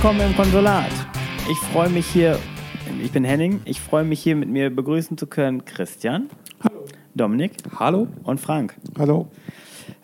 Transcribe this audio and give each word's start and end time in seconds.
willkommen 0.00 0.20
im 0.20 0.36
Konsulat. 0.36 0.92
Ich 1.50 1.58
freue 1.72 1.88
mich 1.88 2.06
hier, 2.06 2.38
ich 3.02 3.10
bin 3.10 3.24
Henning, 3.24 3.62
ich 3.64 3.80
freue 3.80 4.04
mich 4.04 4.22
hier 4.22 4.36
mit 4.36 4.48
mir 4.48 4.70
begrüßen 4.70 5.18
zu 5.18 5.26
können 5.26 5.64
Christian. 5.64 6.30
Hallo. 6.62 6.84
Dominik. 7.16 7.54
Hallo. 7.80 8.06
Und 8.22 8.40
Frank. 8.40 8.76
Hallo. 8.96 9.26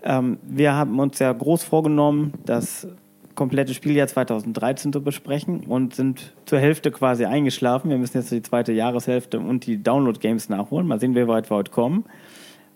Ähm, 0.02 0.38
wir 0.42 0.72
haben 0.72 0.98
uns 0.98 1.20
ja 1.20 1.32
groß 1.32 1.62
vorgenommen, 1.62 2.32
das 2.44 2.88
komplette 3.36 3.72
Spieljahr 3.72 4.08
2013 4.08 4.92
zu 4.92 5.00
besprechen 5.00 5.60
und 5.60 5.94
sind 5.94 6.34
zur 6.44 6.58
Hälfte 6.58 6.90
quasi 6.90 7.26
eingeschlafen. 7.26 7.88
Wir 7.88 7.96
müssen 7.96 8.16
jetzt 8.16 8.32
die 8.32 8.42
zweite 8.42 8.72
Jahreshälfte 8.72 9.38
und 9.38 9.64
die 9.64 9.80
Download-Games 9.80 10.48
nachholen. 10.48 10.88
Mal 10.88 10.98
sehen, 10.98 11.14
wie 11.14 11.28
weit 11.28 11.48
wir 11.52 11.56
heute 11.56 11.70
kommen. 11.70 12.04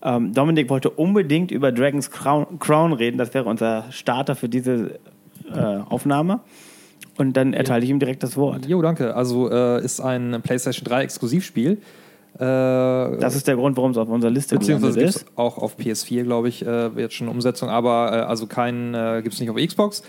Ähm, 0.01 0.31
Dominik 0.31 0.69
wollte 0.69 0.89
unbedingt 0.89 1.51
über 1.51 1.73
Dragon's 1.73 2.11
Crown, 2.11 2.59
Crown, 2.59 2.93
reden. 2.93 3.17
Das 3.17 3.33
wäre 3.33 3.43
unser 3.43 3.91
Starter 3.91 4.37
für 4.37 4.47
diese 4.47 5.01
äh, 5.53 5.79
Aufnahme. 5.89 6.39
Und 7.19 7.33
dann 7.33 7.53
erteile 7.53 7.83
ich 7.83 7.89
ihm 7.89 7.99
direkt 7.99 8.23
das 8.23 8.37
Wort. 8.37 8.65
Jo, 8.65 8.81
danke. 8.81 9.13
Also 9.13 9.51
äh, 9.51 9.83
ist 9.83 9.99
ein 9.99 10.39
PlayStation 10.41 10.85
3 10.85 11.03
Exklusivspiel. 11.03 11.71
Äh, 11.71 12.37
das 12.39 13.35
ist 13.35 13.45
der 13.45 13.57
Grund, 13.57 13.75
warum 13.75 13.91
es 13.91 13.97
auf 13.97 14.07
unserer 14.07 14.31
Liste 14.31 14.57
Beziehungsweise 14.57 15.01
ist. 15.01 15.25
auch 15.35 15.57
auf 15.57 15.77
PS4, 15.77 16.23
glaube 16.23 16.47
ich, 16.47 16.65
äh, 16.65 16.87
jetzt 16.95 17.15
schon 17.15 17.27
eine 17.27 17.35
Umsetzung, 17.35 17.67
aber 17.67 18.13
äh, 18.13 18.15
also 18.21 18.47
kein, 18.47 18.93
äh, 18.93 19.19
gibt 19.21 19.33
es 19.33 19.41
nicht 19.41 19.49
auf 19.49 19.57
Xbox. 19.57 20.01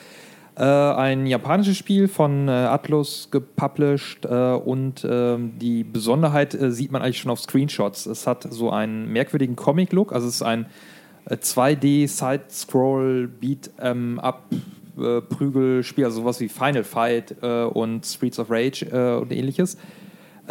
Äh, 0.55 0.63
ein 0.63 1.27
japanisches 1.27 1.77
Spiel 1.77 2.07
von 2.07 2.49
Atlus 2.49 3.29
gepublished 3.33 4.27
und 4.27 5.05
ähm, 5.09 5.53
die 5.59 5.83
Besonderheit 5.83 6.57
sieht 6.61 6.93
man 6.93 7.03
eigentlich 7.03 7.19
schon 7.19 7.33
auf 7.33 7.41
Screenshots. 7.41 8.07
Es 8.07 8.29
hat 8.29 8.47
so 8.51 8.71
einen 8.71 9.13
merkwürdigen 9.13 9.57
Comic-Look, 9.57 10.13
also 10.13 10.29
es 10.29 10.37
ist 10.37 10.43
ein 10.43 10.67
2D 11.29 12.07
Side-Scroll 12.07 13.27
Beat 13.27 13.71
ähm, 13.81 14.21
Up 14.97 15.29
Prügelspiel, 15.29 16.05
also 16.05 16.23
sowas 16.23 16.41
wie 16.41 16.49
Final 16.49 16.85
Fight 16.85 17.43
und 17.43 18.05
Streets 18.05 18.39
of 18.39 18.51
Rage 18.51 19.21
und 19.21 19.33
ähnliches. 19.33 19.77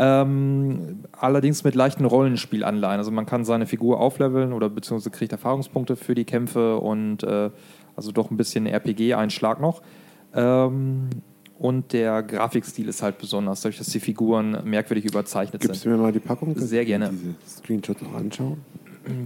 Ähm, 0.01 1.03
allerdings 1.11 1.65
mit 1.65 1.75
leichten 1.75 2.05
Rollenspielanleihen. 2.05 2.99
Also 2.99 3.11
man 3.11 3.25
kann 3.25 3.43
seine 3.43 3.67
Figur 3.67 3.99
aufleveln 3.99 4.53
oder 4.53 4.69
beziehungsweise 4.69 5.09
kriegt 5.09 5.33
Erfahrungspunkte 5.33 5.97
für 5.97 6.15
die 6.15 6.23
Kämpfe 6.23 6.77
und 6.77 7.23
äh, 7.23 7.49
also 7.97 8.13
doch 8.13 8.31
ein 8.31 8.37
bisschen 8.37 8.65
RPG-Einschlag 8.65 9.59
noch. 9.59 9.81
Ähm, 10.33 11.09
und 11.57 11.91
der 11.91 12.23
Grafikstil 12.23 12.87
ist 12.87 13.03
halt 13.03 13.17
besonders, 13.17 13.59
dadurch, 13.59 13.77
dass 13.77 13.87
die 13.87 13.99
Figuren 13.99 14.61
merkwürdig 14.63 15.03
überzeichnet 15.03 15.61
Gibst 15.61 15.63
sind. 15.63 15.71
Gibst 15.73 15.85
du 15.85 15.89
mir 15.89 15.97
mal 15.97 16.13
die 16.13 16.19
Packung? 16.19 16.57
Sehr 16.57 16.85
gerne. 16.85 17.09
Diese 17.11 17.35
Screenshots 17.45 18.01
auch 18.01 18.15
anschauen? 18.17 18.61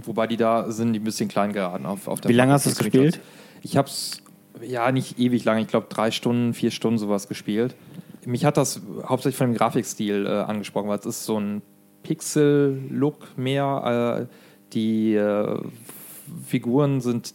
Wobei 0.04 0.26
die 0.26 0.36
da 0.36 0.72
sind, 0.72 0.92
die 0.92 0.98
ein 0.98 1.04
bisschen 1.04 1.28
klein 1.28 1.52
geraten 1.52 1.86
auf, 1.86 2.08
auf 2.08 2.20
der 2.20 2.30
Wie 2.30 2.34
lange 2.34 2.52
hast 2.52 2.66
du 2.66 2.70
es 2.70 2.78
gespielt? 2.78 3.20
Ich 3.62 3.76
habe 3.76 3.86
es 3.86 4.23
ja 4.62 4.92
nicht 4.92 5.18
ewig 5.18 5.44
lang, 5.44 5.58
ich 5.58 5.68
glaube 5.68 5.86
drei 5.88 6.10
Stunden, 6.10 6.54
vier 6.54 6.70
Stunden 6.70 6.98
sowas 6.98 7.28
gespielt. 7.28 7.74
Mich 8.24 8.44
hat 8.44 8.56
das 8.56 8.80
hauptsächlich 9.04 9.36
von 9.36 9.48
dem 9.48 9.56
Grafikstil 9.56 10.26
äh, 10.26 10.30
angesprochen, 10.30 10.88
weil 10.88 10.98
es 10.98 11.06
ist 11.06 11.24
so 11.24 11.38
ein 11.38 11.62
Pixel-Look 12.02 13.36
mehr. 13.36 14.28
Äh, 14.28 14.34
die 14.72 15.14
äh, 15.14 15.58
Figuren 16.46 17.00
sind 17.00 17.34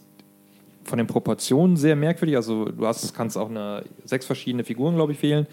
von 0.84 0.98
den 0.98 1.06
Proportionen 1.06 1.76
sehr 1.76 1.96
merkwürdig. 1.96 2.36
Also 2.36 2.66
du 2.66 2.86
hast, 2.86 3.14
kannst 3.14 3.38
auch 3.38 3.50
eine, 3.50 3.84
sechs 4.04 4.26
verschiedene 4.26 4.64
Figuren, 4.64 4.96
glaube 4.96 5.12
ich, 5.12 5.22
wählen. 5.22 5.46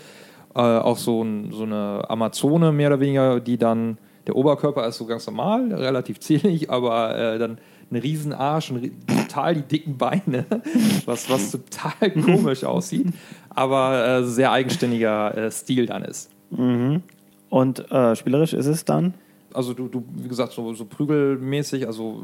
Äh, 0.56 0.59
auch 0.59 0.97
so, 0.97 1.23
ein, 1.23 1.51
so 1.51 1.63
eine 1.63 2.03
Amazone 2.09 2.72
mehr 2.72 2.88
oder 2.88 3.00
weniger, 3.00 3.39
die 3.39 3.57
dann, 3.57 3.97
der 4.25 4.35
Oberkörper 4.35 4.88
ist 4.88 4.97
so 4.97 5.06
ganz 5.06 5.27
normal, 5.27 5.73
relativ 5.73 6.19
zierlich, 6.19 6.69
aber 6.72 7.16
äh, 7.16 7.38
dann 7.38 7.59
ein 7.92 7.98
Riesenarsch 7.98 8.72
und 8.72 8.92
total 9.08 9.56
die 9.56 9.62
dicken 9.62 9.98
Beine, 9.98 10.46
was, 11.06 11.30
was 11.30 11.52
total 11.52 12.12
komisch 12.12 12.64
aussieht, 12.64 13.08
aber 13.50 14.08
äh, 14.08 14.24
sehr 14.24 14.52
eigenständiger 14.52 15.38
äh, 15.38 15.52
Stil 15.52 15.86
dann 15.86 16.03
ist. 16.03 16.30
Mhm. 16.52 17.02
Und 17.50 17.90
äh, 17.92 18.16
spielerisch 18.16 18.53
ist 18.53 18.68
es 18.68 18.86
dann? 18.86 19.14
Also 19.53 19.74
du, 19.74 19.88
du 19.88 20.03
wie 20.16 20.28
gesagt, 20.28 20.52
so, 20.52 20.74
so 20.74 20.86
prügelmäßig, 20.86 21.88
also 21.88 22.24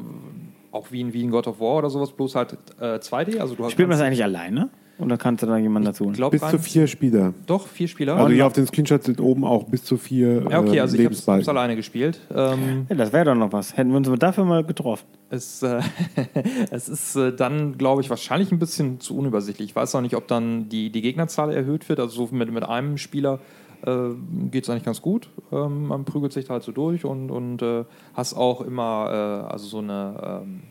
auch 0.71 0.91
wie 0.91 1.01
in, 1.01 1.13
wie 1.13 1.21
in 1.21 1.31
God 1.31 1.47
of 1.47 1.59
War 1.59 1.77
oder 1.77 1.89
sowas, 1.89 2.11
bloß 2.11 2.35
halt 2.35 2.57
äh, 2.79 2.95
2D. 2.95 3.39
Also 3.39 3.55
du 3.55 3.69
Spielt 3.69 3.87
man 3.87 3.97
das 3.97 4.05
eigentlich 4.05 4.23
alleine? 4.23 4.69
Oder 4.99 5.17
kannst 5.17 5.41
du 5.41 5.47
da 5.47 5.57
jemanden 5.57 5.87
dazu 5.87 6.05
holen? 6.05 6.29
Bis 6.29 6.41
zu 6.41 6.59
vier 6.59 6.85
Spieler. 6.87 7.33
Doch, 7.47 7.67
vier 7.67 7.87
Spieler. 7.87 8.15
Also 8.15 8.31
hier 8.31 8.45
auf 8.45 8.53
den 8.53 8.67
Screenshots 8.67 9.05
sind 9.05 9.19
oben 9.19 9.43
auch 9.43 9.63
bis 9.63 9.83
zu 9.83 9.97
vier 9.97 10.45
Ja, 10.49 10.59
okay, 10.59 10.79
also 10.79 10.97
ich 10.97 11.05
habe 11.05 11.39
es 11.39 11.49
alleine 11.49 11.75
gespielt. 11.75 12.19
Ähm, 12.33 12.85
ja, 12.89 12.95
das 12.95 13.11
wäre 13.11 13.25
doch 13.25 13.35
noch 13.35 13.51
was. 13.51 13.75
Hätten 13.75 13.89
wir 13.89 13.97
uns 13.97 14.09
dafür 14.19 14.45
mal 14.45 14.63
getroffen. 14.63 15.05
Es, 15.29 15.63
äh, 15.63 15.81
es 16.71 16.89
ist 16.89 17.15
äh, 17.15 17.33
dann, 17.35 17.77
glaube 17.77 18.01
ich, 18.01 18.09
wahrscheinlich 18.09 18.51
ein 18.51 18.59
bisschen 18.59 18.99
zu 18.99 19.17
unübersichtlich. 19.17 19.69
Ich 19.69 19.75
weiß 19.75 19.95
auch 19.95 20.01
nicht, 20.01 20.15
ob 20.15 20.27
dann 20.27 20.69
die, 20.69 20.91
die 20.91 21.01
Gegnerzahl 21.01 21.51
erhöht 21.51 21.89
wird. 21.89 21.99
Also 21.99 22.27
so 22.27 22.35
mit, 22.35 22.51
mit 22.51 22.63
einem 22.63 22.99
Spieler 22.99 23.39
äh, 23.85 24.09
geht 24.51 24.63
es 24.63 24.69
eigentlich 24.69 24.85
ganz 24.85 25.01
gut. 25.01 25.29
Ähm, 25.51 25.87
man 25.87 26.05
prügelt 26.05 26.33
sich 26.33 26.45
da 26.45 26.53
halt 26.53 26.63
so 26.63 26.71
durch 26.71 27.03
und, 27.03 27.31
und 27.31 27.63
äh, 27.63 27.85
hast 28.13 28.35
auch 28.35 28.61
immer 28.61 29.45
äh, 29.49 29.51
also 29.51 29.65
so 29.65 29.79
eine, 29.79 30.41
ähm, 30.43 30.61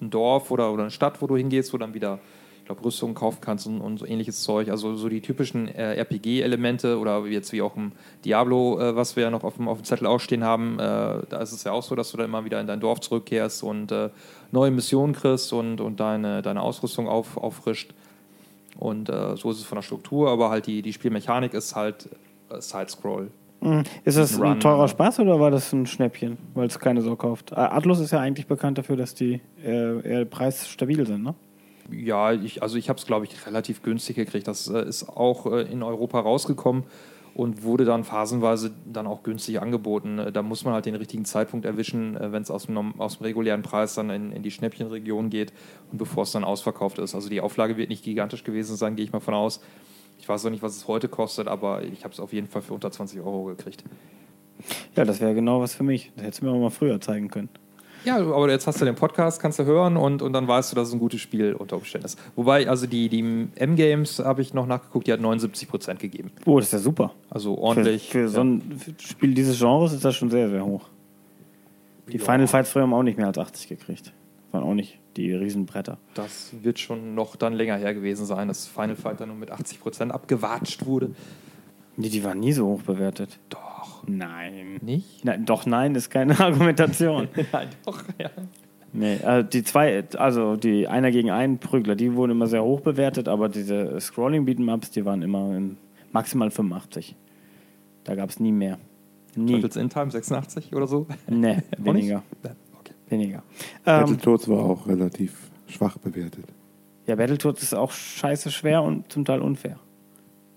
ein 0.00 0.10
Dorf 0.10 0.52
oder, 0.52 0.72
oder 0.72 0.82
eine 0.82 0.90
Stadt, 0.92 1.20
wo 1.20 1.26
du 1.26 1.36
hingehst, 1.36 1.72
wo 1.72 1.78
dann 1.78 1.92
wieder 1.92 2.20
ich 2.64 2.66
glaube, 2.66 2.82
Rüstungen 2.82 3.14
kaufen 3.14 3.40
kannst 3.42 3.66
und, 3.66 3.82
und, 3.82 3.98
so 3.98 4.06
ähnliches 4.06 4.42
Zeug. 4.42 4.70
Also 4.70 4.96
so 4.96 5.10
die 5.10 5.20
typischen 5.20 5.68
äh, 5.68 5.96
RPG-Elemente 5.96 6.98
oder 6.98 7.26
jetzt 7.26 7.52
wie 7.52 7.60
auch 7.60 7.76
im 7.76 7.92
Diablo, 8.24 8.80
äh, 8.80 8.96
was 8.96 9.16
wir 9.16 9.24
ja 9.24 9.30
noch 9.30 9.44
auf 9.44 9.56
dem, 9.56 9.68
auf 9.68 9.82
dem 9.82 9.84
Zettel 9.84 10.06
ausstehen 10.06 10.44
haben, 10.44 10.78
äh, 10.78 10.78
da 11.28 11.40
ist 11.42 11.52
es 11.52 11.62
ja 11.64 11.72
auch 11.72 11.82
so, 11.82 11.94
dass 11.94 12.10
du 12.10 12.16
dann 12.16 12.24
immer 12.24 12.46
wieder 12.46 12.58
in 12.62 12.66
dein 12.66 12.80
Dorf 12.80 13.00
zurückkehrst 13.00 13.62
und 13.64 13.92
äh, 13.92 14.08
neue 14.50 14.70
Missionen 14.70 15.12
kriegst 15.12 15.52
und, 15.52 15.82
und 15.82 16.00
deine, 16.00 16.40
deine 16.40 16.62
Ausrüstung 16.62 17.06
auf, 17.06 17.36
auffrischt. 17.36 17.92
Und 18.78 19.10
äh, 19.10 19.36
so 19.36 19.50
ist 19.50 19.58
es 19.58 19.64
von 19.64 19.76
der 19.76 19.82
Struktur, 19.82 20.30
aber 20.30 20.48
halt 20.48 20.66
die, 20.66 20.80
die 20.80 20.94
Spielmechanik 20.94 21.52
ist 21.52 21.76
halt 21.76 22.08
äh, 22.48 22.62
Side-Scroll. 22.62 23.30
Mhm. 23.60 23.82
Ist 24.06 24.16
das 24.16 24.40
ein 24.40 24.58
teurer 24.60 24.88
Spaß 24.88 25.20
oder 25.20 25.38
war 25.38 25.50
das 25.50 25.70
ein 25.74 25.84
Schnäppchen, 25.84 26.38
weil 26.54 26.68
es 26.68 26.78
keine 26.78 27.02
Sau 27.02 27.14
kauft? 27.16 27.54
Atlus 27.54 28.00
ist 28.00 28.12
ja 28.12 28.20
eigentlich 28.20 28.46
bekannt 28.46 28.78
dafür, 28.78 28.96
dass 28.96 29.14
die 29.14 29.42
eher 29.62 30.24
preisstabil 30.24 31.06
sind, 31.06 31.24
ne? 31.24 31.34
Ja, 31.90 32.32
ich, 32.32 32.62
also 32.62 32.76
ich 32.76 32.88
habe 32.88 32.98
es, 32.98 33.06
glaube 33.06 33.26
ich, 33.26 33.46
relativ 33.46 33.82
günstig 33.82 34.16
gekriegt. 34.16 34.48
Das 34.48 34.68
äh, 34.68 34.86
ist 34.86 35.08
auch 35.08 35.46
äh, 35.46 35.62
in 35.62 35.82
Europa 35.82 36.20
rausgekommen 36.20 36.84
und 37.34 37.64
wurde 37.64 37.84
dann 37.84 38.04
phasenweise 38.04 38.70
dann 38.86 39.06
auch 39.06 39.22
günstig 39.22 39.60
angeboten. 39.60 40.18
Äh, 40.18 40.32
da 40.32 40.42
muss 40.42 40.64
man 40.64 40.74
halt 40.74 40.86
den 40.86 40.94
richtigen 40.94 41.24
Zeitpunkt 41.24 41.66
erwischen, 41.66 42.16
äh, 42.16 42.32
wenn 42.32 42.42
es 42.42 42.50
aus 42.50 42.66
dem, 42.66 43.00
aus 43.00 43.18
dem 43.18 43.24
regulären 43.24 43.62
Preis 43.62 43.94
dann 43.94 44.08
in, 44.10 44.32
in 44.32 44.42
die 44.42 44.50
Schnäppchenregion 44.50 45.30
geht 45.30 45.52
und 45.90 45.98
bevor 45.98 46.22
es 46.22 46.32
dann 46.32 46.44
ausverkauft 46.44 46.98
ist. 46.98 47.14
Also 47.14 47.28
die 47.28 47.40
Auflage 47.40 47.76
wird 47.76 47.88
nicht 47.88 48.04
gigantisch 48.04 48.44
gewesen 48.44 48.76
sein, 48.76 48.96
gehe 48.96 49.04
ich 49.04 49.12
mal 49.12 49.20
von 49.20 49.34
aus. 49.34 49.60
Ich 50.18 50.28
weiß 50.28 50.46
auch 50.46 50.50
nicht, 50.50 50.62
was 50.62 50.76
es 50.76 50.88
heute 50.88 51.08
kostet, 51.08 51.48
aber 51.48 51.82
ich 51.82 52.04
habe 52.04 52.14
es 52.14 52.20
auf 52.20 52.32
jeden 52.32 52.46
Fall 52.46 52.62
für 52.62 52.72
unter 52.72 52.90
20 52.90 53.20
Euro 53.20 53.44
gekriegt. 53.44 53.84
Ja, 54.94 55.04
das 55.04 55.20
wäre 55.20 55.34
genau 55.34 55.60
was 55.60 55.74
für 55.74 55.82
mich. 55.82 56.12
Das 56.14 56.24
hättest 56.24 56.42
du 56.42 56.46
mir 56.46 56.52
auch 56.52 56.60
mal 56.60 56.70
früher 56.70 57.00
zeigen 57.00 57.28
können. 57.28 57.48
Ja, 58.04 58.16
aber 58.18 58.50
jetzt 58.50 58.66
hast 58.66 58.80
du 58.80 58.84
den 58.84 58.94
Podcast, 58.94 59.40
kannst 59.40 59.58
du 59.58 59.64
hören 59.64 59.96
und, 59.96 60.22
und 60.22 60.32
dann 60.32 60.46
weißt 60.46 60.72
du, 60.72 60.76
dass 60.76 60.88
es 60.88 60.94
ein 60.94 61.00
gutes 61.00 61.20
Spiel 61.20 61.54
unter 61.54 61.76
Umständen 61.76 62.06
ist. 62.06 62.18
Wobei, 62.36 62.68
also 62.68 62.86
die, 62.86 63.08
die 63.08 63.48
M-Games 63.54 64.18
habe 64.18 64.42
ich 64.42 64.52
noch 64.52 64.66
nachgeguckt, 64.66 65.06
die 65.06 65.12
hat 65.12 65.20
79 65.20 65.68
Prozent 65.68 66.00
gegeben. 66.00 66.30
Oh, 66.44 66.58
das 66.58 66.68
ist 66.68 66.72
ja 66.72 66.78
super. 66.80 67.12
Also 67.30 67.56
ordentlich. 67.56 68.10
Für, 68.10 68.24
für 68.24 68.28
so 68.28 68.42
ein 68.42 68.80
Spiel 68.98 69.34
dieses 69.34 69.58
Genres 69.58 69.92
ist 69.92 70.04
das 70.04 70.14
schon 70.14 70.30
sehr, 70.30 70.50
sehr 70.50 70.64
hoch. 70.64 70.88
Die 72.08 72.18
ja. 72.18 72.24
Final 72.24 72.46
Fights 72.46 72.70
früher 72.70 72.82
haben 72.82 72.94
auch 72.94 73.02
nicht 73.02 73.16
mehr 73.16 73.26
als 73.26 73.38
80 73.38 73.68
gekriegt. 73.68 74.12
Waren 74.52 74.64
auch 74.64 74.74
nicht 74.74 74.98
die 75.16 75.32
Riesenbretter. 75.32 75.98
Das 76.14 76.50
wird 76.62 76.78
schon 76.78 77.14
noch 77.14 77.36
dann 77.36 77.54
länger 77.54 77.76
her 77.76 77.94
gewesen 77.94 78.26
sein, 78.26 78.48
dass 78.48 78.66
Final 78.66 78.96
Fight 78.96 79.20
dann 79.20 79.28
nur 79.28 79.38
mit 79.38 79.50
80 79.50 79.80
Prozent 79.80 80.12
abgewatscht 80.12 80.84
wurde. 80.86 81.10
Nee, 81.96 82.08
die 82.08 82.24
waren 82.24 82.40
nie 82.40 82.52
so 82.52 82.66
hoch 82.66 82.82
bewertet. 82.82 83.38
Doch. 83.48 83.63
Nein. 84.06 84.78
Nicht? 84.82 85.24
Nein, 85.24 85.44
doch, 85.44 85.66
nein, 85.66 85.94
ist 85.94 86.10
keine 86.10 86.38
Argumentation. 86.40 87.28
ja, 87.52 87.62
doch, 87.84 88.02
ja. 88.18 88.30
Nee, 88.92 89.18
also 89.24 89.48
die 89.48 89.64
zwei, 89.64 90.04
also 90.16 90.54
die 90.54 90.86
einer 90.86 91.10
gegen 91.10 91.30
einen 91.30 91.58
Prügler, 91.58 91.96
die 91.96 92.14
wurden 92.14 92.30
immer 92.30 92.46
sehr 92.46 92.62
hoch 92.62 92.80
bewertet, 92.80 93.26
aber 93.26 93.48
diese 93.48 94.00
Scrolling 94.00 94.46
Beat'em 94.46 94.92
die 94.94 95.04
waren 95.04 95.22
immer 95.22 95.56
in 95.56 95.76
maximal 96.12 96.50
85. 96.50 97.16
Da 98.04 98.14
gab 98.14 98.30
es 98.30 98.38
nie 98.38 98.52
mehr. 98.52 98.78
Nie. 99.34 99.52
Turtles 99.52 99.76
in 99.76 99.90
Time 99.90 100.12
86 100.12 100.74
oder 100.74 100.86
so? 100.86 101.06
Nee, 101.26 101.62
weniger. 101.78 102.22
Okay. 102.78 102.94
Weniger. 103.08 103.42
Battletoads 103.84 104.46
ähm, 104.46 104.54
war 104.54 104.64
auch 104.64 104.86
relativ 104.86 105.50
schwach 105.66 105.98
bewertet. 105.98 106.44
Ja, 107.06 107.16
Battletoads 107.16 107.62
ist 107.62 107.74
auch 107.74 107.90
scheiße 107.90 108.52
schwer 108.52 108.82
und 108.82 109.10
zum 109.10 109.24
Teil 109.24 109.40
unfair. 109.40 109.78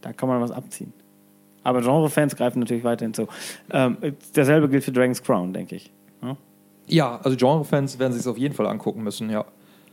Da 0.02 0.14
kann 0.14 0.30
man 0.30 0.40
was 0.42 0.52
abziehen. 0.52 0.94
Aber 1.68 1.82
Genre-Fans 1.82 2.38
greifen 2.38 2.60
natürlich 2.60 2.86
weiterhin 2.86 3.14
zu. 3.14 3.28
Ähm, 3.72 3.98
dasselbe 4.34 4.70
gilt 4.70 4.86
für 4.86 4.94
Dragon's 4.94 5.22
Crown, 5.22 5.52
denke 5.52 5.76
ich. 5.76 5.92
Ja, 6.24 6.38
ja 6.88 7.20
also 7.22 7.36
Genre-Fans 7.36 8.00
werden 8.00 8.14
sich 8.14 8.22
es 8.22 8.28
auf 8.28 8.38
jeden 8.38 8.56
Fall 8.56 8.68
angucken 8.68 9.04
müssen, 9.04 9.30
ja. 9.30 9.44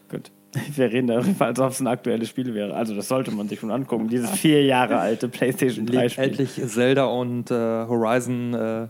Gut. 0.09 0.31
Wir 0.77 0.93
reden 0.93 1.09
darüber, 1.09 1.47
als 1.47 1.59
ob 1.59 1.73
es 1.73 1.81
ein 1.81 1.89
aktuelles 1.89 2.29
Spiel 2.29 2.55
wäre. 2.55 2.75
Also 2.75 2.95
das 2.95 3.09
sollte 3.09 3.33
man 3.33 3.49
sich 3.49 3.59
schon 3.59 3.73
angucken. 3.73 4.07
Dieses 4.07 4.31
vier 4.39 4.65
Jahre 4.65 5.01
alte 5.01 5.29
PlayStation 5.29 5.85
3 5.85 6.11
Spiel. 6.11 6.25
Endlich 6.25 6.63
Zelda 6.65 7.07
und 7.07 7.51
äh, 7.51 7.55
Horizon, 7.55 8.55
äh, 8.55 8.87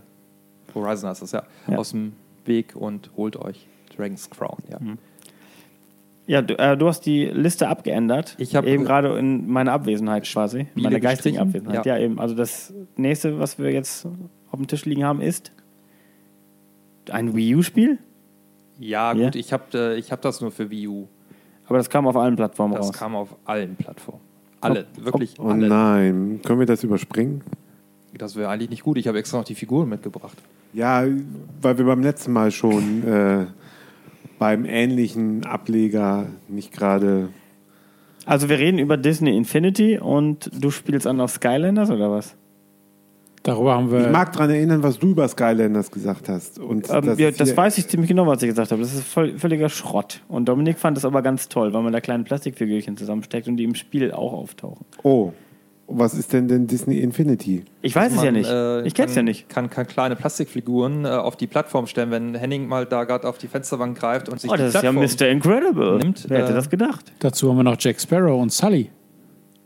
Horizon 0.75 1.09
heißt 1.09 1.23
das 1.23 1.31
ja, 1.31 1.41
ja, 1.67 1.79
aus 1.79 1.89
dem 1.89 2.13
Weg 2.45 2.75
und 2.75 3.09
holt 3.17 3.35
euch 3.35 3.65
Dragon's 3.97 4.29
Crown. 4.29 4.59
Ja. 4.69 4.77
Mhm. 4.79 4.99
Ja, 6.27 6.41
du, 6.41 6.57
äh, 6.57 6.75
du 6.75 6.87
hast 6.87 7.01
die 7.05 7.25
Liste 7.25 7.67
abgeändert. 7.67 8.35
Ich 8.39 8.55
hab- 8.55 8.65
eben 8.65 8.83
gerade 8.83 9.17
in 9.19 9.47
meiner 9.47 9.73
Abwesenheit 9.73 10.23
quasi. 10.25 10.67
Meine 10.73 10.99
geistigen 10.99 11.35
gestrichen? 11.37 11.39
Abwesenheit. 11.67 11.85
Ja. 11.85 11.97
Ja. 11.97 12.03
eben. 12.03 12.19
Also 12.19 12.33
das 12.35 12.73
nächste, 12.97 13.37
was 13.39 13.59
wir 13.59 13.71
jetzt 13.71 14.05
auf 14.05 14.57
dem 14.59 14.67
Tisch 14.67 14.85
liegen 14.85 15.03
haben, 15.03 15.21
ist 15.21 15.51
ein 17.11 17.35
Wii 17.35 17.55
U-Spiel. 17.55 17.99
Ja, 18.79 19.13
Ja? 19.13 19.25
gut, 19.25 19.35
ich 19.35 19.53
habe 19.53 19.63
äh, 19.73 19.97
ich 19.97 20.11
hab 20.11 20.21
das 20.21 20.41
nur 20.41 20.51
für 20.51 20.69
Wii 20.69 20.87
U. 20.87 21.07
Aber 21.67 21.77
das 21.77 21.89
kam 21.89 22.07
auf 22.07 22.15
allen 22.15 22.35
Plattformen 22.35 22.75
Das 22.75 22.87
raus. 22.87 22.93
kam 22.97 23.15
auf 23.15 23.35
allen 23.45 23.75
Plattformen. 23.75 24.21
Alle, 24.61 24.85
wirklich 24.99 25.35
Oh 25.39 25.47
alle. 25.49 25.67
nein, 25.67 26.39
können 26.43 26.59
wir 26.59 26.65
das 26.65 26.83
überspringen? 26.83 27.41
Das 28.17 28.35
wäre 28.35 28.49
eigentlich 28.49 28.69
nicht 28.69 28.83
gut. 28.83 28.97
Ich 28.97 29.07
habe 29.07 29.19
extra 29.19 29.37
noch 29.37 29.45
die 29.45 29.55
Figuren 29.55 29.89
mitgebracht. 29.89 30.37
Ja, 30.73 31.03
weil 31.61 31.77
wir 31.77 31.85
beim 31.85 32.01
letzten 32.01 32.33
Mal 32.33 32.49
schon 32.51 33.03
äh, 33.07 33.45
beim 34.39 34.65
ähnlichen 34.65 35.45
Ableger 35.45 36.27
nicht 36.47 36.71
gerade. 36.71 37.29
Also 38.25 38.49
wir 38.49 38.57
reden 38.59 38.79
über 38.79 38.97
Disney 38.97 39.35
Infinity 39.37 39.99
und 39.99 40.49
du 40.59 40.71
spielst 40.71 41.05
an 41.07 41.19
auf 41.21 41.31
Skylanders 41.31 41.89
oder 41.91 42.09
was? 42.11 42.35
Darüber 43.43 43.75
haben 43.75 43.85
Ich 43.85 43.91
wir. 43.91 44.09
mag 44.09 44.33
daran 44.33 44.49
erinnern, 44.49 44.81
was 44.81 44.97
du 44.97 45.09
über 45.11 45.27
Skylanders 45.27 45.91
gesagt 45.91 46.27
hast. 46.29 46.57
Und 46.57 46.89
Ähm, 46.89 47.05
das 47.05 47.19
ja, 47.19 47.29
das 47.29 47.55
weiß 47.55 47.77
ich 47.77 47.87
ziemlich 47.87 48.07
genau, 48.09 48.25
was 48.25 48.41
ich 48.41 48.49
gesagt 48.49 48.71
habe. 48.71 48.81
Das 48.81 48.91
ist 48.95 49.03
voll, 49.07 49.37
völliger 49.37 49.69
Schrott. 49.69 50.21
Und 50.27 50.49
Dominik 50.49 50.79
fand 50.79 50.97
das 50.97 51.05
aber 51.05 51.21
ganz 51.21 51.47
toll, 51.47 51.71
weil 51.71 51.83
man 51.83 51.93
da 51.93 52.01
kleine 52.01 52.23
Plastikfigürchen 52.23 52.97
zusammensteckt 52.97 53.47
und 53.47 53.57
die 53.57 53.63
im 53.63 53.75
Spiel 53.75 54.11
auch 54.11 54.33
auftauchen. 54.33 54.83
Oh, 55.03 55.31
was 55.87 56.13
ist 56.15 56.33
denn 56.33 56.47
denn 56.47 56.65
Disney 56.67 56.99
Infinity? 56.99 57.63
Ich 57.81 57.95
weiß 57.95 58.11
es 58.13 58.17
ja 58.19 58.25
Man, 58.25 58.33
nicht. 58.33 58.49
äh, 58.49 58.81
ich 58.87 58.93
kenn's 58.95 59.11
kann- 59.11 59.17
ja 59.17 59.23
nicht. 59.23 59.49
Kann, 59.49 59.69
kann 59.69 59.85
kleine 59.87 60.15
Plastikfiguren 60.15 61.05
äh, 61.05 61.09
auf 61.09 61.35
die 61.35 61.47
Plattform 61.47 61.85
stellen, 61.87 62.09
wenn 62.11 62.33
Henning 62.35 62.67
mal 62.67 62.85
da 62.85 63.03
gerade 63.03 63.27
auf 63.27 63.37
die 63.37 63.47
Fensterbank 63.47 63.97
greift 63.97 64.27
und 64.29 64.41
sich 64.41 64.49
Oh, 64.49 64.55
die 64.55 64.61
das 64.63 64.69
ist 64.75 64.83
ja 64.83 64.91
Plattform 64.91 65.27
Mr. 65.27 65.27
Incredible. 65.31 65.97
nimmt, 65.99 66.25
Wer 66.27 66.39
hätte 66.39 66.51
äh, 66.51 66.55
das 66.55 66.69
gedacht? 66.69 67.11
Dazu 67.19 67.49
haben 67.49 67.57
wir 67.57 67.63
noch 67.63 67.77
Jack 67.79 67.99
Sparrow 68.01 68.41
und 68.41 68.51
Sully. 68.51 68.89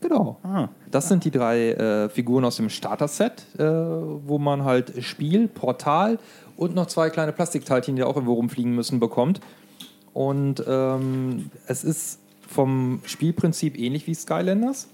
Genau. 0.02 0.38
Ah. 0.44 0.70
Das 0.92 1.10
sind 1.10 1.26
die 1.26 1.32
drei 1.32 1.72
äh, 1.72 2.10
Figuren 2.10 2.46
aus 2.46 2.56
dem 2.58 2.70
Starter-Set, 2.70 3.44
äh, 3.58 3.64
wo 3.66 4.38
man 4.40 4.64
halt 4.64 4.94
Spiel, 5.04 5.48
Portal 5.48 6.20
und 6.56 6.74
noch 6.76 6.88
zwei 6.88 7.10
kleine 7.10 7.32
Plastikteilchen, 7.34 7.96
die 7.96 8.04
auch 8.04 8.16
irgendwo 8.16 8.34
rumfliegen 8.34 8.74
müssen, 8.76 9.00
bekommt. 9.00 9.42
Und 10.14 10.64
ähm, 10.68 11.50
es 11.68 11.84
ist 11.84 12.20
vom 12.48 13.00
Spielprinzip 13.06 13.78
ähnlich 13.78 14.08
wie 14.08 14.14
Skylanders. 14.14 14.88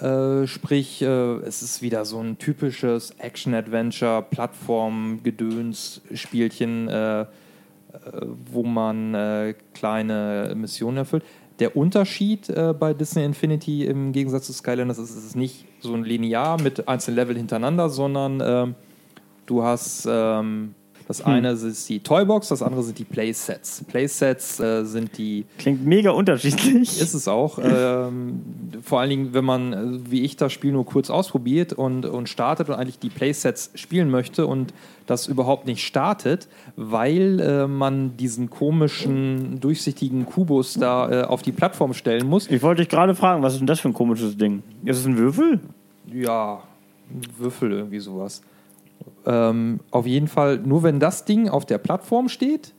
Äh, 0.00 0.46
sprich, 0.46 1.02
äh, 1.02 1.06
es 1.06 1.62
ist 1.62 1.82
wieder 1.82 2.04
so 2.04 2.20
ein 2.20 2.38
typisches 2.38 3.10
Action-Adventure, 3.18 4.22
Plattform-Gedöns-Spielchen, 4.22 6.86
äh, 6.88 7.22
äh, 7.22 7.26
wo 8.52 8.62
man 8.62 9.14
äh, 9.14 9.54
kleine 9.74 10.52
Missionen 10.56 10.98
erfüllt. 10.98 11.24
Der 11.58 11.76
Unterschied 11.76 12.54
bei 12.78 12.94
Disney 12.94 13.24
Infinity 13.24 13.84
im 13.84 14.12
Gegensatz 14.12 14.46
zu 14.46 14.52
Skylanders 14.52 14.98
ist, 14.98 15.10
es 15.10 15.24
ist 15.24 15.34
nicht 15.34 15.64
so 15.80 15.92
ein 15.92 16.04
linear 16.04 16.62
mit 16.62 16.86
einzelnen 16.86 17.16
Level 17.16 17.36
hintereinander, 17.36 17.88
sondern 17.88 18.40
ähm, 18.40 18.76
du 19.46 19.64
hast 19.64 20.06
ähm, 20.08 20.76
das 21.08 21.22
eine 21.22 21.52
ist 21.52 21.88
die 21.88 22.00
Toybox, 22.00 22.48
das 22.48 22.62
andere 22.62 22.82
sind 22.82 22.98
die 22.98 23.04
Playsets. 23.04 23.82
Playsets 23.88 24.60
äh, 24.60 24.84
sind 24.84 25.16
die 25.16 25.46
Klingt 25.56 25.84
mega 25.86 26.10
unterschiedlich. 26.10 27.00
ist 27.00 27.14
es 27.14 27.26
auch. 27.26 27.58
ähm, 27.62 28.42
vor 28.82 29.00
allen 29.00 29.08
Dingen, 29.08 29.32
wenn 29.32 29.44
man, 29.44 29.72
äh, 29.72 30.10
wie 30.10 30.22
ich, 30.22 30.36
das 30.36 30.52
Spiel 30.52 30.70
nur 30.70 30.84
kurz 30.84 31.08
ausprobiert 31.08 31.72
und, 31.72 32.04
und 32.04 32.28
startet 32.28 32.68
und 32.68 32.74
eigentlich 32.74 32.98
die 32.98 33.08
Playsets 33.08 33.70
spielen 33.74 34.10
möchte 34.10 34.46
und 34.46 34.74
das 35.06 35.28
überhaupt 35.28 35.66
nicht 35.66 35.82
startet, 35.82 36.46
weil 36.76 37.40
äh, 37.40 37.66
man 37.66 38.18
diesen 38.18 38.50
komischen, 38.50 39.60
durchsichtigen 39.60 40.26
Kubus 40.26 40.74
da 40.74 41.22
äh, 41.22 41.24
auf 41.24 41.40
die 41.40 41.52
Plattform 41.52 41.94
stellen 41.94 42.28
muss. 42.28 42.50
ich 42.50 42.62
wollte 42.62 42.82
dich 42.82 42.90
gerade 42.90 43.14
fragen, 43.14 43.42
was 43.42 43.54
ist 43.54 43.60
denn 43.60 43.66
das 43.66 43.80
für 43.80 43.88
ein 43.88 43.94
komisches 43.94 44.36
Ding? 44.36 44.62
Ist 44.84 44.98
es 44.98 45.06
ein 45.06 45.16
Würfel? 45.16 45.60
Ja, 46.12 46.62
ein 47.10 47.22
Würfel, 47.38 47.72
irgendwie 47.72 48.00
sowas. 48.00 48.42
Ähm, 49.28 49.80
auf 49.90 50.06
jeden 50.06 50.26
Fall, 50.26 50.56
nur 50.58 50.82
wenn 50.82 50.98
das 50.98 51.24
Ding 51.26 51.48
auf 51.48 51.66
der 51.66 51.78
Plattform 51.78 52.28
steht, 52.28 52.72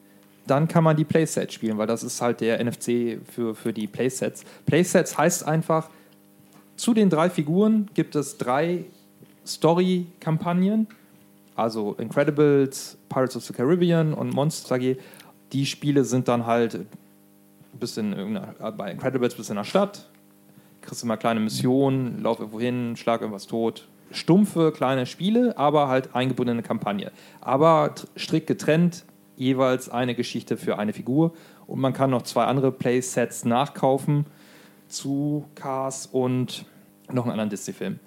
dann 0.47 0.67
kann 0.67 0.83
man 0.83 0.97
die 0.97 1.05
Playsets 1.05 1.53
spielen, 1.53 1.77
weil 1.77 1.85
das 1.85 2.03
ist 2.03 2.21
halt 2.21 2.41
der 2.41 2.63
NFC 2.63 3.19
für, 3.31 3.53
für 3.53 3.71
die 3.71 3.85
Playsets. 3.85 4.43
Playsets 4.65 5.15
heißt 5.15 5.47
einfach, 5.47 5.89
zu 6.75 6.95
den 6.95 7.11
drei 7.11 7.29
Figuren 7.29 7.87
gibt 7.93 8.15
es 8.15 8.37
drei 8.37 8.85
Story-Kampagnen, 9.45 10.87
also 11.55 11.93
Incredibles, 11.99 12.97
Pirates 13.09 13.37
of 13.37 13.43
the 13.43 13.53
Caribbean 13.53 14.13
und 14.13 14.33
Monster 14.33 14.75
AG. 14.75 14.97
Die 15.53 15.65
Spiele 15.67 16.03
sind 16.03 16.27
dann 16.27 16.47
halt 16.47 16.79
bist 17.79 17.97
in 17.97 18.39
bei 18.77 18.91
Incredibles 18.91 19.35
bist 19.35 19.49
du 19.49 19.53
in 19.53 19.57
der 19.57 19.63
Stadt, 19.63 20.09
kriegst 20.81 21.03
immer 21.03 21.17
kleine 21.17 21.39
Missionen, 21.39 22.21
lauf 22.23 22.39
irgendwo 22.39 22.59
hin, 22.59 22.95
schlag 22.95 23.21
irgendwas 23.21 23.47
tot. 23.47 23.87
Stumpfe 24.11 24.71
kleine 24.71 25.05
Spiele, 25.05 25.57
aber 25.57 25.87
halt 25.87 26.15
eingebundene 26.15 26.63
Kampagne. 26.63 27.11
Aber 27.41 27.93
tr- 27.95 28.07
strikt 28.17 28.47
getrennt, 28.47 29.05
jeweils 29.35 29.89
eine 29.89 30.15
Geschichte 30.15 30.57
für 30.57 30.77
eine 30.77 30.93
Figur. 30.93 31.33
Und 31.67 31.79
man 31.79 31.93
kann 31.93 32.09
noch 32.09 32.23
zwei 32.23 32.45
andere 32.45 32.71
Playsets 32.71 33.45
nachkaufen 33.45 34.25
zu 34.87 35.45
Cars 35.55 36.07
und 36.07 36.65
noch 37.11 37.23
einen 37.23 37.31
anderen 37.31 37.49
Disney-Film. 37.49 37.99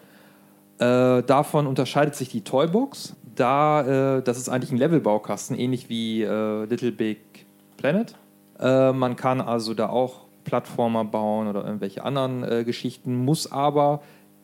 Äh, 0.79 1.23
davon 1.23 1.67
unterscheidet 1.67 2.15
sich 2.15 2.29
die 2.29 2.43
Toybox. 2.43 3.15
Da, 3.35 4.17
äh, 4.19 4.23
das 4.23 4.37
ist 4.37 4.49
eigentlich 4.49 4.73
ein 4.73 4.79
Levelbaukasten, 4.79 5.57
ähnlich 5.57 5.89
wie 5.89 6.23
äh, 6.23 6.65
Little 6.65 6.93
Big 6.93 7.47
Planet. 7.77 8.17
Äh, 8.59 8.93
man 8.93 9.17
kann 9.17 9.41
also 9.41 9.75
da 9.75 9.89
auch 9.89 10.23
Plattformer 10.45 11.05
bauen 11.05 11.47
oder 11.47 11.65
irgendwelche 11.65 12.05
anderen 12.05 12.43
äh, 12.43 12.65
Geschichten, 12.65 13.25
muss 13.25 13.51
aber 13.51 14.03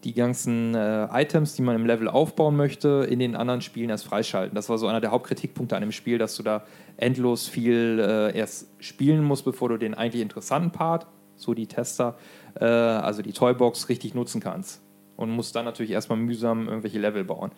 die 0.08 0.14
ganzen 0.14 0.74
äh, 0.74 1.06
Items, 1.12 1.54
die 1.54 1.60
man 1.60 1.76
im 1.76 1.84
Level 1.84 2.08
aufbauen 2.08 2.56
möchte, 2.56 3.06
in 3.10 3.18
den 3.18 3.36
anderen 3.36 3.60
Spielen 3.60 3.90
erst 3.90 4.06
freischalten. 4.06 4.54
Das 4.54 4.70
war 4.70 4.78
so 4.78 4.86
einer 4.86 5.02
der 5.02 5.10
Hauptkritikpunkte 5.10 5.76
an 5.76 5.82
dem 5.82 5.92
Spiel, 5.92 6.16
dass 6.16 6.34
du 6.34 6.42
da 6.42 6.64
endlos 6.96 7.46
viel 7.46 7.98
äh, 8.00 8.34
erst 8.34 8.70
spielen 8.78 9.22
musst, 9.22 9.44
bevor 9.44 9.68
du 9.68 9.76
den 9.76 9.92
eigentlich 9.92 10.22
interessanten 10.22 10.70
Part, 10.70 11.06
so 11.36 11.52
die 11.52 11.66
Tester, 11.66 12.16
äh, 12.58 12.64
also 12.64 13.20
die 13.20 13.32
Toybox, 13.32 13.90
richtig 13.90 14.14
nutzen 14.14 14.40
kannst. 14.40 14.80
Und 15.16 15.28
musst 15.28 15.54
dann 15.54 15.66
natürlich 15.66 15.90
erstmal 15.90 16.18
mühsam 16.18 16.68
irgendwelche 16.68 16.98
Level 16.98 17.24
bauen. 17.24 17.50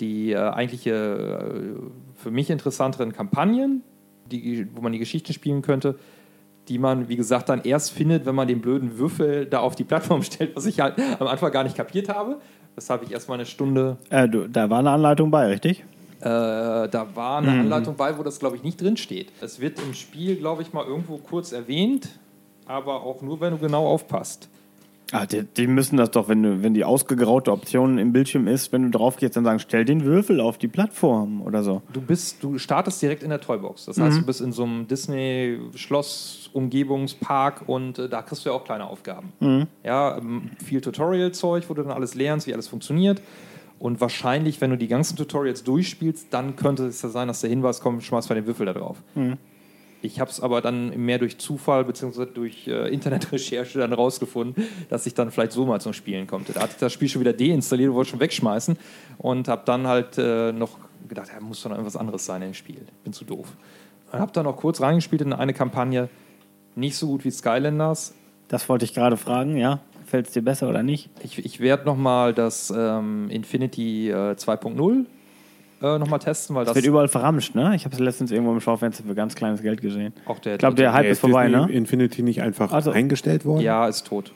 Die 0.00 0.32
äh, 0.32 0.38
eigentliche, 0.38 0.90
äh, 0.90 2.20
für 2.20 2.32
mich 2.32 2.50
interessanteren 2.50 3.12
Kampagnen, 3.12 3.84
die, 4.26 4.66
wo 4.74 4.80
man 4.80 4.90
die 4.90 4.98
Geschichten 4.98 5.32
spielen 5.32 5.62
könnte, 5.62 5.96
die 6.68 6.78
man, 6.78 7.08
wie 7.08 7.16
gesagt, 7.16 7.48
dann 7.48 7.62
erst 7.62 7.92
findet, 7.92 8.26
wenn 8.26 8.34
man 8.34 8.46
den 8.48 8.60
blöden 8.60 8.98
Würfel 8.98 9.46
da 9.46 9.60
auf 9.60 9.74
die 9.76 9.84
Plattform 9.84 10.22
stellt, 10.28 10.54
was 10.56 10.66
ich 10.66 10.80
halt 10.80 10.94
am 11.18 11.26
Anfang 11.26 11.50
gar 11.52 11.64
nicht 11.64 11.76
kapiert 11.76 12.08
habe. 12.08 12.38
Weshalb 12.74 13.02
ich 13.02 13.10
erstmal 13.12 13.38
eine 13.38 13.46
Stunde, 13.46 13.96
Äh, 14.10 14.28
du, 14.28 14.48
da 14.48 14.70
war 14.70 14.78
eine 14.78 14.90
Anleitung 14.90 15.30
bei, 15.30 15.46
richtig? 15.46 15.84
äh, 16.20 16.24
da 16.24 17.06
war 17.14 17.38
eine 17.38 17.50
Anleitung 17.60 17.96
bei, 17.96 18.16
wo 18.18 18.22
das, 18.22 18.38
glaube 18.38 18.56
ich, 18.56 18.62
nicht 18.62 18.80
drin 18.80 18.96
steht. 18.96 19.32
Es 19.40 19.60
wird 19.60 19.80
im 19.80 19.94
Spiel, 19.94 20.36
glaube 20.36 20.62
ich, 20.62 20.72
mal 20.72 20.84
irgendwo 20.84 21.16
kurz 21.18 21.52
erwähnt, 21.52 22.08
aber 22.66 23.02
auch 23.02 23.22
nur, 23.22 23.40
wenn 23.40 23.52
du 23.52 23.58
genau 23.58 23.86
aufpasst. 23.86 24.48
Ah, 25.12 25.24
die, 25.24 25.44
die 25.44 25.66
müssen 25.66 25.96
das 25.96 26.10
doch, 26.10 26.28
wenn, 26.28 26.42
du, 26.42 26.62
wenn 26.62 26.74
die 26.74 26.84
ausgegraute 26.84 27.50
Option 27.50 27.96
im 27.96 28.12
Bildschirm 28.12 28.46
ist, 28.46 28.72
wenn 28.72 28.82
du 28.82 28.90
drauf 28.90 29.16
gehst, 29.16 29.36
dann 29.36 29.44
sagen, 29.44 29.58
stell 29.58 29.84
den 29.86 30.04
Würfel 30.04 30.40
auf 30.40 30.58
die 30.58 30.68
Plattform 30.68 31.40
oder 31.40 31.62
so. 31.62 31.80
Du 31.92 32.00
bist, 32.02 32.42
du 32.42 32.58
startest 32.58 33.00
direkt 33.00 33.22
in 33.22 33.30
der 33.30 33.40
Toybox. 33.40 33.86
Das 33.86 33.98
heißt, 33.98 34.18
du 34.18 34.26
bist 34.26 34.42
in 34.42 34.52
so 34.52 34.64
einem 34.64 34.86
Disney-Schloss, 34.86 36.50
Umgebungspark 36.52 37.62
und 37.66 37.98
äh, 37.98 38.08
da 38.08 38.20
kriegst 38.22 38.44
du 38.44 38.50
ja 38.50 38.54
auch 38.56 38.64
kleine 38.64 38.86
Aufgaben. 38.86 39.32
Ja, 39.82 40.18
ähm, 40.18 40.50
viel 40.62 40.80
Tutorial-Zeug, 40.82 41.64
wo 41.68 41.74
du 41.74 41.82
dann 41.82 41.92
alles 41.92 42.14
lernst, 42.14 42.46
wie 42.46 42.52
alles 42.52 42.68
funktioniert. 42.68 43.22
Und 43.78 44.00
wahrscheinlich, 44.00 44.60
wenn 44.60 44.70
du 44.70 44.76
die 44.76 44.88
ganzen 44.88 45.16
Tutorials 45.16 45.62
durchspielst, 45.64 46.26
dann 46.30 46.56
könnte 46.56 46.86
es 46.86 47.00
ja 47.00 47.08
sein, 47.08 47.28
dass 47.28 47.40
der 47.40 47.48
Hinweis 47.50 47.80
kommt, 47.80 48.02
schmeiß 48.02 48.28
mal 48.28 48.34
den 48.34 48.46
Würfel 48.46 48.66
da 48.66 48.72
drauf. 48.74 48.96
Ich 50.00 50.20
habe 50.20 50.30
es 50.30 50.40
aber 50.40 50.60
dann 50.60 50.96
mehr 51.04 51.18
durch 51.18 51.38
Zufall 51.38 51.84
bzw. 51.84 52.26
durch 52.26 52.68
äh, 52.68 52.92
Internetrecherche 52.92 53.78
dann 53.78 53.92
rausgefunden, 53.92 54.64
dass 54.88 55.06
ich 55.06 55.14
dann 55.14 55.30
vielleicht 55.30 55.52
so 55.52 55.66
mal 55.66 55.80
zum 55.80 55.92
Spielen 55.92 56.26
konnte. 56.26 56.52
Da 56.52 56.60
hatte 56.60 56.72
ich 56.74 56.78
das 56.78 56.92
Spiel 56.92 57.08
schon 57.08 57.20
wieder 57.20 57.32
deinstalliert 57.32 57.90
und 57.90 57.96
wollte 57.96 58.10
schon 58.10 58.20
wegschmeißen 58.20 58.78
und 59.18 59.48
habe 59.48 59.62
dann 59.64 59.86
halt 59.86 60.16
äh, 60.18 60.52
noch 60.52 60.78
gedacht, 61.08 61.28
ja, 61.32 61.40
muss 61.40 61.62
doch 61.62 61.70
noch 61.70 61.76
irgendwas 61.76 61.96
anderes 61.96 62.24
sein 62.24 62.42
im 62.42 62.54
Spiel. 62.54 62.80
Bin 63.02 63.12
zu 63.12 63.24
doof. 63.24 63.48
Und 64.12 64.20
habe 64.20 64.32
dann 64.32 64.44
noch 64.44 64.56
kurz 64.56 64.80
reingespielt 64.80 65.22
in 65.22 65.32
eine 65.32 65.52
Kampagne, 65.52 66.08
nicht 66.76 66.96
so 66.96 67.08
gut 67.08 67.24
wie 67.24 67.30
Skylanders. 67.30 68.14
Das 68.46 68.68
wollte 68.68 68.84
ich 68.84 68.94
gerade 68.94 69.16
fragen, 69.16 69.56
ja. 69.56 69.80
Fällt 70.06 70.28
es 70.28 70.32
dir 70.32 70.42
besser 70.42 70.68
oder 70.70 70.82
nicht? 70.82 71.10
Ich, 71.22 71.44
ich 71.44 71.60
werde 71.60 71.84
nochmal 71.84 72.32
das 72.32 72.72
ähm, 72.74 73.28
Infinity 73.28 74.10
äh, 74.10 74.32
2.0 74.32 75.04
äh, 75.82 75.98
nochmal 75.98 76.18
testen, 76.18 76.54
weil 76.56 76.64
Das 76.64 76.74
das, 76.74 76.82
wird 76.82 76.86
überall 76.86 77.08
verramscht, 77.08 77.54
ne? 77.54 77.74
Ich 77.74 77.84
habe 77.84 77.94
es 77.94 78.00
letztens 78.00 78.30
irgendwo 78.30 78.52
im 78.52 78.60
Schaufenster 78.60 79.04
für 79.04 79.14
ganz 79.14 79.34
kleines 79.34 79.62
Geld 79.62 79.80
gesehen. 79.80 80.12
auch 80.26 80.38
der 80.38 80.54
Ich 80.54 80.58
glaube, 80.58 80.76
der 80.76 80.92
Hype 80.92 81.06
ist 81.06 81.20
vorbei, 81.20 81.46
Disney 81.48 81.66
ne? 81.66 81.72
Infinity 81.72 82.22
nicht 82.22 82.42
einfach 82.42 82.72
Also- 82.72 82.90
eingestellt 82.90 83.44
worden? 83.44 83.60
Ja, 83.62 83.86
ist 83.86 84.06
tot. 84.06 84.32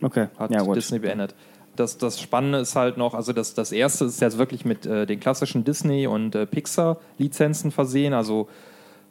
Okay, 0.00 0.28
hat 0.38 0.50
ja. 0.50 0.62
Disney 0.64 0.98
beendet. 0.98 1.34
Das, 1.76 1.96
das 1.98 2.20
Spannende 2.20 2.58
ist 2.58 2.74
halt 2.74 2.96
noch, 2.96 3.14
also 3.14 3.32
das, 3.32 3.54
das 3.54 3.70
erste 3.72 4.06
ist 4.06 4.20
jetzt 4.20 4.38
wirklich 4.38 4.64
mit 4.64 4.84
äh, 4.86 5.06
den 5.06 5.20
klassischen 5.20 5.64
Disney- 5.64 6.06
und 6.08 6.34
äh, 6.34 6.44
Pixar-Lizenzen 6.46 7.70
versehen, 7.70 8.12
also 8.14 8.48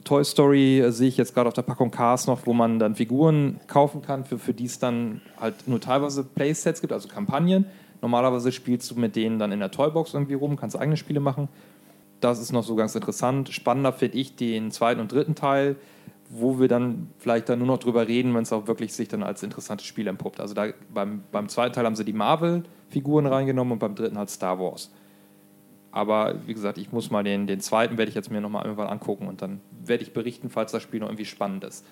Toy 0.03 0.24
Story 0.24 0.79
äh, 0.79 0.91
sehe 0.91 1.07
ich 1.07 1.17
jetzt 1.17 1.34
gerade 1.34 1.48
auf 1.48 1.53
der 1.53 1.62
Packung 1.62 1.91
Cars 1.91 2.27
noch, 2.27 2.46
wo 2.46 2.53
man 2.53 2.79
dann 2.79 2.96
Figuren 2.96 3.60
kaufen 3.67 4.01
kann, 4.01 4.25
für, 4.25 4.38
für 4.38 4.53
die 4.53 4.65
es 4.65 4.79
dann 4.79 5.22
halt 5.39 5.67
nur 5.67 5.79
teilweise 5.81 6.24
Playsets 6.24 6.81
gibt, 6.81 6.93
also 6.93 7.07
Kampagnen. 7.07 7.65
Normalerweise 8.01 8.51
spielst 8.51 8.89
du 8.92 8.96
mit 8.96 9.16
denen 9.16 9.39
dann 9.39 9.51
in 9.51 9.60
der 9.60 9.72
Toybox 9.72 10.13
irgendwie 10.13 10.36
rum, 10.36 10.56
kannst 10.56 10.77
eigene 10.77 10.98
Spiele 10.98 11.20
machen. 11.20 11.50
Das 12.20 12.39
ist 12.39 12.51
noch 12.51 12.63
so 12.63 12.75
ganz 12.75 12.96
interessant. 12.96 13.50
Spannender 13.50 13.94
finde 13.94 14.18
ich 14.18 14.36
den 14.36 14.72
zweiten 14.72 15.00
und 15.00 15.12
dritten 15.12 15.36
Teil, 15.36 15.75
wo 16.30 16.60
wir 16.60 16.68
dann 16.68 17.10
vielleicht 17.20 17.50
dann 17.50 17.60
nur 17.60 17.68
noch 17.68 17.77
drüber 17.77 18.08
reden, 18.08 18.34
wenn 18.36 18.44
es 18.44 18.51
auch 18.51 18.68
wirklich 18.68 18.94
sich 18.94 19.08
dann 19.08 19.24
als 19.24 19.44
interessantes 19.44 19.86
Spiel 19.86 20.08
entpuppt. 20.08 20.39
Also 20.39 20.54
da, 20.54 20.68
beim, 20.94 21.24
beim 21.32 21.48
zweiten 21.48 21.74
Teil 21.74 21.86
haben 21.86 21.96
sie 21.96 22.06
die 22.06 22.13
Marvel-Figuren 22.13 23.25
reingenommen 23.25 23.74
und 23.74 23.80
beim 23.80 23.96
dritten 23.96 24.18
halt 24.18 24.30
Star 24.30 24.60
Wars. 24.60 24.92
Aber 25.92 26.36
wie 26.46 26.54
gesagt, 26.54 26.77
ich 26.77 26.92
muss 26.92 27.10
mal 27.12 27.24
den, 27.24 27.48
den 27.48 27.60
zweiten 27.60 27.98
werde 27.98 28.10
ich 28.10 28.16
jetzt 28.16 28.30
mir 28.30 28.42
nochmal 28.42 28.66
irgendwann 28.66 28.88
angucken 28.88 29.27
und 29.27 29.42
dann 29.42 29.62
werde 29.86 30.04
ich 30.04 30.13
berichten, 30.13 30.50
falls 30.50 30.72
das 30.72 30.84
Spiel 30.84 31.00
noch 31.00 31.08
irgendwie 31.08 31.25
spannend 31.25 31.63
ist. 31.63 31.86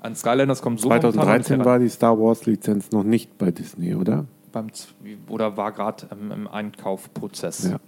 An 0.00 0.14
Skylanders 0.14 0.62
kommt 0.62 0.80
so 0.80 0.88
momentan 0.88 1.14
noch 1.14 1.24
nicht 1.24 1.46
2013 1.46 1.56
heran. 1.56 1.72
war 1.72 1.78
die 1.78 1.88
Star 1.88 2.18
Wars-Lizenz 2.18 2.90
noch 2.90 3.04
nicht 3.04 3.38
bei 3.38 3.50
Disney, 3.50 3.94
oder? 3.94 4.26
Beim 4.52 4.72
Z- 4.72 4.94
oder 5.28 5.56
war 5.56 5.72
gerade 5.72 6.06
im, 6.10 6.30
im 6.30 6.48
Einkaufprozess. 6.48 7.70
Ja. 7.70 7.80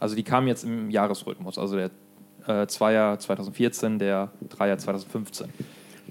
Also 0.00 0.14
die 0.14 0.22
kam 0.22 0.46
jetzt 0.46 0.64
im 0.64 0.90
Jahresrhythmus. 0.90 1.58
Also 1.58 1.76
der 1.76 1.90
äh, 2.46 2.66
Zweier 2.66 3.18
2014, 3.18 3.98
der 3.98 4.30
Dreier 4.48 4.78
2015. 4.78 5.48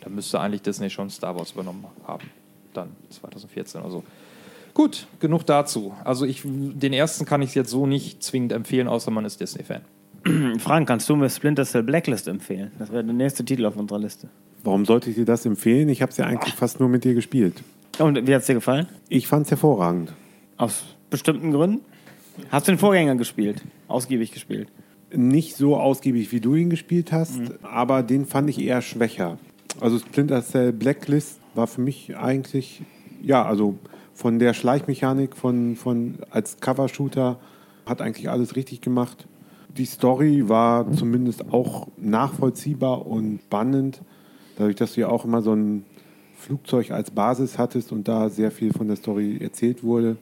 Da 0.01 0.09
müsste 0.09 0.39
eigentlich 0.39 0.61
Disney 0.61 0.89
schon 0.89 1.09
Star 1.09 1.37
Wars 1.37 1.51
übernommen 1.51 1.85
haben. 2.05 2.29
Dann 2.73 2.89
2014 3.09 3.81
oder 3.81 3.91
so. 3.91 4.03
Gut, 4.73 5.07
genug 5.19 5.45
dazu. 5.45 5.93
Also 6.03 6.25
ich, 6.25 6.43
den 6.45 6.93
ersten 6.93 7.25
kann 7.25 7.41
ich 7.41 7.55
jetzt 7.55 7.71
so 7.71 7.87
nicht 7.87 8.21
zwingend 8.21 8.51
empfehlen, 8.51 8.87
außer 8.87 9.09
man 9.09 9.25
ist 9.25 9.41
Disney-Fan. 9.41 9.81
Fragen, 10.59 10.85
kannst 10.85 11.09
du 11.09 11.15
mir 11.15 11.29
Splinter 11.29 11.65
Cell 11.65 11.83
Blacklist 11.83 12.27
empfehlen? 12.27 12.71
Das 12.77 12.91
wäre 12.91 13.03
der 13.03 13.13
nächste 13.13 13.43
Titel 13.43 13.65
auf 13.65 13.75
unserer 13.75 13.99
Liste. 13.99 14.29
Warum 14.63 14.85
sollte 14.85 15.09
ich 15.09 15.15
dir 15.15 15.25
das 15.25 15.45
empfehlen? 15.45 15.89
Ich 15.89 16.01
habe 16.01 16.11
es 16.11 16.17
ja 16.17 16.25
eigentlich 16.25 16.53
fast 16.53 16.79
nur 16.79 16.89
mit 16.89 17.03
dir 17.03 17.15
gespielt. 17.15 17.63
Und 17.99 18.27
wie 18.27 18.35
hat 18.35 18.41
es 18.41 18.47
dir 18.47 18.53
gefallen? 18.53 18.87
Ich 19.09 19.27
fand 19.27 19.45
es 19.45 19.51
hervorragend. 19.51 20.13
Aus 20.57 20.83
bestimmten 21.09 21.51
Gründen? 21.51 21.81
Hast 22.51 22.67
du 22.67 22.71
den 22.71 22.77
Vorgänger 22.77 23.15
gespielt? 23.15 23.63
Ausgiebig 23.87 24.31
gespielt? 24.31 24.69
Nicht 25.11 25.55
so 25.55 25.77
ausgiebig, 25.77 26.31
wie 26.31 26.39
du 26.39 26.55
ihn 26.55 26.69
gespielt 26.69 27.11
hast, 27.11 27.39
aber 27.63 28.03
den 28.03 28.25
fand 28.25 28.49
ich 28.49 28.61
eher 28.61 28.81
schwächer. 28.81 29.39
Also 29.79 29.97
Splinter 29.97 30.43
Cell 30.43 30.73
Blacklist 30.73 31.39
war 31.55 31.65
für 31.65 31.81
mich 31.81 32.15
eigentlich, 32.15 32.83
ja, 33.23 33.43
also 33.43 33.75
von 34.13 34.37
der 34.37 34.53
Schleichmechanik 34.53 35.35
von, 35.35 35.75
von 35.75 36.15
als 36.29 36.59
Cover-Shooter 36.59 37.39
hat 37.85 38.01
eigentlich 38.01 38.29
alles 38.29 38.55
richtig 38.55 38.81
gemacht. 38.81 39.27
Die 39.75 39.85
Story 39.85 40.49
war 40.49 40.91
zumindest 40.91 41.51
auch 41.51 41.87
nachvollziehbar 41.97 43.07
und 43.07 43.41
spannend, 43.45 44.01
dadurch, 44.57 44.75
dass 44.75 44.93
du 44.93 45.01
ja 45.01 45.09
auch 45.09 45.25
immer 45.25 45.41
so 45.41 45.53
ein 45.53 45.85
Flugzeug 46.47 46.91
als 46.91 47.11
Basis 47.11 47.57
hattest 47.57 47.91
und 47.91 48.07
da 48.07 48.29
sehr 48.29 48.51
viel 48.51 48.71
von 48.71 48.87
der 48.87 48.95
Story 48.95 49.37
erzählt 49.41 49.83
wurde. 49.83 50.15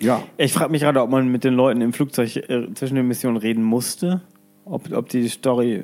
Ja, 0.00 0.20
Ich 0.36 0.52
frage 0.52 0.72
mich 0.72 0.82
gerade, 0.82 1.00
ob 1.00 1.10
man 1.10 1.28
mit 1.30 1.44
den 1.44 1.54
Leuten 1.54 1.80
im 1.80 1.92
Flugzeug 1.92 2.34
äh, 2.36 2.66
zwischen 2.74 2.96
den 2.96 3.06
Missionen 3.06 3.36
reden 3.36 3.62
musste. 3.62 4.20
Ob, 4.64 4.92
ob 4.92 5.08
die 5.08 5.28
Story 5.28 5.74
äh, 5.76 5.82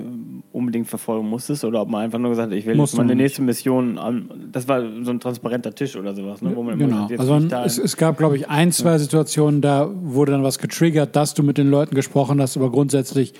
unbedingt 0.52 0.88
verfolgen 0.88 1.28
musstest 1.28 1.64
oder 1.64 1.82
ob 1.82 1.88
man 1.88 2.02
einfach 2.02 2.18
nur 2.18 2.30
gesagt 2.30 2.50
hat, 2.50 2.58
ich 2.58 2.64
will 2.64 2.72
jetzt 2.74 2.78
Musste 2.80 2.96
mal 2.96 3.02
eine 3.02 3.10
man 3.12 3.16
nicht. 3.18 3.24
nächste 3.24 3.42
Mission 3.42 3.98
an. 3.98 4.28
Das 4.50 4.66
war 4.66 4.82
so 5.02 5.10
ein 5.12 5.20
transparenter 5.20 5.72
Tisch 5.74 5.94
oder 5.96 6.14
sowas, 6.14 6.42
ne? 6.42 6.52
wo 6.56 6.62
man 6.64 6.76
Genau. 6.78 7.06
jetzt 7.08 7.20
Also 7.20 7.36
es, 7.64 7.78
es 7.78 7.96
gab, 7.96 8.18
glaube 8.18 8.36
ich, 8.36 8.48
ein, 8.48 8.72
zwei 8.72 8.98
Situationen, 8.98 9.60
da 9.60 9.88
wurde 10.02 10.32
dann 10.32 10.42
was 10.42 10.58
getriggert, 10.58 11.14
dass 11.14 11.34
du 11.34 11.42
mit 11.44 11.56
den 11.58 11.70
Leuten 11.70 11.94
gesprochen 11.94 12.40
hast, 12.40 12.56
aber 12.56 12.70
grundsätzlich, 12.70 13.34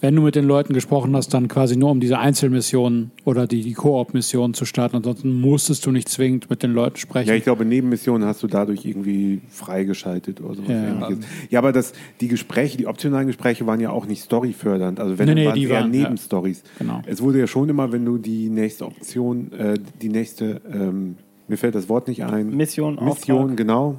wenn 0.00 0.16
du 0.16 0.22
mit 0.22 0.34
den 0.34 0.44
Leuten 0.46 0.72
gesprochen 0.74 1.14
hast, 1.16 1.32
dann 1.34 1.48
quasi 1.48 1.76
nur 1.76 1.90
um 1.90 2.00
diese 2.00 2.18
Einzelmissionen 2.18 3.10
oder 3.24 3.46
die, 3.46 3.62
die 3.62 3.72
Koop-Missionen 3.72 4.54
zu 4.54 4.64
starten. 4.64 4.96
Ansonsten 4.96 5.40
musstest 5.40 5.86
du 5.86 5.90
nicht 5.92 6.08
zwingend 6.08 6.50
mit 6.50 6.62
den 6.62 6.72
Leuten 6.72 6.96
sprechen. 6.96 7.28
Ja, 7.28 7.34
ich 7.34 7.44
glaube, 7.44 7.64
Nebenmissionen 7.64 8.26
hast 8.26 8.42
du 8.42 8.46
dadurch 8.46 8.84
irgendwie 8.84 9.40
freigeschaltet 9.48 10.40
oder 10.40 10.54
sowas. 10.54 10.68
Ja. 10.70 10.88
ähnliches. 11.08 11.26
ja, 11.50 11.58
aber 11.58 11.72
das, 11.72 11.92
die 12.20 12.28
Gespräche, 12.28 12.76
die 12.78 12.86
optionalen 12.86 13.26
Gespräche 13.26 13.66
waren 13.66 13.80
ja 13.80 13.90
auch 13.90 14.06
nicht 14.06 14.22
storyfördernd. 14.22 15.00
Also 15.00 15.18
wenn 15.18 15.26
Nee, 15.28 15.34
nee, 15.34 15.46
waren 15.46 15.54
die 15.54 15.64
es 15.64 15.70
eher 15.70 15.80
waren, 15.82 15.94
ja. 15.94 16.00
Nebenstories. 16.02 16.62
Genau. 16.78 17.00
Es 17.06 17.22
wurde 17.22 17.38
ja 17.38 17.46
schon 17.46 17.68
immer, 17.68 17.92
wenn 17.92 18.04
du 18.04 18.18
die 18.18 18.48
nächste 18.48 18.86
Option, 18.86 19.52
äh, 19.52 19.78
die 20.00 20.08
nächste, 20.08 20.60
ähm, 20.72 21.16
mir 21.48 21.56
fällt 21.56 21.74
das 21.74 21.88
Wort 21.88 22.08
nicht 22.08 22.24
ein. 22.24 22.56
Mission, 22.56 22.94
Mission, 23.02 23.38
Auftrag. 23.42 23.56
genau. 23.56 23.96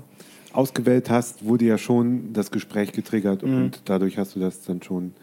Ausgewählt 0.51 1.09
hast, 1.09 1.45
wurde 1.45 1.65
ja 1.65 1.77
schon 1.79 2.31
das 2.33 2.51
Gespräch 2.51 2.91
getriggert 2.91 3.41
Mhm. 3.43 3.55
und 3.55 3.81
dadurch 3.85 4.17
hast 4.19 4.35
du 4.35 4.39
das 4.39 4.61
dann 4.61 4.81
schon 4.83 5.13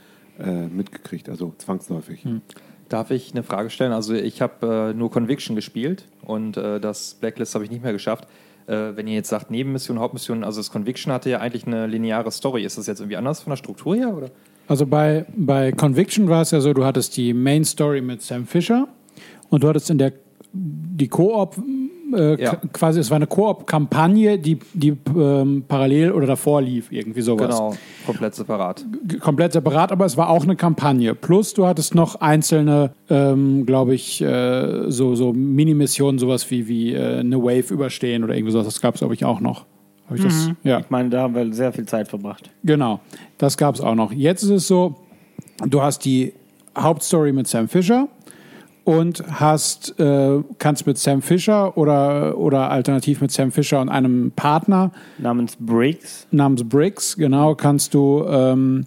äh, 0.40 0.66
mitgekriegt, 0.68 1.28
also 1.28 1.54
zwangsläufig. 1.59 2.25
Mhm. 2.25 2.42
Darf 2.88 3.11
ich 3.11 3.32
eine 3.32 3.42
Frage 3.42 3.70
stellen? 3.70 3.92
Also 3.92 4.14
ich 4.14 4.42
habe 4.42 4.90
äh, 4.90 4.94
nur 4.94 5.11
Conviction 5.11 5.54
gespielt 5.54 6.06
und 6.23 6.56
äh, 6.56 6.80
das 6.80 7.14
Blacklist 7.14 7.54
habe 7.54 7.64
ich 7.64 7.70
nicht 7.70 7.82
mehr 7.82 7.92
geschafft. 7.92 8.26
Äh, 8.66 8.97
wenn 8.97 9.06
ihr 9.06 9.14
jetzt 9.14 9.28
sagt 9.28 9.50
Nebenmission, 9.50 9.99
Hauptmission, 9.99 10.42
also 10.42 10.61
das 10.61 10.70
Conviction 10.70 11.12
hatte 11.12 11.30
ja 11.30 11.38
eigentlich 11.38 11.66
eine 11.66 11.87
lineare 11.87 12.30
Story. 12.32 12.64
Ist 12.64 12.78
das 12.78 12.87
jetzt 12.87 13.00
irgendwie 13.00 13.16
anders 13.16 13.40
von 13.40 13.50
der 13.50 13.56
Struktur 13.56 13.94
her? 13.94 14.16
Oder? 14.16 14.30
Also 14.66 14.87
bei, 14.87 15.25
bei 15.37 15.73
Conviction 15.73 16.28
war 16.28 16.42
es 16.42 16.50
ja 16.50 16.61
so, 16.61 16.73
du 16.73 16.85
hattest 16.85 17.16
die 17.16 17.32
Main 17.32 17.64
Story 17.64 18.00
mit 18.00 18.23
Sam 18.23 18.47
Fisher 18.47 18.88
und 19.49 19.62
du 19.62 19.68
hattest 19.68 19.90
in 19.90 19.99
der 19.99 20.12
die 20.52 21.09
Koop 21.09 21.56
äh, 22.14 22.43
Ja. 22.43 22.57
quasi, 22.73 23.00
es 23.00 23.11
war 23.11 23.17
eine 23.17 23.26
Koop-Kampagne, 23.26 24.38
die, 24.38 24.59
die 24.75 24.97
ähm, 25.17 25.64
parallel 25.67 26.12
oder 26.12 26.26
davor 26.26 26.62
lief, 26.62 26.90
irgendwie 26.93 27.21
sowas. 27.23 27.49
Genau, 27.57 27.75
komplett 28.07 28.35
separat. 28.35 28.85
G- 29.07 29.19
Komplett 29.19 29.52
separat, 29.52 29.93
aber 29.93 30.05
es 30.07 30.17
war 30.17 30.31
auch 30.31 30.43
eine 30.45 30.57
Kampagne. 30.57 31.14
Plus 31.14 31.55
du 31.55 31.67
hattest 31.67 31.95
noch 31.95 32.17
einzelne, 32.21 32.93
ähm, 33.09 33.67
glaube 33.67 33.95
ich, 33.95 34.21
äh, 34.21 34.90
so, 34.90 35.14
so 35.14 35.33
Mini-Missionen, 35.33 36.19
sowas 36.19 36.50
wie, 36.50 36.69
wie 36.69 36.95
äh, 36.95 37.19
eine 37.21 37.43
Wave 37.43 37.73
überstehen 37.73 38.25
oder 38.25 38.35
irgendwie 38.35 38.52
sowas. 38.52 38.67
Das 38.67 38.81
gab 38.81 38.95
es, 38.95 39.00
glaube 39.00 39.14
ich, 39.14 39.25
auch 39.25 39.40
noch. 39.40 39.67
Hab 40.09 40.17
ich 40.17 40.25
das? 40.25 40.50
Ja. 40.64 40.81
Ich 40.81 40.90
meine, 40.90 41.09
da 41.09 41.23
haben 41.23 41.35
wir 41.35 41.52
sehr 41.52 41.73
viel 41.73 41.87
Zeit 41.87 42.09
verbracht. 42.09 42.50
Genau, 42.64 43.00
das 43.38 43.57
gab 43.57 43.76
es 43.76 43.81
auch 43.81 43.95
noch. 43.95 44.11
Jetzt 44.12 44.43
ist 44.43 44.50
es 44.50 44.67
so, 44.67 44.97
du 45.67 45.83
hast 45.83 46.05
die 46.05 46.33
Hauptstory 46.76 47.33
mit 47.33 47.47
Sam 47.47 47.69
Fisher 47.69 48.09
und 48.84 49.22
hast, 49.40 49.99
äh, 49.99 50.42
kannst 50.58 50.87
mit 50.87 50.99
Sam 50.99 51.22
Fisher 51.22 51.76
oder, 51.76 52.38
oder 52.38 52.70
alternativ 52.70 53.20
mit 53.20 53.30
Sam 53.30 53.52
Fisher 53.52 53.80
und 53.80 53.88
einem 53.88 54.32
Partner 54.34 54.92
Namens 55.18 55.56
Breaks. 55.58 56.26
namens 56.30 56.68
Briggs, 56.68 57.16
genau, 57.16 57.54
kannst 57.54 57.94
du 57.94 58.25
ähm, 58.26 58.87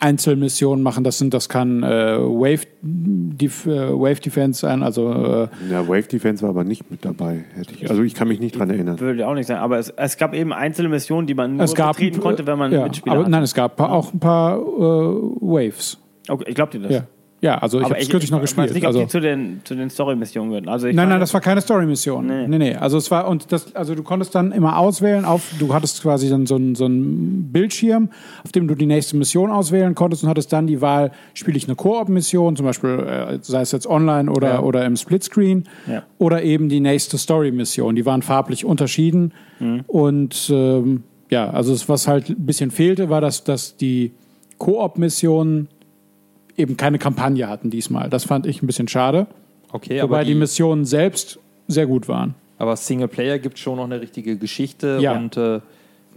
Einzelmissionen 0.00 0.82
machen. 0.82 1.04
Das 1.04 1.18
sind, 1.18 1.34
das 1.34 1.48
kann 1.48 1.82
äh, 1.82 2.16
Wave, 2.18 2.62
Def, 2.82 3.66
äh, 3.66 3.92
Wave 3.92 4.20
Defense 4.20 4.60
sein, 4.60 4.82
also 4.82 5.12
äh, 5.12 5.48
Ja, 5.70 5.86
Wave 5.86 6.08
Defense 6.08 6.42
war 6.42 6.50
aber 6.50 6.64
nicht 6.64 6.90
mit 6.90 7.04
dabei, 7.04 7.44
hätte 7.54 7.74
ich. 7.74 7.90
Also 7.90 8.02
ich 8.02 8.14
kann 8.14 8.28
mich 8.28 8.40
nicht 8.40 8.58
dran 8.58 8.70
erinnern. 8.70 8.98
Würde 8.98 9.28
auch 9.28 9.34
nicht 9.34 9.46
sein. 9.46 9.58
Aber 9.58 9.78
es, 9.78 9.90
es 9.90 10.16
gab 10.16 10.34
eben 10.34 10.52
einzelne 10.52 10.88
Missionen, 10.88 11.26
die 11.26 11.34
man 11.34 11.56
nur 11.56 11.64
es 11.64 11.74
gab 11.74 11.96
betreten 11.96 12.20
konnte, 12.20 12.46
wenn 12.46 12.58
man 12.58 12.72
ja, 12.72 12.84
Mitspieler 12.84 13.12
aber, 13.12 13.22
hatte. 13.22 13.30
Nein, 13.30 13.42
es 13.42 13.54
gab 13.54 13.78
auch 13.80 14.12
ein 14.12 14.20
paar 14.20 14.58
äh, 14.58 14.62
Waves. 14.62 15.98
Okay, 16.28 16.44
ich 16.48 16.54
glaube 16.54 16.72
dir 16.72 16.80
das. 16.80 16.92
Ja, 16.92 17.02
ja 17.42 17.58
also 17.58 17.78
ich 17.80 17.84
habe 17.84 17.98
es 17.98 18.08
kürzlich 18.08 18.30
noch 18.30 18.38
weiß 18.42 18.54
gespielt. 18.54 18.74
nicht, 18.74 18.82
ob 18.84 18.88
also, 18.88 19.00
die 19.00 19.06
zu 19.08 19.20
den, 19.20 19.60
zu 19.64 19.74
den 19.74 19.88
Story-Missionen 19.90 20.50
gehören. 20.50 20.68
Also 20.68 20.86
ich 20.88 20.94
Nein, 20.96 21.08
nein, 21.08 21.20
das 21.20 21.32
war 21.32 21.40
keine 21.40 21.60
Story-Mission. 21.60 22.26
Nee. 22.26 22.46
Nee. 22.48 22.58
nee, 22.58 22.74
Also 22.74 22.98
es 22.98 23.10
war 23.10 23.26
und 23.28 23.50
das, 23.52 23.74
also 23.74 23.94
du 23.94 24.02
konntest 24.02 24.34
dann 24.34 24.52
immer 24.52 24.78
auswählen 24.78 25.24
auf, 25.24 25.52
du 25.58 25.72
hattest 25.72 26.02
quasi 26.02 26.28
dann 26.28 26.46
so 26.46 26.56
einen 26.56 26.74
so 26.74 26.84
einen 26.84 27.50
Bildschirm, 27.52 28.10
auf 28.44 28.52
dem 28.52 28.68
du 28.68 28.74
die 28.74 28.86
nächste 28.86 29.16
Mission 29.16 29.50
auswählen 29.50 29.94
konntest 29.94 30.22
und 30.22 30.28
hattest 30.28 30.52
dann 30.52 30.66
die 30.66 30.80
Wahl, 30.80 31.12
spiele 31.34 31.56
ich 31.56 31.66
eine 31.66 31.76
Koop-Mission, 31.76 32.56
zum 32.56 32.66
Beispiel, 32.66 32.90
äh, 33.00 33.38
sei 33.42 33.62
es 33.62 33.72
jetzt 33.72 33.86
online 33.86 34.30
oder, 34.30 34.54
Ja. 34.54 34.60
oder 34.60 34.84
im 34.84 34.96
Splitscreen, 34.96 35.64
Ja. 35.86 36.02
oder 36.18 36.42
eben 36.42 36.68
die 36.68 36.80
nächste 36.80 37.16
Story-Mission. 37.18 37.94
Die 37.96 38.04
waren 38.06 38.22
farblich 38.22 38.64
unterschieden. 38.64 39.32
Mhm. 39.58 39.84
Und 39.86 40.50
ähm, 40.52 41.02
ja, 41.30 41.48
also 41.50 41.74
was 41.88 42.06
halt 42.08 42.28
ein 42.28 42.44
bisschen 42.44 42.70
fehlte, 42.70 43.08
war, 43.08 43.20
dass, 43.20 43.44
dass 43.44 43.76
die 43.76 44.12
Koop-Missionen 44.58 45.68
eben 46.60 46.76
keine 46.76 46.98
Kampagne 46.98 47.48
hatten 47.48 47.70
diesmal. 47.70 48.08
Das 48.10 48.24
fand 48.24 48.46
ich 48.46 48.62
ein 48.62 48.66
bisschen 48.66 48.88
schade. 48.88 49.26
Okay, 49.72 50.02
Wobei 50.02 50.16
aber, 50.18 50.24
die, 50.24 50.32
die, 50.34 50.38
Missionen 50.38 50.84
selbst 50.84 51.38
sehr 51.68 51.86
gut 51.86 52.08
waren. 52.08 52.34
aber 52.58 52.76
Singleplayer 52.76 53.38
gibt 53.38 53.58
schon 53.58 53.76
noch 53.76 53.84
eine 53.84 54.00
richtige 54.00 54.36
Geschichte 54.36 54.98
Ja. 55.00 55.16
und 55.16 55.36
äh, 55.36 55.60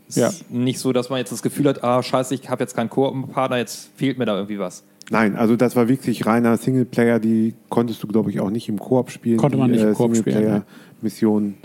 es 0.09 0.15
Ja. 0.15 0.27
ist 0.27 0.51
nicht 0.51 0.79
so, 0.79 0.91
dass 0.91 1.09
man 1.09 1.19
jetzt 1.19 1.31
das 1.31 1.41
Gefühl 1.43 1.67
hat, 1.67 1.83
ah 1.83 2.01
scheiße, 2.03 2.33
ich 2.35 2.49
habe 2.49 2.63
jetzt 2.63 2.75
keinen 2.75 2.89
Koop-Partner, 2.89 3.57
jetzt 3.57 3.89
fehlt 3.95 4.17
mir 4.17 4.25
da 4.25 4.35
irgendwie 4.35 4.59
was. 4.59 4.83
Nein, 5.11 5.35
also 5.35 5.55
das 5.55 5.75
war 5.75 5.87
wirklich 5.89 6.25
reiner 6.25 6.57
Singleplayer, 6.57 7.19
die 7.19 7.53
konntest 7.69 8.01
du, 8.03 8.07
glaube 8.07 8.31
ich, 8.31 8.39
auch 8.39 8.49
nicht 8.49 8.69
im 8.69 8.79
Koop 8.79 9.11
spielen. 9.11 9.37
Konnte 9.37 9.57
man 9.57 9.67
die, 9.71 9.77
nicht 9.77 9.85
im 9.85 9.93
Koop 9.93 10.15
spielen, 10.15 10.35
Singleplayer-Missionen. 10.35 11.55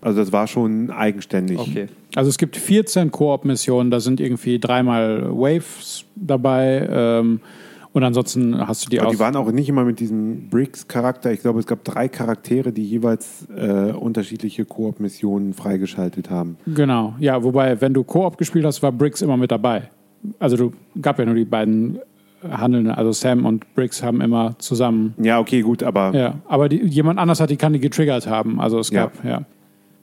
Also 0.00 0.20
das 0.20 0.32
war 0.32 0.46
schon 0.46 0.90
eigenständig. 0.90 1.58
Okay. 1.58 1.88
Also 2.14 2.30
es 2.30 2.38
gibt 2.38 2.56
14 2.56 3.10
Koop-Missionen, 3.10 3.90
da 3.90 4.00
sind 4.00 4.20
irgendwie 4.20 4.58
dreimal 4.58 5.28
Waves 5.30 6.04
dabei 6.16 6.88
ähm, 6.90 7.40
und 7.98 8.04
ansonsten 8.04 8.66
hast 8.66 8.86
du 8.86 8.90
die 8.90 9.00
auch. 9.00 9.10
die 9.10 9.18
waren 9.18 9.36
auch 9.36 9.50
nicht 9.52 9.68
immer 9.68 9.84
mit 9.84 10.00
diesem 10.00 10.48
Briggs-Charakter. 10.48 11.30
Ich 11.32 11.40
glaube, 11.40 11.60
es 11.60 11.66
gab 11.66 11.84
drei 11.84 12.08
Charaktere, 12.08 12.72
die 12.72 12.84
jeweils 12.84 13.46
äh, 13.54 13.92
unterschiedliche 13.92 14.64
Koop-Missionen 14.64 15.52
freigeschaltet 15.52 16.30
haben. 16.30 16.56
Genau, 16.66 17.14
ja, 17.18 17.42
wobei, 17.42 17.80
wenn 17.80 17.92
du 17.92 18.04
Koop 18.04 18.38
gespielt 18.38 18.64
hast, 18.64 18.82
war 18.82 18.92
Briggs 18.92 19.20
immer 19.20 19.36
mit 19.36 19.50
dabei. 19.50 19.90
Also 20.38 20.56
du 20.56 20.72
gab 21.00 21.18
ja 21.18 21.24
nur 21.26 21.34
die 21.34 21.44
beiden 21.44 21.98
handeln. 22.42 22.88
Also 22.90 23.12
Sam 23.12 23.44
und 23.44 23.72
Briggs 23.74 24.02
haben 24.02 24.20
immer 24.20 24.54
zusammen. 24.58 25.14
Ja, 25.20 25.38
okay, 25.40 25.60
gut, 25.60 25.82
aber 25.82 26.14
Ja, 26.14 26.34
aber 26.46 26.68
die, 26.68 26.76
jemand 26.86 27.18
anders 27.18 27.40
hat 27.40 27.50
die 27.50 27.56
kann 27.56 27.72
die 27.72 27.80
getriggert 27.80 28.26
haben. 28.26 28.60
Also 28.60 28.78
es 28.78 28.90
Ja. 28.90 29.04
gab, 29.06 29.24
ja. 29.24 29.42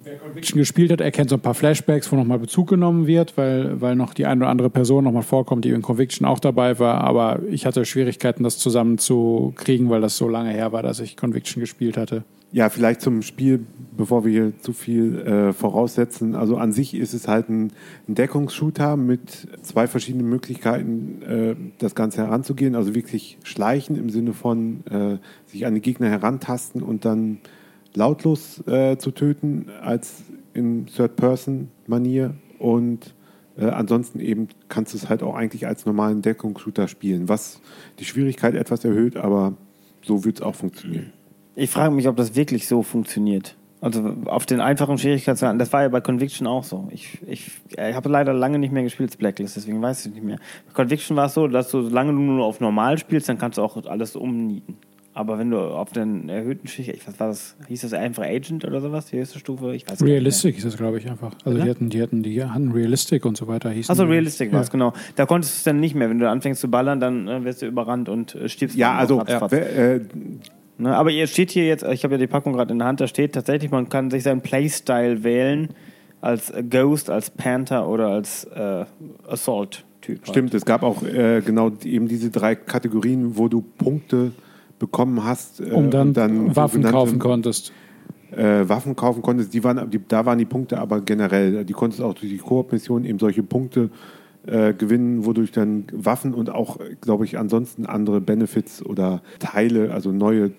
Wer 0.05 0.17
Conviction 0.17 0.59
gespielt 0.59 0.91
hat, 0.91 1.01
erkennt 1.01 1.31
so 1.31 1.35
ein 1.35 1.41
paar 1.41 1.55
Flashbacks, 1.55 2.11
wo 2.11 2.15
nochmal 2.15 2.37
Bezug 2.37 2.69
genommen 2.69 3.07
wird, 3.07 3.37
weil, 3.37 3.81
weil 3.81 3.95
noch 3.95 4.13
die 4.13 4.27
eine 4.27 4.41
oder 4.41 4.49
andere 4.51 4.69
Person 4.69 5.03
nochmal 5.03 5.23
vorkommt, 5.23 5.65
die 5.65 5.71
in 5.71 5.81
Conviction 5.81 6.27
auch 6.27 6.37
dabei 6.37 6.77
war. 6.77 7.01
Aber 7.01 7.39
ich 7.49 7.65
hatte 7.65 7.85
Schwierigkeiten, 7.85 8.43
das 8.43 8.59
zusammen 8.59 8.99
zu 8.99 9.53
kriegen, 9.55 9.89
weil 9.89 10.01
das 10.01 10.15
so 10.15 10.29
lange 10.29 10.51
her 10.51 10.71
war, 10.71 10.83
dass 10.83 10.99
ich 10.99 11.17
Conviction 11.17 11.59
gespielt 11.59 11.97
hatte. 11.97 12.23
Ja, 12.51 12.69
vielleicht 12.69 13.01
zum 13.01 13.23
Spiel, 13.23 13.65
bevor 13.97 14.23
wir 14.23 14.31
hier 14.31 14.53
zu 14.61 14.73
viel 14.73 15.17
äh, 15.21 15.53
voraussetzen. 15.53 16.35
Also 16.35 16.57
an 16.57 16.71
sich 16.71 16.93
ist 16.93 17.15
es 17.15 17.27
halt 17.27 17.49
ein, 17.49 17.71
ein 18.07 18.13
Deckungsshooter 18.13 18.97
mit 18.97 19.47
zwei 19.63 19.87
verschiedenen 19.87 20.29
Möglichkeiten, 20.29 21.21
äh, 21.23 21.55
das 21.79 21.95
Ganze 21.95 22.21
heranzugehen. 22.21 22.75
Also 22.75 22.93
wirklich 22.93 23.39
schleichen 23.43 23.97
im 23.97 24.11
Sinne 24.11 24.33
von 24.33 24.85
äh, 24.85 25.17
sich 25.47 25.65
an 25.65 25.73
die 25.73 25.81
Gegner 25.81 26.09
herantasten 26.09 26.83
und 26.83 27.05
dann 27.05 27.39
lautlos 27.95 28.65
äh, 28.67 28.97
zu 28.97 29.11
töten, 29.11 29.69
als 29.81 30.23
in 30.53 30.85
Third-Person-Manier. 30.87 32.35
Und 32.59 33.13
äh, 33.57 33.65
ansonsten 33.65 34.19
eben 34.19 34.47
kannst 34.69 34.93
du 34.93 34.97
es 34.97 35.09
halt 35.09 35.23
auch 35.23 35.35
eigentlich 35.35 35.67
als 35.67 35.85
normalen 35.85 36.21
Deckungsshooter 36.21 36.87
spielen, 36.87 37.29
was 37.29 37.61
die 37.99 38.05
Schwierigkeit 38.05 38.55
etwas 38.55 38.83
erhöht, 38.85 39.17
aber 39.17 39.53
so 40.01 40.25
wird 40.25 40.37
es 40.37 40.41
auch 40.41 40.55
funktionieren. 40.55 41.13
Ich 41.55 41.69
frage 41.69 41.93
mich, 41.93 42.07
ob 42.07 42.17
das 42.17 42.35
wirklich 42.35 42.67
so 42.67 42.83
funktioniert. 42.83 43.55
Also 43.81 44.15
auf 44.25 44.45
den 44.45 44.61
einfachen 44.61 44.97
Schwierigkeitsgraden, 44.97 45.59
das 45.59 45.71
war 45.71 45.83
ja 45.83 45.89
bei 45.89 46.01
Conviction 46.01 46.47
auch 46.47 46.63
so. 46.63 46.87
Ich, 46.91 47.19
ich, 47.27 47.51
ich 47.69 47.77
habe 47.95 48.09
leider 48.09 48.33
lange 48.33 48.57
nicht 48.57 48.71
mehr 48.71 48.83
gespielt, 48.83 49.17
Blacklist, 49.17 49.57
deswegen 49.57 49.81
weiß 49.81 50.07
ich 50.07 50.13
nicht 50.13 50.23
mehr. 50.23 50.37
Bei 50.67 50.73
Conviction 50.73 51.15
war 51.15 51.27
es 51.27 51.33
so, 51.33 51.47
dass 51.47 51.69
du, 51.69 51.83
solange 51.83 52.11
du 52.11 52.19
nur 52.19 52.45
auf 52.45 52.59
normal 52.59 52.97
spielst, 52.97 53.29
dann 53.29 53.37
kannst 53.37 53.57
du 53.57 53.61
auch 53.61 53.77
alles 53.85 54.15
umnieten. 54.15 54.77
Aber 55.17 55.39
wenn 55.39 55.49
du 55.49 55.59
auf 55.59 55.93
den 55.93 56.27
erhöhten 56.27 56.67
Schicht, 56.67 57.07
was 57.07 57.19
war 57.21 57.27
das, 57.29 57.55
hieß 57.69 57.81
das 57.81 57.93
einfach 57.93 58.23
Agent 58.23 58.65
oder 58.65 58.81
sowas, 58.81 59.05
die 59.07 59.17
höchste 59.17 59.39
Stufe? 59.39 59.73
Ich 59.73 59.89
weiß. 59.89 60.03
Realistic 60.03 60.57
ist 60.57 60.65
das, 60.65 60.75
glaube 60.75 60.97
ich, 60.97 61.09
einfach. 61.09 61.31
Also 61.45 61.57
die 61.63 61.69
hatten, 61.69 61.89
die 61.89 62.01
hatten, 62.01 62.21
die 62.21 62.43
hatten 62.43 62.71
Realistic 62.73 63.25
und 63.25 63.37
so 63.37 63.47
weiter 63.47 63.69
hießen. 63.69 63.91
Achso. 63.91 64.03
Realistic 64.03 64.51
war 64.51 64.59
es, 64.59 64.67
Ja. 64.67 64.71
genau. 64.73 64.93
Da 65.15 65.25
konntest 65.25 65.53
du 65.53 65.57
es 65.59 65.63
dann 65.63 65.79
nicht 65.79 65.95
mehr. 65.95 66.09
Wenn 66.09 66.19
du 66.19 66.29
anfängst 66.29 66.59
zu 66.59 66.69
ballern, 66.69 66.99
dann 66.99 67.29
äh, 67.29 67.43
wirst 67.45 67.61
du 67.61 67.65
überrannt 67.65 68.09
und 68.09 68.35
äh, 68.35 68.49
stirbst. 68.49 68.75
Ja, 68.77 68.95
also 68.95 69.21
äh, 69.21 70.01
Ne, 70.77 70.93
aber 70.93 71.09
ihr 71.11 71.27
steht 71.27 71.51
hier 71.51 71.65
jetzt, 71.65 71.85
ich 71.85 72.03
habe 72.03 72.15
ja 72.15 72.17
die 72.17 72.27
Packung 72.27 72.51
gerade 72.51 72.73
in 72.73 72.79
der 72.79 72.87
Hand, 72.89 72.99
da 72.99 73.07
steht 73.07 73.33
tatsächlich, 73.33 73.71
man 73.71 73.87
kann 73.87 74.11
sich 74.11 74.23
seinen 74.23 74.41
Playstyle 74.41 75.23
wählen 75.23 75.69
als 76.19 76.51
Ghost, 76.69 77.09
als 77.09 77.29
Panther 77.29 77.87
oder 77.87 78.07
als 78.09 78.43
äh, 78.43 78.83
Assault-Typ. 79.25 80.27
Stimmt, 80.27 80.53
es 80.53 80.65
gab 80.65 80.83
auch 80.83 81.01
äh, 81.03 81.41
genau 81.45 81.71
eben 81.85 82.09
diese 82.09 82.29
drei 82.29 82.55
Kategorien, 82.55 83.37
wo 83.37 83.47
du 83.47 83.61
Punkte 83.61 84.33
bekommen 84.79 85.23
hast, 85.23 85.61
äh, 85.61 85.71
Um 85.71 85.89
dann, 85.89 86.09
und 86.09 86.55
Waffen 86.55 86.83
kaufen 86.83 87.19
konntest. 87.19 87.71
Äh, 88.31 88.67
Waffen 88.67 88.95
kaufen 88.95 89.21
konntest. 89.21 89.53
Die 89.53 89.63
waren, 89.63 89.89
die, 89.89 89.99
da 90.07 90.25
waren 90.25 90.37
die 90.37 90.45
Punkte 90.45 90.79
aber 90.79 91.01
generell. 91.01 91.63
Die 91.63 91.73
konntest 91.73 92.01
auch 92.01 92.13
durch 92.13 92.31
die 92.31 92.37
Koop-Mission 92.37 93.05
eben 93.05 93.19
solche 93.19 93.43
Punkte 93.43 93.89
äh, 94.45 94.73
gewinnen, 94.73 95.25
wodurch 95.25 95.51
dann 95.51 95.85
Waffen 95.93 96.33
und 96.33 96.49
auch, 96.49 96.77
glaube 97.01 97.25
ich, 97.25 97.37
ansonsten 97.37 97.85
andere 97.85 98.21
Benefits 98.21 98.85
oder 98.85 99.21
Teile, 99.39 99.91
also 99.91 100.11
neue 100.11 100.51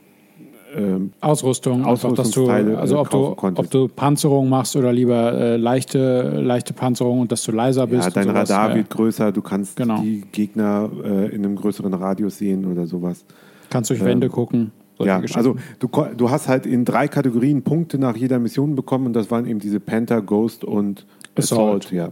ähm, 0.74 1.12
Ausrüstung, 1.20 1.84
dass 1.84 2.00
du, 2.00 2.08
Ausrüstungsteile, 2.08 2.78
also 2.78 2.96
äh, 2.96 2.98
ob 2.98 3.10
du, 3.10 3.18
kaufen 3.18 3.36
konntest. 3.36 3.66
ob 3.66 3.70
du 3.70 3.94
Panzerung 3.94 4.48
machst 4.48 4.76
oder 4.76 4.92
lieber 4.92 5.32
äh, 5.32 5.56
leichte, 5.56 6.40
leichte 6.40 6.72
Panzerung 6.74 7.20
und 7.20 7.32
dass 7.32 7.44
du 7.44 7.52
leiser 7.52 7.86
bist. 7.86 8.04
ja, 8.04 8.10
dein 8.10 8.24
sowas. 8.24 8.50
Radar 8.50 8.70
ja. 8.70 8.76
wird 8.76 8.90
größer, 8.90 9.32
du 9.32 9.42
kannst 9.42 9.76
Genau. 9.76 10.00
die 10.00 10.24
Gegner 10.32 10.90
äh, 11.04 11.34
in 11.34 11.44
einem 11.44 11.56
größeren 11.56 11.94
Radius 11.94 12.38
sehen 12.38 12.70
oder 12.70 12.86
sowas. 12.86 13.24
Kannst 13.70 13.90
durch 13.90 14.04
Wände 14.04 14.28
gucken. 14.28 14.72
solche 14.96 15.10
Ja, 15.10 15.22
also 15.34 15.56
du, 15.78 15.88
du 16.16 16.30
hast 16.30 16.48
halt 16.48 16.66
in 16.66 16.84
drei 16.84 17.08
Kategorien 17.08 17.62
Punkte 17.62 17.98
nach 17.98 18.16
jeder 18.16 18.38
Mission 18.38 18.74
bekommen 18.74 19.06
und 19.06 19.12
das 19.12 19.30
waren 19.30 19.46
eben 19.46 19.58
diese 19.58 19.80
Panther, 19.80 20.22
Ghost 20.22 20.64
und 20.64 21.06
Assault. 21.34 21.86
Assault. 21.86 21.92
ja. 21.92 22.10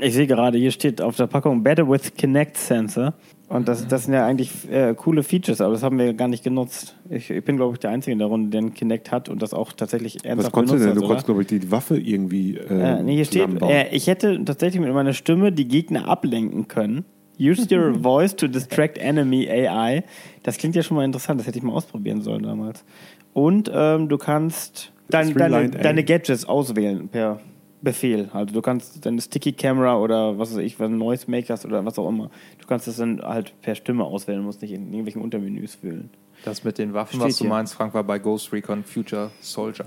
Ich 0.00 0.14
sehe 0.14 0.26
gerade, 0.26 0.58
hier 0.58 0.70
steht 0.70 1.02
auf 1.02 1.16
der 1.16 1.26
Packung 1.26 1.62
Better 1.62 1.88
with 1.88 2.14
Kinect 2.14 2.56
Sensor. 2.56 3.14
Und 3.48 3.68
das, 3.68 3.86
das 3.86 4.04
sind 4.04 4.14
ja 4.14 4.26
eigentlich 4.26 4.68
äh, 4.70 4.94
coole 4.94 5.22
Features, 5.22 5.60
aber 5.60 5.72
das 5.72 5.82
haben 5.82 5.98
wir 5.98 6.14
gar 6.14 6.26
nicht 6.26 6.42
genutzt. 6.42 6.96
Ich, 7.08 7.30
ich 7.30 7.44
bin, 7.44 7.56
glaube 7.56 7.74
ich, 7.74 7.78
der 7.78 7.90
Einzige 7.90 8.12
in 8.12 8.18
der 8.18 8.26
Runde, 8.26 8.50
der 8.50 8.60
einen 8.60 8.74
Kinect 8.74 9.12
hat 9.12 9.28
und 9.28 9.40
das 9.40 9.54
auch 9.54 9.72
tatsächlich 9.72 10.16
Was 10.16 10.24
ernsthaft 10.24 10.52
konntest 10.52 10.74
du 10.74 10.78
benutzt 10.78 10.94
denn? 10.94 11.02
Du 11.02 11.06
konntest, 11.06 11.26
glaube 11.26 11.42
ich, 11.42 11.46
die 11.46 11.70
Waffe 11.70 11.98
irgendwie 11.98 12.56
äh, 12.56 12.98
Äh, 12.98 13.02
nee, 13.02 13.14
hier 13.14 13.24
steht, 13.24 13.62
äh, 13.62 13.88
ich 13.94 14.08
hätte 14.08 14.44
tatsächlich 14.44 14.80
mit 14.80 14.92
meiner 14.92 15.12
Stimme 15.12 15.52
die 15.52 15.68
Gegner 15.68 16.08
ablenken 16.08 16.66
können. 16.66 17.04
Use 17.38 17.66
your 17.70 17.92
voice 18.02 18.34
to 18.36 18.48
distract 18.48 18.98
enemy 18.98 19.48
AI. 19.48 20.04
Das 20.42 20.56
klingt 20.56 20.74
ja 20.76 20.82
schon 20.82 20.96
mal 20.96 21.04
interessant, 21.04 21.40
das 21.40 21.46
hätte 21.46 21.58
ich 21.58 21.64
mal 21.64 21.72
ausprobieren 21.72 22.22
sollen 22.22 22.42
damals. 22.42 22.84
Und 23.32 23.70
ähm, 23.72 24.08
du 24.08 24.16
kannst 24.18 24.92
dein, 25.10 25.34
deine, 25.34 25.68
deine. 25.68 26.04
Gadgets 26.04 26.46
auswählen 26.46 27.08
per 27.08 27.40
Befehl. 27.82 28.30
Also 28.32 28.54
du 28.54 28.62
kannst 28.62 29.04
deine 29.04 29.20
Sticky 29.20 29.52
Camera 29.52 29.98
oder 29.98 30.38
was 30.38 30.52
weiß 30.52 30.58
ich, 30.58 30.80
was 30.80 30.90
Noise 30.90 31.30
Makers 31.30 31.66
oder 31.66 31.84
was 31.84 31.98
auch 31.98 32.08
immer. 32.08 32.30
Du 32.58 32.66
kannst 32.66 32.88
das 32.88 32.96
dann 32.96 33.20
halt 33.20 33.52
per 33.60 33.74
Stimme 33.74 34.04
auswählen, 34.04 34.42
musst 34.42 34.62
nicht 34.62 34.72
in 34.72 34.86
irgendwelchen 34.86 35.22
Untermenüs 35.22 35.78
wühlen. 35.82 36.10
Das 36.44 36.64
mit 36.64 36.78
den 36.78 36.94
Waffen, 36.94 37.16
Steht 37.16 37.28
was 37.28 37.36
du 37.36 37.44
hier. 37.44 37.48
meinst, 37.50 37.74
Frank, 37.74 37.94
war 37.94 38.04
bei 38.04 38.18
Ghost 38.18 38.52
Recon 38.52 38.82
Future 38.84 39.30
Soldier. 39.40 39.86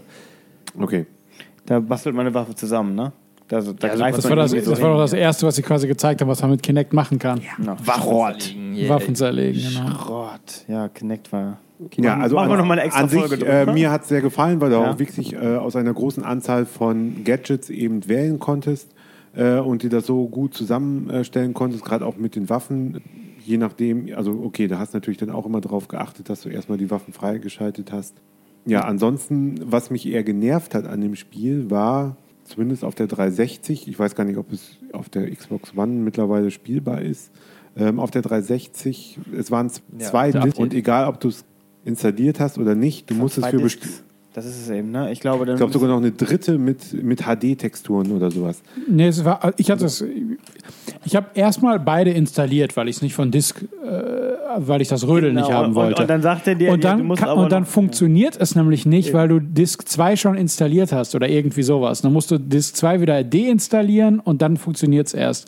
Okay. 0.80 1.06
Da 1.66 1.80
bastelt 1.80 2.16
man 2.16 2.26
eine 2.26 2.34
Waffe 2.34 2.56
zusammen, 2.56 2.96
ne? 2.96 3.12
Da, 3.50 3.62
da 3.62 3.88
Ja, 3.88 3.96
greift 3.96 4.18
das 4.18 4.24
man 4.26 4.30
war 4.32 4.36
das, 4.38 4.54
irgendwie 4.54 4.66
so 4.66 4.72
das 4.72 4.82
war 4.82 4.92
doch 4.94 5.00
das. 5.00 5.14
Erste, 5.14 5.46
was 5.48 5.56
sie 5.56 5.62
quasi 5.64 5.88
gezeigt 5.88 6.22
haben, 6.22 6.28
was 6.30 6.42
man 6.42 6.52
mit 6.52 6.64
Kinect 6.64 6.94
machen 6.94 7.20
kann. 7.20 7.42
Ja. 7.42 7.76
Schrott. 7.84 8.56
Waffen 8.88 9.16
zerlegen, 9.16 9.60
genau. 9.62 9.90
Schrott. 9.98 10.66
Ja, 10.68 10.88
Kinect 10.88 11.32
war. 11.34 11.58
Ja, 11.98 12.18
also 12.18 12.36
machen 12.36 12.50
wir 12.50 12.54
an, 12.54 12.60
noch 12.60 12.66
mal 12.66 12.74
eine 12.74 12.84
extra 12.84 13.02
an 13.04 13.10
sich, 13.10 13.20
Folge 13.20 13.36
äh, 13.46 13.60
drüber. 13.62 13.74
mir 13.74 13.90
hat 13.92 14.04
es 14.04 14.10
sehr 14.10 14.22
gefallen, 14.22 14.60
weil 14.62 14.70
du 14.70 14.76
Ja. 14.76 14.92
auch 14.92 15.00
wirklich 15.00 15.34
äh, 15.34 15.56
aus 15.56 15.76
einer 15.76 15.94
großen 15.94 16.24
Anzahl 16.24 16.66
von 16.66 17.24
Gadgets 17.24 17.70
eben 17.70 18.08
wählen 18.10 18.38
konntest 18.38 18.94
äh, 19.34 19.56
und 19.60 19.82
die 19.84 19.90
das 19.90 20.06
so 20.06 20.28
gut 20.28 20.54
zusammenstellen 20.54 21.54
konntest, 21.54 21.86
gerade 21.86 22.06
auch 22.06 22.18
mit 22.18 22.36
den 22.36 22.50
Waffen. 22.50 23.02
Je 23.46 23.58
nachdem, 23.58 24.10
also 24.16 24.32
okay, 24.44 24.68
da 24.68 24.78
hast 24.78 24.94
du 24.94 24.98
natürlich 24.98 25.18
dann 25.18 25.30
auch 25.32 25.46
immer 25.46 25.62
darauf 25.62 25.88
geachtet, 25.88 26.30
dass 26.30 26.42
du 26.42 26.50
erstmal 26.50 26.78
die 26.78 26.92
Waffen 26.92 27.14
freigeschaltet 27.14 27.92
hast. 27.92 28.16
Ja, 28.66 28.82
ansonsten, 28.82 29.56
was 29.64 29.90
mich 29.90 30.06
eher 30.08 30.24
genervt 30.24 30.76
hat 30.76 30.86
an 30.86 31.00
dem 31.02 31.16
Spiel, 31.16 31.72
war 31.72 32.18
zumindest 32.50 32.84
auf 32.84 32.96
der 32.96 33.08
360, 33.08 33.88
ich 33.88 33.98
weiß 33.98 34.16
gar 34.16 34.26
nicht, 34.26 34.38
ob 34.38 34.52
es 34.52 34.78
auf 34.92 35.10
der 35.10 35.30
Xbox 35.34 35.76
One 35.76 35.94
mittlerweile 35.94 36.52
spielbar 36.52 37.02
ist, 37.02 37.32
ähm, 37.78 38.00
auf 38.00 38.12
der 38.12 38.22
360, 38.22 39.20
es 39.38 39.52
waren 39.52 39.72
Ja, 39.98 40.06
zwei 40.06 40.32
Discs 40.32 40.60
und 40.60 40.74
egal, 40.74 41.08
ob 41.08 41.20
du 41.20 41.30
es 41.30 41.46
installiert 41.86 42.40
hast 42.40 42.58
oder 42.58 42.76
nicht, 42.76 43.10
du 43.10 43.16
musstest 43.16 43.48
Zwei 43.48 43.52
für 43.52 43.64
Discs. 43.64 44.04
Das 44.40 44.46
ist 44.46 44.62
es 44.62 44.70
eben, 44.70 44.92
ne? 44.92 45.12
Ich 45.12 45.20
glaube, 45.20 45.46
dann 45.46 45.56
ich 45.56 45.60
glaube 45.60 45.74
sogar 45.74 45.90
noch 45.90 45.98
eine 45.98 46.12
dritte 46.12 46.58
mit, 46.58 46.94
mit 47.04 47.24
HD-Texturen 47.26 48.12
oder 48.14 48.32
sowas. 48.32 48.62
Nee, 48.88 49.08
es 49.08 49.26
war, 49.26 49.52
ich 49.58 49.70
hatte 49.70 49.84
es. 49.84 50.02
Ich 51.04 51.16
habe 51.16 51.28
erstmal 51.34 51.78
beide 51.78 52.12
installiert, 52.12 52.78
weil 52.78 52.88
ich 52.88 52.96
es 52.98 53.02
nicht 53.02 53.14
von 53.16 53.32
Disk, 53.32 53.62
äh, 53.62 53.68
weil 54.58 54.82
ich 54.82 54.88
das 54.88 55.06
Rödeln 55.06 55.36
Genau, 55.36 55.48
nicht 55.48 55.54
haben 55.56 55.68
und- 55.70 55.76
wollte. 55.76 56.02
und 56.04 56.10
dann 56.10 56.22
sagt 56.22 56.48
er 56.48 56.56
dir, 56.56 56.72
und 56.72 56.82
ja, 56.84 56.92
dann, 56.92 57.00
du 57.00 57.04
musst 57.06 57.20
kann, 57.22 57.30
aber 57.30 57.44
und 57.44 57.52
dann 57.52 57.64
noch- 57.64 57.70
funktioniert 57.70 58.38
es 58.40 58.56
nämlich 58.56 58.86
nicht, 58.86 59.14
weil 59.14 59.28
du 59.28 59.40
Disk 59.42 59.88
2 59.88 60.16
schon 60.16 60.36
installiert 60.38 60.94
hast 60.94 61.16
oder 61.16 61.28
irgendwie 61.28 61.64
sowas. 61.64 62.02
Dann 62.02 62.14
musst 62.14 62.32
du 62.32 62.38
Disk 62.40 62.78
2 62.78 63.02
wieder 63.02 63.24
deinstallieren 63.26 64.20
und 64.22 64.42
dann 64.42 64.56
funktioniert 64.56 65.08
es 65.08 65.14
erst. 65.14 65.48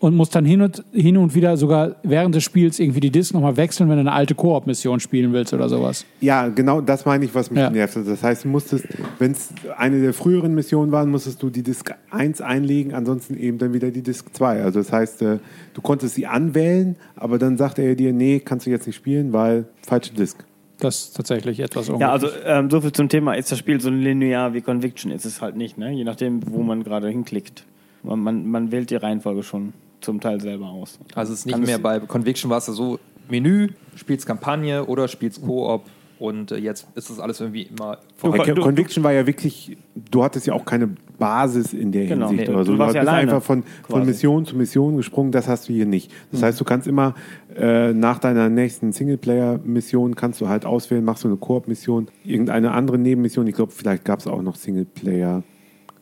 Und 0.00 0.14
musst 0.14 0.32
dann 0.36 0.44
hin 0.44 0.62
und, 0.62 0.84
hin 0.92 1.16
und 1.16 1.34
wieder 1.34 1.56
sogar 1.56 1.96
während 2.04 2.32
des 2.34 2.44
Spiels 2.44 2.78
irgendwie 2.78 3.00
die 3.00 3.10
Disk 3.10 3.34
nochmal 3.34 3.56
wechseln, 3.56 3.88
wenn 3.88 3.96
du 3.96 4.00
eine 4.02 4.12
alte 4.12 4.36
Koop-Mission 4.36 5.00
spielen 5.00 5.32
willst 5.32 5.52
oder 5.52 5.68
sowas. 5.68 6.06
Ja, 6.20 6.46
genau 6.48 6.80
das 6.80 7.04
meine 7.04 7.24
ich, 7.24 7.34
was 7.34 7.50
mich 7.50 7.58
Ja. 7.58 7.68
nervt. 7.68 7.96
Das 7.96 8.22
heißt, 8.22 8.44
du 8.44 8.48
musstest, 8.48 8.86
wenn 9.18 9.32
es 9.32 9.48
eine 9.76 10.00
der 10.00 10.14
früheren 10.14 10.54
Missionen 10.54 10.92
war, 10.92 11.04
musstest 11.04 11.42
du 11.42 11.50
die 11.50 11.64
Disk 11.64 11.92
1 12.10 12.40
einlegen, 12.40 12.94
ansonsten 12.94 13.36
eben 13.36 13.58
dann 13.58 13.72
wieder 13.74 13.90
die 13.90 14.02
Disk 14.02 14.26
2. 14.32 14.62
Also 14.62 14.78
das 14.78 14.92
heißt, 14.92 15.22
äh, 15.22 15.38
du 15.74 15.80
konntest 15.80 16.14
sie 16.14 16.26
anwählen, 16.28 16.94
aber 17.16 17.38
dann 17.38 17.56
sagte 17.56 17.82
er 17.82 17.96
dir, 17.96 18.12
nee, 18.12 18.38
kannst 18.38 18.66
du 18.66 18.70
jetzt 18.70 18.86
nicht 18.86 18.96
spielen, 18.96 19.32
weil 19.32 19.64
falsche 19.84 20.14
Disk. 20.14 20.44
Das 20.78 21.06
ist 21.06 21.16
tatsächlich 21.16 21.58
etwas 21.58 21.88
Ja, 21.98 22.12
also 22.12 22.28
ähm, 22.46 22.70
so 22.70 22.80
viel 22.80 22.92
zum 22.92 23.08
Thema, 23.08 23.32
ist 23.34 23.50
das 23.50 23.58
Spiel 23.58 23.80
so 23.80 23.90
linear 23.90 24.54
wie 24.54 24.60
Conviction? 24.60 25.10
Ist 25.10 25.24
es 25.24 25.42
halt 25.42 25.56
nicht, 25.56 25.76
ne? 25.76 25.90
Je 25.90 26.04
nachdem, 26.04 26.40
wo 26.52 26.62
man 26.62 26.84
gerade 26.84 27.08
hinklickt. 27.08 27.64
Man, 28.04 28.20
man, 28.20 28.46
man 28.46 28.70
wählt 28.70 28.90
die 28.90 28.94
Reihenfolge 28.94 29.42
schon 29.42 29.72
zum 30.00 30.20
Teil 30.20 30.40
selber 30.40 30.66
aus. 30.66 30.98
Also 31.14 31.32
es 31.32 31.40
ist 31.40 31.46
nicht 31.46 31.54
Kann 31.54 31.64
mehr 31.64 31.78
bei 31.78 31.98
Conviction 32.00 32.50
war 32.50 32.58
es 32.58 32.66
ja 32.66 32.72
so 32.72 32.98
Menü, 33.28 33.68
spielst 33.96 34.26
Kampagne 34.26 34.84
oder 34.86 35.06
spielst 35.08 35.42
Koop 35.44 35.82
und 36.18 36.50
äh, 36.50 36.56
jetzt 36.56 36.86
ist 36.94 37.10
das 37.10 37.20
alles 37.20 37.40
irgendwie 37.40 37.62
immer 37.62 37.98
Du- 38.22 38.32
du- 38.32 38.60
Conviction 38.62 39.04
war 39.04 39.12
ja 39.12 39.26
wirklich, 39.26 39.76
du 40.10 40.24
hattest 40.24 40.46
ja 40.46 40.54
auch 40.54 40.64
keine 40.64 40.88
Basis 41.18 41.72
in 41.72 41.92
der 41.92 42.06
Genau. 42.06 42.28
Hinsicht 42.28 42.48
Nee, 42.48 42.54
oder 42.54 42.64
so. 42.64 42.72
du 42.72 42.76
Du, 42.76 42.82
warst 42.84 42.94
bist 42.94 43.06
ja 43.06 43.12
einfach 43.12 43.42
von, 43.42 43.64
von. 43.88 44.06
Mission 44.06 44.44
zu 44.46 44.56
Mission 44.56 44.96
gesprungen, 44.96 45.30
das 45.32 45.46
hast 45.48 45.68
du 45.68 45.72
hier 45.72 45.86
nicht. 45.86 46.10
Das 46.32 46.42
heißt, 46.42 46.60
du 46.60 46.64
kannst 46.64 46.86
immer 46.88 47.14
äh, 47.56 47.92
nach 47.92 48.18
deiner 48.18 48.48
nächsten 48.48 48.92
Singleplayer-Mission 48.92 50.14
kannst 50.16 50.40
du 50.40 50.48
halt 50.48 50.64
auswählen, 50.64 51.04
machst 51.04 51.24
du 51.24 51.28
eine 51.28 51.36
Koop-Mission, 51.36 52.08
irgendeine 52.24 52.70
andere 52.72 52.98
Nebenmission. 52.98 53.46
Ich 53.46 53.54
glaube, 53.54 53.72
vielleicht 53.72 54.04
gab 54.04 54.20
es 54.20 54.26
auch 54.26 54.42
noch 54.42 54.56
Singleplayer. 54.56 55.42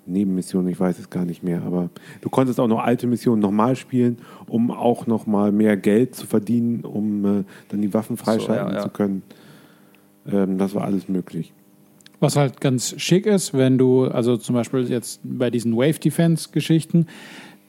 Nebenmissionen, 0.07 0.69
ich 0.71 0.79
weiß 0.79 0.99
es 0.99 1.11
gar 1.11 1.25
nicht 1.25 1.43
mehr, 1.43 1.63
aber 1.63 1.91
du 2.21 2.31
konntest 2.31 2.61
auch 2.61 2.69
noch 2.69 2.81
alte 2.81 3.07
Missionen 3.07 3.41
nochmal 3.41 3.77
spielen, 3.77 4.19
um 4.47 4.71
auch 4.71 5.07
nochmal 5.07 5.53
mehr 5.53 5.77
Geld 5.77 6.15
zu 6.15 6.27
verdienen, 6.27 6.85
um 6.85 7.25
äh, 7.25 7.45
dann 7.69 7.83
die 7.83 7.93
Waffen 7.93 8.17
freischalten 8.17 8.69
ja, 8.69 8.75
ja. 8.75 8.83
zu 8.83 8.91
können. 8.91 9.23
Ähm, 10.31 10.59
das 10.59 10.75
war 10.75 10.85
alles 10.85 11.09
möglich. 11.09 11.53
Was 12.21 12.37
halt 12.37 12.61
ganz 12.61 12.95
schick 12.99 13.27
ist, 13.27 13.53
wenn 13.53 13.77
du, 13.77 14.05
also 14.05 14.37
zum 14.37 14.55
Beispiel 14.55 14.89
jetzt 14.89 15.21
bei 15.23 15.51
diesen 15.51 15.77
Wave 15.77 15.99
Defense 15.99 16.49
Geschichten, 16.51 17.07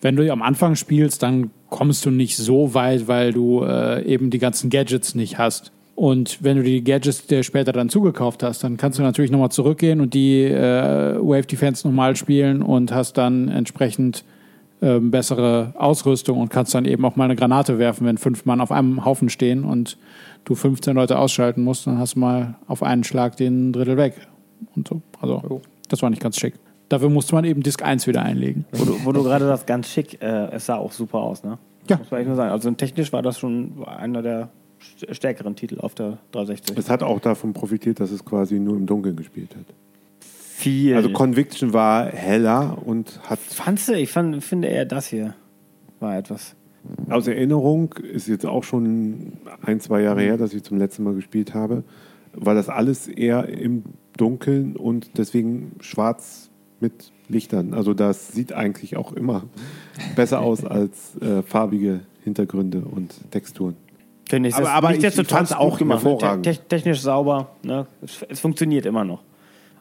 wenn 0.01 0.15
du 0.15 0.31
am 0.31 0.41
Anfang 0.41 0.75
spielst, 0.75 1.23
dann 1.23 1.49
kommst 1.69 2.05
du 2.05 2.11
nicht 2.11 2.37
so 2.37 2.73
weit, 2.73 3.07
weil 3.07 3.33
du 3.33 3.63
äh, 3.63 4.05
eben 4.05 4.29
die 4.29 4.39
ganzen 4.39 4.69
Gadgets 4.69 5.15
nicht 5.15 5.37
hast. 5.37 5.71
Und 5.97 6.43
wenn 6.43 6.57
du 6.57 6.63
die 6.63 6.83
Gadgets 6.83 7.25
dir 7.25 7.41
später 7.41 7.71
dann 7.71 7.89
zugekauft 7.89 8.43
hast, 8.43 8.63
dann 8.63 8.77
kannst 8.77 8.99
du 8.99 9.03
natürlich 9.03 9.31
nochmal 9.31 9.49
zurückgehen 9.49 9.99
und 9.99 10.13
die 10.13 10.43
äh, 10.43 11.17
Wave 11.19 11.47
Defense 11.47 11.87
nochmal 11.87 12.15
spielen 12.15 12.61
und 12.61 12.93
hast 12.93 13.17
dann 13.17 13.49
entsprechend 13.49 14.23
ähm, 14.79 15.09
bessere 15.09 15.73
Ausrüstung 15.75 16.39
und 16.39 16.49
kannst 16.49 16.75
dann 16.75 16.85
eben 16.85 17.03
auch 17.03 17.15
mal 17.15 17.23
eine 17.23 17.35
Granate 17.35 17.79
werfen, 17.79 18.05
wenn 18.05 18.19
fünf 18.19 18.45
Mann 18.45 18.61
auf 18.61 18.71
einem 18.71 19.05
Haufen 19.05 19.27
stehen 19.29 19.63
und 19.63 19.97
du 20.45 20.53
15 20.53 20.93
Leute 20.93 21.17
ausschalten 21.17 21.63
musst, 21.63 21.87
dann 21.87 21.97
hast 21.97 22.13
du 22.13 22.19
mal 22.19 22.53
auf 22.67 22.83
einen 22.83 23.03
Schlag 23.03 23.35
den 23.37 23.73
Drittel 23.73 23.97
weg. 23.97 24.13
Und 24.75 24.87
so. 24.87 25.01
Also, 25.19 25.41
Jo. 25.49 25.61
das 25.89 26.03
war 26.03 26.11
nicht 26.11 26.21
ganz 26.21 26.37
schick. 26.37 26.53
Dafür 26.89 27.09
musste 27.09 27.33
man 27.33 27.43
eben 27.43 27.63
Disk 27.63 27.83
1 27.83 28.05
wieder 28.05 28.21
einlegen. 28.21 28.65
Wo 28.71 28.85
du, 28.85 29.03
wo 29.03 29.11
du 29.13 29.23
gerade 29.23 29.47
das 29.47 29.65
ganz 29.65 29.89
schick, 29.89 30.21
äh, 30.21 30.51
es 30.51 30.67
sah 30.67 30.75
auch 30.75 30.91
super 30.91 31.17
aus, 31.17 31.43
ne? 31.43 31.57
Ja. 31.89 31.97
Muss 31.97 32.11
man 32.11 32.19
echt 32.19 32.27
nur 32.27 32.35
sagen. 32.35 32.51
Also 32.51 32.69
technisch 32.69 33.11
war 33.11 33.23
das 33.23 33.39
schon 33.39 33.83
einer 33.83 34.21
der 34.21 34.49
stärkeren 35.11 35.55
Titel 35.55 35.79
auf 35.79 35.95
der 35.95 36.17
360. 36.31 36.77
Es 36.77 36.89
hat 36.89 37.03
auch 37.03 37.19
davon 37.19 37.53
profitiert, 37.53 37.99
dass 37.99 38.11
es 38.11 38.23
quasi 38.25 38.59
nur 38.59 38.75
im 38.75 38.85
Dunkeln 38.85 39.15
gespielt 39.15 39.55
hat. 39.55 39.65
Viel. 40.19 40.95
Also 40.95 41.11
Conviction 41.11 41.73
war 41.73 42.07
heller 42.07 42.77
und 42.83 43.19
hat 43.29 43.39
Fandst 43.39 43.89
du? 43.89 43.93
Ich 43.93 44.11
fand, 44.11 44.43
finde 44.43 44.67
eher 44.67 44.85
das 44.85 45.07
hier 45.07 45.35
war 45.99 46.17
etwas. 46.17 46.55
aus 47.09 47.27
Erinnerung, 47.27 47.93
ist 47.93 48.27
jetzt 48.27 48.45
auch 48.45 48.63
schon 48.63 49.33
ein, 49.61 49.79
zwei 49.79 50.01
Jahre 50.01 50.21
her, 50.21 50.37
dass 50.37 50.53
ich 50.53 50.63
zum 50.63 50.77
letzten 50.77 51.03
Mal 51.03 51.13
gespielt 51.15 51.53
habe, 51.53 51.83
war 52.33 52.55
das 52.55 52.69
alles 52.69 53.07
eher 53.07 53.49
im 53.49 53.83
Dunkeln 54.15 54.75
und 54.75 55.17
deswegen 55.17 55.73
schwarz 55.79 56.49
mit 56.79 57.11
Lichtern. 57.29 57.73
Also 57.73 57.93
das 57.93 58.29
sieht 58.29 58.53
eigentlich 58.53 58.95
auch 58.95 59.11
immer 59.13 59.43
besser 60.15 60.41
aus 60.41 60.63
als 60.63 61.17
äh, 61.21 61.41
farbige 61.41 62.01
Hintergründe 62.23 62.81
und 62.81 63.31
Texturen. 63.31 63.75
Finde 64.29 64.49
ich. 64.49 64.55
Aber- 64.55 64.63
Das- 64.65 64.73
aber 64.73 64.95
ich- 64.95 65.03
ich 65.03 65.27
fand's 65.27 65.51
auch 65.53 65.69
gut 65.71 65.79
gemacht. 65.79 66.03
ne? 66.03 66.09
hervorragend. 66.11 66.43
Te 66.45 66.57
technisch 66.67 67.01
sauber. 67.01 67.51
Ne? 67.63 67.85
Es, 68.01 68.23
es 68.27 68.39
funktioniert 68.39 68.85
immer 68.85 69.03
noch. 69.05 69.21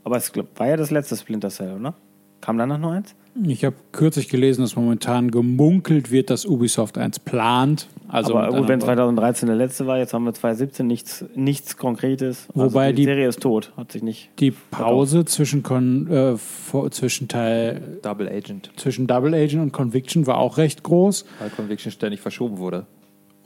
Aber 0.04 0.16
es 0.16 0.32
war 0.56 0.66
ja 0.68 0.76
das 0.76 0.90
letzte 0.90 1.16
Splinter 1.16 1.50
Cell, 1.50 1.74
oder? 1.80 1.94
Kam 2.40 2.58
danach 2.58 2.78
noch 2.78 2.92
eins? 2.92 3.14
Ich 3.44 3.64
habe 3.64 3.76
kürzlich 3.92 4.28
gelesen, 4.28 4.62
dass 4.62 4.76
momentan 4.76 5.30
gemunkelt 5.30 6.10
wird, 6.10 6.30
dass 6.30 6.46
Ubisoft 6.46 6.96
eins 6.96 7.18
plant. 7.18 7.86
Also 8.08 8.34
Aber 8.36 8.46
gut, 8.46 8.68
wenn 8.68 8.80
anderen 8.80 8.80
Worten. 8.80 9.16
2013 9.16 9.46
der 9.48 9.56
letzte 9.56 9.86
war, 9.86 9.98
jetzt 9.98 10.14
haben 10.14 10.24
wir 10.24 10.32
2017 10.32 10.86
nichts, 10.86 11.24
nichts 11.34 11.76
Konkretes. 11.76 12.46
Wobei 12.54 12.84
also 12.86 12.90
die, 12.92 13.02
die- 13.02 13.04
Serie 13.04 13.28
ist 13.28 13.40
tot, 13.40 13.72
hat 13.76 13.92
sich 13.92 14.02
nicht. 14.02 14.30
die 14.38 14.52
Pause 14.52 15.24
zwischen, 15.26 15.62
Con, 15.62 16.06
äh, 16.10 16.36
vor, 16.36 16.90
zwischen 16.92 17.28
Teil 17.28 17.98
Double 18.02 18.28
Agent, 18.28 18.70
zwischen 18.76 19.06
Double 19.06 19.34
Agent 19.34 19.60
und 19.62 19.72
Conviction 19.72 20.26
war 20.26 20.38
auch 20.38 20.56
recht 20.56 20.82
groß. 20.82 21.26
weil 21.40 21.50
Conviction 21.50 21.90
ständig 21.92 22.20
verschoben 22.20 22.56
wurde. 22.58 22.86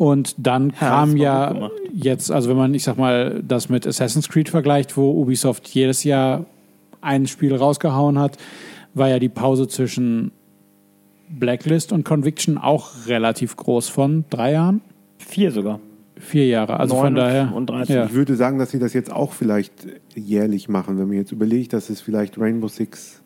Und 0.01 0.35
dann 0.39 0.73
kam 0.73 1.15
ja 1.19 1.53
gemacht. 1.53 1.73
jetzt, 1.93 2.33
also 2.33 2.49
wenn 2.49 2.57
man, 2.57 2.73
ich 2.73 2.85
sag 2.85 2.97
mal, 2.97 3.43
das 3.47 3.69
mit 3.69 3.87
Assassin's 3.87 4.31
Creed 4.31 4.49
vergleicht, 4.49 4.97
wo 4.97 5.11
Ubisoft 5.21 5.69
jedes 5.69 6.05
Jahr 6.05 6.47
ein 7.03 7.27
Spiel 7.27 7.55
rausgehauen 7.55 8.19
hat, 8.19 8.39
war 8.95 9.11
ja 9.11 9.19
die 9.19 9.29
Pause 9.29 9.69
zwischen 9.69 10.33
Blacklist 11.29 11.93
und 11.93 12.05
Conviction 12.05 12.57
auch 12.57 12.93
relativ 13.09 13.57
groß 13.57 13.91
von 13.91 14.25
drei 14.31 14.53
Jahren, 14.53 14.81
Vier 15.19 15.53
sogar. 15.53 15.81
vier 16.17 16.47
Jahre. 16.47 16.81
Also 16.81 16.97
von 16.97 17.15
daher. 17.15 17.53
und 17.55 17.69
13. 17.69 17.95
Ja. 17.95 18.07
Ich 18.07 18.15
würde 18.15 18.37
sagen, 18.37 18.59
dass 18.59 18.71
sie 18.71 18.79
das 18.79 18.95
jetzt 18.95 19.13
auch 19.13 19.35
vielleicht 19.35 19.87
jährlich 20.15 20.71
machen, 20.71 20.99
wenn 20.99 21.09
man 21.09 21.17
jetzt 21.19 21.31
überlegt, 21.31 21.75
dass 21.75 21.91
es 21.91 22.01
vielleicht 22.01 22.39
Rainbow 22.39 22.69
Six 22.69 23.21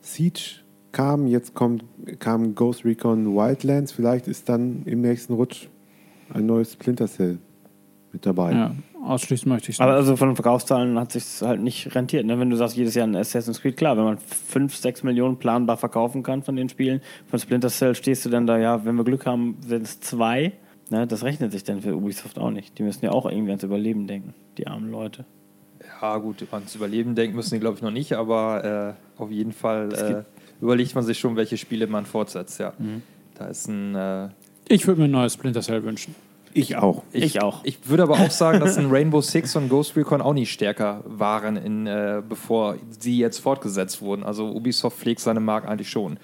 Siege 0.00 0.62
kam, 0.90 1.26
jetzt 1.26 1.52
kommt, 1.52 1.84
kam 2.18 2.54
Ghost 2.54 2.86
Recon 2.86 3.36
Wildlands, 3.36 3.92
vielleicht 3.92 4.26
ist 4.26 4.48
dann 4.48 4.84
im 4.86 5.02
nächsten 5.02 5.34
Rutsch 5.34 5.68
ein 6.32 6.46
neues 6.46 6.72
Splinter 6.72 7.06
Cell 7.06 7.38
mit 8.12 8.24
dabei. 8.24 8.52
Ja, 8.52 8.74
ausschließen 9.04 9.48
möchte 9.48 9.70
ich 9.70 9.80
Aber 9.80 9.92
nicht. 9.92 9.98
also 9.98 10.16
von 10.16 10.30
den 10.30 10.36
Verkaufszahlen 10.36 10.98
hat 10.98 11.12
sich 11.12 11.42
halt 11.42 11.60
nicht 11.60 11.94
rentiert. 11.94 12.26
Ne? 12.26 12.38
Wenn 12.38 12.50
du 12.50 12.56
sagst, 12.56 12.76
jedes 12.76 12.94
Jahr 12.94 13.06
ein 13.06 13.16
Assassin's 13.16 13.60
Creed, 13.60 13.76
klar, 13.76 13.96
wenn 13.96 14.04
man 14.04 14.18
5, 14.18 14.74
6 14.74 15.02
Millionen 15.02 15.38
planbar 15.38 15.76
verkaufen 15.76 16.22
kann 16.22 16.42
von 16.42 16.56
den 16.56 16.68
Spielen, 16.68 17.00
von 17.26 17.38
Splinter 17.38 17.68
Cell 17.68 17.94
stehst 17.94 18.24
du 18.24 18.30
dann 18.30 18.46
da, 18.46 18.58
ja, 18.58 18.84
wenn 18.84 18.94
wir 18.96 19.04
Glück 19.04 19.26
haben, 19.26 19.56
sind 19.66 19.82
es 19.82 20.00
zwei. 20.00 20.52
Ne? 20.90 21.06
Das 21.06 21.22
rechnet 21.22 21.52
sich 21.52 21.64
dann 21.64 21.82
für 21.82 21.94
Ubisoft 21.94 22.38
auch 22.38 22.50
nicht. 22.50 22.78
Die 22.78 22.82
müssen 22.82 23.04
ja 23.04 23.12
auch 23.12 23.26
irgendwie 23.26 23.50
ans 23.50 23.62
Überleben 23.62 24.06
denken, 24.06 24.34
die 24.56 24.66
armen 24.66 24.90
Leute. 24.90 25.24
Ja, 26.00 26.16
gut, 26.18 26.46
ans 26.50 26.74
Überleben 26.74 27.14
denken 27.14 27.36
müssen 27.36 27.54
die, 27.54 27.60
glaube 27.60 27.76
ich, 27.76 27.82
noch 27.82 27.90
nicht, 27.90 28.14
aber 28.14 28.96
äh, 29.18 29.20
auf 29.20 29.30
jeden 29.30 29.52
Fall 29.52 29.92
äh, 29.92 30.62
überlegt 30.62 30.94
man 30.94 31.04
sich 31.04 31.18
schon, 31.18 31.36
welche 31.36 31.56
Spiele 31.56 31.86
man 31.86 32.06
fortsetzt, 32.06 32.58
ja. 32.60 32.72
Da 33.34 33.46
ist 33.46 33.68
ein. 33.68 33.94
Äh, 33.94 34.28
Ich 34.68 34.86
würde 34.86 35.00
mir 35.00 35.06
ein 35.08 35.10
neues 35.12 35.34
Splinter 35.34 35.62
Cell 35.62 35.82
wünschen. 35.84 36.14
Ich 36.54 36.76
auch. 36.76 37.02
Ich 37.12 37.40
auch. 37.42 37.60
Ich 37.64 37.78
würde 37.88 38.02
aber 38.02 38.14
auch 38.14 38.30
sagen, 38.30 38.60
dass 38.60 38.78
ein 38.78 38.90
Rainbow 38.90 39.20
Six 39.20 39.54
und 39.56 39.68
Ghost 39.68 39.96
Recon 39.96 40.20
auch 40.20 40.32
nicht 40.32 40.50
stärker 40.50 41.02
waren, 41.06 41.56
in, 41.56 41.86
äh, 41.86 42.22
bevor 42.26 42.76
sie 42.98 43.18
jetzt 43.18 43.38
fortgesetzt 43.38 44.00
wurden. 44.02 44.24
Also 44.24 44.50
Ubisoft 44.50 44.98
pflegt 44.98 45.20
seine 45.20 45.40
Marke 45.40 45.68
eigentlich 45.68 45.90
schon. 45.90 46.18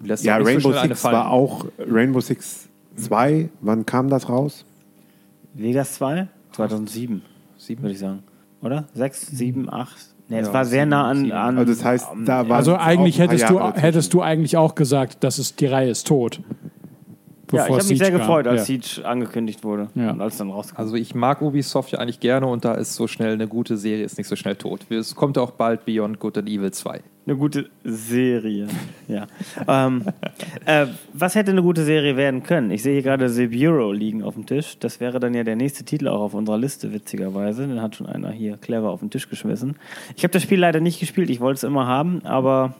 Und 0.00 0.06
lässt 0.08 0.24
Ja, 0.24 0.38
so 0.38 0.44
Rainbow 0.44 0.70
eine 0.70 0.88
Six 0.88 1.04
war 1.04 1.30
auch 1.30 1.64
Rainbow 1.78 2.20
Six 2.20 2.68
2. 2.96 3.48
Wann 3.60 3.86
kam 3.86 4.08
das 4.08 4.28
raus? 4.28 4.64
Vegas 5.54 5.94
2? 5.94 6.28
2007, 6.52 7.22
Sieben? 7.56 7.82
würde 7.82 7.92
ich 7.94 7.98
sagen. 8.00 8.22
Oder? 8.62 8.84
6, 8.94 9.26
7, 9.28 9.72
8? 9.72 9.96
Ne, 10.28 10.40
es 10.40 10.48
Ja, 10.48 10.52
war 10.54 10.64
sehr 10.64 10.86
nah 10.86 11.08
an. 11.08 11.30
an 11.32 11.58
Also 11.58 11.72
das 11.72 11.84
heißt, 11.84 12.08
da 12.24 12.48
war 12.48 12.56
Also 12.58 12.76
eigentlich 12.76 13.18
hättest 13.18 13.48
du, 13.48 13.60
hättest 13.60 14.12
du 14.12 14.22
eigentlich 14.22 14.56
auch 14.56 14.74
gesagt, 14.74 15.24
dass 15.24 15.38
es 15.38 15.56
die 15.56 15.66
Reihe 15.66 15.90
ist 15.90 16.06
tot. 16.06 16.40
Ja, 17.52 17.64
ich 17.64 17.70
habe 17.70 17.74
mich 17.76 17.84
Siege 17.84 17.98
sehr 17.98 18.10
kam. 18.10 18.18
gefreut, 18.20 18.46
als 18.46 18.60
ja. 18.62 18.64
Siege 18.64 19.06
angekündigt 19.06 19.62
wurde 19.64 19.88
Ja. 19.94 20.10
und 20.12 20.20
als 20.20 20.36
dann 20.38 20.50
rauskam. 20.50 20.76
Also 20.78 20.94
ich 20.96 21.14
mag 21.14 21.42
Ubisoft 21.42 21.92
ja 21.92 21.98
eigentlich 21.98 22.20
gerne 22.20 22.46
und 22.46 22.64
da 22.64 22.74
ist 22.74 22.94
so 22.94 23.06
schnell 23.06 23.32
eine 23.34 23.46
gute 23.48 23.76
Serie, 23.76 24.04
ist 24.04 24.18
nicht 24.18 24.26
so 24.28 24.36
schnell 24.36 24.56
tot. 24.56 24.90
Es 24.90 25.14
kommt 25.14 25.38
auch 25.38 25.52
bald 25.52 25.84
Beyond 25.84 26.18
Good 26.18 26.38
and 26.38 26.48
Evil 26.48 26.70
2. 26.70 27.00
Eine 27.24 27.36
gute 27.36 27.70
Serie. 27.84 28.66
Ja. 29.06 29.26
ähm, 29.68 30.02
äh, 30.66 30.86
was 31.12 31.34
hätte 31.36 31.52
eine 31.52 31.62
gute 31.62 31.84
Serie 31.84 32.16
werden 32.16 32.42
können? 32.42 32.70
Ich 32.72 32.82
sehe 32.82 32.94
hier 32.94 33.02
gerade 33.02 33.28
The 33.28 33.46
Bureau 33.46 33.92
liegen 33.92 34.24
auf 34.24 34.34
dem 34.34 34.44
Tisch. 34.46 34.76
Das 34.80 34.98
wäre 34.98 35.20
dann 35.20 35.32
ja 35.34 35.44
der 35.44 35.54
nächste 35.54 35.84
Titel 35.84 36.08
auch 36.08 36.20
auf 36.20 36.34
unserer 36.34 36.58
Liste, 36.58 36.92
witzigerweise. 36.92 37.68
Den 37.68 37.80
hat 37.80 37.94
schon 37.94 38.06
einer 38.08 38.30
hier 38.32 38.56
clever 38.56 38.90
auf 38.90 39.00
den 39.00 39.10
Tisch 39.10 39.28
geschmissen. 39.28 39.76
Ich 40.16 40.24
habe 40.24 40.32
das 40.32 40.42
Spiel 40.42 40.58
leider 40.58 40.80
nicht 40.80 40.98
gespielt. 40.98 41.30
Ich 41.30 41.38
wollte 41.40 41.58
es 41.58 41.62
immer 41.62 41.86
haben, 41.86 42.24
aber 42.24 42.74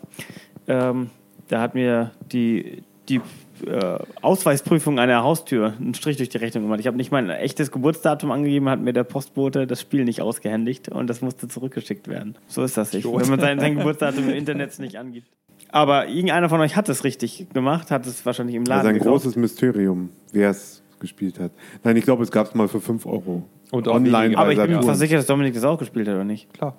ähm, 0.66 1.10
da 1.48 1.60
hat 1.60 1.74
mir 1.74 2.10
die, 2.32 2.82
die 3.08 3.20
äh, 3.66 3.98
Ausweisprüfung 4.22 4.98
an 4.98 5.08
der 5.08 5.22
Haustür 5.22 5.74
einen 5.80 5.94
Strich 5.94 6.16
durch 6.16 6.28
die 6.28 6.38
Rechnung 6.38 6.64
gemacht. 6.64 6.80
Ich 6.80 6.86
habe 6.86 6.96
nicht 6.96 7.10
mein 7.12 7.30
echtes 7.30 7.70
Geburtsdatum 7.70 8.30
angegeben, 8.30 8.68
hat 8.68 8.80
mir 8.80 8.92
der 8.92 9.04
Postbote 9.04 9.66
das 9.66 9.80
Spiel 9.80 10.04
nicht 10.04 10.20
ausgehändigt 10.22 10.88
und 10.88 11.08
das 11.08 11.20
musste 11.22 11.48
zurückgeschickt 11.48 12.08
werden. 12.08 12.36
So 12.48 12.62
ist 12.62 12.76
das 12.76 12.92
nicht, 12.92 13.04
wenn 13.04 13.28
man 13.28 13.40
sein, 13.40 13.60
sein 13.60 13.76
Geburtsdatum 13.76 14.28
im 14.28 14.34
Internet 14.34 14.78
nicht 14.78 14.96
angibt. 14.96 15.28
Aber 15.70 16.08
irgendeiner 16.08 16.48
von 16.48 16.60
euch 16.60 16.76
hat 16.76 16.88
es 16.88 17.04
richtig 17.04 17.46
gemacht, 17.54 17.90
hat 17.90 18.06
es 18.06 18.26
wahrscheinlich 18.26 18.56
im 18.56 18.64
Das 18.64 18.68
Laden 18.76 18.80
ist 18.80 18.88
ein 18.88 18.98
gekauft. 18.98 19.22
großes 19.24 19.36
Mysterium, 19.36 20.10
wer 20.32 20.50
es 20.50 20.82
gespielt 21.00 21.38
hat. 21.38 21.52
Nein, 21.82 21.96
ich 21.96 22.04
glaube, 22.04 22.22
es 22.22 22.30
gab 22.30 22.46
es 22.48 22.54
mal 22.54 22.68
für 22.68 22.80
5 22.80 23.06
Euro. 23.06 23.44
Und 23.70 23.88
online 23.88 24.36
Aber 24.36 24.52
ich 24.52 24.58
bin 24.58 24.70
mir 24.70 24.82
fast 24.82 25.00
sicher, 25.00 25.16
dass 25.16 25.26
Dominik 25.26 25.54
das 25.54 25.64
auch 25.64 25.78
gespielt 25.78 26.06
hat, 26.08 26.14
oder 26.14 26.24
nicht? 26.24 26.52
Klar. 26.52 26.76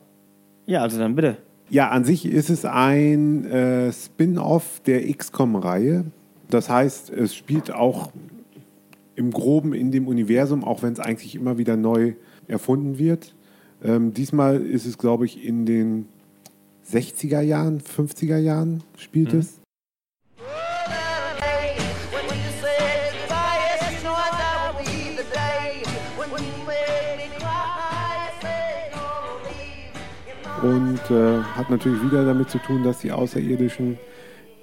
Ja, 0.66 0.82
also 0.82 1.00
dann 1.00 1.16
bitte. 1.16 1.38
Ja, 1.70 1.90
an 1.90 2.04
sich 2.04 2.26
ist 2.26 2.50
es 2.50 2.66
ein 2.66 3.46
äh, 3.46 3.92
Spin-off 3.92 4.82
der 4.86 5.12
XCOM-Reihe. 5.12 6.06
Das 6.54 6.70
heißt, 6.70 7.10
es 7.10 7.34
spielt 7.34 7.72
auch 7.72 8.12
im 9.16 9.32
Groben 9.32 9.74
in 9.74 9.92
dem 9.92 10.08
Universum, 10.08 10.63
auch 10.63 10.84
wenn 10.84 10.94
es 10.94 11.00
eigentlich 11.00 11.34
immer 11.34 11.58
wieder 11.58 11.78
neu 11.78 12.13
erfunden 12.48 13.00
wird. 13.00 13.36
Ähm, 13.84 14.13
diesmal 14.13 14.62
ist 14.62 14.86
es, 14.86 15.00
glaube 15.00 15.26
ich, 15.26 15.44
in 15.44 15.66
den 15.66 16.08
60er 16.88 17.42
Jahren, 17.42 17.82
50er 17.82 18.38
Jahren 18.38 18.84
spielt 18.98 19.34
es. 19.34 19.60
Don't 20.38 20.46
leave. 20.46 20.74
und 30.63 31.00
äh, 31.12 31.42
hat 31.42 31.70
natürlich 31.70 32.02
wieder 32.04 32.26
damit 32.26 32.50
zu 32.50 32.58
tun, 32.58 32.84
dass 32.84 33.00
die 33.00 33.12
Außerirdischen 33.12 33.98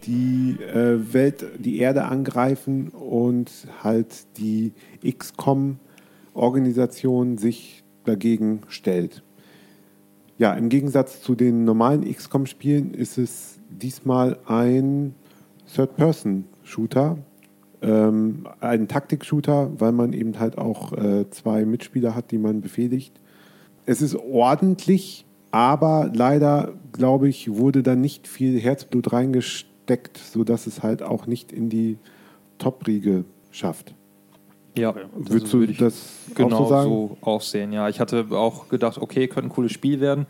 die 0.04 0.56
äh, 0.60 1.12
Welt, 1.12 1.44
die 1.58 1.78
Erde 1.78 2.04
angreifen 2.04 2.88
und 2.88 3.50
halt 3.82 4.38
die 4.38 4.72
XCOM-Organisation 5.06 7.36
sich 7.38 7.82
dagegen 8.04 8.60
stellt. 8.68 9.22
Ja, 10.38 10.54
im 10.54 10.68
Gegensatz 10.70 11.22
zu 11.22 11.34
den 11.34 11.64
normalen 11.64 12.10
XCOM-Spielen 12.10 12.94
ist 12.94 13.18
es 13.18 13.58
diesmal 13.68 14.38
ein 14.46 15.14
Third-Person-Shooter, 15.74 17.18
ähm, 17.82 18.46
ein 18.60 18.88
Taktik-Shooter, 18.88 19.72
weil 19.78 19.92
man 19.92 20.12
eben 20.12 20.38
halt 20.38 20.58
auch 20.58 20.92
äh, 20.92 21.30
zwei 21.30 21.64
Mitspieler 21.64 22.14
hat, 22.14 22.30
die 22.30 22.38
man 22.38 22.60
befehligt. 22.62 23.20
Es 23.86 24.02
ist 24.02 24.16
ordentlich, 24.16 25.24
aber 25.50 26.10
leider, 26.14 26.74
glaube 26.92 27.28
ich, 27.28 27.54
wurde 27.54 27.82
da 27.82 27.94
nicht 27.94 28.28
viel 28.28 28.58
Herzblut 28.58 29.12
reingesteckt, 29.12 29.69
sodass 30.32 30.66
es 30.66 30.82
halt 30.82 31.02
auch 31.02 31.26
nicht 31.26 31.52
in 31.52 31.68
die 31.68 31.98
Top-Riege 32.58 33.24
schafft. 33.50 33.94
Ja, 34.76 34.94
Würdest 35.14 35.52
würde 35.52 35.66
du 35.66 35.72
ich 35.72 35.78
das 35.78 36.08
genau 36.34 36.58
auch 36.58 36.62
so 36.64 36.68
sagen? 36.68 36.90
so 36.90 37.16
auch 37.22 37.40
sehen. 37.40 37.72
Ja, 37.72 37.88
ich 37.88 37.98
hatte 37.98 38.26
auch 38.30 38.68
gedacht, 38.68 38.98
okay, 38.98 39.26
könnte 39.26 39.48
ein 39.48 39.52
cooles 39.52 39.72
Spiel 39.72 40.00
werden. 40.00 40.26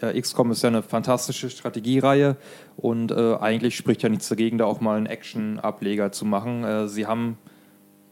Ja, 0.00 0.12
XCOM 0.12 0.52
ist 0.52 0.62
ja 0.62 0.68
eine 0.68 0.82
fantastische 0.82 1.50
Strategiereihe 1.50 2.36
und 2.76 3.10
äh, 3.10 3.34
eigentlich 3.40 3.76
spricht 3.76 4.02
ja 4.02 4.08
nichts 4.08 4.28
dagegen, 4.28 4.58
da 4.58 4.64
auch 4.64 4.80
mal 4.80 4.96
einen 4.96 5.06
Action-Ableger 5.06 6.12
zu 6.12 6.24
machen. 6.24 6.62
Äh, 6.62 6.88
sie 6.88 7.06
haben 7.06 7.38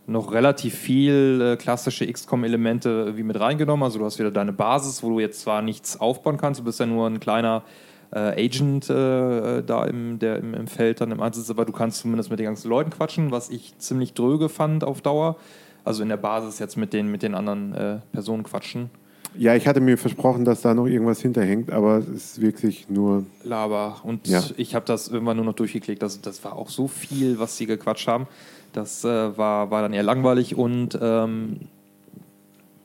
noch 0.07 0.33
relativ 0.33 0.75
viel 0.75 1.41
äh, 1.41 1.57
klassische 1.57 2.11
XCOM-Elemente 2.11 3.17
wie 3.17 3.23
mit 3.23 3.39
reingenommen. 3.39 3.85
Also 3.85 3.99
du 3.99 4.05
hast 4.05 4.19
wieder 4.19 4.33
deine 4.33 4.53
Basis, 4.53 5.03
wo 5.03 5.11
du 5.11 5.21
jetzt 5.21 5.41
zwar 5.41 5.63
nichts 5.63 6.01
aufbauen 6.01 6.39
kannst, 6.39 6.61
du 6.61 6.65
bist 6.65 6.81
ja 6.81 6.87
nur 6.87 7.07
ein 7.07 7.21
kleiner 7.21 7.59
äh, 7.59 7.87
Agent 8.11 8.88
äh, 8.88 9.62
da 9.62 9.85
im, 9.85 10.19
der, 10.19 10.37
im, 10.38 10.55
im 10.55 10.66
Feld 10.66 11.01
dann 11.01 11.11
im 11.11 11.21
Einsatz, 11.21 11.51
aber 11.51 11.64
du 11.64 11.73
kannst 11.73 12.01
zumindest 12.01 12.31
mit 12.31 12.38
den 12.38 12.47
ganzen 12.47 12.69
Leuten 12.69 12.90
quatschen, 12.90 13.31
was 13.31 13.51
ich 13.51 13.77
ziemlich 13.79 14.14
dröge 14.14 14.49
fand 14.49 14.85
auf 14.85 15.01
Dauer. 15.01 15.37
Also 15.85 16.03
in 16.03 16.09
der 16.09 16.16
Basis 16.16 16.59
jetzt 16.59 16.77
mit 16.77 16.92
den, 16.92 17.11
mit 17.11 17.23
den 17.23 17.35
anderen 17.35 17.73
äh, 17.75 17.99
Personen 18.12 18.42
quatschen. 18.42 18.90
Ja, 19.38 19.55
ich 19.55 19.69
hatte 19.69 19.81
mir 19.81 19.99
versprochen, 19.99 20.45
dass 20.45 20.62
da 20.62 20.73
noch 20.73 20.87
irgendwas 20.87 21.21
hinterhängt, 21.21 21.71
aber 21.71 21.99
es 21.99 22.09
ist 22.09 22.40
wirklich 22.40 22.88
nur. 22.88 23.25
Laber. 23.45 23.97
Und 24.03 24.27
Ja. 24.27 24.42
ich 24.57 24.75
habe 24.75 24.87
das 24.87 25.09
irgendwann 25.09 25.37
nur 25.37 25.45
noch 25.45 25.53
durchgeklickt. 25.55 26.03
Also 26.03 26.19
das 26.23 26.42
war 26.42 26.55
auch 26.57 26.71
so 26.71 26.88
viel, 26.88 27.38
was 27.38 27.57
sie 27.57 27.66
gequatscht 27.66 28.09
haben. 28.09 28.27
Das 28.73 29.05
äh, 29.05 29.37
war, 29.37 29.71
war 29.71 29.83
dann 29.83 29.92
eher 29.92 30.03
langweilig 30.03 30.57
und 30.57 30.99
ähm, 31.01 31.61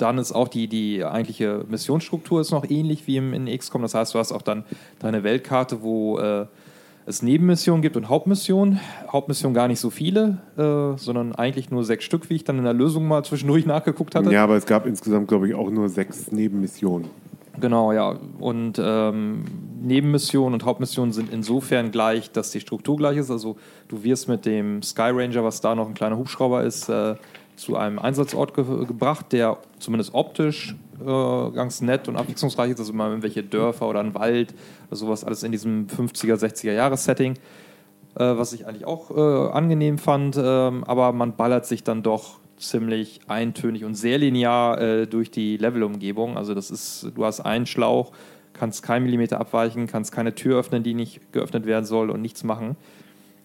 dann 0.01 0.17
ist 0.17 0.31
auch 0.31 0.47
die, 0.47 0.67
die 0.67 1.03
eigentliche 1.03 1.65
Missionsstruktur 1.67 2.41
ist 2.41 2.51
noch 2.51 2.69
ähnlich 2.69 3.07
wie 3.07 3.17
im, 3.17 3.33
in 3.33 3.45
XCOM. 3.45 3.81
Das 3.81 3.93
heißt, 3.93 4.13
du 4.13 4.19
hast 4.19 4.31
auch 4.31 4.41
dann 4.41 4.63
deine 4.99 5.23
Weltkarte, 5.23 5.81
wo 5.81 6.17
äh, 6.17 6.45
es 7.05 7.21
Nebenmissionen 7.21 7.81
gibt 7.81 7.97
und 7.97 8.09
Hauptmissionen. 8.09 8.79
Hauptmissionen 9.11 9.53
gar 9.53 9.67
nicht 9.67 9.79
so 9.79 9.89
viele, 9.89 10.37
äh, 10.57 10.97
sondern 10.97 11.33
eigentlich 11.35 11.71
nur 11.71 11.83
sechs 11.83 12.03
Stück, 12.03 12.29
wie 12.29 12.35
ich 12.35 12.43
dann 12.43 12.57
in 12.57 12.63
der 12.63 12.73
Lösung 12.73 13.07
mal 13.07 13.23
zwischendurch 13.23 13.65
nachgeguckt 13.67 14.15
hatte. 14.15 14.31
Ja, 14.31 14.43
aber 14.43 14.55
es 14.55 14.65
gab 14.65 14.85
insgesamt, 14.85 15.27
glaube 15.27 15.47
ich, 15.47 15.55
auch 15.55 15.69
nur 15.69 15.89
sechs 15.89 16.31
Nebenmissionen. 16.31 17.09
Genau, 17.59 17.91
ja. 17.91 18.15
Und 18.39 18.81
ähm, 18.83 19.43
Nebenmissionen 19.81 20.53
und 20.53 20.65
Hauptmissionen 20.65 21.11
sind 21.11 21.31
insofern 21.33 21.91
gleich, 21.91 22.31
dass 22.31 22.51
die 22.51 22.59
Struktur 22.59 22.97
gleich 22.97 23.17
ist. 23.17 23.29
Also 23.29 23.57
du 23.87 24.03
wirst 24.03 24.27
mit 24.27 24.45
dem 24.45 24.81
Sky 24.81 25.11
Ranger, 25.11 25.43
was 25.43 25.61
da 25.61 25.75
noch 25.75 25.87
ein 25.87 25.93
kleiner 25.93 26.17
Hubschrauber 26.17 26.63
ist, 26.63 26.87
äh, 26.89 27.15
zu 27.61 27.77
einem 27.77 27.99
Einsatzort 27.99 28.55
ge 28.55 28.65
gebracht, 28.85 29.31
der 29.31 29.57
zumindest 29.77 30.15
optisch 30.15 30.75
äh, 30.99 31.05
ganz 31.51 31.81
nett 31.81 32.07
und 32.07 32.15
abwechslungsreich 32.15 32.71
ist. 32.71 32.79
Also 32.79 32.91
mal 32.91 33.09
irgendwelche 33.09 33.43
Dörfer 33.43 33.87
oder 33.87 33.99
ein 33.99 34.15
Wald 34.15 34.55
oder 34.87 34.95
sowas, 34.97 35.23
alles 35.23 35.43
in 35.43 35.51
diesem 35.51 35.85
50er, 35.85 36.35
60er 36.35 36.73
Jahres-Setting. 36.73 37.33
Äh, 37.33 37.37
was 38.15 38.53
ich 38.53 38.65
eigentlich 38.65 38.85
auch 38.85 39.11
äh, 39.11 39.51
angenehm 39.51 39.99
fand, 39.99 40.37
ähm, 40.41 40.83
aber 40.85 41.13
man 41.13 41.35
ballert 41.35 41.67
sich 41.67 41.83
dann 41.83 42.01
doch 42.01 42.39
ziemlich 42.57 43.21
eintönig 43.27 43.85
und 43.85 43.93
sehr 43.93 44.17
linear 44.17 44.81
äh, 44.81 45.07
durch 45.07 45.29
die 45.29 45.57
Levelumgebung. 45.57 46.37
Also 46.37 46.55
das 46.55 46.71
ist, 46.71 47.11
du 47.13 47.25
hast 47.25 47.41
einen 47.41 47.67
Schlauch, 47.67 48.11
kannst 48.53 48.81
keinen 48.81 49.03
Millimeter 49.03 49.39
abweichen, 49.39 49.85
kannst 49.85 50.11
keine 50.11 50.33
Tür 50.33 50.59
öffnen, 50.59 50.81
die 50.81 50.95
nicht 50.95 51.31
geöffnet 51.31 51.67
werden 51.67 51.85
soll 51.85 52.09
und 52.09 52.21
nichts 52.21 52.43
machen. 52.43 52.75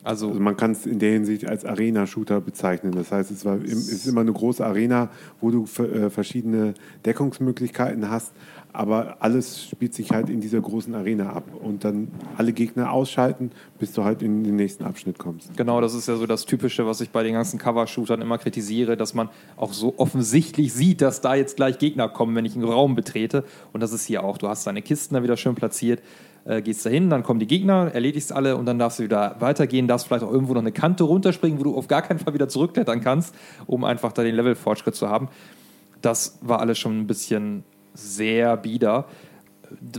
Also, 0.07 0.29
Also 0.29 0.41
man 0.41 0.57
kann 0.57 0.71
es 0.71 0.87
in 0.87 1.01
der 1.01 1.13
Hinsicht 1.13 1.49
als 1.49 1.65
Arena-Shooter 1.65 2.41
bezeichnen. 2.41 2.93
Das 2.93 3.11
heißt, 3.11 3.33
es, 3.33 3.45
war, 3.45 3.57
es 3.57 3.93
ist 3.93 4.07
immer 4.07 4.21
eine 4.21 4.33
große 4.33 4.65
Arena, 4.65 5.11
wo 5.41 5.51
du 5.51 5.65
äh, 5.83 6.11
verschiedene 6.11 6.75
Deckungsmöglichkeiten 7.05 8.09
hast, 8.09 8.33
aber 8.73 9.17
alles 9.21 9.65
spielt 9.65 9.95
sich 9.95 10.13
halt 10.13 10.31
in 10.31 10.41
dieser 10.41 10.61
großen 10.61 10.95
Arena 10.95 11.31
ab. 11.31 11.45
Und 11.61 11.83
dann 11.83 12.09
alle 12.37 12.53
Gegner 12.53 12.93
ausschalten, 12.93 13.51
bis 13.81 13.95
du 13.95 14.05
halt 14.05 14.23
in 14.23 14.45
den 14.45 14.55
nächsten 14.55 14.85
Abschnitt 14.85 15.19
kommst. 15.19 15.57
Genau, 15.57 15.81
das 15.81 15.93
ist 15.93 16.07
ja 16.07 16.15
so 16.15 16.27
das 16.27 16.47
Typische, 16.47 16.87
was 16.87 17.01
ich 17.01 17.11
bei 17.11 17.25
den 17.25 17.35
ganzen 17.35 17.59
Cover-Shootern 17.59 18.23
immer 18.23 18.39
kritisiere, 18.39 18.97
dass 18.97 19.13
man 19.13 19.29
auch 19.57 19.73
so 19.73 19.95
offensichtlich 19.97 20.73
sieht, 20.73 21.01
dass 21.01 21.21
da 21.21 21.35
jetzt 21.35 21.57
gleich 21.57 21.79
Gegner 21.79 22.09
kommen, 22.09 22.37
wenn 22.37 22.45
ich 22.45 22.55
einen 22.55 22.65
Raum 22.65 22.95
betrete. 22.95 23.43
Und 23.73 23.81
das 23.81 23.93
ist 23.93 24.05
hier 24.05 24.23
auch. 24.23 24.39
Du 24.39 24.47
hast 24.47 24.67
deine 24.69 24.83
Kisten 24.83 25.15
da 25.15 25.25
wieder 25.25 25.37
schön 25.37 25.57
platziert, 25.57 26.01
äh, 26.47 26.63
gehst 26.63 26.87
da 26.87 26.91
hin, 26.91 27.11
dann 27.11 27.23
kommen 27.23 27.41
die 27.41 27.47
Gegner, 27.47 27.91
erledigst 27.93 28.33
alle 28.33 28.57
und 28.57 28.67
dann 28.67 28.79
darfst 28.79 28.99
du 28.99 29.03
wieder 29.03 29.37
weitergehen, 29.41 29.89
darfst 29.89 30.07
vielleicht 30.07 30.25
auch 30.25 30.33
irgendwo 30.33 30.55
noch 30.55 30.61
eine 30.61 30.73
Kante 30.73 31.05
runterspringen, 31.05 31.59
wo 31.59 31.65
du 31.65 31.77
auf 31.77 31.89
gar 31.89 32.03
keinen 32.03 32.19
Fall 32.19 32.35
wieder 32.35 32.49
zurückklettern 32.49 33.01
kannst, 33.01 33.35
um 33.67 33.85
einfach 33.85 34.13
da 34.13 34.23
den 34.23 34.35
Levelfortschritt 34.35 34.95
zu 34.95 35.09
haben. 35.09 35.29
Das 36.03 36.39
war 36.43 36.61
alles 36.61 36.79
schon 36.79 37.01
ein 37.01 37.07
bisschen 37.07 37.65
sehr 37.95 38.57
bieder. 38.57 39.07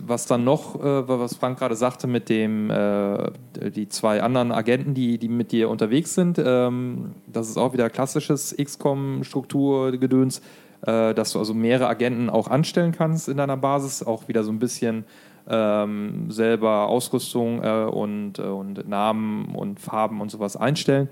Was 0.06 0.28
dann 0.28 0.46
noch, 0.46 0.76
äh, 0.76 1.08
was 1.10 1.36
Frank 1.36 1.60
gerade 1.60 1.76
sagte, 1.76 2.08
mit 2.08 2.30
dem 2.30 2.70
äh, 2.70 3.32
die 3.70 3.90
zwei 3.90 4.24
anderen 4.24 4.54
Agenten, 4.54 4.94
die, 4.94 5.18
die 5.18 5.28
mit 5.28 5.52
dir 5.52 5.70
unterwegs 5.70 6.16
sind, 6.16 6.42
ähm, 6.44 7.16
das 7.28 7.50
ist 7.50 7.58
auch 7.58 7.74
wieder 7.74 7.90
klassisches 7.90 8.56
XCOM-Strukturgedöns, 8.56 10.42
äh, 10.84 11.14
dass 11.14 11.34
du 11.34 11.40
also 11.40 11.54
mehrere 11.54 11.90
Agenten 11.90 12.30
auch 12.30 12.48
anstellen 12.48 12.94
kannst 12.94 13.28
in 13.28 13.36
deiner 13.36 13.58
Basis, 13.58 14.04
auch 14.04 14.30
wieder 14.30 14.46
so 14.46 14.52
ein 14.52 14.60
bisschen 14.60 15.04
ähm, 15.50 16.30
selber 16.30 16.88
Ausrüstung 16.88 17.64
äh, 17.64 17.86
und, 17.86 18.40
äh, 18.40 18.44
und 18.44 18.88
Namen 18.88 19.56
und 19.56 19.80
Farben 19.80 20.22
und 20.22 20.32
sowas 20.32 20.56
einstellen 20.56 21.10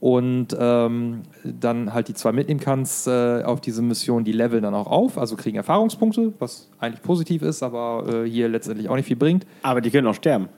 und 0.00 0.56
ähm, 0.58 1.22
dann 1.44 1.92
halt 1.92 2.08
die 2.08 2.14
zwei 2.14 2.32
mitnehmen 2.32 2.58
kannst 2.58 3.06
äh, 3.06 3.42
auf 3.42 3.60
diese 3.60 3.82
Mission, 3.82 4.24
die 4.24 4.32
leveln 4.32 4.62
dann 4.62 4.74
auch 4.74 4.86
auf, 4.86 5.18
also 5.18 5.36
kriegen 5.36 5.56
Erfahrungspunkte, 5.58 6.32
was 6.38 6.70
eigentlich 6.78 7.02
positiv 7.02 7.42
ist, 7.42 7.62
aber 7.62 8.24
äh, 8.24 8.28
hier 8.28 8.48
letztendlich 8.48 8.88
auch 8.88 8.96
nicht 8.96 9.06
viel 9.06 9.16
bringt. 9.16 9.46
Aber 9.62 9.82
die 9.82 9.90
können 9.90 10.06
auch 10.06 10.14
sterben. 10.14 10.48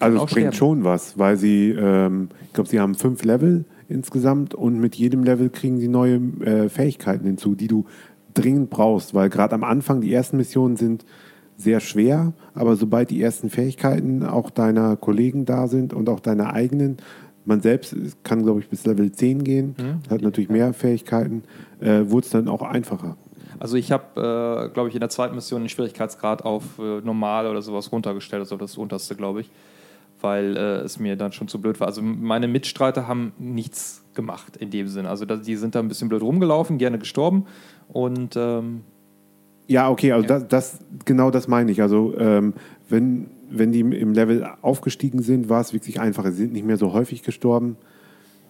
Also 0.00 0.16
es 0.18 0.32
bringt 0.32 0.54
sterben. 0.54 0.56
schon 0.56 0.84
was, 0.84 1.18
weil 1.18 1.36
sie, 1.36 1.70
ähm, 1.70 2.30
ich 2.46 2.52
glaube, 2.52 2.68
sie 2.68 2.80
haben 2.80 2.96
fünf 2.96 3.24
Level 3.24 3.64
insgesamt 3.88 4.54
und 4.54 4.80
mit 4.80 4.96
jedem 4.96 5.22
Level 5.22 5.50
kriegen 5.50 5.78
sie 5.78 5.88
neue 5.88 6.16
äh, 6.44 6.68
Fähigkeiten 6.68 7.24
hinzu, 7.24 7.54
die 7.54 7.68
du 7.68 7.86
dringend 8.34 8.70
brauchst, 8.70 9.14
weil 9.14 9.30
gerade 9.30 9.54
am 9.54 9.64
Anfang 9.64 10.00
die 10.00 10.12
ersten 10.12 10.36
Missionen 10.36 10.76
sind 10.76 11.04
sehr 11.58 11.80
schwer, 11.80 12.32
aber 12.54 12.76
sobald 12.76 13.10
die 13.10 13.20
ersten 13.20 13.50
Fähigkeiten 13.50 14.24
auch 14.24 14.48
deiner 14.48 14.96
Kollegen 14.96 15.44
da 15.44 15.66
sind 15.66 15.92
und 15.92 16.08
auch 16.08 16.20
deiner 16.20 16.52
eigenen, 16.54 16.98
man 17.44 17.60
selbst 17.60 17.96
kann, 18.22 18.44
glaube 18.44 18.60
ich, 18.60 18.68
bis 18.68 18.86
Level 18.86 19.10
10 19.10 19.42
gehen, 19.42 19.74
hat 20.08 20.22
natürlich 20.22 20.50
mehr 20.50 20.72
Fähigkeiten, 20.72 21.42
äh, 21.80 22.02
wurde 22.04 22.24
es 22.24 22.30
dann 22.30 22.46
auch 22.46 22.62
einfacher. 22.62 23.16
Also 23.58 23.76
ich 23.76 23.90
habe, 23.90 24.68
äh, 24.68 24.72
glaube 24.72 24.88
ich, 24.88 24.94
in 24.94 25.00
der 25.00 25.08
zweiten 25.08 25.34
Mission 25.34 25.62
den 25.62 25.68
Schwierigkeitsgrad 25.68 26.44
auf 26.44 26.78
äh, 26.78 27.00
normal 27.00 27.48
oder 27.48 27.60
sowas 27.60 27.90
runtergestellt, 27.90 28.40
also 28.40 28.56
das 28.56 28.76
unterste, 28.76 29.16
glaube 29.16 29.40
ich, 29.40 29.50
weil 30.20 30.56
äh, 30.56 30.60
es 30.82 31.00
mir 31.00 31.16
dann 31.16 31.32
schon 31.32 31.48
zu 31.48 31.60
blöd 31.60 31.80
war. 31.80 31.88
Also 31.88 32.02
meine 32.02 32.46
Mitstreiter 32.46 33.08
haben 33.08 33.32
nichts 33.38 34.04
gemacht 34.14 34.56
in 34.56 34.70
dem 34.70 34.86
Sinne. 34.86 35.08
Also 35.08 35.24
die 35.24 35.56
sind 35.56 35.74
da 35.74 35.80
ein 35.80 35.88
bisschen 35.88 36.08
blöd 36.08 36.22
rumgelaufen, 36.22 36.78
gerne 36.78 37.00
gestorben 37.00 37.46
und 37.88 38.36
ähm, 38.36 38.82
Ja, 39.68 39.90
okay, 39.90 40.12
also 40.12 40.26
Ja. 40.26 40.40
Das, 40.40 40.48
das 40.48 40.78
genau 41.04 41.30
das 41.30 41.46
meine 41.46 41.70
ich. 41.70 41.80
Also 41.80 42.14
ähm, 42.18 42.54
wenn, 42.88 43.26
wenn 43.50 43.70
die 43.70 43.80
im 43.80 44.12
Level 44.12 44.48
aufgestiegen 44.62 45.22
sind, 45.22 45.48
war 45.48 45.60
es 45.60 45.72
wirklich 45.72 46.00
einfacher. 46.00 46.32
Sie 46.32 46.38
sind 46.38 46.54
nicht 46.54 46.66
mehr 46.66 46.78
so 46.78 46.92
häufig 46.92 47.22
gestorben. 47.22 47.76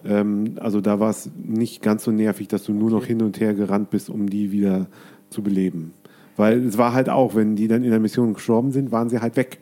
Ähm, 0.05 0.55
also 0.59 0.81
da 0.81 0.99
war 0.99 1.09
es 1.09 1.29
nicht 1.35 1.83
ganz 1.83 2.05
so 2.05 2.11
nervig, 2.11 2.47
dass 2.47 2.63
du 2.63 2.73
nur 2.73 2.89
noch 2.89 3.05
hin 3.05 3.21
und 3.21 3.39
her 3.39 3.53
gerannt 3.53 3.89
bist, 3.91 4.09
um 4.09 4.29
die 4.29 4.51
wieder 4.51 4.87
zu 5.29 5.43
beleben. 5.43 5.93
Weil 6.37 6.65
es 6.65 6.77
war 6.77 6.93
halt 6.93 7.09
auch, 7.09 7.35
wenn 7.35 7.57
die 7.57 7.67
dann 7.67 7.83
in 7.83 7.91
der 7.91 7.99
Mission 7.99 8.33
gestorben 8.33 8.71
sind, 8.71 8.93
waren 8.93 9.09
sie 9.09 9.19
halt 9.19 9.35
weg. 9.35 9.59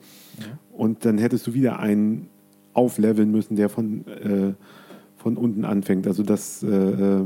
Und 0.71 1.05
dann 1.05 1.17
hättest 1.17 1.47
du 1.47 1.55
wieder 1.55 1.79
einen 1.79 2.29
aufleveln 2.73 3.31
müssen, 3.31 3.55
der 3.55 3.69
von, 3.69 4.05
äh, 4.07 4.53
von 5.15 5.37
unten 5.37 5.65
anfängt. 5.65 6.05
Also 6.05 6.21
das 6.21 6.61
äh, 6.61 6.67
äh, 6.67 7.23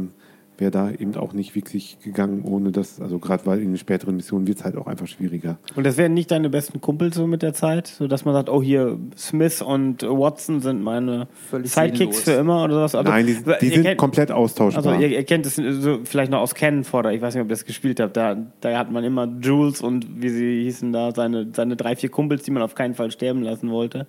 wäre 0.62 0.72
da 0.72 0.90
eben 0.90 1.14
auch 1.16 1.34
nicht 1.34 1.54
wirklich 1.56 1.98
gegangen, 2.02 2.44
ohne 2.46 2.72
das, 2.72 3.02
also 3.02 3.20
gerade 3.20 3.46
weil 3.46 3.60
in 3.60 3.72
den 3.72 3.78
späteren 3.78 4.16
Missionen 4.16 4.48
wird 4.48 4.60
es 4.60 4.64
halt 4.64 4.78
auch 4.78 4.88
einfach 4.88 5.08
schwieriger. 5.08 5.58
Und 5.76 5.86
das 5.86 5.98
wären 5.98 6.14
nicht 6.14 6.32
deine 6.32 6.50
besten 6.50 6.80
Kumpels 6.80 7.16
so 7.18 7.28
mit 7.28 7.42
der 7.42 7.54
Zeit, 7.54 7.88
so 7.88 8.08
dass 8.08 8.24
man 8.24 8.34
sagt, 8.34 8.50
oh 8.50 8.62
hier 8.64 8.98
Smith 9.18 9.62
und 9.62 10.04
Watson 10.04 10.62
sind 10.62 10.82
meine 10.82 11.28
Völlig 11.50 11.72
Sidekicks 11.72 12.00
sinnlos. 12.00 12.24
für 12.24 12.32
immer 12.40 12.64
oder 12.64 12.76
sowas. 12.76 12.96
Also, 12.96 13.12
Nein, 13.12 13.26
die, 13.26 13.36
die 13.60 13.70
sind 13.70 13.84
kennt- 13.84 13.98
komplett 13.98 14.32
austauschbar. 14.32 14.86
Also 14.94 15.02
ihr, 15.02 15.10
ihr 15.10 15.24
kennt 15.26 15.46
es 15.46 15.56
so 15.56 16.00
vielleicht 16.06 16.32
noch 16.32 16.40
aus 16.40 16.56
Canon 16.56 16.86
Fodder, 16.86 17.12
ich 17.12 17.22
weiß 17.22 17.34
nicht, 17.36 17.42
ob 17.42 17.48
ihr 17.48 17.54
das 17.56 17.66
gespielt 17.66 18.00
habt. 18.00 18.16
Da, 18.16 18.38
da 18.62 18.78
hat 18.78 18.90
man 18.92 19.04
immer 19.04 19.28
Jules 19.42 19.82
und 19.82 20.22
wie 20.22 20.30
sie 20.30 20.62
hießen 20.64 20.94
da, 20.94 21.12
seine, 21.14 21.48
seine 21.54 21.76
drei, 21.76 21.96
vier 21.96 22.10
Kumpels, 22.10 22.44
die 22.44 22.52
man 22.52 22.62
auf 22.64 22.76
keinen 22.76 22.94
Fall 22.94 23.12
sterben 23.12 23.42
lassen 23.42 23.70
wollte. 23.72 24.06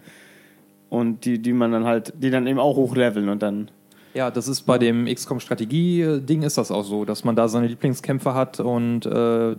Und 0.91 1.25
die, 1.25 1.39
die 1.41 1.55
man 1.55 1.73
dann 1.73 1.85
halt, 1.85 2.13
die 2.23 2.29
dann 2.31 2.47
eben 2.47 2.59
auch 2.59 2.77
hochleveln 2.77 3.31
und 3.31 3.43
dann. 3.43 3.71
Ja, 4.15 4.31
das 4.31 4.47
ist 4.47 4.63
bei 4.63 4.77
dem 4.79 5.07
XCOM-Strategie-Ding 5.07 6.43
ist 6.43 6.59
das 6.59 6.71
auch 6.71 6.85
so, 6.85 7.05
dass 7.05 7.25
man 7.25 7.35
da 7.35 7.49
seine 7.49 7.67
Lieblingskämpfer 7.67 8.35
hat 8.35 8.61
und 8.61 9.07
äh, 9.07 9.57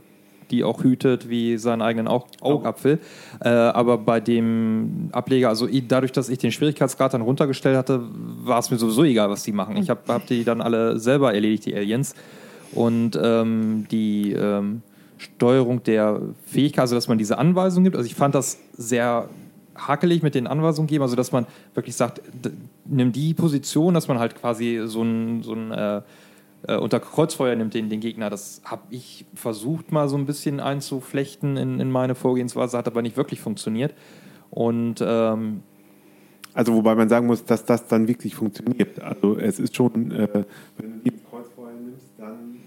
die 0.52 0.64
auch 0.64 0.84
hütet 0.84 1.28
wie 1.28 1.58
seinen 1.58 1.82
eigenen 1.82 2.08
Au- 2.08 2.28
Augapfel. 2.42 3.00
Äh, 3.40 3.50
aber 3.50 3.98
bei 3.98 4.20
dem 4.20 5.10
Ableger, 5.12 5.50
also 5.50 5.68
dadurch, 5.88 6.12
dass 6.12 6.30
ich 6.30 6.38
den 6.38 6.52
Schwierigkeitsgrad 6.52 7.16
dann 7.16 7.22
runtergestellt 7.24 7.76
hatte, 7.78 8.02
war 8.44 8.60
es 8.60 8.70
mir 8.70 8.78
sowieso 8.78 9.04
egal, 9.04 9.30
was 9.32 9.42
die 9.42 9.54
machen. 9.54 9.76
Ich 9.78 9.90
habe 9.90 10.02
hab 10.08 10.28
die 10.28 10.44
dann 10.44 10.62
alle 10.62 11.00
selber 11.00 11.34
erledigt, 11.34 11.66
die 11.66 11.76
Aliens. 11.76 12.14
Und 12.76 13.20
ähm, 13.22 13.88
die 13.90 14.34
ähm, 14.34 14.82
Steuerung 15.18 15.82
der 15.84 16.22
Fähigkeit, 16.46 16.82
also 16.82 16.96
dass 16.96 17.08
man 17.08 17.18
diese 17.18 17.40
Anweisung 17.40 17.84
gibt, 17.84 17.96
also 17.96 18.06
ich 18.06 18.16
fand 18.16 18.36
das 18.36 18.60
sehr 18.78 19.30
hakelig 19.76 20.22
mit 20.22 20.36
den 20.36 20.46
Anweisungen 20.46 20.88
geben, 20.88 21.02
also 21.04 21.16
dass 21.16 21.32
man 21.32 21.48
wirklich 21.74 21.96
sagt, 21.96 22.22
nimm 22.86 23.12
die 23.12 23.34
Position, 23.34 23.94
dass 23.94 24.08
man 24.08 24.20
halt 24.20 24.36
quasi 24.36 24.82
so 24.86 25.04
ein, 25.04 25.44
so 25.44 25.54
ein 25.54 25.72
äh, 25.72 26.02
äh, 26.68 26.78
unter 26.78 27.00
Kreuzfeuer 27.00 27.56
nimmt 27.56 27.74
den, 27.74 27.90
den 27.90 28.00
Gegner. 28.00 28.30
Das 28.30 28.62
habe 28.64 28.84
ich 28.90 29.26
versucht 29.34 29.92
mal 29.92 30.08
so 30.08 30.18
ein 30.18 30.26
bisschen 30.26 30.60
einzuflechten 30.60 31.58
in, 31.58 31.80
in 31.80 31.92
meine 31.92 32.16
Vorgehensweise, 32.16 32.78
hat 32.78 32.88
aber 32.88 33.02
nicht 33.02 33.18
wirklich 33.18 33.42
funktioniert. 33.42 33.94
Und 34.50 35.04
ähm, 35.06 35.64
Also 36.54 36.74
wobei 36.76 36.96
man 36.96 37.10
sagen 37.10 37.28
muss, 37.28 37.44
dass 37.44 37.66
das 37.66 37.88
dann 37.88 38.08
wirklich 38.08 38.36
funktioniert. 38.36 39.02
Also 39.02 39.38
es 39.38 39.60
ist 39.60 39.76
schon, 39.76 40.12
äh, 40.12 40.46
wenn 40.78 41.04
du 41.04 41.10
die 41.10 41.12
Kreuzfeuer 41.30 41.74
nimmst, 41.74 42.06
dann 42.18 42.60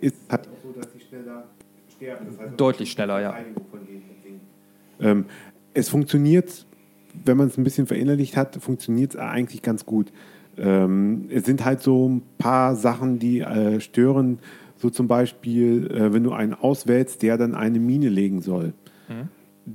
ist 0.00 0.16
es 0.16 0.30
halt 0.30 0.48
auch 0.48 0.62
so, 0.62 0.80
dass 0.80 0.92
die 0.92 1.00
schneller 1.00 1.44
sterben. 1.96 2.26
Das 2.26 2.38
heißt, 2.38 2.60
Deutlich 2.60 2.90
schneller, 2.90 3.20
ja. 3.20 3.34
Ähm, 5.00 5.26
es 5.72 5.88
funktioniert, 5.88 6.66
wenn 7.24 7.36
man 7.36 7.48
es 7.48 7.58
ein 7.58 7.64
bisschen 7.64 7.86
verinnerlicht 7.86 8.36
hat, 8.36 8.56
funktioniert 8.56 9.14
es 9.14 9.20
eigentlich 9.20 9.62
ganz 9.62 9.86
gut. 9.86 10.12
Ähm, 10.56 11.26
es 11.30 11.44
sind 11.44 11.64
halt 11.64 11.80
so 11.82 12.08
ein 12.08 12.22
paar 12.38 12.76
Sachen, 12.76 13.18
die 13.18 13.40
äh, 13.40 13.80
stören. 13.80 14.38
So 14.76 14.90
zum 14.90 15.08
Beispiel, 15.08 15.90
äh, 15.90 16.12
wenn 16.12 16.22
du 16.24 16.32
einen 16.32 16.54
auswählst, 16.54 17.22
der 17.22 17.38
dann 17.38 17.54
eine 17.54 17.78
Mine 17.80 18.08
legen 18.08 18.40
soll. 18.42 18.72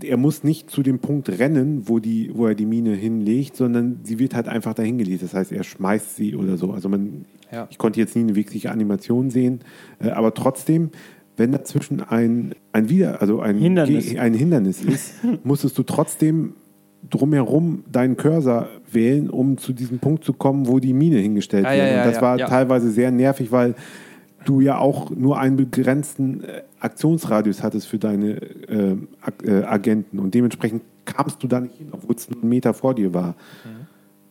Er 0.03 0.17
muss 0.17 0.43
nicht 0.43 0.69
zu 0.69 0.83
dem 0.83 0.99
Punkt 0.99 1.29
rennen, 1.39 1.83
wo, 1.87 1.97
die, 1.97 2.29
wo 2.35 2.45
er 2.45 2.53
die 2.53 2.67
Mine 2.67 2.93
hinlegt, 2.93 3.55
sondern 3.55 4.01
sie 4.03 4.19
wird 4.19 4.35
halt 4.35 4.47
einfach 4.47 4.75
dahin 4.75 4.99
gelegt. 4.99 5.23
Das 5.23 5.33
heißt, 5.33 5.51
er 5.51 5.63
schmeißt 5.63 6.15
sie 6.15 6.35
oder 6.35 6.57
so. 6.57 6.71
Also 6.73 6.89
man, 6.89 7.25
Ja. 7.51 7.67
ich 7.71 7.79
konnte 7.79 7.99
jetzt 7.99 8.15
nie 8.15 8.21
eine 8.21 8.35
wirkliche 8.35 8.71
Animation 8.71 9.31
sehen, 9.31 9.61
äh, 9.99 10.09
aber 10.11 10.35
trotzdem, 10.35 10.91
wenn 11.37 11.51
dazwischen 11.51 12.01
ein, 12.01 12.53
ein 12.71 12.89
Wider, 12.89 13.19
also 13.21 13.39
ein 13.39 13.57
Hindernis. 13.57 14.09
Ge- 14.11 14.19
ein 14.19 14.35
Hindernis 14.35 14.83
ist, 14.83 15.15
musstest 15.43 15.75
du 15.79 15.81
trotzdem 15.83 16.53
drumherum 17.09 17.83
deinen 17.91 18.17
Cursor 18.17 18.67
wählen, 18.91 19.29
um 19.29 19.57
zu 19.57 19.73
diesem 19.73 19.99
Punkt 19.99 20.23
zu 20.23 20.33
kommen, 20.33 20.67
wo 20.67 20.79
die 20.79 20.93
Mine 20.93 21.17
hingestellt 21.17 21.65
Ja, 21.65 21.71
wird. 21.71 21.79
ja, 21.79 21.93
ja, 21.93 22.03
Und 22.05 22.13
das 22.13 22.21
war 22.21 22.37
teilweise 22.37 22.91
sehr 22.91 23.11
nervig, 23.11 23.51
weil 23.51 23.75
du 24.45 24.61
ja 24.61 24.77
auch 24.77 25.09
nur 25.09 25.37
einen 25.39 25.57
begrenzten 25.57 26.43
äh, 26.43 26.61
Aktionsradius 26.79 27.61
hattest 27.61 27.87
für 27.87 27.99
deine 27.99 28.41
äh, 28.67 28.95
äh, 29.43 29.63
Agenten 29.63 30.19
und 30.19 30.33
dementsprechend 30.33 30.81
kamst 31.05 31.43
du 31.43 31.47
da 31.47 31.59
nicht 31.59 31.75
hin, 31.75 31.87
obwohl 31.91 32.15
es 32.15 32.29
nur 32.29 32.41
einen 32.41 32.49
Meter 32.49 32.73
vor 32.73 32.93
dir 32.95 33.13
war. 33.13 33.35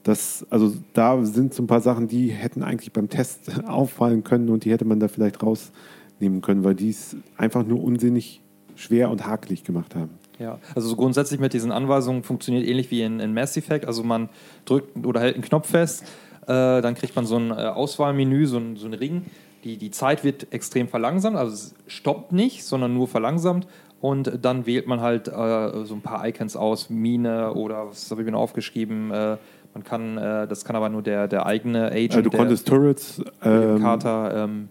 Das, 0.05 0.47
also 0.49 0.73
da 0.95 1.23
sind 1.25 1.53
so 1.53 1.63
ein 1.63 1.67
paar 1.67 1.81
Sachen, 1.81 2.09
die 2.09 2.29
hätten 2.29 2.63
eigentlich 2.63 2.93
beim 2.93 3.09
Test 3.09 3.65
auffallen 3.67 4.25
können 4.25 4.49
und 4.49 4.65
die 4.65 4.71
hätte 4.71 4.85
man 4.85 5.01
da 5.01 5.09
vielleicht 5.09 5.43
rausnehmen 5.43 6.41
können, 6.41 6.65
weil 6.65 6.75
die 6.75 6.91
es 6.91 7.17
einfach 7.37 7.67
nur 7.67 7.83
unsinnig 7.83 8.41
schwer 8.77 9.11
und 9.11 9.27
hakelig 9.27 9.65
gemacht 9.65 9.95
haben. 9.95 10.11
Ja, 10.39 10.59
also 10.75 10.89
so 10.89 10.97
grundsätzlich 10.97 11.41
mit 11.41 11.53
diesen 11.53 11.73
Anweisungen 11.73 12.23
funktioniert 12.23 12.67
ähnlich 12.67 12.91
wie 12.91 13.03
in, 13.03 13.21
in 13.21 13.35
Mass 13.35 13.57
Effect. 13.57 13.87
Also 13.87 14.03
man 14.05 14.29
drückt 14.65 15.05
oder 15.05 15.21
hält 15.21 15.35
einen 15.35 15.45
Knopf 15.45 15.71
fest, 15.71 16.05
äh, 16.43 16.81
dann 16.81 16.95
kriegt 16.95 17.17
man 17.17 17.27
so 17.27 17.37
ein 17.37 17.51
äh, 17.51 17.55
Auswahlmenü, 17.55 18.47
so 18.47 18.59
ein, 18.59 18.77
so 18.77 18.87
ein 18.87 18.95
Ring. 18.95 19.27
Die, 19.65 19.77
die 19.77 19.91
Zeit 19.91 20.23
wird 20.23 20.53
extrem 20.53 20.89
verlangsamt, 20.89 21.37
also 21.37 21.53
es 21.53 21.75
stoppt 21.89 22.33
nicht, 22.33 22.65
sondern 22.65 22.95
nur 22.95 23.09
verlangsamt. 23.09 23.67
Und 24.01 24.45
dann 24.45 24.65
wählt 24.65 24.87
man 24.87 25.01
halt 25.01 25.27
äh, 25.27 25.85
so 25.85 25.95
ein 25.95 26.03
paar 26.03 26.27
Icons 26.27 26.57
aus, 26.57 26.89
Mine 26.89 27.53
oder 27.55 27.89
was 27.89 28.09
habe 28.13 28.23
ich 28.23 28.27
mir 28.27 28.33
noch 28.33 28.41
aufgeschrieben. 28.41 29.11
Äh, 29.11 29.37
man 29.75 29.85
kann, 29.85 30.17
äh, 30.17 30.47
das 30.47 30.65
kann 30.65 30.77
aber 30.77 30.89
nur 30.89 31.03
der, 31.03 31.27
der 31.27 31.47
eigene 31.47 31.87
Agent. 31.87 32.15
Also 32.15 32.31
du 32.31 32.37
konntest 32.37 32.69
Turrets 32.69 33.21
ähm, 33.43 33.81
Carter 33.81 34.45
ähm, 34.45 34.69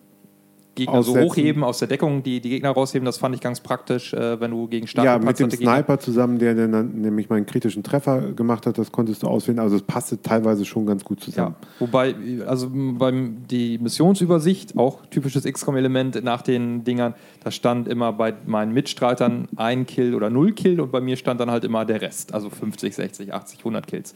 Gegner 0.78 1.04
so 1.04 1.12
aussetzen. 1.12 1.30
hochheben, 1.30 1.63
aus 1.63 1.80
der 1.80 1.88
Deckung 1.88 2.24
die, 2.24 2.40
die 2.40 2.50
Gegner 2.50 2.70
rausheben. 2.72 3.06
Das 3.06 3.18
fand 3.18 3.36
ich 3.36 3.42
ganz 3.42 3.60
praktisch, 3.60 4.13
äh, 4.13 4.40
wenn 4.40 4.52
du 4.52 4.68
gegen 4.68 4.86
ja, 4.86 4.90
starke 4.90 5.26
mit 5.26 5.40
dem 5.40 5.52
Sniper 5.52 6.00
zusammen, 6.00 6.40
der 6.40 6.56
dann 6.56 7.02
nämlich 7.02 7.30
mal 7.30 7.36
einen 7.38 7.46
kritischen 7.46 7.84
Treffer 7.84 8.34
gemacht 8.34 8.66
hat, 8.66 8.78
das 8.78 8.92
konntest 8.92 9.24
du 9.24 9.28
auswählen. 9.28 9.60
Also 9.60 9.76
es 9.76 9.82
passte 9.82 10.22
teilweise 10.22 10.66
schon 10.66 10.86
ganz 10.86 11.04
gut 11.04 11.20
zusammen. 11.20 11.56
Ja, 11.62 11.68
wobei, 11.80 12.16
also 12.46 12.70
beim 12.72 13.48
die 13.50 13.78
Missionsübersicht, 13.78 14.78
auch 14.78 15.06
typisches 15.08 15.44
XCOM-Element 15.44 16.24
nach 16.24 16.42
den 16.42 16.84
Dingern, 16.84 17.16
da 17.44 17.52
stand 17.52 17.88
immer 17.88 18.13
bei 18.13 18.34
meinen 18.46 18.74
Mitstreitern 18.74 19.48
ein 19.56 19.86
Kill 19.86 20.16
oder 20.16 20.30
null 20.30 20.54
Kill 20.54 20.80
und 20.80 20.92
bei 20.92 21.02
mir 21.02 21.18
stand 21.18 21.42
dann 21.42 21.52
halt 21.52 21.63
immer 21.63 21.86
der 21.86 22.02
Rest, 22.02 22.34
also 22.34 22.50
50, 22.50 22.96
60, 22.96 23.34
80, 23.34 23.60
100 23.60 23.88
Kills. 23.88 24.13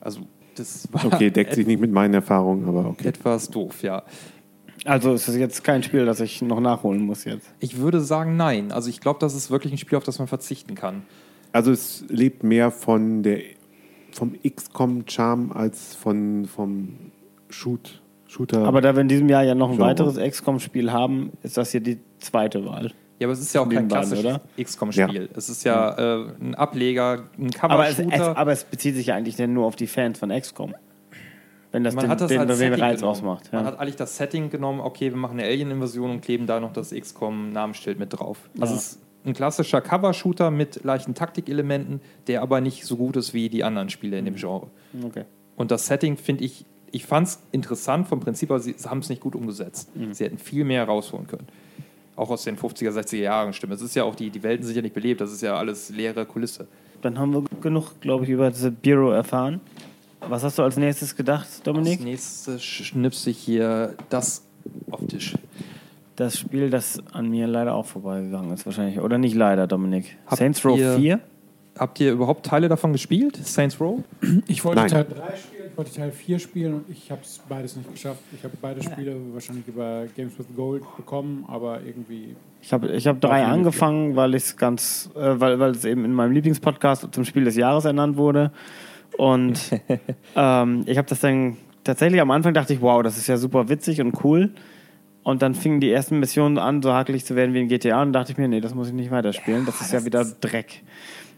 Also 0.00 0.20
das 0.56 0.88
war 0.92 1.04
Okay, 1.06 1.30
deckt 1.30 1.54
sich 1.54 1.66
nicht 1.66 1.80
mit 1.80 1.92
meinen 1.92 2.14
Erfahrungen, 2.14 2.68
aber 2.68 2.86
okay. 2.86 3.08
etwas 3.08 3.48
doof, 3.48 3.82
ja. 3.82 4.02
Also 4.84 5.12
ist 5.14 5.28
es 5.28 5.36
jetzt 5.36 5.62
kein 5.62 5.82
Spiel, 5.82 6.04
das 6.06 6.20
ich 6.20 6.42
noch 6.42 6.60
nachholen 6.60 7.02
muss 7.02 7.24
jetzt. 7.24 7.52
Ich 7.60 7.78
würde 7.78 8.00
sagen, 8.00 8.36
nein. 8.36 8.72
Also 8.72 8.90
ich 8.90 9.00
glaube, 9.00 9.20
das 9.20 9.34
ist 9.34 9.50
wirklich 9.50 9.72
ein 9.72 9.78
Spiel, 9.78 9.96
auf 9.98 10.04
das 10.04 10.18
man 10.18 10.28
verzichten 10.28 10.74
kann. 10.74 11.02
Also 11.52 11.70
es 11.70 12.04
lebt 12.08 12.42
mehr 12.42 12.70
von 12.70 13.22
der 13.22 13.40
vom 14.10 14.34
XCOM-Charme 14.42 15.52
als 15.52 15.94
von 15.94 16.46
vom 16.46 16.96
Shoot, 17.48 18.02
Shooter. 18.26 18.64
Aber 18.64 18.80
da 18.80 18.94
wir 18.94 19.00
in 19.00 19.08
diesem 19.08 19.28
Jahr 19.28 19.42
ja 19.42 19.54
noch 19.54 19.70
ein 19.70 19.76
Genre. 19.76 19.90
weiteres 19.90 20.16
XCOM-Spiel 20.16 20.92
haben, 20.92 21.32
ist 21.42 21.56
das 21.56 21.70
hier 21.72 21.80
die 21.80 21.98
zweite 22.18 22.64
Wahl. 22.64 22.92
Ja, 23.18 23.26
aber 23.28 23.34
es 23.34 23.40
ist 23.40 23.54
ja 23.54 23.60
auch 23.60 23.68
kein 23.68 23.88
klassisches? 23.88 24.38
XCOM-Spiel. 24.60 25.28
Es 25.34 25.48
ist 25.48 25.64
ja 25.64 25.92
äh, 26.22 26.26
ein 26.40 26.54
Ableger, 26.54 27.24
ein 27.38 27.50
Aber 27.60 27.84
Cover-Shooter. 27.84 28.36
aber 28.36 28.52
es 28.52 28.64
bezieht 28.64 28.96
sich 28.96 29.06
ja 29.06 29.14
eigentlich 29.14 29.38
nur 29.38 29.66
auf 29.66 29.76
die 29.76 29.86
Fans 29.86 30.18
von 30.18 30.30
XCOM. 30.30 30.74
Wenn 31.72 31.84
das 31.84 31.94
Man 31.94 32.04
den, 32.04 32.10
hat 32.10 32.20
das 32.20 32.28
den, 32.28 32.38
als 32.40 32.48
den 32.48 32.56
Setting 32.58 32.80
Reiz 32.82 32.96
genommen. 33.00 33.10
ausmacht. 33.16 33.52
Man 33.52 33.62
Ja. 33.62 33.66
hat 33.72 33.80
eigentlich 33.80 33.96
das 33.96 34.16
Setting 34.16 34.50
genommen, 34.50 34.80
okay, 34.80 35.10
wir 35.10 35.16
machen 35.16 35.40
eine 35.40 35.48
Alien-Invasion 35.48 36.10
und 36.10 36.20
kleben 36.20 36.46
da 36.46 36.60
noch 36.60 36.72
das 36.72 36.92
XCOM-Namensschild 36.92 37.98
mit 37.98 38.12
drauf. 38.12 38.38
Also 38.60 38.74
Ja. 38.74 38.78
es 38.78 38.86
ist 38.92 39.00
ein 39.24 39.32
klassischer 39.32 39.80
Cover-Shooter 39.80 40.50
mit 40.50 40.84
leichten 40.84 41.14
Taktikelementen, 41.14 42.00
der 42.26 42.42
aber 42.42 42.60
nicht 42.60 42.84
so 42.84 42.96
gut 42.96 43.16
ist 43.16 43.34
wie 43.34 43.48
die 43.48 43.64
anderen 43.64 43.88
Spiele 43.88 44.18
in 44.18 44.24
dem 44.26 44.34
Genre. 44.36 44.66
Okay. 45.04 45.24
Und 45.56 45.70
das 45.70 45.86
Setting 45.86 46.16
finde 46.16 46.44
ich, 46.44 46.64
ich 46.90 47.06
fand 47.06 47.28
es 47.28 47.40
interessant 47.52 48.06
vom 48.08 48.20
Prinzip, 48.20 48.50
aber 48.50 48.60
sie 48.60 48.74
haben 48.84 48.98
es 48.98 49.08
nicht 49.08 49.22
gut 49.22 49.34
umgesetzt. 49.34 49.90
Sie 50.10 50.24
hätten 50.24 50.38
viel 50.38 50.64
mehr 50.64 50.84
rausholen 50.84 51.26
können. 51.26 51.46
Auch 52.16 52.28
aus 52.28 52.44
den 52.44 52.58
50er, 52.58 52.90
60er 52.90 53.16
Jahren 53.16 53.54
stimmen. 53.54 53.72
Es 53.72 53.80
ist 53.80 53.94
ja 53.94 54.04
auch, 54.04 54.14
die, 54.14 54.28
die 54.28 54.42
Welten 54.42 54.66
sind 54.66 54.76
ja 54.76 54.82
nicht 54.82 54.94
belebt, 54.94 55.22
das 55.22 55.32
ist 55.32 55.40
ja 55.40 55.56
alles 55.56 55.88
leere 55.88 56.26
Kulisse. 56.26 56.66
Dann 57.00 57.18
haben 57.18 57.32
wir 57.32 57.44
genug, 57.62 57.98
glaube 58.02 58.24
ich, 58.24 58.30
über 58.30 58.50
diese 58.50 58.70
Bureau 58.70 59.10
erfahren. 59.12 59.60
Was 60.28 60.44
hast 60.44 60.58
du 60.58 60.62
als 60.62 60.76
nächstes 60.76 61.16
gedacht, 61.16 61.42
Als 61.46 61.62
Dominik? 61.62 62.02
nächstes 62.02 62.62
schnipse 62.62 63.30
ich 63.30 63.38
hier 63.38 63.94
das 64.08 64.44
auf 64.90 65.00
den 65.00 65.08
Tisch. 65.08 65.34
Das 66.16 66.38
Spiel, 66.38 66.70
das 66.70 67.02
an 67.12 67.28
mir 67.30 67.46
leider 67.46 67.74
auch 67.74 67.86
vorbeigegangen 67.86 68.52
ist, 68.52 68.64
wahrscheinlich. 68.66 69.00
Oder 69.00 69.18
nicht 69.18 69.34
leider, 69.34 69.66
Dominik. 69.66 70.16
Habt 70.26 70.38
Saints 70.38 70.64
Row 70.64 70.78
ihr- 70.78 70.94
4? 70.96 71.20
Habt 71.78 71.98
ihr 72.00 72.12
überhaupt 72.12 72.44
Teile 72.44 72.68
davon 72.68 72.92
gespielt? 72.92 73.34
Saints 73.46 73.80
Row? 73.80 74.00
Ich 74.46 74.62
wollte 74.62 74.82
Nein. 74.82 74.90
Teil 74.90 75.04
3 75.06 75.36
spielen, 75.36 75.64
ich 75.70 75.76
wollte 75.78 75.94
Teil 75.94 76.12
4 76.12 76.38
spielen 76.38 76.74
und 76.74 76.84
ich 76.90 77.10
habe 77.10 77.22
es 77.22 77.40
beides 77.48 77.76
nicht 77.76 77.90
geschafft. 77.90 78.20
Ich 78.36 78.44
habe 78.44 78.54
beide 78.60 78.82
Spiele 78.82 79.16
wahrscheinlich 79.32 79.66
über 79.66 80.04
Games 80.14 80.38
with 80.38 80.46
Gold 80.54 80.82
bekommen, 80.98 81.46
aber 81.48 81.80
irgendwie. 81.82 82.36
Ich 82.60 82.74
habe 82.74 82.88
ich 82.92 83.06
hab 83.06 83.22
drei 83.22 83.46
angefangen, 83.46 84.16
weil 84.16 84.34
ich 84.34 84.42
es 84.44 84.56
ganz, 84.58 85.08
äh, 85.16 85.40
weil, 85.40 85.58
weil 85.60 85.70
es 85.70 85.86
eben 85.86 86.04
in 86.04 86.12
meinem 86.12 86.32
Lieblingspodcast 86.32 87.08
zum 87.10 87.24
Spiel 87.24 87.44
des 87.44 87.56
Jahres 87.56 87.86
ernannt 87.86 88.18
wurde. 88.18 88.52
Und 89.16 89.60
ähm, 90.36 90.82
ich 90.86 90.98
habe 90.98 91.08
das 91.08 91.20
dann 91.20 91.56
tatsächlich 91.84 92.20
am 92.20 92.30
Anfang 92.30 92.54
dachte 92.54 92.72
ich, 92.72 92.80
wow, 92.80 93.02
das 93.02 93.16
ist 93.16 93.26
ja 93.26 93.36
super 93.36 93.68
witzig 93.68 94.00
und 94.00 94.24
cool. 94.24 94.50
Und 95.22 95.42
dann 95.42 95.54
fingen 95.54 95.80
die 95.80 95.90
ersten 95.90 96.18
Missionen 96.18 96.58
an, 96.58 96.82
so 96.82 96.92
hakelig 96.92 97.24
zu 97.24 97.36
werden 97.36 97.54
wie 97.54 97.60
in 97.60 97.68
GTA. 97.68 98.02
Und 98.02 98.12
dachte 98.12 98.32
ich 98.32 98.38
mir, 98.38 98.48
nee, 98.48 98.60
das 98.60 98.74
muss 98.74 98.88
ich 98.88 98.94
nicht 98.94 99.10
weiterspielen. 99.10 99.66
Das 99.66 99.80
ist 99.80 99.92
ja 99.92 100.04
wieder 100.04 100.24
Dreck. 100.40 100.82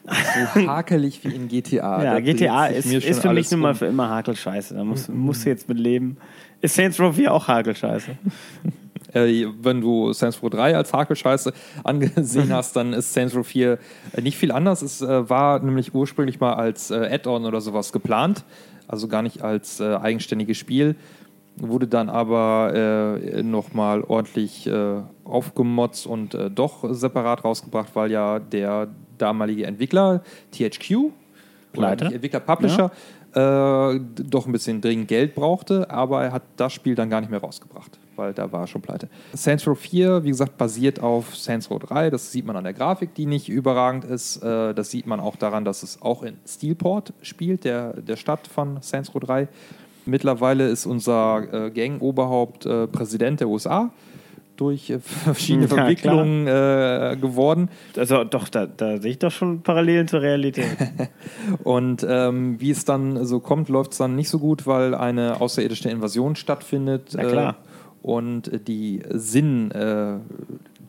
So 0.07 0.67
hakelig 0.67 1.23
wie 1.25 1.35
in 1.35 1.49
GTA. 1.49 2.03
Ja, 2.03 2.13
Da 2.15 2.21
GTA 2.21 2.67
ist, 2.67 2.91
ist 2.93 3.21
für 3.21 3.33
mich 3.33 3.51
nun 3.51 3.61
mal 3.61 3.75
für 3.75 3.87
immer 3.87 4.09
Hakelscheiße. 4.09 4.75
Da 4.75 4.85
musst, 4.85 5.09
musst 5.09 5.45
du 5.45 5.51
jetzt 5.51 5.69
mit 5.69 5.79
leben. 5.79 6.17
Ist 6.61 6.75
Saints 6.75 6.99
Row 7.01 7.15
4 7.15 7.33
auch 7.33 7.49
Hakelscheiße? 7.49 8.11
Äh, 9.15 9.47
wenn 9.61 9.81
du 9.81 10.13
Saints 10.13 10.43
Row 10.43 10.51
3 10.51 10.77
als 10.77 10.93
Hakelscheiße 10.93 11.53
angesehen 11.85 12.53
hast, 12.53 12.77
dann 12.77 12.93
ist 12.93 13.13
Saints 13.13 13.35
Row 13.35 13.47
4 13.47 13.79
äh, 14.13 14.21
nicht 14.21 14.37
viel 14.37 14.53
anders. 14.53 14.83
Es 14.83 15.01
äh, 15.01 15.29
war 15.29 15.61
nämlich 15.61 15.95
ursprünglich 15.95 16.41
mal 16.41 16.55
als 16.55 16.91
äh, 16.91 17.09
Add-on 17.13 17.45
oder 17.45 17.61
sowas 17.61 17.93
geplant, 17.93 18.45
also 18.89 19.09
gar 19.09 19.23
nicht 19.23 19.43
als 19.43 19.81
äh, 19.81 19.97
eigenständiges 19.97 20.57
Spiel. 20.57 20.97
Wurde 21.57 21.87
dann 21.87 22.09
aber 22.09 22.73
äh, 23.23 23.43
nochmal 23.45 24.03
ordentlich 24.03 24.67
äh, 24.67 25.03
aufgemotzt 25.23 26.05
und 26.05 26.37
doch 26.53 26.85
separat 26.93 27.45
rausgebracht, 27.45 27.95
weil 27.95 28.11
ja 28.11 28.41
der 28.41 28.89
damalige 29.19 29.65
Entwickler 29.65 30.25
THQ, 30.51 31.13
Pleite. 31.73 32.07
Entwickler 32.07 32.41
Publisher, 32.41 32.91
äh, 33.35 34.01
doch 34.01 34.47
ein 34.47 34.53
bisschen 34.53 34.81
dringend 34.81 35.09
Geld 35.09 35.35
brauchte, 35.35 35.91
aber 35.91 36.25
er 36.25 36.33
hat 36.33 36.43
das 36.57 36.73
Spiel 36.73 36.95
dann 36.95 37.11
gar 37.11 37.21
nicht 37.21 37.31
mehr 37.31 37.41
rausgebracht. 37.41 37.99
Weil 38.17 38.33
da 38.33 38.53
war 38.53 38.67
schon 38.67 38.83
pleite. 38.83 39.09
Saints 39.33 39.67
Row 39.67 39.79
4, 39.79 40.25
wie 40.25 40.29
gesagt, 40.31 40.57
basiert 40.59 41.01
auf 41.01 41.37
Saints 41.37 41.71
Row 41.71 41.79
3. 41.79 42.11
Das 42.11 42.33
sieht 42.33 42.47
man 42.47 42.57
an 42.57 42.65
der 42.65 42.73
Grafik, 42.73 43.15
die 43.15 43.27
nicht 43.27 43.49
überragend 43.49 44.05
ist. 44.05 44.43
Äh, 44.43 44.75
Das 44.75 44.91
sieht 44.91 45.07
man 45.07 45.21
auch 45.21 45.37
daran, 45.37 45.65
dass 45.65 45.83
es 45.83 46.01
auch 46.03 46.23
in 46.23 46.37
Steelport 46.47 47.13
spielt, 47.23 47.65
der, 47.65 47.95
der 48.01 48.17
Stadt 48.17 48.47
von 48.47 48.79
Saints 48.81 49.15
Row 49.15 49.21
3. 49.21 49.49
Mittlerweile 50.07 50.69
ist 50.69 50.85
unser 50.87 51.67
äh, 51.67 51.71
Gang-Oberhaupt 51.71 52.67
äh, 52.67 52.87
Präsident 52.87 53.41
der 53.41 53.49
USA 53.49 53.91
durch 54.57 54.93
verschiedene 55.01 55.67
Ja. 55.69 55.75
Verwicklungen 55.75 56.47
äh, 56.47 57.17
geworden. 57.21 57.71
Also 57.97 58.23
doch, 58.25 58.49
da, 58.49 58.67
da 58.67 58.99
sehe 59.01 59.13
ich 59.13 59.19
doch 59.19 59.33
schon 59.33 59.63
Parallelen 59.63 60.07
zur 60.07 60.21
Realität. 60.23 60.77
Und 61.65 62.07
ähm, 62.09 62.61
wie 62.61 62.71
es 62.71 62.85
dann 62.85 63.25
so 63.25 63.41
kommt, 63.41 63.69
läuft 63.69 63.93
es 63.93 63.99
dann 63.99 64.15
nicht 64.15 64.29
so 64.29 64.39
gut, 64.39 64.67
weil 64.67 64.95
eine 64.95 65.41
außerirdische 65.41 65.89
Invasion 65.91 66.37
stattfindet. 66.37 67.15
Na 67.17 67.25
klar. 67.25 67.51
Äh, 67.51 67.74
und 68.05 68.69
die 68.69 69.01
Sinn 69.13 69.71
äh, 69.71 70.19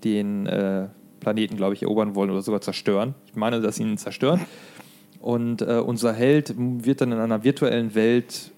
den 0.03 0.47
äh, 0.47 0.89
Planeten, 1.21 1.55
glaube 1.55 1.73
ich, 1.73 1.81
erobern 1.81 2.13
wollen 2.13 2.29
oder 2.29 2.41
sogar 2.41 2.59
zerstören. 2.59 3.15
Ich 3.27 3.37
meine, 3.37 3.61
dass 3.61 3.77
sie 3.77 3.83
ihn 3.83 3.97
zerstören. 3.97 4.41
Und 5.21 5.61
äh, 5.61 5.77
unser 5.79 6.11
Held 6.11 6.53
wird 6.57 6.99
dann 6.99 7.13
in 7.13 7.17
einer 7.17 7.45
virtuellen 7.45 7.95
Welt 7.95 8.51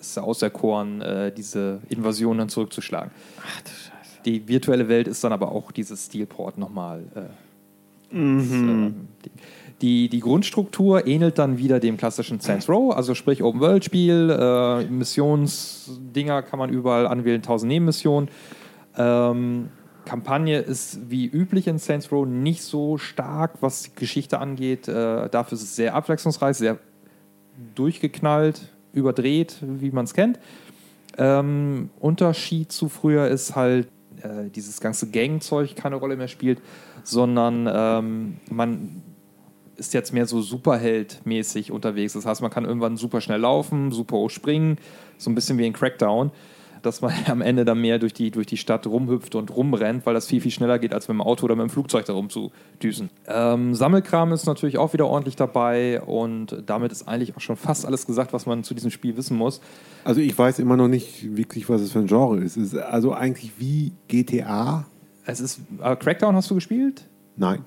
ist 0.00 0.18
auserkoren, 0.18 1.02
äh, 1.02 1.32
diese 1.32 1.80
Invasion 1.90 2.38
dann 2.38 2.48
zurückzuschlagen. 2.48 3.10
Ach 3.46 3.60
du 3.60 3.70
Scheiße. 3.70 4.22
Die 4.24 4.48
virtuelle 4.48 4.88
Welt 4.88 5.06
ist 5.06 5.22
dann 5.22 5.32
aber 5.34 5.52
auch 5.52 5.70
dieses 5.70 6.06
Steelport 6.06 6.56
nochmal. 6.56 7.02
Äh, 7.14 7.20
das, 7.20 7.30
Mhm. 8.10 8.68
ähm, 8.68 8.94
die, 9.80 10.08
die, 10.08 10.20
Grundstruktur 10.20 11.06
ähnelt 11.06 11.38
dann 11.38 11.58
wieder 11.58 11.80
dem 11.80 11.96
klassischen 11.96 12.40
Saints 12.40 12.68
Row, 12.68 12.94
also 12.94 13.14
sprich 13.14 13.42
Open-World-Spiel, 13.42 14.30
äh, 14.30 14.84
Missionsdinger 14.84 16.42
kann 16.42 16.58
man 16.58 16.70
überall 16.70 17.06
anwählen, 17.06 17.42
1000 17.42 17.68
Nebenmissionen. 17.68 18.30
Ähm, 18.96 19.68
Kampagne 20.04 20.60
ist 20.60 21.10
wie 21.10 21.26
üblich 21.26 21.66
in 21.66 21.78
Saints 21.78 22.12
Row 22.12 22.26
nicht 22.26 22.62
so 22.62 22.98
stark, 22.98 23.54
was 23.60 23.82
die 23.82 23.94
Geschichte 23.94 24.38
angeht. 24.38 24.86
Äh, 24.86 25.28
dafür 25.28 25.56
ist 25.56 25.64
es 25.64 25.76
sehr 25.76 25.94
abwechslungsreich, 25.94 26.56
sehr 26.56 26.78
durchgeknallt, 27.74 28.68
überdreht, 28.92 29.56
wie 29.60 29.90
man 29.90 30.04
es 30.04 30.14
kennt. 30.14 30.38
Ähm, 31.16 31.90
Unterschied 32.00 32.72
zu 32.72 32.88
früher 32.88 33.28
ist 33.28 33.56
halt, 33.56 33.88
äh, 34.22 34.50
dieses 34.50 34.80
ganze 34.80 35.10
Gang-Zeug 35.10 35.74
keine 35.76 35.96
Rolle 35.96 36.16
mehr 36.16 36.28
spielt, 36.28 36.60
sondern 37.02 37.68
ähm, 37.72 38.36
man 38.50 39.02
ist 39.76 39.94
jetzt 39.94 40.12
mehr 40.12 40.26
so 40.26 40.40
Superheld-mäßig 40.40 41.70
unterwegs. 41.70 42.12
Das 42.14 42.26
heißt, 42.26 42.42
man 42.42 42.50
kann 42.50 42.64
irgendwann 42.64 42.96
super 42.96 43.20
schnell 43.20 43.40
laufen, 43.40 43.92
super 43.92 44.16
hoch 44.16 44.30
springen, 44.30 44.78
so 45.18 45.30
ein 45.30 45.34
bisschen 45.34 45.58
wie 45.58 45.66
in 45.66 45.72
Crackdown, 45.72 46.30
dass 46.82 47.00
man 47.00 47.12
am 47.26 47.40
Ende 47.40 47.64
dann 47.64 47.80
mehr 47.80 47.98
durch 47.98 48.12
die, 48.12 48.30
durch 48.30 48.46
die 48.46 48.56
Stadt 48.56 48.86
rumhüpft 48.86 49.34
und 49.34 49.54
rumrennt, 49.54 50.06
weil 50.06 50.14
das 50.14 50.26
viel, 50.26 50.40
viel 50.40 50.50
schneller 50.50 50.78
geht, 50.78 50.94
als 50.94 51.08
mit 51.08 51.14
dem 51.14 51.22
Auto 51.22 51.44
oder 51.44 51.56
mit 51.56 51.64
dem 51.64 51.70
Flugzeug 51.70 52.04
da 52.04 52.12
rumzudüsen. 52.12 53.10
Ähm, 53.26 53.74
Sammelkram 53.74 54.32
ist 54.32 54.46
natürlich 54.46 54.78
auch 54.78 54.92
wieder 54.92 55.06
ordentlich 55.06 55.36
dabei 55.36 56.00
und 56.02 56.62
damit 56.66 56.92
ist 56.92 57.08
eigentlich 57.08 57.36
auch 57.36 57.40
schon 57.40 57.56
fast 57.56 57.86
alles 57.86 58.06
gesagt, 58.06 58.32
was 58.32 58.46
man 58.46 58.64
zu 58.64 58.74
diesem 58.74 58.90
Spiel 58.90 59.16
wissen 59.16 59.36
muss. 59.36 59.60
Also 60.04 60.20
ich 60.20 60.36
weiß 60.36 60.58
immer 60.58 60.76
noch 60.76 60.88
nicht 60.88 61.36
wirklich, 61.36 61.68
was 61.68 61.80
es 61.80 61.92
für 61.92 62.00
ein 62.00 62.06
Genre 62.06 62.38
ist. 62.38 62.56
Es 62.56 62.72
ist 62.72 62.78
also 62.78 63.12
eigentlich 63.12 63.52
wie 63.58 63.92
GTA? 64.08 64.86
Es 65.26 65.40
ist, 65.40 65.60
äh, 65.82 65.96
Crackdown 65.96 66.36
hast 66.36 66.50
du 66.50 66.54
gespielt? 66.54 67.08
Nein. 67.36 67.64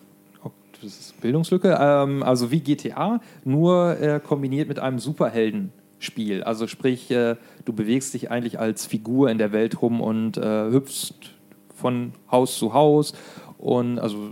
Das 0.81 0.99
ist 0.99 1.21
Bildungslücke. 1.21 1.77
Ähm, 1.79 2.23
also 2.23 2.51
wie 2.51 2.59
GTA, 2.59 3.19
nur 3.43 3.99
äh, 3.99 4.19
kombiniert 4.19 4.67
mit 4.67 4.79
einem 4.79 4.99
Superheldenspiel. 4.99 6.43
Also 6.43 6.67
sprich, 6.67 7.09
äh, 7.11 7.35
du 7.65 7.73
bewegst 7.73 8.13
dich 8.13 8.31
eigentlich 8.31 8.59
als 8.59 8.85
Figur 8.85 9.29
in 9.29 9.37
der 9.37 9.51
Welt 9.51 9.81
rum 9.81 10.01
und 10.01 10.37
äh, 10.37 10.69
hüpfst 10.69 11.13
von 11.75 12.13
Haus 12.31 12.57
zu 12.57 12.73
Haus. 12.73 13.13
Und 13.57 13.99
also 13.99 14.29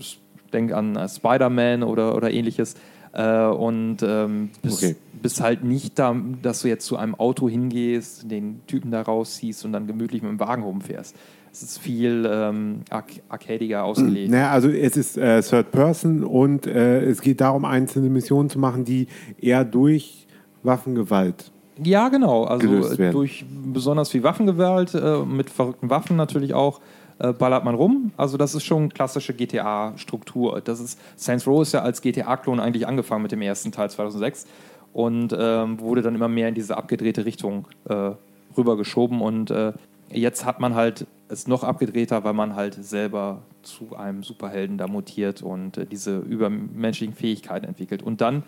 denk 0.54 0.72
an 0.72 0.96
äh, 0.96 1.10
Spider-Man 1.10 1.84
oder, 1.84 2.16
oder 2.16 2.32
ähnliches. 2.32 2.76
Äh, 3.14 3.46
und 3.46 3.98
ähm, 4.04 4.50
bist, 4.62 4.84
Okay. 4.84 4.96
bist 5.22 5.42
halt 5.42 5.64
nicht 5.64 5.98
da, 5.98 6.16
dass 6.42 6.62
du 6.62 6.68
jetzt 6.68 6.86
zu 6.86 6.98
einem 6.98 7.16
Auto 7.16 7.48
hingehst, 7.48 8.30
den 8.30 8.62
Typen 8.68 8.92
da 8.92 9.02
rausziehst 9.02 9.64
und 9.66 9.72
dann 9.74 9.88
gemütlich 9.88 10.22
mit 10.22 10.32
dem 10.32 10.40
Wagen 10.40 10.64
rumfährst. 10.64 11.16
Es 11.56 11.64
ist 11.64 11.78
viel 11.78 12.30
ähm, 12.30 12.82
arc 12.90 13.12
arcadiger 13.30 13.86
ausgelegt. 13.86 14.30
Naja, 14.30 14.52
also 14.52 14.68
es 14.68 14.98
ist 14.98 15.18
äh, 15.18 15.42
Third 15.42 15.72
Person 15.72 16.26
und 16.26 16.68
äh, 16.68 17.02
es 17.06 17.22
geht 17.22 17.40
darum, 17.40 17.64
einzelne 17.64 18.10
Missionen 18.10 18.50
zu 18.50 18.60
machen, 18.60 18.84
die 18.84 19.08
eher 19.40 19.64
durch 19.64 20.28
Waffengewalt. 20.64 21.54
Ja, 21.82 22.10
genau. 22.10 22.44
Also 22.44 22.68
durch 23.12 23.46
besonders 23.48 24.10
viel 24.10 24.24
Waffengewalt, 24.24 24.96
äh, 24.96 25.20
mit 25.20 25.50
verrückten 25.50 25.90
Waffen 25.90 26.18
natürlich 26.18 26.54
auch, 26.54 26.82
äh, 27.20 27.32
ballert 27.32 27.64
man 27.64 27.76
rum. 27.76 28.12
Also 28.18 28.36
das 28.36 28.54
ist 28.54 28.66
schon 28.66 28.90
klassische 28.90 29.34
GTA-Struktur. 29.34 30.60
Das 30.60 30.82
ist 30.82 31.00
Saints 31.16 31.48
Row 31.48 31.62
ist 31.62 31.72
ja 31.72 31.84
als 31.84 32.02
GTA-Klon 32.02 32.60
eigentlich 32.60 32.86
angefangen 32.86 33.22
mit 33.22 33.32
dem 33.32 33.42
ersten 33.42 33.72
Teil 33.72 33.90
2006 33.90 34.46
und 34.92 35.34
ähm, 35.40 35.80
wurde 35.80 36.02
dann 36.02 36.16
immer 36.16 36.28
mehr 36.28 36.50
in 36.50 36.56
diese 36.56 36.76
abgedrehte 36.76 37.24
Richtung 37.24 37.66
äh, 37.88 38.12
rübergeschoben 38.58 39.22
und 39.22 39.52
äh, 39.52 39.72
jetzt 40.12 40.46
hat 40.46 40.60
man 40.60 40.76
halt 40.76 41.08
es 41.28 41.48
noch 41.48 41.64
abgedrehter, 41.64 42.24
weil 42.24 42.34
man 42.34 42.56
halt 42.56 42.76
selber 42.76 43.42
zu 43.64 43.96
einem 43.96 44.24
Superhelden 44.24 44.78
da 44.78 44.88
mutiert 44.88 45.42
und 45.42 45.78
äh, 45.78 45.86
diese 45.86 46.20
übermenschlichen 46.20 47.16
Fähigkeiten 47.16 47.66
entwickelt 47.66 48.04
und 48.04 48.22
dann 48.22 48.44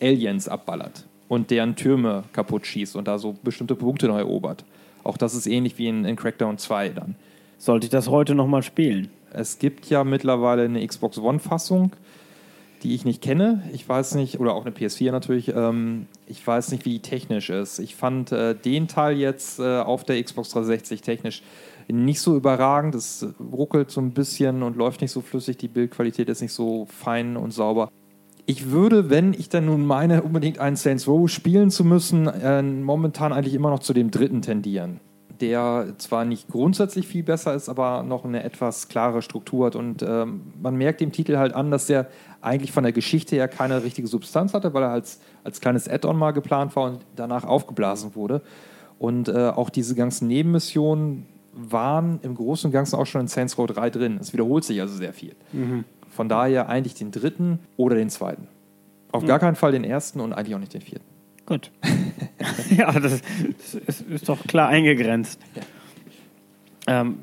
Aliens 0.00 0.48
abballert 0.48 1.06
und 1.28 1.50
deren 1.50 1.76
Türme 1.76 2.24
kaputt 2.32 2.66
schießt 2.66 2.96
und 2.96 3.08
da 3.08 3.18
so 3.18 3.34
bestimmte 3.42 3.74
Punkte 3.74 4.08
neu 4.08 4.18
erobert. 4.18 4.64
Auch 5.04 5.16
das 5.16 5.34
ist 5.34 5.46
ähnlich 5.46 5.78
wie 5.78 5.86
in, 5.86 6.04
in 6.04 6.16
Crackdown 6.16 6.58
2 6.58 6.90
dann. 6.90 7.14
Sollte 7.58 7.86
ich 7.86 7.90
das 7.90 8.08
heute 8.08 8.34
nochmal 8.34 8.62
spielen? 8.62 9.08
Es 9.32 9.58
gibt 9.58 9.88
ja 9.88 10.04
mittlerweile 10.04 10.64
eine 10.64 10.84
Xbox 10.86 11.18
One-Fassung, 11.18 11.92
die 12.86 12.94
ich 12.94 13.04
nicht 13.04 13.20
kenne. 13.20 13.62
Ich 13.72 13.88
weiß 13.88 14.14
nicht, 14.14 14.38
oder 14.38 14.54
auch 14.54 14.64
eine 14.64 14.74
PS4 14.74 15.10
natürlich. 15.10 15.48
Ähm, 15.48 16.06
ich 16.26 16.46
weiß 16.46 16.70
nicht, 16.70 16.84
wie 16.84 16.90
die 16.90 17.00
technisch 17.00 17.50
ist. 17.50 17.80
Ich 17.80 17.96
fand 17.96 18.30
äh, 18.30 18.54
den 18.54 18.86
Teil 18.86 19.18
jetzt 19.18 19.58
äh, 19.58 19.80
auf 19.80 20.04
der 20.04 20.22
Xbox 20.22 20.50
360 20.50 21.00
technisch 21.00 21.42
nicht 21.88 22.20
so 22.20 22.36
überragend. 22.36 22.94
Es 22.94 23.26
ruckelt 23.40 23.90
so 23.90 24.00
ein 24.00 24.12
bisschen 24.12 24.62
und 24.62 24.76
läuft 24.76 25.00
nicht 25.00 25.10
so 25.10 25.20
flüssig. 25.20 25.56
Die 25.56 25.68
Bildqualität 25.68 26.28
ist 26.28 26.42
nicht 26.42 26.52
so 26.52 26.86
fein 26.86 27.36
und 27.36 27.52
sauber. 27.52 27.90
Ich 28.46 28.70
würde, 28.70 29.10
wenn 29.10 29.34
ich 29.34 29.48
dann 29.48 29.66
nun 29.66 29.84
meine, 29.84 30.22
unbedingt 30.22 30.60
einen 30.60 30.76
Saints 30.76 31.08
Row 31.08 31.28
spielen 31.28 31.72
zu 31.72 31.84
müssen, 31.84 32.28
äh, 32.28 32.62
momentan 32.62 33.32
eigentlich 33.32 33.54
immer 33.54 33.70
noch 33.70 33.80
zu 33.80 33.94
dem 33.94 34.12
dritten 34.12 34.42
tendieren. 34.42 35.00
Der 35.40 35.88
zwar 35.98 36.24
nicht 36.24 36.48
grundsätzlich 36.48 37.06
viel 37.06 37.22
besser 37.22 37.54
ist, 37.54 37.68
aber 37.68 38.02
noch 38.02 38.24
eine 38.24 38.42
etwas 38.42 38.88
klare 38.88 39.20
Struktur 39.22 39.66
hat. 39.66 39.76
Und 39.76 40.02
ähm, 40.02 40.52
man 40.60 40.76
merkt 40.76 41.00
dem 41.00 41.12
Titel 41.12 41.36
halt 41.36 41.54
an, 41.54 41.70
dass 41.70 41.86
der 41.86 42.06
eigentlich 42.40 42.72
von 42.72 42.84
der 42.84 42.92
Geschichte 42.92 43.36
her 43.36 43.48
keine 43.48 43.82
richtige 43.82 44.08
Substanz 44.08 44.54
hatte, 44.54 44.72
weil 44.72 44.82
er 44.82 44.90
als, 44.90 45.20
als 45.44 45.60
kleines 45.60 45.88
Add-on 45.88 46.16
mal 46.16 46.30
geplant 46.30 46.74
war 46.76 46.84
und 46.84 47.00
danach 47.16 47.44
aufgeblasen 47.44 48.14
wurde. 48.14 48.40
Und 48.98 49.28
äh, 49.28 49.48
auch 49.48 49.68
diese 49.68 49.94
ganzen 49.94 50.28
Nebenmissionen 50.28 51.26
waren 51.52 52.18
im 52.22 52.34
Großen 52.34 52.68
und 52.68 52.72
Ganzen 52.72 52.96
auch 52.96 53.06
schon 53.06 53.22
in 53.22 53.28
Saints 53.28 53.58
Row 53.58 53.66
3 53.66 53.90
drin. 53.90 54.18
Es 54.20 54.32
wiederholt 54.32 54.64
sich 54.64 54.80
also 54.80 54.94
sehr 54.94 55.12
viel. 55.12 55.34
Von 56.10 56.28
daher 56.28 56.68
eigentlich 56.68 56.94
den 56.94 57.10
dritten 57.10 57.58
oder 57.76 57.96
den 57.96 58.10
zweiten. 58.10 58.48
Auf 59.12 59.24
gar 59.26 59.38
keinen 59.38 59.56
Fall 59.56 59.72
den 59.72 59.84
ersten 59.84 60.20
und 60.20 60.32
eigentlich 60.32 60.54
auch 60.54 60.60
nicht 60.60 60.74
den 60.74 60.82
vierten. 60.82 61.15
Gut. 61.46 61.70
ja, 62.76 62.92
das, 62.92 63.22
das 63.56 63.74
ist, 63.74 64.00
ist 64.10 64.28
doch 64.28 64.44
klar 64.46 64.68
eingegrenzt. 64.68 65.40
Ähm, 66.88 67.18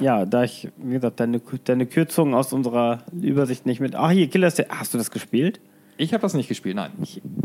ja, 0.00 0.24
da 0.24 0.44
ich, 0.44 0.68
wie 0.76 0.94
gesagt, 0.94 1.20
deine, 1.20 1.40
deine 1.64 1.86
Kürzung 1.86 2.34
aus 2.34 2.52
unserer 2.52 3.02
Übersicht 3.12 3.66
nicht 3.66 3.80
mit. 3.80 3.94
Ah, 3.94 4.10
hier, 4.10 4.28
Killer 4.28 4.50
State. 4.50 4.68
Hast 4.70 4.94
du 4.94 4.98
das 4.98 5.10
gespielt? 5.10 5.60
Ich 5.96 6.12
habe 6.12 6.22
das 6.22 6.34
nicht 6.34 6.48
gespielt, 6.48 6.76
nein. 6.76 6.92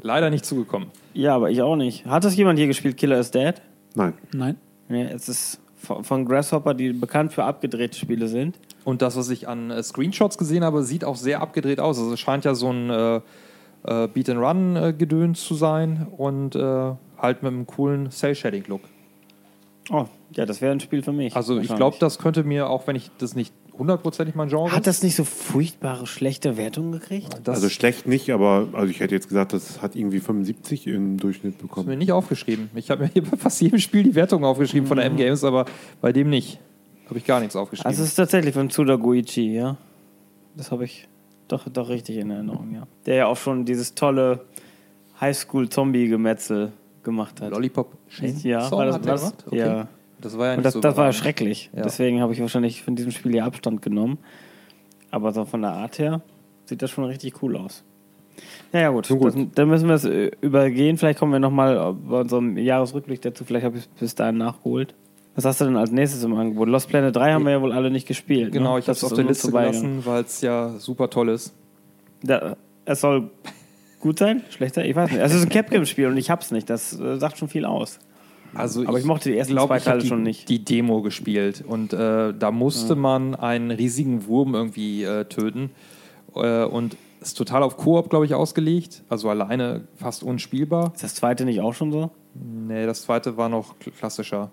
Leider 0.02 0.30
nicht 0.30 0.46
zugekommen. 0.46 0.90
Ja, 1.14 1.36
aber 1.36 1.50
ich 1.50 1.62
auch 1.62 1.76
nicht. 1.76 2.06
Hat 2.06 2.24
das 2.26 2.36
jemand 2.36 2.60
hier 2.60 2.68
gespielt, 2.68 2.98
Killer 2.98 3.20
is 3.20 3.32
Dead? 3.32 3.56
Nein. 3.96 4.14
Nein. 4.34 4.58
Nee, 4.90 5.06
es 5.06 5.30
ist 5.30 5.62
von 5.78 6.04
von 6.04 6.26
Grasshopper, 6.26 6.74
die 6.74 6.92
bekannt 6.92 7.32
für 7.34 7.46
abgedrehte 7.46 7.98
Spiele 7.98 8.28
sind. 8.28 8.60
Und 8.84 9.02
das, 9.02 9.16
was 9.16 9.30
ich 9.30 9.48
an 9.48 9.72
äh, 9.72 9.82
Screenshots 9.82 10.38
gesehen 10.38 10.64
habe, 10.64 10.84
sieht 10.84 11.06
auch 11.06 11.16
sehr 11.16 11.42
abgedreht 11.42 11.80
aus. 11.80 11.98
Also 11.98 12.14
es 12.14 12.20
scheint 12.20 12.44
ja 12.46 12.54
so 12.54 12.72
ein 12.72 12.90
äh, 12.90 13.22
äh, 13.84 14.08
Beat-and-Run-Gedöns 14.08 15.44
zu 15.44 15.56
sein 15.56 16.08
und 16.18 16.56
äh, 16.56 16.60
halt 17.18 17.44
mit 17.44 17.52
einem 17.52 17.68
coolen 17.68 18.12
Cell-Shading-Look. 18.12 18.82
Oh, 19.90 20.06
ja, 20.34 20.46
das 20.46 20.62
wäre 20.62 20.72
ein 20.72 20.80
Spiel 20.80 21.02
für 21.02 21.12
mich. 21.12 21.36
Also 21.36 21.60
ich 21.60 21.76
glaube, 21.76 21.98
das 22.00 22.18
könnte 22.18 22.44
mir, 22.44 22.70
auch 22.70 22.88
wenn 22.88 22.96
ich 22.96 23.12
das 23.18 23.36
nicht 23.36 23.54
hundertprozentig 23.78 24.36
mein 24.36 24.50
Genre 24.50 24.72
Hat 24.72 24.86
das 24.86 25.02
nicht 25.02 25.16
so 25.16 25.24
furchtbare 25.24 26.06
schlechte 26.06 26.56
Wertungen 26.56 26.92
gekriegt? 26.92 27.36
das 27.44 27.56
also 27.56 27.70
schlecht 27.70 28.08
nicht, 28.08 28.30
aber 28.32 28.68
also 28.74 28.92
ich 28.92 29.00
hätte 29.00 29.16
jetzt 29.16 29.28
gesagt, 29.28 29.54
das 29.54 29.82
hat 29.82 29.96
irgendwie 29.96 30.20
75 30.20 30.88
im 30.88 31.18
Durchschnitt 31.18 31.56
ist 31.56 31.62
mir 31.62 31.68
bekommen. 31.68 31.98
nicht 31.98 32.12
aufgeschrieben. 32.12 32.70
Ich 32.76 32.92
habe 32.92 33.04
mir 33.04 33.10
hier 33.12 33.24
bei 33.30 33.38
fast 33.38 33.60
jedem 33.62 33.80
Spiel 33.80 34.04
die 34.04 34.16
Wertung 34.16 34.46
aufgeschrieben 34.46 34.88
von 34.88 34.98
der 34.98 35.08
M-Games, 35.08 35.44
aber 35.44 35.66
bei 36.00 36.12
dem 36.14 36.30
nicht. 36.30 36.60
Habe 37.08 37.18
ich 37.18 37.26
gar 37.26 37.40
nichts 37.40 37.56
aufgeschrieben. 37.56 37.90
Also 37.90 38.04
es 38.04 38.10
ist 38.10 38.16
tatsächlich 38.16 38.54
von 38.54 38.70
Tsuda 38.70 38.96
Goichi, 38.96 39.56
ja. 39.56 39.78
Das 40.56 40.72
habe 40.72 40.86
ich 40.86 41.08
doch, 41.52 41.68
doch 41.70 41.90
richtig 41.90 42.18
in 42.18 42.32
Erinnerung, 42.32 42.74
ja. 42.74 42.88
Der 43.06 43.16
ja 43.16 43.26
auch 43.28 43.38
schon 43.38 43.66
dieses 43.66 43.96
tolle 43.96 44.46
Highschool-Zombie-Gemetzel 45.20 46.72
gemacht 47.04 47.42
hat. 47.42 47.52
Lollipop 47.52 47.94
Chain 48.10 48.38
Ja, 48.44 48.62
Song 48.62 48.80
war 48.80 48.86
das 48.86 48.96
hat 48.96 49.06
er 49.06 49.16
gemacht? 49.16 49.44
Okay. 49.48 49.58
Ja. 49.58 49.88
Das 50.20 50.38
war 50.38 50.48
ja 50.48 50.52
Und 50.52 50.58
nicht 50.58 50.66
das, 50.66 50.74
so 50.74 50.80
das 50.82 50.98
war 50.98 51.12
schrecklich. 51.14 51.70
Ja. 51.76 51.82
Deswegen 51.84 52.22
habe 52.22 52.34
ich 52.34 52.42
wahrscheinlich 52.42 52.84
von 52.84 52.96
diesem 52.96 53.12
Spiel 53.12 53.32
hier 53.32 53.46
Abstand 53.46 53.82
genommen. 53.82 54.20
Aber 55.10 55.34
so 55.34 55.46
von 55.46 55.62
der 55.62 55.72
Art 55.72 56.00
her 56.00 56.22
sieht 56.66 56.82
das 56.82 56.92
schon 56.92 57.04
richtig 57.06 57.42
cool 57.42 57.58
aus. 57.58 57.84
Naja, 58.72 58.90
gut. 58.90 59.10
Nun 59.10 59.20
gut. 59.20 59.36
Das, 59.36 59.46
dann 59.56 59.68
müssen 59.68 59.88
wir 59.88 59.96
es 59.96 60.06
äh, 60.06 60.32
übergehen. 60.42 60.98
Vielleicht 60.98 61.20
kommen 61.20 61.32
wir 61.32 61.40
nochmal 61.40 61.94
bei 61.94 62.22
unserem 62.22 62.58
Jahresrückblick 62.58 63.22
dazu. 63.22 63.44
Vielleicht 63.44 63.66
habe 63.66 63.78
ich 63.78 63.84
es 63.84 63.88
bis 64.00 64.16
dahin 64.16 64.38
nachgeholt. 64.38 64.94
Was 65.36 65.46
hast 65.46 65.62
du 65.62 65.66
denn 65.66 65.78
als 65.78 65.92
nächstes 65.92 66.24
im 66.24 66.34
Angebot? 66.36 66.68
Lost 66.68 66.90
Planet 66.90 67.16
3 67.16 67.34
haben 67.34 67.46
wir 67.46 67.52
ja 67.52 67.62
wohl 67.62 67.72
alle 67.72 67.90
nicht 67.90 68.08
gespielt. 68.08 68.52
Genau, 68.52 68.74
ne? 68.74 68.80
ich 68.80 68.86
habe 68.86 68.94
es 68.94 69.04
auf 69.04 69.14
der 69.14 69.24
Liste 69.24 69.50
gelassen, 69.50 70.06
weil 70.06 70.24
es 70.24 70.42
ja 70.42 70.78
super 70.78 71.10
toll 71.10 71.30
ist. 71.30 71.54
Da, 72.22 72.58
es 72.86 73.02
soll 73.02 73.32
gut 74.02 74.20
sein, 74.20 74.44
schlechter, 74.50 74.84
ich 74.84 74.96
weiß 74.96 75.10
nicht. 75.12 75.22
Also 75.22 75.36
es 75.36 75.42
ist 75.42 75.48
ein 75.48 75.52
Capcom-Spiel 75.54 76.08
und 76.08 76.18
ich 76.18 76.30
hab's 76.30 76.52
nicht. 76.52 76.70
Das 76.70 77.00
äh, 77.00 77.18
sagt 77.18 77.38
schon 77.38 77.48
viel 77.48 77.66
aus. 77.66 78.00
Also 78.54 78.86
Aber 78.86 79.00
ich 79.00 79.06
mochte 79.06 79.30
die 79.30 79.38
ersten 79.38 79.54
glaub, 79.54 79.70
zwei 79.70 79.78
ich 79.78 79.84
Teile 79.86 80.02
die, 80.02 80.08
schon 80.08 80.24
nicht. 80.24 80.50
Die 80.50 80.66
Demo 80.66 81.02
gespielt 81.02 81.64
und 81.66 81.94
äh, 81.94 82.34
da 82.38 82.52
musste 82.52 82.96
man 82.96 83.34
einen 83.34 83.72
riesigen 83.72 84.28
Wurm 84.28 84.54
irgendwie 84.54 85.04
äh, 85.04 85.24
töten 85.26 85.72
äh, 86.36 86.66
und 86.66 86.98
ist 87.22 87.38
total 87.38 87.64
auf 87.64 87.78
Koop, 87.78 88.10
glaube 88.10 88.26
ich, 88.26 88.34
ausgelegt. 88.34 89.04
Also 89.08 89.30
alleine 89.30 89.88
fast 89.96 90.24
unspielbar. 90.24 90.92
Ist 90.94 91.04
das 91.04 91.16
zweite 91.16 91.46
nicht 91.46 91.62
auch 91.62 91.74
schon 91.74 91.92
so? 91.94 92.12
Nee, 92.34 92.86
das 92.86 93.04
zweite 93.04 93.38
war 93.38 93.48
noch 93.48 93.76
kl- 93.78 93.92
klassischer. 93.92 94.52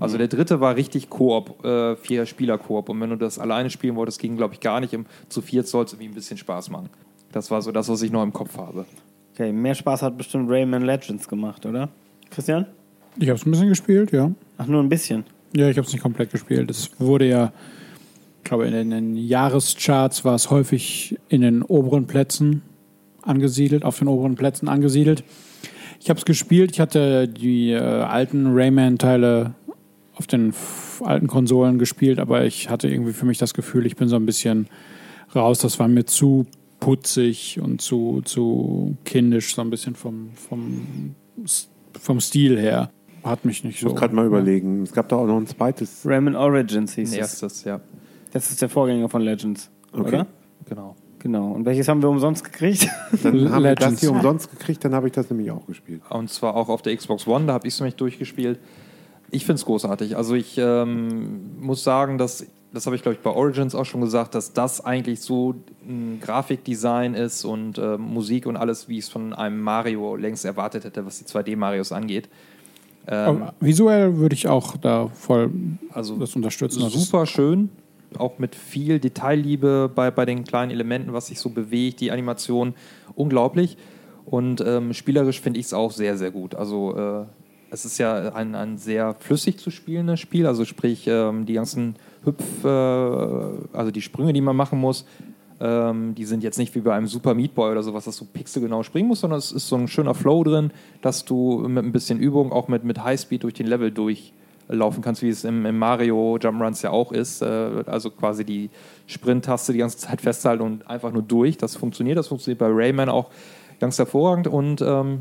Also 0.00 0.18
der 0.18 0.28
dritte 0.28 0.60
war 0.60 0.76
richtig 0.76 1.10
Koop, 1.10 1.64
äh, 1.64 1.94
vier 1.96 2.26
Spieler 2.26 2.58
Koop. 2.58 2.88
Und 2.88 3.00
wenn 3.00 3.10
du 3.10 3.16
das 3.16 3.38
alleine 3.38 3.70
spielen 3.70 3.96
wolltest, 3.96 4.18
ging 4.18 4.36
glaube 4.36 4.54
ich 4.54 4.60
gar 4.60 4.80
nicht. 4.80 4.92
Im, 4.92 5.06
zu 5.28 5.42
viert 5.42 5.68
soll 5.68 5.84
es 5.84 5.92
irgendwie 5.92 6.08
ein 6.08 6.14
bisschen 6.14 6.38
Spaß 6.38 6.70
machen. 6.70 6.88
Das 7.32 7.50
war 7.50 7.62
so 7.62 7.70
das, 7.70 7.88
was 7.88 8.02
ich 8.02 8.10
noch 8.10 8.22
im 8.22 8.32
Kopf 8.32 8.56
habe. 8.56 8.86
Okay, 9.34 9.52
mehr 9.52 9.74
Spaß 9.74 10.02
hat 10.02 10.18
bestimmt 10.18 10.50
Rayman 10.50 10.82
Legends 10.82 11.28
gemacht, 11.28 11.64
oder? 11.66 11.88
Christian? 12.30 12.66
Ich 13.18 13.28
habe 13.28 13.38
es 13.38 13.46
ein 13.46 13.50
bisschen 13.50 13.68
gespielt, 13.68 14.12
ja. 14.12 14.30
Ach, 14.58 14.66
nur 14.66 14.82
ein 14.82 14.88
bisschen. 14.88 15.24
Ja, 15.54 15.68
ich 15.68 15.76
habe 15.76 15.86
es 15.86 15.92
nicht 15.92 16.02
komplett 16.02 16.30
gespielt. 16.30 16.70
Es 16.70 16.90
wurde 16.98 17.28
ja, 17.28 17.52
ich 18.38 18.44
glaube, 18.44 18.66
in 18.66 18.72
den, 18.72 18.92
in 18.92 19.14
den 19.14 19.16
Jahrescharts 19.16 20.24
war 20.24 20.34
es 20.34 20.50
häufig 20.50 21.18
in 21.28 21.42
den 21.42 21.62
oberen 21.62 22.06
Plätzen 22.06 22.62
angesiedelt, 23.22 23.84
auf 23.84 23.98
den 23.98 24.08
oberen 24.08 24.36
Plätzen 24.36 24.68
angesiedelt. 24.68 25.24
Ich 26.00 26.08
habe 26.08 26.18
es 26.18 26.24
gespielt. 26.24 26.72
Ich 26.72 26.80
hatte 26.80 27.28
die 27.28 27.72
äh, 27.72 27.78
alten 27.78 28.54
Rayman-Teile 28.54 29.54
auf 30.20 30.26
den 30.26 30.52
alten 31.02 31.28
Konsolen 31.28 31.78
gespielt, 31.78 32.18
aber 32.18 32.44
ich 32.44 32.68
hatte 32.68 32.88
irgendwie 32.88 33.14
für 33.14 33.24
mich 33.24 33.38
das 33.38 33.54
Gefühl, 33.54 33.86
ich 33.86 33.96
bin 33.96 34.06
so 34.06 34.16
ein 34.16 34.26
bisschen 34.26 34.68
raus. 35.34 35.60
Das 35.60 35.78
war 35.78 35.88
mir 35.88 36.04
zu 36.04 36.44
putzig 36.78 37.58
und 37.58 37.80
zu, 37.80 38.20
zu 38.26 38.98
kindisch, 39.06 39.54
so 39.54 39.62
ein 39.62 39.70
bisschen 39.70 39.94
vom, 39.94 40.28
vom, 40.34 41.14
vom 41.98 42.20
Stil 42.20 42.58
her. 42.60 42.90
Hat 43.24 43.46
mich 43.46 43.64
nicht 43.64 43.76
Ich 43.76 43.80
so. 43.80 43.88
muss 43.88 43.98
gerade 43.98 44.14
mal 44.14 44.26
überlegen. 44.26 44.82
Es 44.82 44.92
gab 44.92 45.08
da 45.08 45.16
auch 45.16 45.26
noch 45.26 45.38
ein 45.38 45.46
zweites. 45.46 46.02
Rayman 46.04 46.36
Origins 46.36 46.94
hieß 46.96 47.12
es. 47.12 47.16
Erstes, 47.16 47.64
ja. 47.64 47.80
Das 48.32 48.50
ist 48.50 48.60
der 48.60 48.68
Vorgänger 48.68 49.08
von 49.08 49.22
Legends, 49.22 49.70
Okay. 49.92 50.02
oder? 50.08 50.26
Genau. 50.68 50.96
Genau. 51.18 51.52
Und 51.52 51.64
welches 51.64 51.88
haben 51.88 52.02
wir 52.02 52.10
umsonst 52.10 52.44
gekriegt? 52.44 52.88
Dann 53.22 53.50
haben 53.50 53.64
wir 53.64 53.74
das 53.74 54.00
hier 54.00 54.10
umsonst 54.10 54.50
gekriegt, 54.50 54.84
dann 54.84 54.94
habe 54.94 55.06
ich 55.06 55.12
das 55.14 55.30
nämlich 55.30 55.50
auch 55.50 55.66
gespielt. 55.66 56.02
Und 56.10 56.28
zwar 56.28 56.56
auch 56.56 56.68
auf 56.68 56.82
der 56.82 56.94
Xbox 56.94 57.26
One, 57.26 57.46
da 57.46 57.54
habe 57.54 57.66
ich 57.66 57.72
es 57.74 57.80
nämlich 57.80 57.96
durchgespielt. 57.96 58.58
Ich 59.30 59.44
finde 59.44 59.60
es 59.60 59.64
großartig. 59.64 60.16
Also 60.16 60.34
ich 60.34 60.58
ähm, 60.58 61.60
muss 61.60 61.84
sagen, 61.84 62.18
dass, 62.18 62.46
das 62.72 62.86
habe 62.86 62.96
ich 62.96 63.02
glaube 63.02 63.16
ich 63.16 63.20
bei 63.20 63.30
Origins 63.30 63.74
auch 63.74 63.84
schon 63.84 64.00
gesagt, 64.00 64.34
dass 64.34 64.52
das 64.52 64.84
eigentlich 64.84 65.20
so 65.20 65.54
ein 65.86 66.20
Grafikdesign 66.20 67.14
ist 67.14 67.44
und 67.44 67.78
äh, 67.78 67.96
Musik 67.96 68.46
und 68.46 68.56
alles, 68.56 68.88
wie 68.88 68.98
ich 68.98 69.04
es 69.04 69.08
von 69.08 69.32
einem 69.32 69.60
Mario 69.60 70.16
längst 70.16 70.44
erwartet 70.44 70.84
hätte, 70.84 71.06
was 71.06 71.18
die 71.18 71.24
2D-Marios 71.24 71.92
angeht. 71.92 72.28
Ähm, 73.06 73.44
visuell 73.60 74.18
würde 74.18 74.34
ich 74.34 74.46
auch 74.46 74.76
da 74.76 75.08
voll 75.08 75.50
also 75.92 76.16
das 76.16 76.36
unterstützen. 76.36 76.88
Super 76.90 77.26
schön, 77.26 77.70
auch 78.18 78.38
mit 78.38 78.54
viel 78.54 78.98
Detailliebe 78.98 79.90
bei, 79.92 80.10
bei 80.10 80.26
den 80.26 80.44
kleinen 80.44 80.70
Elementen, 80.70 81.12
was 81.12 81.28
sich 81.28 81.40
so 81.40 81.50
bewegt, 81.50 82.00
die 82.00 82.10
Animation, 82.10 82.74
unglaublich. 83.14 83.76
Und 84.26 84.60
ähm, 84.60 84.92
spielerisch 84.92 85.40
finde 85.40 85.58
ich 85.58 85.66
es 85.66 85.72
auch 85.72 85.90
sehr, 85.90 86.16
sehr 86.16 86.30
gut. 86.30 86.54
Also 86.54 86.96
äh, 86.96 87.24
es 87.70 87.84
ist 87.84 87.98
ja 87.98 88.32
ein, 88.34 88.54
ein 88.54 88.78
sehr 88.78 89.14
flüssig 89.14 89.58
zu 89.58 89.70
spielendes 89.70 90.20
Spiel, 90.20 90.46
also 90.46 90.64
sprich 90.64 91.06
ähm, 91.06 91.46
die 91.46 91.54
ganzen 91.54 91.96
Hüpf, 92.24 92.64
äh, 92.64 92.68
also 92.68 93.90
die 93.90 94.02
Sprünge, 94.02 94.32
die 94.32 94.40
man 94.40 94.56
machen 94.56 94.78
muss, 94.78 95.06
ähm, 95.60 96.14
die 96.14 96.24
sind 96.24 96.42
jetzt 96.42 96.58
nicht 96.58 96.74
wie 96.74 96.80
bei 96.80 96.94
einem 96.94 97.06
Super 97.06 97.34
Meat 97.34 97.54
Boy 97.54 97.70
oder 97.70 97.82
sowas, 97.82 98.04
dass 98.04 98.16
du 98.16 98.24
pixelgenau 98.24 98.82
springen 98.82 99.08
musst, 99.08 99.20
sondern 99.20 99.38
es 99.38 99.52
ist 99.52 99.68
so 99.68 99.76
ein 99.76 99.88
schöner 99.88 100.14
Flow 100.14 100.42
drin, 100.42 100.72
dass 101.02 101.24
du 101.24 101.66
mit 101.68 101.84
ein 101.84 101.92
bisschen 101.92 102.18
Übung 102.18 102.50
auch 102.50 102.68
mit, 102.68 102.82
mit 102.82 103.04
Highspeed 103.04 103.44
durch 103.44 103.54
den 103.54 103.66
Level 103.66 103.92
durchlaufen 103.92 105.02
kannst, 105.02 105.22
wie 105.22 105.28
es 105.28 105.44
im, 105.44 105.64
im 105.66 105.78
Mario 105.78 106.36
Jump'n'Runs 106.36 106.82
ja 106.82 106.90
auch 106.90 107.12
ist. 107.12 107.42
Äh, 107.42 107.84
also 107.86 108.10
quasi 108.10 108.44
die 108.44 108.70
Sprint-Taste 109.06 109.72
die 109.72 109.78
ganze 109.78 109.98
Zeit 109.98 110.22
festhalten 110.22 110.62
und 110.62 110.88
einfach 110.88 111.12
nur 111.12 111.22
durch. 111.22 111.56
Das 111.58 111.76
funktioniert. 111.76 112.18
Das 112.18 112.28
funktioniert 112.28 112.58
bei 112.58 112.68
Rayman 112.68 113.08
auch 113.08 113.30
ganz 113.78 113.98
hervorragend 113.98 114.46
und 114.46 114.82
ähm, 114.82 115.20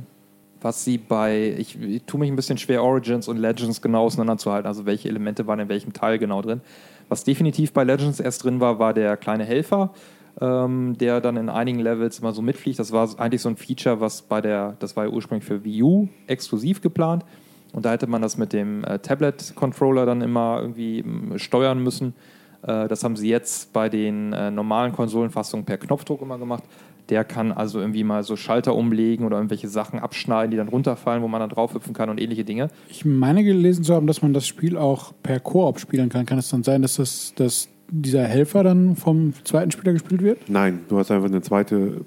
was 0.61 0.83
sie 0.83 0.97
bei, 0.97 1.55
ich, 1.57 1.81
ich 1.81 2.03
tue 2.03 2.19
mich 2.19 2.29
ein 2.29 2.35
bisschen 2.35 2.57
schwer, 2.57 2.83
Origins 2.83 3.27
und 3.27 3.37
Legends 3.37 3.81
genau 3.81 4.05
auseinanderzuhalten, 4.05 4.67
also 4.67 4.85
welche 4.85 5.09
Elemente 5.09 5.47
waren 5.47 5.59
in 5.59 5.69
welchem 5.69 5.93
Teil 5.93 6.19
genau 6.19 6.41
drin. 6.41 6.61
Was 7.07 7.23
definitiv 7.23 7.73
bei 7.73 7.83
Legends 7.83 8.19
erst 8.19 8.43
drin 8.43 8.59
war, 8.59 8.79
war 8.79 8.93
der 8.93 9.17
kleine 9.17 9.45
Helfer, 9.45 9.91
ähm, 10.41 10.97
der 10.97 11.21
dann 11.21 11.37
in 11.37 11.49
einigen 11.49 11.79
Levels 11.79 12.19
immer 12.19 12.33
so 12.33 12.41
mitfliegt. 12.41 12.77
Das 12.79 12.91
war 12.91 13.09
eigentlich 13.19 13.41
so 13.41 13.49
ein 13.49 13.57
Feature, 13.57 13.99
was 13.99 14.21
bei 14.21 14.41
der, 14.41 14.75
das 14.79 14.95
war 14.95 15.05
ja 15.05 15.11
ursprünglich 15.11 15.45
für 15.45 15.63
Wii 15.63 15.83
U 15.83 16.07
exklusiv 16.27 16.81
geplant. 16.81 17.25
Und 17.71 17.85
da 17.85 17.91
hätte 17.91 18.07
man 18.07 18.21
das 18.21 18.37
mit 18.37 18.53
dem 18.53 18.83
äh, 18.83 18.99
Tablet-Controller 18.99 20.05
dann 20.05 20.21
immer 20.21 20.59
irgendwie 20.61 20.99
ähm, 20.99 21.37
steuern 21.37 21.81
müssen. 21.81 22.13
Äh, 22.63 22.87
das 22.87 23.03
haben 23.03 23.15
sie 23.15 23.29
jetzt 23.29 23.73
bei 23.73 23.89
den 23.89 24.33
äh, 24.33 24.51
normalen 24.51 24.91
Konsolenfassungen 24.91 25.65
per 25.65 25.77
Knopfdruck 25.77 26.21
immer 26.21 26.37
gemacht. 26.37 26.63
Der 27.09 27.23
kann 27.23 27.51
also 27.51 27.79
irgendwie 27.79 28.03
mal 28.03 28.23
so 28.23 28.35
Schalter 28.35 28.75
umlegen 28.75 29.25
oder 29.25 29.37
irgendwelche 29.37 29.67
Sachen 29.67 29.99
abschneiden, 29.99 30.51
die 30.51 30.57
dann 30.57 30.67
runterfallen, 30.67 31.23
wo 31.23 31.27
man 31.27 31.39
dann 31.39 31.49
draufhüpfen 31.49 31.93
kann 31.93 32.09
und 32.09 32.19
ähnliche 32.19 32.45
Dinge. 32.45 32.69
Ich 32.89 33.05
meine 33.05 33.43
gelesen 33.43 33.83
zu 33.83 33.93
haben, 33.93 34.07
dass 34.07 34.21
man 34.21 34.33
das 34.33 34.45
Spiel 34.45 34.77
auch 34.77 35.13
per 35.23 35.39
Koop 35.39 35.79
spielen 35.79 36.09
kann. 36.09 36.25
Kann 36.25 36.37
es 36.37 36.49
dann 36.49 36.63
sein, 36.63 36.81
dass, 36.81 36.95
das, 36.95 37.33
dass 37.35 37.69
dieser 37.89 38.23
Helfer 38.23 38.63
dann 38.63 38.95
vom 38.95 39.33
zweiten 39.43 39.71
Spieler 39.71 39.93
gespielt 39.93 40.21
wird? 40.21 40.49
Nein, 40.49 40.81
du 40.89 40.97
hast 40.97 41.11
einfach 41.11 41.27
eine 41.27 41.41
zweite 41.41 42.01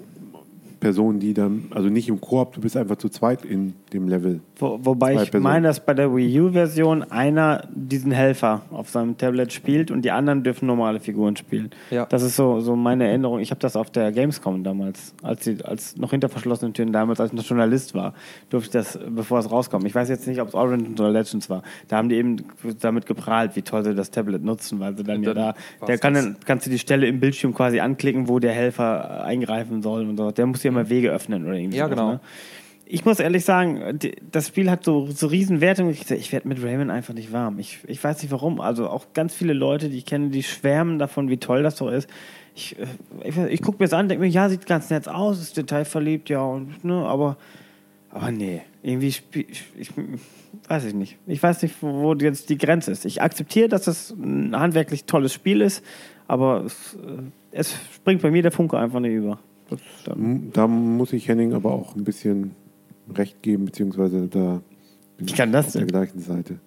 Person, 0.82 1.20
die 1.20 1.32
dann, 1.32 1.66
also 1.70 1.88
nicht 1.88 2.08
im 2.08 2.20
Koop, 2.20 2.54
du 2.54 2.60
bist 2.60 2.76
einfach 2.76 2.96
zu 2.96 3.08
zweit 3.08 3.44
in 3.44 3.74
dem 3.92 4.08
Level. 4.08 4.40
Wo, 4.56 4.80
wobei 4.82 5.14
Zwei 5.14 5.22
ich 5.22 5.30
Personen. 5.30 5.44
meine, 5.44 5.68
dass 5.68 5.78
bei 5.78 5.94
der 5.94 6.12
Wii 6.12 6.40
U-Version 6.40 7.04
einer 7.04 7.68
diesen 7.72 8.10
Helfer 8.10 8.62
auf 8.72 8.90
seinem 8.90 9.16
Tablet 9.16 9.52
spielt 9.52 9.92
und 9.92 10.02
die 10.02 10.10
anderen 10.10 10.42
dürfen 10.42 10.66
normale 10.66 10.98
Figuren 10.98 11.36
spielen. 11.36 11.70
Ja. 11.92 12.06
Das 12.06 12.22
ist 12.22 12.34
so, 12.34 12.58
so 12.58 12.74
meine 12.74 13.06
Erinnerung. 13.06 13.38
Ich 13.38 13.50
habe 13.52 13.60
das 13.60 13.76
auf 13.76 13.90
der 13.90 14.10
Gamescom 14.10 14.64
damals, 14.64 15.14
als, 15.22 15.44
sie, 15.44 15.58
als 15.64 15.96
noch 15.96 16.10
hinter 16.10 16.28
verschlossenen 16.28 16.74
Türen, 16.74 16.92
damals 16.92 17.20
als 17.20 17.30
ich 17.30 17.36
noch 17.36 17.44
Journalist 17.44 17.94
war, 17.94 18.14
durfte 18.50 18.66
ich 18.66 18.84
das, 18.84 18.98
bevor 19.08 19.38
es 19.38 19.52
rauskam. 19.52 19.86
Ich 19.86 19.94
weiß 19.94 20.08
jetzt 20.08 20.26
nicht, 20.26 20.40
ob 20.40 20.48
es 20.48 20.54
Origins 20.54 21.00
oder 21.00 21.10
Legends 21.10 21.48
war. 21.48 21.62
Da 21.86 21.96
haben 21.96 22.08
die 22.08 22.16
eben 22.16 22.38
damit 22.80 23.06
geprahlt, 23.06 23.54
wie 23.54 23.62
toll 23.62 23.84
sie 23.84 23.94
das 23.94 24.10
Tablet 24.10 24.42
nutzen, 24.42 24.80
weil 24.80 24.96
sie 24.96 25.04
dann 25.04 25.18
Und 25.18 25.22
ja 25.22 25.34
dann 25.34 25.54
da, 25.80 25.86
der 25.86 25.98
kann 25.98 26.14
dann, 26.14 26.36
kannst 26.44 26.66
du 26.66 26.70
die 26.70 26.80
Stelle 26.80 27.06
im 27.06 27.20
Bildschirm 27.20 27.54
quasi 27.54 27.78
anklicken, 27.78 28.26
wo 28.26 28.40
der 28.40 28.52
Helfer 28.52 29.22
eingreifen 29.22 29.80
soll 29.82 30.08
und 30.08 30.16
so. 30.16 30.32
Der 30.32 30.44
muss 30.46 30.60
dir 30.60 30.71
immer 30.72 30.88
Wege 30.88 31.10
öffnen 31.10 31.46
oder 31.46 31.54
irgendwie 31.54 31.78
Ja, 31.78 31.86
sowas, 31.86 31.98
genau. 31.98 32.12
Ne? 32.12 32.20
Ich 32.84 33.06
muss 33.06 33.20
ehrlich 33.20 33.44
sagen, 33.44 33.98
das 34.30 34.48
Spiel 34.48 34.70
hat 34.70 34.84
so, 34.84 35.06
so 35.06 35.26
riesen 35.28 35.62
Wertungen. 35.62 35.92
Ich, 35.92 36.10
ich 36.10 36.30
werde 36.30 36.46
mit 36.46 36.62
Rayman 36.62 36.90
einfach 36.90 37.14
nicht 37.14 37.32
warm. 37.32 37.58
Ich, 37.58 37.78
ich 37.86 38.02
weiß 38.02 38.22
nicht 38.22 38.30
warum. 38.30 38.60
Also 38.60 38.88
auch 38.88 39.14
ganz 39.14 39.34
viele 39.34 39.54
Leute, 39.54 39.88
die 39.88 39.98
ich 39.98 40.04
kenne, 40.04 40.28
die 40.28 40.42
schwärmen 40.42 40.98
davon, 40.98 41.30
wie 41.30 41.38
toll 41.38 41.62
das 41.62 41.76
doch 41.76 41.90
ist. 41.90 42.06
Ich, 42.54 42.76
äh, 42.78 42.86
ich, 43.24 43.36
ich 43.36 43.62
gucke 43.62 43.78
mir 43.78 43.86
das 43.86 43.94
an, 43.94 44.08
denke 44.08 44.24
mir, 44.24 44.30
ja, 44.30 44.48
sieht 44.48 44.66
ganz 44.66 44.90
nett 44.90 45.08
aus, 45.08 45.40
ist 45.40 45.56
detailverliebt, 45.56 46.28
ja, 46.28 46.42
und, 46.42 46.84
ne, 46.84 46.94
aber, 47.06 47.38
aber 48.10 48.30
nee, 48.30 48.60
irgendwie, 48.82 49.12
spiel, 49.12 49.46
ich, 49.78 49.90
weiß 50.68 50.84
ich 50.84 50.94
nicht. 50.94 51.16
Ich 51.26 51.42
weiß 51.42 51.62
nicht, 51.62 51.76
wo, 51.80 52.14
jetzt 52.14 52.50
die 52.50 52.58
Grenze 52.58 52.92
ist. 52.92 53.04
Ich 53.04 53.22
akzeptiere, 53.22 53.68
dass 53.68 53.86
es 53.86 54.10
ein 54.10 54.58
handwerklich 54.58 55.04
tolles 55.04 55.32
Spiel 55.32 55.60
ist, 55.60 55.84
aber 56.28 56.64
es, 56.64 56.94
äh, 56.94 57.22
es 57.52 57.74
springt 57.94 58.22
bei 58.22 58.30
mir 58.30 58.42
der 58.42 58.52
Funke 58.52 58.78
einfach 58.78 59.00
nicht 59.00 59.14
über. 59.14 59.38
Das, 59.70 59.80
Da 60.52 60.66
muss 60.66 61.12
ich 61.12 61.28
Henning 61.28 61.52
aber 61.54 61.72
auch 61.72 61.96
ein 61.96 62.04
bisschen 62.04 62.52
recht 63.12 63.42
geben, 63.42 63.64
beziehungsweise 63.66 64.28
da 64.28 64.60
bin 65.16 65.28
Wie 65.28 65.32
kann 65.32 65.52
das 65.52 65.66
auf 65.66 65.72
der 65.72 65.80
denn? 65.82 65.88
gleichen 65.88 66.20
Seite. 66.20 66.58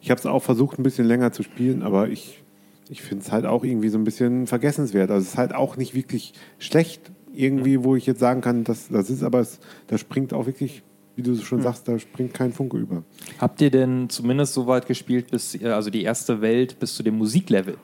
Ich 0.00 0.10
habe 0.10 0.18
es 0.18 0.26
auch 0.26 0.42
versucht, 0.42 0.78
ein 0.78 0.82
bisschen 0.82 1.06
länger 1.06 1.32
zu 1.32 1.42
spielen, 1.42 1.82
aber 1.82 2.08
ich, 2.08 2.42
ich 2.88 3.02
finde 3.02 3.24
es 3.24 3.32
halt 3.32 3.46
auch 3.46 3.64
irgendwie 3.64 3.88
so 3.88 3.98
ein 3.98 4.04
bisschen 4.04 4.46
vergessenswert. 4.46 5.10
Also 5.10 5.22
es 5.22 5.32
ist 5.32 5.38
halt 5.38 5.54
auch 5.54 5.76
nicht 5.76 5.94
wirklich 5.94 6.34
schlecht, 6.58 7.12
irgendwie, 7.32 7.82
wo 7.82 7.96
ich 7.96 8.06
jetzt 8.06 8.20
sagen 8.20 8.40
kann, 8.40 8.64
das, 8.64 8.88
das 8.88 9.10
ist, 9.10 9.22
aber 9.22 9.40
es, 9.40 9.58
da 9.88 9.98
springt 9.98 10.32
auch 10.32 10.46
wirklich, 10.46 10.82
wie 11.16 11.22
du 11.22 11.34
schon 11.36 11.62
sagst, 11.62 11.88
da 11.88 11.98
springt 11.98 12.34
kein 12.34 12.52
Funke 12.52 12.76
über. 12.76 13.02
Habt 13.38 13.60
ihr 13.60 13.70
denn 13.70 14.08
zumindest 14.08 14.52
so 14.54 14.66
weit 14.66 14.86
gespielt, 14.86 15.30
bis, 15.30 15.54
äh, 15.60 15.66
also 15.68 15.90
die 15.90 16.02
erste 16.02 16.40
Welt 16.40 16.78
bis 16.78 16.94
zu 16.94 17.02
dem 17.02 17.16
Musiklevel? 17.16 17.76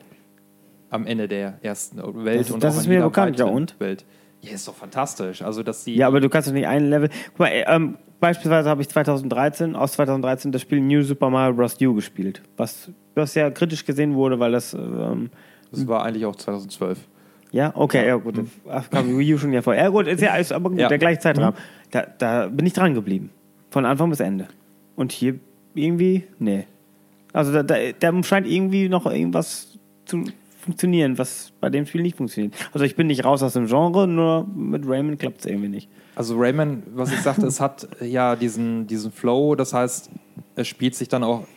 Am 0.89 1.05
Ende 1.05 1.27
der 1.27 1.57
ersten 1.61 1.97
Welt 2.25 2.41
Das- 2.41 2.51
und 2.51 2.63
das 2.63 2.75
auch 2.75 2.81
ist 2.81 2.87
mir 2.87 3.01
bekannt, 3.03 3.39
ja, 3.39 3.45
und? 3.45 3.79
Welt. 3.79 4.05
Ja, 4.41 4.51
ist 4.53 4.67
doch 4.67 4.75
fantastisch. 4.75 5.41
Also, 5.41 5.61
dass 5.63 5.83
die. 5.83 5.95
Ja, 5.95 6.07
aber 6.07 6.19
du 6.19 6.29
kannst 6.29 6.47
doch 6.49 6.53
nicht 6.53 6.67
ein 6.67 6.89
Level. 6.89 7.09
Guck 7.29 7.39
mal, 7.39 7.47
äh, 7.49 7.63
ähm, 7.67 7.97
beispielsweise 8.19 8.69
habe 8.69 8.81
ich 8.81 8.89
2013, 8.89 9.75
aus 9.75 9.93
2013 9.93 10.51
das 10.51 10.61
Spiel 10.61 10.81
New 10.81 11.03
Super 11.03 11.29
Mario 11.29 11.53
Bros. 11.55 11.77
U 11.81 11.93
gespielt, 11.93 12.41
was, 12.57 12.89
was 13.15 13.35
ja 13.35 13.51
kritisch 13.51 13.85
gesehen 13.85 14.15
wurde, 14.15 14.39
weil 14.39 14.51
das, 14.51 14.73
ähm, 14.73 15.29
Das 15.71 15.87
war 15.87 16.03
eigentlich 16.03 16.25
auch 16.25 16.35
2012. 16.35 16.97
ja, 17.51 17.71
okay, 17.75 18.07
ja 18.07 18.15
gut, 18.15 18.39
Ach, 18.69 18.89
kam 18.89 19.17
Wii 19.17 19.33
U 19.35 19.37
schon 19.37 19.53
ja 19.53 19.61
vor. 19.61 19.75
Ja 19.75 19.89
gut, 19.89 20.07
ist 20.07 20.21
ja 20.21 20.35
ist 20.37 20.51
aber 20.51 20.69
gut, 20.71 20.79
Ja. 20.79 20.87
der 20.87 20.97
gleiche 20.97 21.19
Zeitrahmen. 21.19 21.55
Da, 21.91 22.07
da 22.17 22.47
bin 22.47 22.65
ich 22.65 22.73
dran 22.73 22.93
geblieben, 22.95 23.29
von 23.69 23.85
Anfang 23.85 24.09
bis 24.09 24.21
Ende. 24.21 24.47
Und 24.95 25.11
hier 25.11 25.35
irgendwie, 25.75 26.23
nee. 26.39 26.65
Also 27.33 27.51
da, 27.53 27.63
da, 27.63 27.75
da 27.99 28.23
scheint 28.23 28.47
irgendwie 28.47 28.89
noch 28.89 29.05
irgendwas 29.05 29.77
zu 30.05 30.23
funktionieren, 30.61 31.17
was 31.17 31.51
bei 31.59 31.69
dem 31.69 31.85
Spiel 31.85 32.01
nicht 32.01 32.17
funktioniert. 32.17 32.53
Also 32.73 32.85
ich 32.85 32.95
bin 32.95 33.07
nicht 33.07 33.25
raus 33.25 33.43
aus 33.43 33.53
dem 33.53 33.67
Genre, 33.67 34.07
nur 34.07 34.47
mit 34.47 34.87
Rayman 34.87 35.17
klappt 35.17 35.41
es 35.41 35.45
irgendwie 35.45 35.69
nicht. 35.69 35.89
Also 36.15 36.37
Rayman, 36.37 36.83
was 36.93 37.11
ich 37.11 37.19
sagte, 37.19 37.45
es 37.47 37.59
hat 37.59 37.87
ja 38.01 38.35
diesen, 38.35 38.87
diesen 38.87 39.11
Flow, 39.11 39.55
das 39.55 39.73
heißt, 39.73 40.09
es 40.55 40.67
spielt 40.67 40.95
sich 40.95 41.09
dann 41.09 41.23
auch, 41.23 41.47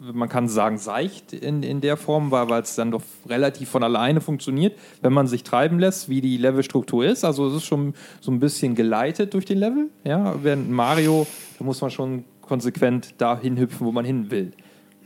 man 0.00 0.28
kann 0.28 0.48
sagen, 0.48 0.78
seicht 0.78 1.32
in, 1.32 1.62
in 1.62 1.80
der 1.80 1.96
Form, 1.96 2.30
weil 2.30 2.48
weil 2.48 2.62
es 2.62 2.76
dann 2.76 2.92
doch 2.92 3.02
relativ 3.28 3.68
von 3.70 3.82
alleine 3.82 4.20
funktioniert, 4.20 4.78
wenn 5.02 5.12
man 5.12 5.26
sich 5.26 5.42
treiben 5.42 5.80
lässt, 5.80 6.08
wie 6.08 6.20
die 6.20 6.36
Levelstruktur 6.36 7.04
ist. 7.04 7.24
Also 7.24 7.48
es 7.48 7.56
ist 7.56 7.64
schon 7.64 7.94
so 8.20 8.30
ein 8.30 8.38
bisschen 8.38 8.76
geleitet 8.76 9.34
durch 9.34 9.46
den 9.46 9.58
Level. 9.58 9.88
Ja? 10.04 10.36
Während 10.42 10.70
Mario, 10.70 11.26
da 11.58 11.64
muss 11.64 11.80
man 11.80 11.90
schon 11.90 12.24
konsequent 12.42 13.20
dahin 13.20 13.58
hüpfen, 13.58 13.86
wo 13.86 13.92
man 13.92 14.04
hin 14.04 14.30
will. 14.30 14.52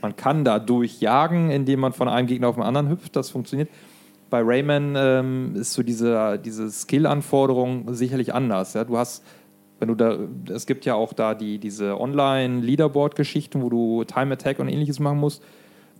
Man 0.03 0.15
kann 0.15 0.45
da 0.45 0.59
durchjagen, 0.59 1.49
indem 1.49 1.79
man 1.79 1.93
von 1.93 2.07
einem 2.07 2.27
Gegner 2.27 2.49
auf 2.49 2.55
den 2.55 2.63
anderen 2.63 2.89
hüpft, 2.89 3.15
das 3.15 3.31
funktioniert 3.31 3.69
bei 4.33 4.41
Rayman 4.43 4.95
ähm, 4.97 5.55
ist 5.55 5.73
so 5.73 5.83
diese, 5.83 6.39
diese 6.43 6.67
Skill-Anforderung 6.71 7.93
sicherlich 7.93 8.33
anders. 8.33 8.73
Ja? 8.73 8.83
Du 8.83 8.97
hast, 8.97 9.23
wenn 9.77 9.89
du 9.89 9.93
da, 9.93 10.17
es 10.51 10.65
gibt 10.65 10.85
ja 10.85 10.95
auch 10.95 11.13
da 11.13 11.35
die, 11.35 11.59
diese 11.59 12.01
Online-Leaderboard-Geschichten, 12.01 13.61
wo 13.61 13.69
du 13.69 14.03
Time 14.05 14.33
Attack 14.33 14.57
und 14.57 14.69
ähnliches 14.69 14.99
machen 14.99 15.19
musst. 15.19 15.43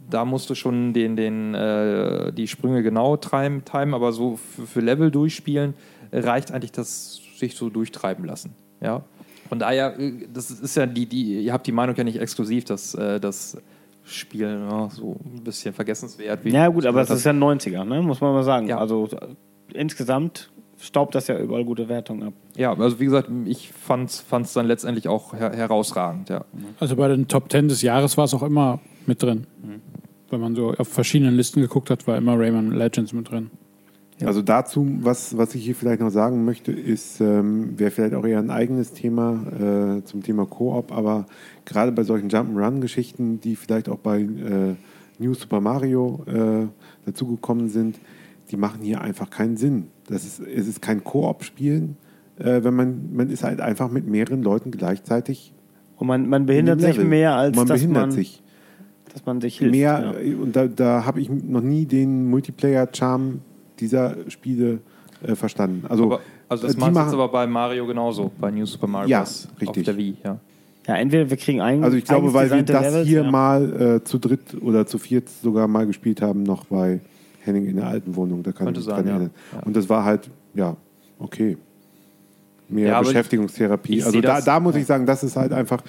Da 0.09 0.25
musst 0.25 0.49
du 0.49 0.55
schon 0.55 0.93
den, 0.93 1.15
den, 1.15 1.53
äh, 1.53 2.33
die 2.33 2.47
Sprünge 2.47 2.81
genau 2.81 3.17
timen, 3.17 3.65
timen 3.65 3.93
aber 3.93 4.11
so 4.11 4.37
für, 4.37 4.79
Level 4.79 5.11
durchspielen 5.11 5.75
reicht 6.11 6.51
eigentlich 6.51 6.71
das 6.71 7.21
sich 7.37 7.55
so 7.55 7.69
durchtreiben 7.69 8.25
lassen. 8.25 8.55
Ja? 8.81 9.03
Von 9.47 9.59
daher, 9.59 9.99
äh, 9.99 10.27
das 10.33 10.49
ist 10.49 10.75
ja 10.75 10.87
die, 10.87 11.05
die, 11.05 11.43
ihr 11.43 11.53
habt 11.53 11.67
die 11.67 11.71
Meinung 11.71 11.95
ja 11.95 12.03
nicht 12.03 12.19
exklusiv, 12.19 12.65
dass 12.65 12.95
äh, 12.95 13.19
das 13.19 13.57
Spiel 14.05 14.65
ja, 14.69 14.89
so 14.89 15.17
ein 15.23 15.43
bisschen 15.43 15.73
vergessenswert 15.73 16.43
wie 16.43 16.49
Ja 16.49 16.67
gut, 16.67 16.85
aber 16.85 17.01
es 17.01 17.07
das 17.07 17.19
ist 17.19 17.25
ja 17.25 17.31
ein 17.31 17.41
90er, 17.41 17.83
ne? 17.85 18.01
muss 18.01 18.21
man 18.21 18.33
mal 18.33 18.43
sagen. 18.43 18.67
Ja. 18.67 18.77
Also 18.77 19.07
insgesamt 19.73 20.51
staubt 20.79 21.15
das 21.15 21.27
ja 21.27 21.39
überall 21.39 21.63
gute 21.63 21.87
Wertungen 21.87 22.23
ab. 22.23 22.33
Ja, 22.57 22.73
also 22.73 22.99
wie 22.99 23.05
gesagt, 23.05 23.29
ich 23.45 23.71
fand 23.71 24.09
es 24.09 24.53
dann 24.53 24.67
letztendlich 24.67 25.07
auch 25.07 25.33
her 25.33 25.53
herausragend, 25.53 26.29
ja. 26.29 26.43
Also 26.79 26.95
bei 26.95 27.07
den 27.07 27.27
Top 27.27 27.51
10 27.51 27.69
des 27.69 27.81
Jahres 27.81 28.17
war 28.17 28.25
es 28.25 28.33
auch 28.33 28.43
immer 28.43 28.79
mit 29.05 29.23
drin. 29.23 29.47
Mhm. 29.61 29.81
Wenn 30.29 30.41
man 30.41 30.55
so 30.55 30.73
auf 30.73 30.87
verschiedenen 30.87 31.35
Listen 31.35 31.61
geguckt 31.61 31.89
hat, 31.89 32.05
war 32.07 32.17
immer 32.17 32.37
Rayman 32.37 32.71
Legends 32.71 33.13
mit 33.13 33.31
drin. 33.31 33.51
Also 34.21 34.41
dazu, 34.41 34.87
was, 35.01 35.37
was 35.37 35.55
ich 35.55 35.63
hier 35.63 35.75
vielleicht 35.75 35.99
noch 35.99 36.09
sagen 36.09 36.45
möchte, 36.45 36.71
ist, 36.71 37.19
ähm, 37.19 37.77
wäre 37.77 37.91
vielleicht 37.91 38.13
auch 38.13 38.25
eher 38.25 38.39
ein 38.39 38.51
eigenes 38.51 38.93
Thema 38.93 39.97
äh, 39.99 40.03
zum 40.03 40.23
Thema 40.23 40.45
Koop, 40.45 40.91
aber 40.91 41.25
gerade 41.65 41.91
bei 41.91 42.03
solchen 42.03 42.29
Jump'n'Run-Geschichten, 42.29 43.39
die 43.39 43.55
vielleicht 43.55 43.89
auch 43.89 43.99
bei 43.99 44.21
äh, 44.21 44.75
New 45.19 45.33
Super 45.33 45.61
Mario 45.61 46.23
äh, 46.27 46.67
dazugekommen 47.05 47.69
sind, 47.69 47.97
die 48.51 48.57
machen 48.57 48.81
hier 48.81 49.01
einfach 49.01 49.29
keinen 49.29 49.57
Sinn. 49.57 49.87
Das 50.07 50.25
ist, 50.25 50.39
es 50.39 50.67
ist 50.67 50.81
kein 50.81 51.03
Koop-Spielen, 51.03 51.97
äh, 52.37 52.63
wenn 52.63 52.75
man, 52.75 53.13
man 53.15 53.29
ist 53.29 53.43
halt 53.43 53.61
einfach 53.61 53.89
mit 53.89 54.07
mehreren 54.07 54.43
Leuten 54.43 54.71
gleichzeitig 54.71 55.53
Und 55.97 56.07
man, 56.07 56.27
man 56.27 56.41
in 56.43 56.45
behindert 56.47 56.81
sich 56.81 56.97
mehr, 56.97 57.35
als 57.35 57.55
man 57.55 57.67
dass, 57.67 57.79
behindert 57.79 58.07
man, 58.07 58.11
sich 58.11 58.41
dass 59.13 59.25
man 59.25 59.39
sich 59.41 59.59
hilft. 59.59 59.71
mehr 59.71 60.13
ja. 60.15 60.19
äh, 60.19 60.35
und 60.35 60.55
da, 60.55 60.67
da 60.67 61.05
habe 61.05 61.21
ich 61.21 61.29
noch 61.29 61.61
nie 61.61 61.85
den 61.85 62.29
Multiplayer-Charme 62.29 63.39
dieser 63.79 64.17
Spiele 64.29 64.79
äh, 65.25 65.35
verstanden. 65.35 65.85
Also, 65.87 66.05
Aber, 66.05 66.19
also 66.49 66.67
das 66.67 66.75
äh, 66.75 66.79
meinst 66.79 67.13
du 67.13 67.15
aber 67.17 67.29
bei 67.29 67.47
Mario 67.47 67.85
genauso, 67.85 68.31
bei 68.39 68.51
New 68.51 68.65
Super 68.65 68.87
Mario 68.87 69.09
Ja, 69.09 69.19
Bros. 69.19 69.47
auf 69.53 69.61
richtig. 69.61 69.85
der 69.85 69.97
Wii, 69.97 70.17
ja. 70.23 70.39
Ja, 70.87 70.95
entweder 70.95 71.29
wir 71.29 71.37
kriegen 71.37 71.61
ein 71.61 71.83
also 71.83 71.95
ich 71.95 72.05
glaube, 72.05 72.33
weil 72.33 72.51
wir 72.51 72.63
das 72.63 72.83
Levels, 72.83 73.07
hier 73.07 73.23
ja. 73.23 73.31
mal 73.31 73.81
äh, 73.81 74.03
zu 74.03 74.17
dritt 74.17 74.61
oder 74.61 74.85
zu 74.85 74.97
viert 74.97 75.29
sogar 75.29 75.67
mal 75.67 75.87
gespielt 75.87 76.21
haben, 76.21 76.43
noch 76.43 76.65
bei 76.65 76.99
Henning 77.41 77.65
in 77.67 77.77
der 77.77 77.87
alten 77.87 78.15
Wohnung. 78.15 78.43
Da 78.43 78.51
kann 78.51 78.65
Könnte 78.67 78.81
ich 78.81 78.85
sein, 78.85 79.05
dran 79.05 79.31
ja. 79.53 79.59
Und 79.63 79.75
das 79.75 79.87
war 79.89 80.03
halt, 80.03 80.29
ja, 80.53 80.75
okay. 81.19 81.57
Mehr 82.69 82.87
Ja, 82.89 83.01
Beschäftigungstherapie. 83.01 83.97
ich 83.97 84.05
also 84.05 84.19
da, 84.21 84.35
das- 84.35 84.45
da 84.45 84.59
muss 84.59 84.75
ja. 84.75 84.81
ich 84.81 84.87
sagen, 84.87 85.05
das 85.05 85.23
ist 85.23 85.35
halt 85.35 85.53
einfach 85.53 85.81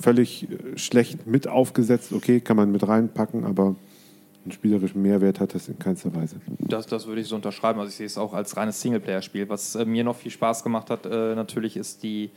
völlig 0.00 0.48
äh, 0.50 0.78
schlecht 0.78 1.26
mit 1.26 1.48
aufgesetzt. 1.48 2.12
Okay, 2.12 2.40
kann 2.40 2.56
man 2.56 2.72
mit 2.72 2.86
reinpacken, 2.86 3.44
aber 3.44 3.76
einen 4.44 4.52
spielerischen 4.52 5.00
Mehrwert 5.00 5.40
hat 5.40 5.54
das 5.54 5.68
in 5.68 5.78
keinster 5.78 6.14
Weise. 6.14 6.36
Das, 6.58 6.86
das 6.86 7.06
würde 7.06 7.20
ich 7.20 7.28
so 7.28 7.36
unterschreiben. 7.36 7.78
Also 7.78 7.88
ich 7.90 7.96
sehe 7.96 8.06
es 8.06 8.18
auch 8.18 8.34
als 8.34 8.56
reines 8.56 8.80
Singleplayer-Spiel. 8.80 9.48
Was 9.48 9.74
äh, 9.74 9.84
mir 9.84 10.04
noch 10.04 10.16
viel 10.16 10.30
Spaß 10.30 10.62
gemacht 10.62 10.90
hat, 10.90 11.06
äh, 11.06 11.34
natürlich 11.34 11.76
ist 11.76 12.02
die 12.02 12.30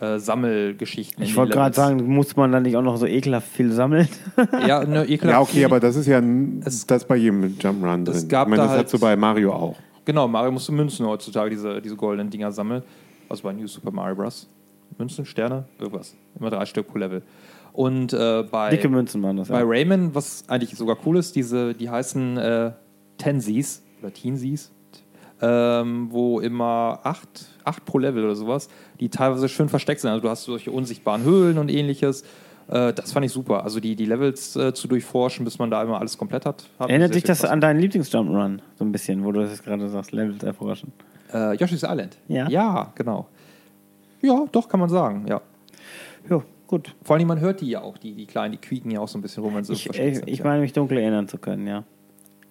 äh, 0.00 0.18
Sammelgeschichten. 0.18 1.22
Ich 1.24 1.36
wollte 1.36 1.52
gerade 1.54 1.74
sagen, 1.74 2.04
muss 2.06 2.36
man 2.36 2.52
dann 2.52 2.62
nicht 2.64 2.76
auch 2.76 2.82
noch 2.82 2.96
so 2.96 3.06
ekelhaft 3.06 3.48
viel 3.48 3.72
sammeln? 3.72 4.08
Ja, 4.66 4.84
ne, 4.84 5.04
ekelhaft 5.08 5.24
Ja, 5.24 5.40
okay, 5.40 5.52
viel. 5.52 5.64
aber 5.64 5.80
das 5.80 5.96
ist 5.96 6.06
ja 6.06 6.22
Es- 6.64 6.86
das 6.86 7.04
bei 7.06 7.16
jedem 7.16 7.44
Jump'n'Run 7.56 8.04
drin. 8.04 8.14
Es 8.14 8.28
gab 8.28 8.46
ich 8.46 8.50
meine, 8.50 8.62
da 8.62 8.68
das 8.68 8.76
halt- 8.76 8.84
hast 8.84 8.94
du 8.94 8.98
bei 8.98 9.16
Mario 9.16 9.52
auch. 9.52 9.76
Genau, 10.04 10.28
Mario 10.28 10.52
musste 10.52 10.72
Münzen 10.72 11.06
heutzutage, 11.06 11.50
diese, 11.50 11.80
diese 11.82 11.96
goldenen 11.96 12.30
Dinger 12.30 12.52
sammeln. 12.52 12.82
Also 13.28 13.42
bei 13.42 13.52
New 13.52 13.66
Super 13.66 13.90
Mario 13.90 14.14
Bros. 14.14 14.48
Münzen, 14.98 15.24
Sterne, 15.26 15.64
irgendwas. 15.78 16.14
Immer 16.38 16.50
drei 16.50 16.64
Stück 16.64 16.86
pro 16.88 16.98
Level. 16.98 17.22
Und 17.72 18.12
äh, 18.12 18.44
bei, 18.50 18.70
Dicke 18.70 18.88
Münzen 18.88 19.22
waren 19.22 19.36
das. 19.36 19.48
bei 19.48 19.58
Ja. 19.60 19.64
Rayman, 19.66 20.14
was 20.14 20.44
eigentlich 20.48 20.74
sogar 20.76 20.96
cool 21.04 21.16
ist, 21.18 21.34
diese, 21.36 21.74
die 21.74 21.90
heißen 21.90 22.36
äh, 22.38 22.70
Tensies 23.18 23.82
oder 24.00 24.12
Teensies, 24.12 24.70
ähm, 25.40 26.08
wo 26.10 26.40
immer 26.40 27.00
acht, 27.02 27.46
acht 27.64 27.84
pro 27.84 27.98
Level 27.98 28.24
oder 28.24 28.36
sowas, 28.36 28.68
die 29.00 29.08
teilweise 29.08 29.48
schön 29.48 29.68
versteckt 29.68 30.00
sind. 30.00 30.10
Also 30.10 30.22
du 30.22 30.30
hast 30.30 30.44
solche 30.44 30.70
unsichtbaren 30.70 31.22
Höhlen 31.24 31.58
und 31.58 31.70
ähnliches. 31.70 32.22
Äh, 32.68 32.92
das 32.92 33.12
fand 33.12 33.26
ich 33.26 33.32
super. 33.32 33.64
Also 33.64 33.80
die, 33.80 33.96
die 33.96 34.06
Levels 34.06 34.56
äh, 34.56 34.72
zu 34.74 34.88
durchforschen, 34.88 35.44
bis 35.44 35.58
man 35.58 35.70
da 35.70 35.82
immer 35.82 36.00
alles 36.00 36.16
komplett 36.18 36.46
hat. 36.46 36.64
hat 36.78 36.88
Erinnert 36.88 37.14
dich 37.14 37.24
das 37.24 37.44
an 37.44 37.60
deinen 37.60 37.80
Lieblings-Jump'n'Run 37.80 38.60
so 38.76 38.84
ein 38.84 38.92
bisschen, 38.92 39.24
wo 39.24 39.32
du 39.32 39.40
das 39.40 39.62
gerade 39.62 39.88
sagst, 39.88 40.12
Levels 40.12 40.42
erforschen? 40.42 40.92
Äh, 41.32 41.56
Yoshi's 41.56 41.82
Island. 41.82 42.16
Ja. 42.28 42.48
Ja, 42.48 42.92
genau. 42.94 43.28
Ja, 44.22 44.46
doch, 44.50 44.68
kann 44.68 44.80
man 44.80 44.88
sagen, 44.88 45.26
ja. 45.28 45.40
Ja, 46.28 46.42
gut. 46.66 46.94
Vor 47.02 47.16
allem, 47.16 47.28
man 47.28 47.40
hört 47.40 47.60
die 47.60 47.68
ja 47.68 47.82
auch, 47.82 47.98
die, 47.98 48.14
die 48.14 48.26
Kleinen, 48.26 48.52
die 48.52 48.58
quieken 48.58 48.90
ja 48.90 49.00
auch 49.00 49.08
so 49.08 49.18
ein 49.18 49.22
bisschen 49.22 49.42
rum, 49.42 49.54
wenn 49.54 49.64
sie 49.64 49.74
Ich, 49.74 49.84
versteckt 49.84 50.22
ich, 50.26 50.34
ich 50.40 50.44
meine 50.44 50.60
mich 50.60 50.72
dunkel 50.72 50.98
erinnern 50.98 51.28
zu 51.28 51.38
können, 51.38 51.66
ja. 51.66 51.84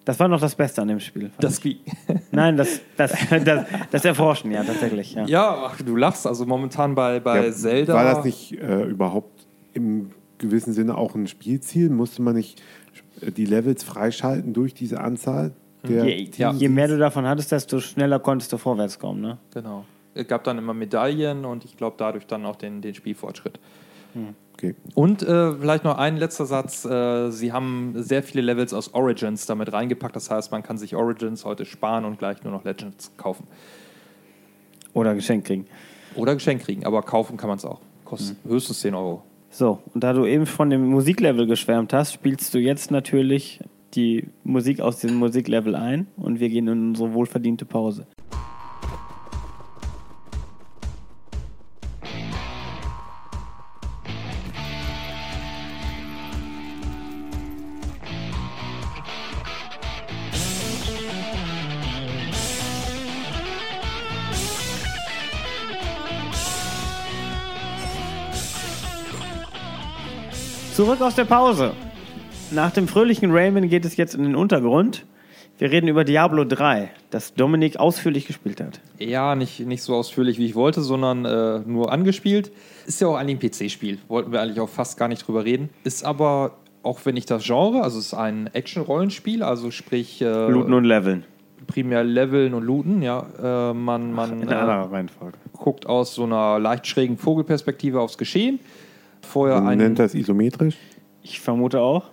Das 0.05 0.19
war 0.19 0.27
noch 0.27 0.39
das 0.39 0.55
Beste 0.55 0.81
an 0.81 0.87
dem 0.87 0.99
Spiel. 0.99 1.31
Das. 1.39 1.59
Quieken. 1.59 1.91
Nein, 2.31 2.57
das, 2.57 2.79
das, 2.95 3.11
das, 3.43 3.65
das 3.91 4.05
Erforschen, 4.05 4.51
ja, 4.51 4.63
tatsächlich. 4.63 5.13
Ja. 5.15 5.25
Ja, 5.25 5.63
ach, 5.65 5.81
du 5.81 5.95
lachst. 5.95 6.27
Also 6.27 6.45
momentan 6.45 6.93
bei, 6.95 7.19
bei 7.19 7.47
Ja, 7.47 7.51
Zelda. 7.51 7.93
War 7.95 8.03
das 8.03 8.23
nicht 8.23 8.53
äh, 8.53 8.83
überhaupt 8.83 9.47
im 9.73 10.11
gewissen 10.37 10.73
Sinne 10.73 10.95
auch 10.97 11.15
ein 11.15 11.27
Spielziel? 11.27 11.89
Musste 11.89 12.21
man 12.21 12.35
nicht 12.35 12.61
äh, 13.21 13.31
die 13.31 13.45
Levels 13.45 13.83
freischalten 13.83 14.53
durch 14.53 14.73
diese 14.75 15.01
Anzahl? 15.01 15.53
Der 15.87 16.05
Je, 16.05 16.29
Ja. 16.37 16.51
je 16.51 16.69
mehr 16.69 16.87
du 16.87 16.97
davon 16.97 17.25
hattest, 17.27 17.51
desto 17.51 17.79
schneller 17.79 18.19
konntest 18.19 18.53
du 18.53 18.57
vorwärts 18.57 18.99
kommen. 18.99 19.21
Ne? 19.21 19.37
Genau. 19.53 19.85
Es 20.13 20.27
gab 20.27 20.43
dann 20.43 20.57
immer 20.59 20.73
Medaillen 20.73 21.45
und 21.45 21.65
ich 21.65 21.77
glaube 21.77 21.95
dadurch 21.97 22.25
dann 22.27 22.45
auch 22.45 22.55
den, 22.55 22.81
den 22.81 22.93
Spielfortschritt. 22.95 23.59
Okay. 24.55 24.75
Und 24.93 25.21
äh, 25.21 25.53
vielleicht 25.53 25.83
noch 25.83 25.97
ein 25.97 26.17
letzter 26.17 26.45
Satz. 26.45 26.85
Äh, 26.85 27.31
sie 27.31 27.51
haben 27.51 27.93
sehr 27.95 28.23
viele 28.23 28.41
Levels 28.41 28.73
aus 28.73 28.93
Origins 28.93 29.45
damit 29.45 29.71
reingepackt. 29.71 30.15
Das 30.15 30.31
heißt, 30.31 30.51
man 30.51 30.63
kann 30.63 30.77
sich 30.77 30.95
Origins 30.95 31.45
heute 31.45 31.65
sparen 31.65 32.05
und 32.05 32.17
gleich 32.19 32.43
nur 32.43 32.51
noch 32.51 32.63
Legends 32.63 33.11
kaufen. 33.17 33.47
Oder 34.93 35.13
geschenkt 35.13 35.47
kriegen. 35.47 35.67
Oder 36.15 36.33
geschenkt 36.33 36.65
kriegen. 36.65 36.85
Aber 36.85 37.01
kaufen 37.01 37.37
kann 37.37 37.49
man 37.49 37.57
es 37.57 37.65
auch. 37.65 37.81
Kostet 38.05 38.37
höchstens 38.47 38.79
10 38.81 38.95
Euro. 38.95 39.23
So, 39.49 39.79
und 39.93 40.03
da 40.03 40.13
du 40.13 40.25
eben 40.25 40.45
von 40.45 40.69
dem 40.69 40.85
Musiklevel 40.87 41.47
geschwärmt 41.47 41.93
hast, 41.93 42.13
spielst 42.13 42.53
du 42.53 42.59
jetzt 42.59 42.91
natürlich 42.91 43.61
die 43.93 44.27
Musik 44.43 44.81
aus 44.81 44.99
diesem 44.99 45.17
Musiklevel 45.17 45.75
ein 45.75 46.07
und 46.17 46.39
wir 46.39 46.49
gehen 46.49 46.67
in 46.67 46.89
unsere 46.89 47.13
wohlverdiente 47.13 47.65
Pause. 47.65 48.05
Zurück 70.75 71.01
aus 71.01 71.15
der 71.15 71.23
Pause. 71.23 71.71
Nach 72.51 72.69
dem 72.71 72.87
fröhlichen 72.87 73.31
Rayman 73.31 73.69
geht 73.69 73.85
es 73.85 73.95
jetzt 73.95 74.13
in 74.13 74.23
den 74.23 74.35
Untergrund. 74.35 75.05
Wir 75.57 75.71
reden 75.71 75.87
über 75.87 76.03
Diablo 76.03 76.43
3. 76.43 76.89
das 77.11 77.33
Dominik 77.33 77.77
ausführlich 77.77 78.27
gespielt 78.27 78.59
hat. 78.59 78.81
Ja, 78.99 79.35
nicht, 79.35 79.61
nicht 79.61 79.83
so 79.83 79.95
ausführlich, 79.95 80.37
wie 80.37 80.45
ich 80.45 80.55
wollte, 80.55 80.81
sondern 80.81 81.23
äh, 81.23 81.59
nur 81.65 81.93
angespielt. 81.93 82.51
Ist 82.85 82.99
ja 82.99 83.07
auch 83.07 83.15
eigentlich 83.15 83.37
ein 83.41 83.67
PC-Spiel. 83.67 83.99
Wollten 84.09 84.33
wir 84.33 84.41
eigentlich 84.41 84.59
auch 84.59 84.67
fast 84.67 84.97
gar 84.97 85.07
nicht 85.07 85.25
drüber 85.25 85.45
reden. 85.45 85.69
Ist 85.85 86.03
aber, 86.03 86.57
auch 86.83 86.99
wenn 87.05 87.15
ich 87.15 87.25
das 87.25 87.45
Genre, 87.45 87.81
also 87.81 87.97
es 87.97 88.07
ist 88.07 88.13
ein 88.13 88.49
Action-Rollenspiel, 88.51 89.43
also 89.43 89.71
sprich 89.71 90.21
äh, 90.21 90.49
Looten 90.49 90.73
und 90.73 90.83
Leveln. 90.83 91.23
primär 91.67 92.03
Leveln 92.03 92.53
und 92.53 92.65
Looten, 92.65 93.01
ja. 93.01 93.25
Äh, 93.41 93.73
man 93.73 94.11
man 94.11 94.41
In 94.41 94.49
äh, 94.49 94.53
einer 94.55 94.91
Reihenfolge. 94.91 95.37
guckt 95.53 95.85
aus 95.87 96.15
so 96.15 96.25
einer 96.25 96.59
leicht 96.59 96.85
schrägen 96.85 97.17
Vogelperspektive 97.17 98.01
aufs 98.01 98.17
Geschehen. 98.17 98.59
Vorher 99.25 99.61
Man 99.61 99.73
ein. 99.73 99.77
nennt 99.77 99.99
das 99.99 100.13
isometrisch. 100.15 100.77
Ich 101.23 101.39
vermute 101.39 101.81
auch. 101.81 102.05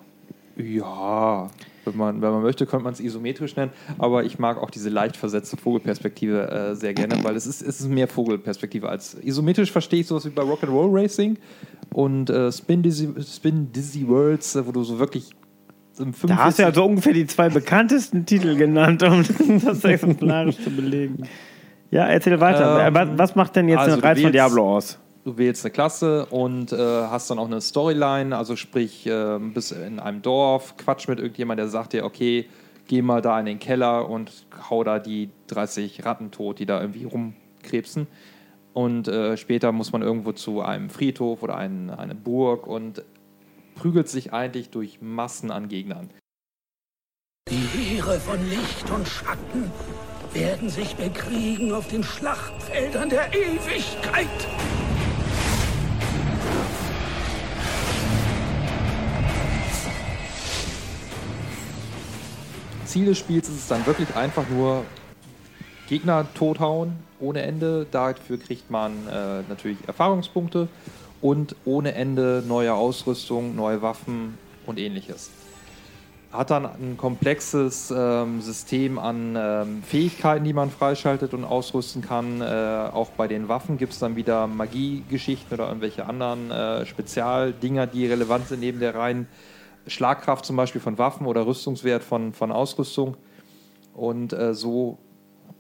Ja, 0.57 1.51
wenn 1.85 1.97
man, 1.97 2.23
wenn 2.23 2.31
man 2.31 2.43
möchte, 2.43 2.67
könnte 2.67 2.85
man 2.85 2.93
es 2.93 3.01
isometrisch 3.01 3.57
nennen, 3.57 3.73
aber 3.99 4.25
ich 4.25 4.39
mag 4.39 4.59
auch 4.59 4.71
diese 4.71 4.89
leicht 4.89 5.17
versetzte 5.17 5.57
Vogelperspektive 5.57 6.51
äh, 6.51 6.75
sehr 6.75 6.95
gerne, 6.95 7.23
weil 7.23 7.37
es 7.37 7.47
ist, 7.47 7.63
es 7.63 7.81
ist 7.81 7.89
mehr 7.89 8.09
Vogelperspektive 8.09 8.89
als 8.89 9.17
isometrisch 9.23 9.73
verstehe 9.73 10.01
ich 10.01 10.07
sowas 10.07 10.25
wie 10.25 10.31
bei 10.31 10.43
Rock'n'Roll 10.43 10.89
Racing 10.93 11.39
und 11.93 12.31
äh, 12.31 12.53
Spin, 12.53 12.83
Dizzy, 12.83 13.09
Spin 13.23 13.73
Dizzy 13.73 14.07
Worlds, 14.07 14.57
äh, 14.57 14.67
wo 14.67 14.73
du 14.73 14.85
so 14.85 14.99
wirklich 14.99 15.31
Da 15.97 16.05
hast 16.05 16.59
du 16.59 16.63
45 16.63 16.65
ja 16.65 16.75
so 16.75 16.85
ungefähr 16.85 17.13
die 17.15 17.27
zwei 17.27 17.49
bekanntesten 17.49 18.27
Titel 18.27 18.57
genannt, 18.57 19.03
um 19.03 19.25
das 19.65 19.85
exemplarisch 19.85 20.59
zu 20.63 20.71
belegen. 20.71 21.27
Ja, 21.91 22.07
erzähl 22.07 22.41
weiter. 22.41 22.87
Ähm, 22.87 22.95
was, 22.95 23.09
was 23.17 23.35
macht 23.37 23.57
denn 23.57 23.69
jetzt 23.69 23.81
also 23.81 23.97
den 23.97 24.05
Reiz 24.05 24.21
von 24.21 24.33
Diablo 24.33 24.77
aus? 24.77 24.99
Du 25.25 25.39
wählst 25.39 25.65
eine 25.65 25.73
Klasse 25.73 26.27
und 26.27 26.73
äh, 26.73 26.77
hast 26.77 27.31
dann 27.31 27.39
auch 27.39 27.47
eine 27.47 27.61
Storyline, 27.61 28.37
also 28.37 28.57
sprich, 28.57 29.07
äh, 29.07 29.39
bist 29.39 29.73
in 29.73 30.01
einem 30.01 30.23
Dorf, 30.23 30.77
quatsch 30.77 31.09
mit 31.09 31.19
irgendjemand, 31.19 31.59
der 31.59 31.69
sagt 31.69 31.93
dir, 31.93 32.05
okay, 32.05 32.49
geh 32.89 33.03
mal 33.03 33.23
da 33.23 33.39
in 33.39 33.47
den 33.47 33.59
Keller 33.59 34.09
und 34.09 34.47
hau 34.69 34.85
da 34.85 34.99
die 34.99 35.31
30 35.49 36.05
Ratten 36.05 36.31
tot, 36.31 36.59
die 36.59 36.67
da 36.67 36.81
irgendwie 36.81 37.05
rumkrebsen. 37.05 38.07
Und 38.75 39.09
äh, 39.09 39.37
später 39.37 39.71
muss 39.73 39.93
man 39.93 40.03
irgendwo 40.03 40.33
zu 40.33 40.63
einem 40.63 40.91
Friedhof 40.91 41.43
oder 41.43 41.57
ein, 41.57 41.91
eine 41.91 42.15
Burg 42.15 42.67
und 42.67 43.05
prügelt 43.75 44.09
sich 44.09 44.33
eigentlich 44.33 44.71
durch 44.71 45.01
Massen 45.01 45.51
an 45.51 45.69
Gegnern. 45.69 46.11
Die 47.51 47.57
Heere 47.57 48.19
von 48.19 48.39
Licht 48.49 48.91
und 48.91 49.07
Schatten 49.07 49.71
werden 50.33 50.71
sich 50.71 50.97
bekriegen 50.97 51.73
auf 51.73 51.89
den 51.89 52.03
Schlachtfeldern 52.03 53.11
der 53.11 53.29
Ewigkeit. 53.35 54.29
Ziel 62.93 63.07
des 63.07 63.19
Spiels 63.19 63.49
ist 63.49 63.55
es 63.55 63.69
dann 63.69 63.87
wirklich 63.87 64.15
einfach 64.17 64.47
nur 64.51 64.85
Gegner 65.89 66.27
tothauen 66.35 66.93
ohne 67.21 67.41
Ende. 67.41 67.87
Dafür 67.91 68.39
kriegt 68.39 68.71
man 68.71 68.93
äh, 69.09 69.41
natürlich 69.49 69.79
Erfahrungspunkte 69.87 70.69
und 71.23 71.57
ohne 71.65 71.95
Ende 71.95 72.45
neue 72.47 72.75
Ausrüstung, 72.75 73.57
neue 73.57 73.81
Waffen 73.81 74.37
und 74.67 74.79
ähnliches. 74.79 75.31
Hat 76.35 76.51
dann 76.51 76.67
ein 76.67 76.99
komplexes 76.99 77.91
ähm, 77.97 78.43
System 78.43 78.99
an 78.99 79.37
ähm, 79.39 79.83
Fähigkeiten, 79.83 80.45
die 80.45 80.53
man 80.53 80.71
freischaltet 80.71 81.33
und 81.33 81.45
ausrüsten 81.45 82.03
kann. 82.03 82.43
Äh, 82.43 82.45
auch 82.45 83.09
bei 83.17 83.27
den 83.27 83.49
Waffen 83.49 83.79
gibt 83.79 83.95
es 83.95 84.01
dann 84.01 84.17
wieder 84.17 84.47
Magiegeschichten 84.47 85.55
oder 85.55 85.69
irgendwelche 85.69 86.05
anderen 86.05 86.51
äh, 86.51 86.85
Spezialdinger, 86.85 87.87
die 87.87 88.07
relevant 88.07 88.49
sind 88.49 88.61
neben 88.61 88.81
der 88.81 88.95
reinen 88.95 89.29
Schlagkraft 89.87 90.45
zum 90.45 90.57
Beispiel 90.57 90.81
von 90.81 90.99
Waffen 90.99 91.27
oder 91.27 91.47
Rüstungswert 91.47 92.05
von, 92.05 92.33
von 92.33 92.53
Ausrüstung. 92.53 93.17
Und 93.95 94.33
äh, 94.33 94.55
so, 94.55 94.99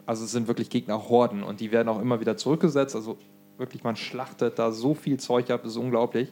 also 0.07 0.25
es 0.25 0.33
sind 0.33 0.49
wirklich 0.49 0.71
Gegnerhorden 0.71 1.43
und 1.43 1.61
die 1.61 1.73
werden 1.73 1.89
auch 1.89 2.01
immer 2.01 2.21
wieder 2.21 2.37
zurückgesetzt. 2.37 2.95
Also 2.95 3.19
wirklich, 3.59 3.85
man 3.85 3.97
schlachtet 3.97 4.59
da 4.59 4.73
so 4.73 4.95
viel 4.95 5.19
Zeug 5.19 5.51
ab, 5.51 5.65
ist 5.65 5.77
unglaublich. 5.77 6.29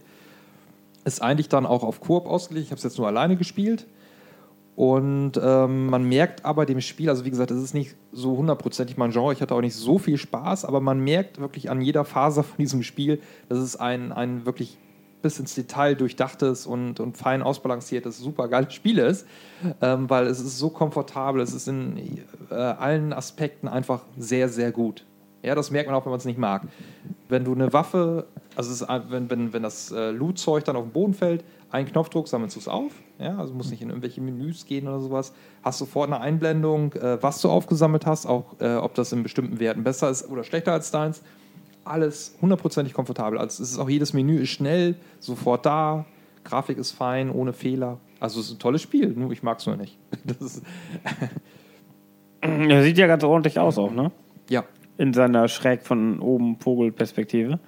Ist 1.04 1.22
eigentlich 1.22 1.48
dann 1.48 1.66
auch 1.66 1.82
auf 1.82 2.00
Koop 2.00 2.26
ausgelegt. 2.26 2.66
Ich 2.66 2.70
habe 2.70 2.78
es 2.78 2.84
jetzt 2.84 2.98
nur 2.98 3.06
alleine 3.06 3.36
gespielt. 3.36 3.86
Und 4.76 5.32
ähm, 5.42 5.86
man 5.86 6.04
merkt 6.04 6.44
aber 6.44 6.64
dem 6.64 6.80
Spiel, 6.80 7.10
also 7.10 7.24
wie 7.24 7.30
gesagt, 7.30 7.50
es 7.50 7.62
ist 7.62 7.74
nicht 7.74 7.96
so 8.12 8.36
hundertprozentig 8.36 8.96
mein 8.96 9.10
Genre, 9.10 9.32
ich 9.32 9.42
hatte 9.42 9.54
auch 9.54 9.60
nicht 9.60 9.74
so 9.74 9.98
viel 9.98 10.16
Spaß, 10.16 10.64
aber 10.64 10.80
man 10.80 11.00
merkt 11.00 11.38
wirklich 11.38 11.68
an 11.70 11.82
jeder 11.82 12.06
Phase 12.06 12.42
von 12.42 12.56
diesem 12.56 12.82
Spiel, 12.82 13.20
dass 13.50 13.58
es 13.58 13.76
ein, 13.76 14.10
ein 14.10 14.46
wirklich 14.46 14.78
bis 15.22 15.38
ins 15.38 15.54
Detail 15.54 15.94
durchdachtes 15.94 16.66
und, 16.66 17.00
und 17.00 17.16
fein 17.16 17.42
ausbalanciertes, 17.42 18.18
super 18.18 18.48
geiles 18.48 18.74
Spiel 18.74 18.98
ist, 18.98 19.26
ähm, 19.80 20.08
weil 20.08 20.26
es 20.26 20.40
ist 20.40 20.58
so 20.58 20.70
komfortabel, 20.70 21.40
es 21.40 21.52
ist 21.52 21.68
in 21.68 22.18
äh, 22.50 22.54
allen 22.54 23.12
Aspekten 23.12 23.68
einfach 23.68 24.02
sehr, 24.16 24.48
sehr 24.48 24.72
gut. 24.72 25.04
Ja, 25.42 25.54
das 25.54 25.70
merkt 25.70 25.88
man 25.88 25.96
auch, 25.96 26.04
wenn 26.04 26.10
man 26.10 26.18
es 26.18 26.26
nicht 26.26 26.38
mag. 26.38 26.68
Wenn 27.28 27.44
du 27.44 27.54
eine 27.54 27.72
Waffe, 27.72 28.26
also 28.56 28.70
ist, 28.70 28.86
wenn, 29.08 29.30
wenn, 29.30 29.52
wenn 29.52 29.62
das 29.62 29.90
äh, 29.90 30.10
Loot-Zeug 30.10 30.64
dann 30.64 30.76
auf 30.76 30.84
den 30.84 30.92
Boden 30.92 31.14
fällt, 31.14 31.44
ein 31.70 31.86
Knopfdruck 31.86 32.28
sammelst 32.28 32.56
du 32.56 32.60
es 32.60 32.68
auf, 32.68 32.92
ja, 33.18 33.38
also 33.38 33.54
musst 33.54 33.70
nicht 33.70 33.80
in 33.80 33.88
irgendwelche 33.88 34.20
Menüs 34.20 34.66
gehen 34.66 34.86
oder 34.88 35.00
sowas, 35.00 35.32
hast 35.62 35.78
sofort 35.78 36.08
eine 36.08 36.20
Einblendung, 36.20 36.92
äh, 36.94 37.22
was 37.22 37.40
du 37.40 37.48
aufgesammelt 37.48 38.06
hast, 38.06 38.26
auch 38.26 38.56
äh, 38.60 38.74
ob 38.74 38.94
das 38.94 39.12
in 39.12 39.22
bestimmten 39.22 39.60
Werten 39.60 39.82
besser 39.82 40.10
ist 40.10 40.28
oder 40.28 40.44
schlechter 40.44 40.72
als 40.72 40.90
deins. 40.90 41.22
Alles 41.90 42.36
hundertprozentig 42.40 42.94
komfortabel. 42.94 43.38
Also 43.38 43.62
es 43.62 43.72
ist 43.72 43.78
auch 43.78 43.88
jedes 43.88 44.12
Menü 44.12 44.38
ist 44.38 44.50
schnell, 44.50 44.94
sofort 45.18 45.66
da, 45.66 46.06
Grafik 46.44 46.78
ist 46.78 46.92
fein, 46.92 47.30
ohne 47.30 47.52
Fehler. 47.52 47.98
Also 48.20 48.38
es 48.40 48.46
ist 48.46 48.52
ein 48.52 48.58
tolles 48.58 48.80
Spiel, 48.80 49.08
nur 49.08 49.32
ich 49.32 49.42
mag 49.42 49.58
es 49.58 49.66
nur 49.66 49.76
nicht. 49.76 49.98
Das 50.38 50.62
Er 52.42 52.82
sieht 52.84 52.96
ja 52.96 53.06
ganz 53.06 53.24
ordentlich 53.24 53.58
aus 53.58 53.76
auch, 53.76 53.92
ne? 53.92 54.12
ja, 54.48 54.64
In 54.98 55.12
seiner 55.12 55.48
schräg 55.48 55.82
von 55.82 56.20
oben 56.20 56.58
Vogelperspektive. 56.58 57.58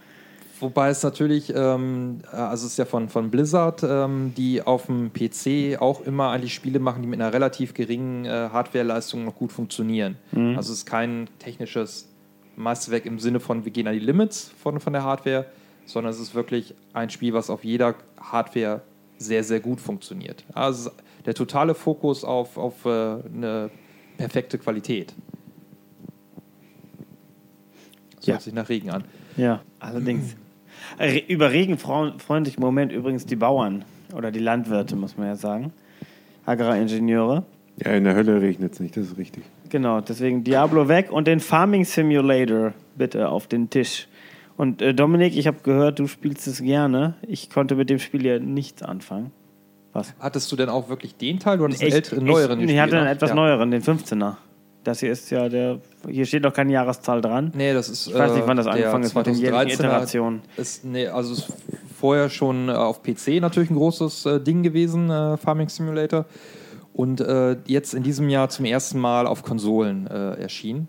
Wobei 0.60 0.90
es 0.90 1.02
natürlich, 1.02 1.52
ähm, 1.54 2.20
äh, 2.32 2.36
also 2.36 2.66
es 2.66 2.72
ist 2.72 2.78
ja 2.78 2.84
von, 2.84 3.08
von 3.08 3.30
Blizzard, 3.30 3.82
ähm, 3.82 4.32
die 4.36 4.62
auf 4.62 4.86
dem 4.86 5.10
PC 5.12 5.80
auch 5.80 6.02
immer 6.02 6.30
eigentlich 6.30 6.54
Spiele 6.54 6.78
machen, 6.78 7.02
die 7.02 7.08
mit 7.08 7.20
einer 7.20 7.32
relativ 7.32 7.74
geringen 7.74 8.24
äh, 8.24 8.28
Hardwareleistung 8.52 9.24
noch 9.24 9.34
gut 9.34 9.50
funktionieren. 9.50 10.16
Also 10.56 10.72
es 10.72 10.78
ist 10.78 10.86
kein 10.86 11.28
technisches 11.40 12.08
Meisterwerk 12.56 13.06
im 13.06 13.18
Sinne 13.18 13.40
von, 13.40 13.64
wir 13.64 13.72
gehen 13.72 13.86
an 13.86 13.94
die 13.94 13.98
Limits 14.00 14.50
von, 14.62 14.78
von 14.80 14.92
der 14.92 15.04
Hardware, 15.04 15.46
sondern 15.86 16.12
es 16.12 16.20
ist 16.20 16.34
wirklich 16.34 16.74
ein 16.92 17.10
Spiel, 17.10 17.32
was 17.32 17.50
auf 17.50 17.64
jeder 17.64 17.94
Hardware 18.20 18.82
sehr, 19.18 19.44
sehr 19.44 19.60
gut 19.60 19.80
funktioniert. 19.80 20.44
Also 20.52 20.90
der 21.26 21.34
totale 21.34 21.74
Fokus 21.74 22.24
auf, 22.24 22.56
auf 22.58 22.84
äh, 22.84 22.88
eine 22.88 23.70
perfekte 24.18 24.58
Qualität. 24.58 25.14
Das 28.16 28.26
Ja. 28.26 28.34
hört 28.34 28.42
sich 28.42 28.52
nach 28.52 28.68
Regen 28.68 28.90
an. 28.90 29.04
Ja, 29.36 29.62
allerdings. 29.80 30.36
Über 31.28 31.50
Regen 31.52 31.78
freuen, 31.78 32.18
freuen 32.18 32.44
sich 32.44 32.56
im 32.56 32.62
Moment 32.62 32.92
übrigens 32.92 33.24
die 33.24 33.36
Bauern 33.36 33.84
oder 34.14 34.30
die 34.30 34.40
Landwirte, 34.40 34.96
muss 34.96 35.16
man 35.16 35.26
ja 35.28 35.36
sagen. 35.36 35.72
Agraringenieure. 36.44 37.44
Ja, 37.82 37.92
in 37.92 38.04
der 38.04 38.14
Hölle 38.14 38.40
regnet 38.40 38.74
es 38.74 38.80
nicht, 38.80 38.96
das 38.96 39.06
ist 39.06 39.16
richtig. 39.16 39.44
Genau, 39.72 40.02
deswegen 40.02 40.44
Diablo 40.44 40.86
weg 40.88 41.10
und 41.10 41.26
den 41.26 41.40
Farming 41.40 41.86
Simulator 41.86 42.74
bitte 42.94 43.30
auf 43.30 43.46
den 43.46 43.70
Tisch. 43.70 44.06
Und 44.58 44.82
äh, 44.82 44.92
Dominik, 44.92 45.34
ich 45.34 45.46
habe 45.46 45.60
gehört, 45.62 45.98
du 45.98 46.06
spielst 46.06 46.46
es 46.46 46.60
gerne. 46.60 47.14
Ich 47.26 47.48
konnte 47.48 47.74
mit 47.74 47.88
dem 47.88 47.98
Spiel 47.98 48.26
ja 48.26 48.38
nichts 48.38 48.82
anfangen. 48.82 49.30
Was? 49.94 50.12
Hattest 50.20 50.52
du 50.52 50.56
denn 50.56 50.68
auch 50.68 50.90
wirklich 50.90 51.16
den 51.16 51.38
Teil 51.38 51.58
oder 51.58 51.72
einen 51.72 51.90
älteren, 51.90 52.22
neueren 52.22 52.60
ich, 52.60 52.70
ich 52.70 52.78
hatte 52.78 52.98
einen 52.98 53.06
etwas 53.06 53.30
Ja. 53.30 53.34
neueren, 53.34 53.70
den 53.70 53.80
15er. 53.82 54.36
Das 54.84 55.00
hier 55.00 55.10
ist 55.10 55.30
ja 55.30 55.48
der. 55.48 55.78
Hier 56.06 56.26
steht 56.26 56.42
noch 56.42 56.52
keine 56.52 56.70
Jahreszahl 56.70 57.22
dran. 57.22 57.50
Nee, 57.56 57.72
das 57.72 57.88
ist. 57.88 58.08
Ich 58.08 58.14
weiß 58.14 58.34
nicht, 58.34 58.46
wann 58.46 58.58
das 58.58 58.66
äh, 58.66 58.70
angefangen 58.72 59.04
ist 59.04 59.14
mit 59.14 59.26
den 59.26 59.34
jährlichen 59.36 59.70
2013er 59.70 59.84
Iterationen. 59.86 60.42
Ist, 60.58 60.84
nee, 60.84 61.06
also 61.06 61.32
ist 61.32 61.50
vorher 61.98 62.28
schon 62.28 62.68
äh, 62.68 62.72
auf 62.72 63.02
PC 63.02 63.40
natürlich 63.40 63.70
ein 63.70 63.76
großes 63.76 64.26
äh, 64.26 64.38
Ding 64.38 64.62
gewesen, 64.62 65.08
äh, 65.08 65.38
Farming 65.38 65.70
Simulator. 65.70 66.26
Und 66.92 67.20
äh, 67.20 67.56
jetzt 67.66 67.94
in 67.94 68.02
diesem 68.02 68.28
Jahr 68.28 68.48
zum 68.48 68.64
ersten 68.64 68.98
Mal 68.98 69.26
auf 69.26 69.42
Konsolen 69.42 70.06
äh, 70.06 70.34
erschienen. 70.34 70.88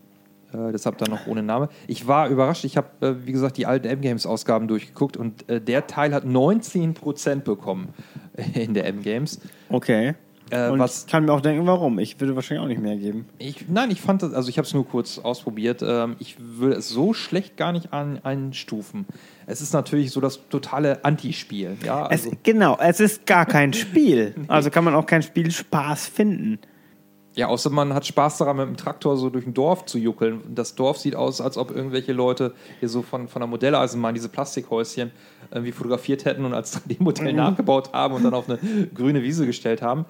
Äh, 0.53 0.71
deshalb 0.71 0.97
dann 0.97 1.09
noch 1.09 1.27
ohne 1.27 1.43
Name. 1.43 1.69
Ich 1.87 2.07
war 2.07 2.29
überrascht. 2.29 2.65
Ich 2.65 2.77
habe, 2.77 2.87
äh, 3.01 3.25
wie 3.25 3.31
gesagt, 3.31 3.57
die 3.57 3.65
alten 3.65 3.87
M-Games-Ausgaben 3.87 4.67
durchgeguckt 4.67 5.17
und 5.17 5.49
äh, 5.49 5.61
der 5.61 5.87
Teil 5.87 6.13
hat 6.13 6.25
19% 6.25 7.41
bekommen 7.41 7.93
in 8.53 8.73
der 8.73 8.85
M-Games. 8.87 9.39
Okay. 9.69 10.15
Äh, 10.49 10.69
Und 10.69 10.79
was 10.79 11.05
ich 11.05 11.11
kann 11.11 11.25
mir 11.25 11.33
auch 11.33 11.41
denken, 11.41 11.65
warum. 11.65 11.99
Ich 11.99 12.19
würde 12.19 12.35
wahrscheinlich 12.35 12.63
auch 12.63 12.67
nicht 12.67 12.81
mehr 12.81 12.95
geben. 12.97 13.25
Ich, 13.39 13.67
nein, 13.69 13.89
ich 13.91 14.01
fand 14.01 14.21
das, 14.23 14.33
also 14.33 14.49
ich 14.49 14.57
habe 14.57 14.67
es 14.67 14.73
nur 14.73 14.87
kurz 14.87 15.17
ausprobiert. 15.19 15.81
Ähm, 15.85 16.15
ich 16.19 16.35
würde 16.39 16.75
es 16.75 16.89
so 16.89 17.13
schlecht 17.13 17.57
gar 17.57 17.71
nicht 17.71 17.93
an, 17.93 18.19
einstufen. 18.23 19.05
Es 19.47 19.61
ist 19.61 19.73
natürlich 19.73 20.11
so 20.11 20.21
das 20.21 20.47
totale 20.49 21.03
Anti-Spiel. 21.05 21.77
Ja, 21.85 22.05
Es, 22.09 22.25
also, 22.25 22.37
genau, 22.43 22.77
es 22.79 22.99
ist 22.99 23.25
gar 23.25 23.45
kein 23.45 23.73
Spiel. 23.73 24.35
Also 24.47 24.69
kann 24.69 24.83
man 24.83 24.95
auch 24.95 25.05
kein 25.05 25.21
Spielspaß 25.23 26.07
finden. 26.07 26.59
ja, 27.35 27.47
außer 27.47 27.71
man 27.71 27.93
hat 27.95 28.05
Spaß 28.05 28.37
daran, 28.37 28.57
mit 28.57 28.67
dem 28.67 28.77
Traktor 28.77 29.17
so 29.17 29.29
durch 29.31 29.47
ein 29.47 29.53
Dorf 29.55 29.85
zu 29.85 29.97
juckeln. 29.97 30.41
Das 30.53 30.75
Dorf 30.75 30.99
sieht 30.99 31.15
aus, 31.15 31.41
als 31.41 31.57
ob 31.57 31.71
irgendwelche 31.75 32.13
Leute 32.13 32.53
hier 32.79 32.89
so 32.89 33.01
von, 33.01 33.27
von 33.27 33.39
der 33.39 33.47
Modelleisenbahn 33.47 34.13
diese 34.13 34.29
Plastikhäuschen 34.29 35.11
irgendwie 35.51 35.71
fotografiert 35.71 36.25
hätten 36.25 36.45
und 36.45 36.53
als 36.53 36.77
3D-Modell 36.77 37.33
nachgebaut 37.33 37.91
haben 37.91 38.13
und 38.13 38.23
dann 38.23 38.33
auf 38.35 38.47
eine 38.47 38.59
grüne 38.93 39.23
Wiese 39.23 39.45
gestellt 39.47 39.81
haben. 39.81 40.05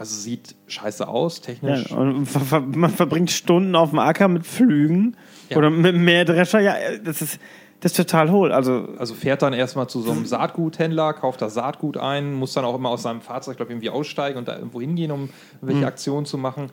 Also 0.00 0.14
sieht 0.18 0.54
scheiße 0.66 1.06
aus, 1.06 1.42
technisch. 1.42 1.90
Ja, 1.90 1.96
und 1.98 2.24
ver 2.24 2.40
ver 2.40 2.60
man 2.60 2.88
verbringt 2.90 3.30
Stunden 3.30 3.76
auf 3.76 3.90
dem 3.90 3.98
Acker 3.98 4.28
mit 4.28 4.46
Flügen 4.46 5.14
Ja. 5.50 5.58
oder 5.58 5.68
mit 5.68 5.94
Mähdrescher. 5.94 6.58
Ja, 6.60 6.74
das 7.04 7.20
ist, 7.20 7.38
das 7.80 7.92
ist 7.92 7.96
total 7.98 8.30
hohl. 8.30 8.50
Also, 8.50 8.88
Also 8.96 9.12
fährt 9.12 9.42
dann 9.42 9.52
erstmal 9.52 9.90
zu 9.90 10.00
so 10.00 10.12
einem 10.12 10.24
Saatguthändler, 10.24 11.12
kauft 11.12 11.42
das 11.42 11.52
Saatgut 11.52 11.98
ein, 11.98 12.32
muss 12.32 12.54
dann 12.54 12.64
auch 12.64 12.76
immer 12.76 12.88
aus 12.88 13.02
seinem 13.02 13.20
Fahrzeug, 13.20 13.58
glaube 13.58 13.72
ich, 13.72 13.74
irgendwie 13.74 13.90
aussteigen 13.90 14.38
und 14.38 14.48
da 14.48 14.56
irgendwo 14.56 14.80
hingehen, 14.80 15.10
um 15.10 15.28
welche 15.60 15.86
Aktionen 15.86 16.24
zu 16.24 16.38
machen. 16.38 16.70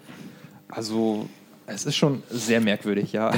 Also 0.69 1.27
es 1.65 1.85
ist 1.85 1.97
schon 1.97 2.23
sehr 2.29 2.61
merkwürdig, 2.61 3.11
ja. 3.11 3.33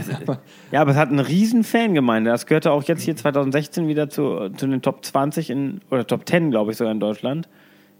ja, 0.71 0.81
aber 0.81 0.91
es 0.91 0.97
hat 0.97 1.09
eine 1.09 1.27
riesen 1.27 1.63
Fangemeinde. 1.63 2.29
Das 2.29 2.45
gehörte 2.45 2.71
auch 2.71 2.83
jetzt 2.83 3.01
hier 3.01 3.15
2016 3.15 3.87
wieder 3.87 4.07
zu, 4.07 4.49
zu 4.55 4.67
den 4.67 4.83
Top 4.83 5.03
20 5.03 5.49
in, 5.49 5.81
oder 5.89 6.05
Top 6.05 6.29
10, 6.29 6.51
glaube 6.51 6.69
ich, 6.69 6.77
sogar 6.77 6.93
in 6.93 6.99
Deutschland. 6.99 7.49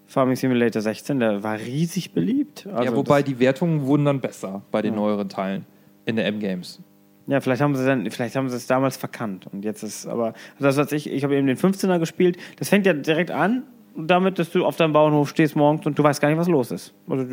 Farming 0.10 0.36
Simulator 0.36 0.82
16, 0.82 1.20
der 1.20 1.43
war 1.43 1.60
riesig 1.60 2.14
beliebt. 2.14 2.68
Also 2.68 2.84
ja, 2.84 2.95
wobei 2.95 3.22
die 3.22 3.39
Wertungen 3.39 3.86
wurden 3.86 4.05
dann 4.05 4.20
besser 4.20 4.64
bei 4.72 4.82
den 4.82 4.95
neueren 4.95 5.30
Teilen 5.30 5.66
in 6.05 6.16
der 6.16 6.26
M-Games. 6.26 6.82
ja, 7.28 7.39
vielleicht 7.39 7.62
haben 7.62 7.76
sie 7.76 7.86
dann, 7.86 8.10
vielleicht 8.10 8.36
haben 8.36 8.49
sie 8.49 8.55
es 8.55 8.66
damals 8.66 8.97
verkannt. 8.97 9.45
Und 9.53 9.64
jetzt 9.64 9.84
ist 9.84 10.07
aber, 10.07 10.34
also 10.53 10.66
das 10.66 10.78
was 10.78 10.91
ich, 10.91 11.10
ich 11.12 11.24
habe 11.24 11.36
eben 11.36 11.45
den 11.45 11.57
15er 11.57 11.99
gespielt. 11.99 12.38
Das 12.57 12.70
fängt 12.70 12.88
ja 12.88 12.93
direkt 12.93 13.30
an 13.30 13.64
damit, 13.95 14.39
dass 14.39 14.49
du 14.51 14.66
auf 14.66 14.78
deinem 14.78 14.93
Bauernhof 14.93 15.30
stehst 15.30 15.55
morgens 15.55 15.86
und 15.86 15.97
du 15.97 16.03
weißt 16.03 16.20
gar 16.22 16.30
nicht, 16.30 16.39
was 16.39 16.47
los 16.47 16.72
ist. 16.72 16.93
Also, 17.07 17.26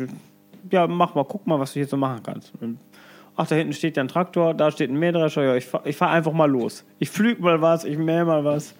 ja, 0.71 0.85
mach 0.85 1.15
mal, 1.15 1.25
guck 1.25 1.47
mal, 1.47 1.59
was 1.59 1.73
du 1.73 1.79
hier 1.79 1.87
so 1.87 1.97
machen 1.97 2.21
kannst. 2.23 2.53
Ach, 3.35 3.47
da 3.47 3.55
hinten 3.55 3.73
steht 3.73 3.97
ja 3.97 4.03
ein 4.03 4.07
Traktor, 4.07 4.53
da 4.53 4.69
steht 4.69 4.89
ein 4.89 4.99
Mähdrescher, 4.99 5.43
ja, 5.43 5.55
ich 5.55 5.65
fahre 5.65 5.91
fahr 5.93 6.11
einfach 6.11 6.33
mal 6.33 6.49
los. 6.49 6.85
Ich 6.99 7.09
flüge 7.09 7.41
mal 7.41 7.61
was, 7.61 7.85
ich 7.85 7.97
mähe 7.97 8.25
mal 8.25 8.43
was. 8.43 8.75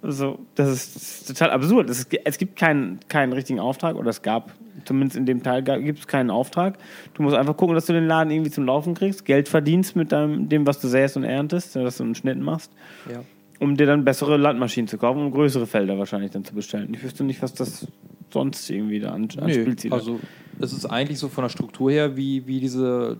Also, 0.00 0.38
das 0.54 0.68
ist, 0.68 1.28
total 1.28 1.50
absurd. 1.50 1.90
Es, 1.90 1.98
ist, 2.00 2.14
es 2.24 2.38
gibt 2.38 2.56
keinen, 2.56 3.00
keinen 3.08 3.32
richtigen 3.32 3.58
Auftrag, 3.58 3.96
oder 3.96 4.10
es 4.10 4.22
gab, 4.22 4.52
zumindest 4.84 5.16
in 5.16 5.26
dem 5.26 5.42
Teil 5.42 5.62
gibt 5.62 5.98
es 5.98 6.06
keinen 6.06 6.30
Auftrag. 6.30 6.78
Du 7.14 7.22
musst 7.22 7.36
einfach 7.36 7.56
gucken, 7.56 7.74
dass 7.74 7.86
du 7.86 7.92
den 7.92 8.06
Laden 8.06 8.30
irgendwie 8.30 8.50
zum 8.50 8.64
Laufen 8.64 8.94
kriegst, 8.94 9.24
Geld 9.24 9.48
verdienst 9.48 9.96
mit 9.96 10.12
deinem, 10.12 10.48
dem, 10.48 10.66
was 10.66 10.80
du 10.80 10.86
säst 10.88 11.16
und 11.16 11.24
erntest, 11.24 11.74
dass 11.74 11.96
du 11.96 12.04
einen 12.04 12.14
Schnitt 12.14 12.38
machst, 12.38 12.70
Ja. 13.10 13.22
um 13.58 13.76
dir 13.76 13.86
dann 13.86 14.04
bessere 14.04 14.36
Landmaschinen 14.36 14.86
zu 14.86 14.98
kaufen 14.98 15.20
und 15.20 15.32
größere 15.32 15.66
Felder 15.66 15.98
wahrscheinlich 15.98 16.30
dann 16.30 16.44
zu 16.44 16.54
bestellen. 16.54 16.94
Ich 16.94 17.02
wüsste 17.02 17.24
nicht, 17.24 17.42
was 17.42 17.54
das 17.54 17.88
sonst 18.32 18.70
irgendwie 18.70 19.00
da 19.00 19.10
an, 19.10 19.28
an 19.40 19.46
Nö, 19.48 19.74
also 19.90 20.20
es 20.60 20.72
ist 20.72 20.86
eigentlich 20.86 21.18
so 21.18 21.28
von 21.28 21.42
der 21.42 21.48
Struktur 21.48 21.90
her, 21.90 22.16
wie, 22.16 22.46
wie 22.46 22.60
diese 22.60 23.16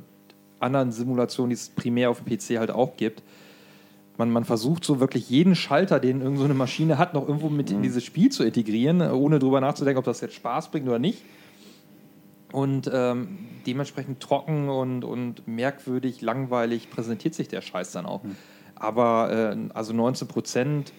anderen 0.60 0.92
Simulationen, 0.92 1.50
die 1.50 1.54
es 1.54 1.70
primär 1.70 2.10
auf 2.10 2.22
dem 2.22 2.36
PC 2.36 2.58
halt 2.58 2.70
auch 2.70 2.96
gibt. 2.96 3.22
Man, 4.18 4.30
man 4.30 4.44
versucht 4.44 4.84
so 4.84 4.98
wirklich 5.00 5.30
jeden 5.30 5.54
Schalter, 5.54 6.00
den 6.00 6.16
irgendeine 6.18 6.38
so 6.38 6.44
eine 6.44 6.54
Maschine 6.54 6.98
hat, 6.98 7.14
noch 7.14 7.26
irgendwo 7.26 7.48
mit 7.48 7.70
in 7.70 7.82
dieses 7.82 8.04
Spiel 8.04 8.30
zu 8.30 8.42
integrieren, 8.44 9.00
ohne 9.00 9.38
drüber 9.38 9.60
nachzudenken, 9.60 9.98
ob 10.00 10.04
das 10.04 10.20
jetzt 10.20 10.34
Spaß 10.34 10.70
bringt 10.72 10.88
oder 10.88 10.98
nicht. 10.98 11.22
Und 12.52 12.90
ähm, 12.92 13.38
dementsprechend 13.66 14.20
trocken 14.20 14.68
und, 14.70 15.04
und 15.04 15.46
merkwürdig, 15.46 16.20
langweilig 16.22 16.90
präsentiert 16.90 17.34
sich 17.34 17.48
der 17.48 17.60
Scheiß 17.60 17.92
dann 17.92 18.06
auch. 18.06 18.22
Aber 18.74 19.54
äh, 19.56 19.56
also 19.74 19.92
19 19.92 20.26
Prozent, 20.26 20.92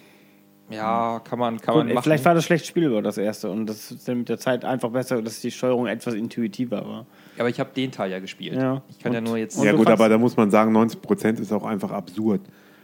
ja, 0.70 1.20
kann 1.24 1.38
man, 1.40 1.60
kann 1.60 1.74
Gut, 1.74 1.84
man 1.86 1.94
machen. 1.94 2.04
vielleicht 2.04 2.24
war 2.24 2.34
das 2.34 2.44
schlecht 2.44 2.64
spielbar, 2.66 3.02
das 3.02 3.18
erste. 3.18 3.50
Und 3.50 3.66
das 3.66 3.90
ist 3.90 4.06
dann 4.08 4.18
mit 4.18 4.28
der 4.28 4.38
Zeit 4.38 4.64
einfach 4.64 4.90
besser, 4.90 5.20
dass 5.20 5.40
die 5.40 5.50
Steuerung 5.50 5.88
etwas 5.88 6.14
intuitiver 6.14 6.86
war. 6.86 7.06
Aber 7.38 7.48
ich 7.48 7.58
habe 7.58 7.70
den 7.74 7.90
Teil 7.90 8.12
ja 8.12 8.20
gespielt. 8.20 8.54
Ja. 8.54 8.80
Ich 8.88 8.98
kann 9.00 9.12
ja 9.12 9.18
Und- 9.18 9.24
nur 9.26 9.36
jetzt. 9.36 9.62
ja 9.62 9.72
gut, 9.72 9.88
aber 9.90 10.08
da 10.08 10.16
muss 10.16 10.36
man 10.36 10.50
sagen, 10.50 10.72
90 10.72 11.02
Prozent 11.02 11.40
ist 11.40 11.52
auch 11.52 11.64
einfach 11.64 11.90
absurd. 11.90 12.40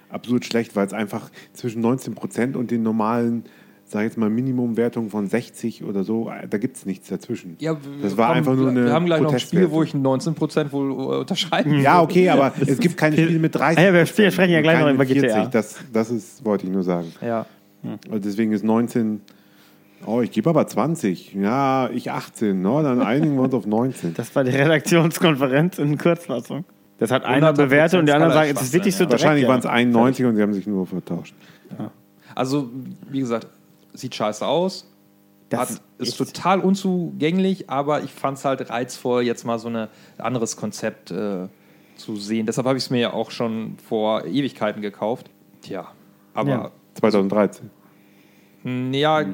Absurd 0.08 0.44
schlecht, 0.44 0.76
weil 0.76 0.86
es 0.86 0.92
einfach 0.92 1.30
zwischen 1.52 1.80
19 1.82 2.14
Prozent 2.14 2.56
und 2.56 2.70
den 2.70 2.82
normalen, 2.82 3.44
sag 3.84 4.00
ich 4.00 4.04
jetzt 4.06 4.18
mal, 4.18 4.30
Minimumwertungen 4.30 5.10
von 5.10 5.26
60 5.26 5.84
oder 5.84 6.04
so, 6.04 6.30
äh, 6.30 6.46
da 6.48 6.58
gibt 6.58 6.76
es 6.76 6.86
nichts 6.86 7.08
dazwischen. 7.08 7.56
Ja, 7.58 7.76
das 8.02 8.16
war 8.16 8.28
komm, 8.28 8.36
einfach 8.38 8.54
nur 8.54 8.68
eine 8.70 8.84
Wir 8.86 8.92
haben 8.92 9.06
gleich 9.06 9.20
noch 9.20 9.32
ein 9.32 9.40
Spiel, 9.40 9.70
wo 9.70 9.82
ich 9.82 9.94
19% 9.94 10.72
wohl 10.72 10.90
äh, 10.90 11.18
unterscheiden 11.20 11.80
Ja, 11.80 12.00
okay, 12.02 12.28
aber 12.28 12.52
es 12.66 12.78
gibt 12.78 12.96
keine 12.96 13.16
Spiele 13.16 13.38
mit 13.38 13.54
30. 13.54 13.78
Ah 13.78 13.82
ja, 13.86 13.92
wir 13.92 14.06
sprechen- 14.06 14.50
ja 14.50 14.60
gleich 14.60 14.80
noch 14.80 14.90
über 14.92 15.04
GTA. 15.06 15.46
Das, 15.46 15.76
das 15.92 16.10
ist, 16.10 16.44
wollte 16.44 16.66
ich 16.66 16.72
nur 16.72 16.82
sagen. 16.82 17.12
Ja. 17.20 17.46
Also 18.08 18.18
deswegen 18.18 18.52
ist 18.52 18.64
19. 18.64 19.20
Oh, 20.04 20.20
ich 20.20 20.30
gebe 20.30 20.50
aber 20.50 20.66
20. 20.66 21.34
Ja, 21.34 21.88
ich 21.90 22.10
18. 22.10 22.60
No, 22.60 22.82
dann 22.82 23.00
einigen 23.00 23.34
wir 23.36 23.42
uns 23.42 23.54
auf 23.54 23.66
19. 23.66 24.14
Das 24.14 24.34
war 24.36 24.44
die 24.44 24.50
Redaktionskonferenz 24.50 25.78
in 25.78 25.96
Kurzfassung. 25.98 26.64
Das 26.98 27.10
hat 27.10 27.24
einer 27.24 27.52
100% 27.52 27.56
bewertet 27.56 28.00
und 28.00 28.06
die 28.06 28.12
anderen 28.12 28.32
sagen, 28.32 28.52
es 28.54 28.62
ist 28.62 28.72
wirklich 28.72 28.94
so 28.94 29.04
direkt. 29.04 29.22
Wahrscheinlich 29.22 29.42
ja. 29.42 29.48
waren 29.48 29.60
es 29.60 29.66
91 29.66 30.24
und 30.26 30.36
sie 30.36 30.42
haben 30.42 30.54
sich 30.54 30.66
nur 30.66 30.86
vertauscht. 30.86 31.34
Also, 32.34 32.70
wie 33.10 33.20
gesagt, 33.20 33.46
sieht 33.92 34.14
scheiße 34.14 34.46
aus. 34.46 34.90
Das 35.48 35.60
Hat, 35.70 35.80
ist 35.98 36.16
total 36.16 36.60
unzugänglich, 36.60 37.70
aber 37.70 38.02
ich 38.02 38.10
fand 38.10 38.38
es 38.38 38.44
halt 38.44 38.68
reizvoll, 38.68 39.22
jetzt 39.22 39.44
mal 39.44 39.58
so 39.58 39.68
ein 39.68 39.88
anderes 40.18 40.56
Konzept 40.56 41.10
äh, 41.12 41.46
zu 41.96 42.16
sehen. 42.16 42.46
Deshalb 42.46 42.66
habe 42.66 42.78
ich 42.78 42.84
es 42.84 42.90
mir 42.90 43.00
ja 43.00 43.12
auch 43.12 43.30
schon 43.30 43.76
vor 43.86 44.24
Ewigkeiten 44.24 44.82
gekauft. 44.82 45.30
Tja, 45.62 45.86
aber 46.34 46.50
Ja. 46.50 46.70
2013. 46.94 47.70
mh, 48.64 48.96
ja, 48.96 49.24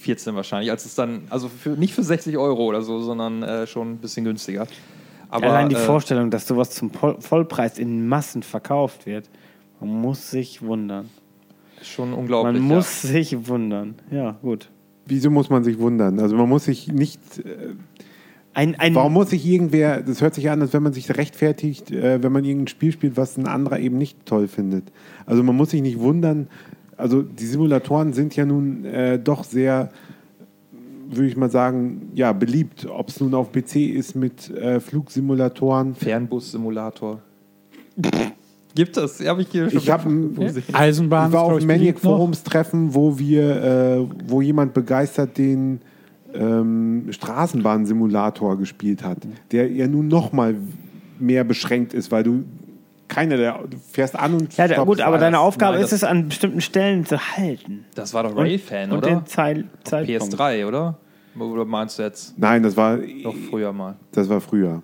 14 0.00 0.34
wahrscheinlich. 0.34 0.70
Als 0.70 0.86
es 0.86 0.94
dann, 0.94 1.24
also 1.28 1.48
für, 1.48 1.70
nicht 1.70 1.94
für 1.94 2.02
60 2.02 2.38
Euro 2.38 2.64
oder 2.64 2.82
so, 2.82 3.00
sondern 3.00 3.42
äh, 3.42 3.66
schon 3.66 3.92
ein 3.92 3.98
bisschen 3.98 4.24
günstiger. 4.24 4.66
Aber, 5.34 5.46
Allein 5.50 5.68
die 5.68 5.74
äh, 5.74 5.78
Vorstellung, 5.78 6.30
dass 6.30 6.46
sowas 6.46 6.70
zum 6.70 6.90
Pol- 6.90 7.20
Vollpreis 7.20 7.78
in 7.78 8.06
Massen 8.06 8.42
verkauft 8.42 9.04
wird, 9.06 9.28
man 9.80 9.90
muss 9.90 10.30
sich 10.30 10.62
wundern. 10.62 11.10
schon 11.82 12.12
unglaublich. 12.12 12.60
Man 12.60 12.70
ja. 12.70 12.76
muss 12.76 13.02
sich 13.02 13.48
wundern. 13.48 13.96
Ja, 14.10 14.36
gut. 14.42 14.70
Wieso 15.06 15.30
muss 15.30 15.50
man 15.50 15.64
sich 15.64 15.78
wundern? 15.78 16.20
Also 16.20 16.36
man 16.36 16.48
muss 16.48 16.64
sich 16.66 16.86
nicht. 16.88 17.20
Äh, 17.40 17.74
Ein, 18.54 18.76
ein, 18.76 18.94
warum 18.94 19.12
muss 19.14 19.30
sich 19.30 19.44
irgendwer? 19.44 20.00
Das 20.02 20.22
hört 20.22 20.34
sich 20.34 20.48
an, 20.48 20.62
als 20.62 20.72
wenn 20.72 20.84
man 20.84 20.92
sich 20.92 21.10
rechtfertigt, 21.16 21.90
äh, 21.90 22.22
wenn 22.22 22.30
man 22.30 22.44
irgendein 22.44 22.68
Spiel 22.68 22.92
spielt, 22.92 23.16
was 23.16 23.36
ein 23.36 23.48
anderer 23.48 23.80
eben 23.80 23.98
nicht 23.98 24.24
toll 24.26 24.46
findet. 24.46 24.84
Also 25.26 25.42
man 25.42 25.56
muss 25.56 25.70
sich 25.70 25.82
nicht 25.82 25.98
wundern. 25.98 26.46
Also 26.96 27.22
die 27.22 27.46
Simulatoren 27.46 28.12
sind 28.12 28.36
ja 28.36 28.46
nun 28.46 28.84
äh, 28.84 29.18
doch 29.18 29.42
sehr, 29.42 29.90
würde 31.16 31.28
ich 31.28 31.36
mal 31.36 31.50
sagen, 31.50 32.10
ja 32.14 32.32
beliebt. 32.32 32.86
Ob 32.86 33.08
es 33.08 33.20
nun 33.20 33.34
auf 33.34 33.52
PC 33.52 33.76
ist 33.76 34.14
mit 34.14 34.50
äh, 34.50 34.80
Flugsimulatoren. 34.80 35.94
Fernbus-Simulator. 35.94 37.20
Gibt 38.74 38.96
es? 38.96 39.20
Hab 39.26 39.38
ich 39.38 39.48
hier 39.48 39.70
schon 39.70 39.78
Ich 39.82 39.90
habe 39.90 40.08
Eisenbahn 40.72 41.28
Ich 41.28 41.32
war 41.32 41.42
auf 41.44 41.52
einem 41.52 41.66
Maniac 41.66 41.78
beliebt 41.78 42.04
noch. 42.04 42.16
Forums-Treffen, 42.16 42.94
wo 42.94 43.18
wir, 43.18 43.62
äh, 43.62 44.06
wo 44.26 44.40
jemand 44.40 44.74
begeistert 44.74 45.38
den 45.38 45.80
ähm, 46.34 47.06
Straßenbahnsimulator 47.10 48.58
gespielt 48.58 49.04
hat, 49.04 49.18
der 49.52 49.70
ja 49.70 49.86
nun 49.86 50.08
noch 50.08 50.32
mal 50.32 50.56
mehr 51.20 51.44
beschränkt 51.44 51.94
ist, 51.94 52.10
weil 52.10 52.24
du 52.24 52.44
keiner 53.06 53.36
der 53.36 53.60
du 53.70 53.76
fährst 53.92 54.18
an 54.18 54.34
und 54.34 54.56
ja, 54.56 54.82
gut, 54.82 55.00
aber 55.00 55.18
deine 55.18 55.38
Aufgabe 55.38 55.74
Nein, 55.76 55.84
ist 55.84 55.92
es, 55.92 56.02
an 56.02 56.28
bestimmten 56.28 56.60
Stellen 56.60 57.04
zu 57.04 57.18
halten. 57.20 57.84
Das 57.94 58.14
war 58.14 58.24
doch 58.24 58.30
Und- 58.34 58.38
Railfan, 58.38 58.90
und 58.90 58.98
oder? 58.98 59.08
den 59.08 59.26
Zeit, 59.26 59.64
Zeitpunkt. 59.84 60.34
PS3, 60.34 60.66
oder? 60.66 60.98
Oder 61.38 61.64
meinst 61.64 61.98
du 61.98 62.02
jetzt 62.02 62.38
Nein, 62.38 62.62
das 62.62 62.76
war 62.76 62.96
noch 62.96 63.34
früher 63.50 63.72
mal? 63.72 63.96
das 64.12 64.28
war 64.28 64.40
früher. 64.40 64.82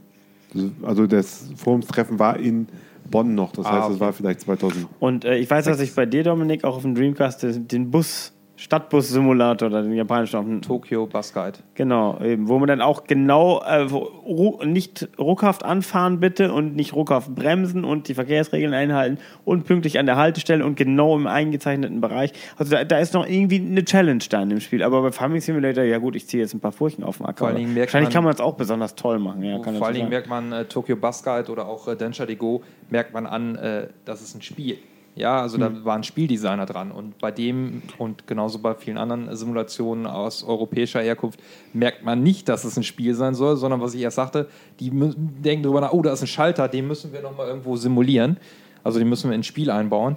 Also 0.82 1.06
das 1.06 1.48
Forumstreffen 1.56 2.18
war 2.18 2.36
in 2.38 2.66
Bonn 3.10 3.34
noch, 3.34 3.52
das 3.52 3.66
Ah, 3.66 3.72
heißt, 3.72 3.82
das 3.82 3.90
okay. 3.92 4.00
war 4.00 4.12
vielleicht 4.12 4.40
2000. 4.40 4.86
Und 5.00 5.24
äh, 5.24 5.36
ich 5.38 5.48
weiß, 5.50 5.64
dass 5.64 5.80
ich 5.80 5.94
bei 5.94 6.06
dir, 6.06 6.22
Dominik, 6.24 6.64
auch 6.64 6.76
auf 6.76 6.82
dem 6.82 6.94
Dreamcast 6.94 7.42
den, 7.42 7.68
den 7.68 7.90
Bus, 7.90 8.32
Stadtbus-Simulator 8.60 9.68
oder 9.68 9.82
den 9.82 9.94
japanischen 9.94 10.60
Tokyo 10.60 11.06
Bus 11.06 11.32
Guide. 11.32 11.58
Genau, 11.74 12.20
eben, 12.20 12.46
wo 12.46 12.58
man 12.58 12.68
dann 12.68 12.82
auch 12.82 13.04
genau 13.04 13.62
äh, 13.62 13.90
wo, 13.90 14.60
nicht 14.62 15.08
ruckhaft 15.18 15.64
anfahren 15.64 16.20
bitte 16.20 16.52
und 16.52 16.76
nicht 16.76 16.92
ruckhaft 16.92 17.34
bremsen 17.34 17.84
und 17.84 18.08
die 18.08 18.14
Verkehrsregeln 18.14 18.74
einhalten 18.74 19.16
und 19.46 19.64
pünktlich 19.64 19.98
an 19.98 20.04
der 20.04 20.16
Haltestelle 20.16 20.62
und 20.64 20.76
genau 20.76 21.16
im 21.16 21.26
eingezeichneten 21.26 22.02
Bereich. 22.02 22.32
Also 22.58 22.72
da, 22.72 22.84
da 22.84 22.98
ist 22.98 23.14
noch 23.14 23.26
irgendwie 23.26 23.60
eine 23.60 23.82
Challenge 23.82 24.22
da 24.28 24.42
in 24.42 24.50
dem 24.50 24.60
Spiel. 24.60 24.82
Aber 24.82 25.00
bei 25.00 25.10
Farming 25.10 25.40
Simulator, 25.40 25.84
ja 25.84 25.96
gut, 25.96 26.14
ich 26.14 26.28
ziehe 26.28 26.42
jetzt 26.42 26.52
ein 26.52 26.60
paar 26.60 26.72
Furchen 26.72 27.02
auf 27.02 27.16
den 27.16 27.26
Acker. 27.26 27.38
Vor 27.38 27.46
allen 27.48 27.56
aber 27.56 27.60
Dingen 27.60 27.72
merkt 27.74 27.88
Wahrscheinlich 27.94 28.08
man- 28.08 28.12
kann 28.14 28.24
man 28.24 28.34
es 28.34 28.40
auch 28.40 28.56
besonders 28.56 28.94
toll 28.94 29.18
machen. 29.18 29.42
Ja, 29.42 29.58
kann 29.60 29.76
Vor 29.76 29.86
allen 29.86 29.96
Dingen 29.96 30.10
merkt 30.10 30.28
man 30.28 30.52
äh, 30.52 30.66
Tokyo 30.66 30.96
Bus 30.96 31.22
Guide 31.22 31.50
oder 31.50 31.66
auch 31.66 31.88
äh, 31.88 31.96
Densha 31.96 32.26
de 32.26 32.36
Go, 32.36 32.62
merkt 32.90 33.14
man 33.14 33.24
an, 33.24 33.56
äh, 33.56 33.86
das 34.04 34.20
ist 34.20 34.34
ein 34.34 34.42
Spiel. 34.42 34.76
Ja, 35.20 35.42
also 35.42 35.58
da 35.58 35.84
war 35.84 35.96
ein 35.96 36.02
Spieldesigner 36.02 36.64
dran. 36.64 36.90
Und 36.90 37.18
bei 37.18 37.30
dem 37.30 37.82
und 37.98 38.26
genauso 38.26 38.58
bei 38.58 38.74
vielen 38.74 38.96
anderen 38.96 39.36
Simulationen 39.36 40.06
aus 40.06 40.42
europäischer 40.42 41.02
Herkunft 41.02 41.38
merkt 41.74 42.02
man 42.02 42.22
nicht, 42.22 42.48
dass 42.48 42.64
es 42.64 42.78
ein 42.78 42.84
Spiel 42.84 43.14
sein 43.14 43.34
soll, 43.34 43.56
sondern 43.56 43.82
was 43.82 43.92
ich 43.92 44.00
erst 44.00 44.16
sagte, 44.16 44.48
die 44.80 44.90
denken 44.90 45.62
darüber 45.62 45.82
nach, 45.82 45.92
oh, 45.92 46.00
da 46.00 46.14
ist 46.14 46.22
ein 46.22 46.26
Schalter, 46.26 46.68
den 46.68 46.86
müssen 46.86 47.12
wir 47.12 47.20
nochmal 47.20 47.48
irgendwo 47.48 47.76
simulieren. 47.76 48.38
Also 48.82 48.98
den 48.98 49.10
müssen 49.10 49.28
wir 49.28 49.36
ins 49.36 49.46
Spiel 49.46 49.70
einbauen. 49.70 50.16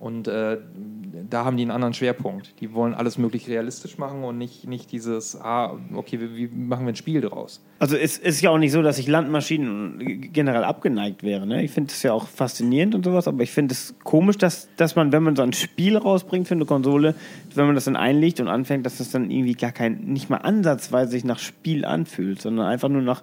Und 0.00 0.28
äh, 0.28 0.56
da 1.28 1.44
haben 1.44 1.58
die 1.58 1.62
einen 1.62 1.70
anderen 1.70 1.92
Schwerpunkt. 1.92 2.58
Die 2.60 2.72
wollen 2.72 2.94
alles 2.94 3.18
möglich 3.18 3.48
realistisch 3.48 3.98
machen 3.98 4.24
und 4.24 4.38
nicht, 4.38 4.66
nicht 4.66 4.90
dieses, 4.92 5.38
ah, 5.38 5.78
okay, 5.92 6.18
wie, 6.18 6.34
wie 6.34 6.48
machen 6.48 6.86
wir 6.86 6.92
ein 6.94 6.96
Spiel 6.96 7.20
draus? 7.20 7.62
Also 7.80 7.98
es 7.98 8.16
ist 8.16 8.40
ja 8.40 8.48
auch 8.48 8.56
nicht 8.56 8.72
so, 8.72 8.80
dass 8.80 8.98
ich 8.98 9.06
Landmaschinen 9.08 10.32
generell 10.32 10.64
abgeneigt 10.64 11.22
wäre. 11.22 11.46
Ne? 11.46 11.62
Ich 11.62 11.72
finde 11.72 11.92
es 11.92 12.02
ja 12.02 12.14
auch 12.14 12.28
faszinierend 12.28 12.94
und 12.94 13.04
sowas, 13.04 13.28
aber 13.28 13.42
ich 13.42 13.50
finde 13.50 13.74
es 13.74 13.94
komisch, 14.02 14.38
dass, 14.38 14.70
dass 14.76 14.96
man, 14.96 15.12
wenn 15.12 15.22
man 15.22 15.36
so 15.36 15.42
ein 15.42 15.52
Spiel 15.52 15.98
rausbringt 15.98 16.48
für 16.48 16.54
eine 16.54 16.64
Konsole, 16.64 17.14
wenn 17.54 17.66
man 17.66 17.74
das 17.74 17.84
dann 17.84 17.96
einlegt 17.96 18.40
und 18.40 18.48
anfängt, 18.48 18.86
dass 18.86 18.96
das 18.96 19.10
dann 19.10 19.30
irgendwie 19.30 19.52
gar 19.52 19.72
kein, 19.72 20.00
nicht 20.06 20.30
mal 20.30 20.38
ansatzweise 20.38 21.10
sich 21.10 21.24
nach 21.24 21.38
Spiel 21.38 21.84
anfühlt, 21.84 22.40
sondern 22.40 22.64
einfach 22.64 22.88
nur 22.88 23.02
nach, 23.02 23.22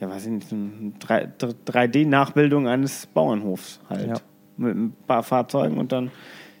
ja 0.00 0.10
weiß 0.10 0.26
ich 0.26 0.32
nicht, 0.32 0.48
so 0.48 0.56
eine 0.56 0.92
3D-Nachbildung 0.98 2.66
eines 2.66 3.06
Bauernhofs 3.06 3.78
halt. 3.88 4.08
Ja. 4.08 4.16
Mit 4.58 4.76
ein 4.76 4.92
paar 5.06 5.22
Fahrzeugen 5.22 5.78
und 5.78 5.92
dann. 5.92 6.10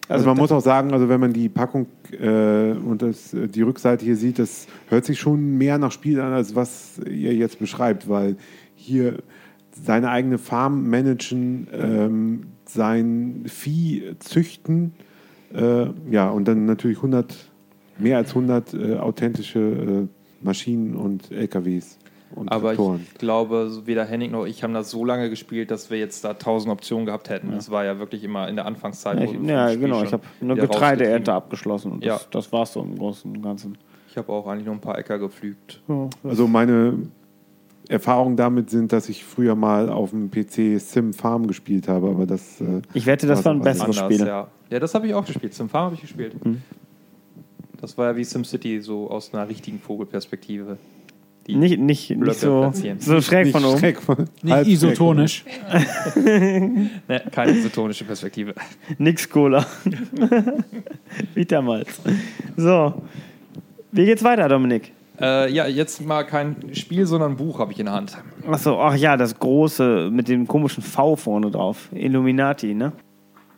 Also, 0.08 0.24
man 0.24 0.36
das- 0.36 0.40
muss 0.40 0.52
auch 0.52 0.64
sagen, 0.64 0.92
also 0.94 1.08
wenn 1.10 1.20
man 1.20 1.32
die 1.34 1.50
Packung 1.50 1.86
äh, 2.18 2.70
und 2.72 3.02
das, 3.02 3.34
äh, 3.34 3.46
die 3.48 3.60
Rückseite 3.62 4.04
hier 4.06 4.16
sieht, 4.16 4.38
das 4.38 4.66
hört 4.88 5.04
sich 5.04 5.18
schon 5.20 5.58
mehr 5.58 5.76
nach 5.76 5.92
Spiel 5.92 6.20
an, 6.20 6.32
als 6.32 6.54
was 6.54 6.98
ihr 7.06 7.34
jetzt 7.34 7.58
beschreibt, 7.58 8.08
weil 8.08 8.36
hier 8.74 9.18
seine 9.72 10.08
eigene 10.10 10.38
Farm 10.38 10.88
managen, 10.88 11.68
ähm, 11.72 12.40
sein 12.64 13.42
Vieh 13.46 14.14
züchten, 14.20 14.92
äh, 15.54 15.86
ja, 16.10 16.30
und 16.30 16.48
dann 16.48 16.64
natürlich 16.64 16.98
100, 16.98 17.34
mehr 17.98 18.16
als 18.16 18.30
100 18.30 18.74
äh, 18.74 18.96
authentische 18.96 19.58
äh, 19.60 20.06
Maschinen 20.44 20.94
und 20.94 21.30
LKWs 21.30 21.98
und 22.34 22.50
Aber 22.52 22.72
ich 22.74 23.14
glaube, 23.18 23.70
weder 23.86 24.04
Henning 24.04 24.30
noch 24.32 24.44
ich 24.46 24.62
haben 24.62 24.74
das 24.74 24.90
so 24.90 25.04
lange 25.04 25.30
gespielt, 25.30 25.70
dass 25.70 25.90
wir 25.90 25.98
jetzt 25.98 26.24
da 26.24 26.34
tausend 26.34 26.72
Optionen 26.72 27.06
gehabt 27.06 27.30
hätten. 27.30 27.50
Das 27.52 27.70
war 27.70 27.84
ja 27.84 27.98
wirklich 27.98 28.22
immer 28.24 28.48
in 28.48 28.56
der 28.56 28.66
Anfangszeit. 28.66 29.18
Ja, 29.18 29.24
ich, 29.24 29.32
ja 29.32 29.68
Spiel 29.68 29.80
genau. 29.80 30.02
Ich 30.02 30.12
habe 30.12 30.22
eine 30.40 30.54
Getreideernte 30.56 31.32
abgeschlossen 31.32 31.92
und 31.92 32.04
Ja. 32.04 32.14
das, 32.14 32.30
das 32.30 32.52
war 32.52 32.62
es 32.62 32.72
so 32.72 32.82
im 32.82 32.98
Großen 32.98 33.30
und 33.30 33.42
Ganzen. 33.42 33.78
Ich 34.10 34.16
habe 34.16 34.32
auch 34.32 34.46
eigentlich 34.46 34.66
nur 34.66 34.74
ein 34.74 34.80
paar 34.80 34.98
Äcker 34.98 35.18
gepflügt. 35.18 35.80
Also 36.24 36.46
meine 36.48 36.94
Erfahrungen 37.88 38.36
damit 38.36 38.68
sind, 38.70 38.92
dass 38.92 39.08
ich 39.08 39.24
früher 39.24 39.54
mal 39.54 39.88
auf 39.88 40.10
dem 40.10 40.30
PC 40.30 40.78
Sim 40.80 41.12
Farm 41.14 41.46
gespielt 41.46 41.88
habe, 41.88 42.08
aber 42.08 42.26
das 42.26 42.60
äh, 42.60 42.82
Ich 42.92 43.06
wette, 43.06 43.26
das 43.26 43.38
Was 43.38 43.44
waren 43.46 43.56
aber 43.56 43.64
bessere 43.64 43.92
Spiele. 43.92 44.26
ja. 44.26 44.48
Ja, 44.70 44.78
das 44.78 44.94
habe 44.94 45.06
ich 45.06 45.14
auch 45.14 45.24
gespielt. 45.24 45.54
Sim 45.54 45.70
Farm 45.70 45.86
habe 45.86 45.94
ich 45.94 46.02
gespielt. 46.02 46.34
Das 47.80 47.96
war 47.96 48.10
ja 48.10 48.16
wie 48.16 48.24
SimCity, 48.24 48.80
so 48.80 49.08
aus 49.10 49.32
einer 49.32 49.48
richtigen 49.48 49.78
Vogelperspektive. 49.78 50.76
Die 51.48 51.56
Nicht, 51.56 51.78
nicht, 51.80 52.08
Blöcke 52.08 52.24
nicht 52.26 52.40
so, 52.40 52.60
platzieren. 52.60 53.00
so 53.00 53.20
schräg 53.22 53.46
nicht 53.46 53.52
von 53.56 53.64
oben. 53.64 53.78
schräg 53.78 54.02
von, 54.02 54.28
Nicht 54.42 54.66
isotonisch. 54.68 55.44
Ne, 56.14 56.90
keine 57.32 57.52
isotonische 57.52 58.04
Perspektive. 58.04 58.54
Nix 58.98 59.28
Cola. 59.28 59.64
Wie 61.34 61.46
damals. 61.46 62.00
So. 62.56 63.02
Wie 63.92 64.04
geht's 64.04 64.22
weiter, 64.22 64.46
Dominik? 64.48 64.92
Äh, 65.20 65.50
ja, 65.52 65.66
jetzt 65.66 66.04
mal 66.04 66.24
kein 66.24 66.56
Spiel, 66.74 67.06
sondern 67.06 67.32
ein 67.32 67.36
Buch 67.38 67.58
habe 67.58 67.72
ich 67.72 67.80
in 67.80 67.86
der 67.86 67.94
Hand. 67.94 68.18
Achso, 68.46 68.78
ach 68.80 68.94
ja, 68.94 69.16
das 69.16 69.38
große 69.38 70.10
mit 70.12 70.28
dem 70.28 70.46
komischen 70.46 70.82
V 70.82 71.16
vorne 71.16 71.50
drauf. 71.50 71.88
Illuminati, 71.92 72.74
ne? 72.74 72.92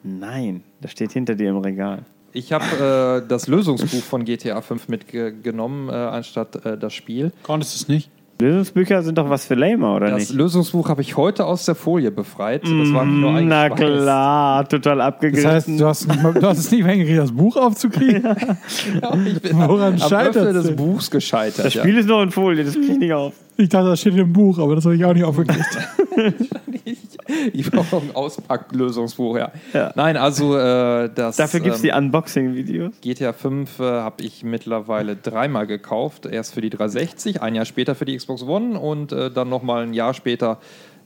Nein, 0.02 0.62
das 0.80 0.92
steht 0.92 1.10
hinter 1.12 1.34
dir 1.34 1.50
im 1.50 1.58
Regal. 1.58 2.02
Ich 2.32 2.52
habe 2.52 3.22
äh, 3.24 3.28
das 3.28 3.48
Lösungsbuch 3.48 4.02
von 4.02 4.24
GTA 4.24 4.60
5 4.60 4.88
mitgenommen, 4.88 5.88
äh, 5.88 5.92
anstatt 5.92 6.64
äh, 6.64 6.78
das 6.78 6.92
Spiel. 6.94 7.32
Konntest 7.42 7.74
du 7.74 7.82
es 7.82 7.88
nicht? 7.88 8.10
Lösungsbücher 8.40 9.02
sind 9.02 9.18
doch 9.18 9.28
was 9.28 9.44
für 9.44 9.54
Lamer, 9.54 9.96
oder 9.96 10.08
Das 10.10 10.20
nicht? 10.20 10.32
Lösungsbuch 10.32 10.88
habe 10.88 11.02
ich 11.02 11.14
heute 11.18 11.44
aus 11.44 11.66
der 11.66 11.74
Folie 11.74 12.10
befreit. 12.10 12.62
Das 12.62 12.70
war 12.94 13.04
nicht 13.04 13.18
nur 13.20 13.32
Mm, 13.32 13.48
Na 13.48 13.68
klar, 13.68 14.66
total 14.66 14.96
Das 14.96 15.06
abgegriffen. 15.08 15.50
heißt, 15.50 15.68
du 15.68 15.84
hast, 15.86 16.06
mal, 16.22 16.32
du 16.32 16.46
hast 16.46 16.56
es 16.58 16.70
nicht 16.70 16.82
mehr 16.82 16.92
hingekriegt, 16.92 17.18
das 17.20 17.32
Buch 17.32 17.56
aufzukriegen? 17.58 18.22
Ja, 19.02 19.14
ich 19.26 19.42
bin 19.42 19.58
Woran 19.58 19.92
am 19.92 19.98
scheitert's 19.98 20.36
Öffnen 20.38 20.54
des? 20.62 20.74
Buchs 20.76 21.10
gescheitert. 21.10 21.66
das 21.66 21.72
Spiel 21.74 21.98
ist 21.98 22.08
noch 22.08 22.22
in 22.22 22.30
Folie, 22.30 22.64
das 22.64 22.74
krieg 22.74 22.88
ich 22.92 22.98
nicht 22.98 23.12
auf. 23.12 23.34
Ich 23.60 23.68
dachte, 23.68 23.90
das 23.90 24.00
steht 24.00 24.16
im 24.16 24.32
Buch, 24.32 24.58
aber 24.58 24.74
das 24.74 24.86
habe 24.86 24.96
ich 24.96 25.04
auch 25.04 25.12
nicht 25.12 25.24
aufgekriegt. 25.24 25.78
Ich 27.52 27.70
brauche 27.70 27.96
auch 27.96 28.02
ein 28.02 28.14
Auspacklösungsbuch, 28.14 29.36
ja. 29.36 29.52
Ja. 29.72 29.92
Nein, 29.94 30.16
also 30.16 30.56
äh, 30.56 31.08
das 31.14 31.36
Dafür 31.36 31.60
gibt's 31.60 31.78
ähm, 31.78 31.82
die 31.84 31.92
Unboxing-Videos. 31.92 32.94
GTA 33.00 33.32
5 33.32 33.78
äh, 33.78 33.82
habe 33.82 34.24
ich 34.24 34.42
mittlerweile 34.42 35.14
dreimal 35.14 35.68
gekauft. 35.68 36.26
Erst 36.26 36.54
für 36.54 36.60
die 36.60 36.70
360, 36.70 37.40
ein 37.40 37.54
Jahr 37.54 37.66
später 37.66 37.94
für 37.94 38.04
die 38.04 38.16
Xbox 38.16 38.42
One 38.42 38.78
und 38.78 39.12
äh, 39.12 39.30
dann 39.30 39.48
nochmal 39.48 39.84
ein 39.84 39.94
Jahr 39.94 40.12
später 40.12 40.58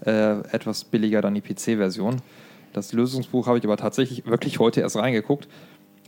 äh, 0.04 0.40
etwas 0.50 0.84
billiger 0.84 1.20
dann 1.20 1.34
die 1.34 1.42
PC-Version. 1.42 2.16
Das 2.72 2.92
Lösungsbuch 2.92 3.46
habe 3.46 3.58
ich 3.58 3.64
aber 3.64 3.76
tatsächlich 3.76 4.26
wirklich 4.26 4.58
heute 4.58 4.80
erst 4.80 4.96
reingeguckt. 4.96 5.46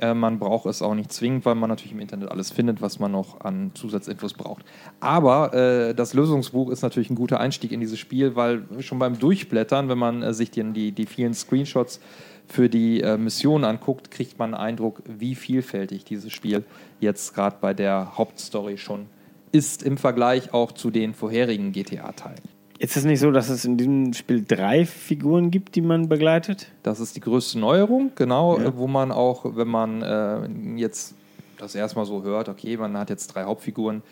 Äh, 0.01 0.15
man 0.15 0.39
braucht 0.39 0.67
es 0.67 0.83
auch 0.83 0.95
nicht 0.95 1.13
zwingend, 1.13 1.45
weil 1.45 1.55
man 1.55 1.71
natürlich 1.71 1.93
im 1.93 2.01
Internet 2.01 2.31
alles 2.31 2.51
findet, 2.51 2.83
was 2.83 2.99
man 2.99 3.13
noch 3.13 3.41
an 3.41 3.71
Zusatzinfos 3.75 4.35
braucht. 4.35 4.65
Aber 5.01 5.55
äh, 5.55 5.95
das 5.95 6.15
Lösungsbuch 6.15 6.71
ist 6.71 6.83
natürlich 6.83 7.11
ein 7.11 7.17
guter 7.17 7.41
Einstieg 7.41 7.73
in 7.73 7.81
dieses 7.81 7.99
Spiel, 7.99 8.37
weil 8.37 8.65
schon 8.81 8.99
beim 8.99 9.19
Durchblättern, 9.19 9.89
wenn 9.89 9.99
man 9.99 10.23
äh, 10.23 10.35
sich 10.35 10.51
die, 10.51 10.65
die, 10.73 10.93
die 10.93 11.07
vielen 11.07 11.35
Screenshots 11.35 12.01
für 12.47 12.69
die 12.69 13.01
äh, 13.01 13.17
Mission 13.17 13.65
anguckt, 13.65 14.11
kriegt 14.11 14.39
man 14.39 14.55
einen 14.55 14.63
Eindruck, 14.63 15.03
wie 15.07 15.35
vielfältig 15.35 16.05
dieses 16.05 16.33
Spiel 16.33 16.65
jetzt 17.01 17.35
gerade 17.35 17.57
bei 17.61 17.75
der 17.75 18.17
Hauptstory 18.17 18.79
schon 18.79 19.07
ist 19.53 19.83
im 19.83 19.97
Vergleich 19.97 20.53
auch 20.53 20.73
zu 20.73 20.91
den 20.91 21.15
vorherigen 21.15 21.73
GTA-Teilen. 21.73 22.56
Ist 22.79 22.97
es 22.97 23.05
nicht 23.05 23.21
so, 23.21 23.31
dass 23.31 23.49
es 23.49 23.65
in 23.65 23.79
diesem 23.79 24.13
Spiel 24.13 24.45
drei 24.47 24.85
Figuren 24.85 25.51
gibt, 25.51 25.75
die 25.77 25.81
man 25.81 26.09
begleitet? 26.09 26.69
Das 26.83 27.01
ist 27.01 27.17
die 27.17 27.21
größte 27.21 27.59
Neuerung, 27.59 28.13
genau, 28.15 28.59
äh, 28.59 28.77
wo 28.77 28.87
man 28.87 29.13
auch, 29.13 29.57
wenn 29.57 29.69
man 29.69 30.03
äh, 30.03 30.79
jetzt 30.79 31.15
das 31.59 31.75
erstmal 31.75 32.05
so 32.05 32.23
hört, 32.23 32.49
okay, 32.49 32.77
man 32.77 32.97
hat 32.99 33.09
jetzt 33.09 33.29
drei 33.29 33.45
Hauptfiguren, 33.45 34.03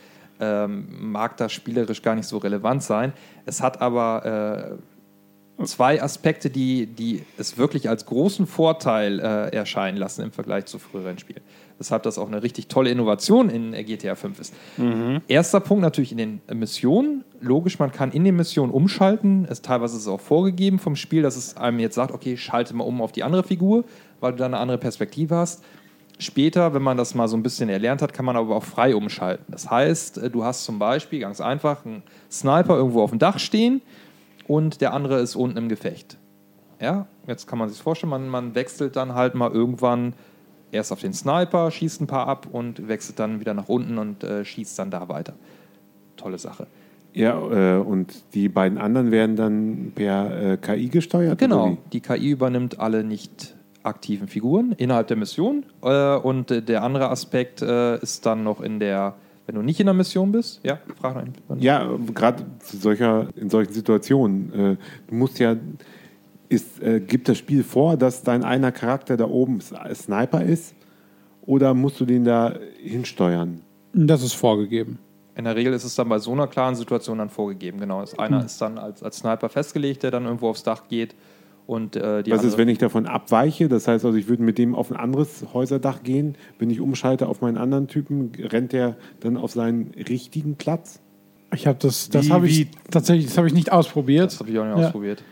ähm, 0.40 0.86
mag 0.98 1.36
das 1.36 1.52
spielerisch 1.52 2.02
gar 2.02 2.14
nicht 2.14 2.26
so 2.26 2.38
relevant 2.38 2.82
sein. 2.82 3.12
Es 3.44 3.60
hat 3.60 3.82
aber 3.82 4.78
äh, 5.58 5.66
zwei 5.66 6.02
Aspekte, 6.02 6.50
die, 6.50 6.86
die 6.86 7.24
es 7.36 7.58
wirklich 7.58 7.88
als 7.88 8.06
großen 8.06 8.46
Vorteil 8.46 9.20
äh, 9.20 9.54
erscheinen 9.54 9.96
lassen 9.98 10.22
im 10.22 10.32
Vergleich 10.32 10.66
zu 10.66 10.78
früheren 10.78 11.18
Spielen. 11.18 11.42
Weshalb 11.78 12.04
das 12.04 12.18
auch 12.18 12.28
eine 12.28 12.42
richtig 12.42 12.68
tolle 12.68 12.90
Innovation 12.90 13.50
in 13.50 13.72
GTA 13.72 14.14
5 14.14 14.38
ist. 14.38 14.54
Erster 15.26 15.60
Punkt 15.60 15.82
natürlich 15.82 16.12
in 16.12 16.18
den 16.18 16.40
Missionen. 16.52 17.24
Logisch, 17.40 17.78
man 17.78 17.90
kann 17.90 18.12
in 18.12 18.22
den 18.24 18.36
Missionen 18.36 18.72
umschalten. 18.72 19.46
Es, 19.50 19.60
teilweise 19.60 19.96
ist 19.96 20.02
es 20.02 20.08
auch 20.08 20.20
vorgegeben 20.20 20.78
vom 20.78 20.94
Spiel, 20.94 21.22
dass 21.22 21.36
es 21.36 21.56
einem 21.56 21.80
jetzt 21.80 21.96
sagt, 21.96 22.12
okay, 22.12 22.36
schalte 22.36 22.74
mal 22.74 22.84
um 22.84 23.02
auf 23.02 23.10
die 23.10 23.24
andere 23.24 23.42
Figur, 23.42 23.84
weil 24.20 24.32
du 24.32 24.38
dann 24.38 24.54
eine 24.54 24.60
andere 24.60 24.78
Perspektive 24.78 25.34
hast. 25.34 25.64
Später, 26.18 26.74
wenn 26.74 26.82
man 26.82 26.96
das 26.96 27.14
mal 27.14 27.26
so 27.26 27.36
ein 27.36 27.42
bisschen 27.42 27.68
erlernt 27.68 28.00
hat, 28.00 28.12
kann 28.12 28.24
man 28.24 28.36
aber 28.36 28.54
auch 28.54 28.62
frei 28.62 28.94
umschalten. 28.94 29.46
Das 29.48 29.68
heißt, 29.68 30.18
äh, 30.18 30.30
du 30.30 30.44
hast 30.44 30.64
zum 30.64 30.78
Beispiel 30.78 31.18
ganz 31.20 31.40
einfach 31.40 31.84
einen 31.84 32.02
Sniper 32.30 32.76
irgendwo 32.76 33.02
auf 33.02 33.10
dem 33.10 33.18
Dach 33.18 33.38
stehen 33.38 33.82
und 34.46 34.80
der 34.80 34.92
andere 34.92 35.18
ist 35.20 35.34
unten 35.34 35.56
im 35.56 35.68
Gefecht. 35.68 36.18
Ja, 36.80 37.06
jetzt 37.26 37.46
kann 37.46 37.58
man 37.58 37.68
sich 37.68 37.80
vorstellen, 37.80 38.10
man, 38.10 38.28
man 38.28 38.54
wechselt 38.54 38.94
dann 38.96 39.14
halt 39.14 39.34
mal 39.34 39.50
irgendwann 39.50 40.14
erst 40.74 40.92
auf 40.92 41.00
den 41.00 41.12
Sniper, 41.12 41.70
schießt 41.70 42.02
ein 42.02 42.06
paar 42.06 42.26
ab 42.26 42.48
und 42.50 42.88
wechselt 42.88 43.18
dann 43.18 43.40
wieder 43.40 43.54
nach 43.54 43.68
unten 43.68 43.96
und 43.96 44.24
äh, 44.24 44.44
schießt 44.44 44.78
dann 44.78 44.90
da 44.90 45.08
weiter. 45.08 45.34
Tolle 46.16 46.38
Sache. 46.38 46.66
Ja, 47.14 47.76
äh, 47.76 47.78
und 47.78 48.12
die 48.34 48.48
beiden 48.48 48.76
anderen 48.76 49.12
werden 49.12 49.36
dann 49.36 49.92
per 49.94 50.52
äh, 50.52 50.56
KI 50.56 50.88
gesteuert? 50.88 51.38
Genau, 51.38 51.78
die 51.92 52.00
KI 52.00 52.30
übernimmt 52.30 52.80
alle 52.80 53.04
nicht 53.04 53.54
aktiven 53.84 54.28
Figuren 54.28 54.72
innerhalb 54.76 55.06
der 55.06 55.16
Mission 55.16 55.64
äh, 55.82 56.16
und 56.16 56.50
äh, 56.50 56.62
der 56.62 56.82
andere 56.82 57.10
Aspekt 57.10 57.62
äh, 57.62 57.98
ist 58.00 58.26
dann 58.26 58.42
noch 58.42 58.60
in 58.60 58.80
der, 58.80 59.14
wenn 59.46 59.54
du 59.54 59.62
nicht 59.62 59.78
in 59.78 59.86
der 59.86 59.94
Mission 59.94 60.32
bist, 60.32 60.60
ja, 60.64 60.78
frag 61.00 61.14
noch. 61.48 61.60
Ja, 61.60 61.88
gerade 62.14 62.44
solcher, 62.62 63.28
in 63.36 63.50
solchen 63.50 63.72
Situationen. 63.72 64.52
Äh, 64.52 64.76
du 65.06 65.14
musst 65.14 65.38
ja, 65.38 65.54
ist, 66.48 66.82
äh, 66.82 67.00
gibt 67.00 67.28
das 67.28 67.38
Spiel 67.38 67.62
vor, 67.64 67.96
dass 67.96 68.22
dein 68.22 68.44
einer 68.44 68.72
Charakter 68.72 69.16
da 69.16 69.26
oben 69.26 69.58
S- 69.58 69.72
Sniper 69.94 70.42
ist? 70.42 70.74
Oder 71.42 71.74
musst 71.74 72.00
du 72.00 72.04
den 72.06 72.24
da 72.24 72.54
hinsteuern? 72.82 73.60
Das 73.92 74.22
ist 74.22 74.32
vorgegeben. 74.34 74.98
In 75.36 75.44
der 75.44 75.56
Regel 75.56 75.72
ist 75.72 75.84
es 75.84 75.94
dann 75.94 76.08
bei 76.08 76.18
so 76.18 76.32
einer 76.32 76.46
klaren 76.46 76.74
Situation 76.74 77.18
dann 77.18 77.28
vorgegeben, 77.28 77.80
genau. 77.80 78.00
Das 78.00 78.18
Einer 78.18 78.44
ist 78.44 78.60
dann 78.60 78.78
als, 78.78 79.02
als 79.02 79.18
Sniper 79.18 79.48
festgelegt, 79.48 80.02
der 80.04 80.10
dann 80.10 80.24
irgendwo 80.24 80.48
aufs 80.48 80.62
Dach 80.62 80.84
geht 80.88 81.14
und 81.66 81.96
äh, 81.96 82.22
die 82.22 82.30
Was 82.30 82.44
ist, 82.44 82.56
wenn 82.56 82.68
ich 82.68 82.78
davon 82.78 83.06
abweiche? 83.06 83.68
Das 83.68 83.88
heißt 83.88 84.04
also, 84.04 84.16
ich 84.16 84.28
würde 84.28 84.42
mit 84.42 84.58
dem 84.58 84.74
auf 84.74 84.90
ein 84.92 84.96
anderes 84.96 85.44
Häuserdach 85.52 86.02
gehen. 86.02 86.36
Wenn 86.58 86.70
ich 86.70 86.80
umschalte 86.80 87.26
auf 87.26 87.40
meinen 87.40 87.56
anderen 87.56 87.88
Typen, 87.88 88.32
rennt 88.38 88.72
der 88.72 88.96
dann 89.20 89.36
auf 89.36 89.52
seinen 89.52 89.92
richtigen 90.08 90.54
Platz? 90.56 91.00
Ich 91.52 91.66
habe 91.66 91.78
das, 91.80 92.10
das 92.10 92.30
habe 92.30 92.46
ich 92.46 92.68
tatsächlich, 92.90 93.26
das 93.26 93.36
habe 93.36 93.46
ich 93.48 93.54
nicht 93.54 93.72
ausprobiert. 93.72 94.26
Das 94.26 94.40
habe 94.40 94.50
ich 94.50 94.58
auch 94.58 94.64
nicht 94.64 94.78
Ja. 94.78 94.86
ausprobiert. 94.86 95.22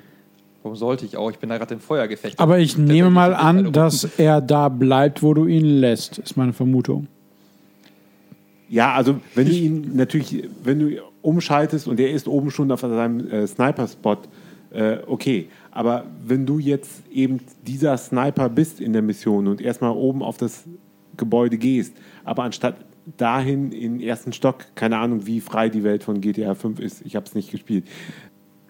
Warum 0.63 0.77
sollte 0.77 1.05
ich 1.05 1.17
auch? 1.17 1.31
Ich 1.31 1.39
bin 1.39 1.49
da 1.49 1.59
gerade 1.59 1.75
im 1.75 1.81
Feuergefecht. 1.81 2.39
Aber 2.39 2.59
ich 2.59 2.79
nehme 2.79 3.11
mal 3.11 3.35
an, 3.35 3.73
dass 3.73 4.05
er 4.17 4.41
da 4.41 4.69
bleibt, 4.69 5.23
wo 5.23 5.35
du 5.35 5.47
ihn 5.47 5.65
lässt, 5.65 6.19
ist 6.19 6.37
meine 6.37 6.53
Vermutung. 6.53 7.09
Ja, 8.69 8.95
also 8.95 9.21
wenn 9.35 9.47
du 9.47 9.53
ihn 9.53 9.97
natürlich, 9.97 10.49
wenn 10.63 10.79
du 10.79 11.03
umschaltest 11.21 11.89
und 11.89 12.01
er 12.01 12.11
ist 12.11 12.27
oben 12.27 12.51
schon 12.51 12.71
auf 12.71 12.81
seinem 12.81 13.29
äh, 13.29 13.47
Sniper-Spot 13.47 14.19
Äh, 14.71 15.01
okay, 15.07 15.51
aber 15.71 16.07
wenn 16.27 16.47
du 16.47 16.59
jetzt 16.59 17.03
eben 17.13 17.41
dieser 17.67 17.99
Sniper 17.99 18.49
bist 18.49 18.81
in 18.81 18.95
der 18.95 19.03
Mission 19.03 19.47
und 19.47 19.61
erstmal 19.61 19.91
oben 19.91 20.23
auf 20.23 20.39
das 20.39 20.65
Gebäude 21.19 21.59
gehst, 21.59 21.95
aber 22.25 22.45
anstatt 22.45 22.77
dahin 23.19 23.71
in 23.73 23.99
den 23.99 24.09
ersten 24.09 24.33
Stock, 24.33 24.65
keine 24.75 24.97
Ahnung, 24.97 25.27
wie 25.27 25.41
frei 25.41 25.69
die 25.69 25.85
Welt 25.85 26.05
von 26.05 26.23
GTA 26.23 26.55
5 26.55 26.81
ist, 26.81 27.03
ich 27.05 27.17
habe 27.17 27.27
es 27.27 27.35
nicht 27.35 27.51
gespielt. 27.51 27.85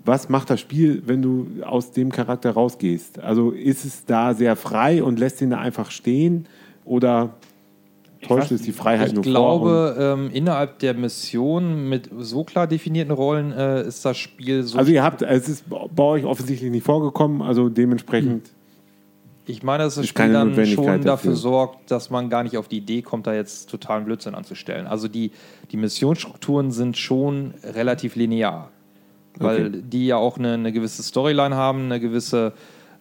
Was 0.05 0.29
macht 0.29 0.51
das 0.51 0.61
Spiel, 0.61 1.03
wenn 1.07 1.23
du 1.23 1.47
aus 1.63 1.93
dem 1.93 2.11
Charakter 2.11 2.51
rausgehst? 2.51 3.21
Also 3.21 3.51
ist 3.51 3.85
es 3.85 4.05
da 4.05 4.35
sehr 4.35 4.57
frei 4.57 5.03
und 5.03 5.19
lässt 5.19 5.41
ihn 5.41 5.51
da 5.51 5.59
einfach 5.59 5.91
stehen 5.91 6.47
oder 6.85 7.35
täuscht 8.23 8.51
es 8.53 8.63
die 8.63 8.73
Freiheit 8.73 9.09
Ich 9.09 9.15
nur 9.15 9.23
glaube, 9.23 9.97
ähm, 9.99 10.31
innerhalb 10.33 10.79
der 10.79 10.95
Mission 10.95 11.89
mit 11.89 12.09
so 12.19 12.45
klar 12.45 12.67
definierten 12.67 13.13
Rollen 13.13 13.53
äh, 13.53 13.83
ist 13.83 14.05
das 14.05 14.17
Spiel 14.17 14.63
so. 14.63 14.79
Also 14.79 14.93
ihr 14.93 15.03
habt, 15.03 15.23
es 15.23 15.49
ist 15.49 15.65
bei 15.69 16.03
euch 16.03 16.25
offensichtlich 16.25 16.71
nicht 16.71 16.85
vorgekommen, 16.85 17.43
also 17.43 17.69
dementsprechend. 17.69 18.51
ich 19.47 19.63
meine, 19.63 19.85
dass 19.85 19.97
das 19.97 20.05
ist 20.05 20.11
Spiel 20.11 20.33
dann 20.33 20.55
schon 20.67 20.87
dafür 20.87 21.05
dafür. 21.05 21.37
sorgt, 21.37 21.91
dass 21.91 22.11
man 22.11 22.31
gar 22.31 22.43
nicht 22.43 22.57
auf 22.57 22.69
die 22.69 22.79
Idee 22.79 23.03
kommt, 23.03 23.27
da 23.27 23.35
jetzt 23.35 23.71
totalen 23.71 24.05
Blödsinn 24.05 24.35
anzustellen. 24.35 24.87
Also 24.87 25.09
die, 25.09 25.33
die 25.71 25.77
Missionsstrukturen 25.77 26.71
sind 26.71 26.97
schon 26.97 27.55
relativ 27.63 28.17
linear. 28.17 28.72
Weil 29.39 29.67
Okay. 29.67 29.83
die 29.83 30.07
ja 30.07 30.17
auch 30.17 30.39
eine, 30.39 30.55
eine 30.55 30.73
gewisse 30.73 31.03
Storyline 31.03 31.55
haben, 31.55 31.87
eine 31.87 32.01
gewisse 32.01 32.53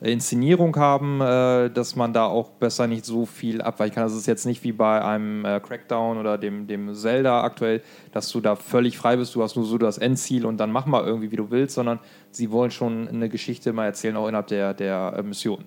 Inszenierung 0.01 0.75
haben, 0.77 1.21
äh, 1.21 1.69
dass 1.69 1.95
man 1.95 2.11
da 2.11 2.25
auch 2.25 2.49
besser 2.49 2.87
nicht 2.87 3.05
so 3.05 3.27
viel 3.27 3.61
abweichen 3.61 3.95
kann. 3.95 4.03
Das 4.03 4.15
ist 4.15 4.25
jetzt 4.25 4.45
nicht 4.45 4.63
wie 4.63 4.71
bei 4.71 5.03
einem 5.03 5.45
äh, 5.45 5.59
Crackdown 5.59 6.17
oder 6.17 6.39
dem, 6.39 6.65
dem 6.65 6.95
Zelda 6.95 7.43
aktuell, 7.43 7.81
dass 8.11 8.29
du 8.29 8.41
da 8.41 8.55
völlig 8.55 8.97
frei 8.97 9.17
bist, 9.17 9.35
du 9.35 9.43
hast 9.43 9.55
nur 9.55 9.65
so 9.65 9.77
das 9.77 9.99
Endziel 9.99 10.45
und 10.47 10.57
dann 10.57 10.71
mach 10.71 10.87
mal 10.87 11.05
irgendwie, 11.05 11.31
wie 11.31 11.35
du 11.35 11.51
willst, 11.51 11.75
sondern 11.75 11.99
sie 12.31 12.49
wollen 12.51 12.71
schon 12.71 13.07
eine 13.09 13.29
Geschichte 13.29 13.73
mal 13.73 13.85
erzählen, 13.85 14.17
auch 14.17 14.27
innerhalb 14.27 14.47
der, 14.47 14.73
der 14.73 15.13
äh, 15.17 15.21
Mission. 15.23 15.65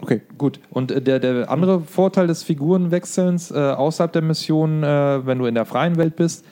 Okay. 0.00 0.22
Gut, 0.36 0.58
und 0.70 0.90
äh, 0.90 1.00
der, 1.00 1.20
der 1.20 1.48
andere 1.48 1.80
Vorteil 1.80 2.26
des 2.26 2.42
Figurenwechselns 2.42 3.52
äh, 3.52 3.54
außerhalb 3.54 4.12
der 4.12 4.22
Mission, 4.22 4.82
äh, 4.82 5.24
wenn 5.24 5.38
du 5.38 5.46
in 5.46 5.54
der 5.54 5.64
freien 5.64 5.96
Welt 5.96 6.16
bist, 6.16 6.44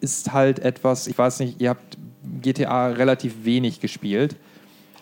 ist 0.00 0.34
halt 0.34 0.58
etwas, 0.58 1.06
ich 1.06 1.16
weiß 1.16 1.40
nicht, 1.40 1.58
ihr 1.62 1.70
habt 1.70 1.96
GTA 2.40 2.88
relativ 2.88 3.44
wenig 3.44 3.80
gespielt. 3.80 4.36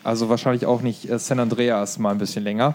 Also 0.02 0.28
wahrscheinlich 0.28 0.66
auch 0.66 0.80
nicht 0.80 1.10
äh, 1.10 1.18
San 1.18 1.38
Andreas 1.38 1.98
mal 1.98 2.10
ein 2.10 2.18
bisschen 2.18 2.42
länger. 2.42 2.74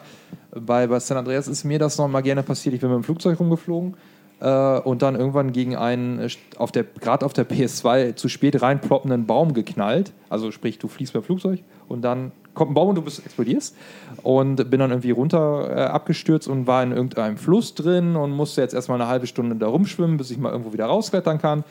Bei, 0.52 0.88
bei 0.88 1.00
San 1.00 1.18
Andreas 1.18 1.48
ist 1.48 1.64
mir 1.64 1.80
das 1.80 1.98
noch 1.98 2.08
mal 2.08 2.22
gerne 2.22 2.44
passiert. 2.44 2.76
Ich 2.76 2.82
bin 2.82 2.90
mit 2.90 2.98
dem 2.98 3.04
Flugzeug 3.04 3.40
rumgeflogen 3.40 3.96
äh, 4.40 4.80
und 4.80 5.02
dann 5.02 5.16
irgendwann 5.16 5.52
gegen 5.52 5.76
einen, 5.76 6.20
äh, 6.20 6.30
auf 6.58 6.72
der, 6.72 6.84
gerade 6.84 7.26
auf 7.26 7.34
der 7.34 7.48
PS2, 7.50 8.16
zu 8.16 8.30
spät 8.30 8.62
reinploppenden 8.62 9.26
Baum 9.26 9.54
geknallt. 9.54 10.14
Also 10.30 10.52
sprich, 10.52 10.78
du 10.78 10.88
fliegst 10.88 11.14
beim 11.14 11.24
Flugzeug 11.24 11.62
und 11.88 12.04
dann 12.04 12.32
kommt 12.54 12.72
ein 12.72 12.74
Baum 12.74 12.90
und 12.90 12.96
du 12.96 13.02
bist, 13.02 13.26
explodierst. 13.26 13.76
Und 14.22 14.70
bin 14.70 14.80
dann 14.80 14.92
irgendwie 14.92 15.12
runter 15.12 15.70
äh, 15.76 15.82
abgestürzt 15.86 16.48
und 16.48 16.68
war 16.68 16.84
in 16.84 16.92
irgendeinem 16.92 17.38
Fluss 17.38 17.74
drin 17.74 18.16
und 18.16 18.32
musste 18.32 18.62
jetzt 18.62 18.74
erstmal 18.74 19.02
eine 19.02 19.10
halbe 19.10 19.28
Stunde 19.28 19.56
da 19.56 19.68
rumschwimmen, 19.68 20.18
bis 20.18 20.32
ich 20.32 20.38
mal 20.38 20.52
irgendwo 20.52 20.74
wieder 20.74 20.86
rausklettern 20.86 21.40
kann. 21.40 21.64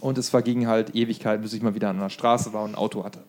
Und 0.00 0.18
es 0.18 0.30
verging 0.30 0.66
halt 0.66 0.94
Ewigkeit, 0.94 1.42
bis 1.42 1.52
ich 1.52 1.62
mal 1.62 1.74
wieder 1.74 1.90
an 1.90 1.98
der 1.98 2.08
Straße 2.08 2.52
war 2.52 2.64
und 2.64 2.70
ein 2.70 2.74
Auto 2.74 3.04
hatte. 3.04 3.20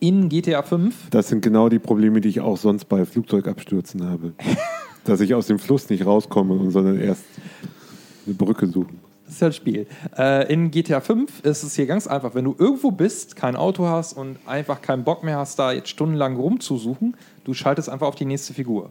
In 0.00 0.28
GTA 0.28 0.62
5 0.62 1.10
Das 1.10 1.28
sind 1.28 1.42
genau 1.42 1.68
die 1.68 1.78
Probleme, 1.78 2.20
die 2.20 2.28
ich 2.28 2.40
auch 2.40 2.56
sonst 2.56 2.86
bei 2.86 3.04
Flugzeugabstürzen 3.04 4.08
habe. 4.08 4.32
Dass 5.04 5.20
ich 5.20 5.34
aus 5.34 5.46
dem 5.46 5.58
Fluss 5.58 5.88
nicht 5.90 6.04
rauskomme, 6.06 6.54
und 6.54 6.70
sondern 6.70 7.00
erst 7.00 7.24
eine 8.26 8.34
Brücke 8.34 8.66
suchen. 8.66 9.00
Das 9.24 9.34
ist 9.34 9.40
ja 9.40 9.48
das 9.48 9.56
Spiel. 9.56 9.86
Äh, 10.16 10.52
in 10.52 10.70
GTA 10.70 11.00
5 11.00 11.40
ist 11.44 11.62
es 11.62 11.74
hier 11.74 11.86
ganz 11.86 12.06
einfach, 12.06 12.34
wenn 12.34 12.44
du 12.44 12.54
irgendwo 12.58 12.90
bist, 12.90 13.36
kein 13.36 13.56
Auto 13.56 13.86
hast 13.86 14.14
und 14.14 14.38
einfach 14.46 14.80
keinen 14.80 15.04
Bock 15.04 15.22
mehr 15.22 15.36
hast, 15.36 15.58
da 15.58 15.72
jetzt 15.72 15.88
stundenlang 15.90 16.36
rumzusuchen, 16.36 17.16
du 17.44 17.52
schaltest 17.52 17.88
einfach 17.88 18.06
auf 18.06 18.14
die 18.14 18.24
nächste 18.24 18.54
Figur. 18.54 18.90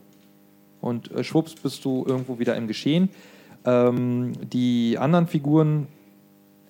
Und 0.82 1.12
äh, 1.12 1.24
schwupps 1.24 1.56
bist 1.56 1.84
du 1.86 2.06
irgendwo 2.06 2.38
wieder 2.38 2.56
im 2.56 2.68
Geschehen. 2.68 3.10
Ähm, 3.66 4.34
die 4.52 4.98
anderen 5.00 5.28
Figuren, 5.28 5.88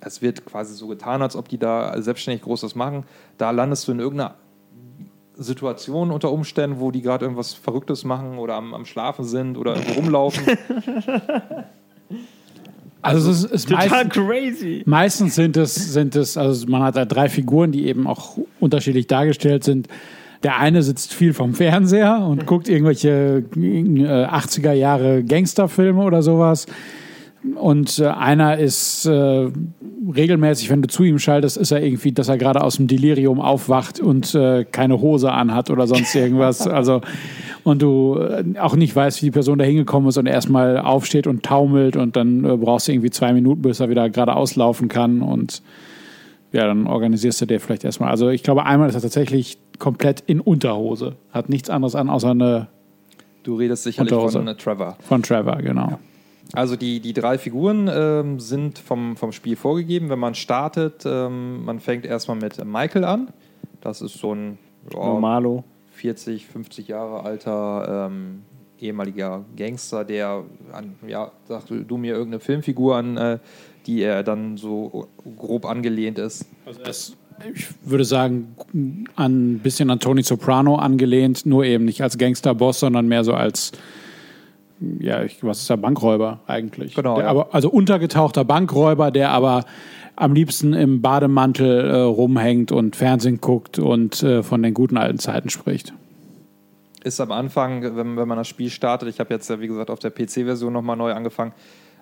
es 0.02 0.22
wird 0.22 0.45
quasi 0.45 0.74
so 0.76 0.88
getan, 0.88 1.22
als 1.22 1.36
ob 1.36 1.50
die 1.50 1.58
da 1.58 2.00
selbstständig 2.02 2.43
Großes 2.43 2.76
machen. 2.76 3.04
Da 3.38 3.52
landest 3.52 3.88
du 3.88 3.91
in 3.91 4.00
irgendeiner 4.00 4.36
Situation 5.36 6.12
unter 6.12 6.32
Umständen, 6.32 6.80
wo 6.80 6.91
die 6.91 7.02
gerade 7.02 7.26
irgendwas 7.26 7.54
Verrücktes 7.54 8.04
machen 8.04 8.38
oder 8.38 8.56
am, 8.56 8.74
am 8.74 8.86
Schlafen 8.86 9.26
sind 9.26 9.58
oder 9.58 9.76
irgendwo 9.76 9.93
rumlaufen. 9.93 10.43
Also, 13.00 13.32
es 13.32 13.43
ist, 13.43 13.70
Total 13.70 13.89
meistens, 13.89 14.14
crazy. 14.14 14.84
meistens 14.86 15.36
sind 15.36 15.56
es, 15.56 15.76
sind 15.76 16.16
es, 16.16 16.36
also 16.36 16.68
man 16.68 16.82
hat 16.82 16.98
da 16.98 17.06
drei 17.06 17.30
Figuren, 17.30 17.72
die 17.72 17.86
eben 17.86 18.08
auch 18.08 18.38
unterschiedlich 18.60 19.08
dargestellt 19.08 19.64
sind. 19.64 19.88
Der 20.43 20.58
eine 20.58 20.84
sitzt 20.84 21.14
viel 21.14 21.34
vom 21.34 21.54
Fernseher 21.54 22.20
und 22.20 22.45
guckt 22.45 22.68
irgendwelche 22.68 23.45
äh, 23.56 24.26
80er 24.26 24.74
Jahre 24.74 25.24
Gangsterfilme 25.24 26.04
oder 26.04 26.22
sowas. 26.22 26.66
Und 27.56 28.00
äh, 28.00 28.08
einer 28.08 28.58
ist 28.58 29.06
äh, 29.06 29.48
regelmäßig, 30.14 30.70
wenn 30.70 30.82
du 30.82 30.88
zu 30.88 31.04
ihm 31.04 31.20
schaltest, 31.20 31.58
ist 31.58 31.72
er 31.72 31.84
irgendwie, 31.84 32.12
dass 32.12 32.28
er 32.30 32.38
gerade 32.38 32.64
aus 32.64 32.78
dem 32.78 32.88
Delirium 32.88 33.41
aufwacht 33.41 34.00
und 34.00 34.34
äh, 34.36 34.66
keine 34.66 35.02
Hose 35.02 35.32
anhat 35.32 35.70
oder 35.70 35.88
sonst 35.88 36.14
irgendwas. 36.16 36.68
Also 36.78 37.02
und 37.64 37.82
du 37.82 38.18
äh, 38.20 38.60
auch 38.60 38.76
nicht 38.76 38.95
weißt, 38.95 39.22
wie 39.22 39.28
die 39.28 39.32
Person 39.32 39.58
da 39.58 39.66
hingekommen 39.66 40.10
ist 40.10 40.18
und 40.18 40.26
erstmal 40.26 40.78
aufsteht 40.78 41.28
und 41.28 41.43
taumelt 41.43 41.98
und 41.98 42.16
dann 42.16 42.45
äh, 42.45 42.56
brauchst 42.56 42.88
du 42.88 42.93
irgendwie 42.93 43.10
zwei 43.10 43.34
Minuten, 43.34 43.62
bis 43.62 43.80
er 43.80 43.89
wieder 43.89 44.10
geradeaus 44.10 44.56
laufen 44.56 44.88
kann 44.89 45.22
und 45.22 45.62
ja, 46.54 46.66
dann 46.66 46.88
organisierst 46.88 47.41
du 47.41 47.45
dir 47.45 47.60
vielleicht 47.60 47.84
erstmal. 47.84 48.10
Also 48.10 48.30
ich 48.30 48.43
glaube, 48.43 48.66
einmal 48.66 48.88
ist 48.88 48.95
er 48.95 49.02
tatsächlich 49.02 49.58
komplett 49.80 50.24
in 50.28 50.39
Unterhose. 50.39 51.16
Hat 51.32 51.50
nichts 51.50 51.70
anderes 51.70 51.95
an, 51.95 52.10
außer 52.10 52.32
eine 52.32 52.68
Du 53.43 53.56
redest 53.56 53.84
sicherlich 53.84 54.12
Unterhose. 54.12 54.43
von 54.43 54.58
Trevor. 54.58 54.98
von 55.00 55.24
Trevor, 55.24 55.58
genau. 55.58 56.00
Also 56.54 56.76
die, 56.76 57.00
die 57.00 57.14
drei 57.14 57.38
Figuren 57.38 57.89
ähm, 57.91 58.39
sind 58.39 58.80
vom, 58.80 59.18
vom 59.18 59.32
Spiel 59.32 59.56
vorgegeben. 59.56 60.10
Wenn 60.10 60.20
man 60.20 60.36
startet, 60.36 61.04
ähm, 61.06 61.66
man 61.66 61.80
fängt 61.80 62.06
erstmal 62.06 62.38
mit 62.38 62.64
Michael 62.64 63.04
an. 63.04 63.30
Das 63.82 64.02
ist 64.02 64.18
so 64.18 64.34
ein 64.34 64.58
ja, 64.93 65.00
Normalo. 65.00 65.64
40, 65.91 66.45
50 66.45 66.88
Jahre 66.88 67.24
alter 67.24 68.08
ähm, 68.10 68.43
ehemaliger 68.80 69.45
Gangster, 69.56 70.06
der 70.06 70.43
an, 70.72 70.95
ja, 71.08 71.32
sagt 71.48 71.70
du 71.70 71.98
mir 71.98 72.14
irgendeine 72.14 72.39
Filmfigur 72.39 72.95
an, 72.95 73.18
äh, 73.18 73.39
die 73.88 74.02
er 74.02 74.24
dann 74.24 74.58
so 74.58 75.08
grob 75.38 75.66
angelehnt 75.66 76.20
ist. 76.20 76.45
Also 76.66 76.82
das, 76.84 77.18
ich 77.54 77.68
würde 77.84 78.06
sagen, 78.06 78.56
an 79.16 79.56
ein 79.56 79.60
bisschen 79.60 79.89
an 79.89 80.00
Tony 80.00 80.24
Soprano 80.24 80.76
angelehnt, 80.76 81.45
nur 81.45 81.66
eben 81.66 81.86
nicht 81.86 82.02
als 82.02 82.18
Gangsterboss, 82.18 82.80
sondern 82.80 83.08
mehr 83.08 83.24
so 83.24 83.34
als 83.34 83.72
ja, 85.00 85.24
ich, 85.24 85.44
was 85.44 85.60
ist 85.60 85.70
der 85.70 85.78
Bankräuber 85.78 86.42
eigentlich? 86.48 86.96
Genau, 86.96 87.16
Der 87.16 87.26
ja. 87.26 87.32
aber, 87.32 87.54
also 87.54 87.70
untergetauchter 87.70 88.46
Bankräuber, 88.46 89.12
der 89.12 89.32
aber 89.32 89.66
am 90.16 90.34
liebsten 90.34 90.74
im 90.74 91.02
Bademantel 91.02 91.90
äh, 91.90 91.96
rumhängt 92.00 92.72
und 92.72 92.96
Fernsehen 92.96 93.40
guckt 93.40 93.80
und 93.80 94.24
äh, 94.24 94.44
von 94.44 94.64
den 94.64 94.74
guten 94.74 94.98
alten 94.98 95.20
Zeiten 95.20 95.50
spricht. 95.50 95.94
ist 97.04 97.20
am 97.22 97.32
Anfang, 97.32 97.84
wenn, 97.96 98.18
wenn 98.18 98.28
man 98.28 98.38
das 98.38 98.48
Spiel 98.48 98.70
startet, 98.70 99.10
ich 99.10 99.20
habe 99.20 99.34
jetzt 99.34 99.50
ja 99.50 99.60
wie 99.60 99.68
gesagt 99.68 99.90
auf 99.90 100.00
der 100.00 100.10
PC-Version 100.10 100.74
nochmal 100.74 100.98
neu 100.98 101.14
angefangen, 101.14 101.54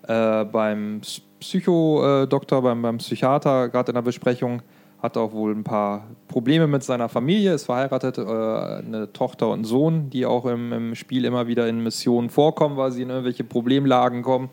äh, 0.08 0.46
beim 0.46 1.02
Psychodoktor, 1.40 2.62
beim, 2.62 2.82
beim 2.82 2.98
Psychiater, 2.98 3.70
gerade 3.70 3.92
in 3.92 3.96
der 3.96 4.02
Besprechung, 4.02 4.62
hat 5.06 5.18
auch 5.18 5.32
wohl 5.32 5.54
ein 5.54 5.64
paar 5.64 6.08
Probleme 6.28 6.68
mit 6.68 6.84
seiner 6.84 7.08
Familie, 7.10 7.54
ist 7.54 7.66
verheiratet, 7.66 8.18
äh, 8.18 8.22
eine 8.22 9.10
Tochter 9.14 9.48
und 9.48 9.54
einen 9.54 9.64
Sohn, 9.64 10.10
die 10.10 10.26
auch 10.26 10.46
im, 10.46 10.74
im 10.74 10.96
Spiel 10.96 11.26
immer 11.26 11.48
wieder 11.48 11.68
in 11.68 11.82
Missionen 11.82 12.30
vorkommen, 12.30 12.76
weil 12.78 12.92
sie 12.92 13.04
in 13.04 13.10
irgendwelche 13.10 13.44
Problemlagen 13.44 14.22
kommen, 14.22 14.50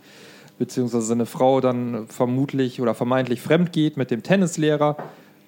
beziehungsweise 0.59 1.07
seine 1.07 1.27
Frau 1.27 1.61
dann 1.61 2.07
vermutlich 2.07 2.81
oder 2.81 2.95
vermeintlich 2.95 3.41
fremd 3.41 3.73
geht 3.73 3.97
mit 3.97 4.11
dem 4.11 4.23
Tennislehrer 4.23 4.97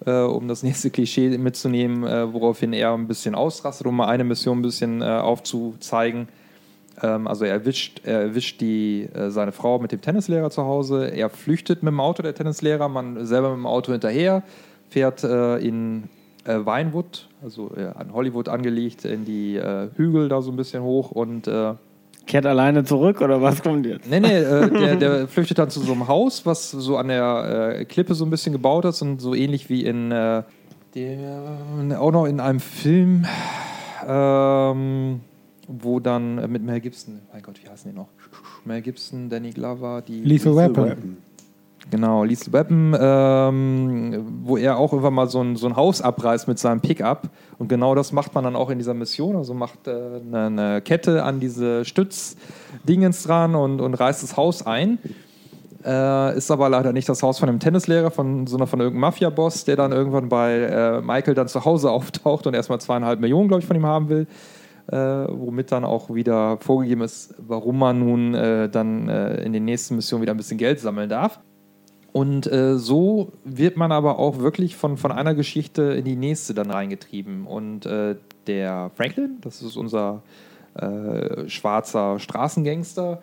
äh, 0.06 0.20
um 0.20 0.48
das 0.48 0.62
nächste 0.62 0.90
Klischee 0.90 1.36
mitzunehmen, 1.38 2.04
äh, 2.04 2.32
woraufhin 2.32 2.72
er 2.72 2.94
ein 2.94 3.06
bisschen 3.06 3.34
ausrastet, 3.34 3.86
um 3.86 3.96
mal 3.96 4.08
eine 4.08 4.24
Mission 4.24 4.58
ein 4.58 4.62
bisschen 4.62 5.02
äh, 5.02 5.04
aufzuzeigen. 5.04 6.28
Ähm, 7.02 7.26
also 7.26 7.44
er 7.44 7.52
erwischt, 7.52 8.00
er 8.04 8.20
erwischt 8.20 8.60
die, 8.60 9.08
äh, 9.14 9.30
seine 9.30 9.52
Frau 9.52 9.78
mit 9.78 9.92
dem 9.92 10.00
Tennislehrer 10.00 10.50
zu 10.50 10.64
Hause, 10.64 11.06
er 11.06 11.30
flüchtet 11.30 11.82
mit 11.82 11.92
dem 11.92 12.00
Auto, 12.00 12.22
der 12.22 12.34
Tennislehrer, 12.34 12.88
man 12.88 13.24
selber 13.26 13.50
mit 13.50 13.58
dem 13.58 13.66
Auto 13.66 13.92
hinterher, 13.92 14.42
fährt 14.94 15.24
äh, 15.24 15.56
in 15.56 16.04
äh, 16.44 16.54
Vinewood, 16.54 17.28
also 17.42 17.72
äh, 17.76 17.86
an 17.98 18.12
Hollywood 18.12 18.48
angelegt, 18.48 19.04
in 19.04 19.24
die 19.24 19.56
äh, 19.56 19.88
Hügel 19.96 20.28
da 20.28 20.40
so 20.40 20.52
ein 20.52 20.56
bisschen 20.56 20.84
hoch 20.84 21.10
und 21.10 21.48
äh, 21.48 21.74
Kehrt 22.26 22.46
alleine 22.46 22.84
zurück 22.84 23.20
oder 23.20 23.42
was 23.42 23.62
kommt 23.62 23.84
jetzt? 23.84 24.08
Nee, 24.08 24.20
nee, 24.20 24.38
äh, 24.38 24.70
der, 24.80 24.96
der 24.96 25.28
flüchtet 25.28 25.58
dann 25.58 25.68
zu 25.68 25.80
so 25.80 25.92
einem 25.92 26.06
Haus, 26.06 26.46
was 26.46 26.70
so 26.70 26.96
an 26.96 27.08
der 27.08 27.76
äh, 27.80 27.84
Klippe 27.84 28.14
so 28.14 28.24
ein 28.24 28.30
bisschen 28.30 28.52
gebaut 28.52 28.84
ist 28.84 29.02
und 29.02 29.20
so 29.20 29.34
ähnlich 29.34 29.68
wie 29.68 29.84
in 29.84 30.12
äh, 30.12 30.42
der, 30.94 31.98
auch 31.98 32.12
noch 32.12 32.26
in 32.26 32.38
einem 32.38 32.60
Film, 32.60 33.26
ähm, 34.06 35.20
wo 35.66 35.98
dann 35.98 36.38
äh, 36.38 36.46
mit 36.46 36.62
Mel 36.62 36.80
Gibson, 36.80 37.20
mein 37.32 37.42
Gott, 37.42 37.60
wie 37.62 37.68
heißen 37.68 37.90
die 37.90 37.96
noch? 37.96 38.08
Mel 38.64 38.80
Gibson, 38.80 39.28
Danny 39.28 39.50
Glover, 39.50 40.02
die 40.06 40.20
Lethal 40.20 40.54
Weapon. 40.54 41.18
Genau, 41.90 42.24
Lethal 42.24 42.52
Weapon, 42.52 42.96
ähm, 42.98 44.24
wo 44.42 44.56
er 44.56 44.78
auch 44.78 44.92
irgendwann 44.92 45.14
mal 45.14 45.28
so 45.28 45.42
ein, 45.42 45.56
so 45.56 45.66
ein 45.66 45.76
Haus 45.76 46.00
abreißt 46.00 46.48
mit 46.48 46.58
seinem 46.58 46.80
Pickup. 46.80 47.28
Und 47.58 47.68
genau 47.68 47.94
das 47.94 48.12
macht 48.12 48.34
man 48.34 48.44
dann 48.44 48.56
auch 48.56 48.70
in 48.70 48.78
dieser 48.78 48.94
Mission. 48.94 49.36
Also 49.36 49.54
macht 49.54 49.86
äh, 49.86 49.90
eine, 49.92 50.46
eine 50.46 50.80
Kette 50.80 51.22
an 51.22 51.40
diese 51.40 51.84
Stützdingens 51.84 53.24
dran 53.24 53.54
und, 53.54 53.80
und 53.80 53.94
reißt 53.94 54.22
das 54.22 54.36
Haus 54.36 54.66
ein. 54.66 54.98
Äh, 55.84 56.38
ist 56.38 56.50
aber 56.50 56.70
leider 56.70 56.94
nicht 56.94 57.08
das 57.10 57.22
Haus 57.22 57.38
von 57.38 57.50
einem 57.50 57.60
Tennislehrer, 57.60 58.10
von, 58.10 58.46
sondern 58.46 58.68
von 58.68 58.80
irgendeinem 58.80 59.02
Mafia-Boss, 59.02 59.66
der 59.66 59.76
dann 59.76 59.92
irgendwann 59.92 60.30
bei 60.30 60.54
äh, 60.54 61.00
Michael 61.02 61.34
dann 61.34 61.48
zu 61.48 61.66
Hause 61.66 61.90
auftaucht 61.92 62.46
und 62.46 62.54
erstmal 62.54 62.80
zweieinhalb 62.80 63.20
Millionen, 63.20 63.48
glaube 63.48 63.60
ich, 63.60 63.66
von 63.66 63.76
ihm 63.76 63.86
haben 63.86 64.08
will. 64.08 64.26
Äh, 64.86 64.96
womit 64.96 65.72
dann 65.72 65.84
auch 65.84 66.14
wieder 66.14 66.58
vorgegeben 66.58 67.02
ist, 67.02 67.34
warum 67.38 67.78
man 67.78 67.98
nun 67.98 68.34
äh, 68.34 68.68
dann 68.68 69.08
äh, 69.08 69.42
in 69.42 69.54
den 69.54 69.64
nächsten 69.64 69.96
Missionen 69.96 70.22
wieder 70.22 70.34
ein 70.34 70.36
bisschen 70.36 70.58
Geld 70.58 70.78
sammeln 70.78 71.08
darf. 71.08 71.40
Und 72.14 72.46
äh, 72.46 72.78
so 72.78 73.32
wird 73.42 73.76
man 73.76 73.90
aber 73.90 74.20
auch 74.20 74.38
wirklich 74.38 74.76
von, 74.76 74.96
von 74.96 75.10
einer 75.10 75.34
Geschichte 75.34 75.82
in 75.82 76.04
die 76.04 76.14
nächste 76.14 76.54
dann 76.54 76.70
reingetrieben. 76.70 77.44
Und 77.44 77.86
äh, 77.86 78.14
der 78.46 78.92
Franklin, 78.94 79.38
das 79.40 79.62
ist 79.62 79.76
unser 79.76 80.22
äh, 80.74 81.48
schwarzer 81.48 82.20
Straßengangster, 82.20 83.20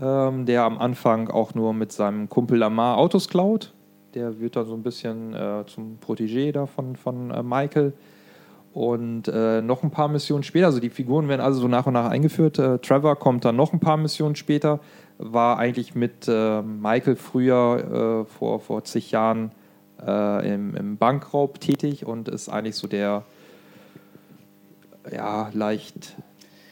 ähm, 0.00 0.44
der 0.44 0.64
am 0.64 0.78
Anfang 0.78 1.28
auch 1.28 1.54
nur 1.54 1.72
mit 1.72 1.92
seinem 1.92 2.28
Kumpel 2.28 2.58
Lamar 2.58 2.98
Autos 2.98 3.28
klaut. 3.28 3.72
Der 4.14 4.40
wird 4.40 4.56
dann 4.56 4.66
so 4.66 4.74
ein 4.74 4.82
bisschen 4.82 5.34
äh, 5.34 5.62
zum 5.68 5.98
Protégé 6.04 6.50
da 6.50 6.66
von, 6.66 6.96
von 6.96 7.30
äh, 7.30 7.44
Michael. 7.44 7.92
Und 8.72 9.28
äh, 9.28 9.62
noch 9.62 9.84
ein 9.84 9.92
paar 9.92 10.08
Missionen 10.08 10.42
später, 10.42 10.66
also 10.66 10.80
die 10.80 10.90
Figuren 10.90 11.28
werden 11.28 11.42
also 11.42 11.60
so 11.60 11.68
nach 11.68 11.86
und 11.86 11.92
nach 11.92 12.10
eingeführt. 12.10 12.56
Trevor 12.56 13.14
kommt 13.16 13.44
dann 13.44 13.54
noch 13.54 13.72
ein 13.72 13.78
paar 13.78 13.98
Missionen 13.98 14.34
später, 14.34 14.80
war 15.24 15.58
eigentlich 15.58 15.94
mit 15.94 16.26
äh, 16.28 16.62
Michael 16.62 17.16
früher 17.16 18.24
äh, 18.26 18.32
vor, 18.38 18.60
vor 18.60 18.84
zig 18.84 19.10
Jahren 19.12 19.52
äh, 20.04 20.52
im, 20.54 20.74
im 20.74 20.96
Bankraub 20.96 21.60
tätig 21.60 22.04
und 22.06 22.28
ist 22.28 22.48
eigentlich 22.48 22.76
so 22.76 22.86
der, 22.88 23.22
ja, 25.10 25.50
leicht, 25.52 26.16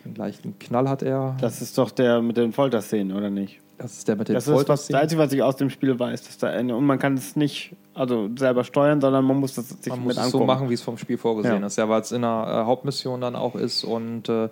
einen 0.05 0.15
leichten 0.15 0.59
Knall 0.59 0.89
hat 0.89 1.03
er. 1.03 1.37
Das 1.41 1.61
ist 1.63 1.77
doch 1.79 1.91
der 1.91 2.23
mit 2.23 2.37
den 2.37 2.53
Folterszenen, 2.53 3.17
oder 3.17 3.31
nicht? 3.31 3.61
Das 3.79 3.97
ist 3.97 4.09
der 4.09 4.17
mit 4.17 4.29
den 4.29 4.35
Das 4.35 4.45
ist 4.47 4.49
was, 4.51 4.59
das 4.59 4.67
Folterszenen. 4.67 5.03
Einzige, 5.03 5.21
was 5.23 5.33
ich 5.33 5.43
aus 5.43 5.57
dem 5.57 5.71
Spiel 5.71 5.99
weiß. 5.99 6.25
Dass 6.25 6.37
da 6.39 6.49
eine, 6.49 6.77
und 6.77 6.85
man 6.85 6.99
kann 6.99 7.15
es 7.15 7.35
nicht 7.35 7.75
also 7.95 8.29
selber 8.37 8.63
steuern, 8.65 9.01
sondern 9.01 9.25
man 9.25 9.39
muss 9.39 9.55
das 9.55 9.69
sich 9.71 9.87
Man 9.89 10.01
mit 10.01 10.07
muss 10.09 10.17
es 10.17 10.19
angucken. 10.19 10.39
so 10.43 10.45
machen, 10.47 10.69
wie 10.71 10.75
es 10.75 10.83
vom 10.83 10.99
Spiel 10.99 11.17
vorgesehen 11.17 11.61
Ja. 11.61 11.67
ist. 11.67 11.77
Ja, 11.77 11.89
weil 11.89 12.03
es 12.03 12.13
in 12.13 12.23
der 12.23 12.31
äh, 12.47 12.67
Hauptmission 12.67 13.21
dann 13.21 13.37
auch 13.37 13.55
ist 13.55 13.85
und 13.85 14.29
äh, 14.29 14.49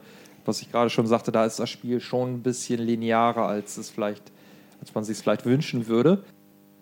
was 0.48 0.62
ich 0.62 0.72
gerade 0.72 0.90
schon 0.90 1.06
sagte, 1.06 1.30
da 1.30 1.44
ist 1.44 1.60
das 1.60 1.70
Spiel 1.70 2.00
schon 2.00 2.34
ein 2.34 2.42
bisschen 2.42 2.80
linearer, 2.80 3.46
als 3.46 3.76
es 3.76 3.90
vielleicht, 3.90 4.32
als 4.80 4.94
man 4.94 5.04
sich 5.04 5.18
vielleicht 5.18 5.44
wünschen 5.44 5.86
würde. 5.86 6.24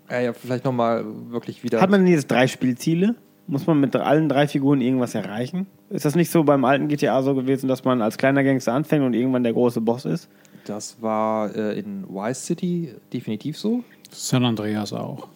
Ja, 0.09 0.20
ja 0.20 0.32
vielleicht 0.32 0.64
nochmal 0.64 1.05
wirklich 1.30 1.62
wieder. 1.62 1.80
Hat 1.80 1.90
man 1.90 2.05
denn 2.05 2.12
jetzt 2.12 2.30
drei 2.30 2.47
Spielziele? 2.47 3.16
Muss 3.48 3.66
man 3.66 3.78
mit 3.78 3.94
allen 3.94 4.28
drei 4.28 4.48
Figuren 4.48 4.80
irgendwas 4.80 5.14
erreichen? 5.14 5.66
Ist 5.90 6.05
das 6.05 6.16
nicht 6.16 6.30
so 6.30 6.43
beim 6.43 6.64
alten 6.64 6.88
GTA 6.88 7.22
so 7.22 7.34
gewesen, 7.34 7.68
dass 7.68 7.84
man 7.84 8.02
als 8.02 8.18
kleiner 8.18 8.43
Gangster 8.43 8.72
anfängt 8.72 9.05
und 9.05 9.14
irgendwann 9.14 9.44
der 9.44 9.52
große 9.52 9.80
Boss 9.80 10.05
ist? 10.05 10.28
das 10.68 11.01
war 11.01 11.55
äh, 11.55 11.78
in 11.78 12.06
Vice 12.09 12.44
City 12.44 12.94
definitiv 13.12 13.59
so. 13.59 13.84
San 14.10 14.44
Andreas 14.44 14.93
auch. 14.93 15.28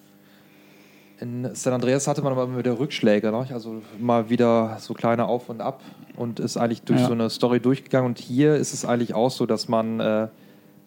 In 1.20 1.54
San 1.54 1.74
Andreas 1.74 2.06
hatte 2.08 2.22
man 2.22 2.32
aber 2.32 2.44
immer 2.44 2.58
wieder 2.58 2.78
Rückschläge, 2.78 3.30
ne? 3.30 3.46
also 3.52 3.82
mal 3.98 4.30
wieder 4.30 4.78
so 4.80 4.94
kleine 4.94 5.26
Auf 5.26 5.50
und 5.50 5.60
Ab 5.60 5.82
und 6.16 6.40
ist 6.40 6.56
eigentlich 6.56 6.82
durch 6.82 7.00
Ja. 7.00 7.06
so 7.08 7.12
eine 7.12 7.28
Story 7.28 7.60
durchgegangen. 7.60 8.06
Und 8.06 8.18
hier 8.18 8.54
ist 8.56 8.72
es 8.72 8.86
eigentlich 8.86 9.12
auch 9.12 9.30
so, 9.30 9.44
dass 9.44 9.68
man, 9.68 10.00
äh, 10.00 10.28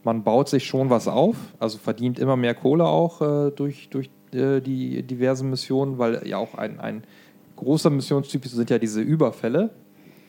man 0.03 0.23
baut 0.23 0.49
sich 0.49 0.65
schon 0.65 0.89
was 0.89 1.07
auf, 1.07 1.35
also 1.59 1.77
verdient 1.77 2.17
immer 2.17 2.35
mehr 2.35 2.55
Kohle 2.55 2.85
auch 2.85 3.21
äh, 3.21 3.51
durch, 3.51 3.89
durch 3.89 4.09
äh, 4.33 4.59
die 4.59 5.03
diversen 5.03 5.51
Missionen, 5.51 5.99
weil 5.99 6.27
ja 6.27 6.37
auch 6.37 6.55
ein, 6.55 6.79
ein 6.79 7.03
großer 7.55 7.91
Missionstyp 7.91 8.43
sind 8.47 8.71
ja 8.71 8.79
diese 8.79 9.01
Überfälle, 9.01 9.69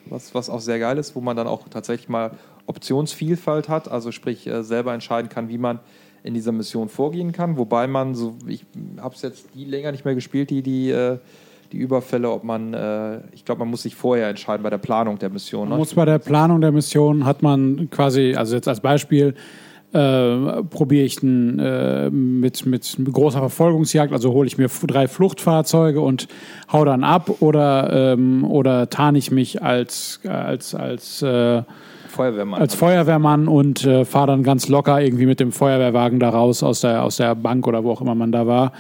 was, 0.05 0.35
was 0.35 0.51
auch 0.51 0.61
sehr 0.61 0.79
geil 0.79 0.99
ist, 0.99 1.17
wo 1.17 1.23
man 1.23 1.35
dann 1.35 1.47
auch 1.47 1.67
tatsächlich 1.71 2.11
mal 2.11 2.33
Optionsvielfalt 2.67 3.71
hat, 3.71 3.91
also 3.91 4.13
sprich 4.13 4.47
äh, 4.47 4.63
selber 4.63 4.93
entscheiden 4.93 5.31
kann, 5.31 5.49
wie 5.49 5.57
man 5.59 5.81
in 6.25 6.35
dieser 6.35 6.51
Mission 6.53 6.89
vorgehen 6.89 7.31
kann, 7.31 7.57
wobei 7.57 7.87
man 7.87 8.15
so, 8.17 8.35
ich 8.49 8.65
habe 8.99 9.15
es 9.15 9.23
jetzt 9.23 9.47
die 9.55 9.65
länger 9.65 9.93
nicht 9.93 10.05
mehr 10.05 10.17
gespielt, 10.17 10.51
die 10.51 10.63
die 10.63 10.91
äh, 10.91 11.19
die 11.73 11.81
Überfälle, 11.81 12.31
ob 12.31 12.45
man, 12.45 12.73
äh, 12.73 13.19
ich 13.33 13.45
glaube, 13.45 13.61
man 13.61 13.69
muss 13.69 13.83
sich 13.83 13.97
vorher 13.97 14.29
entscheiden 14.29 14.63
bei 14.63 14.71
der 14.71 14.79
Planung 14.79 15.19
der 15.19 15.31
Mission. 15.31 15.69
Man 15.69 15.71
Ne? 15.71 15.79
muss 15.79 15.95
bei 15.95 16.05
der 16.05 16.19
Planung 16.19 16.61
der 16.61 16.71
Mission 16.73 17.25
hat 17.25 17.43
man 17.43 17.89
quasi, 17.91 18.35
also 18.37 18.55
jetzt 18.55 18.69
als 18.69 18.81
Beispiel, 18.81 19.35
äh, 19.93 20.63
probiere 20.71 21.05
ich 21.05 21.23
ein, 21.23 21.59
äh, 21.59 22.11
mit, 22.11 22.65
mit 22.67 22.97
großer 23.13 23.39
Verfolgungsjagd, 23.41 24.13
also 24.13 24.33
hole 24.33 24.47
ich 24.47 24.57
mir 24.57 24.69
drei 24.87 25.09
Fluchtfahrzeuge 25.09 26.01
und 26.01 26.29
hau 26.73 26.85
dann 26.85 27.03
ab 27.03 27.41
oder, 27.41 28.13
ähm, 28.13 28.45
oder 28.45 28.89
tarn 28.89 29.17
ich 29.17 29.31
mich 29.31 29.63
als, 29.63 30.21
als, 30.25 30.75
als, 30.75 31.23
äh, 31.23 31.63
Feuerwehrmann. 32.15 32.61
als 32.61 32.75
Feuerwehrmann 32.75 33.49
und 33.49 33.85
äh, 33.85 34.05
fahre 34.05 34.29
dann 34.29 34.43
ganz 34.43 34.69
locker 34.69 35.01
irgendwie 35.01 35.27
mit 35.27 35.41
dem 35.41 35.53
Feuerwehrwagen 35.53 36.21
da 36.21 36.31
raus 36.31 36.63
aus 36.63 36.81
der, 36.81 37.03
aus 37.03 37.17
der 37.17 37.35
Bank 37.35 37.67
oder 37.67 37.85
wo 37.85 37.91
auch 37.91 38.01
immer 38.01 38.15
man 38.15 38.33
da 38.33 38.47
war. 38.47 38.73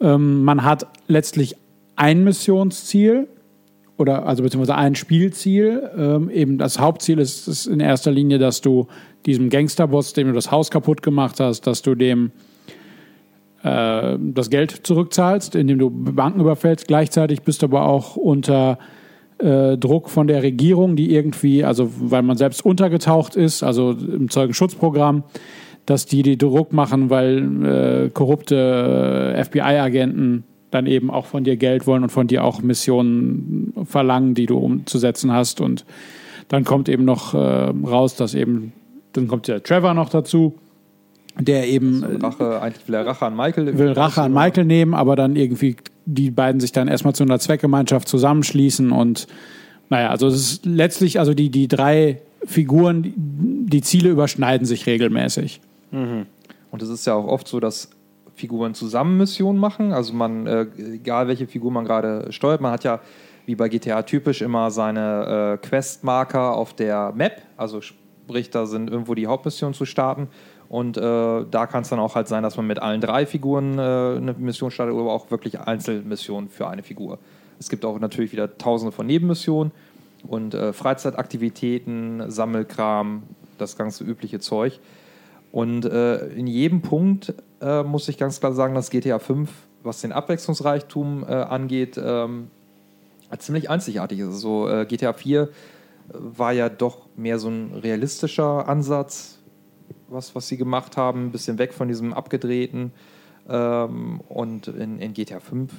Ähm, 0.00 0.44
man 0.44 0.64
hat 0.64 0.86
letztlich 1.08 1.56
ein 1.96 2.24
Missionsziel 2.24 3.28
oder 3.98 4.26
also 4.26 4.42
beziehungsweise 4.42 4.76
ein 4.76 4.94
Spielziel. 4.94 5.90
Ähm, 5.96 6.30
eben 6.30 6.58
das 6.58 6.78
Hauptziel 6.78 7.18
ist, 7.18 7.46
ist 7.46 7.66
in 7.66 7.80
erster 7.80 8.10
Linie, 8.10 8.38
dass 8.38 8.60
du 8.62 8.86
diesem 9.26 9.50
Gangsterboss, 9.50 10.14
dem 10.14 10.28
du 10.28 10.32
das 10.32 10.50
Haus 10.50 10.70
kaputt 10.70 11.02
gemacht 11.02 11.38
hast, 11.40 11.66
dass 11.66 11.82
du 11.82 11.94
dem 11.94 12.32
äh, 13.62 14.16
das 14.18 14.48
Geld 14.48 14.86
zurückzahlst, 14.86 15.54
indem 15.54 15.78
du 15.78 15.90
Banken 15.90 16.40
überfällst. 16.40 16.88
Gleichzeitig 16.88 17.42
bist 17.42 17.60
du 17.60 17.66
aber 17.66 17.86
auch 17.86 18.16
unter 18.16 18.78
äh, 19.42 19.76
Druck 19.76 20.10
von 20.10 20.26
der 20.26 20.42
Regierung, 20.42 20.96
die 20.96 21.14
irgendwie, 21.14 21.64
also 21.64 21.90
weil 21.98 22.22
man 22.22 22.36
selbst 22.36 22.64
untergetaucht 22.64 23.36
ist, 23.36 23.62
also 23.62 23.92
im 23.92 24.30
Zeugenschutzprogramm, 24.30 25.24
dass 25.86 26.06
die 26.06 26.22
die 26.22 26.38
Druck 26.38 26.72
machen, 26.72 27.10
weil 27.10 27.64
äh, 27.64 28.10
korrupte 28.10 29.34
äh, 29.36 29.44
FBI-Agenten 29.44 30.44
dann 30.70 30.86
eben 30.86 31.10
auch 31.10 31.26
von 31.26 31.44
dir 31.44 31.56
Geld 31.56 31.86
wollen 31.86 32.04
und 32.04 32.10
von 32.10 32.26
dir 32.26 32.44
auch 32.44 32.62
Missionen 32.62 33.72
verlangen, 33.84 34.34
die 34.34 34.46
du 34.46 34.58
umzusetzen 34.58 35.32
hast. 35.32 35.60
Und 35.60 35.84
dann 36.48 36.64
kommt 36.64 36.88
eben 36.88 37.04
noch 37.04 37.34
äh, 37.34 37.38
raus, 37.38 38.14
dass 38.14 38.34
eben, 38.34 38.72
dann 39.12 39.26
kommt 39.26 39.48
der 39.48 39.62
Trevor 39.62 39.94
noch 39.94 40.10
dazu, 40.10 40.54
der 41.38 41.68
eben 41.68 42.04
Rache, 42.22 42.60
eigentlich 42.60 42.86
will 42.88 42.94
er 42.94 43.06
Rache 43.06 43.26
an 43.26 43.36
Michael. 43.36 43.78
will 43.78 43.92
Rache 43.92 44.22
an 44.22 44.32
Michael 44.32 44.64
nehmen, 44.64 44.94
aber 44.94 45.16
dann 45.16 45.36
irgendwie 45.36 45.76
die 46.06 46.30
beiden 46.30 46.60
sich 46.60 46.72
dann 46.72 46.88
erstmal 46.88 47.14
zu 47.14 47.22
einer 47.22 47.38
Zweckgemeinschaft 47.38 48.08
zusammenschließen 48.08 48.90
und 48.90 49.26
naja, 49.90 50.10
also 50.10 50.28
es 50.28 50.34
ist 50.34 50.66
letztlich, 50.66 51.18
also 51.18 51.34
die, 51.34 51.50
die 51.50 51.66
drei 51.66 52.22
Figuren, 52.44 53.02
die, 53.02 53.14
die 53.16 53.82
Ziele 53.82 54.10
überschneiden 54.10 54.66
sich 54.66 54.86
regelmäßig. 54.86 55.60
Und 56.70 56.82
es 56.82 56.88
ist 56.88 57.06
ja 57.06 57.14
auch 57.14 57.26
oft 57.26 57.48
so, 57.48 57.58
dass 57.58 57.90
Figuren 58.34 58.74
zusammen 58.74 59.18
Missionen 59.18 59.58
machen. 59.58 59.92
Also 59.92 60.14
man, 60.14 60.46
äh, 60.46 60.66
egal 60.78 61.28
welche 61.28 61.46
Figur 61.46 61.72
man 61.72 61.84
gerade 61.84 62.32
steuert, 62.32 62.60
man 62.60 62.72
hat 62.72 62.84
ja 62.84 63.00
wie 63.46 63.56
bei 63.56 63.68
GTA 63.68 64.02
typisch 64.02 64.42
immer 64.42 64.70
seine 64.70 65.58
äh, 65.60 65.66
Questmarker 65.66 66.54
auf 66.54 66.72
der 66.72 67.12
Map. 67.12 67.42
Also 67.56 67.80
sprich, 67.80 68.50
da 68.50 68.66
sind 68.66 68.90
irgendwo 68.90 69.14
die 69.14 69.26
Hauptmissionen 69.26 69.74
zu 69.74 69.84
starten. 69.84 70.28
Und 70.70 70.96
äh, 70.96 71.00
da 71.50 71.66
kann 71.66 71.82
es 71.82 71.88
dann 71.88 71.98
auch 71.98 72.14
halt 72.14 72.28
sein, 72.28 72.44
dass 72.44 72.56
man 72.56 72.64
mit 72.64 72.78
allen 72.78 73.00
drei 73.00 73.26
Figuren 73.26 73.76
äh, 73.76 73.82
eine 73.82 74.34
Mission 74.38 74.70
startet 74.70 74.94
oder 74.94 75.10
auch 75.10 75.32
wirklich 75.32 75.58
Einzelmissionen 75.58 76.48
für 76.48 76.68
eine 76.68 76.84
Figur. 76.84 77.18
Es 77.58 77.68
gibt 77.68 77.84
auch 77.84 77.98
natürlich 77.98 78.30
wieder 78.30 78.56
tausende 78.56 78.92
von 78.92 79.04
Nebenmissionen 79.04 79.72
und 80.28 80.54
äh, 80.54 80.72
Freizeitaktivitäten, 80.72 82.30
Sammelkram, 82.30 83.24
das 83.58 83.76
ganze 83.76 84.04
übliche 84.04 84.38
Zeug. 84.38 84.78
Und 85.50 85.86
äh, 85.86 86.28
in 86.28 86.46
jedem 86.46 86.82
Punkt 86.82 87.34
äh, 87.60 87.82
muss 87.82 88.08
ich 88.08 88.16
ganz 88.16 88.38
klar 88.38 88.52
sagen, 88.52 88.76
dass 88.76 88.90
GTA 88.90 89.18
5, 89.18 89.50
was 89.82 90.02
den 90.02 90.12
Abwechslungsreichtum 90.12 91.24
äh, 91.24 91.32
angeht, 91.32 92.00
ähm, 92.00 92.46
ziemlich 93.36 93.68
einzigartig 93.68 94.20
ist. 94.20 94.38
So, 94.38 94.68
äh, 94.68 94.86
GTA 94.86 95.14
4 95.14 95.48
war 96.12 96.52
ja 96.52 96.68
doch 96.68 97.08
mehr 97.16 97.40
so 97.40 97.48
ein 97.48 97.74
realistischer 97.74 98.68
Ansatz, 98.68 99.39
was, 100.10 100.34
was 100.34 100.48
sie 100.48 100.56
gemacht 100.56 100.96
haben, 100.96 101.26
ein 101.26 101.32
bisschen 101.32 101.58
weg 101.58 101.72
von 101.72 101.88
diesem 101.88 102.12
abgedrehten. 102.12 102.92
Ähm, 103.48 104.20
und 104.28 104.68
in, 104.68 104.98
in 104.98 105.12
GTA 105.12 105.40
5 105.40 105.72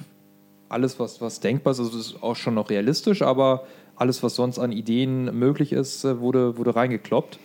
alles, 0.72 0.98
was, 0.98 1.20
was 1.20 1.40
denkbar 1.40 1.72
ist, 1.72 1.80
also 1.80 1.96
das 1.96 2.06
ist 2.08 2.22
auch 2.22 2.34
schon 2.34 2.54
noch 2.54 2.70
realistisch, 2.70 3.20
aber 3.22 3.64
alles, 3.96 4.22
was 4.22 4.34
sonst 4.34 4.58
an 4.58 4.72
Ideen 4.72 5.38
möglich 5.38 5.72
ist, 5.72 6.04
äh, 6.04 6.18
wurde, 6.20 6.56
wurde 6.56 6.74
reingekloppt. 6.74 7.38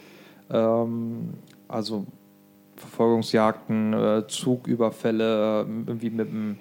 Ähm, 0.50 1.34
also 1.68 2.06
Verfolgungsjagden, 2.78 3.94
äh, 3.94 4.28
Zugüberfälle, 4.28 5.62
äh, 5.62 5.66
irgendwie 5.88 6.10
mit 6.10 6.30
dem 6.30 6.58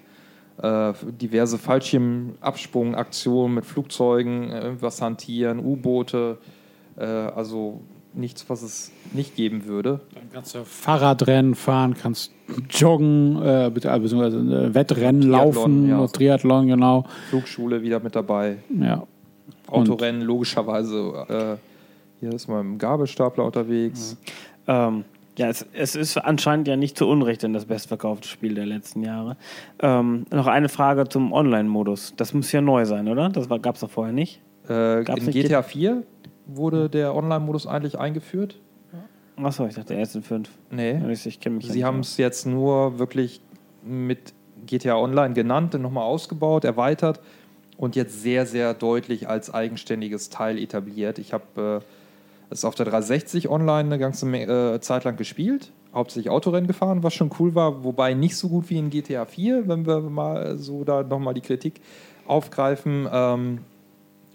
äh, 0.61 0.93
diverse 1.21 1.59
Fallschirmabsprungaktionen 1.59 3.55
mit 3.55 3.65
Flugzeugen, 3.65 4.51
äh, 4.51 4.61
irgendwas 4.63 5.01
hantieren, 5.01 5.59
U-Boote, 5.61 6.39
äh, 6.97 7.05
also 7.05 7.81
nichts, 8.17 8.49
was 8.49 8.63
es 8.63 8.93
nicht 9.13 9.37
geben 9.37 9.67
würde. 9.67 10.01
Dann 10.15 10.31
kannst 10.33 10.55
du 10.55 10.65
Fahrradrennen 10.65 11.55
fahren, 11.55 11.95
kannst 11.95 12.33
joggen, 12.71 13.41
äh, 13.43 13.67
äh, 13.67 13.71
beziehungsweise 13.71 14.39
äh, 14.39 14.75
Wettrennen 14.75 15.23
Triathlon, 15.23 15.31
laufen, 15.31 15.89
ja. 15.89 16.07
Triathlon, 16.07 16.67
genau. 16.69 17.05
Flugschule 17.29 17.83
wieder 17.83 18.01
mit 18.01 18.15
dabei. 18.15 18.59
Ja. 18.81 19.05
Autorennen 19.69 20.23
logischerweise. 20.23 21.27
Äh, 21.29 21.57
hier 22.21 22.33
ist 22.33 22.49
man 22.49 22.61
im 22.61 22.79
Gabelstapler 22.79 23.45
unterwegs. 23.45 24.17
Ähm, 24.67 25.05
ja, 25.37 25.49
es, 25.49 25.67
es 25.75 25.95
ist 25.95 26.17
anscheinend 26.17 26.67
ja 26.67 26.77
nicht 26.77 26.97
zu 26.97 27.07
Unrecht 27.07 27.43
denn 27.43 27.53
das 27.53 27.67
bestverkaufte 27.67 28.27
Spiel 28.27 28.55
der 28.55 28.65
letzten 28.65 29.03
Jahre. 29.03 29.37
Ähm, 29.81 30.25
noch 30.31 30.47
eine 30.47 30.69
Frage 30.69 31.09
zum 31.09 31.33
Online-Modus. 31.33 32.15
Das 32.17 32.33
muss 32.33 32.51
ja 32.53 32.63
neu 32.63 32.87
sein, 32.87 33.09
oder? 33.09 33.29
Das 33.29 33.49
gab 33.49 33.75
es 33.75 33.83
doch 33.83 33.91
vorher 33.91 34.15
nicht. 34.15 34.41
Äh, 34.69 35.03
in 35.03 35.27
nicht 35.27 35.33
GTA 35.33 35.63
4 35.63 36.03
wurde 36.47 36.89
der 36.89 37.15
Online-Modus 37.15 37.67
eigentlich 37.67 37.99
eingeführt. 37.99 38.59
Achso, 39.37 39.67
ich 39.67 39.75
dachte, 39.75 39.95
er 39.95 40.03
ist 40.03 40.15
in 40.15 40.23
5. 40.23 40.49
Nee. 40.71 41.13
Ich, 41.13 41.27
ich 41.27 41.41
kenne 41.41 41.57
mich 41.57 41.69
Sie 41.69 41.85
haben 41.85 42.01
es 42.01 42.17
jetzt 42.17 42.47
nur 42.47 42.99
wirklich 42.99 43.41
mit 43.85 44.33
GTA 44.65 44.97
Online 44.97 45.35
genannt 45.35 45.75
und 45.75 45.83
nochmal 45.83 46.05
ausgebaut, 46.05 46.65
erweitert 46.65 47.21
und 47.77 47.97
jetzt 47.97 48.23
sehr, 48.23 48.47
sehr 48.47 48.73
deutlich 48.73 49.29
als 49.29 49.53
eigenständiges 49.53 50.31
Teil 50.31 50.59
etabliert. 50.59 51.19
Ich 51.19 51.35
habe 51.35 51.83
äh, 51.83 51.85
es 52.51 52.65
auf 52.65 52.75
der 52.75 52.87
360 52.87 53.49
online 53.51 53.89
eine 53.89 53.99
ganze 53.99 54.27
äh, 54.27 54.81
Zeit 54.81 55.05
lang 55.05 55.17
gespielt, 55.17 55.71
hauptsächlich 55.93 56.31
Autorennen 56.31 56.67
gefahren, 56.67 57.03
was 57.03 57.13
schon 57.13 57.31
cool 57.39 57.55
war, 57.55 57.85
wobei 57.85 58.15
nicht 58.15 58.37
so 58.37 58.49
gut 58.49 58.71
wie 58.71 58.79
in 58.79 58.89
GTA 58.89 59.27
4, 59.27 59.69
wenn 59.69 59.87
wir 59.87 60.01
mal 60.01 60.57
so 60.57 60.85
da 60.85 61.03
nochmal 61.03 61.35
die 61.35 61.43
Kritik 61.43 61.81
aufgreifen. 62.27 63.07
Ähm, 63.13 63.59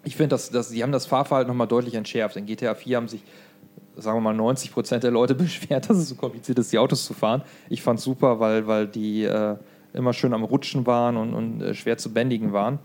ich 0.03 0.15
finde, 0.15 0.29
dass, 0.29 0.49
dass, 0.49 0.69
sie 0.69 0.83
haben 0.83 0.91
das 0.91 1.05
Fahrverhalten 1.05 1.47
nochmal 1.47 1.67
deutlich 1.67 1.95
entschärft. 1.95 2.35
In 2.35 2.45
GTA 2.45 2.75
4 2.75 2.97
haben 2.97 3.07
sich 3.07 3.23
sagen 3.95 4.17
wir 4.17 4.21
mal, 4.21 4.33
90 4.33 4.71
Prozent 4.71 5.03
der 5.03 5.11
Leute 5.11 5.35
beschwert, 5.35 5.89
dass 5.89 5.97
es 5.97 6.09
so 6.09 6.15
kompliziert 6.15 6.59
ist, 6.59 6.71
die 6.71 6.77
Autos 6.77 7.05
zu 7.05 7.13
fahren. 7.13 7.43
Ich 7.69 7.81
fand 7.81 7.99
es 7.99 8.05
super, 8.05 8.39
weil, 8.39 8.67
weil 8.67 8.87
die 8.87 9.23
äh, 9.23 9.55
immer 9.93 10.13
schön 10.13 10.33
am 10.33 10.43
Rutschen 10.43 10.85
waren 10.85 11.17
und, 11.17 11.33
und 11.33 11.61
äh, 11.61 11.73
schwer 11.73 11.97
zu 11.97 12.13
bändigen 12.13 12.53
waren, 12.53 12.79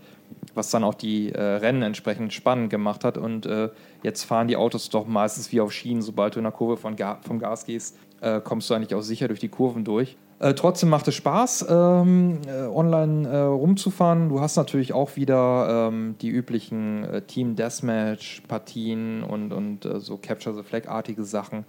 was 0.53 0.69
dann 0.71 0.83
auch 0.83 0.93
die 0.93 1.31
äh, 1.31 1.41
Rennen 1.41 1.81
entsprechend 1.81 2.33
spannend 2.33 2.69
gemacht 2.69 3.03
hat. 3.03 3.17
Und 3.17 3.45
äh, 3.45 3.69
jetzt 4.03 4.23
fahren 4.23 4.47
die 4.47 4.57
Autos 4.57 4.89
doch 4.89 5.07
meistens 5.07 5.51
wie 5.51 5.61
auf 5.61 5.71
Schienen. 5.71 6.01
Sobald 6.01 6.35
du 6.35 6.39
in 6.39 6.43
der 6.43 6.51
Kurve 6.51 6.77
von 6.77 6.95
Ga 6.95 7.19
vom 7.21 7.39
Gas 7.39 7.65
gehst, 7.65 7.97
äh, 8.21 8.41
kommst 8.41 8.69
du 8.69 8.73
eigentlich 8.73 8.95
auch 8.95 9.01
sicher 9.01 9.27
durch 9.27 9.39
die 9.39 9.49
Kurven 9.49 9.83
durch. 9.83 10.17
Äh, 10.39 10.53
trotzdem 10.53 10.89
macht 10.89 11.07
es 11.07 11.15
Spaß, 11.15 11.65
ähm, 11.67 12.39
äh, 12.47 12.67
online 12.67 13.27
äh, 13.27 13.37
rumzufahren. 13.37 14.29
Du 14.29 14.39
hast 14.39 14.55
natürlich 14.55 14.93
auch 14.93 15.15
wieder 15.15 15.87
ähm, 15.89 16.15
die 16.21 16.29
üblichen 16.29 17.03
äh, 17.05 17.21
Team 17.23 17.55
Deathmatch-Partien 17.55 19.23
und, 19.23 19.51
und 19.51 19.85
äh, 19.85 19.99
so 19.99 20.17
Capture 20.17 20.55
the 20.55 20.61
Flag-artige 20.61 21.23
Sachen. 21.23 21.65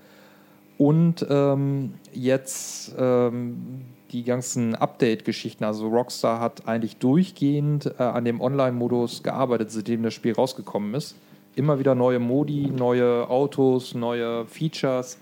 Und 0.76 1.26
ähm, 1.28 1.94
jetzt 2.12 2.94
ähm, 2.98 3.86
die 4.12 4.22
ganzen 4.22 4.74
Update-Geschichten. 4.74 5.64
Also 5.64 5.88
Rockstar 5.88 6.38
hat 6.38 6.68
eigentlich 6.68 6.96
durchgehend 6.98 7.94
äh, 7.98 8.02
an 8.02 8.24
dem 8.24 8.40
Online-Modus 8.40 9.22
gearbeitet, 9.22 9.70
seitdem 9.70 10.02
das 10.02 10.14
Spiel 10.14 10.34
rausgekommen 10.34 10.94
ist. 10.94 11.16
Immer 11.56 11.78
wieder 11.78 11.94
neue 11.94 12.18
Modi, 12.18 12.70
neue 12.70 13.28
Autos, 13.28 13.94
neue 13.94 14.46
Features. 14.46 15.18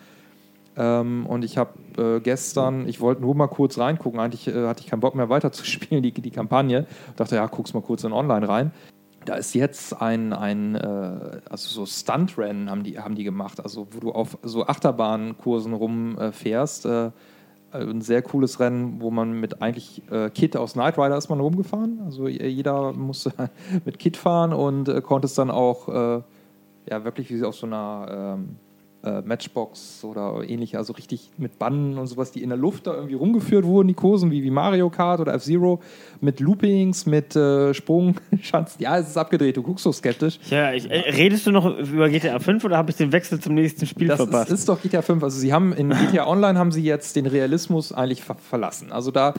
Ähm, 0.76 1.26
und 1.26 1.44
ich 1.44 1.56
habe 1.56 1.70
äh, 1.96 2.20
gestern, 2.20 2.86
ich 2.88 3.00
wollte 3.00 3.22
nur 3.22 3.34
mal 3.34 3.46
kurz 3.46 3.78
reingucken, 3.78 4.20
eigentlich 4.20 4.46
äh, 4.48 4.66
hatte 4.66 4.82
ich 4.82 4.90
keinen 4.90 5.00
Bock 5.00 5.14
mehr 5.14 5.28
weiterzuspielen, 5.28 6.02
die, 6.02 6.12
die 6.12 6.30
Kampagne. 6.30 6.86
Dachte, 7.16 7.36
ja, 7.36 7.46
guck's 7.46 7.72
mal 7.72 7.82
kurz 7.82 8.04
in 8.04 8.12
Online 8.12 8.48
rein. 8.48 8.72
Da 9.24 9.34
ist 9.34 9.54
jetzt 9.54 10.00
ein, 10.00 10.32
ein 10.32 10.74
äh, 10.76 11.40
also 11.48 11.68
so 11.68 11.86
Stuntrennen 11.86 12.70
haben 12.70 12.84
die, 12.84 12.98
haben 12.98 13.16
die 13.16 13.24
gemacht, 13.24 13.60
also 13.60 13.88
wo 13.90 14.00
du 14.00 14.12
auf 14.12 14.38
so 14.42 14.66
Achterbahnkursen 14.66 15.72
rumfährst. 15.72 16.86
Äh, 16.86 17.10
ein 17.72 18.00
sehr 18.00 18.22
cooles 18.22 18.60
Rennen, 18.60 19.00
wo 19.00 19.10
man 19.10 19.32
mit 19.32 19.60
eigentlich 19.60 20.02
äh, 20.10 20.30
Kit 20.30 20.56
aus 20.56 20.74
Knight 20.74 20.98
Rider 20.98 21.16
ist 21.16 21.28
man 21.28 21.40
rumgefahren. 21.40 22.00
Also 22.04 22.28
äh, 22.28 22.46
jeder 22.46 22.92
musste 22.92 23.32
mit 23.84 23.98
Kit 23.98 24.16
fahren 24.16 24.52
und 24.52 24.88
äh, 24.88 25.00
konnte 25.00 25.26
es 25.26 25.34
dann 25.34 25.50
auch 25.50 25.88
äh, 25.88 26.22
ja 26.88 27.04
wirklich 27.04 27.30
wie 27.30 27.44
auf 27.44 27.56
so 27.56 27.66
einer 27.66 28.36
ähm, 28.38 28.56
äh, 29.04 29.20
Matchbox 29.22 30.02
oder 30.04 30.42
ähnlich, 30.48 30.76
also 30.76 30.92
richtig 30.92 31.30
mit 31.38 31.58
Bannen 31.58 31.98
und 31.98 32.06
sowas, 32.06 32.32
die 32.32 32.42
in 32.42 32.48
der 32.48 32.58
Luft 32.58 32.86
da 32.86 32.94
irgendwie 32.94 33.14
rumgeführt 33.14 33.64
wurden, 33.64 33.88
die 33.88 33.94
Kursen, 33.94 34.30
wie, 34.30 34.42
wie 34.42 34.50
Mario 34.50 34.90
Kart 34.90 35.20
oder 35.20 35.34
F-Zero, 35.34 35.80
mit 36.20 36.40
Loopings, 36.40 37.06
mit 37.06 37.36
äh, 37.36 37.72
Sprung, 37.74 38.16
Schanzen. 38.42 38.82
Ja, 38.82 38.98
es 38.98 39.08
ist 39.08 39.16
abgedreht, 39.16 39.56
du 39.56 39.62
guckst 39.62 39.84
so 39.84 39.92
skeptisch. 39.92 40.38
Ja, 40.50 40.72
ich, 40.72 40.90
äh, 40.90 41.10
redest 41.10 41.46
du 41.46 41.52
noch 41.52 41.78
über 41.78 42.08
GTA 42.08 42.38
5 42.38 42.64
oder 42.64 42.76
habe 42.76 42.90
ich 42.90 42.96
den 42.96 43.12
Wechsel 43.12 43.38
zum 43.40 43.54
nächsten 43.54 43.86
Spiel 43.86 44.08
Das 44.08 44.16
verpasst? 44.18 44.50
ist, 44.50 44.60
ist 44.60 44.68
doch 44.68 44.80
GTA 44.80 45.02
5. 45.02 45.22
Also 45.22 45.38
sie 45.38 45.52
haben 45.52 45.72
in 45.72 45.90
GTA 45.90 46.26
Online 46.28 46.58
haben 46.58 46.72
sie 46.72 46.82
jetzt 46.82 47.16
den 47.16 47.26
Realismus 47.26 47.92
eigentlich 47.92 48.22
ver 48.22 48.36
verlassen. 48.36 48.92
Also 48.92 49.10
da 49.10 49.34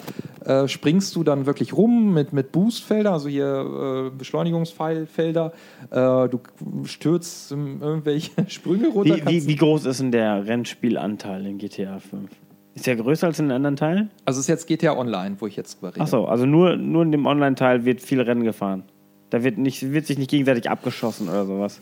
äh, 0.48 0.68
springst 0.68 1.14
du 1.16 1.24
dann 1.24 1.46
wirklich 1.46 1.74
rum 1.74 2.14
mit, 2.14 2.32
mit 2.32 2.54
Boostfeldern, 2.54 3.14
also 3.14 3.28
hier 3.28 4.12
äh, 4.14 4.18
Beschleunigungsfelder. 4.18 5.52
Äh, 5.92 6.30
du 6.30 6.40
stürzt 6.86 7.52
irgendwelche 7.52 8.32
Sprünge 8.48 8.88
runter. 8.88 9.18
wie, 9.26 9.44
wie, 9.44 9.48
wie 9.48 9.56
groß 9.56 9.86
ist 9.86 10.00
denn 10.00 10.12
der 10.12 10.48
Rennspielanteil 10.48 11.46
in 11.46 11.58
GTA 11.58 12.00
5? 12.00 12.32
Ist 12.76 12.88
der 12.88 12.96
größer 12.96 13.28
als 13.28 13.40
in 13.40 13.48
den 13.48 13.56
anderen 13.56 13.76
Teilen? 13.76 14.10
also 14.24 14.40
es 14.40 14.46
ist 14.46 14.50
jetzt 14.50 14.68
GTA 14.68 14.96
Online, 14.96 15.36
wo 15.40 15.48
ich 15.48 15.56
jetzt 15.56 15.76
drüber 15.76 15.90
rede. 15.90 16.02
Achso, 16.02 16.26
also 16.26 16.46
nur, 16.46 16.78
nur 16.78 17.04
in 17.04 17.12
dem 17.12 17.26
Online-Teil 17.26 17.84
wird 17.86 18.02
viel 18.02 18.22
Rennen 18.22 18.44
gefahren. 18.44 18.84
Da 19.32 19.44
wird, 19.44 19.58
nicht, 19.58 19.92
wird 19.92 20.06
sich 20.06 20.18
nicht 20.18 20.30
gegenseitig 20.30 20.70
abgeschossen 20.70 21.28
oder 21.28 21.46
sowas. 21.46 21.82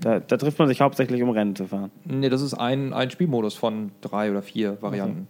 Da, 0.00 0.18
da 0.18 0.36
trifft 0.36 0.58
man 0.58 0.66
sich 0.66 0.80
hauptsächlich, 0.80 1.22
um 1.22 1.30
Rennen 1.30 1.54
zu 1.54 1.66
fahren. 1.66 1.92
Nee, 2.04 2.28
das 2.28 2.42
ist 2.42 2.54
ein, 2.54 2.92
ein 2.92 3.10
Spielmodus 3.10 3.54
von 3.54 3.92
drei 4.00 4.30
oder 4.30 4.42
vier 4.42 4.82
Varianten. 4.82 5.28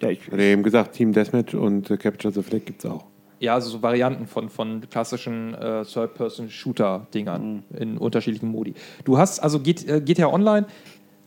Ja, 0.00 0.10
ich, 0.10 0.20
Ich 0.26 0.32
hatte 0.32 0.42
eben 0.42 0.62
gesagt, 0.62 0.94
Team 0.94 1.12
Deathmatch 1.12 1.54
und 1.54 1.90
äh, 1.90 1.96
Capture 1.96 2.32
the 2.32 2.42
Flag 2.42 2.64
gibt 2.64 2.84
es 2.84 2.90
auch. 2.90 3.04
Ja, 3.38 3.54
also 3.54 3.68
so 3.68 3.82
Varianten 3.82 4.26
von, 4.26 4.48
von 4.48 4.88
klassischen 4.88 5.54
äh, 5.54 5.84
Third-Person-Shooter-Dingern 5.84 7.64
in 7.78 7.98
unterschiedlichen 7.98 8.50
Modi. 8.50 8.74
Du 9.04 9.18
hast 9.18 9.40
also 9.40 9.60
G 9.60 9.72
äh, 9.86 10.00
GTA 10.00 10.28
Online, 10.28 10.66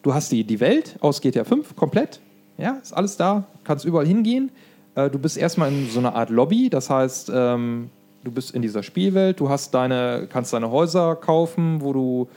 du 0.01 0.13
hast 0.13 0.31
die, 0.31 0.43
die 0.43 0.59
Welt 0.59 0.97
aus 1.01 1.21
GTA 1.21 1.43
5 1.43 1.75
komplett. 1.75 2.19
Ja, 2.57 2.79
ist 2.81 2.93
alles 2.93 3.15
da, 3.15 3.45
kannst 3.63 3.85
überall 3.85 4.07
hingehen. 4.07 4.51
Äh, 4.95 5.09
du 5.09 5.19
bist 5.19 5.37
erstmal 5.37 5.71
in 5.71 5.87
so 5.89 5.99
einer 5.99 6.15
Art 6.15 6.31
Lobby, 6.31 6.69
das 6.69 6.89
heißt, 6.89 7.31
ähm, 7.33 7.91
du 8.23 8.31
bist 8.31 8.55
in 8.55 8.61
dieser 8.63 8.81
Spielwelt, 8.81 9.39
du 9.39 9.49
hast 9.49 9.73
deine, 9.73 10.27
kannst 10.31 10.51
deine 10.53 10.71
Häuser 10.71 11.15
kaufen, 11.15 11.81
wo 11.81 11.93
du 11.93 12.27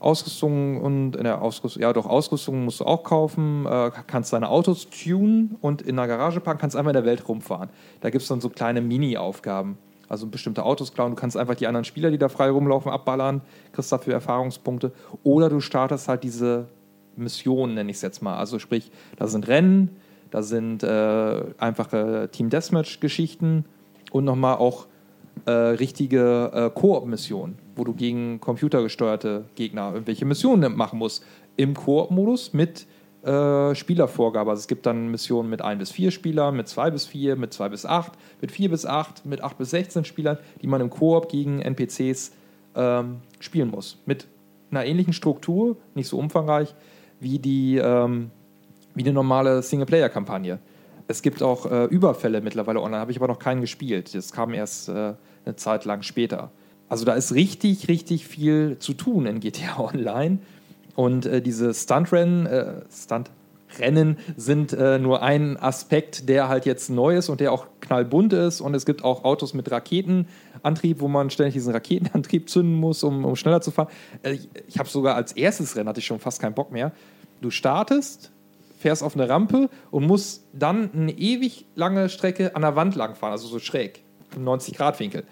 Ausrüstung 0.00 0.80
und 0.80 1.14
in 1.14 1.24
der 1.24 1.42
Ausrüstung, 1.42 1.82
ja 1.82 1.92
doch, 1.92 2.06
Ausrüstung 2.06 2.64
musst 2.64 2.80
du 2.80 2.84
auch 2.84 3.04
kaufen, 3.04 3.66
äh, 3.66 3.90
kannst 4.06 4.32
deine 4.32 4.48
Autos 4.48 4.88
tunen 4.88 5.56
und 5.60 5.82
in 5.82 5.96
der 5.96 6.08
Garage 6.08 6.40
parken, 6.40 6.60
kannst 6.60 6.74
einfach 6.74 6.90
in 6.90 6.94
der 6.94 7.04
Welt 7.04 7.28
rumfahren. 7.28 7.68
Da 8.00 8.10
gibt 8.10 8.22
es 8.22 8.28
dann 8.28 8.40
so 8.40 8.48
kleine 8.48 8.80
Mini-Aufgaben. 8.80 9.78
Also 10.08 10.26
bestimmte 10.26 10.64
Autos 10.64 10.92
klauen, 10.92 11.10
du 11.10 11.16
kannst 11.16 11.36
einfach 11.36 11.54
die 11.54 11.68
anderen 11.68 11.84
Spieler, 11.84 12.10
die 12.10 12.18
da 12.18 12.28
frei 12.28 12.50
rumlaufen, 12.50 12.90
abballern, 12.90 13.42
kriegst 13.72 13.92
dafür 13.92 14.14
Erfahrungspunkte. 14.14 14.92
Oder 15.22 15.48
du 15.48 15.60
startest 15.60 16.08
halt 16.08 16.24
diese 16.24 16.66
Mission, 17.14 17.74
nenne 17.74 17.90
ich 17.90 17.96
es 17.96 18.02
jetzt 18.02 18.20
mal. 18.20 18.36
Also 18.36 18.58
sprich, 18.58 18.90
da 19.16 19.28
sind 19.28 19.46
Rennen, 19.46 19.96
da 20.30 20.42
sind 20.42 20.82
äh, 20.82 21.42
einfache 21.58 22.28
Team 22.32 22.50
Deathmatch-Geschichten 22.50 23.66
und 24.10 24.24
nochmal 24.24 24.56
auch 24.56 24.86
äh, 25.46 25.50
richtige 25.50 26.50
äh, 26.52 26.70
Koop-Missionen, 26.70 27.58
wo 27.80 27.84
du 27.84 27.94
gegen 27.94 28.40
computergesteuerte 28.40 29.46
Gegner 29.54 29.94
irgendwelche 29.94 30.26
Missionen 30.26 30.76
machen 30.76 30.98
musst. 30.98 31.24
Im 31.56 31.72
Koop-Modus 31.72 32.52
mit 32.52 32.86
äh, 33.22 33.74
Spielervorgabe. 33.74 34.50
Also 34.50 34.60
es 34.60 34.68
gibt 34.68 34.84
dann 34.84 35.10
Missionen 35.10 35.48
mit 35.48 35.62
1 35.62 35.78
bis 35.78 35.90
4 35.90 36.10
Spielern, 36.10 36.54
mit 36.54 36.68
2 36.68 36.90
bis 36.90 37.06
4, 37.06 37.36
mit 37.36 37.54
2 37.54 37.70
bis 37.70 37.86
8, 37.86 38.12
mit 38.42 38.52
4 38.52 38.68
bis 38.68 38.84
8, 38.84 39.24
mit 39.24 39.42
8 39.42 39.56
bis 39.56 39.70
16 39.70 40.04
Spielern, 40.04 40.36
die 40.60 40.66
man 40.66 40.82
im 40.82 40.90
Koop 40.90 41.30
gegen 41.30 41.60
NPCs 41.60 42.32
ähm, 42.74 43.20
spielen 43.38 43.70
muss. 43.70 43.96
Mit 44.04 44.28
einer 44.70 44.84
ähnlichen 44.84 45.14
Struktur, 45.14 45.78
nicht 45.94 46.08
so 46.08 46.18
umfangreich, 46.18 46.74
wie 47.18 47.38
die, 47.38 47.78
ähm, 47.78 48.30
wie 48.94 49.04
eine 49.04 49.14
normale 49.14 49.62
Singleplayer-Kampagne. 49.62 50.58
Es 51.08 51.22
gibt 51.22 51.42
auch 51.42 51.64
äh, 51.64 51.86
Überfälle 51.86 52.42
mittlerweile 52.42 52.82
online, 52.82 53.00
habe 53.00 53.10
ich 53.10 53.16
aber 53.16 53.28
noch 53.28 53.38
keinen 53.38 53.62
gespielt. 53.62 54.14
Das 54.14 54.32
kam 54.32 54.52
erst 54.52 54.90
äh, 54.90 55.14
eine 55.46 55.56
Zeit 55.56 55.86
lang 55.86 56.02
später. 56.02 56.52
Also 56.90 57.04
da 57.04 57.14
ist 57.14 57.32
richtig, 57.34 57.88
richtig 57.88 58.26
viel 58.26 58.76
zu 58.80 58.92
tun 58.92 59.24
in 59.24 59.40
GTA 59.40 59.78
Online. 59.94 60.40
Und 60.96 61.24
äh, 61.24 61.40
diese 61.40 61.72
Stuntrennen, 61.72 62.46
äh, 62.46 62.82
Stuntrennen 62.92 64.18
sind 64.36 64.72
äh, 64.72 64.98
nur 64.98 65.22
ein 65.22 65.56
Aspekt, 65.56 66.28
der 66.28 66.48
halt 66.48 66.66
jetzt 66.66 66.90
neu 66.90 67.16
ist 67.16 67.28
und 67.28 67.40
der 67.40 67.52
auch 67.52 67.68
knallbunt 67.80 68.32
ist. 68.32 68.60
Und 68.60 68.74
es 68.74 68.84
gibt 68.84 69.04
auch 69.04 69.22
Autos 69.22 69.54
mit 69.54 69.70
Raketenantrieb, 69.70 71.00
wo 71.00 71.06
man 71.06 71.30
ständig 71.30 71.54
diesen 71.54 71.72
Raketenantrieb 71.72 72.50
zünden 72.50 72.74
muss, 72.74 73.04
um, 73.04 73.24
um 73.24 73.36
schneller 73.36 73.60
zu 73.60 73.70
fahren. 73.70 73.88
Äh, 74.22 74.32
ich 74.32 74.48
ich 74.66 74.78
habe 74.80 74.88
sogar 74.88 75.14
als 75.14 75.32
erstes 75.32 75.76
Rennen 75.76 75.88
hatte 75.88 76.00
ich 76.00 76.06
schon 76.06 76.18
fast 76.18 76.42
keinen 76.42 76.54
Bock 76.54 76.72
mehr. 76.72 76.90
Du 77.40 77.50
startest, 77.50 78.32
fährst 78.80 79.04
auf 79.04 79.14
eine 79.14 79.28
Rampe 79.28 79.70
und 79.92 80.08
musst 80.08 80.44
dann 80.52 80.90
eine 80.92 81.12
ewig 81.12 81.66
lange 81.76 82.08
Strecke 82.08 82.56
an 82.56 82.62
der 82.62 82.74
Wand 82.74 82.96
lang 82.96 83.14
fahren, 83.14 83.30
also 83.30 83.46
so 83.46 83.60
schräg, 83.60 84.02
im 84.34 84.44
90-Grad-Winkel. 84.44 85.22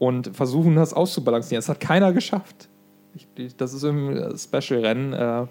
Und 0.00 0.34
versuchen, 0.34 0.76
das 0.76 0.94
auszubalancieren. 0.94 1.58
Das 1.58 1.68
hat 1.68 1.78
keiner 1.78 2.14
geschafft. 2.14 2.70
Ich, 3.14 3.54
das 3.54 3.74
ist 3.74 3.82
im 3.82 4.16
äh, 4.16 4.36
Special-Rennen, 4.36 5.12
äh, 5.12 5.46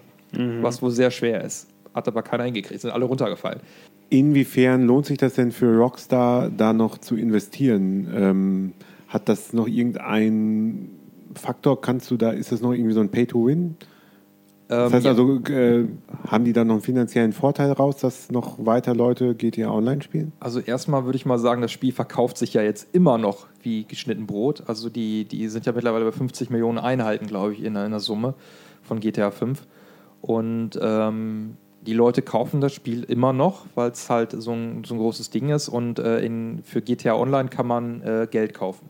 was 0.60 0.82
wohl 0.82 0.90
sehr 0.90 1.12
schwer 1.12 1.44
ist. 1.44 1.68
Hat 1.94 2.08
aber 2.08 2.22
keiner 2.22 2.44
hingekriegt, 2.44 2.80
sind 2.80 2.90
alle 2.90 3.04
runtergefallen. 3.04 3.60
Inwiefern 4.08 4.86
lohnt 4.86 5.06
sich 5.06 5.18
das 5.18 5.34
denn 5.34 5.52
für 5.52 5.76
Rockstar, 5.76 6.50
da 6.50 6.72
noch 6.72 6.98
zu 6.98 7.16
investieren? 7.16 8.08
Ähm, 8.12 8.72
hat 9.06 9.28
das 9.28 9.52
noch 9.52 9.68
irgendeinen 9.68 10.98
Faktor? 11.34 11.80
Kannst 11.80 12.10
du 12.10 12.16
da, 12.16 12.30
ist 12.30 12.50
das 12.50 12.60
noch 12.60 12.72
irgendwie 12.72 12.94
so 12.94 13.00
ein 13.00 13.08
Pay-to-Win? 13.08 13.76
Das 14.70 14.86
Ähm, 14.86 14.92
heißt 14.94 15.04
ja. 15.04 15.10
also, 15.10 15.40
äh, 15.48 15.88
haben 16.28 16.44
die 16.44 16.52
da 16.52 16.64
noch 16.64 16.74
einen 16.74 16.82
finanziellen 16.82 17.32
Vorteil 17.32 17.72
raus, 17.72 17.96
dass 17.96 18.30
noch 18.30 18.64
weiter 18.64 18.94
Leute 18.94 19.34
GTA 19.34 19.68
Online 19.68 20.00
spielen? 20.00 20.32
Also 20.38 20.60
erstmal 20.60 21.04
würde 21.04 21.16
ich 21.16 21.26
mal 21.26 21.38
sagen, 21.38 21.60
das 21.60 21.72
Spiel 21.72 21.92
verkauft 21.92 22.38
sich 22.38 22.54
ja 22.54 22.62
jetzt 22.62 22.94
immer 22.94 23.18
noch 23.18 23.48
wie 23.62 23.84
geschnitten 23.84 24.26
Brot. 24.26 24.62
Also 24.68 24.88
die, 24.88 25.24
die 25.24 25.48
sind 25.48 25.66
ja 25.66 25.72
mittlerweile 25.72 26.04
bei 26.04 26.12
50 26.12 26.50
Millionen 26.50 26.78
Einheiten, 26.78 27.26
glaube 27.26 27.54
ich, 27.54 27.64
in, 27.64 27.74
in 27.74 27.90
der 27.90 27.98
Summe 27.98 28.34
von 28.82 29.00
GTA 29.00 29.32
5. 29.32 29.60
Und 30.20 30.78
ähm, 30.80 31.56
die 31.80 31.94
Leute 31.94 32.22
kaufen 32.22 32.60
das 32.60 32.72
Spiel 32.72 33.02
immer 33.02 33.32
noch, 33.32 33.66
weil 33.74 33.90
es 33.90 34.08
halt 34.08 34.40
so 34.40 34.52
ein, 34.52 34.84
so 34.84 34.94
ein 34.94 34.98
großes 34.98 35.30
Ding 35.30 35.48
ist. 35.48 35.68
Und 35.68 35.98
äh, 35.98 36.20
in, 36.20 36.60
für 36.62 36.80
GTA 36.80 37.16
Online 37.16 37.48
kann 37.48 37.66
man 37.66 38.02
äh, 38.02 38.28
Geld 38.30 38.54
kaufen. 38.54 38.88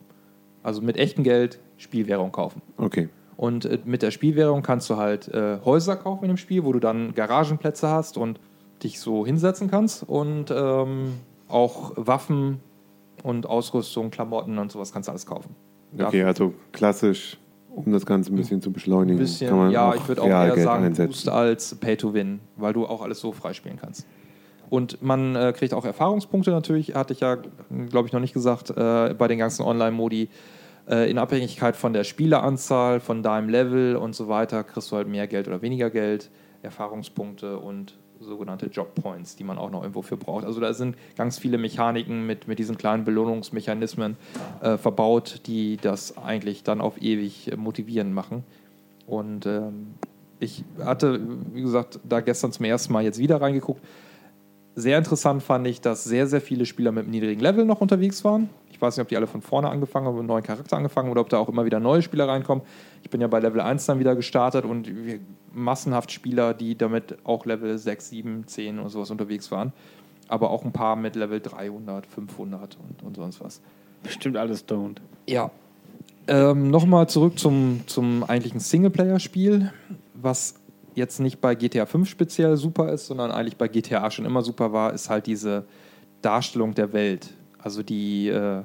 Also 0.63 0.83
mit 0.83 0.99
echtem 0.99 1.25
Geld 1.25 1.59
Spielwährung 1.79 2.33
kaufen. 2.33 2.61
Okay. 2.77 3.09
Und 3.41 3.65
äh, 3.65 3.79
mit 3.87 4.03
der 4.03 4.11
Spielwährung 4.11 4.61
kannst 4.61 4.91
du 4.91 4.99
halt 4.99 5.29
äh, 5.29 5.61
Häuser 5.65 5.97
kaufen 5.97 6.25
in 6.25 6.29
dem 6.29 6.37
Spiel, 6.37 6.63
wo 6.63 6.75
du 6.75 6.79
dann 6.79 7.15
Garagenplätze 7.15 7.89
hast 7.89 8.19
und 8.19 8.39
dich 8.83 9.01
so 9.01 9.25
hinsetzen 9.25 9.71
kannst. 9.71 10.03
Und 10.03 10.51
ähm, 10.51 11.15
auch 11.49 11.93
Waffen 11.97 12.61
und 13.23 13.47
Ausrüstung, 13.47 14.11
Klamotten 14.11 14.59
und 14.59 14.71
sowas 14.71 14.93
kannst 14.93 15.09
du 15.09 15.13
alles 15.13 15.25
kaufen. 15.25 15.57
Okay, 15.99 16.23
also 16.23 16.53
klassisch, 16.73 17.39
um 17.75 17.91
das 17.91 18.05
Ganze 18.05 18.31
ein 18.31 18.37
bisschen 18.37 18.61
zu 18.61 18.71
beschleunigen, 18.73 19.17
Ein 19.17 19.23
bisschen, 19.23 19.49
kann 19.49 19.57
man 19.57 19.71
ja, 19.71 19.89
auch 19.89 19.95
ich 19.95 20.07
würde 20.07 20.21
auch 20.21 20.27
eher 20.27 20.41
Realgeld 20.43 20.65
sagen 20.67 20.85
einsetzen. 20.85 21.09
Boost 21.09 21.29
als 21.31 21.75
Pay 21.77 21.97
to 21.97 22.13
Win, 22.13 22.41
weil 22.57 22.75
du 22.75 22.85
auch 22.85 23.01
alles 23.01 23.21
so 23.21 23.33
freispielen 23.33 23.79
kannst. 23.81 24.07
Und 24.69 25.01
man 25.01 25.35
äh, 25.35 25.55
kriegt 25.57 25.73
auch 25.73 25.87
Erfahrungspunkte 25.87 26.51
natürlich, 26.51 26.95
hatte 26.95 27.15
ich 27.15 27.21
ja, 27.21 27.39
glaube 27.89 28.07
ich, 28.07 28.13
noch 28.13 28.21
nicht 28.21 28.35
gesagt, 28.35 28.69
äh, 28.69 29.15
bei 29.17 29.29
den 29.29 29.39
ganzen 29.39 29.63
Online-Modi. 29.63 30.29
Äh, 30.91 31.09
in 31.09 31.19
Abhängigkeit 31.19 31.77
von 31.77 31.93
der 31.93 32.05
Spieleranzahl, 32.05 32.99
von 32.99 33.23
deinem 33.23 33.49
Level 33.49 33.95
und 33.97 34.15
so 34.15 34.29
weiter, 34.29 34.65
kriegst 34.65 34.91
du 34.91 34.97
halt 34.97 35.07
mehr 35.07 35.29
Geld 35.29 35.47
oder 35.47 35.63
weniger 35.63 35.89
Geld, 35.89 36.31
Erfahrungspunkte 36.63 37.59
und 37.59 37.97
sogenannte 38.19 38.67
Job 38.67 38.95
Points, 38.97 39.37
die 39.37 39.45
man 39.45 39.57
auch 39.57 39.71
noch 39.71 39.83
irgendwo 39.83 40.03
für 40.03 40.17
braucht. 40.17 40.45
Also 40.45 40.61
da 40.61 40.75
sind 40.75 40.97
ganz 41.17 41.39
viele 41.39 41.59
Mechaniken 41.59 42.27
mit, 42.27 42.49
mit 42.49 42.59
diesen 42.59 42.77
kleinen 42.77 43.05
Belohnungsmechanismen 43.05 44.17
äh, 44.61 44.77
verbaut, 44.77 45.43
die 45.47 45.79
das 45.79 46.19
eigentlich 46.19 46.65
dann 46.65 46.81
auf 46.81 47.01
ewig 47.01 47.51
äh, 47.51 47.57
motivierend 47.57 48.13
machen. 48.13 48.45
Und 49.07 49.47
ähm, 49.47 49.95
ich 50.39 50.65
hatte, 50.85 51.21
wie 51.53 51.63
gesagt, 51.63 52.01
da 52.07 52.21
gestern 52.21 52.53
zum 52.53 52.65
ersten 52.65 52.93
Mal 52.93 53.05
jetzt 53.05 53.19
wieder 53.19 53.41
reingeguckt. 53.41 53.81
Sehr 54.77 54.99
interessant 54.99 55.43
fand 55.43 55.67
ich, 55.67 55.81
dass 55.81 56.05
sehr, 56.05 56.27
sehr 56.27 56.41
viele 56.41 56.65
Spieler 56.65 56.93
mit 56.93 57.05
einem 57.05 57.11
niedrigen 57.11 57.41
Level 57.41 57.65
noch 57.65 57.81
unterwegs 57.81 58.25
waren. 58.25 58.49
Ich 58.71 58.81
weiß 58.81 58.97
nicht, 58.97 59.03
ob 59.03 59.09
die 59.09 59.17
alle 59.17 59.27
von 59.27 59.43
vorne 59.43 59.69
angefangen 59.69 60.07
haben, 60.07 60.15
mit 60.15 60.21
einem 60.21 60.29
neuen 60.29 60.45
Charakter 60.45 60.77
angefangen 60.77 61.11
oder 61.11 61.21
ob 61.21 61.29
da 61.29 61.39
auch 61.39 61.49
immer 61.49 61.65
wieder 61.65 61.81
neue 61.81 62.03
Spieler 62.03 62.29
reinkommen. 62.29 62.65
Ich 63.03 63.11
bin 63.11 63.21
ja 63.21 63.27
bei 63.27 63.41
Level 63.41 63.61
1 63.61 63.85
dann 63.87 63.99
wieder 63.99 64.15
gestartet 64.15 64.65
und 64.65 64.89
wir, 64.89 65.19
massenhaft 65.53 66.13
Spieler, 66.13 66.55
die 66.55 66.77
damit 66.77 67.19
auch 67.25 67.45
Level 67.45 67.77
6, 67.77 68.09
7, 68.09 68.47
10 68.47 68.79
und 68.79 68.89
sowas 68.89 69.11
unterwegs 69.11 69.51
waren. 69.51 69.73
Aber 70.29 70.51
auch 70.51 70.65
ein 70.65 70.73
paar 70.73 70.97
mit 70.97 71.17
Level 71.17 71.41
300, 71.41 72.07
500 72.07 72.77
und, 72.77 73.03
und 73.03 73.17
sonst 73.17 73.41
was. 73.41 73.61
Bestimmt 74.03 74.37
alles 74.37 74.61
stoned. 74.61 75.01
Ja. 75.29 75.51
Ähm, 76.29 76.71
Nochmal 76.71 77.09
zurück 77.09 77.39
zum, 77.39 77.81
zum 77.87 78.23
eigentlichen 78.23 78.61
Singleplayer-Spiel, 78.61 79.73
was 80.15 80.55
jetzt 80.95 81.21
nicht 81.21 81.41
bei 81.41 81.55
GTA 81.55 81.87
5 81.87 82.09
speziell 82.09 82.57
super 82.57 82.93
ist, 82.93 83.07
sondern 83.07 83.31
eigentlich 83.31 83.57
bei 83.57 83.69
GTA 83.69 84.11
schon 84.11 84.25
immer 84.25 84.43
super 84.43 84.73
war, 84.73 84.93
ist 84.93 85.11
halt 85.11 85.27
diese 85.27 85.65
Darstellung 86.23 86.75
der 86.75 86.93
Welt. 86.93 87.31
Also 87.59 87.83
die, 87.83 88.29
äh, 88.29 88.63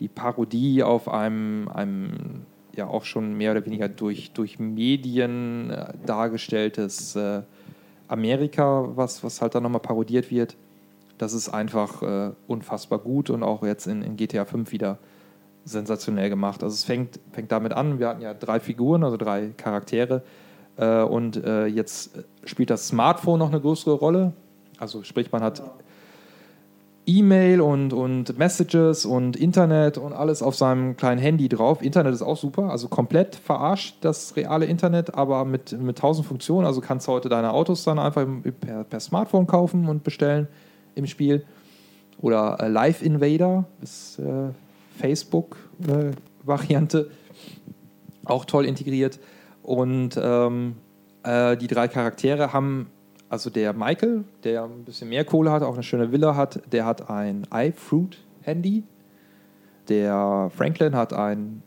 die 0.00 0.08
Parodie 0.08 0.82
auf 0.82 1.08
einem, 1.08 1.68
einem 1.68 2.46
ja 2.74 2.86
auch 2.86 3.04
schon 3.04 3.34
mehr 3.34 3.52
oder 3.52 3.64
weniger 3.66 3.88
durch, 3.88 4.32
durch 4.32 4.58
Medien 4.58 5.70
äh, 5.70 5.92
dargestelltes 6.06 7.16
äh, 7.16 7.42
Amerika, 8.08 8.88
was, 8.94 9.22
was 9.24 9.40
halt 9.40 9.54
dann 9.54 9.62
nochmal 9.62 9.80
parodiert 9.80 10.30
wird. 10.30 10.56
Das 11.18 11.32
ist 11.32 11.48
einfach 11.48 12.02
äh, 12.02 12.32
unfassbar 12.46 12.98
gut 12.98 13.30
und 13.30 13.42
auch 13.42 13.62
jetzt 13.62 13.86
in, 13.86 14.02
in 14.02 14.16
GTA 14.16 14.44
5 14.44 14.72
wieder 14.72 14.98
sensationell 15.64 16.28
gemacht. 16.28 16.62
Also 16.62 16.74
es 16.74 16.84
fängt, 16.84 17.20
fängt 17.30 17.52
damit 17.52 17.72
an, 17.72 17.98
wir 18.00 18.08
hatten 18.08 18.22
ja 18.22 18.34
drei 18.34 18.58
Figuren, 18.58 19.04
also 19.04 19.16
drei 19.16 19.50
Charaktere 19.56 20.22
äh, 20.76 21.02
und 21.02 21.36
äh, 21.36 21.66
jetzt 21.66 22.18
spielt 22.44 22.70
das 22.70 22.88
Smartphone 22.88 23.38
noch 23.38 23.50
eine 23.50 23.60
größere 23.60 23.94
Rolle. 23.94 24.32
Also 24.78 25.02
sprich, 25.02 25.30
man 25.30 25.42
hat 25.42 25.62
E-Mail 27.06 27.60
und, 27.60 27.92
und 27.92 28.38
Messages 28.38 29.04
und 29.04 29.36
Internet 29.36 29.98
und 29.98 30.12
alles 30.12 30.40
auf 30.40 30.54
seinem 30.54 30.96
kleinen 30.96 31.20
Handy 31.20 31.48
drauf. 31.48 31.82
Internet 31.82 32.14
ist 32.14 32.22
auch 32.22 32.36
super, 32.36 32.70
also 32.70 32.86
komplett 32.88 33.34
verarscht 33.34 33.96
das 34.02 34.36
reale 34.36 34.66
Internet, 34.66 35.14
aber 35.14 35.44
mit, 35.44 35.72
mit 35.80 35.98
tausend 35.98 36.26
Funktionen. 36.26 36.64
Also 36.64 36.80
kannst 36.80 37.08
du 37.08 37.12
heute 37.12 37.28
deine 37.28 37.52
Autos 37.52 37.82
dann 37.82 37.98
einfach 37.98 38.24
per, 38.60 38.84
per 38.84 39.00
Smartphone 39.00 39.48
kaufen 39.48 39.88
und 39.88 40.04
bestellen 40.04 40.46
im 40.94 41.06
Spiel. 41.06 41.44
Oder 42.20 42.58
äh, 42.60 42.68
Live 42.68 43.02
Invader 43.02 43.64
ist 43.82 44.20
äh, 44.20 44.50
Facebook-Variante, 45.00 47.10
auch 48.24 48.44
toll 48.44 48.64
integriert. 48.64 49.18
Und 49.62 50.18
ähm, 50.20 50.76
äh, 51.22 51.56
die 51.56 51.66
drei 51.66 51.88
Charaktere 51.88 52.52
haben, 52.52 52.90
also 53.28 53.48
der 53.48 53.72
Michael, 53.72 54.24
der 54.44 54.64
ein 54.64 54.84
bisschen 54.84 55.08
mehr 55.08 55.24
Kohle 55.24 55.50
hat, 55.50 55.62
auch 55.62 55.74
eine 55.74 55.82
schöne 55.82 56.12
Villa 56.12 56.36
hat, 56.36 56.60
der 56.72 56.84
hat 56.84 57.08
ein 57.10 57.46
iFruit-Handy. 57.52 58.84
Der 59.88 60.50
Franklin 60.54 60.94
hat 60.96 61.12
ein, 61.12 61.62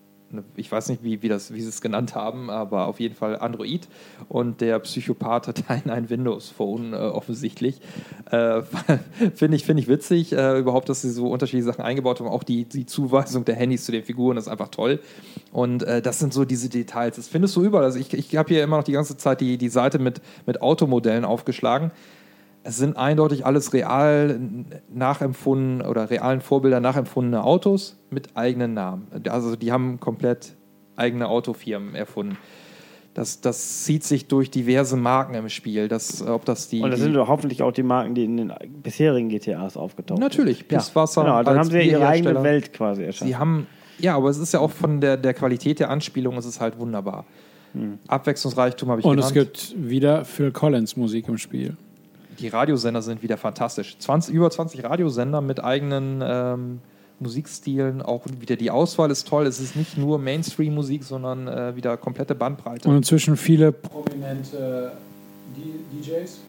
ich 0.55 0.71
weiß 0.71 0.89
nicht, 0.89 1.03
wie, 1.03 1.21
wie, 1.21 1.29
das, 1.29 1.53
wie 1.53 1.61
sie 1.61 1.69
es 1.69 1.81
genannt 1.81 2.15
haben, 2.15 2.49
aber 2.49 2.87
auf 2.87 2.99
jeden 2.99 3.15
Fall 3.15 3.39
Android. 3.39 3.87
Und 4.29 4.61
der 4.61 4.79
Psychopath 4.79 5.47
hat 5.47 5.63
ein, 5.69 5.89
ein 5.89 6.09
Windows-Phone 6.09 6.93
äh, 6.93 6.97
offensichtlich. 6.97 7.79
Äh, 8.31 8.61
Finde 9.35 9.57
ich, 9.57 9.65
find 9.65 9.79
ich 9.79 9.87
witzig, 9.87 10.33
äh, 10.33 10.59
überhaupt, 10.59 10.89
dass 10.89 11.01
sie 11.01 11.11
so 11.11 11.27
unterschiedliche 11.27 11.65
Sachen 11.65 11.83
eingebaut 11.83 12.19
haben. 12.19 12.27
Auch 12.27 12.43
die, 12.43 12.65
die 12.65 12.85
Zuweisung 12.85 13.45
der 13.45 13.55
Handys 13.55 13.85
zu 13.85 13.91
den 13.91 14.03
Figuren 14.03 14.37
ist 14.37 14.47
einfach 14.47 14.69
toll. 14.69 14.99
Und 15.51 15.83
äh, 15.83 16.01
das 16.01 16.19
sind 16.19 16.33
so 16.33 16.45
diese 16.45 16.69
Details. 16.69 17.15
Das 17.15 17.27
findest 17.27 17.55
du 17.55 17.63
überall. 17.63 17.85
Also 17.85 17.99
ich, 17.99 18.13
ich 18.13 18.35
habe 18.35 18.53
hier 18.53 18.63
immer 18.63 18.77
noch 18.77 18.83
die 18.83 18.91
ganze 18.91 19.17
Zeit 19.17 19.41
die, 19.41 19.57
die 19.57 19.69
Seite 19.69 19.99
mit, 19.99 20.21
mit 20.45 20.61
Automodellen 20.61 21.25
aufgeschlagen. 21.25 21.91
Es 22.67 22.77
sind 22.77 22.97
eindeutig 22.97 23.45
alles 23.45 23.73
real 23.73 24.39
nachempfunden 24.91 25.85
oder 25.85 26.09
realen 26.09 26.41
Vorbilder 26.41 26.79
nachempfundene 26.79 27.43
Autos 27.43 27.95
mit 28.09 28.35
eigenen 28.35 28.73
Namen. 28.73 29.07
Also 29.29 29.55
die 29.55 29.71
haben 29.71 29.99
komplett 29.99 30.55
eigene 30.95 31.27
Autofirmen 31.27 31.93
erfunden. 31.93 32.37
Das, 33.13 33.39
das 33.39 33.83
zieht 33.83 34.03
sich 34.03 34.27
durch 34.27 34.49
diverse 34.49 34.97
Marken 34.97 35.35
im 35.35 35.47
Spiel. 35.47 35.87
Das, 35.87 36.25
ob 36.25 36.43
das 36.45 36.67
die, 36.67 36.81
Und 36.81 36.89
das 36.89 36.99
sind 36.99 37.13
doch 37.13 37.27
hoffentlich 37.27 37.61
auch 37.61 37.71
die 37.71 37.83
Marken, 37.83 38.15
die 38.15 38.25
in 38.25 38.35
den 38.35 38.53
bisherigen 38.81 39.29
GTAs 39.29 39.77
aufgetaucht 39.77 40.19
Natürlich, 40.19 40.57
sind. 40.57 40.71
Ja. 40.71 40.79
Pisswasser 40.79 41.21
Genau, 41.23 41.43
dann 41.43 41.59
haben 41.59 41.69
sie 41.69 41.77
ja 41.77 41.83
ihre 41.83 42.07
eigene. 42.07 42.43
Welt 42.43 42.73
quasi 42.73 43.03
erschaffen. 43.03 43.27
Sie 43.27 43.35
haben, 43.37 43.67
ja, 43.99 44.17
aber 44.17 44.29
es 44.29 44.39
ist 44.39 44.53
ja 44.53 44.59
auch 44.59 44.71
von 44.71 45.01
der, 45.01 45.17
der 45.17 45.35
Qualität 45.35 45.79
der 45.79 45.91
Anspielung, 45.91 46.35
ist 46.37 46.45
es 46.45 46.59
halt 46.59 46.79
wunderbar. 46.79 47.25
Abwechslungsreichtum 48.07 48.89
habe 48.89 49.01
ich 49.01 49.05
Und 49.05 49.19
es 49.19 49.33
genannt. 49.33 49.51
gibt 49.53 49.89
wieder 49.89 50.25
Phil 50.25 50.51
Collins 50.51 50.97
Musik 50.97 51.27
im 51.27 51.37
Spiel. 51.37 51.77
Die 52.39 52.47
Radiosender 52.47 53.01
sind 53.01 53.23
wieder 53.23 53.37
fantastisch. 53.37 53.97
20, 53.97 54.33
über 54.33 54.49
20 54.49 54.83
Radiosender 54.83 55.41
mit 55.41 55.63
eigenen 55.63 56.21
ähm, 56.23 56.79
Musikstilen. 57.19 58.01
Auch 58.01 58.25
wieder 58.39 58.55
die 58.55 58.71
Auswahl 58.71 59.11
ist 59.11 59.27
toll. 59.27 59.45
Es 59.47 59.59
ist 59.59 59.75
nicht 59.75 59.97
nur 59.97 60.19
Mainstream-Musik, 60.19 61.03
sondern 61.03 61.47
äh, 61.47 61.75
wieder 61.75 61.97
komplette 61.97 62.35
Bandbreite. 62.35 62.89
Und 62.89 62.97
inzwischen 62.97 63.37
viele 63.37 63.71
prominente 63.71 64.91
DJs. 65.93 66.39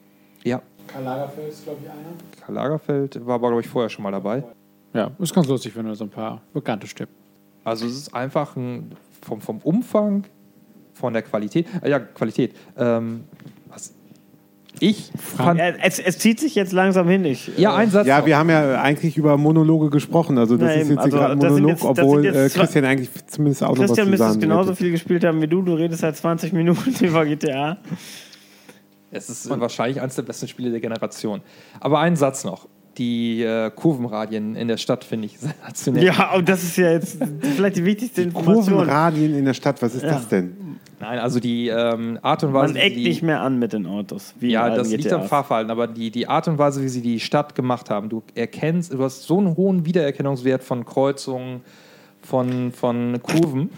ja, 0.44 0.62
Karl 0.86 1.04
Lagerfeld 1.04 1.48
ist, 1.52 1.64
glaube 1.64 1.80
ich, 1.82 1.90
einer. 1.90 2.44
Karl 2.44 2.54
Lagerfeld 2.54 3.26
war 3.26 3.36
aber, 3.36 3.48
glaube 3.48 3.60
ich, 3.62 3.68
vorher 3.68 3.88
schon 3.88 4.02
mal 4.02 4.12
dabei. 4.12 4.44
Ja, 4.94 5.10
ist 5.18 5.34
ganz 5.34 5.46
lustig, 5.46 5.76
wenn 5.76 5.86
du 5.86 5.94
so 5.94 6.04
ein 6.04 6.10
paar 6.10 6.40
bekannte 6.52 6.86
Stück. 6.86 7.08
Also 7.64 7.86
es 7.86 7.96
ist 7.96 8.14
einfach 8.14 8.56
ein, 8.56 8.92
vom, 9.22 9.40
vom 9.40 9.58
Umfang, 9.58 10.24
von 10.94 11.12
der 11.12 11.22
Qualität. 11.22 11.66
Äh, 11.82 11.90
ja, 11.90 11.98
Qualität. 11.98 12.54
Ähm, 12.76 13.24
ich 14.81 15.11
fand. 15.36 15.61
Es, 15.82 15.98
es 15.98 16.19
zieht 16.19 16.39
sich 16.40 16.55
jetzt 16.55 16.73
langsam 16.73 17.09
hin. 17.09 17.24
Ich, 17.24 17.51
Ja, 17.57 17.74
ein 17.74 17.90
Satz. 17.90 18.07
Ja, 18.07 18.19
noch. 18.19 18.27
wir 18.27 18.36
haben 18.39 18.51
ja 18.51 18.81
eigentlich 18.81 19.16
über 19.16 19.36
Monologe 19.36 19.90
gesprochen. 19.90 20.36
Also 20.39 20.57
das 20.57 20.69
Na 20.69 20.74
ist 20.74 20.89
jetzt 20.89 20.98
also 20.98 21.11
hier 21.11 21.19
gerade 21.19 21.32
ein 21.32 21.39
Monolog, 21.39 21.70
jetzt- 21.70 21.85
obwohl 21.85 22.24
jetzt 22.24 22.57
äh, 22.57 22.59
Christian 22.59 22.85
eigentlich 22.85 23.11
zumindest 23.27 23.62
auch 23.62 23.70
noch 23.70 23.78
was 23.78 23.86
Christian 23.86 24.07
zu 24.07 24.11
müsste 24.11 24.24
es 24.24 24.31
sagen 24.32 24.40
genauso 24.40 24.70
hätte. 24.70 24.77
viel 24.77 24.90
gespielt 24.90 25.24
haben 25.24 25.40
wie 25.40 25.48
du. 25.48 25.62
Du 25.62 25.74
redest 25.74 26.01
seit 26.01 26.16
20 26.16 26.53
Minuten 26.53 26.93
über 27.05 27.24
GTA. 27.24 27.78
Es 29.11 29.31
ist 29.31 29.48
wahrscheinlich 29.48 30.01
eines 30.01 30.16
der 30.16 30.23
besten 30.23 30.48
Spiele 30.48 30.70
der 30.70 30.81
Generation. 30.81 31.40
Aber 31.81 32.01
einen 32.01 32.16
Satz 32.16 32.44
noch. 32.44 32.69
Die 32.98 33.43
äh, 33.43 33.70
Kurvenradien 33.70 34.56
in 34.56 34.68
der 34.68 34.77
Stadt 34.77 35.05
finde 35.05 35.27
ich 35.27 35.39
sensationell. 35.39 36.05
Ja, 36.05 36.35
und 36.35 36.48
das 36.48 36.62
ist 36.62 36.77
ja 36.77 36.90
jetzt 36.90 37.18
vielleicht 37.40 37.77
die 37.77 37.85
wichtigste 37.85 38.23
Information. 38.23 38.77
Kurvenradien 38.77 39.36
in 39.36 39.44
der 39.44 39.55
Stadt, 39.55 39.81
was 39.82 39.94
ist 39.94 40.05
das 40.05 40.28
denn? 40.28 40.56
Nein, 40.98 41.18
also 41.18 41.40
die 41.40 41.68
ähm, 41.68 42.18
Art 42.23 42.43
und 42.43 42.55
Weise, 42.55 42.73
Man 42.73 42.82
wie 42.82 42.86
eckt 42.86 42.97
die, 42.97 43.05
nicht 43.05 43.23
mehr 43.23 43.43
an 43.43 43.59
mit 43.59 43.74
den 43.74 43.86
Autos. 43.86 44.35
Wie 44.40 44.51
Ja, 44.51 44.74
das 44.74 44.90
liegt 44.90 45.12
am 45.12 45.24
Fahrverhalten, 45.24 45.70
aber 45.70 45.86
die, 45.86 46.10
die 46.10 46.27
Art 46.27 46.48
und 46.48 46.59
Weise, 46.59 46.82
wie 46.82 46.89
sie 46.89 47.02
die 47.02 47.20
Stadt 47.20 47.55
gemacht 47.55 47.90
haben, 47.90 48.09
du 48.09 48.23
erkennst, 48.35 48.94
du 48.94 49.02
hast 49.02 49.24
so 49.24 49.39
einen 49.39 49.56
hohen 49.56 49.85
Wiedererkennungswert 49.85 50.64
von 50.64 50.86
Kreuzungen, 50.86 51.60
von, 52.23 52.73
von 52.73 53.20
Kurven. 53.23 53.70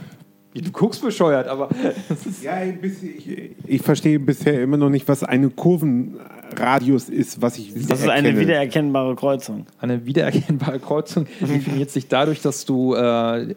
Du 0.62 0.70
guckst 0.72 1.02
bescheuert, 1.02 1.46
aber 1.48 1.68
Ja, 2.42 2.52
ein 2.54 2.80
bisschen, 2.80 3.10
ich, 3.18 3.50
ich 3.66 3.82
verstehe 3.82 4.18
bisher 4.18 4.62
immer 4.62 4.76
noch 4.76 4.90
nicht, 4.90 5.06
was 5.08 5.22
eine 5.24 5.50
Kurvenradius 5.50 7.08
ist, 7.08 7.40
was 7.42 7.58
ich 7.58 7.72
Das 7.88 8.00
ist 8.00 8.08
eine 8.08 8.38
wiedererkennbare 8.38 9.14
Kreuzung. 9.16 9.66
eine 9.80 10.04
wiedererkennbare 10.06 10.78
Kreuzung. 10.80 11.26
definiert 11.40 11.90
sich 11.92 12.08
dadurch, 12.08 12.40
dass 12.42 12.64
du, 12.64 12.94
äh, 12.94 13.54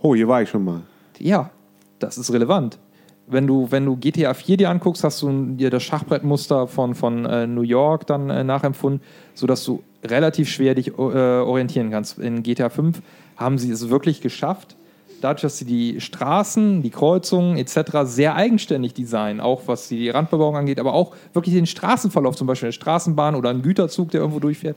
Oh, 0.00 0.14
hier 0.14 0.28
war 0.28 0.42
ich 0.42 0.48
schon 0.48 0.64
mal. 0.64 0.82
ja, 1.18 1.50
das 1.98 2.18
ist 2.18 2.32
relevant. 2.32 2.78
Wenn 3.26 3.46
du, 3.46 3.66
wenn 3.70 3.84
du 3.84 3.96
GTA 3.96 4.32
4 4.32 4.56
dir 4.56 4.70
anguckst, 4.70 5.04
hast 5.04 5.20
du 5.20 5.30
dir 5.56 5.68
das 5.68 5.82
Schachbrettmuster 5.82 6.66
von, 6.66 6.94
von 6.94 7.26
äh, 7.26 7.46
New 7.46 7.60
York 7.62 8.06
dann 8.06 8.30
äh, 8.30 8.42
nachempfunden, 8.44 9.02
sodass 9.34 9.64
du 9.64 9.82
relativ 10.04 10.48
schwer 10.48 10.74
dich 10.74 10.88
äh, 10.88 10.92
orientieren 11.02 11.90
kannst. 11.90 12.18
In 12.18 12.42
GTA 12.42 12.70
5 12.70 13.02
haben 13.36 13.58
sie 13.58 13.70
es 13.70 13.90
wirklich 13.90 14.20
geschafft, 14.22 14.76
dadurch, 15.20 15.42
dass 15.42 15.58
sie 15.58 15.64
die 15.64 16.00
Straßen, 16.00 16.82
die 16.82 16.90
Kreuzungen 16.90 17.56
etc. 17.56 18.04
sehr 18.04 18.34
eigenständig 18.34 18.94
designen, 18.94 19.40
auch 19.40 19.62
was 19.66 19.88
die 19.88 20.08
Randbebauung 20.10 20.56
angeht, 20.56 20.78
aber 20.78 20.94
auch 20.94 21.14
wirklich 21.32 21.54
den 21.54 21.66
Straßenverlauf, 21.66 22.36
zum 22.36 22.46
Beispiel 22.46 22.68
eine 22.68 22.72
Straßenbahn 22.72 23.34
oder 23.34 23.50
ein 23.50 23.62
Güterzug, 23.62 24.10
der 24.10 24.20
irgendwo 24.20 24.40
durchfährt, 24.40 24.76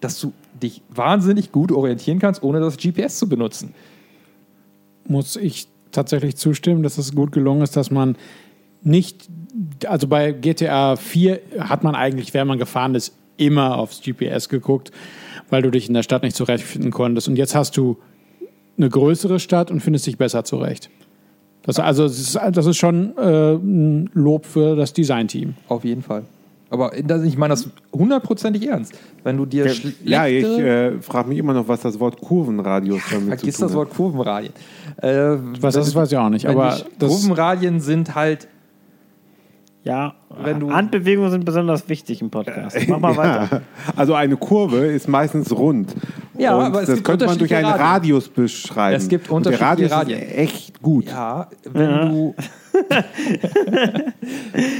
dass 0.00 0.20
du 0.20 0.32
dich 0.62 0.82
wahnsinnig 0.90 1.52
gut 1.52 1.72
orientieren 1.72 2.18
kannst, 2.18 2.42
ohne 2.42 2.60
das 2.60 2.76
GPS 2.76 3.18
zu 3.18 3.28
benutzen. 3.28 3.74
muss 5.06 5.36
ich 5.36 5.68
tatsächlich 5.90 6.36
zustimmen, 6.36 6.82
dass 6.82 6.98
es 6.98 7.14
gut 7.14 7.32
gelungen 7.32 7.62
ist, 7.62 7.76
dass 7.76 7.90
man 7.90 8.16
nicht, 8.82 9.28
also 9.86 10.08
bei 10.08 10.32
GTA 10.32 10.96
4 10.96 11.40
hat 11.60 11.84
man 11.84 11.94
eigentlich, 11.94 12.34
während 12.34 12.48
man 12.48 12.58
gefahren 12.58 12.94
ist, 12.94 13.14
immer 13.36 13.78
aufs 13.78 14.02
GPS 14.02 14.48
geguckt, 14.48 14.90
weil 15.50 15.62
du 15.62 15.70
dich 15.70 15.88
in 15.88 15.94
der 15.94 16.02
Stadt 16.02 16.22
nicht 16.22 16.36
zurechtfinden 16.36 16.90
konntest. 16.90 17.28
Und 17.28 17.36
jetzt 17.36 17.54
hast 17.54 17.76
du 17.76 17.98
eine 18.76 18.88
größere 18.88 19.38
Stadt 19.38 19.70
und 19.70 19.80
findest 19.80 20.06
dich 20.06 20.18
besser 20.18 20.44
zurecht. 20.44 20.90
Das, 21.64 21.78
also, 21.78 22.04
das 22.04 22.18
ist, 22.18 22.38
das 22.52 22.66
ist 22.66 22.76
schon 22.76 23.16
äh, 23.16 23.52
ein 23.54 24.10
Lob 24.14 24.46
für 24.46 24.74
das 24.76 24.92
Designteam. 24.92 25.54
Auf 25.68 25.84
jeden 25.84 26.02
Fall. 26.02 26.24
Aber 26.70 26.90
das, 27.04 27.22
ich 27.22 27.36
meine 27.36 27.52
das 27.52 27.68
hundertprozentig 27.92 28.66
ernst. 28.66 28.94
Wenn 29.22 29.36
du 29.36 29.44
dir 29.44 29.70
Ja, 30.04 30.26
ich 30.26 30.42
äh, 30.44 31.00
frage 31.02 31.28
mich 31.28 31.36
immer 31.38 31.52
noch, 31.52 31.68
was 31.68 31.82
das 31.82 32.00
Wort 32.00 32.18
Kurvenradius 32.20 33.02
damit 33.10 33.28
Vergiss 33.28 33.56
zu 33.56 33.60
tun 33.60 33.68
das 33.68 33.76
Wort 33.76 33.90
Kurvenradien. 33.90 34.52
Äh, 34.96 35.36
Was 35.60 35.74
das 35.74 35.88
ist, 35.88 35.94
weiß 35.94 36.10
ich 36.10 36.16
auch 36.18 36.30
nicht. 36.30 36.46
Aber 36.46 36.74
die 36.76 36.98
das, 36.98 37.10
Kurvenradien 37.10 37.78
sind 37.80 38.14
halt, 38.14 38.48
Ja, 39.84 40.14
Wenn 40.42 40.60
du- 40.60 40.72
Handbewegungen 40.72 41.30
sind 41.30 41.44
besonders 41.44 41.88
wichtig 41.90 42.22
im 42.22 42.30
Podcast. 42.30 42.76
Mach 42.88 42.98
mal 42.98 43.16
weiter. 43.18 43.48
Ja, 43.52 43.60
also 43.94 44.14
eine 44.14 44.36
Kurve 44.38 44.78
ist 44.86 45.08
meistens 45.08 45.52
rund. 45.52 45.94
Ja, 46.38 46.56
Und 46.56 46.64
aber 46.64 46.80
es 46.80 46.86
das 46.86 46.94
gibt 46.96 47.06
könnte 47.06 47.26
man 47.26 47.38
durch 47.38 47.54
einen 47.54 47.66
unterschiedliche 47.66 47.90
Radien. 47.92 48.14
Radius 48.14 48.28
beschreiben. 48.28 48.96
Es 48.96 49.08
gibt 49.08 49.30
Und 49.30 49.44
der 49.46 49.52
unterschiedliche 49.52 49.90
Radius 49.90 49.92
Radien. 49.92 50.22
ist 50.22 50.34
echt 50.38 50.82
gut. 50.82 51.04
ja, 51.06 51.48
wenn 51.70 52.10
du. 52.10 52.34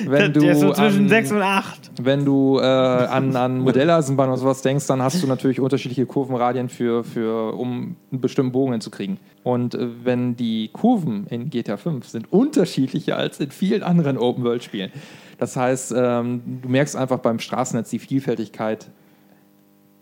wenn 0.07 0.33
du 0.33 0.41
Der 0.41 0.53
ist 0.53 0.61
so 0.61 0.73
zwischen 0.73 1.03
an, 1.05 1.09
6 1.11 1.33
und 1.33 1.43
8. 1.43 1.91
wenn 2.03 2.25
du 2.25 2.59
äh, 2.59 2.63
an, 2.65 3.37
an 3.37 3.59
Modelleisenbahn 3.61 4.31
oder 4.31 4.39
sowas 4.39 4.63
denkst, 4.63 4.87
dann 4.87 5.03
hast 5.03 5.23
du 5.23 5.27
natürlich 5.27 5.61
unterschiedliche 5.61 6.07
Kurvenradien 6.07 6.71
für, 6.71 7.05
für 7.05 7.53
um 7.55 7.97
einen 8.11 8.21
bestimmten 8.21 8.53
Bogen 8.53 8.73
hinzukriegen. 8.73 9.19
Und 9.43 9.75
äh, 9.75 9.89
wenn 10.05 10.37
die 10.37 10.71
Kurven 10.73 11.27
in 11.27 11.51
GTA 11.51 11.77
5 11.77 12.07
sind 12.09 12.33
unterschiedlicher 12.33 13.19
als 13.19 13.41
in 13.41 13.51
vielen 13.51 13.83
anderen 13.83 14.17
Open-World-Spielen. 14.17 14.91
Das 15.39 15.57
heißt, 15.57 15.93
ähm, 15.97 16.61
du 16.63 16.69
merkst 16.69 16.95
einfach 16.97 17.19
beim 17.19 17.41
Straßennetz 17.41 17.91
die 17.91 17.99
Vielfältigkeit 17.99 18.87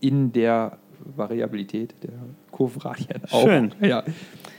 in 0.00 0.32
der 0.32 0.78
Variabilität 1.16 1.94
der 2.02 2.10
Kurvenradien 2.50 3.22
auch. 3.30 3.42
Schön. 3.44 3.72
Ja. 3.80 4.02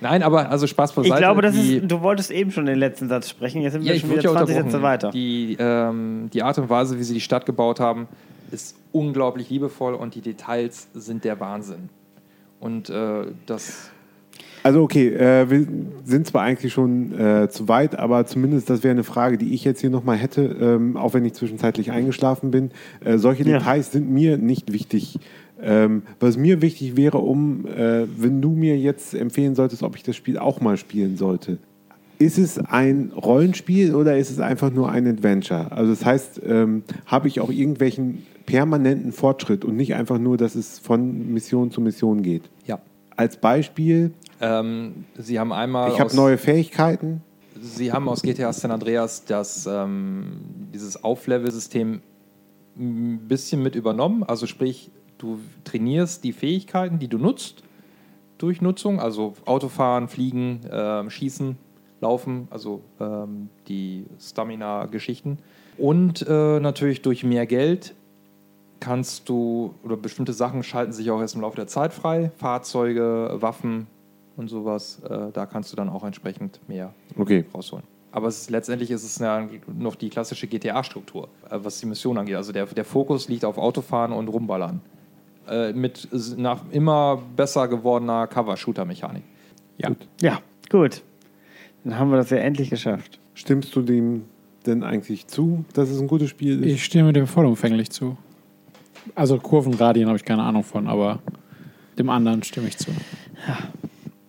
Nein, 0.02 0.24
aber 0.24 0.50
also 0.50 0.68
Spaß 0.68 0.94
beiseite. 0.94 1.14
Ich 1.14 1.20
glaube, 1.20 1.42
das 1.42 1.54
die, 1.56 1.78
ist, 1.78 1.92
du 1.92 2.02
wolltest 2.02 2.32
eben 2.32 2.52
schon 2.52 2.66
den 2.66 2.80
letzten 2.80 3.08
Satz 3.08 3.30
sprechen. 3.30 3.62
Jetzt 3.62 3.74
sind 3.74 3.84
ja, 3.84 3.94
wir 3.94 4.00
schon 4.00 4.10
wieder 4.10 4.22
ja 4.24 4.32
20 4.32 4.42
unterbrochen. 4.56 4.72
Sätze 4.72 4.84
weiter. 4.84 5.12
Die, 5.12 5.58
ähm, 5.60 6.30
die 6.34 6.44
Art 6.44 6.58
und 6.58 6.70
Weise, 6.70 6.98
wie 6.98 7.04
sie 7.04 7.14
die 7.14 7.22
Stadt 7.22 7.46
gebaut 7.46 7.80
haben, 7.80 8.08
ist 8.52 8.76
unglaublich 8.92 9.50
liebevoll 9.50 9.94
und 9.94 10.16
die 10.16 10.22
Details 10.22 10.88
sind 10.94 11.24
der 11.24 11.40
Wahnsinn. 11.40 11.90
Und 12.60 12.90
äh, 12.90 13.26
das, 13.46 13.90
Also 14.64 14.84
okay, 14.84 15.10
äh, 15.10 15.50
wir 15.50 15.66
sind 16.04 16.28
zwar 16.28 16.44
eigentlich 16.44 16.74
schon 16.74 17.18
äh, 17.18 17.50
zu 17.50 17.68
weit, 17.68 17.98
aber 17.98 18.26
zumindest 18.26 18.70
das 18.70 18.84
wäre 18.84 18.92
eine 18.92 19.04
Frage, 19.04 19.38
die 19.38 19.54
ich 19.54 19.64
jetzt 19.64 19.82
hier 19.82 19.90
nochmal 19.90 20.18
hätte, 20.18 20.42
ähm, 20.44 20.98
auch 20.98 21.14
wenn 21.14 21.26
ich 21.26 21.34
zwischenzeitlich 21.34 21.92
eingeschlafen 21.92 22.52
bin. 22.52 22.72
Äh, 23.04 23.18
solche 23.18 23.44
Ja. 23.44 23.58
Details 23.60 23.92
sind 23.92 24.10
mir 24.12 24.38
nicht 24.38 24.74
wichtig. 24.74 25.20
Ähm, 25.62 26.04
was 26.20 26.38
mir 26.38 26.62
wichtig 26.62 26.96
wäre, 26.98 27.20
um, 27.20 27.66
äh, 27.68 28.06
wenn 28.18 28.42
du 28.42 28.52
mir 28.52 28.78
jetzt 28.78 29.14
empfehlen 29.14 29.56
solltest, 29.56 29.84
ob 29.84 29.96
ich 29.96 30.04
das 30.04 30.16
Spiel 30.16 30.38
auch 30.38 30.60
mal 30.62 30.78
spielen 30.78 31.18
sollte. 31.18 31.58
Ist 32.18 32.38
es 32.38 32.60
ein 32.60 33.12
Rollenspiel 33.16 33.96
oder 33.96 34.18
ist 34.18 34.30
es 34.30 34.40
einfach 34.40 34.72
nur 34.72 34.92
ein 34.92 35.08
Adventure? 35.08 35.72
Also 35.72 35.92
das 35.92 36.06
heißt, 36.06 36.42
ähm, 36.46 36.84
habe 37.06 37.28
ich 37.28 37.40
auch 37.40 37.50
irgendwelchen 37.50 38.26
permanenten 38.46 39.12
Fortschritt 39.12 39.66
und 39.66 39.76
nicht 39.76 39.96
einfach 39.96 40.20
nur, 40.20 40.38
dass 40.38 40.56
es 40.56 40.80
von 40.80 41.32
Mission 41.34 41.72
zu 41.72 41.82
Mission 41.82 42.22
geht. 42.22 42.50
ja. 42.66 42.80
Als 43.18 43.38
Beispiel, 43.38 44.12
Ähm, 44.40 45.06
sie 45.18 45.38
haben 45.38 45.52
einmal 45.54 45.92
ich 45.92 46.00
habe 46.00 46.16
neue 46.16 46.40
Fähigkeiten. 46.40 47.22
Sie 47.62 47.92
haben 47.92 48.10
aus 48.10 48.24
GTA 48.24 48.52
San 48.54 48.72
Andreas 48.72 49.26
das, 49.26 49.68
ähm, 49.72 50.24
dieses 50.74 51.04
Auflevel-System 51.04 52.02
ein 52.80 53.20
bisschen 53.28 53.62
mit 53.62 53.76
übernommen. 53.76 54.24
Also 54.24 54.48
sprich, 54.48 54.90
du 55.22 55.40
trainierst 55.64 56.24
die 56.24 56.34
Fähigkeiten, 56.34 57.00
die 57.00 57.08
du 57.08 57.18
nutzt, 57.18 57.64
durch 58.38 58.62
Nutzung, 58.62 59.00
also 59.00 59.34
Autofahren, 59.46 60.08
Fliegen, 60.08 60.62
ähm, 60.72 61.10
Schießen, 61.10 61.58
Laufen, 62.02 62.48
also 62.50 62.82
ähm, 63.00 63.50
die 63.68 64.06
Stamina-Geschichten. 64.20 65.38
Und 65.78 66.26
äh, 66.28 66.60
natürlich 66.60 67.02
durch 67.04 67.24
mehr 67.24 67.46
Geld 67.46 67.94
kannst 68.80 69.30
du, 69.30 69.76
oder 69.84 69.96
bestimmte 69.96 70.34
Sachen 70.34 70.64
schalten 70.64 70.92
sich 70.92 71.12
auch 71.12 71.22
erst 71.22 71.36
im 71.36 71.42
Laufe 71.42 71.56
der 71.56 71.68
Zeit 71.68 71.94
frei, 71.94 72.32
Fahrzeuge, 72.38 73.38
Waffen 73.40 73.86
und 74.38 74.48
sowas, 74.50 75.00
äh, 75.08 75.32
da 75.32 75.46
kannst 75.46 75.72
du 75.72 75.76
dann 75.76 75.90
auch 75.90 76.04
entsprechend 76.04 76.60
mehr 76.68 76.94
Okay. 77.18 77.46
rausholen. 77.54 77.86
Aber 78.12 78.28
es 78.28 78.42
ist, 78.42 78.50
letztendlich 78.50 78.92
ist 78.92 79.04
es 79.04 79.20
ja 79.20 79.48
noch 79.68 79.96
die 79.96 80.10
klassische 80.10 80.48
GTA-Struktur, 80.48 81.30
äh, 81.50 81.60
was 81.62 81.80
die 81.80 81.86
Mission 81.86 82.18
angeht. 82.18 82.36
Also 82.36 82.52
der, 82.52 82.66
der 82.66 82.86
Fokus 82.86 83.30
liegt 83.30 83.46
auf 83.46 83.58
Autofahren 83.58 84.12
und 84.12 84.28
Rumballern. 84.28 84.82
Äh, 85.48 85.74
mit 85.74 86.08
nach 86.38 86.62
immer 86.72 87.22
besser 87.36 87.68
gewordener 87.68 88.28
Cover-Shooter-Mechanik. 88.28 89.24
ja. 89.78 89.92
Ja, 90.22 90.40
gut. 90.70 91.02
Dann 91.84 91.98
haben 91.98 92.12
wir 92.12 92.18
das 92.18 92.30
ja 92.30 92.38
endlich 92.38 92.70
geschafft. 92.70 93.20
Stimmst 93.34 93.76
du 93.76 93.82
dem 93.82 94.26
denn 94.66 94.84
eigentlich 94.84 95.28
zu, 95.28 95.66
dass 95.74 95.90
es 95.90 96.00
ein 96.00 96.08
gutes 96.08 96.30
Spiel 96.30 96.64
ist? 96.64 96.72
Ich 96.72 96.84
stimme 96.86 97.12
dem 97.12 97.26
vollumfänglich 97.26 97.90
zu. 97.90 98.18
Also 99.16 99.38
Kurvenradien 99.40 100.08
habe 100.08 100.18
ich 100.18 100.26
keine 100.26 100.44
Ahnung 100.44 100.64
von, 100.64 100.88
aber 100.88 101.20
dem 101.98 102.10
anderen 102.10 102.44
stimme 102.44 102.68
ich 102.68 102.78
zu. 102.78 102.92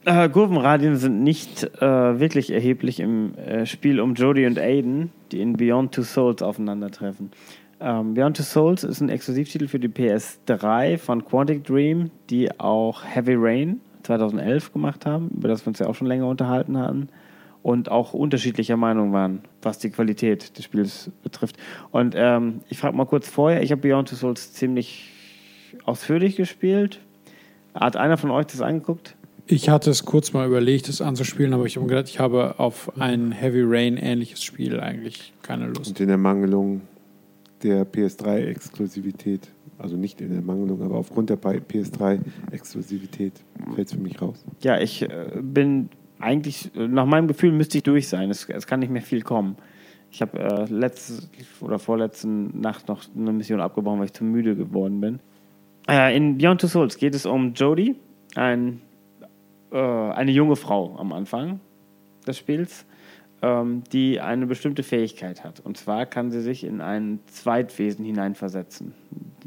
Äh, 0.04 0.30
Kurvenradien 0.30 0.96
sind 0.96 1.22
nicht 1.22 1.62
äh, 1.80 2.18
wirklich 2.18 2.50
erheblich 2.50 2.98
im 3.00 3.36
äh, 3.36 3.66
Spiel 3.66 4.00
um 4.00 4.14
Jodie 4.14 4.46
und 4.46 4.58
Aiden, 4.58 5.12
die 5.30 5.40
in 5.40 5.56
Beyond 5.56 5.94
Two 5.94 6.02
Souls 6.02 6.42
aufeinandertreffen. 6.42 7.30
Ähm, 7.82 8.14
Beyond 8.14 8.36
Two 8.36 8.44
Souls 8.44 8.84
ist 8.84 9.00
ein 9.00 9.08
Exklusivtitel 9.08 9.66
für 9.66 9.80
die 9.80 9.88
PS3 9.88 10.98
von 10.98 11.24
Quantic 11.24 11.64
Dream, 11.64 12.10
die 12.30 12.48
auch 12.60 13.02
Heavy 13.04 13.34
Rain 13.36 13.80
2011 14.04 14.72
gemacht 14.72 15.04
haben, 15.04 15.30
über 15.36 15.48
das 15.48 15.64
wir 15.64 15.68
uns 15.68 15.80
ja 15.80 15.86
auch 15.86 15.94
schon 15.94 16.06
länger 16.06 16.28
unterhalten 16.28 16.78
hatten 16.78 17.08
und 17.62 17.90
auch 17.90 18.12
unterschiedlicher 18.12 18.76
Meinung 18.76 19.12
waren, 19.12 19.40
was 19.62 19.78
die 19.78 19.90
Qualität 19.90 20.56
des 20.56 20.64
Spiels 20.64 21.10
betrifft. 21.24 21.56
Und 21.90 22.14
ähm, 22.16 22.60
ich 22.68 22.78
frage 22.78 22.96
mal 22.96 23.04
kurz 23.06 23.28
vorher, 23.28 23.62
ich 23.62 23.72
habe 23.72 23.80
Beyond 23.80 24.10
Two 24.10 24.16
Souls 24.16 24.52
ziemlich 24.52 25.10
ausführlich 25.84 26.36
gespielt. 26.36 27.00
Hat 27.74 27.96
einer 27.96 28.16
von 28.16 28.30
euch 28.30 28.46
das 28.46 28.60
angeguckt? 28.60 29.16
Ich 29.46 29.68
hatte 29.68 29.90
es 29.90 30.04
kurz 30.04 30.32
mal 30.32 30.46
überlegt, 30.46 30.88
es 30.88 31.00
anzuspielen, 31.00 31.52
aber 31.52 31.66
ich 31.66 31.76
habe 31.76 31.86
gedacht, 31.86 32.08
ich 32.08 32.20
habe 32.20 32.60
auf 32.60 32.92
ein 33.00 33.32
Heavy 33.32 33.62
Rain 33.64 33.96
ähnliches 33.96 34.44
Spiel 34.44 34.78
eigentlich 34.78 35.32
keine 35.42 35.66
Lust. 35.66 35.88
Und 35.88 36.00
in 36.00 36.06
der 36.06 36.16
Mangelung 36.16 36.82
der 37.62 37.86
PS3-Exklusivität, 37.86 39.48
also 39.78 39.96
nicht 39.96 40.20
in 40.20 40.32
der 40.32 40.42
Mangelung, 40.42 40.82
aber 40.82 40.96
aufgrund 40.96 41.30
der 41.30 41.38
PS3-Exklusivität 41.38 43.32
fällt 43.74 43.88
es 43.88 43.94
für 43.94 44.00
mich 44.00 44.20
raus. 44.20 44.44
Ja, 44.62 44.80
ich 44.80 45.02
äh, 45.02 45.40
bin 45.40 45.88
eigentlich, 46.18 46.70
nach 46.74 47.06
meinem 47.06 47.28
Gefühl 47.28 47.52
müsste 47.52 47.78
ich 47.78 47.84
durch 47.84 48.08
sein. 48.08 48.30
Es, 48.30 48.48
es 48.48 48.66
kann 48.66 48.80
nicht 48.80 48.92
mehr 48.92 49.02
viel 49.02 49.22
kommen. 49.22 49.56
Ich 50.10 50.20
habe 50.20 50.38
äh, 50.38 50.64
letzte 50.66 51.28
oder 51.60 51.78
vorletzten 51.78 52.60
Nacht 52.60 52.88
noch 52.88 53.02
eine 53.16 53.32
Mission 53.32 53.60
abgebrochen, 53.60 53.98
weil 53.98 54.06
ich 54.06 54.12
zu 54.12 54.24
müde 54.24 54.54
geworden 54.54 55.00
bin. 55.00 55.20
Äh, 55.88 56.16
in 56.16 56.38
Beyond 56.38 56.60
Two 56.60 56.66
Souls 56.68 56.96
geht 56.96 57.14
es 57.14 57.26
um 57.26 57.54
Jodie, 57.54 57.96
ein, 58.34 58.82
äh, 59.72 59.78
eine 59.78 60.30
junge 60.30 60.56
Frau 60.56 60.96
am 60.98 61.12
Anfang 61.12 61.60
des 62.26 62.38
Spiels, 62.38 62.84
ähm, 63.42 63.82
die 63.92 64.20
eine 64.20 64.46
bestimmte 64.46 64.82
Fähigkeit 64.82 65.44
hat. 65.44 65.60
Und 65.60 65.76
zwar 65.76 66.06
kann 66.06 66.30
sie 66.30 66.40
sich 66.40 66.64
in 66.64 66.80
ein 66.80 67.18
Zweitwesen 67.26 68.04
hineinversetzen. 68.04 68.94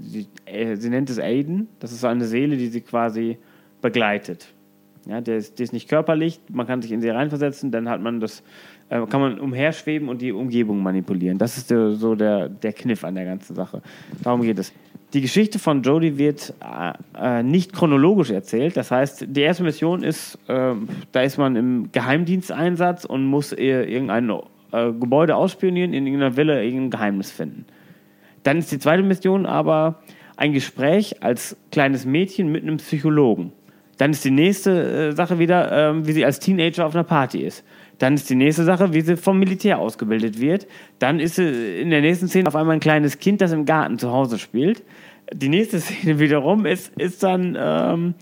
Sie, 0.04 0.28
äh, 0.46 0.76
sie 0.76 0.90
nennt 0.90 1.10
es 1.10 1.18
Aiden. 1.18 1.70
Das 1.80 1.92
ist 1.92 2.02
so 2.02 2.08
eine 2.08 2.26
Seele, 2.26 2.58
die 2.58 2.68
sie 2.68 2.82
quasi 2.82 3.38
begleitet. 3.82 4.54
Ja, 5.08 5.22
der 5.22 5.38
ist, 5.38 5.60
die 5.60 5.64
ist 5.64 5.72
nicht 5.72 5.88
körperlich, 5.88 6.40
man 6.52 6.66
kann 6.66 6.82
sich 6.82 6.92
in 6.92 7.00
sie 7.00 7.10
reinversetzen, 7.10 7.70
dann 7.70 7.88
hat 7.88 8.02
man 8.02 8.20
das, 8.20 8.42
äh, 8.90 9.06
kann 9.06 9.22
man 9.22 9.40
umherschweben 9.40 10.10
und 10.10 10.20
die 10.20 10.32
Umgebung 10.32 10.82
manipulieren. 10.82 11.38
Das 11.38 11.58
ist 11.58 11.70
der, 11.70 11.92
so 11.92 12.16
der, 12.16 12.50
der 12.50 12.74
Kniff 12.74 13.04
an 13.04 13.14
der 13.14 13.26
ganzen 13.26 13.56
Sache. 13.56 13.84
Darum 14.24 14.42
geht 14.42 14.58
es. 14.58 14.74
Die 15.16 15.22
Geschichte 15.22 15.60
von 15.60 15.82
Jodie 15.82 16.18
wird 16.18 16.54
äh, 16.60 17.40
äh, 17.40 17.42
nicht 17.42 17.72
chronologisch 17.72 18.32
erzählt. 18.32 18.76
Das 18.76 18.92
heißt, 18.92 19.28
die 19.30 19.42
erste 19.44 19.64
Mission 19.64 20.04
ist, 20.04 20.38
äh, 20.50 20.74
da 21.14 21.22
ist 21.22 21.38
man 21.38 21.56
im 21.56 21.90
Geheimdiensteinsatz 21.94 23.06
und 23.06 23.24
muss 23.24 23.54
irgendein 23.54 24.30
äh, 24.30 24.92
Gebäude 24.92 25.38
ausspionieren, 25.38 25.94
in 25.94 26.06
irgendeiner 26.06 26.36
Villa 26.36 26.60
irgendein 26.60 26.90
Geheimnis 26.90 27.32
finden. 27.32 27.64
Dann 28.44 28.58
ist 28.58 28.74
die 28.74 28.78
zweite 28.78 29.04
Mission 29.04 29.46
aber 29.46 30.02
ein 30.36 30.52
Gespräch 30.52 31.24
als 31.24 31.56
kleines 31.72 32.06
Mädchen 32.06 32.52
mit 32.52 32.64
einem 32.64 32.76
Psychologen. 32.76 33.54
Dann 33.98 34.12
ist 34.12 34.26
die 34.26 34.32
nächste 34.32 34.72
äh, 34.72 35.12
Sache 35.14 35.40
wieder, 35.40 35.72
ähm, 35.72 36.06
wie 36.06 36.12
sie 36.12 36.26
als 36.26 36.42
Teenager 36.42 36.86
auf 36.86 36.94
einer 36.94 37.06
Party 37.06 37.40
ist. 37.40 37.64
Dann 38.00 38.16
ist 38.16 38.30
die 38.30 38.36
nächste 38.36 38.66
Sache, 38.66 38.94
wie 38.94 39.02
sie 39.02 39.16
vom 39.16 39.40
Militär 39.40 39.80
ausgebildet 39.80 40.42
wird. 40.42 40.68
Dann 41.00 41.22
ist 41.22 41.36
sie 41.36 41.80
in 41.80 41.90
der 41.90 42.02
nächsten 42.02 42.28
Szene 42.28 42.48
auf 42.48 42.56
einmal 42.56 42.76
ein 42.76 42.82
kleines 42.82 43.20
Kind, 43.20 43.40
das 43.40 43.54
im 43.54 43.66
Garten 43.66 43.98
zu 43.98 44.12
Hause 44.12 44.38
spielt. 44.38 44.84
Die 45.34 45.50
nächste 45.50 45.80
Szene 45.80 46.20
wiederum 46.20 46.66
ist, 46.66 46.94
ist 46.98 47.24
dann 47.24 47.58
ähm, 47.60 48.14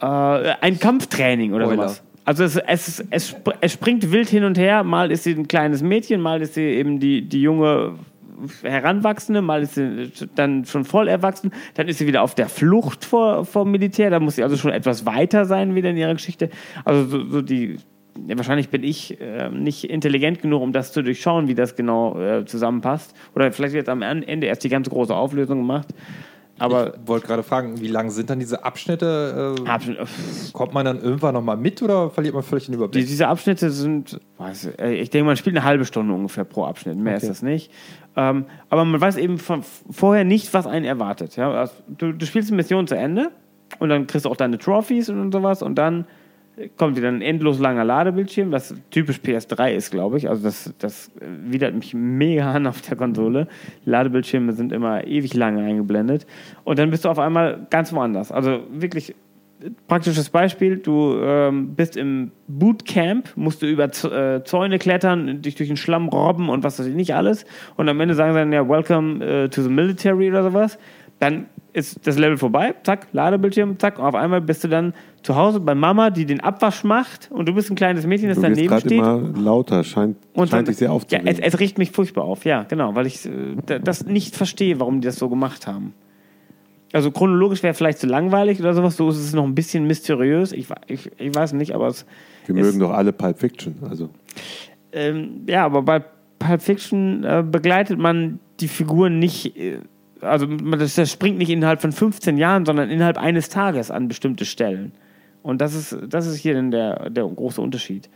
äh, 0.00 0.04
ein 0.04 0.78
Kampftraining 0.78 1.52
oder 1.52 1.66
Spoiler. 1.66 1.88
sowas. 1.88 2.02
Also 2.24 2.44
es, 2.44 2.56
es, 2.56 3.04
es, 3.10 3.36
es 3.62 3.72
springt 3.72 4.12
wild 4.12 4.28
hin 4.28 4.44
und 4.44 4.58
her. 4.58 4.84
Mal 4.84 5.10
ist 5.10 5.24
sie 5.24 5.32
ein 5.32 5.48
kleines 5.48 5.82
Mädchen, 5.82 6.20
mal 6.20 6.42
ist 6.42 6.54
sie 6.54 6.62
eben 6.62 7.00
die, 7.00 7.22
die 7.22 7.40
junge 7.40 7.94
Heranwachsende, 8.62 9.42
mal 9.42 9.62
ist 9.62 9.74
sie 9.74 10.12
dann 10.34 10.64
schon 10.64 10.84
voll 10.84 11.08
erwachsen, 11.08 11.52
dann 11.74 11.88
ist 11.88 11.98
sie 11.98 12.06
wieder 12.06 12.22
auf 12.22 12.34
der 12.34 12.48
Flucht 12.48 13.04
vor, 13.04 13.44
vor 13.44 13.64
dem 13.64 13.72
Militär, 13.72 14.10
da 14.10 14.20
muss 14.20 14.36
sie 14.36 14.42
also 14.42 14.56
schon 14.56 14.70
etwas 14.70 15.06
weiter 15.06 15.44
sein 15.44 15.74
wieder 15.74 15.90
in 15.90 15.96
ihrer 15.96 16.14
Geschichte. 16.14 16.50
Also 16.84 17.04
so, 17.04 17.24
so 17.24 17.42
die, 17.42 17.78
wahrscheinlich 18.26 18.68
bin 18.70 18.82
ich 18.82 19.20
äh, 19.20 19.48
nicht 19.50 19.84
intelligent 19.88 20.42
genug, 20.42 20.62
um 20.62 20.72
das 20.72 20.92
zu 20.92 21.02
durchschauen, 21.02 21.48
wie 21.48 21.54
das 21.54 21.76
genau 21.76 22.18
äh, 22.20 22.44
zusammenpasst. 22.44 23.14
Oder 23.34 23.52
vielleicht 23.52 23.74
wird 23.74 23.88
am 23.88 24.02
Ende 24.02 24.46
erst 24.46 24.64
die 24.64 24.68
ganz 24.68 24.88
große 24.88 25.14
Auflösung 25.14 25.58
gemacht. 25.58 25.88
Aber 26.60 26.94
ich 26.94 27.00
wollte 27.06 27.28
gerade 27.28 27.44
fragen, 27.44 27.80
wie 27.80 27.86
lang 27.86 28.10
sind 28.10 28.30
dann 28.30 28.40
diese 28.40 28.64
Abschnitte? 28.64 29.54
Äh, 29.64 29.68
Abschnitt- 29.68 29.98
kommt 30.52 30.74
man 30.74 30.84
dann 30.84 31.00
irgendwann 31.00 31.32
nochmal 31.34 31.56
mit 31.56 31.80
oder 31.82 32.10
verliert 32.10 32.34
man 32.34 32.42
völlig 32.42 32.64
den 32.66 32.72
Die, 32.72 32.76
Überblick? 32.78 33.06
diese 33.06 33.28
Abschnitte 33.28 33.70
sind, 33.70 34.18
weiß, 34.38 34.64
ich, 34.64 34.78
äh, 34.80 34.94
ich 34.94 35.10
denke, 35.10 35.26
man 35.26 35.36
spielt 35.36 35.56
eine 35.56 35.64
halbe 35.64 35.84
Stunde 35.84 36.12
ungefähr 36.12 36.42
pro 36.44 36.64
Abschnitt. 36.64 36.96
Mehr 36.96 37.14
Okay. 37.14 37.22
ist 37.26 37.30
das 37.30 37.42
nicht. 37.42 37.70
Ähm, 38.16 38.46
aber 38.70 38.84
man 38.84 39.00
weiß 39.00 39.18
eben 39.18 39.38
von, 39.38 39.62
vorher 39.88 40.24
nicht, 40.24 40.52
was 40.52 40.66
einen 40.66 40.84
erwartet. 40.84 41.36
Ja? 41.36 41.52
Also, 41.52 41.74
du, 41.96 42.12
du 42.12 42.26
spielst 42.26 42.50
eine 42.50 42.56
Mission 42.56 42.88
zu 42.88 42.96
Ende 42.96 43.30
und 43.78 43.88
dann 43.90 44.08
kriegst 44.08 44.24
du 44.26 44.30
auch 44.30 44.36
deine 44.36 44.58
Trophies 44.58 45.08
und 45.08 45.30
sowas 45.30 45.62
und 45.62 45.76
dann 45.76 46.06
kommt 46.76 46.96
wieder 46.96 47.08
ein 47.08 47.22
endlos 47.22 47.58
langer 47.58 47.84
Ladebildschirm, 47.84 48.52
was 48.52 48.74
typisch 48.90 49.18
PS3 49.18 49.74
ist, 49.74 49.90
glaube 49.90 50.18
ich. 50.18 50.28
Also 50.28 50.42
das, 50.42 50.74
das 50.78 51.10
widert 51.20 51.74
mich 51.74 51.94
mega 51.94 52.52
an 52.52 52.66
auf 52.66 52.80
der 52.80 52.96
Konsole. 52.96 53.48
Ladebildschirme 53.84 54.52
sind 54.52 54.72
immer 54.72 55.06
ewig 55.06 55.34
lange 55.34 55.62
eingeblendet. 55.62 56.26
Und 56.64 56.78
dann 56.78 56.90
bist 56.90 57.04
du 57.04 57.08
auf 57.08 57.18
einmal 57.18 57.66
ganz 57.70 57.92
woanders. 57.92 58.32
Also 58.32 58.60
wirklich 58.70 59.14
praktisches 59.88 60.30
Beispiel, 60.30 60.76
du 60.76 61.18
ähm, 61.20 61.74
bist 61.74 61.96
im 61.96 62.30
Bootcamp, 62.46 63.36
musst 63.36 63.62
du 63.62 63.66
über 63.66 63.90
Z 63.90 64.12
äh, 64.12 64.44
Zäune 64.44 64.78
klettern, 64.78 65.42
dich 65.42 65.56
durch 65.56 65.68
den 65.68 65.76
Schlamm 65.76 66.08
robben 66.08 66.48
und 66.48 66.62
was 66.62 66.78
weiß 66.78 66.86
ich 66.86 66.94
nicht 66.94 67.14
alles. 67.14 67.44
Und 67.76 67.88
am 67.88 68.00
Ende 68.00 68.14
sagen 68.14 68.32
sie 68.32 68.38
dann 68.38 68.52
ja, 68.52 68.68
welcome 68.68 69.24
äh, 69.24 69.48
to 69.48 69.62
the 69.62 69.68
military 69.68 70.30
oder 70.30 70.44
sowas. 70.44 70.78
Dann 71.18 71.46
ist 71.72 72.06
das 72.06 72.18
Level 72.18 72.36
vorbei, 72.38 72.74
zack, 72.82 73.08
Ladebildschirm, 73.12 73.78
zack, 73.78 73.98
und 73.98 74.04
auf 74.04 74.14
einmal 74.14 74.40
bist 74.40 74.64
du 74.64 74.68
dann 74.68 74.94
zu 75.22 75.36
Hause 75.36 75.60
bei 75.60 75.74
Mama, 75.74 76.10
die 76.10 76.24
den 76.24 76.40
Abwasch 76.40 76.82
macht 76.84 77.30
und 77.30 77.48
du 77.48 77.54
bist 77.54 77.70
ein 77.70 77.76
kleines 77.76 78.06
Mädchen, 78.06 78.28
das 78.28 78.36
Du 78.36 78.42
daneben 78.42 78.78
steht. 78.78 78.92
immer 78.92 79.18
lauter, 79.36 79.84
scheint, 79.84 80.16
Und 80.32 80.48
scheint 80.48 80.52
dann- 80.60 80.64
dich 80.66 80.76
sehr 80.78 80.88
ja, 80.88 80.94
aufzuregen. 80.94 81.28
es, 81.28 81.38
es 81.38 81.60
riecht 81.60 81.78
mich 81.78 81.90
furchtbar 81.92 82.24
auf, 82.24 82.44
ja, 82.44 82.62
genau, 82.64 82.94
weil 82.94 83.06
ich 83.06 83.26
äh, 83.26 83.80
das 83.80 84.06
nicht 84.06 84.34
verstehe, 84.36 84.80
warum 84.80 85.00
die 85.00 85.06
das 85.06 85.16
so 85.16 85.28
gemacht 85.28 85.66
haben. 85.66 85.92
Also 86.94 87.10
chronologisch 87.10 87.62
wäre 87.62 87.74
vielleicht 87.74 87.98
zu 87.98 88.06
langweilig 88.06 88.60
oder 88.60 88.72
sowas, 88.72 88.96
so 88.96 89.10
ist 89.10 89.18
es 89.18 89.34
noch 89.34 89.44
ein 89.44 89.54
bisschen 89.54 89.86
mysteriös. 89.86 90.52
Ich, 90.52 90.68
ich, 90.86 91.10
ich 91.18 91.34
weiß 91.34 91.52
nicht, 91.52 91.74
aber 91.74 91.88
es. 91.88 92.06
Wir 92.46 92.56
es, 92.56 92.66
mögen 92.66 92.80
doch 92.80 92.92
alle 92.92 93.12
Pulp 93.12 93.38
Fiction. 93.38 93.74
Also 93.88 94.08
Ähm, 94.92 95.42
ja, 95.46 95.66
aber 95.66 95.82
bei 95.82 96.02
Pulp 96.38 96.62
Fiction 96.62 97.24
äh, 97.24 97.44
begleitet 97.46 97.98
man 97.98 98.40
die 98.60 98.68
Figuren 98.68 99.18
nicht. 99.18 99.54
Äh, 99.58 99.80
also 100.20 100.46
das, 100.46 100.94
das 100.94 101.10
springt 101.10 101.38
nicht 101.38 101.50
innerhalb 101.50 101.80
von 101.80 101.92
15 101.92 102.36
Jahren, 102.36 102.64
sondern 102.64 102.90
innerhalb 102.90 103.18
eines 103.18 103.48
Tages 103.48 103.90
an 103.90 104.08
bestimmte 104.08 104.44
Stellen. 104.44 104.92
Und 105.42 105.60
das 105.60 105.74
ist, 105.74 105.96
das 106.08 106.26
ist 106.26 106.36
hier 106.36 106.54
dann 106.54 106.70
der, 106.70 107.10
der 107.10 107.24
große 107.24 107.60
Unterschied. 107.60 108.08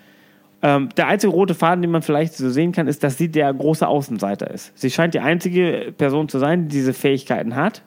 Ähm, 0.63 0.91
der 0.97 1.09
einzige 1.09 1.33
rote 1.33 1.55
Faden, 1.55 1.83
den 1.83 1.91
man 1.91 2.03
vielleicht 2.03 2.35
so 2.35 2.49
sehen 2.51 2.73
kann, 2.73 2.87
ist, 2.87 3.03
dass 3.03 3.19
sie 3.19 3.29
der 3.29 3.53
große 3.53 3.87
Außenseiter 3.87 4.51
ist. 4.51 4.77
Sie 4.79 4.91
scheint 4.91 5.15
die 5.15 5.21
einzige 5.21 5.93
Person 5.97 6.29
zu 6.29 6.39
sein, 6.39 6.69
die 6.69 6.77
diese 6.77 6.93
Fähigkeiten 6.93 7.57
hat 7.57 7.83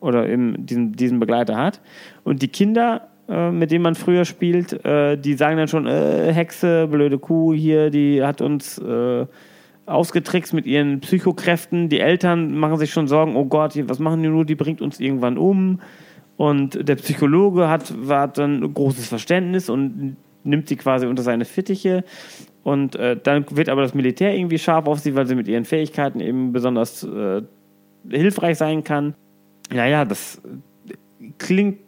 oder 0.00 0.28
eben 0.28 0.66
diesen, 0.66 0.92
diesen 0.92 1.20
Begleiter 1.20 1.56
hat. 1.56 1.80
Und 2.22 2.42
die 2.42 2.48
Kinder, 2.48 3.08
äh, 3.28 3.50
mit 3.50 3.70
denen 3.70 3.82
man 3.82 3.94
früher 3.94 4.26
spielt, 4.26 4.84
äh, 4.84 5.16
die 5.16 5.34
sagen 5.34 5.56
dann 5.56 5.68
schon, 5.68 5.86
äh, 5.86 6.32
Hexe, 6.32 6.86
blöde 6.86 7.18
Kuh 7.18 7.54
hier, 7.54 7.88
die 7.88 8.22
hat 8.22 8.42
uns 8.42 8.78
äh, 8.78 9.26
ausgetrickst 9.86 10.54
mit 10.54 10.66
ihren 10.66 11.00
Psychokräften. 11.00 11.88
Die 11.88 12.00
Eltern 12.00 12.56
machen 12.56 12.78
sich 12.78 12.90
schon 12.90 13.08
Sorgen, 13.08 13.36
oh 13.36 13.44
Gott, 13.44 13.76
was 13.88 13.98
machen 13.98 14.22
die 14.22 14.28
nur, 14.28 14.44
die 14.44 14.54
bringt 14.54 14.80
uns 14.80 15.00
irgendwann 15.00 15.38
um. 15.38 15.80
Und 16.36 16.88
der 16.88 16.96
Psychologe 16.96 17.68
hat, 17.68 17.92
hat 18.08 18.38
dann 18.38 18.74
großes 18.74 19.06
Verständnis 19.06 19.68
und 19.68 20.16
nimmt 20.44 20.68
sie 20.68 20.76
quasi 20.76 21.06
unter 21.06 21.22
seine 21.22 21.44
Fittiche. 21.44 22.04
Und 22.62 22.96
äh, 22.96 23.16
dann 23.20 23.44
wird 23.50 23.68
aber 23.68 23.82
das 23.82 23.94
Militär 23.94 24.34
irgendwie 24.34 24.58
scharf 24.58 24.86
auf 24.86 25.00
sie, 25.00 25.14
weil 25.14 25.26
sie 25.26 25.34
mit 25.34 25.48
ihren 25.48 25.64
Fähigkeiten 25.64 26.20
eben 26.20 26.52
besonders 26.52 27.02
äh, 27.04 27.42
hilfreich 28.08 28.58
sein 28.58 28.84
kann. 28.84 29.14
Naja, 29.72 30.04
das 30.04 30.40
klingt 31.38 31.78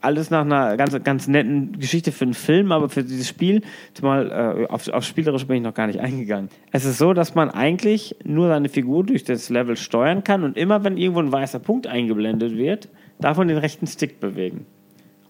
alles 0.00 0.30
nach 0.30 0.42
einer 0.42 0.76
ganz, 0.76 1.02
ganz 1.02 1.28
netten 1.28 1.78
Geschichte 1.78 2.12
für 2.12 2.24
einen 2.24 2.34
Film, 2.34 2.72
aber 2.72 2.88
für 2.88 3.02
dieses 3.02 3.28
Spiel, 3.28 3.62
zumal 3.94 4.30
äh, 4.30 4.66
auf, 4.66 4.88
auf 4.88 5.04
spielerisch 5.04 5.46
bin 5.46 5.56
ich 5.56 5.62
noch 5.62 5.74
gar 5.74 5.86
nicht 5.86 6.00
eingegangen. 6.00 6.48
Es 6.72 6.84
ist 6.84 6.98
so, 6.98 7.12
dass 7.12 7.34
man 7.34 7.50
eigentlich 7.50 8.16
nur 8.24 8.48
seine 8.48 8.68
Figur 8.68 9.04
durch 9.04 9.24
das 9.24 9.50
Level 9.50 9.76
steuern 9.76 10.24
kann 10.24 10.44
und 10.44 10.56
immer, 10.56 10.84
wenn 10.84 10.96
irgendwo 10.96 11.20
ein 11.20 11.32
weißer 11.32 11.58
Punkt 11.58 11.86
eingeblendet 11.86 12.56
wird, 12.56 12.88
darf 13.20 13.36
man 13.36 13.48
den 13.48 13.58
rechten 13.58 13.86
Stick 13.86 14.20
bewegen. 14.20 14.66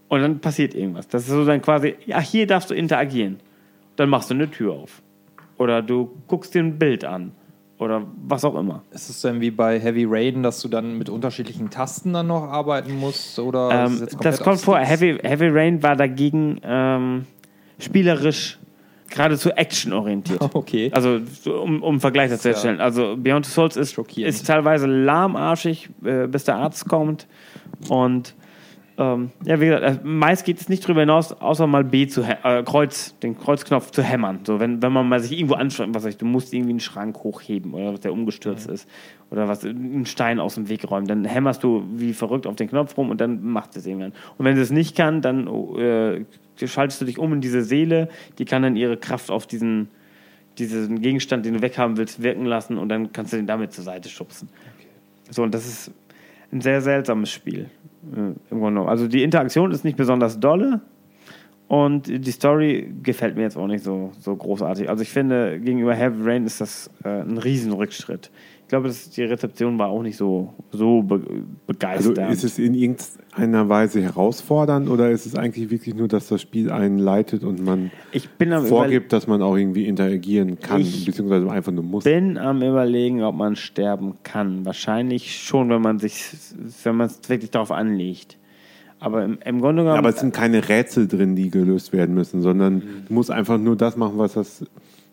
Und 0.08 0.22
dann 0.22 0.40
passiert 0.40 0.74
irgendwas. 0.74 1.06
Das 1.08 1.22
ist 1.22 1.28
so 1.30 1.44
dann 1.44 1.62
quasi, 1.62 1.94
ja, 2.04 2.20
hier 2.20 2.46
darfst 2.46 2.70
du 2.70 2.74
interagieren. 2.74 3.38
Dann 3.96 4.08
machst 4.08 4.30
du 4.30 4.34
eine 4.34 4.50
Tür 4.50 4.74
auf. 4.74 5.02
Oder 5.56 5.82
du 5.82 6.10
guckst 6.26 6.54
dir 6.54 6.62
ein 6.62 6.78
Bild 6.78 7.04
an. 7.04 7.32
Oder 7.80 8.02
was 8.28 8.44
auch 8.44 8.54
immer. 8.56 8.82
Ist 8.90 9.08
es 9.08 9.22
denn 9.22 9.40
wie 9.40 9.50
bei 9.50 9.80
Heavy 9.80 10.04
Rain, 10.06 10.42
dass 10.42 10.60
du 10.60 10.68
dann 10.68 10.98
mit 10.98 11.08
unterschiedlichen 11.08 11.70
Tasten 11.70 12.12
dann 12.12 12.26
noch 12.26 12.42
arbeiten 12.42 12.94
musst? 12.94 13.38
Oder 13.38 13.86
Ähm, 13.86 14.06
das 14.20 14.40
kommt 14.40 14.60
vor. 14.60 14.78
Heavy, 14.78 15.18
Heavy 15.22 15.48
Rain 15.48 15.82
war 15.82 15.96
dagegen 15.96 16.60
ähm, 16.62 17.24
spielerisch 17.78 18.58
geradezu 19.08 19.50
actionorientiert. 19.52 20.40
Okay. 20.54 20.90
Also 20.94 21.20
so, 21.42 21.62
um, 21.62 21.82
um 21.82 22.00
Vergleich 22.00 22.30
dazu 22.30 22.48
Ja. 22.48 22.52
herzustellen. 22.52 22.80
Also 22.82 23.16
Beyond 23.16 23.46
the 23.46 23.52
Souls 23.52 23.76
ist, 23.78 23.96
ist 24.18 24.46
teilweise 24.46 24.86
lahmarschig, 24.86 25.88
äh, 26.04 26.26
bis 26.26 26.44
der 26.44 26.56
Arzt 26.56 26.86
kommt. 26.86 27.26
Und 27.88 28.34
ähm, 29.00 29.30
ja, 29.46 29.58
wie 29.62 29.66
gesagt, 29.66 30.04
äh, 30.04 30.06
meist 30.06 30.44
geht 30.44 30.60
es 30.60 30.68
nicht 30.68 30.84
darüber 30.84 31.00
hinaus, 31.00 31.32
außer 31.32 31.66
mal 31.66 31.84
B 31.84 32.06
zu 32.06 32.20
äh, 32.20 32.62
Kreuz, 32.62 33.18
den 33.20 33.38
Kreuzknopf 33.38 33.92
zu 33.92 34.02
hämmern. 34.02 34.40
So, 34.44 34.60
wenn, 34.60 34.82
wenn 34.82 34.92
man 34.92 35.08
mal 35.08 35.20
sich 35.20 35.32
irgendwo 35.32 35.54
anstrengt, 35.54 35.94
was 35.94 36.04
ich, 36.04 36.18
du 36.18 36.26
musst 36.26 36.52
irgendwie 36.52 36.72
einen 36.72 36.80
Schrank 36.80 37.16
hochheben 37.20 37.72
oder 37.72 37.94
was 37.94 38.00
der 38.00 38.12
umgestürzt 38.12 38.68
ist. 38.68 38.86
Oder 39.30 39.48
was, 39.48 39.64
einen 39.64 40.04
Stein 40.04 40.38
aus 40.38 40.56
dem 40.56 40.68
Weg 40.68 40.90
räumen. 40.90 41.06
Dann 41.06 41.24
hämmerst 41.24 41.64
du 41.64 41.82
wie 41.94 42.12
verrückt 42.12 42.46
auf 42.46 42.56
den 42.56 42.68
Knopf 42.68 42.98
rum 42.98 43.08
und 43.08 43.22
dann 43.22 43.42
macht 43.42 43.74
es 43.74 43.86
irgendwann. 43.86 44.12
Und 44.36 44.44
wenn 44.44 44.56
sie 44.56 44.62
es 44.62 44.70
nicht 44.70 44.94
kann, 44.94 45.22
dann 45.22 45.46
äh, 45.78 46.26
schaltest 46.66 47.00
du 47.00 47.06
dich 47.06 47.18
um 47.18 47.32
in 47.32 47.40
diese 47.40 47.62
Seele, 47.62 48.10
die 48.38 48.44
kann 48.44 48.62
dann 48.62 48.76
ihre 48.76 48.98
Kraft 48.98 49.30
auf 49.30 49.46
diesen, 49.46 49.88
diesen 50.58 51.00
Gegenstand, 51.00 51.46
den 51.46 51.54
du 51.54 51.62
weghaben 51.62 51.96
willst, 51.96 52.22
wirken 52.22 52.44
lassen 52.44 52.76
und 52.76 52.90
dann 52.90 53.12
kannst 53.12 53.32
du 53.32 53.38
den 53.38 53.46
damit 53.46 53.72
zur 53.72 53.84
Seite 53.84 54.10
schubsen. 54.10 54.50
So, 55.30 55.42
und 55.42 55.54
das 55.54 55.66
ist 55.66 55.90
ein 56.52 56.60
sehr 56.60 56.82
seltsames 56.82 57.30
Spiel. 57.30 57.70
Äh, 58.12 58.16
Im 58.16 58.36
Grunde 58.50 58.66
genommen. 58.66 58.88
Also 58.88 59.08
die 59.08 59.22
Interaktion 59.22 59.70
ist 59.72 59.84
nicht 59.84 59.96
besonders 59.96 60.40
dolle 60.40 60.80
Und 61.68 62.08
die 62.08 62.30
Story 62.32 62.92
gefällt 63.02 63.36
mir 63.36 63.42
jetzt 63.42 63.56
auch 63.56 63.68
nicht 63.68 63.84
so, 63.84 64.10
so 64.18 64.34
großartig. 64.34 64.88
Also 64.88 65.02
ich 65.02 65.10
finde, 65.10 65.60
gegenüber 65.60 65.94
Heavy 65.94 66.28
Rain 66.28 66.44
ist 66.44 66.60
das 66.60 66.90
äh, 67.04 67.20
ein 67.20 67.38
Riesenrückschritt. 67.38 68.30
Ich 68.70 68.72
glaube, 68.72 68.86
das, 68.86 69.10
die 69.10 69.24
Rezeption 69.24 69.80
war 69.80 69.88
auch 69.88 70.00
nicht 70.00 70.16
so, 70.16 70.54
so 70.70 71.02
be 71.02 71.14
Also 71.16 71.42
begeisternd. 71.66 72.32
ist 72.32 72.44
es 72.44 72.56
in 72.56 72.74
irgendeiner 72.74 73.68
Weise 73.68 74.00
herausfordernd 74.00 74.88
oder 74.88 75.10
ist 75.10 75.26
es 75.26 75.34
eigentlich 75.34 75.70
wirklich 75.70 75.96
nur, 75.96 76.06
dass 76.06 76.28
das 76.28 76.40
Spiel 76.40 76.70
einen 76.70 77.00
leitet 77.00 77.42
und 77.42 77.64
man 77.64 77.90
ich 78.12 78.28
vorgibt, 78.68 79.12
dass 79.12 79.26
man 79.26 79.42
auch 79.42 79.56
irgendwie 79.56 79.86
interagieren 79.86 80.60
kann, 80.60 80.82
Ich 80.82 81.04
beziehungsweise 81.04 81.50
einfach 81.50 81.72
nur 81.72 81.82
muss? 81.82 82.04
bin 82.04 82.38
am 82.38 82.62
überlegen, 82.62 83.24
ob 83.24 83.34
man 83.34 83.56
sterben 83.56 84.14
kann. 84.22 84.64
Wahrscheinlich 84.64 85.36
schon, 85.36 85.68
wenn 85.70 85.82
man 85.82 85.98
sich, 85.98 86.26
wenn 86.84 86.94
man 86.94 87.08
es 87.08 87.28
wirklich 87.28 87.50
darauf 87.50 87.72
anlegt. 87.72 88.38
Aber 89.00 89.24
im, 89.24 89.40
im 89.44 89.60
Grunde 89.60 89.82
genommen. 89.82 89.98
Aber 89.98 90.10
es 90.10 90.20
sind 90.20 90.32
keine 90.32 90.68
Rätsel 90.68 91.08
drin, 91.08 91.34
die 91.34 91.50
gelöst 91.50 91.92
werden 91.92 92.14
müssen, 92.14 92.40
sondern 92.40 92.82
du 93.08 93.14
musst 93.14 93.32
einfach 93.32 93.58
nur 93.58 93.74
das 93.74 93.96
machen, 93.96 94.16
was 94.16 94.34
das 94.34 94.64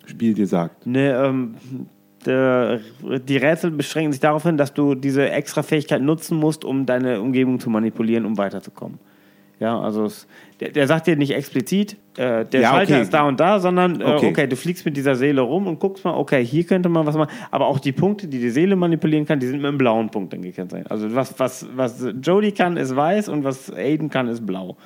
Spiel 0.05 0.35
dir 0.35 0.45
sagt. 0.45 0.85
Ne, 0.85 1.19
ähm, 1.25 1.55
der, 2.27 2.79
die 3.01 3.37
Rätsel 3.37 3.71
beschränken 3.71 4.11
sich 4.11 4.21
darauf 4.21 4.43
hin, 4.43 4.57
dass 4.57 4.73
du 4.73 4.95
diese 4.95 5.29
extra 5.29 5.63
Fähigkeit 5.63 6.01
nutzen 6.01 6.37
musst, 6.37 6.65
um 6.65 6.85
deine 6.85 7.21
Umgebung 7.21 7.59
zu 7.59 7.69
manipulieren, 7.69 8.25
um 8.25 8.37
weiterzukommen. 8.37 8.99
Ja, 9.59 9.79
also 9.79 10.05
es, 10.05 10.27
der, 10.59 10.69
der 10.69 10.85
sagt 10.85 11.07
dir 11.07 11.15
nicht 11.15 11.33
explizit, 11.33 11.93
äh, 12.15 12.45
der 12.45 12.61
Ja, 12.61 12.69
Schalter 12.69 12.93
okay. 12.93 13.01
ist 13.01 13.13
da 13.13 13.27
und 13.27 13.39
da, 13.39 13.59
sondern 13.59 14.01
äh, 14.01 14.03
okay. 14.03 14.29
Okay. 14.29 14.47
du 14.47 14.55
fliegst 14.55 14.85
mit 14.85 14.95
dieser 14.95 15.15
Seele 15.15 15.41
rum 15.41 15.65
und 15.65 15.79
guckst 15.79 16.05
mal, 16.05 16.13
okay, 16.13 16.45
hier 16.45 16.63
könnte 16.63 16.89
man 16.89 17.07
was 17.07 17.15
machen. 17.15 17.31
Aber 17.49 17.65
auch 17.65 17.79
die 17.79 17.91
Punkte, 17.91 18.27
die 18.27 18.39
die 18.39 18.51
Seele 18.51 18.75
manipulieren 18.75 19.25
kann, 19.25 19.39
die 19.39 19.47
sind 19.47 19.57
mit 19.57 19.67
einem 19.67 19.79
blauen 19.79 20.09
Punkt 20.09 20.33
dann 20.33 20.43
gekennzeichnet. 20.43 20.91
Also 20.91 21.15
was, 21.15 21.39
was, 21.39 21.67
was 21.75 22.05
Jodie 22.21 22.51
kann, 22.51 22.77
ist 22.77 22.95
weiß 22.95 23.29
und 23.29 23.43
was 23.43 23.73
Aiden 23.73 24.11
kann, 24.11 24.27
ist 24.27 24.45
blau. 24.45 24.77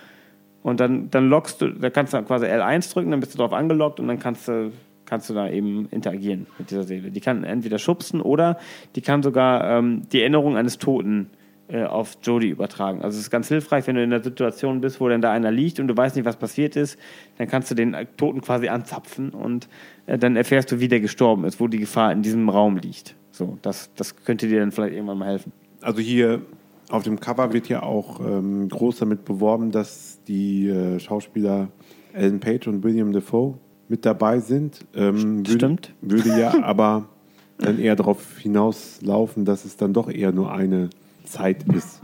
Und 0.63 0.79
dann, 0.79 1.09
dann 1.09 1.27
lockst 1.27 1.61
du, 1.61 1.69
da 1.69 1.89
kannst 1.89 2.13
du 2.13 2.21
quasi 2.21 2.45
L1 2.45 2.93
drücken, 2.93 3.11
dann 3.11 3.19
bist 3.19 3.33
du 3.33 3.39
drauf 3.39 3.51
angelockt 3.51 3.99
und 3.99 4.07
dann 4.07 4.19
kannst 4.19 4.47
du, 4.47 4.71
kannst 5.11 5.29
du 5.29 5.33
da 5.33 5.49
eben 5.49 5.89
interagieren 5.91 6.47
mit 6.57 6.71
dieser 6.71 6.83
Seele. 6.83 7.11
Die 7.11 7.19
kann 7.19 7.43
entweder 7.43 7.79
schubsen 7.79 8.21
oder 8.21 8.57
die 8.95 9.01
kann 9.01 9.21
sogar 9.21 9.69
ähm, 9.69 10.03
die 10.09 10.21
Erinnerung 10.21 10.55
eines 10.55 10.77
Toten 10.77 11.31
äh, 11.67 11.83
auf 11.83 12.17
Jodie 12.23 12.47
übertragen. 12.47 13.01
Also 13.01 13.17
es 13.17 13.25
ist 13.25 13.29
ganz 13.29 13.49
hilfreich, 13.49 13.85
wenn 13.87 13.95
du 13.95 14.03
in 14.03 14.09
der 14.09 14.23
Situation 14.23 14.79
bist, 14.79 15.01
wo 15.01 15.09
dann 15.09 15.19
da 15.19 15.29
einer 15.29 15.51
liegt 15.51 15.81
und 15.81 15.89
du 15.89 15.97
weißt 15.97 16.15
nicht, 16.15 16.23
was 16.23 16.37
passiert 16.37 16.77
ist, 16.77 16.97
dann 17.37 17.49
kannst 17.49 17.69
du 17.69 17.75
den 17.75 17.93
Toten 18.15 18.39
quasi 18.39 18.69
anzapfen 18.69 19.31
und 19.31 19.67
äh, 20.05 20.17
dann 20.17 20.37
erfährst 20.37 20.71
du, 20.71 20.79
wie 20.79 20.87
der 20.87 21.01
gestorben 21.01 21.43
ist, 21.43 21.59
wo 21.59 21.67
die 21.67 21.79
Gefahr 21.79 22.13
in 22.13 22.21
diesem 22.21 22.47
Raum 22.47 22.77
liegt. 22.77 23.13
So, 23.31 23.57
das, 23.63 23.93
das 23.95 24.15
könnte 24.23 24.47
dir 24.47 24.61
dann 24.61 24.71
vielleicht 24.71 24.93
irgendwann 24.93 25.17
mal 25.17 25.27
helfen. 25.27 25.51
Also 25.81 25.99
hier 25.99 26.41
auf 26.87 27.03
dem 27.03 27.19
Cover 27.19 27.51
wird 27.51 27.67
ja 27.67 27.83
auch 27.83 28.21
ähm, 28.21 28.69
groß 28.69 28.99
damit 28.99 29.25
beworben, 29.25 29.71
dass 29.71 30.23
die 30.23 30.69
äh, 30.69 31.01
Schauspieler 31.01 31.67
Ellen 32.13 32.39
Page 32.39 32.69
und 32.69 32.81
William 32.85 33.11
Defoe 33.11 33.57
mit 33.91 34.05
dabei 34.05 34.39
sind. 34.39 34.85
Ähm, 34.95 35.39
würde, 35.39 35.51
Stimmt. 35.51 35.93
Würde 36.01 36.29
ja 36.39 36.63
aber 36.63 37.09
dann 37.57 37.77
eher 37.77 37.95
darauf 37.95 38.39
hinauslaufen, 38.39 39.45
dass 39.45 39.65
es 39.65 39.77
dann 39.77 39.93
doch 39.93 40.09
eher 40.09 40.31
nur 40.31 40.51
eine 40.51 40.89
Zeit 41.25 41.63
ist. 41.71 42.01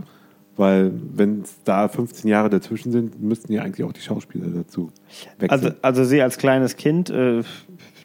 Weil 0.58 0.92
wenn 1.14 1.42
es 1.42 1.64
da 1.64 1.88
15 1.88 2.30
Jahre 2.30 2.50
dazwischen 2.50 2.92
sind, 2.92 3.22
müssten 3.22 3.54
ja 3.54 3.64
eigentlich 3.64 3.86
auch 3.86 3.94
die 3.94 4.02
Schauspieler 4.02 4.48
dazu 4.48 4.92
wechseln. 5.40 5.50
Also, 5.50 5.70
also 5.82 6.04
sie 6.04 6.22
als 6.22 6.38
kleines 6.38 6.76
Kind, 6.76 7.10
äh, 7.10 7.44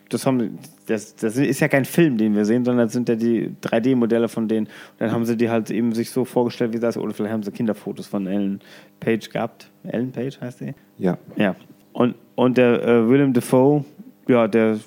das, 0.08 0.26
haben, 0.26 0.58
das, 0.86 1.16
das 1.16 1.36
ist 1.36 1.60
ja 1.60 1.68
kein 1.68 1.84
Film, 1.84 2.18
den 2.18 2.36
wir 2.36 2.44
sehen, 2.44 2.64
sondern 2.64 2.86
das 2.86 2.92
sind 2.92 3.08
ja 3.08 3.16
die 3.16 3.50
3D-Modelle 3.62 4.28
von 4.28 4.48
denen. 4.48 4.66
Und 4.66 4.72
dann 4.98 5.12
haben 5.12 5.24
sie 5.24 5.36
die 5.36 5.50
halt 5.50 5.70
eben 5.70 5.92
sich 5.92 6.10
so 6.10 6.24
vorgestellt, 6.24 6.72
wie 6.72 6.78
das, 6.78 6.96
oder 6.96 7.12
vielleicht 7.12 7.32
haben 7.32 7.42
sie 7.42 7.50
Kinderfotos 7.50 8.06
von 8.06 8.26
Ellen 8.26 8.60
Page 9.00 9.28
gehabt. 9.30 9.70
Ellen 9.82 10.12
Page 10.12 10.40
heißt 10.40 10.58
sie? 10.58 10.74
ja. 10.98 11.18
Ja. 11.36 11.56
Und, 11.92 12.14
und 12.34 12.56
der 12.58 12.82
äh, 12.82 13.08
Willem 13.08 13.32
Dafoe, 13.32 13.84
ja, 14.28 14.48
der, 14.48 14.78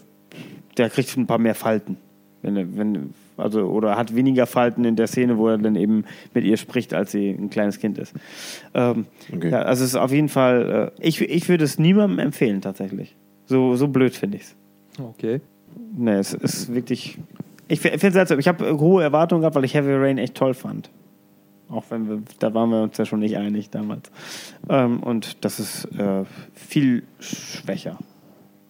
der 0.77 0.89
kriegt 0.89 1.15
ein 1.17 1.27
paar 1.27 1.37
mehr 1.37 1.55
Falten. 1.55 1.97
Wenn, 2.41 2.57
er- 2.57 2.77
wenn, 2.77 3.13
also, 3.37 3.61
oder 3.65 3.97
hat 3.97 4.15
weniger 4.15 4.45
Falten 4.45 4.85
in 4.85 4.95
der 4.95 5.07
Szene, 5.07 5.37
wo 5.37 5.47
er 5.49 5.57
dann 5.57 5.75
eben 5.75 6.05
mit 6.33 6.45
ihr 6.45 6.57
spricht, 6.57 6.93
als 6.93 7.11
sie 7.11 7.29
ein 7.29 7.49
kleines 7.49 7.79
Kind 7.79 7.97
ist. 7.97 8.13
Ähm, 8.73 9.05
Okay. 9.33 9.49
ja, 9.51 9.61
also 9.63 9.83
es 9.83 9.89
ist 9.91 9.95
auf 9.95 10.11
jeden 10.11 10.29
Fall, 10.29 10.91
äh, 10.97 11.07
ich, 11.07 11.21
ich 11.21 11.49
würde 11.49 11.63
es 11.65 11.77
niemandem 11.79 12.19
empfehlen 12.19 12.61
tatsächlich. 12.61 13.15
So, 13.45 13.75
so 13.75 13.87
blöd 13.87 14.15
finde 14.15 14.37
ich 14.37 14.43
es. 14.43 14.55
Okay. 14.99 15.41
Nee, 15.97 16.13
es 16.13 16.33
ist 16.33 16.73
wirklich. 16.73 17.17
Ich 17.67 17.79
finde 17.81 17.97
es 17.97 18.13
seltsam. 18.13 18.39
Ich 18.39 18.47
habe 18.47 18.79
hohe 18.79 19.03
Erwartungen 19.03 19.41
gehabt, 19.41 19.55
weil 19.55 19.65
ich 19.65 19.73
Heavy 19.73 19.93
Rain 19.93 20.17
echt 20.17 20.35
toll 20.35 20.53
fand. 20.53 20.89
Auch 21.69 21.85
wenn 21.89 22.07
wir, 22.07 22.21
da 22.39 22.53
waren 22.53 22.69
wir 22.69 22.83
uns 22.83 22.97
ja 22.97 23.05
schon 23.05 23.19
nicht 23.19 23.37
einig 23.37 23.69
damals. 23.69 24.11
Ähm, 24.69 25.01
und 25.01 25.43
das 25.43 25.59
ist 25.59 25.85
äh, 25.97 26.23
viel 26.53 27.03
schwächer, 27.19 27.97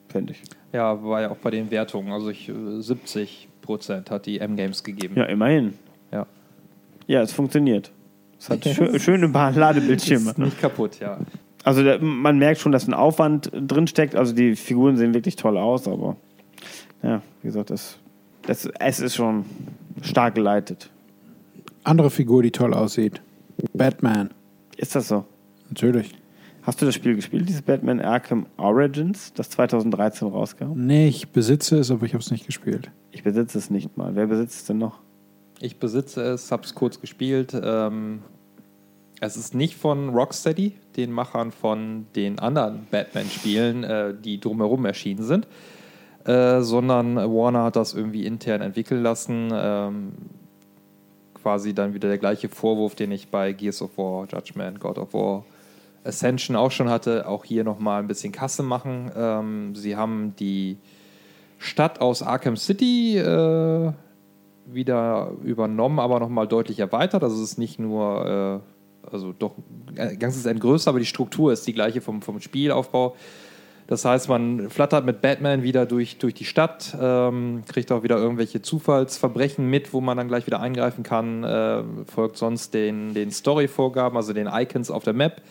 finde 0.08 0.34
ich. 0.34 0.42
Ja, 0.72 1.04
war 1.04 1.22
ja 1.22 1.32
auch 1.32 1.38
bei 1.38 1.52
den 1.52 1.72
Wertungen. 1.72 2.12
Also 2.12 2.30
ich, 2.30 2.50
äh, 2.50 2.82
70 2.82 3.50
Prozent 3.62 4.12
hat 4.12 4.26
die 4.26 4.40
M-Games 4.40 4.84
gegeben. 4.84 5.16
Ja, 5.18 5.26
immerhin. 5.26 5.74
Ja. 6.12 6.26
Ja, 7.08 7.22
es 7.22 7.34
funktioniert. 7.34 7.92
Es 8.40 8.50
hat 8.50 8.64
schö 8.66 8.98
schöne 9.00 9.28
Ladebildschirme. 9.28 10.32
Ist 10.32 10.38
nicht 10.38 10.60
kaputt, 10.60 11.00
ja. 11.00 11.18
Also 11.64 11.84
der, 11.84 12.00
man 12.00 12.38
merkt 12.38 12.62
schon, 12.62 12.72
dass 12.72 12.88
ein 12.88 12.94
Aufwand 12.94 13.52
drin 13.54 13.88
steckt. 13.88 14.16
Also 14.16 14.34
die 14.34 14.56
Figuren 14.56 14.98
sehen 14.98 15.14
wirklich 15.14 15.36
toll 15.36 15.58
aus, 15.58 15.88
aber 15.88 16.16
ja, 17.02 17.22
wie 17.42 17.48
gesagt, 17.48 17.72
das, 17.72 17.98
das, 18.44 18.70
es 18.80 19.00
ist 19.00 19.16
schon 19.16 19.46
stark 20.02 20.36
geleitet. 20.36 20.90
Andere 21.86 22.10
Figur, 22.10 22.42
die 22.42 22.50
toll 22.50 22.74
aussieht. 22.74 23.22
Batman. 23.74 24.32
Ist 24.76 24.96
das 24.96 25.08
so? 25.08 25.24
Natürlich. 25.70 26.16
Hast 26.64 26.82
du 26.82 26.88
das 26.88 26.96
Spiel 26.96 27.16
gespielt, 27.16 27.48
dieses 27.48 27.62
Batman 27.62 28.02
Arkham 28.02 28.48
Origins, 28.58 29.32
das 29.34 29.52
2013 29.52 30.28
rauskam? 30.28 30.74
Nee, 30.74 31.08
ich 31.08 31.30
besitze 31.30 31.78
es, 31.78 31.92
aber 31.92 32.08
ich 32.08 32.14
habe 32.14 32.24
es 32.24 32.32
nicht 32.32 32.48
gespielt. 32.48 32.90
Ich 33.12 33.22
besitze 33.22 33.60
es 33.60 33.70
nicht 33.70 33.98
mal. 33.98 34.16
Wer 34.16 34.26
besitzt 34.26 34.62
es 34.62 34.66
denn 34.66 34.80
noch? 34.80 35.00
Ich 35.60 35.78
besitze 35.78 36.24
es, 36.24 36.52
habe 36.52 36.64
es 36.64 36.74
kurz 36.74 37.00
gespielt. 37.00 37.56
Ähm, 37.64 38.24
es 39.22 39.38
ist 39.38 39.54
nicht 39.54 39.76
von 39.76 40.10
Rocksteady, 40.10 40.74
den 40.98 41.12
Machern 41.12 41.52
von 41.52 42.08
den 42.16 42.40
anderen 42.40 42.88
Batman-Spielen, 42.90 43.84
äh, 43.84 44.14
die 44.20 44.40
drumherum 44.40 44.86
erschienen 44.86 45.22
sind, 45.22 45.48
äh, 46.26 46.62
sondern 46.62 47.16
Warner 47.16 47.66
hat 47.66 47.76
das 47.76 47.94
irgendwie 47.94 48.26
intern 48.26 48.62
entwickeln 48.62 49.04
lassen. 49.04 49.50
Ähm, 49.54 50.14
quasi 51.46 51.76
dann 51.76 51.94
wieder 51.94 52.08
der 52.08 52.18
gleiche 52.18 52.50
Vorwurf, 52.50 52.96
den 52.96 53.12
ich 53.12 53.28
bei 53.28 53.54
Gears 53.54 53.84
of 53.84 54.00
War, 54.00 54.26
Judgment, 54.26 54.80
God 54.80 54.98
of 54.98 55.14
War, 55.14 55.46
Ascension 56.04 56.56
auch 56.56 56.72
schon 56.72 56.90
hatte. 56.90 57.28
Auch 57.28 57.46
hier 57.46 57.64
nochmal 57.64 58.02
ein 58.02 58.08
bisschen 58.08 58.32
Kasse 58.32 58.64
machen. 58.64 59.12
Ähm, 59.16 59.76
sie 59.76 59.96
haben 59.96 60.36
die 60.40 60.80
Stadt 61.60 62.02
aus 62.02 62.24
Arkham 62.24 62.58
City 62.58 63.20
äh, 63.20 63.92
wieder 64.66 65.34
übernommen, 65.44 66.00
aber 66.00 66.20
nochmal 66.20 66.48
deutlich 66.48 66.80
erweitert. 66.80 67.22
Also 67.22 67.36
es 67.36 67.52
ist 67.52 67.58
nicht 67.60 67.78
nur, 67.78 68.64
äh, 69.06 69.12
also 69.14 69.32
doch 69.32 69.54
ein 70.00 70.18
ganzes 70.18 70.48
End 70.48 70.60
größer, 70.60 70.90
aber 70.90 70.98
die 70.98 71.06
Struktur 71.06 71.54
ist 71.54 71.68
die 71.68 71.74
gleiche 71.74 72.02
vom, 72.02 72.24
vom 72.24 72.42
Spielaufbau. 72.42 73.16
Das 73.88 74.04
heißt, 74.04 74.30
man 74.30 74.70
flattert 74.70 75.06
mit 75.06 75.22
Batman 75.22 75.62
wieder 75.62 75.86
durch, 75.86 76.18
durch 76.18 76.34
die 76.34 76.46
Stadt, 76.46 76.98
ähm, 77.00 77.64
kriegt 77.68 77.92
auch 77.92 78.02
wieder 78.02 78.18
irgendwelche 78.18 78.62
Zufallsverbrechen 78.62 79.70
mit, 79.70 79.94
wo 79.94 80.02
man 80.02 80.18
dann 80.18 80.28
gleich 80.28 80.48
wieder 80.48 80.60
eingreifen 80.60 81.04
kann, 81.04 81.44
äh, 81.44 81.84
folgt 82.06 82.38
sonst 82.38 82.74
den, 82.74 83.14
den 83.14 83.30
Story-Vorgaben, 83.30 84.18
also 84.18 84.34
den 84.34 84.48
Icons 84.48 84.90
auf 84.90 85.04
der 85.04 85.14
Map, 85.14 85.42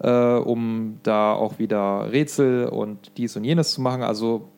äh, 0.00 0.10
um 0.10 0.98
da 1.04 1.32
auch 1.32 1.60
wieder 1.60 2.10
Rätsel 2.10 2.66
und 2.66 3.12
dies 3.16 3.36
und 3.36 3.44
jenes 3.44 3.72
zu 3.72 3.80
machen. 3.80 4.02
Also 4.02 4.48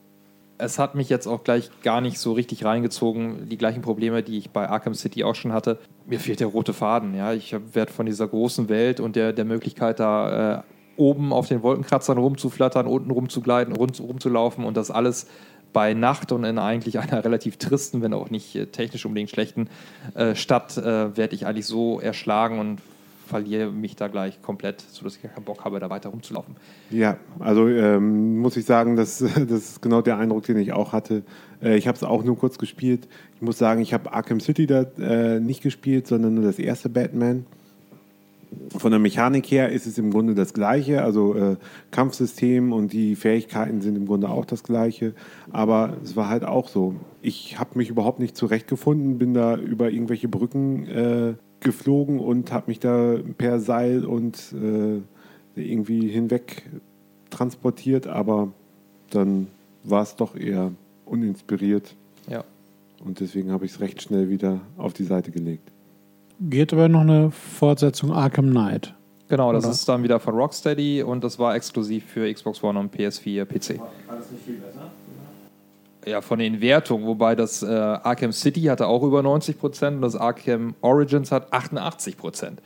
es 0.56 0.78
hat 0.78 0.94
mich 0.94 1.10
jetzt 1.10 1.26
auch 1.26 1.44
gleich 1.44 1.70
gar 1.82 2.01
nicht 2.01 2.18
so 2.18 2.32
richtig 2.32 2.64
reingezogen. 2.64 3.48
Die 3.48 3.59
gleichen 3.59 3.82
Probleme, 3.82 4.22
die 4.22 4.39
ich 4.39 4.51
bei 4.51 4.68
Arkham 4.68 4.94
City 4.94 5.24
auch 5.24 5.34
schon 5.34 5.52
hatte. 5.52 5.78
Mir 6.06 6.20
fehlt 6.20 6.40
der 6.40 6.47
rote 6.47 6.72
Faden. 6.72 7.14
Ja, 7.14 7.32
ich 7.32 7.55
werde 7.74 7.93
von 7.93 8.06
dieser 8.06 8.28
großen 8.28 8.68
Welt 8.70 9.01
und 9.01 9.16
der, 9.16 9.32
der 9.32 9.44
Möglichkeit, 9.44 10.01
da 10.01 10.60
äh, 10.60 10.62
oben 11.02 11.32
auf 11.32 11.48
den 11.48 11.62
Wolkenkratzern 11.62 12.16
rumzuflattern, 12.16 12.86
unten 12.86 13.10
rumzugleiten, 13.10 13.74
rum, 13.74 13.90
rumzulaufen 13.98 14.64
und 14.64 14.76
das 14.76 14.90
alles 14.90 15.26
bei 15.72 15.94
Nacht 15.94 16.32
und 16.32 16.44
in 16.44 16.58
eigentlich 16.58 16.98
einer 16.98 17.24
relativ 17.24 17.56
tristen, 17.56 18.02
wenn 18.02 18.14
auch 18.14 18.30
nicht 18.30 18.54
äh, 18.54 18.66
technisch 18.66 19.04
unbedingt 19.04 19.30
schlechten 19.30 19.68
äh, 20.14 20.34
Stadt, 20.34 20.76
äh, 20.78 21.16
werde 21.16 21.34
ich 21.34 21.46
eigentlich 21.46 21.66
so 21.66 21.98
erschlagen 21.98 22.58
und 22.58 22.78
verliere 23.26 23.70
mich 23.70 23.96
da 23.96 24.08
gleich 24.08 24.42
komplett, 24.42 24.80
sodass 24.80 25.16
ich 25.16 25.22
gar 25.22 25.32
keinen 25.32 25.44
Bock 25.44 25.64
habe, 25.64 25.80
da 25.80 25.88
weiter 25.90 26.10
rumzulaufen. 26.10 26.54
Ja, 26.90 27.16
also 27.38 27.66
ähm, 27.66 28.38
muss 28.38 28.56
ich 28.56 28.64
sagen, 28.64 28.94
das, 28.94 29.18
das 29.34 29.50
ist 29.50 29.82
genau 29.82 30.02
der 30.02 30.18
Eindruck, 30.18 30.44
den 30.44 30.58
ich 30.58 30.72
auch 30.72 30.92
hatte. 30.92 31.22
Äh, 31.62 31.76
ich 31.78 31.88
habe 31.88 31.96
es 31.96 32.04
auch 32.04 32.22
nur 32.22 32.38
kurz 32.38 32.58
gespielt. 32.58 33.08
Ich 33.36 33.42
muss 33.42 33.58
sagen, 33.58 33.80
ich 33.80 33.92
habe 33.92 34.12
Arkham 34.12 34.38
City 34.38 34.66
da 34.66 34.82
äh, 34.98 35.40
nicht 35.40 35.62
gespielt, 35.62 36.06
sondern 36.06 36.34
nur 36.34 36.44
das 36.44 36.58
erste 36.58 36.88
Batman. 36.88 37.46
Von 38.76 38.90
der 38.90 39.00
Mechanik 39.00 39.46
her 39.50 39.70
ist 39.70 39.86
es 39.86 39.98
im 39.98 40.10
Grunde 40.10 40.34
das 40.34 40.52
gleiche. 40.54 41.02
Also 41.02 41.34
äh, 41.34 41.56
Kampfsystem 41.90 42.72
und 42.72 42.92
die 42.92 43.16
Fähigkeiten 43.16 43.80
sind 43.80 43.96
im 43.96 44.06
Grunde 44.06 44.28
auch 44.28 44.44
das 44.44 44.62
gleiche. 44.62 45.14
Aber 45.50 45.96
es 46.02 46.16
war 46.16 46.28
halt 46.28 46.44
auch 46.44 46.68
so. 46.68 46.94
Ich 47.20 47.58
habe 47.58 47.78
mich 47.78 47.90
überhaupt 47.90 48.18
nicht 48.18 48.36
zurechtgefunden, 48.36 49.18
bin 49.18 49.34
da 49.34 49.56
über 49.56 49.90
irgendwelche 49.90 50.28
Brücken 50.28 50.86
äh, 50.86 51.34
geflogen 51.60 52.18
und 52.18 52.52
habe 52.52 52.64
mich 52.68 52.80
da 52.80 53.16
per 53.38 53.60
Seil 53.60 54.04
und 54.04 54.52
äh, 54.52 55.00
irgendwie 55.60 56.08
hinweg 56.08 56.64
transportiert, 57.30 58.06
aber 58.06 58.52
dann 59.10 59.46
war 59.84 60.02
es 60.02 60.16
doch 60.16 60.36
eher 60.36 60.72
uninspiriert 61.06 61.94
Ja. 62.28 62.44
und 63.04 63.20
deswegen 63.20 63.50
habe 63.50 63.64
ich 63.64 63.72
es 63.72 63.80
recht 63.80 64.02
schnell 64.02 64.28
wieder 64.28 64.60
auf 64.76 64.92
die 64.92 65.04
Seite 65.04 65.30
gelegt. 65.30 65.72
Geht 66.40 66.72
aber 66.72 66.88
noch 66.88 67.00
eine 67.02 67.30
Fortsetzung 67.30 68.12
Arkham 68.12 68.50
Knight. 68.50 68.94
Genau, 69.28 69.52
das 69.52 69.64
Oder? 69.64 69.72
ist 69.72 69.88
dann 69.88 70.02
wieder 70.02 70.20
von 70.20 70.34
Rocksteady 70.34 71.02
und 71.02 71.24
das 71.24 71.38
war 71.38 71.54
exklusiv 71.54 72.04
für 72.04 72.30
Xbox 72.32 72.62
One 72.62 72.78
und 72.78 72.94
PS4, 72.94 73.44
PC. 73.46 73.78
War 73.78 73.88
das 74.16 74.30
nicht 74.30 74.44
viel 74.44 74.54
besser? 74.56 74.90
Ja, 76.04 76.20
von 76.20 76.38
den 76.40 76.60
Wertungen, 76.60 77.06
wobei 77.06 77.36
das 77.36 77.62
äh, 77.62 77.66
Arkham 77.68 78.32
City 78.32 78.62
hatte 78.62 78.88
auch 78.88 79.04
über 79.04 79.22
90 79.22 79.59
Prozent 79.59 79.96
und 79.96 80.02
das 80.02 80.16
Arkham 80.16 80.74
Origins 80.80 81.30
hat 81.30 81.52
88 81.52 82.16
Prozent. 82.16 82.60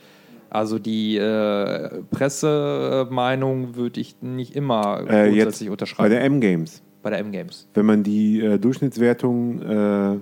Also 0.49 0.79
die 0.79 1.17
äh, 1.17 2.01
Pressemeinung 2.09 3.75
würde 3.75 3.99
ich 4.01 4.21
nicht 4.21 4.55
immer 4.55 5.01
Äh, 5.07 5.29
grundsätzlich 5.29 5.67
bei 5.69 5.71
unterschreiben. 5.73 6.09
der 6.09 6.23
M-Games. 6.23 6.81
Bei 7.03 7.09
der 7.11 7.19
M-Games. 7.19 7.67
Wenn 7.75 7.85
man 7.85 8.03
die 8.03 8.41
äh, 8.41 8.57
Durchschnittswertung 8.57 9.61
äh, 9.61 10.17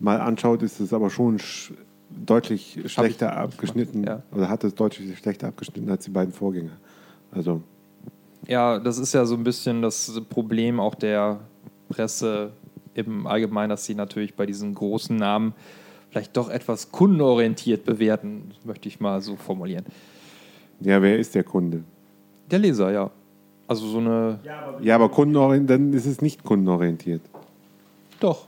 mal 0.00 0.20
anschaut, 0.20 0.62
ist 0.62 0.80
es 0.80 0.92
aber 0.92 1.10
schon 1.10 1.38
sch 1.38 1.72
deutlich 2.26 2.80
schlechter 2.86 3.36
abgeschnitten. 3.36 4.04
ja. 4.04 4.22
Oder 4.32 4.48
hat 4.48 4.64
es 4.64 4.74
deutlich 4.74 5.18
schlechter 5.18 5.48
abgeschnitten 5.48 5.90
als 5.90 6.04
die 6.04 6.10
beiden 6.10 6.32
Vorgänger. 6.32 6.72
Also, 7.30 7.62
Ja, 8.46 8.78
das 8.78 8.98
ist 8.98 9.12
ja 9.14 9.24
so 9.24 9.34
ein 9.34 9.44
bisschen 9.44 9.82
das 9.82 10.20
Problem 10.28 10.80
auch 10.80 10.94
der 10.94 11.40
Presse 11.88 12.52
im 12.94 13.26
Allgemeinen, 13.26 13.70
dass 13.70 13.84
sie 13.84 13.94
natürlich 13.94 14.34
bei 14.34 14.46
diesen 14.46 14.74
großen 14.74 15.16
Namen 15.16 15.54
vielleicht 16.10 16.36
doch 16.36 16.50
etwas 16.50 16.92
kundenorientiert 16.92 17.84
bewerten, 17.84 18.50
möchte 18.64 18.88
ich 18.88 19.00
mal 19.00 19.22
so 19.22 19.36
formulieren. 19.36 19.86
ja, 20.80 21.00
wer 21.00 21.18
ist 21.18 21.34
der 21.34 21.44
Kunde? 21.44 21.84
Der 22.50 22.58
Leser, 22.58 22.90
ja. 22.92 23.10
Also 23.66 23.86
so 23.86 23.98
eine. 23.98 24.40
Ja, 24.82 24.94
aber 24.96 25.08
kundenorientiert, 25.08 25.70
dann 25.70 25.92
ist 25.94 26.04
es 26.04 26.20
nicht 26.20 26.44
kundenorientiert. 26.44 27.22
Doch. 28.20 28.46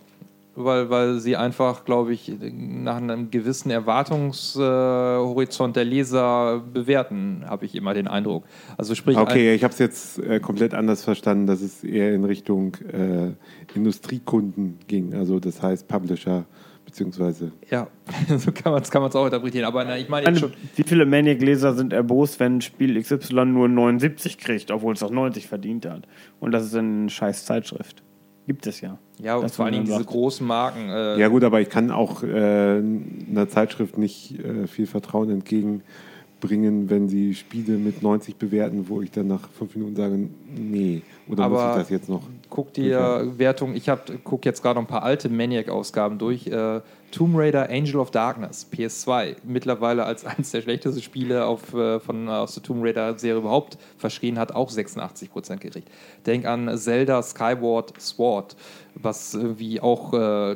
Weil, 0.56 0.88
weil 0.88 1.18
sie 1.18 1.36
einfach, 1.36 1.84
glaube 1.84 2.12
ich, 2.12 2.32
nach 2.40 2.98
einem 2.98 3.32
gewissen 3.32 3.70
Erwartungshorizont 3.70 5.74
der 5.74 5.84
Leser 5.84 6.60
bewerten, 6.60 7.42
habe 7.46 7.64
ich 7.64 7.74
immer 7.74 7.92
den 7.92 8.06
Eindruck. 8.06 8.44
Also 8.76 8.94
sprich, 8.94 9.16
Okay, 9.16 9.52
ich 9.54 9.64
habe 9.64 9.72
es 9.72 9.80
jetzt 9.80 10.20
äh, 10.20 10.38
komplett 10.38 10.72
anders 10.72 11.02
verstanden, 11.02 11.48
dass 11.48 11.60
es 11.60 11.82
eher 11.82 12.14
in 12.14 12.24
Richtung 12.24 12.76
äh, 12.92 13.32
Industriekunden 13.74 14.78
ging. 14.86 15.14
Also 15.14 15.40
das 15.40 15.60
heißt 15.60 15.88
Publisher 15.88 16.44
beziehungsweise 16.84 17.50
ja, 17.70 17.88
so 18.38 18.52
kann 18.52 18.72
man 18.72 18.82
es 18.82 18.90
kann 18.90 19.02
man's 19.02 19.16
auch 19.16 19.24
interpretieren. 19.24 19.64
Aber 19.64 19.84
na, 19.84 19.98
ich 19.98 20.08
meine 20.08 20.28
jetzt 20.28 20.40
schon. 20.40 20.52
wie 20.76 20.84
viele 20.84 21.06
Maniac-Leser 21.06 21.74
sind 21.74 21.92
erbost, 21.92 22.38
wenn 22.38 22.56
ein 22.56 22.60
Spiel 22.60 23.00
XY 23.00 23.46
nur 23.46 23.68
79 23.68 24.38
kriegt, 24.38 24.70
obwohl 24.70 24.94
es 24.94 25.02
auch 25.02 25.10
90 25.10 25.48
verdient 25.48 25.86
hat? 25.86 26.06
Und 26.38 26.52
das 26.52 26.64
ist 26.64 26.76
eine 26.76 27.10
scheiß 27.10 27.46
Zeitschrift. 27.46 28.02
Gibt 28.46 28.66
es 28.66 28.80
ja. 28.82 28.98
Ja, 29.22 29.36
und 29.36 29.44
Das 29.44 29.56
vor 29.56 29.64
allen 29.64 29.72
Dingen 29.74 29.86
diese 29.86 30.04
großen 30.04 30.46
Marken. 30.46 30.90
Äh, 30.90 31.18
Ja 31.18 31.28
gut, 31.28 31.44
aber 31.44 31.60
ich 31.60 31.70
kann 31.70 31.90
auch 31.90 32.22
äh, 32.22 32.26
einer 32.28 33.48
Zeitschrift 33.48 33.96
nicht 33.96 34.38
äh, 34.38 34.66
viel 34.66 34.86
Vertrauen 34.86 35.30
entgegenbringen, 35.30 36.90
wenn 36.90 37.08
sie 37.08 37.34
Spiele 37.34 37.78
mit 37.78 38.02
90 38.02 38.36
bewerten, 38.36 38.88
wo 38.88 39.00
ich 39.02 39.10
dann 39.10 39.28
nach 39.28 39.48
fünf 39.50 39.74
Minuten 39.76 39.96
sage, 39.96 40.28
nee, 40.56 41.02
oder 41.28 41.48
muss 41.48 41.58
Aber- 41.60 41.72
ich 41.72 41.78
das 41.82 41.90
jetzt 41.90 42.08
noch? 42.08 42.22
Guck 42.54 42.72
dir 42.72 43.32
Wertung, 43.36 43.74
ich 43.74 43.90
gucke 44.22 44.48
jetzt 44.48 44.62
gerade 44.62 44.76
noch 44.76 44.84
ein 44.84 44.88
paar 44.88 45.02
alte 45.02 45.28
Maniac-Ausgaben 45.28 46.18
durch. 46.18 46.46
Äh, 46.46 46.82
Tomb 47.10 47.36
Raider 47.36 47.68
Angel 47.68 47.96
of 47.96 48.12
Darkness, 48.12 48.68
PS2, 48.72 49.38
mittlerweile 49.42 50.04
als 50.04 50.24
eines 50.24 50.52
der 50.52 50.62
schlechtesten 50.62 51.02
Spiele 51.02 51.46
auf, 51.46 51.74
äh, 51.74 51.98
von, 51.98 52.28
aus 52.28 52.54
der 52.54 52.62
Tomb 52.62 52.84
Raider-Serie 52.84 53.40
überhaupt 53.40 53.76
verschrien, 53.98 54.38
hat 54.38 54.52
auch 54.52 54.70
86% 54.70 55.56
gekriegt. 55.56 55.88
Denk 56.26 56.46
an 56.46 56.78
Zelda 56.78 57.24
Skyward 57.24 58.00
Sword, 58.00 58.54
was 58.94 59.34
irgendwie 59.34 59.80
auch 59.80 60.12
äh, 60.14 60.54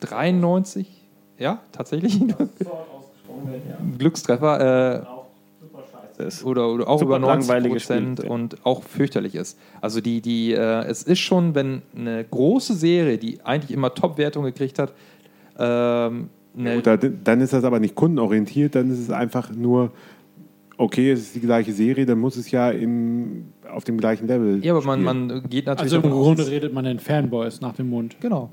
93, 0.00 0.88
ja, 1.36 1.60
tatsächlich, 1.72 2.22
Glückstreffer, 3.98 5.02
äh, 5.02 5.17
ist. 6.18 6.44
oder, 6.44 6.68
oder 6.68 6.88
auch 6.88 6.98
Super 6.98 7.16
über 7.16 7.26
90 7.26 7.48
langweiliges 7.48 7.86
Prozent 7.86 8.18
Spiel. 8.18 8.30
und 8.30 8.66
auch 8.66 8.82
fürchterlich 8.82 9.34
ist. 9.34 9.58
Also 9.80 10.00
die, 10.00 10.20
die, 10.20 10.52
äh, 10.52 10.84
es 10.84 11.02
ist 11.02 11.20
schon, 11.20 11.54
wenn 11.54 11.82
eine 11.96 12.24
große 12.24 12.74
Serie, 12.74 13.18
die 13.18 13.40
eigentlich 13.44 13.76
immer 13.76 13.94
Top-Wertungen 13.94 14.52
gekriegt 14.52 14.78
hat, 14.78 14.92
ähm, 15.58 16.30
Gut, 16.56 16.86
da, 16.86 16.96
dann 16.96 17.40
ist 17.40 17.52
das 17.52 17.62
aber 17.62 17.78
nicht 17.78 17.94
kundenorientiert, 17.94 18.74
dann 18.74 18.90
ist 18.90 18.98
es 18.98 19.10
einfach 19.10 19.52
nur, 19.54 19.92
okay, 20.76 21.12
es 21.12 21.20
ist 21.20 21.36
die 21.36 21.40
gleiche 21.40 21.72
Serie, 21.72 22.04
dann 22.04 22.18
muss 22.18 22.36
es 22.36 22.50
ja 22.50 22.70
in, 22.70 23.52
auf 23.70 23.84
dem 23.84 23.98
gleichen 23.98 24.26
Level. 24.26 24.64
ja, 24.64 24.74
aber 24.74 24.84
man, 24.84 25.02
man 25.02 25.28
geht 25.48 25.66
natürlich 25.66 25.92
Also 25.92 25.96
im 26.08 26.10
Grunde 26.10 26.48
redet 26.48 26.72
man 26.72 26.84
den 26.84 26.98
Fanboys 26.98 27.60
nach 27.60 27.74
dem 27.74 27.90
Mund. 27.90 28.16
Genau. 28.20 28.50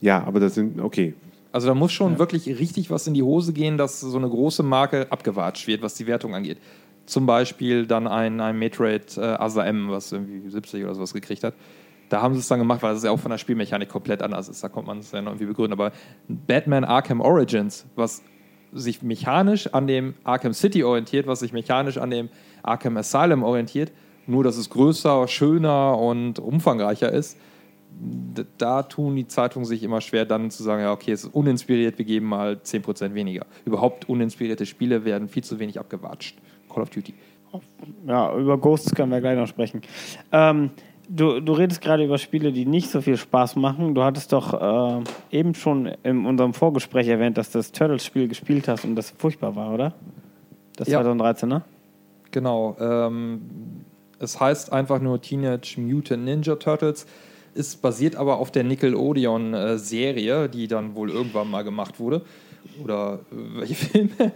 Ja, 0.00 0.22
aber 0.24 0.38
das 0.38 0.54
sind, 0.54 0.80
okay. 0.80 1.14
Also 1.56 1.68
da 1.68 1.74
muss 1.74 1.90
schon 1.90 2.18
wirklich 2.18 2.46
richtig 2.58 2.90
was 2.90 3.06
in 3.06 3.14
die 3.14 3.22
Hose 3.22 3.54
gehen, 3.54 3.78
dass 3.78 3.98
so 4.02 4.18
eine 4.18 4.28
große 4.28 4.62
Marke 4.62 5.06
abgewatscht 5.08 5.66
wird, 5.66 5.80
was 5.80 5.94
die 5.94 6.06
Wertung 6.06 6.34
angeht. 6.34 6.58
Zum 7.06 7.24
Beispiel 7.24 7.86
dann 7.86 8.06
ein, 8.06 8.42
ein 8.42 8.58
Matrate 8.58 9.18
äh, 9.18 9.42
Asa 9.42 9.64
M, 9.64 9.88
was 9.88 10.12
irgendwie 10.12 10.50
70 10.50 10.84
oder 10.84 10.94
sowas 10.94 11.14
gekriegt 11.14 11.42
hat. 11.44 11.54
Da 12.10 12.20
haben 12.20 12.34
sie 12.34 12.40
es 12.40 12.48
dann 12.48 12.58
gemacht, 12.58 12.82
weil 12.82 12.94
es 12.94 13.02
ja 13.04 13.10
auch 13.10 13.18
von 13.18 13.30
der 13.30 13.38
Spielmechanik 13.38 13.88
komplett 13.88 14.20
anders 14.20 14.50
ist. 14.50 14.62
Da 14.62 14.68
kommt 14.68 14.86
man 14.86 14.98
es 14.98 15.12
ja 15.12 15.22
noch 15.22 15.30
irgendwie 15.30 15.46
begründen. 15.46 15.72
Aber 15.72 15.92
Batman 16.28 16.84
Arkham 16.84 17.22
Origins, 17.22 17.86
was 17.94 18.22
sich 18.74 19.00
mechanisch 19.00 19.72
an 19.72 19.86
dem 19.86 20.12
Arkham 20.24 20.52
City 20.52 20.84
orientiert, 20.84 21.26
was 21.26 21.40
sich 21.40 21.54
mechanisch 21.54 21.96
an 21.96 22.10
dem 22.10 22.28
Arkham 22.64 22.98
Asylum 22.98 23.42
orientiert, 23.42 23.92
nur 24.26 24.44
dass 24.44 24.58
es 24.58 24.68
größer, 24.68 25.26
schöner 25.26 25.98
und 25.98 26.38
umfangreicher 26.38 27.10
ist, 27.10 27.38
da 28.58 28.82
tun 28.82 29.16
die 29.16 29.26
Zeitungen 29.26 29.64
sich 29.64 29.82
immer 29.82 30.00
schwer, 30.00 30.24
dann 30.24 30.50
zu 30.50 30.62
sagen, 30.62 30.82
ja, 30.82 30.92
okay, 30.92 31.12
es 31.12 31.24
ist 31.24 31.34
uninspiriert, 31.34 31.98
wir 31.98 32.04
geben 32.04 32.26
mal 32.26 32.54
10% 32.62 33.14
weniger. 33.14 33.46
Überhaupt 33.64 34.08
uninspirierte 34.08 34.66
Spiele 34.66 35.04
werden 35.04 35.28
viel 35.28 35.44
zu 35.44 35.58
wenig 35.58 35.78
abgewatscht. 35.78 36.36
Call 36.68 36.82
of 36.82 36.90
Duty. 36.90 37.14
Ja, 38.06 38.36
über 38.36 38.58
Ghosts 38.58 38.94
können 38.94 39.12
wir 39.12 39.20
gleich 39.20 39.38
noch 39.38 39.46
sprechen. 39.46 39.80
Ähm, 40.30 40.70
du, 41.08 41.40
du 41.40 41.52
redest 41.52 41.80
gerade 41.80 42.04
über 42.04 42.18
Spiele, 42.18 42.52
die 42.52 42.66
nicht 42.66 42.90
so 42.90 43.00
viel 43.00 43.16
Spaß 43.16 43.56
machen. 43.56 43.94
Du 43.94 44.02
hattest 44.02 44.32
doch 44.32 45.00
äh, 45.00 45.04
eben 45.30 45.54
schon 45.54 45.86
in 46.02 46.26
unserem 46.26 46.52
Vorgespräch 46.52 47.08
erwähnt, 47.08 47.38
dass 47.38 47.50
du 47.50 47.58
das 47.58 47.72
Turtles-Spiel 47.72 48.28
gespielt 48.28 48.68
hast 48.68 48.84
und 48.84 48.96
das 48.96 49.10
furchtbar 49.10 49.56
war, 49.56 49.72
oder? 49.72 49.94
Das 50.76 50.88
Ja. 50.88 50.98
2013, 50.98 51.48
ne? 51.48 51.62
Genau. 52.30 52.76
Ähm, 52.78 53.40
es 54.18 54.38
heißt 54.38 54.72
einfach 54.72 55.00
nur 55.00 55.20
Teenage 55.20 55.80
Mutant 55.80 56.24
Ninja 56.24 56.56
Turtles. 56.56 57.06
Ist 57.56 57.80
basiert 57.82 58.16
aber 58.16 58.38
auf 58.38 58.50
der 58.50 58.64
Nickelodeon-Serie, 58.64 60.48
die 60.48 60.68
dann 60.68 60.94
wohl 60.94 61.10
irgendwann 61.10 61.50
mal 61.50 61.62
gemacht 61.64 61.98
wurde. 61.98 62.22
Oder 62.82 63.20
äh, 63.32 63.58
welche 63.58 63.74
Filme. 63.76 64.32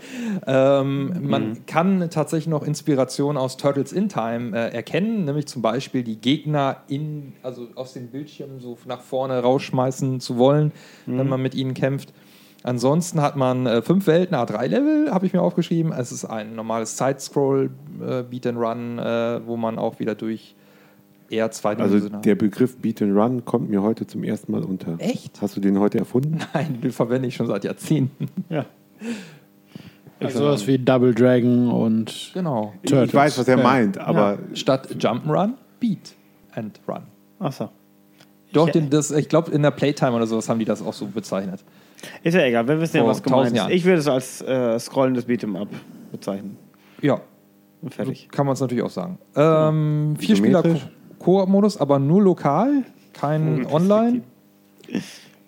ähm, 0.46 1.28
Man 1.28 1.66
kann 1.66 2.08
tatsächlich 2.10 2.46
noch 2.48 2.62
Inspiration 2.62 3.36
aus 3.36 3.56
Turtles 3.56 3.92
in 3.92 4.08
Time 4.08 4.56
äh, 4.56 4.74
erkennen, 4.74 5.24
nämlich 5.24 5.46
zum 5.46 5.62
Beispiel 5.62 6.02
die 6.02 6.16
Gegner 6.16 6.78
in, 6.88 7.34
also 7.42 7.68
aus 7.74 7.92
dem 7.92 8.08
Bildschirm 8.08 8.60
so 8.60 8.78
nach 8.86 9.00
vorne 9.00 9.38
rausschmeißen 9.40 10.20
zu 10.20 10.38
wollen, 10.38 10.72
wenn 11.06 11.28
man 11.28 11.42
mit 11.42 11.54
ihnen 11.54 11.74
kämpft. 11.74 12.12
Ansonsten 12.62 13.22
hat 13.22 13.36
man 13.36 13.66
äh, 13.66 13.82
fünf 13.82 14.06
Welten, 14.06 14.36
A3-Level, 14.36 15.10
habe 15.10 15.26
ich 15.26 15.32
mir 15.32 15.40
aufgeschrieben. 15.40 15.92
Es 15.92 16.12
ist 16.12 16.26
ein 16.26 16.54
normales 16.54 16.96
Side-Scroll, 16.98 17.70
äh, 18.00 18.22
Beat 18.22 18.46
and 18.46 18.58
Run, 18.58 18.98
äh, 18.98 19.40
wo 19.46 19.56
man 19.56 19.78
auch 19.78 19.98
wieder 19.98 20.14
durch 20.14 20.54
eher 21.30 21.50
zwei 21.50 21.76
Also 21.76 22.08
der 22.08 22.34
Begriff 22.34 22.76
Beat 22.78 23.00
and 23.02 23.16
Run 23.16 23.44
kommt 23.44 23.70
mir 23.70 23.82
heute 23.82 24.06
zum 24.06 24.22
ersten 24.24 24.52
Mal 24.52 24.62
unter. 24.64 24.96
Echt? 24.98 25.40
Hast 25.40 25.56
du 25.56 25.60
den 25.60 25.78
heute 25.78 25.98
erfunden? 25.98 26.38
Nein, 26.54 26.80
den 26.82 26.90
verwende 26.92 27.28
ich 27.28 27.36
schon 27.36 27.46
seit 27.46 27.64
Jahrzehnten. 27.64 28.26
Ja. 28.48 28.66
Also 30.22 30.40
sowas 30.40 30.66
wie 30.66 30.78
Double 30.78 31.14
Dragon 31.14 31.70
und 31.70 32.32
Genau. 32.34 32.74
Turtles. 32.84 33.08
Ich 33.08 33.14
weiß, 33.14 33.38
was 33.38 33.48
er 33.48 33.56
Ja. 33.56 33.62
meint, 33.64 33.96
aber 33.96 34.38
Statt 34.52 34.88
Jump'n'Run, 34.98 35.54
Beat 35.80 36.14
and 36.54 36.78
Run. 36.86 37.04
Achso. 37.38 37.70
Doch, 38.52 38.66
Ich- 38.66 38.72
den, 38.74 38.90
das, 38.90 39.10
ich 39.12 39.30
glaube, 39.30 39.50
in 39.50 39.62
der 39.62 39.70
Playtime 39.70 40.12
oder 40.12 40.26
sowas 40.26 40.46
haben 40.50 40.58
die 40.58 40.66
das 40.66 40.82
auch 40.82 40.92
so 40.92 41.06
bezeichnet. 41.06 41.64
Ist 42.22 42.34
ja 42.34 42.42
egal, 42.44 42.68
wir 42.68 42.78
wissen 42.82 42.98
ja, 42.98 43.06
was 43.06 43.22
gemeint 43.22 43.46
ist. 43.48 43.56
Jahren. 43.56 43.70
Ich 43.72 43.84
würde 43.86 43.98
es 44.00 44.08
als 44.08 44.42
äh, 44.42 44.78
scrollendes 44.78 45.26
Beat'em 45.26 45.58
Up 45.58 45.68
bezeichnen. 46.12 46.58
Ja, 47.00 47.14
Und 47.80 47.94
so 47.94 47.96
fertig. 47.96 48.28
kann 48.30 48.44
man 48.44 48.52
es 48.52 48.60
natürlich 48.60 48.84
auch 48.84 48.90
sagen. 48.90 49.18
Ähm, 49.36 50.16
vier 50.18 50.36
Spieler? 50.36 50.62
Koop-Modus, 51.20 51.76
aber 51.76 51.98
nur 51.98 52.22
lokal, 52.22 52.84
kein 53.12 53.66
Online. 53.66 54.22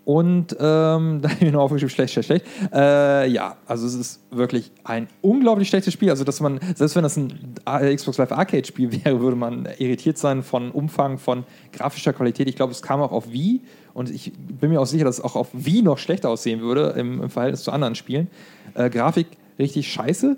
Und 0.04 0.56
ähm, 0.58 1.20
da 1.22 1.28
habe 1.28 1.34
ich 1.34 1.40
mir 1.40 1.52
nur 1.52 1.62
aufgeschrieben, 1.62 1.90
schlecht, 1.90 2.12
schlecht, 2.12 2.26
schlecht. 2.26 2.46
Äh, 2.72 3.28
ja, 3.28 3.56
also 3.66 3.86
es 3.86 3.94
ist 3.94 4.20
wirklich 4.30 4.70
ein 4.84 5.08
unglaublich 5.20 5.68
schlechtes 5.68 5.92
Spiel. 5.92 6.10
Also, 6.10 6.24
dass 6.24 6.40
man, 6.40 6.60
selbst 6.74 6.96
wenn 6.96 7.02
das 7.02 7.16
ein 7.16 7.96
Xbox 7.96 8.18
Live 8.18 8.32
Arcade-Spiel 8.32 8.92
wäre, 9.04 9.20
würde 9.20 9.36
man 9.36 9.68
irritiert 9.78 10.18
sein 10.18 10.42
von 10.42 10.70
Umfang, 10.70 11.18
von 11.18 11.44
grafischer 11.72 12.12
Qualität. 12.12 12.48
Ich 12.48 12.56
glaube, 12.56 12.72
es 12.72 12.82
kam 12.82 13.00
auch 13.00 13.12
auf 13.12 13.30
Wii 13.32 13.60
und 13.94 14.10
ich 14.10 14.32
bin 14.32 14.70
mir 14.70 14.80
auch 14.80 14.86
sicher, 14.86 15.04
dass 15.04 15.18
es 15.18 15.24
auch 15.24 15.36
auf 15.36 15.48
Wii 15.52 15.82
noch 15.82 15.98
schlechter 15.98 16.30
aussehen 16.30 16.60
würde 16.60 16.94
im, 16.96 17.22
im 17.22 17.30
Verhältnis 17.30 17.62
zu 17.62 17.70
anderen 17.70 17.94
Spielen. 17.94 18.28
Äh, 18.74 18.90
Grafik 18.90 19.26
richtig 19.58 19.92
scheiße. 19.92 20.36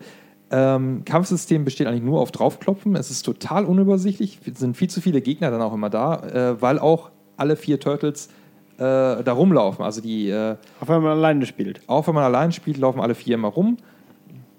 Ähm, 0.51 1.05
Kampfsystem 1.05 1.65
besteht 1.65 1.87
eigentlich 1.87 2.03
nur 2.03 2.21
auf 2.21 2.31
draufklopfen. 2.31 2.95
Es 2.97 3.11
ist 3.11 3.23
total 3.23 3.65
unübersichtlich. 3.65 4.39
Es 4.47 4.61
sind 4.61 4.77
viel 4.77 4.91
zu 4.91 5.01
viele 5.01 5.21
Gegner 5.21 5.51
dann 5.51 5.63
auch 5.63 5.73
immer 5.73 5.91
da, 5.91 6.23
äh, 6.55 6.63
weil 6.63 6.79
auch 6.79 7.11
alle 7.37 7.57
vier 7.57 7.81
Turtles 7.81 8.29
äh, 8.77 8.79
da 8.79 9.33
rumlaufen. 9.33 9.85
Also 9.85 10.01
die, 10.01 10.29
äh, 10.29 10.57
Auch 10.81 10.89
wenn 10.89 11.03
man 11.03 11.13
alleine 11.13 11.47
spielt. 11.47 11.81
auch 11.87 12.07
wenn 12.07 12.15
man 12.15 12.25
allein 12.25 12.53
spielt, 12.53 12.77
laufen 12.79 13.01
alle 13.01 13.15
vier 13.15 13.35
immer 13.35 13.49
rum, 13.49 13.79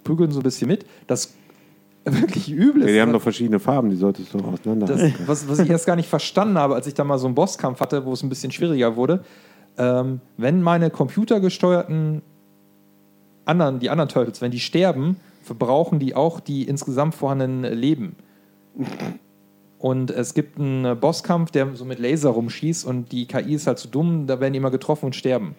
prügeln 0.03 0.32
so 0.32 0.40
ein 0.40 0.44
bisschen 0.44 0.68
mit. 0.68 0.86
Das 1.07 1.34
wirklich 2.06 2.52
übel 2.52 2.84
ist. 2.84 2.88
Ja, 2.88 2.94
die 2.94 3.02
haben 3.02 3.14
doch 3.14 3.22
verschiedene 3.22 3.60
Farben, 3.60 3.90
die 3.90 3.95
solltest 3.95 4.34
du 4.34 4.40
auseinander. 4.40 4.86
das, 4.86 5.12
was, 5.26 5.49
was 5.49 5.60
ich 5.60 5.70
erst 5.70 5.86
gar 5.86 5.95
nicht 5.95 6.10
verstanden 6.10 6.57
habe, 6.57 6.76
als 6.76 6.88
ich 6.88 6.94
da 6.94 7.03
mal 7.03 7.18
so 7.18 7.26
einen 7.26 7.36
Bosskampf 7.36 7.80
hatte, 7.80 8.06
wo 8.06 8.14
es 8.14 8.22
ein 8.22 8.30
bisschen 8.30 8.52
schwieriger 8.52 8.95
wurde, 8.95 9.24
ähm, 9.78 10.22
wenn 10.38 10.62
meine 10.62 10.90
computergesteuerten 10.90 12.22
anderen, 13.45 13.80
die 13.80 13.90
anderen 13.90 14.10
Turtles, 14.10 14.41
wenn 14.41 14.52
die 14.52 14.60
sterben, 14.60 15.18
verbrauchen 15.45 15.99
die 15.99 16.15
auch 16.15 16.39
die 16.39 16.63
insgesamt 16.63 17.13
vorhandenen 17.13 17.72
Leben. 17.72 18.15
Und 19.77 20.09
es 20.09 20.34
gibt 20.34 20.59
einen 20.59 20.99
Bosskampf, 20.99 21.51
der 21.51 21.76
so 21.76 21.85
mit 21.85 21.99
Laser 21.99 22.31
rumschießt 22.31 22.85
und 22.85 23.11
die 23.11 23.27
KI 23.27 23.53
ist 23.53 23.67
halt 23.67 23.77
zu 23.77 23.88
dumm, 23.88 24.26
da 24.26 24.39
werden 24.39 24.53
die 24.53 24.57
immer 24.57 24.72
getroffen 24.72 25.05
und 25.05 25.15
sterben. 25.15 25.55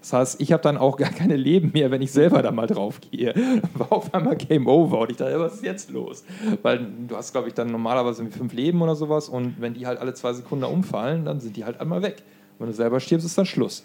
Das 0.00 0.12
heißt, 0.12 0.42
ich 0.42 0.52
habe 0.52 0.62
dann 0.62 0.76
auch 0.76 0.96
gar 0.98 1.08
keine 1.08 1.36
Leben 1.36 1.70
mehr, 1.72 1.90
wenn 1.90 2.02
ich 2.02 2.12
selber 2.12 2.42
da 2.42 2.52
mal 2.52 2.66
drauf 2.66 3.00
gehe. 3.10 3.34
War 3.74 3.90
auf 3.90 4.12
einmal 4.12 4.36
Game 4.36 4.66
Over 4.66 5.00
und 5.00 5.10
ich 5.12 5.16
dachte, 5.16 5.40
was 5.40 5.54
ist 5.54 5.64
jetzt 5.64 5.90
los? 5.90 6.24
Weil 6.60 6.86
du 7.08 7.16
hast, 7.16 7.32
glaube 7.32 7.48
ich, 7.48 7.54
dann 7.54 7.68
normalerweise 7.68 8.26
fünf 8.26 8.52
Leben 8.52 8.82
oder 8.82 8.94
sowas 8.94 9.30
und 9.30 9.54
wenn 9.58 9.72
die 9.72 9.86
halt 9.86 9.98
alle 9.98 10.12
zwei 10.12 10.34
Sekunden 10.34 10.64
umfallen, 10.64 11.24
dann 11.24 11.40
sind 11.40 11.56
die 11.56 11.64
halt 11.64 11.80
einmal 11.80 12.02
weg. 12.02 12.22
Wenn 12.58 12.66
du 12.66 12.74
selber 12.74 13.00
stirbst, 13.00 13.26
ist 13.26 13.38
dann 13.38 13.46
Schluss. 13.46 13.84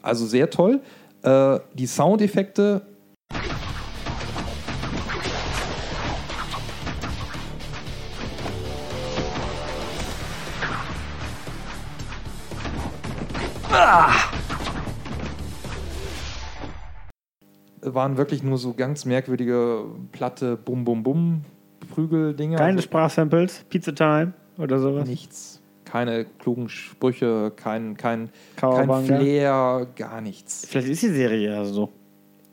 Also 0.00 0.24
sehr 0.24 0.48
toll. 0.48 0.80
Äh, 1.22 1.60
die 1.74 1.86
Soundeffekte 1.86 2.82
waren 17.82 18.16
wirklich 18.16 18.42
nur 18.42 18.58
so 18.58 18.72
ganz 18.74 19.04
merkwürdige 19.04 19.84
platte 20.12 20.56
Bum 20.56 20.84
Bum 20.84 21.02
Bum 21.02 21.44
Prügeldinger. 21.94 22.56
Keine 22.58 22.72
Also 22.76 22.82
Sprachsamples, 22.82 23.64
Pizza 23.68 23.94
Time 23.94 24.32
oder 24.58 24.78
sowas. 24.78 25.06
nichts. 25.08 25.60
Keine 25.84 26.24
klugen 26.24 26.68
Sprüche, 26.70 27.52
kein, 27.54 27.96
kein, 27.98 28.30
kein. 28.56 29.04
Flair, 29.04 29.86
gar 29.96 30.20
nichts. 30.22 30.64
Vielleicht 30.66 30.88
ist 30.88 31.02
die 31.02 31.08
Serie 31.10 31.50
ja 31.50 31.64
so. 31.64 31.90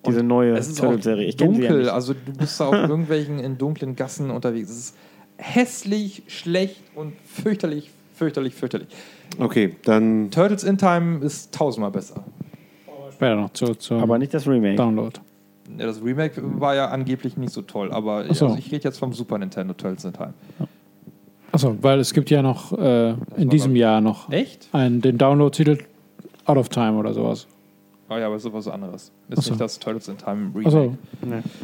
Diese 0.05 0.23
neue 0.23 0.53
Es 0.57 0.67
ist 0.67 0.79
auch 0.79 0.85
Turtle-Serie. 0.85 1.27
Ich 1.27 1.37
kenne 1.37 1.55
sie 1.55 1.61
ja 1.61 1.67
dunkel, 1.69 1.83
nicht. 1.83 1.93
also 1.93 2.13
du 2.13 2.33
bist 2.33 2.59
da 2.59 2.67
auf 2.67 2.73
irgendwelchen 2.89 3.39
in 3.39 3.57
dunklen 3.57 3.95
Gassen 3.95 4.29
unterwegs. 4.31 4.69
Es 4.69 4.77
ist 4.77 4.95
hässlich, 5.37 6.23
schlecht 6.27 6.81
und 6.95 7.13
fürchterlich, 7.25 7.91
fürchterlich, 8.15 8.55
fürchterlich. 8.55 8.87
Okay, 9.37 9.75
dann 9.83 10.31
Turtles 10.31 10.63
in 10.63 10.77
Time 10.77 11.23
ist 11.23 11.53
tausendmal 11.53 11.91
besser. 11.91 12.23
Später 13.19 13.35
noch 13.35 13.51
zu, 13.51 13.75
zum 13.75 13.99
Aber 13.99 14.17
nicht 14.17 14.33
das 14.33 14.47
Remake. 14.47 14.77
Download. 14.77 15.19
Ja, 15.77 15.85
das 15.87 16.01
Remake 16.01 16.41
war 16.41 16.73
ja 16.73 16.87
angeblich 16.87 17.35
nicht 17.35 17.51
so 17.51 17.61
toll, 17.61 17.91
aber 17.91 18.23
so. 18.33 18.45
also 18.45 18.57
ich 18.57 18.71
rede 18.71 18.85
jetzt 18.85 18.97
vom 18.97 19.11
Super 19.11 19.37
Nintendo 19.37 19.73
Turtles 19.73 20.05
in 20.05 20.13
Time. 20.13 20.33
Achso, 21.51 21.75
weil 21.81 21.99
es 21.99 22.13
gibt 22.13 22.29
ja 22.29 22.41
noch 22.41 22.71
äh, 22.77 23.15
in 23.35 23.49
diesem 23.49 23.75
Jahr 23.75 23.99
noch 23.99 24.31
Echt? 24.31 24.69
einen, 24.71 25.01
den 25.01 25.17
Download-Titel 25.17 25.79
Out 26.45 26.57
of 26.57 26.69
Time 26.69 26.93
oder 26.93 27.13
sowas. 27.13 27.45
Ah 28.07 28.19
ja, 28.19 28.27
aber 28.27 28.37
ist 28.37 28.53
was 28.53 28.69
anderes. 28.69 29.11
Ist 29.27 29.39
Ach 29.39 29.43
so. 29.43 29.51
nicht 29.51 29.61
das 29.61 29.79
Turtles 29.79 30.07
in 30.07 30.17
Time 30.17 30.51
Remake. 30.55 30.67
Achso, 30.67 30.97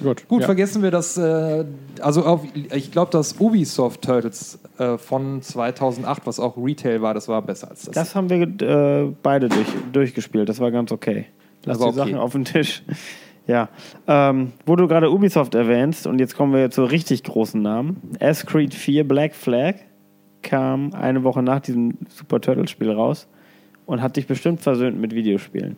gut. 0.04 0.28
Gut, 0.28 0.42
ja. 0.42 0.46
vergessen 0.46 0.84
wir 0.84 0.92
das. 0.92 1.18
Äh, 1.18 1.64
also 2.02 2.26
auf, 2.26 2.42
ich 2.54 2.92
glaube, 2.92 3.12
das 3.12 3.40
Ubisoft 3.40 4.02
Turtles 4.02 4.60
äh, 4.78 4.98
von 4.98 5.42
2008, 5.42 6.28
was 6.28 6.42
auch 6.42 6.58
Retail 6.58 7.02
war, 7.02 7.14
das 7.14 7.30
war 7.30 7.42
besser 7.42 7.70
als 7.70 7.86
das. 7.86 7.96
Das 7.96 8.14
haben 8.14 8.30
wir 8.30 8.42
äh, 8.42 9.14
beide 9.24 9.48
durch, 9.48 9.68
durchgespielt. 9.94 10.50
Das 10.50 10.60
war 10.60 10.70
ganz 10.72 10.92
okay. 10.92 11.28
Lass 11.66 11.82
Aber 11.82 11.92
die 11.92 12.00
okay. 12.00 12.10
Sachen 12.10 12.20
auf 12.20 12.32
den 12.34 12.46
Tisch. 12.46 12.84
Ja. 13.48 13.70
Ähm, 14.08 14.54
wo 14.66 14.76
du 14.76 14.88
gerade 14.88 15.12
Ubisoft 15.12 15.54
erwähnst, 15.54 16.08
und 16.08 16.18
jetzt 16.18 16.36
kommen 16.36 16.52
wir 16.52 16.72
zu 16.72 16.84
richtig 16.84 17.22
großen 17.24 17.62
Namen. 17.62 18.02
S 18.18 18.44
Creed 18.44 18.74
4 18.74 19.08
Black 19.08 19.36
Flag 19.36 19.76
kam 20.42 20.94
eine 20.96 21.24
Woche 21.24 21.44
nach 21.44 21.60
diesem 21.60 21.94
Super 22.10 22.42
Turtle-Spiel 22.42 22.90
raus 22.90 23.28
und 23.86 24.02
hat 24.02 24.16
dich 24.18 24.26
bestimmt 24.26 24.62
versöhnt 24.62 25.00
mit 25.00 25.14
Videospielen. 25.14 25.78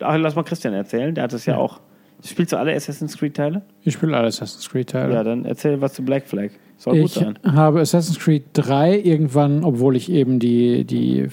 Ach, 0.00 0.16
lass 0.18 0.34
mal 0.34 0.42
Christian 0.42 0.74
erzählen. 0.74 1.14
Der 1.14 1.22
hat 1.22 1.32
es 1.32 1.46
ja, 1.46 1.54
Ja. 1.54 1.60
auch. 1.60 1.78
Spielst 2.24 2.52
du 2.52 2.56
alle 2.58 2.74
Assassin's 2.74 3.16
Creed-Teile? 3.16 3.62
Ich 3.84 3.94
spiele 3.94 4.16
alle 4.16 4.26
Assassin's 4.26 4.68
Creed-Teile. 4.68 5.14
Ja, 5.14 5.22
dann 5.22 5.44
erzähl 5.44 5.80
was 5.80 5.94
zu 5.94 6.02
Black 6.04 6.26
Flag. 6.26 6.50
Soll 6.76 6.94
gut 7.02 7.04
Ich 7.04 7.12
sein. 7.14 7.38
habe 7.44 7.78
Assassin's 7.80 8.18
Creed 8.18 8.46
3 8.54 8.98
irgendwann, 8.98 9.62
obwohl 9.64 9.94
ich 9.94 10.10
eben 10.10 10.40
die, 10.40 10.84
die 10.84 11.28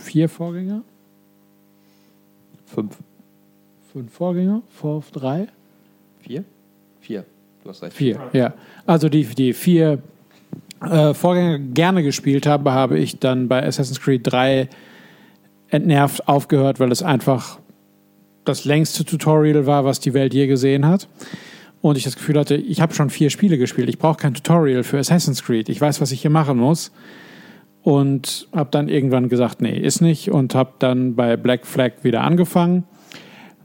vier 0.00 0.30
Vorgänger, 0.30 0.82
Fünf. 2.74 2.96
fünf 3.92 4.12
Vorgänger, 4.12 4.62
vor 4.68 5.02
drei, 5.12 5.48
Vier? 6.20 6.44
Vier. 7.00 7.24
Du 7.62 7.70
hast 7.70 7.82
recht. 7.82 7.94
vier, 7.94 8.20
ja. 8.32 8.52
Also 8.86 9.08
die, 9.08 9.24
die 9.24 9.52
vier 9.52 9.98
äh, 10.82 11.14
Vorgänger 11.14 11.58
gerne 11.58 12.02
gespielt 12.02 12.46
habe, 12.46 12.72
habe 12.72 12.98
ich 12.98 13.18
dann 13.18 13.48
bei 13.48 13.64
Assassin's 13.64 14.00
Creed 14.00 14.22
3 14.24 14.68
entnervt 15.68 16.28
aufgehört, 16.28 16.80
weil 16.80 16.92
es 16.92 17.02
einfach 17.02 17.58
das 18.44 18.64
längste 18.64 19.04
Tutorial 19.04 19.66
war, 19.66 19.84
was 19.84 20.00
die 20.00 20.14
Welt 20.14 20.34
je 20.34 20.46
gesehen 20.46 20.86
hat. 20.86 21.08
Und 21.80 21.96
ich 21.96 22.04
das 22.04 22.16
Gefühl 22.16 22.38
hatte, 22.38 22.56
ich 22.56 22.80
habe 22.80 22.94
schon 22.94 23.10
vier 23.10 23.30
Spiele 23.30 23.58
gespielt. 23.58 23.88
Ich 23.88 23.98
brauche 23.98 24.18
kein 24.18 24.34
Tutorial 24.34 24.82
für 24.82 24.98
Assassin's 24.98 25.44
Creed. 25.44 25.68
Ich 25.68 25.80
weiß, 25.80 26.00
was 26.00 26.10
ich 26.12 26.22
hier 26.22 26.30
machen 26.30 26.58
muss. 26.58 26.90
Und 27.82 28.48
habe 28.54 28.70
dann 28.70 28.88
irgendwann 28.88 29.28
gesagt, 29.28 29.62
nee, 29.62 29.78
ist 29.78 30.00
nicht. 30.00 30.30
Und 30.30 30.54
habe 30.54 30.72
dann 30.78 31.14
bei 31.14 31.36
Black 31.36 31.66
Flag 31.66 31.92
wieder 32.02 32.22
angefangen. 32.22 32.84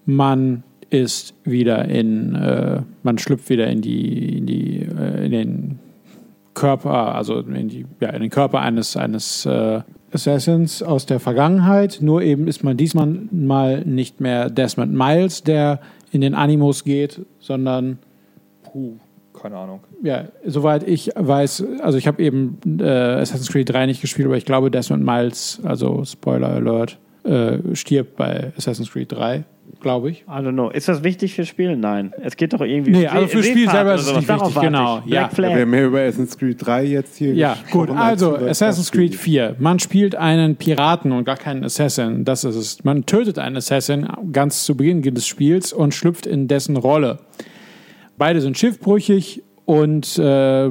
Man 0.05 0.63
ist 0.89 1.33
wieder 1.43 1.85
in, 1.85 2.35
äh, 2.35 2.81
man 3.01 3.17
schlüpft 3.17 3.49
wieder 3.49 3.67
in 3.67 3.81
die, 3.81 4.37
in 4.37 4.45
die, 4.45 4.81
äh, 4.81 5.25
in 5.25 5.31
den 5.31 5.79
Körper, 6.53 7.15
also 7.15 7.39
in, 7.39 7.67
die, 7.67 7.85
ja, 7.99 8.09
in 8.09 8.21
den 8.21 8.29
Körper 8.29 8.61
eines, 8.61 8.95
eines 8.95 9.45
äh, 9.45 9.81
Assassins 10.11 10.83
aus 10.83 11.07
der 11.07 11.19
Vergangenheit. 11.19 11.97
Nur 12.01 12.21
eben 12.21 12.47
ist 12.47 12.63
man 12.63 12.77
diesmal 12.77 13.07
mal 13.31 13.83
nicht 13.85 14.21
mehr 14.21 14.49
Desmond 14.49 14.93
Miles, 14.93 15.43
der 15.43 15.79
in 16.11 16.21
den 16.21 16.35
Animus 16.35 16.83
geht, 16.83 17.25
sondern 17.39 17.97
Puh, 18.73 18.97
keine 19.43 19.57
Ahnung. 19.57 19.81
ja, 20.01 20.25
soweit 20.45 20.87
ich 20.87 21.11
weiß, 21.15 21.63
also 21.81 21.97
ich 21.97 22.07
habe 22.07 22.23
eben 22.23 22.57
äh, 22.79 22.83
Assassin's 22.83 23.49
Creed 23.51 23.69
3 23.71 23.85
nicht 23.85 24.01
gespielt, 24.01 24.25
aber 24.25 24.37
ich 24.37 24.45
glaube, 24.45 24.71
Desmond 24.71 25.05
Miles, 25.05 25.59
also 25.63 26.03
Spoiler 26.05 26.49
Alert, 26.49 26.97
äh, 27.23 27.57
stirbt 27.75 28.15
bei 28.15 28.51
Assassin's 28.57 28.91
Creed 28.91 29.11
3, 29.11 29.43
glaube 29.81 30.09
ich. 30.09 30.21
I 30.23 30.31
don't 30.31 30.51
know. 30.53 30.69
Ist 30.69 30.87
das 30.89 31.03
wichtig 31.03 31.35
fürs 31.35 31.47
Spiel? 31.47 31.75
Nein. 31.77 32.13
Es 32.21 32.35
geht 32.35 32.51
doch 32.53 32.59
irgendwie 32.61 32.91
Nee, 32.91 33.07
um 33.07 33.13
also 33.13 33.27
fürs 33.27 33.45
See- 33.45 33.51
Spiel 33.51 33.69
selber 33.69 33.95
ist 33.95 34.07
es 34.07 34.15
nicht 34.15 34.29
Darauf 34.29 34.47
wichtig, 34.49 34.61
genau, 34.63 35.01
ja. 35.05 35.29
Wir 35.37 35.49
haben 35.61 35.69
mehr 35.69 35.85
über 35.85 35.99
Assassin's 36.01 36.37
Creed 36.37 36.65
3 36.65 36.83
jetzt 36.85 37.15
hier 37.17 37.33
Ja, 37.33 37.57
gut, 37.71 37.89
also 37.89 38.35
Assassin's 38.37 38.91
Creed 38.91 39.13
Spiel. 39.13 39.51
4. 39.51 39.55
Man 39.59 39.79
spielt 39.79 40.15
einen 40.15 40.55
Piraten 40.57 41.11
und 41.11 41.23
gar 41.25 41.37
keinen 41.37 41.63
Assassin. 41.63 42.25
Das 42.25 42.43
ist 42.43 42.55
es. 42.55 42.83
Man 42.83 43.05
tötet 43.05 43.39
einen 43.39 43.55
Assassin 43.57 44.07
ganz 44.31 44.65
zu 44.65 44.75
Beginn 44.75 45.01
des 45.01 45.25
Spiels 45.27 45.71
und 45.73 45.93
schlüpft 45.93 46.25
in 46.25 46.47
dessen 46.47 46.75
Rolle. 46.77 47.19
Beide 48.17 48.41
sind 48.41 48.57
schiffbrüchig 48.57 49.43
und 49.65 50.17
äh, 50.19 50.69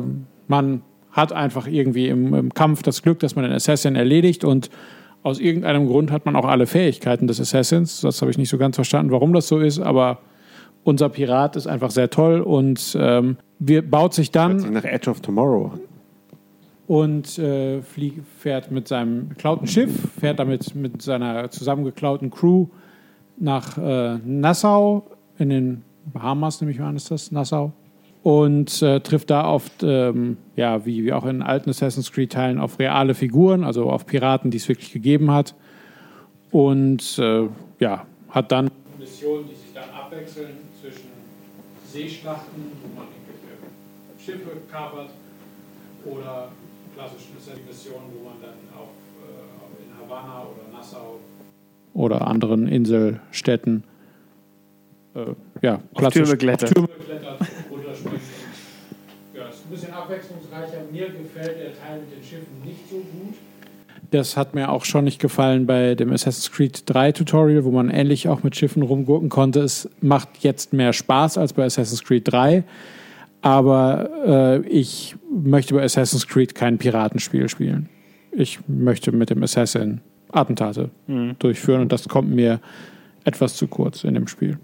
man 0.48 0.82
hat 1.10 1.32
einfach 1.32 1.66
irgendwie 1.66 2.08
im, 2.08 2.34
im 2.34 2.54
Kampf 2.54 2.82
das 2.82 3.02
Glück, 3.02 3.18
dass 3.20 3.36
man 3.36 3.44
den 3.44 3.52
Assassin 3.52 3.96
erledigt 3.96 4.44
und 4.44 4.70
aus 5.22 5.38
irgendeinem 5.38 5.86
Grund 5.86 6.10
hat 6.10 6.26
man 6.26 6.34
auch 6.34 6.46
alle 6.46 6.66
Fähigkeiten 6.66 7.26
des 7.26 7.40
Assassins. 7.40 8.00
Das 8.00 8.20
habe 8.22 8.30
ich 8.30 8.38
nicht 8.38 8.48
so 8.48 8.58
ganz 8.58 8.76
verstanden, 8.76 9.12
warum 9.12 9.32
das 9.32 9.46
so 9.46 9.58
ist, 9.60 9.78
aber 9.78 10.18
unser 10.84 11.08
Pirat 11.08 11.54
ist 11.54 11.66
einfach 11.66 11.90
sehr 11.90 12.10
toll 12.10 12.40
und 12.40 12.96
ähm, 13.00 13.36
wir, 13.60 13.88
baut 13.88 14.14
sich 14.14 14.32
dann 14.32 14.58
sich 14.58 14.70
nach 14.70 14.84
Edge 14.84 15.08
of 15.08 15.20
Tomorrow 15.20 15.72
an. 15.74 15.80
und 16.88 17.38
äh, 17.38 17.82
flieg, 17.82 18.22
fährt 18.38 18.72
mit 18.72 18.88
seinem 18.88 19.28
geklauten 19.28 19.68
Schiff, 19.68 19.92
fährt 20.18 20.40
damit 20.40 20.74
mit 20.74 21.02
seiner 21.02 21.50
zusammengeklauten 21.50 22.30
Crew 22.30 22.66
nach 23.38 23.78
äh, 23.78 24.18
Nassau, 24.24 25.06
in 25.38 25.50
den 25.50 25.82
Bahamas, 26.06 26.60
nehme 26.60 26.72
ich 26.72 26.78
mal 26.78 26.88
an, 26.88 26.96
ist 26.96 27.10
das, 27.10 27.32
Nassau. 27.32 27.72
Und 28.22 28.82
äh, 28.82 29.00
trifft 29.00 29.30
da 29.30 29.48
oft, 29.48 29.82
ähm, 29.82 30.36
ja, 30.54 30.86
wie, 30.86 31.04
wie 31.04 31.12
auch 31.12 31.24
in 31.24 31.42
alten 31.42 31.70
Assassin's 31.70 32.12
Creed-Teilen, 32.12 32.60
auf 32.60 32.78
reale 32.78 33.14
Figuren, 33.14 33.64
also 33.64 33.90
auf 33.90 34.06
Piraten, 34.06 34.50
die 34.50 34.58
es 34.58 34.68
wirklich 34.68 34.92
gegeben 34.92 35.30
hat. 35.30 35.54
Und 36.50 37.18
äh, 37.18 37.48
ja, 37.80 38.06
hat 38.28 38.52
dann 38.52 38.70
Missionen, 38.98 39.46
die 39.48 39.54
sich 39.54 39.72
dann 39.74 39.90
abwechseln 39.90 40.58
zwischen 40.80 41.08
Seeschlachten, 41.90 42.62
wo 42.82 43.00
man 43.00 43.08
Schiffe 44.18 44.50
kapert, 44.70 45.10
oder 46.04 46.48
klassischen 46.94 47.34
Missionen, 47.66 48.06
wo 48.14 48.28
man 48.28 48.40
dann 48.40 48.58
auf, 48.76 48.90
äh, 49.22 49.82
in 49.82 49.90
Havanna 49.98 50.42
oder 50.42 50.76
Nassau 50.76 51.18
oder 51.94 52.26
anderen 52.26 52.68
Inselstädten 52.68 53.84
äh, 55.14 55.34
ja, 55.62 55.80
klassisch 55.94 56.22
Türme 56.22 56.36
klettert. 56.36 56.74
Türme 56.74 56.88
klettert, 56.88 57.40
runterspringt 57.70 58.20
bisschen 59.72 59.92
abwechslungsreicher. 59.92 60.84
Mir 60.92 61.06
gefällt 61.08 61.58
der 61.58 61.74
Teil 61.74 62.00
mit 62.00 62.16
den 62.16 62.22
Schiffen 62.22 62.60
nicht 62.64 62.88
so 62.88 62.96
gut. 62.96 63.34
Das 64.10 64.36
hat 64.36 64.54
mir 64.54 64.70
auch 64.70 64.84
schon 64.84 65.04
nicht 65.04 65.20
gefallen 65.20 65.66
bei 65.66 65.94
dem 65.94 66.12
Assassin's 66.12 66.52
Creed 66.52 66.82
3 66.86 67.12
Tutorial, 67.12 67.64
wo 67.64 67.70
man 67.70 67.88
ähnlich 67.88 68.28
auch 68.28 68.42
mit 68.42 68.54
Schiffen 68.54 68.82
rumgurken 68.82 69.30
konnte. 69.30 69.60
Es 69.60 69.88
macht 70.00 70.28
jetzt 70.40 70.74
mehr 70.74 70.92
Spaß 70.92 71.38
als 71.38 71.54
bei 71.54 71.64
Assassin's 71.64 72.04
Creed 72.04 72.30
3. 72.30 72.64
Aber 73.40 74.10
äh, 74.26 74.66
ich 74.68 75.16
möchte 75.30 75.74
bei 75.74 75.82
Assassin's 75.82 76.28
Creed 76.28 76.54
kein 76.54 76.76
Piratenspiel 76.76 77.48
spielen. 77.48 77.88
Ich 78.30 78.60
möchte 78.68 79.12
mit 79.12 79.30
dem 79.30 79.42
Assassin 79.42 80.02
Attentate 80.30 80.90
durchführen 81.38 81.82
und 81.82 81.92
das 81.92 82.08
kommt 82.08 82.30
mir 82.30 82.60
etwas 83.24 83.56
zu 83.56 83.66
kurz 83.66 84.04
in 84.04 84.14
dem 84.14 84.26
Spiel. 84.26 84.58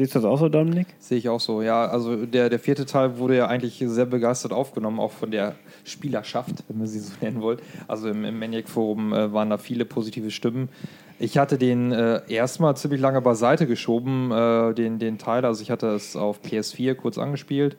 Siehst 0.00 0.14
du 0.14 0.20
das 0.20 0.24
auch 0.24 0.38
so, 0.38 0.48
Dominik? 0.48 0.86
Sehe 0.98 1.18
ich 1.18 1.28
auch 1.28 1.40
so, 1.40 1.60
ja. 1.60 1.84
Also 1.84 2.24
der, 2.24 2.48
der 2.48 2.58
vierte 2.58 2.86
Teil 2.86 3.18
wurde 3.18 3.36
ja 3.36 3.48
eigentlich 3.48 3.84
sehr 3.86 4.06
begeistert 4.06 4.50
aufgenommen, 4.50 4.98
auch 4.98 5.12
von 5.12 5.30
der 5.30 5.56
Spielerschaft, 5.84 6.64
wenn 6.68 6.78
man 6.78 6.86
sie 6.86 7.00
so 7.00 7.12
nennen 7.20 7.42
wollt. 7.42 7.60
Also 7.86 8.08
im, 8.08 8.24
im 8.24 8.38
Maniac-Forum 8.38 9.12
äh, 9.12 9.30
waren 9.34 9.50
da 9.50 9.58
viele 9.58 9.84
positive 9.84 10.30
Stimmen. 10.30 10.70
Ich 11.18 11.36
hatte 11.36 11.58
den 11.58 11.92
äh, 11.92 12.22
erstmal 12.28 12.78
ziemlich 12.78 12.98
lange 12.98 13.20
beiseite 13.20 13.66
geschoben, 13.66 14.32
äh, 14.32 14.72
den, 14.72 14.98
den 14.98 15.18
Teil. 15.18 15.44
Also 15.44 15.60
ich 15.60 15.70
hatte 15.70 15.88
es 15.88 16.16
auf 16.16 16.40
PS4 16.42 16.94
kurz 16.94 17.18
angespielt. 17.18 17.76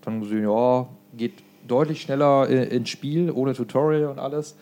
Dann 0.00 0.20
gesehen, 0.20 0.42
ja, 0.42 0.88
geht 1.16 1.34
deutlich 1.68 2.02
schneller 2.02 2.50
äh, 2.50 2.74
ins 2.74 2.88
Spiel, 2.88 3.30
ohne 3.30 3.54
Tutorial 3.54 4.06
und 4.06 4.18
alles. 4.18 4.56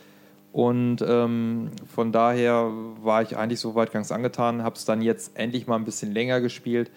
Und 0.53 1.05
ähm, 1.07 1.71
von 1.87 2.11
daher 2.11 2.71
war 3.03 3.23
ich 3.23 3.37
eigentlich 3.37 3.61
soweit 3.61 3.93
ganz 3.93 4.11
angetan, 4.11 4.65
habe 4.65 4.75
es 4.75 4.85
dann 4.85 5.01
jetzt 5.01 5.37
endlich 5.39 5.67
mal 5.67 5.77
ein 5.77 5.85
bisschen 5.85 6.13
länger 6.13 6.41
gespielt. 6.41 6.91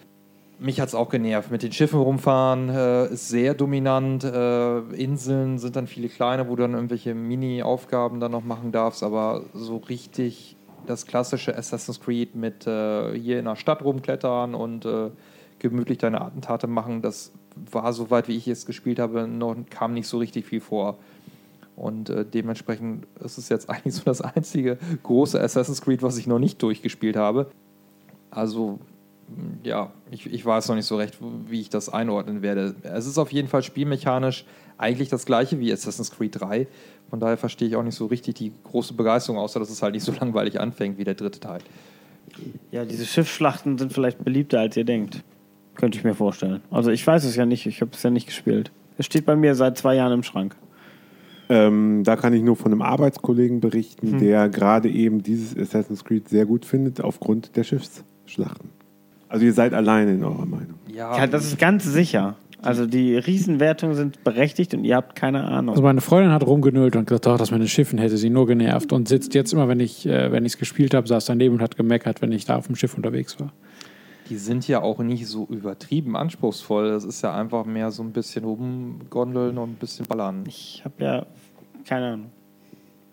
Mich 0.58 0.80
hat 0.80 0.88
es 0.88 0.94
auch 0.94 1.08
genervt. 1.08 1.50
Mit 1.50 1.62
den 1.62 1.72
Schiffen 1.72 2.00
rumfahren 2.00 2.68
äh, 2.68 3.06
ist 3.06 3.28
sehr 3.28 3.54
dominant. 3.54 4.24
Äh, 4.24 4.78
Inseln 4.94 5.58
sind 5.58 5.76
dann 5.76 5.86
viele 5.86 6.08
kleine, 6.08 6.48
wo 6.48 6.56
du 6.56 6.62
dann 6.62 6.74
irgendwelche 6.74 7.14
Mini-Aufgaben 7.14 8.20
dann 8.20 8.32
noch 8.32 8.44
machen 8.44 8.72
darfst. 8.72 9.02
Aber 9.02 9.44
so 9.52 9.76
richtig 9.76 10.56
das 10.86 11.06
klassische 11.06 11.56
Assassin's 11.56 12.00
Creed 12.00 12.34
mit 12.34 12.66
äh, 12.66 13.18
hier 13.18 13.38
in 13.38 13.46
der 13.46 13.56
Stadt 13.56 13.82
rumklettern 13.82 14.54
und 14.54 14.84
äh, 14.84 15.10
gemütlich 15.58 15.98
deine 15.98 16.20
Attentate 16.20 16.66
machen, 16.66 17.02
das 17.02 17.32
war 17.70 17.92
soweit, 17.92 18.28
wie 18.28 18.36
ich 18.36 18.48
es 18.48 18.66
gespielt 18.66 18.98
habe, 18.98 19.26
noch 19.26 19.56
kam 19.70 19.94
nicht 19.94 20.08
so 20.08 20.18
richtig 20.18 20.46
viel 20.46 20.60
vor. 20.60 20.98
Und 21.76 22.08
äh, 22.08 22.24
dementsprechend 22.24 23.06
ist 23.22 23.38
es 23.38 23.48
jetzt 23.48 23.68
eigentlich 23.70 23.94
so 23.94 24.02
das 24.04 24.20
einzige 24.20 24.78
große 25.02 25.40
Assassin's 25.40 25.82
Creed, 25.82 26.02
was 26.02 26.16
ich 26.18 26.26
noch 26.26 26.38
nicht 26.38 26.62
durchgespielt 26.62 27.16
habe. 27.16 27.50
Also, 28.30 28.78
mh, 29.28 29.58
ja, 29.64 29.92
ich, 30.10 30.26
ich 30.32 30.44
weiß 30.44 30.68
noch 30.68 30.76
nicht 30.76 30.86
so 30.86 30.96
recht, 30.96 31.18
wie 31.48 31.60
ich 31.60 31.70
das 31.70 31.88
einordnen 31.88 32.42
werde. 32.42 32.74
Es 32.82 33.06
ist 33.06 33.18
auf 33.18 33.32
jeden 33.32 33.48
Fall 33.48 33.62
spielmechanisch 33.62 34.44
eigentlich 34.78 35.08
das 35.08 35.26
gleiche 35.26 35.60
wie 35.60 35.72
Assassin's 35.72 36.10
Creed 36.10 36.40
3. 36.40 36.66
Von 37.10 37.20
daher 37.20 37.36
verstehe 37.36 37.68
ich 37.68 37.76
auch 37.76 37.82
nicht 37.82 37.94
so 37.94 38.06
richtig 38.06 38.34
die 38.34 38.52
große 38.64 38.94
Begeisterung, 38.94 39.38
außer 39.38 39.60
dass 39.60 39.70
es 39.70 39.82
halt 39.82 39.94
nicht 39.94 40.04
so 40.04 40.12
langweilig 40.20 40.60
anfängt 40.60 40.98
wie 40.98 41.04
der 41.04 41.14
dritte 41.14 41.40
Teil. 41.40 41.60
Ja, 42.70 42.84
diese 42.84 43.04
Schiffsschlachten 43.04 43.78
sind 43.78 43.92
vielleicht 43.92 44.24
beliebter, 44.24 44.60
als 44.60 44.76
ihr 44.76 44.84
denkt. 44.84 45.22
Könnte 45.76 45.98
ich 45.98 46.04
mir 46.04 46.14
vorstellen. 46.14 46.62
Also 46.70 46.90
ich 46.90 47.06
weiß 47.06 47.24
es 47.24 47.36
ja 47.36 47.46
nicht, 47.46 47.66
ich 47.66 47.80
habe 47.80 47.90
es 47.92 48.02
ja 48.02 48.10
nicht 48.10 48.26
gespielt. 48.26 48.70
Es 48.96 49.06
steht 49.06 49.26
bei 49.26 49.36
mir 49.36 49.54
seit 49.54 49.76
zwei 49.76 49.96
Jahren 49.96 50.12
im 50.12 50.22
Schrank. 50.22 50.56
Ähm, 51.48 52.02
da 52.04 52.16
kann 52.16 52.32
ich 52.32 52.42
nur 52.42 52.56
von 52.56 52.72
einem 52.72 52.82
Arbeitskollegen 52.82 53.60
berichten, 53.60 54.18
der 54.18 54.48
gerade 54.48 54.88
eben 54.88 55.22
dieses 55.22 55.56
Assassin's 55.56 56.04
Creed 56.04 56.28
sehr 56.28 56.46
gut 56.46 56.64
findet, 56.64 57.00
aufgrund 57.00 57.56
der 57.56 57.64
Schiffsschlachten. 57.64 58.70
Also 59.28 59.44
ihr 59.44 59.52
seid 59.52 59.74
alleine 59.74 60.12
in 60.12 60.24
eurer 60.24 60.46
Meinung. 60.46 60.78
Ja, 60.94 61.26
das 61.26 61.44
ist 61.46 61.58
ganz 61.58 61.84
sicher. 61.84 62.36
Also 62.64 62.86
die 62.86 63.16
Riesenwertungen 63.16 63.94
sind 63.94 64.24
berechtigt 64.24 64.72
und 64.72 64.84
ihr 64.84 64.96
habt 64.96 65.16
keine 65.16 65.44
Ahnung. 65.44 65.74
Also 65.74 65.82
meine 65.82 66.00
Freundin 66.00 66.32
hat 66.32 66.46
rumgenölt 66.46 66.96
und 66.96 67.06
gesagt, 67.06 67.26
ach, 67.26 67.36
das 67.36 67.50
mit 67.50 67.60
den 67.60 67.68
Schiffen 67.68 67.98
hätte 67.98 68.16
sie 68.16 68.30
nur 68.30 68.46
genervt 68.46 68.92
und 68.92 69.06
sitzt 69.06 69.34
jetzt 69.34 69.52
immer, 69.52 69.68
wenn 69.68 69.80
ich 69.80 70.06
äh, 70.06 70.32
wenn 70.32 70.46
ich 70.46 70.52
es 70.54 70.58
gespielt 70.58 70.94
habe, 70.94 71.06
saß 71.06 71.26
daneben 71.26 71.56
und 71.56 71.60
hat 71.60 71.76
gemeckert, 71.76 72.22
wenn 72.22 72.32
ich 72.32 72.46
da 72.46 72.56
auf 72.56 72.66
dem 72.66 72.76
Schiff 72.76 72.96
unterwegs 72.96 73.38
war. 73.38 73.52
Die 74.28 74.36
sind 74.36 74.66
ja 74.68 74.82
auch 74.82 74.98
nicht 75.00 75.26
so 75.26 75.46
übertrieben 75.46 76.16
anspruchsvoll. 76.16 76.90
Das 76.90 77.04
ist 77.04 77.22
ja 77.22 77.34
einfach 77.34 77.64
mehr 77.64 77.90
so 77.90 78.02
ein 78.02 78.12
bisschen 78.12 78.44
rumgondeln 78.44 79.58
und 79.58 79.70
ein 79.70 79.74
bisschen 79.76 80.06
ballern. 80.06 80.44
Ich 80.46 80.82
habe 80.84 81.04
ja 81.04 81.26
keine 81.84 82.06
Ahnung. 82.12 82.30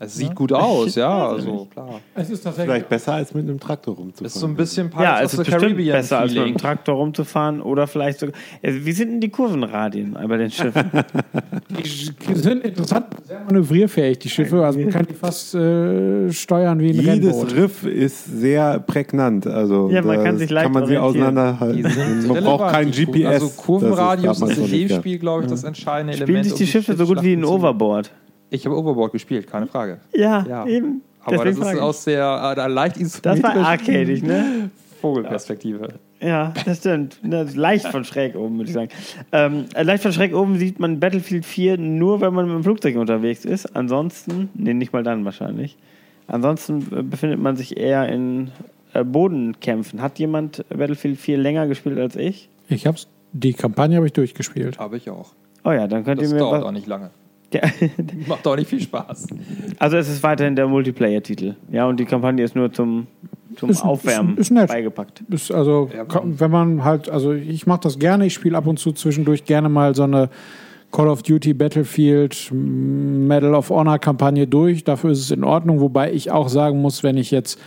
Es 0.03 0.15
sieht 0.15 0.33
gut 0.35 0.51
aus, 0.51 0.95
ja, 0.95 1.29
also 1.33 1.67
klar. 1.71 1.99
Es 2.15 2.29
ist 2.29 2.41
tatsächlich 2.43 2.71
Vielleicht 2.71 2.89
besser 2.89 3.13
als 3.13 3.33
mit 3.33 3.47
einem 3.47 3.59
Traktor 3.59 3.95
rumzufahren. 3.95 4.25
Ist 4.25 4.33
so 4.33 4.47
ein 4.47 4.55
bisschen 4.55 4.89
Ja, 4.91 4.97
Pirates 4.97 5.25
es 5.25 5.33
ist 5.33 5.39
of 5.39 5.45
the 5.45 5.51
bestimmt 5.51 5.61
Caribbean 5.73 5.97
besser, 5.97 6.19
als 6.19 6.31
mit 6.31 6.37
Feeling. 6.39 6.53
dem 6.55 6.57
Traktor 6.59 6.95
rumzufahren 6.95 7.61
oder 7.61 7.87
vielleicht 7.87 8.19
sogar. 8.19 8.35
Also, 8.63 8.85
wie 8.85 8.91
sind 8.93 9.11
denn 9.11 9.21
die 9.21 9.29
Kurvenradien 9.29 10.17
bei 10.27 10.37
den 10.37 10.49
Schiffen? 10.51 10.89
Die 11.69 12.35
sind 12.35 12.63
interessant, 12.63 13.05
sehr 13.27 13.39
manövrierfähig, 13.45 14.19
die 14.19 14.29
Schiffe. 14.29 14.63
Also 14.65 14.79
man 14.79 14.89
kann 14.89 15.05
die 15.09 15.13
fast 15.13 15.55
äh, 15.55 16.31
steuern 16.31 16.79
wie 16.79 16.89
ein 16.89 16.95
Jedes 16.95 17.35
Rennboot. 17.35 17.55
Riff 17.55 17.83
ist 17.85 18.25
sehr 18.39 18.79
prägnant. 18.79 19.47
Also 19.47 19.89
Ja, 19.89 20.01
man 20.01 20.23
kann 20.23 20.37
sich 20.37 20.49
leicht 20.49 20.65
kann 20.65 20.73
man 20.73 20.85
sie 20.87 20.97
auseinanderhalten. 20.97 21.89
sind 21.89 22.27
Man 22.27 22.43
braucht 22.43 22.71
kein 22.73 22.91
GPS. 22.91 23.25
Also 23.25 23.49
Kurvenradius 23.49 24.39
Das 24.39 24.57
ist- 24.57 24.71
ja. 24.71 24.97
Spiel, 24.97 25.19
glaube 25.19 25.43
ich, 25.43 25.49
das 25.49 25.63
entscheidende 25.63 26.13
Spielen 26.13 26.27
Element. 26.29 26.45
sich 26.45 26.53
um 26.53 26.59
die 26.59 26.67
Schiffe 26.67 26.95
so 26.95 27.05
gut 27.05 27.23
wie 27.23 27.33
ein 27.33 27.45
Overboard? 27.45 28.11
Ich 28.51 28.65
habe 28.65 28.77
Overboard 28.77 29.11
gespielt, 29.13 29.47
keine 29.49 29.65
Frage. 29.65 29.99
Ja, 30.13 30.45
Ja. 30.47 30.67
eben. 30.67 31.01
Aber 31.23 31.37
Deswegen 31.37 31.59
das 31.61 31.73
ist 31.73 31.79
aus 31.79 32.03
der, 32.03 32.53
äh, 32.57 32.67
leicht 32.67 32.97
Das 32.99 33.23
war 33.23 33.33
isometrischen 33.35 33.65
arcadig, 33.65 34.23
ne? 34.23 34.69
Vogelperspektive. 35.01 35.87
Ja, 36.19 36.53
das 36.65 36.77
stimmt. 36.79 37.19
Ne, 37.23 37.47
leicht 37.55 37.87
von 37.87 38.03
schräg 38.05 38.35
oben, 38.35 38.57
würde 38.57 38.69
ich 38.69 38.73
sagen. 38.75 38.89
Ähm, 39.31 39.65
äh, 39.73 39.81
leicht 39.83 40.03
von 40.03 40.13
schräg 40.13 40.35
oben 40.35 40.57
sieht 40.59 40.79
man 40.79 40.99
Battlefield 40.99 41.45
4 41.45 41.77
nur, 41.79 42.21
wenn 42.21 42.33
man 42.33 42.45
mit 42.45 42.53
dem 42.55 42.63
Flugzeug 42.63 42.95
unterwegs 42.97 43.43
ist. 43.45 43.75
Ansonsten, 43.75 44.49
nee, 44.53 44.73
nicht 44.75 44.93
mal 44.93 45.01
dann 45.03 45.25
wahrscheinlich. 45.25 45.77
Ansonsten 46.27 46.85
äh, 46.95 47.01
befindet 47.01 47.39
man 47.39 47.55
sich 47.55 47.77
eher 47.77 48.07
in 48.09 48.51
äh, 48.93 49.03
Bodenkämpfen. 49.03 50.01
Hat 50.01 50.19
jemand 50.19 50.63
Battlefield 50.69 51.17
4 51.17 51.37
länger 51.37 51.65
gespielt 51.67 51.97
als 51.97 52.15
ich? 52.15 52.49
Ich 52.69 52.85
hab's, 52.85 53.07
die 53.33 53.53
Kampagne 53.53 53.95
habe 53.97 54.05
ich 54.05 54.13
durchgespielt. 54.13 54.77
Habe 54.77 54.97
ich 54.97 55.09
auch. 55.09 55.31
Oh 55.63 55.71
ja, 55.71 55.87
dann 55.87 56.03
könnt 56.03 56.21
Das 56.21 56.29
ihr 56.29 56.33
mir 56.35 56.39
dauert 56.41 56.61
was- 56.61 56.67
auch 56.67 56.71
nicht 56.71 56.87
lange. 56.87 57.09
Ja, 57.53 57.61
Macht 58.27 58.47
auch 58.47 58.55
nicht 58.55 58.69
viel 58.69 58.81
Spaß. 58.81 59.27
Also 59.79 59.97
es 59.97 60.09
ist 60.09 60.23
weiterhin 60.23 60.55
der 60.55 60.67
Multiplayer-Titel. 60.67 61.55
Ja, 61.71 61.85
und 61.87 61.99
die 61.99 62.05
Kampagne 62.05 62.43
ist 62.43 62.55
nur 62.55 62.71
zum, 62.71 63.07
zum 63.57 63.69
Ist- 63.69 63.83
Aufwärmen 63.83 64.33
ist- 64.35 64.39
ist 64.41 64.51
nett. 64.51 64.69
beigepackt. 64.69 65.23
Ist 65.29 65.51
also, 65.51 65.89
wenn 66.23 66.51
man 66.51 66.83
halt, 66.83 67.09
also 67.09 67.33
ich 67.33 67.67
mache 67.67 67.81
das 67.83 67.99
gerne, 67.99 68.25
ich 68.25 68.33
spiele 68.33 68.57
ab 68.57 68.67
und 68.67 68.79
zu 68.79 68.91
zwischendurch 68.93 69.43
gerne 69.45 69.67
mal 69.69 69.93
so 69.95 70.03
eine 70.03 70.29
Call 70.91 71.07
of 71.07 71.23
Duty 71.23 71.53
Battlefield 71.53 72.49
mm, 72.51 73.27
Medal 73.27 73.53
of 73.55 73.69
Honor 73.69 73.99
Kampagne 73.99 74.47
durch. 74.47 74.83
Dafür 74.83 75.11
ist 75.11 75.19
es 75.19 75.31
in 75.31 75.43
Ordnung, 75.43 75.79
wobei 75.81 76.11
ich 76.11 76.31
auch 76.31 76.49
sagen 76.49 76.81
muss, 76.81 77.03
wenn 77.03 77.17
ich 77.17 77.31
jetzt 77.31 77.59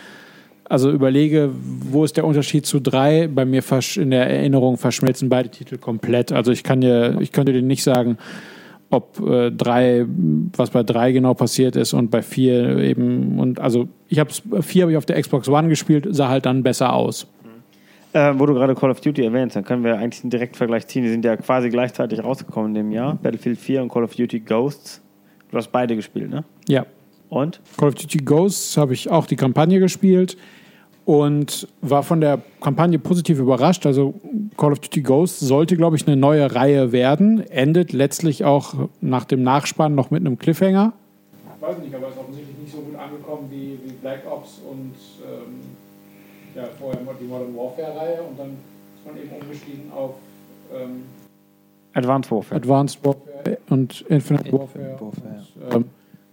also 0.67 0.91
überlege, 0.91 1.51
wo 1.91 2.05
ist 2.05 2.17
der 2.17 2.25
Unterschied 2.25 2.65
zu 2.65 2.81
drei? 2.81 3.29
Bei 3.29 3.45
mir 3.45 3.63
in 3.97 4.11
der 4.11 4.31
Erinnerung 4.31 4.79
verschmelzen 4.79 5.29
beide 5.29 5.51
Titel 5.51 5.77
komplett. 5.77 6.33
Also 6.33 6.53
ich 6.53 6.63
kann 6.65 6.81
dir, 6.81 7.19
ich 7.21 7.33
könnte 7.33 7.53
dir 7.53 7.61
nicht 7.61 7.83
sagen, 7.83 8.17
ob 8.95 9.21
äh, 9.21 9.51
drei, 9.51 10.07
was 10.57 10.71
bei 10.71 10.83
drei 10.83 11.13
genau 11.13 11.35
passiert 11.35 11.77
ist 11.77 11.93
und 11.93 12.11
bei 12.11 12.23
vier 12.23 12.79
eben 12.79 13.39
und 13.39 13.61
also 13.61 13.89
ich 14.09 14.19
habe 14.19 14.31
vier 14.63 14.83
habe 14.83 14.93
ich 14.93 14.99
auf 14.99 15.07
der 15.07 15.21
Xbox 15.21 15.49
One 15.49 15.69
gespielt, 15.69 16.07
sah 16.11 16.29
halt 16.29 16.47
dann 16.47 16.63
besser 16.63 16.93
aus. 16.93 17.27
Äh, 18.15 18.33
wo 18.39 18.47
du 18.47 18.55
gerade 18.55 18.77
Call 18.77 18.91
of 18.91 19.01
Duty 19.01 19.25
erwähnst, 19.25 19.57
dann 19.57 19.65
können 19.65 19.83
wir 19.83 19.99
eigentlich 19.99 20.23
einen 20.23 20.31
Direktvergleich 20.31 20.87
ziehen. 20.87 21.03
Die 21.03 21.11
sind 21.11 21.25
ja 21.25 21.37
quasi 21.37 21.69
gleichzeitig 21.69 22.23
rausgekommen 22.23 22.71
in 22.71 22.75
dem 22.75 22.93
Jahr. 22.93 23.17
Battlefield 23.17 23.59
4 23.59 23.83
und 23.83 23.89
Call 23.89 24.05
of 24.05 24.15
Duty 24.15 24.39
Ghosts. 24.39 25.03
Du 25.51 25.57
hast 25.57 25.73
beide 25.73 25.97
gespielt, 25.97 26.31
ne? 26.31 26.45
Ja. 26.69 26.87
Und? 27.29 27.61
Call 27.77 27.89
of 27.89 27.97
Duty 27.97 28.19
Ghosts 28.19 28.77
habe 28.77 28.95
ich 28.95 29.11
auch 29.11 29.27
die 29.27 29.35
Kampagne 29.35 29.81
gespielt 29.81 30.37
und 31.05 31.69
war 31.83 32.03
von 32.03 32.21
der 32.21 32.41
Kampagne 32.61 32.99
positiv 32.99 33.39
überrascht. 33.39 33.87
Also 33.87 34.15
Call 34.57 34.73
of 34.73 34.79
Duty 34.79 35.03
Ghosts 35.03 35.41
sollte, 35.41 35.77
glaube 35.77 35.97
ich, 35.97 36.07
eine 36.07 36.17
neue 36.17 36.55
Reihe 36.55 36.93
werden. 36.93 37.41
Endet 37.51 37.93
letztlich 37.93 38.45
auch 38.45 38.75
nach 39.01 39.25
dem 39.25 39.43
Nachspann 39.43 39.95
noch 39.95 40.11
mit 40.11 40.21
einem 40.21 40.39
Cliffhanger. 40.39 40.93
Ich 41.57 41.63
weiß 41.63 41.79
nicht, 41.79 41.95
aber 41.95 42.09
ist 42.09 42.19
offensichtlich 42.19 42.57
nicht 42.59 42.73
so 42.73 42.79
gut 42.79 42.97
angekommen 42.97 43.49
wie, 43.51 43.79
wie 43.85 43.93
Black 43.93 44.23
Ops 44.31 44.61
und 44.71 44.95
ähm, 45.25 45.61
ja, 46.55 46.65
vorher 46.79 47.01
die 47.21 47.25
Modern 47.25 47.57
Warfare-Reihe 47.57 48.23
und 48.23 48.39
dann 48.39 48.49
ist 48.49 49.07
man 49.07 49.17
eben 49.17 49.31
umgestiegen 49.31 49.93
auf 49.93 50.15
ähm, 50.75 51.05
Advanced 51.95 52.31
Warfare. 52.31 52.57
Advanced 52.57 53.05
Warfare 53.05 53.59
und 53.71 54.03
Infinite 54.09 54.53
Warfare. 54.53 54.85
Infinite 54.85 55.01
Warfare. 55.01 55.75
Und, 55.75 55.75
ähm, 55.75 55.85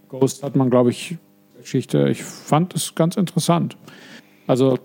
Ghost 0.08 0.42
hat 0.42 0.56
man, 0.56 0.68
glaube 0.68 0.90
ich, 0.90 1.16
Geschichte. 1.60 2.08
Ich 2.08 2.22
fand 2.22 2.74
es 2.74 2.94
ganz 2.94 3.16
interessant. 3.16 3.76
Also 4.52 4.78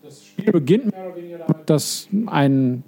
das 0.00 0.24
Spiel 0.24 0.52
beginnt 0.52 0.92
mehr 0.92 1.06
oder 1.06 1.16
weniger 1.16 1.38
damit, 1.38 1.68
dass 1.68 2.08
ein, 2.26 2.84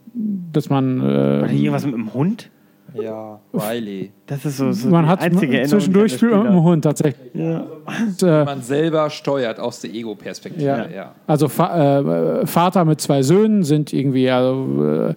dass 0.52 0.70
man 0.70 1.02
War 1.02 1.50
äh, 1.50 1.56
irgendwas 1.56 1.84
mit 1.84 1.94
dem 1.94 2.14
Hund? 2.14 2.50
Ja, 2.94 3.40
Riley. 3.52 4.12
Das 4.26 4.44
ist 4.44 4.58
so, 4.58 4.70
so 4.70 4.88
man 4.90 5.06
die 5.06 5.10
hat 5.10 5.20
einzige 5.22 5.58
Erinnerung. 5.58 5.80
zwischendurch 5.80 6.12
spielt 6.12 6.30
man 6.30 6.40
an 6.42 6.46
mit 6.46 6.54
dem 6.54 6.62
Hund 6.62 6.84
tatsächlich. 6.84 7.34
Habe. 7.34 7.82
Und, 8.06 8.22
äh, 8.22 8.44
Man 8.44 8.62
selber 8.62 9.10
steuert 9.10 9.58
aus 9.58 9.80
der 9.80 9.92
Ego-Perspektive. 9.92 10.64
Ja. 10.64 10.88
Ja. 10.88 11.14
Also 11.26 11.48
Fa 11.48 12.42
äh, 12.42 12.46
Vater 12.46 12.84
mit 12.84 13.00
zwei 13.00 13.22
Söhnen 13.24 13.64
sind 13.64 13.92
irgendwie, 13.92 14.30
also, 14.30 15.08
äh, 15.10 15.14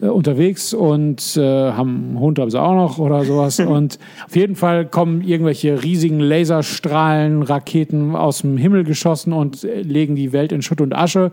äh, 0.00 0.06
unterwegs 0.06 0.74
und 0.74 1.36
äh, 1.36 1.40
haben 1.40 2.08
einen 2.08 2.20
Hund, 2.20 2.38
haben 2.38 2.50
sie 2.50 2.60
auch 2.60 2.74
noch 2.74 2.98
oder 2.98 3.24
sowas. 3.24 3.60
und 3.60 3.98
auf 4.26 4.36
jeden 4.36 4.56
Fall 4.56 4.86
kommen 4.86 5.22
irgendwelche 5.22 5.82
riesigen 5.82 6.20
Laserstrahlen, 6.20 7.42
Raketen 7.42 8.16
aus 8.16 8.40
dem 8.40 8.56
Himmel 8.56 8.84
geschossen 8.84 9.32
und 9.32 9.64
äh, 9.64 9.82
legen 9.82 10.16
die 10.16 10.32
Welt 10.32 10.52
in 10.52 10.62
Schutt 10.62 10.80
und 10.80 10.94
Asche. 10.94 11.32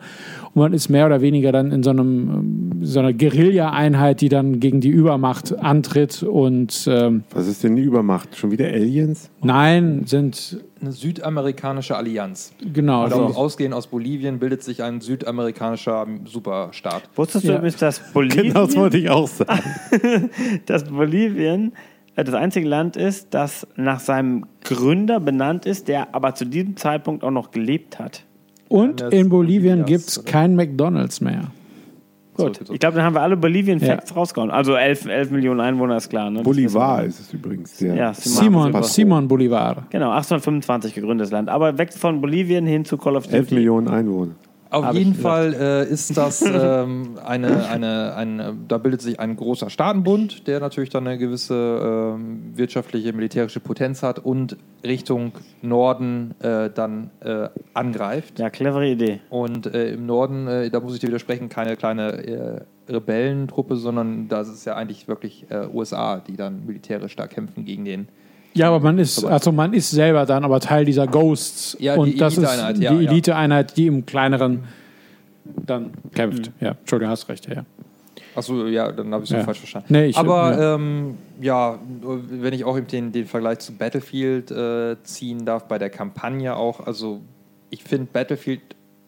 Und 0.54 0.62
man 0.62 0.74
ist 0.74 0.90
mehr 0.90 1.06
oder 1.06 1.22
weniger 1.22 1.52
dann 1.52 1.72
in 1.72 1.84
so, 1.84 1.92
einem, 1.92 2.30
ähm, 2.30 2.72
so 2.82 3.00
einer 3.00 3.14
Guerilla-Einheit, 3.14 4.22
die 4.22 4.30
dann 4.30 4.60
gegen 4.60 4.82
die 4.82 4.90
Übermacht 4.90 5.58
antritt. 5.58 6.24
Und 6.24 6.88
ähm, 6.92 7.24
Was 7.34 7.48
ist 7.48 7.64
denn 7.64 7.76
die 7.76 7.84
Übermacht? 7.84 8.36
Schon 8.36 8.52
wieder 8.52 8.66
Aliens? 8.66 9.30
Nein, 9.42 10.04
sind 10.06 10.58
Eine 10.82 10.92
südamerikanische 10.92 11.96
Allianz. 11.96 12.54
genau. 12.74 13.04
Also 13.04 13.18
ausgehend 13.26 13.74
aus 13.74 13.88
Bolivien 13.88 14.40
bildet 14.40 14.64
sich 14.64 14.84
ein 14.84 15.02
südamerikanischer 15.02 16.06
Superstaat. 16.26 17.04
Wusstest 17.16 17.46
du 17.46 17.50
Ja. 17.52 17.58
übrigens, 17.58 17.78
dass 17.78 18.00
Bolivien, 18.14 18.48
Genau, 18.54 18.66
das 18.66 18.76
wollte 18.76 18.98
ich 18.98 19.10
auch 19.10 19.28
sagen. 19.28 19.62
dass 20.66 20.84
Bolivien 20.86 21.74
äh, 22.16 22.24
das 22.24 22.36
einzige 22.36 22.68
Land 22.68 22.96
ist, 22.98 23.34
das 23.34 23.68
nach 23.76 24.00
seinem 24.00 24.46
Gründer 24.64 25.20
benannt 25.20 25.66
ist, 25.66 25.88
der 25.88 26.14
aber 26.16 26.36
zu 26.36 26.46
diesem 26.46 26.76
Zeitpunkt 26.78 27.24
auch 27.24 27.32
noch 27.32 27.52
gelebt 27.52 28.00
hat? 28.00 28.24
Und 28.70 29.02
in 29.02 29.30
Bolivien 29.30 29.86
gibt 29.86 30.08
es 30.10 30.26
kein 30.26 30.56
McDonalds 30.56 31.22
mehr. 31.22 31.52
Gut, 32.38 32.60
ich 32.72 32.80
glaube, 32.80 32.96
dann 32.96 33.04
haben 33.06 33.16
wir 33.16 33.22
alle 33.22 33.36
Bolivian 33.36 33.80
Ja. 33.80 33.88
Facts 33.88 34.16
rausgehauen. 34.16 34.52
Also 34.52 34.76
11, 34.76 35.06
11 35.08 35.32
Millionen 35.32 35.60
Einwohner 35.60 35.98
ist 35.98 36.10
klar. 36.10 36.30
Ne? 36.30 36.44
Bolivar 36.44 37.04
ist 37.04 37.20
es 37.20 37.34
übrigens. 37.34 37.78
Der 37.78 37.96
Ja, 37.96 38.14
Simon, 38.14 38.72
Pass- 38.72 38.94
Simon 38.94 39.28
Bolivar. 39.28 39.84
Genau, 39.90 40.12
825 40.12 40.94
gegründetes 40.94 41.32
Land. 41.32 41.50
Aber 41.50 41.78
weg 41.78 41.94
von 41.94 42.22
Bolivien 42.22 42.66
hin 42.66 42.86
zu 42.86 42.98
Call 42.98 43.16
of 43.16 43.24
Duty. 43.26 43.36
11 43.38 43.52
Millionen 43.52 43.88
Einwohner. 43.88 44.32
Auf 44.70 44.94
jeden 44.94 45.14
Fall 45.14 45.54
äh, 45.54 45.90
ist 45.90 46.18
das 46.18 46.42
ähm, 46.46 47.18
eine, 47.24 47.68
eine, 47.70 48.16
eine, 48.16 48.56
da 48.68 48.78
bildet 48.78 49.02
sich 49.02 49.20
ein 49.20 49.36
großer 49.36 49.70
Staatenbund, 49.70 50.48
der 50.48 50.60
natürlich 50.60 50.90
dann 50.90 51.08
eine 51.08 51.18
gewisse 51.18 52.16
ähm, 52.16 52.52
wirtschaftliche, 52.56 53.14
militärische 53.14 53.60
Potenz 53.60 54.04
hat 54.04 54.20
und 54.20 54.58
Richtung 54.84 55.34
Norden 55.62 56.36
äh, 56.40 56.70
dann 56.70 57.12
äh, 57.22 57.50
angreift. 57.74 58.40
Ja, 58.40 58.50
clevere 58.50 58.88
Idee. 58.88 59.22
Und 59.30 59.68
äh, 59.68 59.94
im 59.94 60.06
Norden, 60.06 60.48
äh, 60.48 60.70
da 60.70 60.80
muss 60.80 60.94
ich 60.94 61.00
dir 61.00 61.08
widersprechen, 61.08 61.50
keine 61.50 61.76
kleine 61.78 62.12
äh, 62.28 62.62
Rebellentruppe, 62.90 63.76
sondern 63.76 64.28
das 64.28 64.48
ist 64.48 64.66
ja 64.66 64.76
eigentlich 64.76 65.10
wirklich 65.10 65.46
USA, 65.74 66.20
die 66.20 66.38
dann 66.38 66.66
militärisch 66.66 67.18
da 67.18 67.28
kämpfen 67.28 67.66
gegen 67.66 67.84
den. 67.84 68.08
Ja, 68.58 68.68
aber 68.70 68.80
man 68.80 68.98
ist, 68.98 69.24
also 69.24 69.52
man 69.52 69.74
ist 69.74 69.92
selber 69.92 70.26
dann 70.26 70.44
aber 70.44 70.60
Teil 70.60 70.86
dieser 70.86 71.08
Ghosts. 71.08 71.78
Ja, 71.80 71.94
die 71.94 72.00
und 72.00 72.22
das 72.22 72.38
ist 72.38 72.44
ja, 72.58 72.74
die 72.74 72.84
ja. 72.84 72.92
Eliteeinheit, 73.00 73.78
die 73.78 73.88
im 73.88 74.06
kleineren 74.06 74.64
dann 75.66 75.92
kämpft. 76.14 76.52
Ja, 76.60 76.72
Entschuldigung, 76.72 77.12
hast 77.12 77.30
recht, 77.30 77.48
ja. 77.48 77.64
Achso, 78.36 78.68
ja, 78.68 78.92
dann 78.92 79.14
habe 79.14 79.24
ich 79.24 79.32
es 79.32 79.36
Ja. 79.38 79.44
falsch 79.44 79.60
verstanden. 79.60 79.88
Nee, 79.94 80.06
ich- 80.08 80.18
Aber 80.18 80.52
ja. 80.60 80.76
ähm, 80.76 81.16
ja, 81.42 81.80
wenn 82.30 82.54
ich 82.54 82.66
auch 82.66 82.78
eben 82.78 82.88
den, 82.88 83.12
den 83.12 83.26
Vergleich 83.26 83.60
zu 83.60 83.74
Battlefield 83.74 84.52
äh, 84.52 84.96
ziehen 85.04 85.46
darf, 85.46 85.68
bei 85.68 85.78
der 85.80 85.90
Kampagne 85.90 86.56
auch, 86.56 86.86
also 86.86 87.22
ich 87.70 87.84
finde 87.84 88.08
Battlefield 88.14 88.62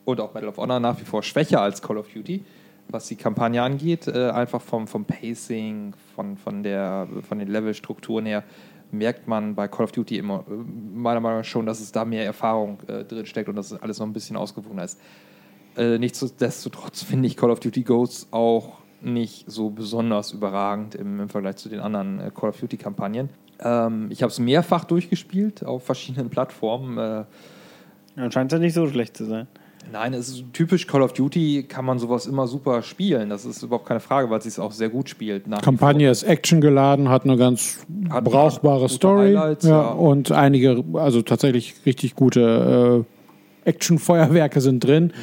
und 0.05 0.19
auch 0.19 0.33
Medal 0.33 0.49
of 0.49 0.57
Honor 0.57 0.79
nach 0.79 0.99
wie 0.99 1.05
vor 1.05 1.21
schwächer 1.21 1.61
als 1.61 1.81
Call 1.81 1.97
of 1.97 2.07
Duty, 2.13 2.43
was 2.89 3.07
die 3.07 3.15
Kampagne 3.17 3.61
angeht, 3.61 4.07
äh, 4.07 4.29
einfach 4.31 4.61
vom, 4.61 4.87
vom 4.87 5.05
Pacing, 5.05 5.93
von, 6.15 6.35
von, 6.37 6.63
der, 6.63 7.07
von 7.27 7.37
den 7.37 7.49
Levelstrukturen 7.49 8.25
her, 8.25 8.43
merkt 8.91 9.27
man 9.27 9.55
bei 9.55 9.67
Call 9.67 9.85
of 9.85 9.91
Duty 9.91 10.17
immer, 10.17 10.45
äh, 10.49 10.53
meiner 10.53 11.19
Meinung 11.19 11.39
nach 11.39 11.45
schon, 11.45 11.65
dass 11.65 11.79
es 11.79 11.91
da 11.91 12.05
mehr 12.05 12.25
Erfahrung 12.25 12.79
äh, 12.87 13.03
drin 13.03 13.25
steckt 13.25 13.49
und 13.49 13.55
dass 13.55 13.71
es 13.71 13.81
alles 13.81 13.99
noch 13.99 14.07
ein 14.07 14.13
bisschen 14.13 14.35
ausgewogener 14.35 14.83
ist. 14.83 14.99
Äh, 15.77 15.97
nichtsdestotrotz 15.97 17.03
finde 17.03 17.27
ich 17.27 17.37
Call 17.37 17.51
of 17.51 17.59
Duty 17.59 17.83
Ghosts 17.83 18.27
auch 18.31 18.79
nicht 19.01 19.49
so 19.49 19.69
besonders 19.69 20.31
überragend 20.31 20.95
im, 20.95 21.19
im 21.21 21.29
Vergleich 21.29 21.55
zu 21.57 21.69
den 21.69 21.79
anderen 21.79 22.19
äh, 22.19 22.31
Call 22.33 22.49
of 22.49 22.59
Duty-Kampagnen. 22.59 23.29
Ähm, 23.59 24.07
ich 24.09 24.21
habe 24.21 24.31
es 24.31 24.39
mehrfach 24.39 24.85
durchgespielt 24.85 25.63
auf 25.63 25.85
verschiedenen 25.85 26.29
Plattformen. 26.31 26.97
Äh, 26.97 27.25
Dann 28.15 28.31
scheint 28.31 28.51
es 28.51 28.57
ja 28.57 28.59
nicht 28.59 28.73
so 28.73 28.87
schlecht 28.87 29.15
zu 29.15 29.25
sein. 29.25 29.47
Nein, 29.91 30.13
es 30.13 30.29
ist 30.29 30.43
typisch 30.53 30.87
Call 30.87 31.01
of 31.01 31.13
Duty, 31.13 31.63
kann 31.67 31.85
man 31.85 31.99
sowas 31.99 32.25
immer 32.25 32.47
super 32.47 32.81
spielen. 32.81 33.29
Das 33.29 33.45
ist 33.45 33.63
überhaupt 33.63 33.87
keine 33.87 33.99
Frage, 33.99 34.29
weil 34.29 34.39
es 34.39 34.45
sich 34.45 34.59
auch 34.59 34.71
sehr 34.71 34.89
gut 34.89 35.09
spielt. 35.09 35.49
Kampagne 35.61 36.09
ist 36.09 36.23
Action 36.23 36.61
geladen, 36.61 37.09
hat 37.09 37.23
eine 37.23 37.37
ganz 37.37 37.85
Hat 38.09 38.23
brauchbare 38.23 38.81
gute 38.81 38.93
Story 38.93 39.33
ja, 39.33 39.55
ja. 39.63 39.89
und 39.89 40.31
einige, 40.31 40.83
also 40.93 41.21
tatsächlich 41.21 41.75
richtig 41.85 42.15
gute 42.15 43.05
äh, 43.65 43.69
Action-Feuerwerke 43.69 44.61
sind 44.61 44.83
drin. 44.83 45.13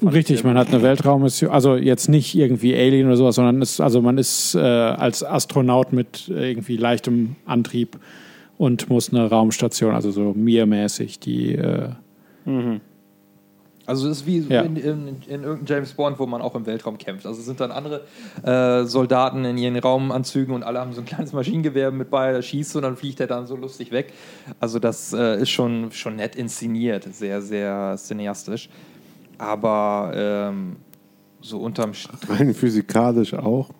fand 0.00 0.12
ich 0.12 0.14
Richtig, 0.14 0.44
man 0.44 0.56
hat 0.56 0.68
eine 0.68 0.82
Weltraummission, 0.82 1.50
also 1.50 1.76
jetzt 1.76 2.08
nicht 2.08 2.34
irgendwie 2.34 2.74
Alien 2.74 3.06
oder 3.06 3.16
sowas, 3.16 3.34
sondern 3.34 3.60
ist, 3.60 3.80
also 3.80 4.00
man 4.00 4.16
ist 4.16 4.54
äh, 4.54 4.58
als 4.58 5.22
Astronaut 5.22 5.92
mit 5.92 6.28
äh, 6.28 6.50
irgendwie 6.50 6.78
leichtem 6.78 7.36
Antrieb 7.44 7.98
und 8.56 8.88
muss 8.88 9.12
eine 9.12 9.28
Raumstation, 9.28 9.94
also 9.94 10.10
so 10.10 10.32
Mir-mäßig, 10.34 11.20
die 11.20 11.54
äh, 11.54 11.90
Also 13.86 14.08
es 14.08 14.18
ist 14.18 14.26
wie 14.26 14.38
Ja. 14.40 14.62
in, 14.62 14.76
in, 14.76 15.08
in 15.08 15.42
irgendeinem 15.42 15.66
James 15.66 15.92
Bond, 15.94 16.18
wo 16.18 16.26
man 16.26 16.42
auch 16.42 16.54
im 16.54 16.64
Weltraum 16.66 16.96
kämpft. 16.98 17.26
Also 17.26 17.40
es 17.40 17.46
sind 17.46 17.58
dann 17.60 17.72
andere 17.72 18.02
äh, 18.44 18.84
Soldaten 18.86 19.44
in 19.44 19.58
ihren 19.58 19.76
Raumanzügen 19.76 20.54
und 20.54 20.62
alle 20.62 20.78
haben 20.80 20.92
so 20.92 21.00
ein 21.00 21.06
kleines 21.06 21.32
Maschinengewehr 21.32 21.90
mit 21.90 22.10
bei, 22.10 22.32
da 22.32 22.40
schießt 22.42 22.76
und 22.76 22.82
dann 22.82 22.96
fliegt 22.96 23.18
er 23.20 23.26
dann 23.26 23.46
so 23.46 23.56
lustig 23.56 23.90
weg. 23.90 24.12
Also 24.60 24.78
das 24.78 25.12
äh, 25.12 25.40
ist 25.42 25.50
schon, 25.50 25.90
schon 25.92 26.16
nett 26.16 26.36
inszeniert, 26.36 27.08
sehr, 27.12 27.42
sehr 27.42 27.96
cineastisch. 27.98 28.68
Aber 29.38 30.12
ähm, 30.14 30.76
so 31.40 31.58
unterm 31.58 31.94
Strich. 31.94 32.28
Rein 32.28 32.54
physikalisch 32.54 33.32
auch. 33.34 33.70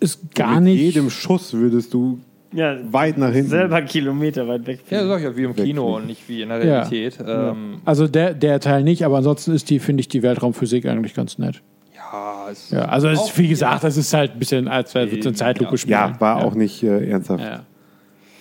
ist 0.00 0.34
gar 0.34 0.54
Mit 0.56 0.64
nicht. 0.64 0.80
jedem 0.80 1.08
Schuss 1.10 1.54
würdest 1.54 1.92
du 1.94 2.20
Ja, 2.52 2.76
weit 2.92 3.18
nach 3.18 3.32
hinten. 3.32 3.50
selber 3.50 3.82
Kilometer 3.82 4.46
weit 4.46 4.66
weg. 4.66 4.80
Ja, 4.90 5.06
sag 5.06 5.18
ich 5.18 5.24
ja, 5.24 5.36
wie 5.36 5.44
im 5.44 5.56
Kino 5.56 5.96
und 5.96 6.06
nicht 6.06 6.28
wie 6.28 6.42
in 6.42 6.50
der 6.50 6.60
Realität. 6.60 7.18
Ja, 7.18 7.50
ähm, 7.50 7.80
Also 7.84 8.06
der, 8.06 8.34
der 8.34 8.60
Teil 8.60 8.82
nicht, 8.82 9.04
aber 9.04 9.18
ansonsten 9.18 9.52
ist 9.52 9.70
die, 9.70 9.78
finde 9.78 10.02
ich, 10.02 10.08
die 10.08 10.22
Weltraumphysik 10.22 10.86
eigentlich 10.86 11.14
ganz 11.14 11.38
nett. 11.38 11.62
ja, 11.94 12.50
es 12.50 12.70
Ja, 12.70 12.84
also 12.86 13.08
es 13.08 13.22
ist, 13.22 13.38
wie 13.38 13.48
gesagt, 13.48 13.84
das 13.84 13.96
ist 13.96 14.12
halt 14.12 14.32
ein 14.32 14.38
bisschen, 14.38 14.68
als 14.68 14.94
wäre 14.94 15.06
es 15.06 15.26
eine 15.26 15.34
Zeitlupe 15.34 15.72
ja. 15.72 15.78
spielen. 15.78 15.92
Ja, 15.92 16.20
war 16.20 16.44
auch 16.44 16.54
nicht 16.54 16.82
äh, 16.82 17.08
ernsthaft. 17.08 17.44
Ja. 17.44 17.64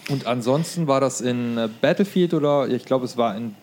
Und 0.09 0.27
ansonsten 0.27 0.87
war 0.87 0.99
das 0.99 1.21
in 1.21 1.57
äh, 1.57 1.69
Battlefield 1.81 2.33
oder 2.33 2.67
ich 2.67 2.85
glaube, 2.85 3.05
es 3.05 3.17
war 3.17 3.35
in 3.35 3.55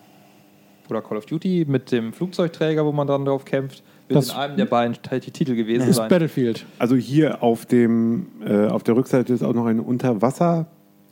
oder 0.89 1.01
Call 1.01 1.17
of 1.17 1.25
Duty 1.25 1.65
mit 1.67 1.91
dem 1.91 2.13
Flugzeugträger, 2.13 2.85
wo 2.85 2.91
man 2.91 3.07
dann 3.07 3.25
drauf 3.25 3.45
kämpft. 3.45 3.83
Wird 4.09 4.17
Das- 4.17 4.29
in 4.29 4.35
einem 4.35 4.57
der 4.57 4.65
beiden 4.65 4.97
Titel 5.01 5.55
gewesen 5.55 5.79
Das 5.81 5.89
ist 5.89 5.95
sein. 5.97 6.09
Battlefield. 6.09 6.65
Also 6.79 6.95
hier 6.95 7.41
auf 7.43 7.65
dem 7.65 8.25
äh, 8.45 8.65
auf 8.67 8.83
der 8.83 8.95
Rückseite 8.95 9.31
ist 9.33 9.43
auch 9.43 9.53
noch 9.53 9.65
ein 9.67 9.79
Unterwasser. 9.79 10.65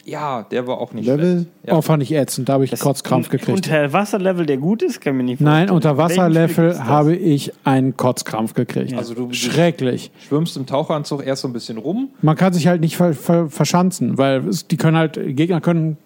Ja, 0.04 0.44
der 0.50 0.66
war 0.68 0.78
auch 0.80 0.94
nicht 0.94 1.06
Level? 1.06 1.32
schlecht. 1.34 1.48
Ja. 1.68 1.76
Oh, 1.76 1.82
fand 1.82 2.02
ich 2.02 2.14
ätzend, 2.14 2.48
da 2.50 2.54
habe 2.54 2.64
ich 2.64 2.72
Kotzkrampf 2.80 3.28
gekriegt. 3.30 3.58
Unterwasserlevel, 3.58 4.46
der 4.46 4.56
gut 4.58 4.82
ist, 4.82 5.02
kann 5.02 5.18
mir 5.18 5.24
nicht 5.24 5.42
Nein, 5.42 5.68
vorstellen. 5.68 5.76
unter 5.76 5.98
Welchen 5.98 6.10
Spiel 6.12 6.24
Wasserlevel 6.24 6.66
gibt's 6.68 6.78
das? 6.80 6.88
habe 6.88 7.16
ich 7.16 7.54
einen 7.66 7.98
Kotzkrampf 7.98 8.54
gekriegt. 8.54 8.94
Also 8.94 9.14
du- 9.14 9.28
du- 9.28 9.34
Schrecklich. 9.34 10.10
Schwimmst 10.28 10.56
im 10.58 10.66
Taucheranzug 10.66 11.26
erst 11.28 11.42
so 11.42 11.50
ein 11.50 11.54
bisschen 11.54 11.78
rum. 11.78 12.10
Man 12.22 12.36
kann 12.38 12.54
sich 12.54 12.68
halt 12.68 12.80
nicht 12.82 12.96
ver 12.96 13.14
ver 13.14 13.50
verschanzen, 13.50 14.18
weil 14.18 14.48
es, 14.48 14.66
die 14.68 14.78
können 14.78 14.96
halt, 14.98 15.20
Gegner 15.36 15.60
können 15.62 15.98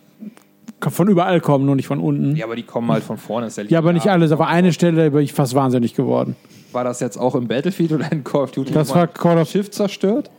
von 0.90 1.08
überall 1.08 1.40
kommen, 1.40 1.66
nur 1.68 1.76
nicht 1.76 1.86
von 1.88 2.00
unten. 2.00 2.36
Ja, 2.36 2.46
aber 2.46 2.56
die 2.56 2.64
kommen 2.64 2.92
halt 2.92 3.04
von 3.04 3.18
vorne. 3.18 3.46
Ist 3.48 3.58
ja, 3.60 3.64
Ja, 3.66 3.78
aber 3.78 3.94
nicht 3.94 4.08
alles. 4.08 4.32
Aber 4.32 4.48
eine 4.48 4.74
Stelle 4.74 5.12
bin 5.12 5.22
ich 5.22 5.32
fast 5.34 5.54
wahnsinnig 5.54 5.94
geworden. 5.94 6.36
War 6.74 6.84
das 6.84 7.00
jetzt 7.00 7.18
auch 7.18 7.36
im 7.36 7.48
Battlefield 7.48 7.92
oder 7.92 8.12
in 8.12 8.24
Call 8.24 8.44
of 8.44 8.52
Duty? 8.52 8.74
Das 8.74 8.94
war 8.94 9.08
Call 9.08 9.38
of 9.38 9.50
Schiff 9.50 9.70
zerstört? 9.72 10.30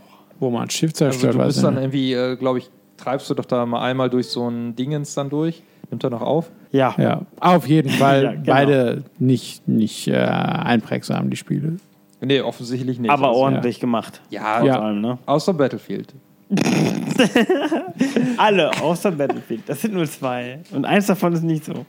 Wo 0.41 0.51
man 0.51 0.63
ein 0.63 0.71
Schiff 0.71 0.91
Also 0.91 1.05
zerstört, 1.11 1.35
du 1.35 1.39
weiß 1.39 1.47
bist 1.55 1.65
dann 1.65 1.77
irgendwie, 1.77 2.13
äh, 2.15 2.37
glaube 2.37 2.59
ich, 2.59 2.71
treibst 2.97 3.29
du 3.31 3.35
doch 3.35 3.45
da 3.45 3.65
mal 3.67 3.83
einmal 3.83 4.11
durch 4.11 4.29
so 4.29 4.49
ein 4.49 4.75
Dingens 4.77 5.15
dann 5.15 5.31
durch. 5.31 5.63
Nimmt 5.91 6.03
er 6.05 6.11
noch 6.11 6.23
auf? 6.23 6.51
Ja. 6.71 6.95
Ja, 6.99 7.23
auf 7.39 7.67
jeden 7.69 7.91
Fall 7.99 8.25
Ja, 8.25 8.31
genau. 8.33 8.45
beide 8.47 9.05
nicht, 9.19 9.69
nicht 9.69 10.09
äh, 10.09 10.15
einprägsam, 10.17 11.31
die 11.31 11.37
Spiele. 11.37 11.77
Nee, 12.21 12.41
offensichtlich 12.41 12.99
nicht. 12.99 13.11
aber 13.11 13.29
Also, 13.29 13.41
ordentlich 13.41 13.79
gemacht. 13.81 14.21
Ja, 14.31 14.59
Vor 14.59 14.67
Ja. 14.67 14.81
allem, 14.81 15.01
ne? 15.01 15.19
Außer 15.27 15.53
Battlefield. 15.55 16.15
Alle, 18.37 18.71
außer 18.81 19.11
Battlefield. 19.13 19.63
Das 19.67 19.81
sind 19.83 19.95
nur 19.95 20.07
zwei. 20.07 20.61
Und 20.73 20.85
eins 20.85 21.07
davon 21.07 21.33
ist 21.33 21.43
nicht 21.43 21.65
so. 21.65 21.87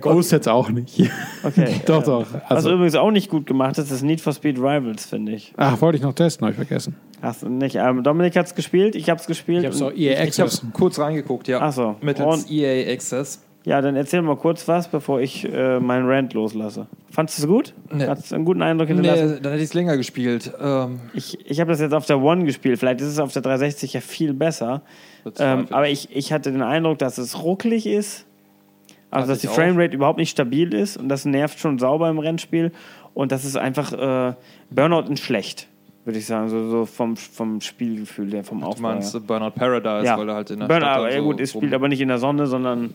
Ghost 0.00 0.32
jetzt 0.32 0.48
auch 0.48 0.68
nicht. 0.70 1.00
Okay. 1.42 1.80
doch, 1.86 1.98
ähm, 1.98 2.04
doch. 2.04 2.26
Was 2.32 2.42
Also, 2.50 2.72
übrigens 2.72 2.94
auch 2.94 3.10
nicht 3.10 3.30
gut 3.30 3.46
gemacht 3.46 3.78
ist, 3.78 3.90
ist 3.90 4.02
Need 4.02 4.20
for 4.20 4.32
Speed 4.32 4.58
Rivals, 4.58 5.06
finde 5.06 5.32
ich. 5.32 5.52
ach, 5.56 5.80
wollte 5.80 5.96
ich 5.96 6.02
noch 6.02 6.12
testen, 6.14 6.46
habe 6.46 6.52
ich 6.52 6.56
vergessen. 6.68 6.96
Hast 7.22 7.42
du 7.42 7.48
nicht? 7.48 7.76
Ähm, 7.76 8.02
Dominik 8.04 8.36
hat 8.36 8.46
es 8.46 8.54
gespielt, 8.54 8.94
ich 8.94 9.08
habe 9.10 9.20
es 9.20 9.26
gespielt. 9.26 9.60
Ich 9.64 9.66
habe 9.66 9.74
es 9.74 9.80
EA 9.98 10.12
Ich 10.12 10.38
habe 10.38 10.48
Access. 10.48 10.62
kurz 10.72 10.98
reingeguckt, 10.98 11.48
ja. 11.48 11.58
Ach 11.60 11.72
so. 11.72 11.96
Mittels 12.00 12.44
Und- 12.44 12.50
EA 12.50 12.92
Access. 12.92 13.42
Ja, 13.68 13.82
dann 13.82 13.96
erzähl 13.96 14.22
mal 14.22 14.36
kurz 14.36 14.66
was, 14.66 14.88
bevor 14.88 15.20
ich 15.20 15.44
äh, 15.44 15.78
meinen 15.78 16.08
Rant 16.08 16.32
loslasse. 16.32 16.86
Fandest 17.10 17.38
du 17.38 17.42
es 17.42 17.48
gut? 17.48 17.74
Nee. 17.92 18.06
Hat 18.06 18.18
es 18.18 18.32
einen 18.32 18.44
guten 18.46 18.62
Eindruck 18.62 18.88
hinterlassen? 18.88 19.26
Nee, 19.34 19.40
dann 19.42 19.52
hätte 19.52 19.62
ich 19.62 19.68
es 19.68 19.74
länger 19.74 19.96
gespielt. 19.98 20.50
Ähm, 20.60 21.00
Ich, 21.12 21.38
ich 21.44 21.60
habe 21.60 21.70
das 21.70 21.80
jetzt 21.80 21.92
auf 21.92 22.06
der 22.06 22.18
One 22.20 22.44
gespielt. 22.44 22.78
Vielleicht 22.78 23.00
ist 23.02 23.08
es 23.08 23.18
auf 23.18 23.32
der 23.32 23.42
360 23.42 23.92
ja 23.92 24.00
viel 24.00 24.32
besser. 24.32 24.80
Ähm, 25.38 25.66
aber 25.70 25.88
ich, 25.90 26.08
ich 26.16 26.32
hatte 26.32 26.50
den 26.50 26.62
Eindruck, 26.62 26.98
dass 26.98 27.18
es 27.18 27.42
ruckelig 27.42 27.86
ist 27.86 28.24
Also, 29.10 29.22
Hatte 29.24 29.32
dass 29.32 29.40
die. 29.40 29.48
Framerate 29.48 29.94
überhaupt 29.94 30.18
nicht 30.18 30.30
stabil 30.30 30.72
ist 30.72 30.96
und 30.96 31.08
das 31.10 31.26
nervt 31.26 31.58
schon 31.58 31.78
sauber 31.78 32.08
im 32.08 32.18
Rennspiel. 32.18 32.72
Und 33.12 33.32
das 33.32 33.44
ist 33.44 33.56
einfach 33.58 33.92
äh, 33.92 34.34
Burnout 34.70 35.08
in 35.10 35.16
schlecht, 35.18 35.66
würde 36.06 36.18
ich 36.18 36.24
sagen. 36.26 36.48
So, 36.48 36.70
so 36.70 36.86
vom, 36.86 37.16
vom 37.16 37.60
Spielgefühl, 37.60 38.42
vom 38.44 38.60
Du 38.60 38.66
Aufbau. 38.66 38.80
meinst 38.88 39.12
her. 39.12 39.20
äh, 39.20 39.24
Burnout 39.26 39.50
Paradise, 39.50 40.06
ja. 40.06 40.16
weil 40.18 40.28
er 40.30 40.36
halt 40.36 40.50
in 40.52 40.60
der 40.60 40.66
Burnout, 40.68 40.84
Stadt 40.86 41.02
dann 41.04 41.10
ja 41.12 41.18
so 41.18 41.24
gut, 41.24 41.40
es 41.40 41.50
spielt 41.52 41.74
aber 41.74 41.88
nicht 41.88 42.00
in 42.00 42.08
der 42.08 42.18
Sonne, 42.18 42.46
sondern 42.46 42.94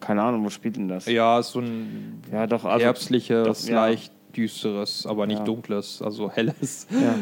keine 0.00 0.22
Ahnung, 0.22 0.44
wo 0.44 0.50
spielt 0.50 0.76
denn 0.76 0.88
das? 0.88 1.06
Ja, 1.06 1.42
so 1.42 1.60
ein 1.60 2.22
Ja, 2.32 2.46
doch, 2.46 2.64
also. 2.64 2.84
herbstliches, 2.84 3.62
doch, 3.64 3.68
ja. 3.68 3.86
leicht 3.86 4.12
düsteres, 4.36 5.06
aber 5.06 5.26
nicht 5.26 5.38
Ja. 5.40 5.44
dunkles, 5.44 6.02
also 6.02 6.30
helles. 6.30 6.86
Ja, 6.90 7.14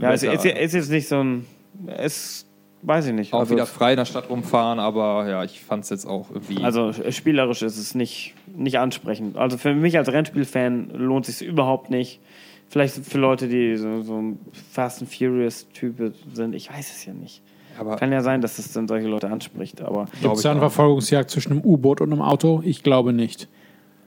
ja 0.00 0.12
es 0.12 0.22
ist, 0.22 0.44
ist 0.44 0.74
jetzt 0.74 0.90
nicht 0.90 1.08
so 1.08 1.20
ein. 1.22 1.46
Es 1.86 2.46
weiß 2.82 3.06
ich 3.06 3.12
nicht. 3.12 3.32
Auch 3.32 3.40
also, 3.40 3.54
wieder 3.54 3.66
frei 3.66 3.92
in 3.92 3.96
der 3.98 4.04
Stadt 4.04 4.30
rumfahren, 4.30 4.78
aber 4.78 5.28
ja, 5.28 5.44
ich 5.44 5.60
fand 5.60 5.84
es 5.84 5.90
jetzt 5.90 6.06
auch 6.06 6.30
irgendwie. 6.30 6.62
Also 6.62 6.90
äh, 6.90 7.12
spielerisch 7.12 7.62
ist 7.62 7.78
es 7.78 7.94
nicht, 7.94 8.34
nicht 8.46 8.78
ansprechend. 8.78 9.36
Also 9.36 9.58
für 9.58 9.74
mich 9.74 9.98
als 9.98 10.10
Rennspielfan 10.10 10.90
lohnt 10.90 11.28
es 11.28 11.38
sich 11.38 11.48
überhaupt 11.48 11.90
nicht. 11.90 12.20
Vielleicht 12.68 12.94
für 12.94 13.18
Leute, 13.18 13.48
die 13.48 13.76
so, 13.76 14.02
so 14.02 14.20
ein 14.20 14.38
Fast 14.72 15.00
and 15.00 15.12
Furious-Type 15.12 16.12
sind, 16.32 16.54
ich 16.54 16.70
weiß 16.70 16.90
es 16.90 17.04
ja 17.04 17.12
nicht. 17.12 17.42
Aber 17.78 17.96
Kann 17.96 18.12
ja 18.12 18.20
sein, 18.22 18.40
dass 18.40 18.58
es 18.58 18.72
dann 18.72 18.88
solche 18.88 19.06
Leute 19.08 19.28
anspricht, 19.30 19.80
aber 19.82 20.06
Gibt 20.20 20.34
es 20.36 20.42
da 20.42 20.50
eine. 20.50 20.60
Verfolgungsjagd 20.60 21.30
zwischen 21.30 21.52
einem 21.52 21.62
U-Boot 21.62 22.00
und 22.00 22.12
einem 22.12 22.22
Auto? 22.22 22.62
Ich 22.64 22.82
glaube 22.82 23.12
nicht. 23.12 23.48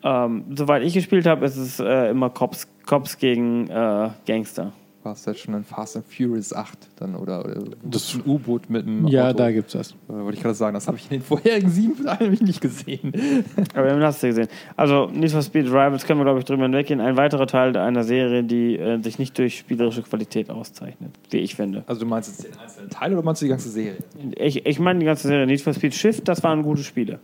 ähm, 0.04 0.46
soweit 0.56 0.84
ich 0.84 0.94
gespielt 0.94 1.26
habe, 1.26 1.46
ist 1.46 1.58
es 1.58 1.80
äh, 1.80 2.10
immer 2.10 2.30
Cops, 2.30 2.68
Cops 2.86 3.18
gegen 3.18 3.68
äh, 3.70 4.10
Gangster. 4.26 4.72
War 5.02 5.14
es 5.14 5.24
jetzt 5.26 5.40
schon 5.40 5.54
in 5.54 5.64
Fast 5.64 5.96
and 5.96 6.06
Furious 6.06 6.52
8 6.54 6.78
dann 6.98 7.16
oder, 7.16 7.40
oder 7.46 7.62
das 7.84 8.14
ein 8.16 8.24
U-Boot 8.26 8.70
mit 8.70 8.86
einem 8.86 9.08
Ja, 9.08 9.30
Auto? 9.30 9.38
da 9.38 9.52
gibt 9.52 9.68
es 9.68 9.74
das. 9.74 9.92
Äh, 10.10 10.14
Wollte 10.14 10.36
ich 10.38 10.42
gerade 10.44 10.56
sagen, 10.56 10.74
das 10.74 10.88
habe 10.88 10.98
ich 10.98 11.06
in 11.06 11.20
den 11.20 11.22
vorherigen 11.22 11.70
sieben 11.70 12.04
Teilen 12.04 12.18
nämlich 12.20 12.42
nicht 12.42 12.60
gesehen. 12.60 13.14
Aber 13.74 13.86
wir 13.86 13.92
haben 13.94 14.02
das 14.02 14.20
gesehen. 14.20 14.50
Also 14.76 15.06
Need 15.14 15.32
for 15.32 15.42
Speed 15.42 15.68
Rivals 15.68 16.06
können 16.06 16.20
wir, 16.20 16.26
glaube 16.26 16.40
ich, 16.40 16.46
drüber 16.46 16.64
hinweggehen. 16.64 17.00
Ein 17.00 17.16
weiterer 17.16 17.48
Teil 17.48 17.78
einer 17.78 18.04
Serie, 18.04 18.44
die 18.44 18.78
äh, 18.78 19.02
sich 19.02 19.20
nicht 19.20 19.38
durch 19.38 19.60
spielerische 19.60 20.02
Qualität 20.02 20.50
auszeichnet, 20.50 21.12
wie 21.30 21.38
ich 21.38 21.56
finde. 21.56 21.84
Also 21.88 22.02
du 22.02 22.06
meinst 22.06 22.30
jetzt 22.30 22.44
den 22.54 22.60
einzelnen 22.60 22.90
Teil 22.90 23.14
oder 23.14 23.24
meinst 23.24 23.42
du 23.42 23.46
die 23.46 23.52
ganze 23.52 23.70
Serie? 23.70 24.00
Ich, 24.38 24.66
ich 24.66 24.80
meine 24.80 25.00
die 25.00 25.06
ganze 25.06 25.30
Serie 25.30 25.48
Need 25.48 25.62
for 25.62 25.74
Speed 25.74 25.94
Shift, 25.96 26.28
das 26.28 26.44
waren 26.44 26.62
gute 26.62 26.84
Spiele. 26.84 27.20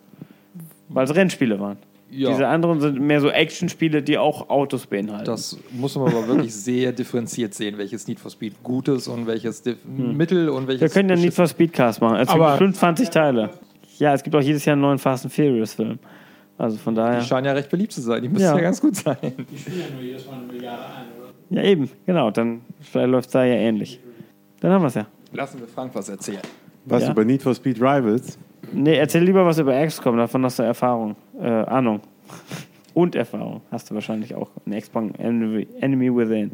Weil 0.88 1.04
es 1.04 1.14
Rennspiele 1.14 1.60
waren. 1.60 1.78
Ja. 2.12 2.30
Diese 2.30 2.48
anderen 2.48 2.80
sind 2.80 3.00
mehr 3.02 3.20
so 3.20 3.30
Actionspiele, 3.30 4.02
die 4.04 4.18
auch 4.18 4.50
Autos 4.50 4.86
beinhalten. 4.86 5.26
Das 5.26 5.58
muss 5.72 5.96
man 5.98 6.08
aber 6.10 6.28
wirklich 6.28 6.54
sehr 6.64 6.92
differenziert 6.92 7.54
sehen, 7.54 7.78
welches 7.78 8.08
Need 8.08 8.20
for 8.20 8.30
Speed 8.32 8.62
gut 8.64 8.88
ist 8.88 9.08
und 9.08 9.26
welches 9.28 9.66
Dif- 9.66 9.78
Mittel 9.86 10.50
und 10.50 10.68
welches. 10.68 10.82
wir 10.82 10.90
können 10.90 11.10
ja 11.10 11.16
Need 11.16 11.34
for 11.34 11.48
Speed 11.48 11.74
Cast 11.74 12.02
machen. 12.02 12.18
Es 12.18 12.30
Aber- 12.30 12.46
gibt 12.50 12.58
25 12.60 13.10
Teile. 13.10 13.50
Ja, 13.98 14.14
es 14.14 14.24
gibt 14.24 14.36
auch 14.36 14.42
jedes 14.42 14.64
Jahr 14.66 14.74
einen 14.74 14.82
neuen 14.84 15.00
Fast 15.00 15.26
and 15.26 15.34
Furious 15.34 15.74
Film. 15.74 15.98
Also 16.58 16.78
von 16.78 16.96
daher. 16.96 17.20
Die 17.20 17.26
scheinen 17.26 17.46
ja 17.48 17.52
recht 17.54 17.70
beliebt 17.70 17.92
zu 17.92 18.02
sein. 18.02 18.22
Die 18.22 18.30
müssen 18.30 18.44
Ja. 18.44 18.56
ja, 18.56 18.62
ganz 18.62 18.80
gut 18.80 18.96
sein. 18.96 19.18
Die 19.22 19.58
spielen 19.58 19.80
ja 19.80 19.86
nur 19.94 20.04
jedes 20.04 20.26
Mal 20.28 20.34
eine 20.36 20.44
Milliarde 20.46 20.84
ein, 20.86 21.06
oder? 21.20 21.62
Ja, 21.64 21.70
eben, 21.70 21.90
genau. 22.06 22.32
Dann 22.32 22.62
läuft 22.94 23.28
es 23.28 23.34
da 23.34 23.44
ja 23.44 23.56
ähnlich. 23.56 24.00
Dann 24.62 24.72
haben 24.72 24.84
wir 24.84 24.88
es 24.88 24.94
ja. 24.96 25.08
Lassen 25.34 25.60
wir 25.60 25.68
Frank 25.68 25.94
was 25.96 26.08
erzählen. 26.08 26.40
Was 26.86 27.04
Ja. 27.04 27.12
über 27.12 27.26
Need 27.26 27.42
for 27.42 27.54
Speed 27.56 27.78
Rivals? 27.82 28.38
Nee, 28.74 28.96
erzähl 28.96 29.24
lieber 29.24 29.46
was 29.46 29.60
über 29.60 29.86
XCOM, 29.86 30.18
davon 30.18 30.44
hast 30.46 30.60
du 30.60 30.64
Erfahrung. 30.64 31.16
Äh, 31.40 31.48
Ahnung. 31.48 32.02
Und 32.94 33.16
Erfahrung. 33.16 33.62
Hast 33.72 33.90
du 33.90 33.96
wahrscheinlich 33.96 34.36
auch. 34.36 34.50
Ein 34.66 34.80
XCOM 34.80 35.14
Enemy, 35.16 36.16
Within. 36.16 36.52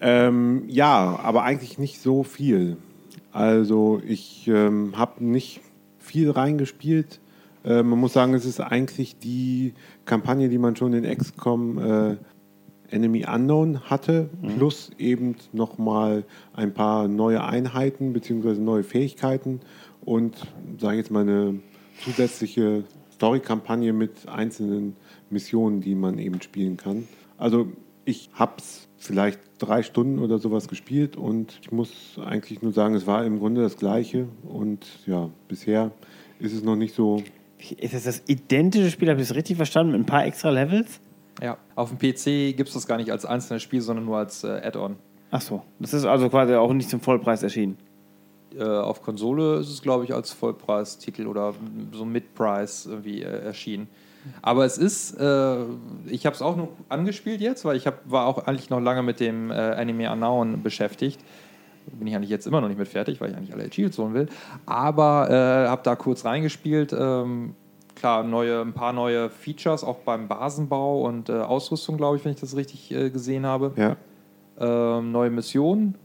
Ähm, 0.00 0.64
ja, 0.68 1.18
aber 1.22 1.44
eigentlich 1.44 1.78
nicht 1.78 2.00
so 2.00 2.22
viel. 2.22 2.76
Also 3.32 4.02
ich 4.06 4.46
ähm, 4.48 4.92
habe 4.96 5.24
nicht 5.24 5.62
viel 5.98 6.30
reingespielt. 6.30 7.20
Äh, 7.64 7.82
man 7.82 7.98
muss 7.98 8.12
sagen, 8.12 8.34
es 8.34 8.44
ist 8.44 8.60
eigentlich 8.60 9.18
die 9.18 9.72
Kampagne, 10.04 10.50
die 10.50 10.58
man 10.58 10.76
schon 10.76 10.92
in 10.92 11.04
XCOM 11.04 11.78
äh, 11.78 12.16
Enemy 12.90 13.24
Unknown 13.26 13.80
hatte, 13.90 14.28
plus 14.56 14.90
eben 14.98 15.36
nochmal 15.52 16.24
ein 16.52 16.72
paar 16.74 17.08
neue 17.08 17.42
Einheiten 17.42 18.12
bzw. 18.12 18.60
neue 18.60 18.84
Fähigkeiten 18.84 19.60
und, 20.04 20.36
sage 20.78 20.94
ich 20.94 20.98
jetzt 20.98 21.10
mal, 21.10 21.22
eine 21.22 21.60
zusätzliche 22.02 22.84
Story-Kampagne 23.12 23.92
mit 23.92 24.28
einzelnen 24.28 24.96
Missionen, 25.30 25.80
die 25.80 25.94
man 25.94 26.18
eben 26.18 26.40
spielen 26.42 26.76
kann. 26.76 27.08
Also 27.38 27.68
ich 28.04 28.30
habe 28.34 28.54
es 28.58 28.88
vielleicht 28.98 29.40
drei 29.58 29.82
Stunden 29.82 30.18
oder 30.18 30.38
sowas 30.38 30.68
gespielt 30.68 31.16
und 31.16 31.58
ich 31.62 31.72
muss 31.72 32.18
eigentlich 32.24 32.62
nur 32.62 32.72
sagen, 32.72 32.94
es 32.94 33.06
war 33.06 33.24
im 33.24 33.38
Grunde 33.38 33.62
das 33.62 33.76
Gleiche 33.76 34.28
und 34.42 34.86
ja, 35.06 35.30
bisher 35.48 35.90
ist 36.38 36.52
es 36.52 36.62
noch 36.62 36.76
nicht 36.76 36.94
so 36.94 37.22
Ist 37.78 37.94
das 37.94 38.04
das 38.04 38.22
identische 38.26 38.90
Spiel? 38.90 39.08
Habe 39.10 39.20
ich 39.20 39.28
das 39.28 39.36
richtig 39.36 39.56
verstanden? 39.56 39.92
Mit 39.92 40.02
ein 40.02 40.06
paar 40.06 40.26
extra 40.26 40.50
Levels? 40.50 41.00
Ja. 41.42 41.58
Auf 41.74 41.90
dem 41.90 41.98
PC 41.98 42.56
gibt 42.56 42.68
es 42.68 42.74
das 42.74 42.86
gar 42.86 42.96
nicht 42.96 43.10
als 43.10 43.24
einzelnes 43.24 43.62
Spiel, 43.62 43.80
sondern 43.80 44.04
nur 44.04 44.18
als 44.18 44.44
äh, 44.44 44.48
Add-on. 44.48 44.96
Ach 45.30 45.40
so. 45.40 45.62
Das 45.80 45.92
ist 45.94 46.04
also 46.04 46.28
quasi 46.28 46.54
auch 46.54 46.72
nicht 46.72 46.88
zum 46.88 47.00
Vollpreis 47.00 47.42
erschienen. 47.42 47.76
Äh, 48.58 48.64
auf 48.64 49.02
Konsole 49.02 49.56
ist 49.56 49.68
es, 49.70 49.82
glaube 49.82 50.04
ich, 50.04 50.14
als 50.14 50.32
Vollpreistitel 50.32 51.26
oder 51.26 51.54
so 51.92 52.04
Mid-Price 52.04 52.86
irgendwie 52.86 53.22
äh, 53.22 53.44
erschienen. 53.44 53.88
Aber 54.42 54.64
es 54.64 54.78
ist, 54.78 55.18
äh, 55.20 55.56
ich 56.06 56.24
habe 56.24 56.34
es 56.34 56.40
auch 56.40 56.56
nur 56.56 56.68
angespielt 56.88 57.40
jetzt, 57.40 57.64
weil 57.64 57.76
ich 57.76 57.86
hab, 57.86 58.10
war 58.10 58.26
auch 58.26 58.46
eigentlich 58.46 58.70
noch 58.70 58.80
lange 58.80 59.02
mit 59.02 59.20
dem 59.20 59.50
äh, 59.50 59.54
Anime 59.54 60.10
Unknown 60.10 60.62
beschäftigt. 60.62 61.20
Bin 61.92 62.06
ich 62.06 62.14
eigentlich 62.16 62.30
jetzt 62.30 62.46
immer 62.46 62.62
noch 62.62 62.68
nicht 62.68 62.78
mit 62.78 62.88
fertig, 62.88 63.20
weil 63.20 63.30
ich 63.30 63.36
eigentlich 63.36 63.52
alle 63.52 63.64
Achievements 63.64 63.98
holen 63.98 64.14
will. 64.14 64.26
Aber 64.64 65.28
äh, 65.30 65.68
habe 65.68 65.82
da 65.84 65.96
kurz 65.96 66.24
reingespielt. 66.24 66.94
Ähm, 66.98 67.54
klar, 67.94 68.22
neue, 68.22 68.62
ein 68.62 68.72
paar 68.72 68.94
neue 68.94 69.28
Features, 69.28 69.84
auch 69.84 69.98
beim 69.98 70.26
Basenbau 70.26 71.02
und 71.02 71.28
äh, 71.28 71.32
Ausrüstung, 71.34 71.98
glaube 71.98 72.16
ich, 72.16 72.24
wenn 72.24 72.32
ich 72.32 72.40
das 72.40 72.56
richtig 72.56 72.88
gesehen 72.88 73.44
habe 73.44 73.72
Ja. 73.76 73.96
ähm, 74.58 75.12
neue 75.12 75.28
Missionen 75.30 75.96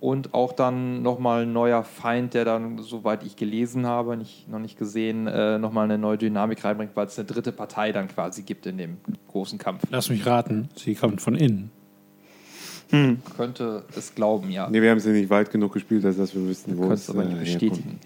und 0.00 0.32
auch 0.32 0.52
dann 0.52 1.02
nochmal 1.02 1.42
ein 1.42 1.52
neuer 1.52 1.84
Feind, 1.84 2.34
der 2.34 2.44
dann, 2.44 2.78
soweit 2.78 3.22
ich 3.22 3.36
gelesen 3.36 3.86
habe, 3.86 4.16
nicht, 4.16 4.48
noch 4.48 4.58
nicht 4.58 4.78
gesehen, 4.78 5.26
äh, 5.26 5.58
nochmal 5.58 5.84
eine 5.84 5.98
neue 5.98 6.16
Dynamik 6.16 6.64
reinbringt, 6.64 6.92
weil 6.94 7.06
es 7.06 7.18
eine 7.18 7.26
dritte 7.26 7.52
Partei 7.52 7.92
dann 7.92 8.08
quasi 8.08 8.42
gibt 8.42 8.66
in 8.66 8.78
dem 8.78 8.96
großen 9.28 9.58
Kampf. 9.58 9.82
Lass 9.90 10.08
mich 10.08 10.24
raten, 10.24 10.70
sie 10.74 10.94
kommt 10.94 11.20
von 11.20 11.34
innen. 11.34 11.70
Könnte 13.36 13.84
es 13.96 14.14
glauben, 14.16 14.50
ja. 14.50 14.68
Nee, 14.68 14.82
wir 14.82 14.90
haben 14.90 14.98
ja 14.98 15.10
nicht 15.12 15.30
weit 15.30 15.50
genug 15.50 15.74
gespielt, 15.74 16.04
als 16.04 16.16
dass 16.16 16.34
wir 16.34 16.44
wüssten, 16.44 16.76
wo 16.76 16.82
Könnte 16.82 16.94
es 16.94 17.02
es 17.02 17.10
aber 17.10 17.24
nicht 17.24 17.36
äh, 17.36 17.40
bestätigen. 17.40 18.00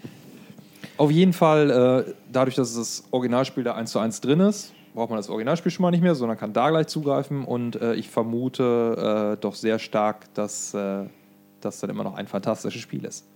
Auf 0.97 1.09
jeden 1.09 1.33
Fall, 1.33 2.05
äh, 2.07 2.13
dadurch, 2.31 2.55
dass 2.55 2.75
das 2.75 3.03
Originalspiel 3.09 3.63
da 3.63 3.73
1 3.73 3.91
zu 3.91 3.99
1 3.99 4.21
drin 4.21 4.41
ist, 4.41 4.73
braucht 4.93 5.09
man 5.09 5.17
das 5.17 5.29
Originalspiel 5.29 5.71
schon 5.71 5.81
mal 5.81 5.91
nicht 5.91 6.03
mehr, 6.03 6.13
sondern 6.13 6.37
kann 6.37 6.53
da 6.53 6.69
gleich 6.69 6.87
zugreifen. 6.87 7.45
Und 7.45 7.81
äh, 7.81 7.95
ich 7.95 8.09
vermute 8.09 9.35
äh, 9.35 9.41
doch 9.41 9.55
sehr 9.55 9.79
stark, 9.79 10.33
dass 10.35 10.73
äh, 10.73 11.05
das 11.65 11.79
dann 11.79 11.89
immer 11.89 12.03
noch 12.03 12.15
ein 12.15 12.27
fantastisches 12.27 12.81
Spiel 12.81 13.05
ist. 13.05 13.27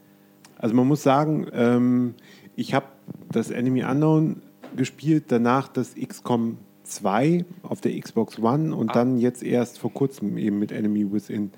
Also 0.57 0.75
man 0.75 0.87
muss 0.87 1.03
sagen, 1.03 1.47
ähm, 1.53 2.15
ich 2.55 2.73
habe 2.73 2.87
das 3.31 3.49
Enemy 3.49 3.83
Unknown 3.83 4.41
gespielt, 4.75 5.25
danach 5.29 5.67
das 5.67 5.95
XCOM 5.95 6.57
2 6.83 7.45
auf 7.63 7.81
der 7.81 7.97
Xbox 7.99 8.39
One 8.39 8.75
und 8.75 8.95
dann 8.95 9.17
jetzt 9.17 9.43
erst 9.43 9.79
vor 9.79 9.93
kurzem 9.93 10.37
eben 10.37 10.59
mit 10.59 10.71
Enemy 10.71 11.11
Within 11.11 11.51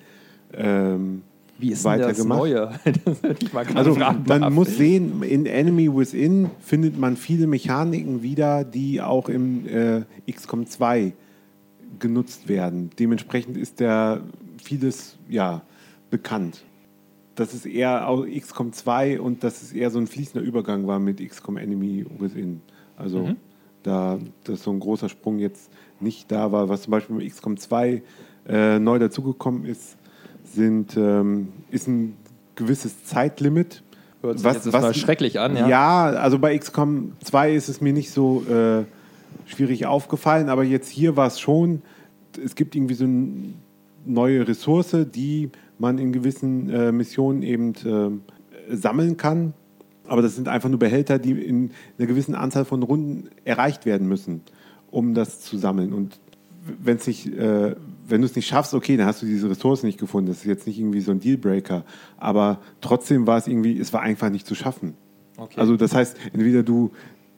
ähm, 0.54 1.24
Wie 1.58 1.72
ist 1.72 1.86
denn 1.86 2.00
das. 2.00 2.24
Neue? 2.24 2.72
das 3.06 3.76
Also 3.76 3.96
man 3.96 4.24
darf. 4.26 4.50
muss 4.54 4.76
sehen, 4.78 5.24
in 5.24 5.46
Enemy 5.46 5.94
Within 5.96 6.50
findet 6.60 7.00
man 7.00 7.16
viele 7.16 7.48
Mechaniken 7.48 8.22
wieder, 8.22 8.64
die 8.64 9.02
auch 9.02 9.30
im 9.30 9.68
äh, 9.68 10.02
XCOM 10.30 10.68
2 10.68 11.14
genutzt 12.00 12.48
werden. 12.48 12.90
Dementsprechend 13.00 13.58
ist 13.58 13.80
der 13.80 14.22
vieles 14.62 15.18
ja 15.30 15.62
bekannt. 16.12 16.64
Das 17.34 17.56
ist 17.56 17.66
eher 17.66 18.08
XCOM 18.40 18.74
2 18.74 19.20
und 19.20 19.44
dass 19.44 19.64
es 19.64 19.72
eher 19.72 19.90
so 19.90 19.98
ein 19.98 20.06
fließender 20.06 20.46
Übergang 20.46 20.86
war 20.86 21.00
mit 21.00 21.28
XCOM 21.28 21.58
Enemy 21.58 22.06
Within. 22.20 22.62
Also 22.98 23.36
da 23.84 24.20
dass 24.44 24.64
so 24.64 24.72
ein 24.72 24.80
großer 24.80 25.10
Sprung 25.10 25.40
jetzt 25.40 25.72
nicht 26.00 26.32
da 26.32 26.52
war, 26.52 26.70
was 26.70 26.84
zum 26.84 26.92
Beispiel 26.92 27.16
mit 27.16 27.30
XCOM 27.30 27.58
2 27.58 28.04
äh, 28.48 28.80
neu 28.80 29.00
dazugekommen 29.00 29.66
ist, 29.66 29.98
sind, 30.44 30.98
ähm, 30.98 31.50
ist 31.70 31.88
ein 31.88 32.16
gewisses 32.56 33.06
Zeitlimit. 33.06 33.84
Hört 34.22 34.40
sich 34.40 34.54
jetzt 34.54 34.66
erstmal 34.68 34.94
schrecklich 34.94 35.40
an, 35.40 35.56
ja. 35.56 35.68
Ja, 35.68 36.04
also 36.12 36.38
bei 36.38 36.56
XCOM 36.58 37.14
2 37.24 37.54
ist 37.54 37.70
es 37.70 37.82
mir 37.82 37.94
nicht 37.94 38.12
so 38.12 38.44
äh, 38.44 38.84
schwierig 39.46 39.86
aufgefallen, 39.86 40.50
aber 40.50 40.64
jetzt 40.64 40.90
hier 40.90 41.16
war 41.16 41.28
es 41.28 41.40
schon, 41.40 41.82
es 42.44 42.56
gibt 42.56 42.76
irgendwie 42.76 42.94
so 42.94 43.06
eine 43.06 43.54
neue 44.06 44.48
Ressource, 44.48 44.96
die 45.14 45.50
man 45.82 45.98
in 45.98 46.14
gewissen 46.14 46.70
äh, 46.70 46.92
Missionen 46.94 47.42
eben 47.42 47.74
äh, 47.84 48.76
sammeln 48.76 49.18
kann. 49.18 49.54
Aber 50.08 50.22
das 50.22 50.36
sind 50.36 50.48
einfach 50.48 50.70
nur 50.70 50.80
Behälter, 50.80 51.20
die 51.20 51.32
in 51.32 51.72
einer 51.98 52.08
gewissen 52.08 52.36
Anzahl 52.36 52.66
von 52.66 52.84
Runden 52.84 53.30
erreicht 53.44 53.86
werden 53.86 54.08
müssen, 54.08 54.42
um 54.90 55.14
das 55.14 55.42
zu 55.42 55.58
sammeln. 55.58 55.92
Und 55.92 56.20
wenn 56.82 56.98
es 56.98 57.08
nicht, 57.08 57.28
äh, 57.28 57.76
wenn 58.08 58.22
du 58.22 58.26
es 58.26 58.36
nicht 58.36 58.48
schaffst, 58.48 58.74
okay, 58.74 58.96
dann 58.96 59.08
hast 59.08 59.22
du 59.22 59.26
diese 59.26 59.50
Ressourcen 59.50 59.88
nicht 59.88 60.00
gefunden. 60.00 60.30
Das 60.30 60.38
ist 60.38 60.46
jetzt 60.46 60.68
nicht 60.68 60.80
irgendwie 60.80 61.02
so 61.02 61.12
ein 61.12 61.20
Dealbreaker. 61.20 61.84
Aber 62.18 62.60
trotzdem 62.82 63.26
war 63.26 63.38
es 63.38 63.48
irgendwie, 63.48 63.80
es 63.80 63.92
war 63.92 64.02
einfach 64.02 64.30
nicht 64.30 64.46
zu 64.46 64.56
schaffen. 64.56 64.94
Okay. 65.38 65.60
Also 65.60 65.76
das 65.78 65.96
heißt, 65.96 66.18
entweder 66.34 66.62
du 66.62 66.92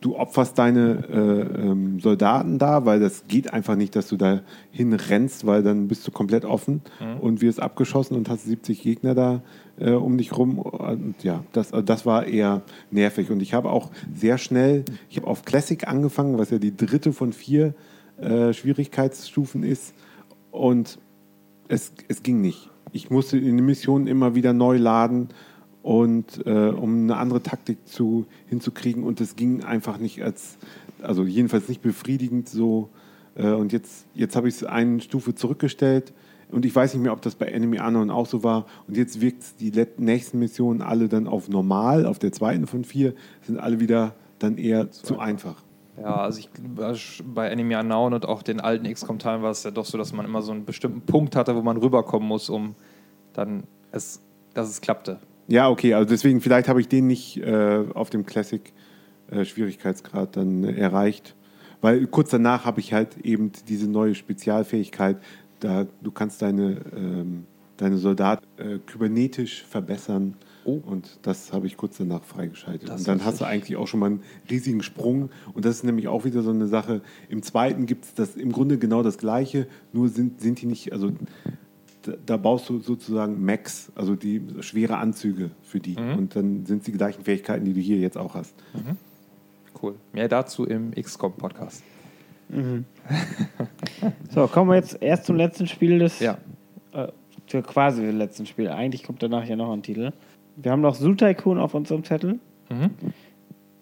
du 0.04 0.18
opferst 0.18 0.60
deine 0.60 1.06
äh, 1.10 1.62
ähm, 1.62 2.00
Soldaten 2.02 2.60
da, 2.60 2.86
weil 2.86 3.00
das 3.00 3.26
geht 3.28 3.54
einfach 3.54 3.76
nicht, 3.76 3.96
dass 3.96 4.10
du 4.10 4.18
da 4.18 4.42
hinrennst, 4.72 5.46
weil 5.46 5.64
dann 5.64 5.88
bist 5.88 6.06
du 6.06 6.12
komplett 6.12 6.44
offen 6.44 6.82
und 7.22 7.42
wirst 7.42 7.62
abgeschossen 7.62 8.16
und 8.18 8.28
hast 8.28 8.44
70 8.44 8.82
Gegner 8.82 9.16
da 9.16 9.42
äh, 9.80 9.92
um 9.92 10.18
dich 10.18 10.38
rum. 10.38 10.60
Und 10.60 11.24
ja, 11.24 11.44
das, 11.54 11.72
also 11.72 11.86
das 11.86 12.06
war 12.06 12.26
eher 12.26 12.64
nervig. 12.92 13.32
Und 13.32 13.42
ich 13.42 13.54
habe 13.54 13.70
auch 13.70 13.92
sehr 14.14 14.38
schnell, 14.38 14.84
ich 15.10 15.18
habe 15.18 15.28
auf 15.28 15.46
Classic 15.46 15.88
angefangen, 15.88 16.38
was 16.38 16.50
ja 16.50 16.58
die 16.60 16.76
dritte 16.76 17.14
von 17.14 17.32
vier 17.32 17.74
äh, 18.20 18.52
Schwierigkeitsstufen 18.52 19.64
ist. 19.64 19.94
Und 20.52 21.00
es, 21.70 21.94
es 22.10 22.24
ging 22.24 22.42
nicht. 22.42 22.70
Ich 22.92 23.10
musste 23.10 23.38
in 23.38 23.56
den 23.58 23.66
Missionen 23.66 24.08
immer 24.08 24.36
wieder 24.36 24.52
neu 24.52 24.78
laden 24.78 25.30
und 25.84 26.46
äh, 26.48 26.70
um 26.70 27.04
eine 27.04 27.18
andere 27.18 27.44
Taktik 27.44 27.78
zu, 27.86 28.26
hinzukriegen 28.48 29.04
und 29.04 29.22
es 29.22 29.36
ging 29.36 29.64
einfach 29.64 30.00
nicht 30.00 30.24
als, 30.24 30.58
also 31.02 31.26
jedenfalls 31.26 31.68
nicht 31.68 31.82
befriedigend 31.82 32.50
so. 32.50 32.90
Äh, 33.36 33.52
und 33.52 33.74
jetzt, 33.74 34.06
jetzt 34.16 34.36
habe 34.36 34.48
ich 34.48 34.56
es 34.56 34.64
eine 34.64 35.02
Stufe 35.02 35.36
zurückgestellt 35.36 36.14
und 36.50 36.66
ich 36.66 36.74
weiß 36.74 36.94
nicht 36.94 37.04
mehr, 37.04 37.12
ob 37.12 37.22
das 37.22 37.36
bei 37.36 37.48
Enemy 37.48 37.80
Unknown 37.80 38.12
auch 38.12 38.28
so 38.28 38.44
war. 38.44 38.66
Und 38.88 38.96
jetzt 38.96 39.20
wirkt 39.20 39.60
die 39.60 39.72
nächsten 39.98 40.40
Missionen 40.40 40.82
alle 40.82 41.10
dann 41.10 41.28
auf 41.28 41.50
normal, 41.50 42.06
auf 42.06 42.18
der 42.18 42.32
zweiten 42.32 42.66
von 42.66 42.86
vier, 42.86 43.14
sind 43.42 43.60
alle 43.60 43.82
wieder 43.82 44.16
dann 44.40 44.58
eher 44.58 44.90
zu 44.90 45.20
einfach. 45.20 45.64
Ja, 45.98 46.16
also 46.16 46.40
ich 46.40 46.50
bei 47.26 47.50
Enemy 47.50 47.76
Unknown 47.76 48.14
und 48.14 48.26
auch 48.26 48.42
den 48.42 48.62
alten 48.62 48.92
XCOM-Teilen 48.92 49.42
war 49.42 49.52
es 49.52 49.64
ja 49.64 49.72
doch 49.72 49.86
so, 49.86 49.98
dass 49.98 50.14
man 50.14 50.26
immer 50.26 50.42
so 50.42 50.52
einen 50.52 50.64
bestimmten 50.64 51.02
Punkt 51.02 51.36
hatte, 51.36 51.56
wo 51.56 51.62
man 51.62 51.78
rüberkommen 51.78 52.28
muss, 52.28 52.50
um 52.50 52.76
dann 53.34 53.64
es, 53.92 54.22
dass 54.54 54.70
es 54.70 54.80
klappte. 54.80 55.20
Ja, 55.48 55.70
okay, 55.70 55.94
also 55.94 56.10
deswegen, 56.10 56.42
vielleicht 56.42 56.68
habe 56.68 56.82
ich 56.82 56.88
den 56.88 57.08
nicht 57.08 57.38
äh, 57.38 57.84
auf 57.94 58.10
dem 58.10 58.26
Classic-Schwierigkeitsgrad 58.26 60.38
dann 60.38 60.64
äh, 60.64 60.74
erreicht. 60.74 61.36
Weil 61.82 62.08
kurz 62.08 62.30
danach 62.30 62.64
habe 62.64 62.80
ich 62.80 62.94
halt 62.94 63.18
eben 63.26 63.52
diese 63.68 63.90
neue 63.90 64.16
Spezialfähigkeit, 64.16 65.18
da 65.60 65.86
du 66.02 66.12
kannst 66.12 66.42
deine, 66.42 66.78
ähm, 66.96 67.44
deine 67.76 67.98
Soldaten 67.98 68.46
äh, 68.58 68.80
kybernetisch 68.86 69.66
verbessern. 69.66 70.36
Oh. 70.64 70.80
Und 70.86 71.20
das 71.24 71.52
habe 71.52 71.68
ich 71.68 71.76
kurz 71.76 71.98
danach 71.98 72.24
freigeschaltet. 72.24 72.88
Das 72.88 73.02
und 73.02 73.08
dann 73.10 73.26
hast 73.26 73.42
du 73.42 73.46
eigentlich 73.46 73.76
auch 73.76 73.88
schon 73.88 74.00
mal 74.00 74.06
einen 74.06 74.22
riesigen 74.50 74.82
Sprung. 74.82 75.30
Und 75.54 75.66
das 75.66 75.76
ist 75.76 75.84
nämlich 75.84 76.08
auch 76.08 76.24
wieder 76.24 76.42
so 76.42 76.52
eine 76.52 76.68
Sache. 76.68 77.02
Im 77.28 77.44
zweiten 77.44 77.86
gibt 77.86 78.06
es 78.06 78.14
das 78.14 78.38
im 78.38 78.54
Grunde 78.54 78.78
genau 78.78 79.04
das 79.04 79.18
Gleiche, 79.18 79.68
nur 79.92 80.08
sind, 80.08 80.40
sind 80.40 80.62
die 80.62 80.68
nicht, 80.68 80.94
also 80.94 81.12
da, 82.04 82.14
da 82.26 82.38
baust 82.38 82.70
du 82.70 82.80
sozusagen 82.80 83.44
Max, 83.44 83.92
also 83.96 84.16
die 84.16 84.42
schwere 84.62 84.98
Anzüge 84.98 85.52
für 85.62 85.80
die. 85.80 85.96
Und 85.96 86.36
dann 86.36 86.66
sind 86.66 86.80
es 86.80 86.86
die 86.86 86.92
gleichen 86.92 87.24
Fähigkeiten, 87.24 87.66
die 87.66 87.74
du 87.74 87.80
hier 87.80 87.98
jetzt 87.98 88.18
auch 88.18 88.36
hast. 88.36 88.56
Cool. 89.82 89.96
Mehr 90.14 90.30
dazu 90.30 90.66
im 90.66 90.92
XCOM-Podcast. 90.92 91.84
So, 94.30 94.48
kommen 94.48 94.70
wir 94.70 94.76
jetzt 94.76 95.02
erst 95.02 95.26
zum 95.26 95.36
letzten 95.36 95.68
Spiel 95.68 96.00
des. 96.00 96.20
Ja. 96.20 96.38
Äh, 96.92 97.08
quasi 97.62 98.06
letzten 98.06 98.46
Spiel. 98.46 98.70
Eigentlich 98.70 99.04
kommt 99.04 99.22
danach 99.22 99.46
ja 99.46 99.56
noch 99.56 99.72
ein 99.72 99.84
Titel. 99.84 100.12
Wir 100.56 100.72
haben 100.72 100.82
noch 100.82 100.96
Zoo 100.96 101.14
Tycoon 101.14 101.60
auf 101.60 101.74
unserem 101.74 102.04
Zettel. 102.04 102.40
Mhm. 102.70 102.92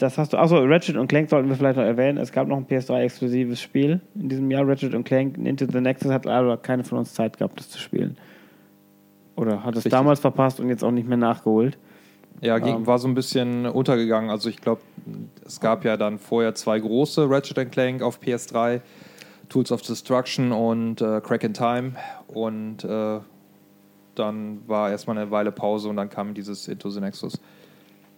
Das 0.02 0.18
hast 0.18 0.34
du. 0.34 0.38
Achso, 0.38 0.58
Ratchet 0.58 0.98
und 0.98 1.08
Clank 1.08 1.30
sollten 1.30 1.48
wir 1.48 1.56
vielleicht 1.56 1.78
noch 1.78 1.84
erwähnen. 1.84 2.18
Es 2.18 2.32
gab 2.32 2.48
noch 2.48 2.58
ein 2.58 2.66
PS3-exklusives 2.66 3.58
Spiel 3.62 4.02
in 4.16 4.30
diesem 4.30 4.50
Jahr. 4.50 4.68
Ratchet 4.68 4.96
und 4.96 5.04
Clank 5.04 5.38
Into 5.38 5.68
the 5.72 5.80
Nexus 5.80 6.12
hat 6.12 6.26
aber 6.26 6.58
keine 6.58 6.84
von 6.84 6.98
uns 6.98 7.14
Zeit 7.14 7.38
gehabt, 7.38 7.60
das 7.60 7.70
zu 7.70 7.78
spielen. 7.78 8.18
Oder 9.36 9.64
hat 9.64 9.74
es 9.76 9.78
Richtig. 9.86 9.92
damals 9.92 10.20
verpasst 10.20 10.60
und 10.60 10.70
jetzt 10.70 10.84
auch 10.84 10.90
nicht 10.90 11.08
mehr 11.08 11.20
nachgeholt. 11.20 11.78
Ja, 12.42 12.58
ging, 12.58 12.78
Ähm. 12.78 12.88
war 12.88 12.98
so 12.98 13.08
ein 13.08 13.14
bisschen 13.14 13.68
untergegangen. 13.68 14.32
Also 14.32 14.50
ich 14.50 14.58
glaube, 14.58 14.82
es 15.46 15.60
gab 15.60 15.86
ja 15.86 15.98
dann 15.98 16.18
vorher 16.18 16.56
zwei 16.56 16.80
große 16.80 17.30
Ratchet 17.30 17.72
Clank 17.72 18.02
auf 18.02 18.20
PS3, 18.20 18.82
Tools 19.50 19.72
of 19.72 19.84
Destruction 19.84 20.52
und 20.52 21.02
äh, 21.02 21.22
Crack 21.22 21.44
in 21.44 21.54
Time. 21.54 21.92
Und 22.28 22.84
äh, 22.84 23.20
dann 24.16 24.62
war 24.66 24.90
erstmal 24.90 25.20
eine 25.20 25.30
Weile 25.30 25.52
Pause 25.52 25.90
und 25.90 25.98
dann 25.98 26.10
kam 26.10 26.34
dieses 26.34 26.68
Into 26.68 26.90
the 26.90 27.02
Nexus. 27.02 27.40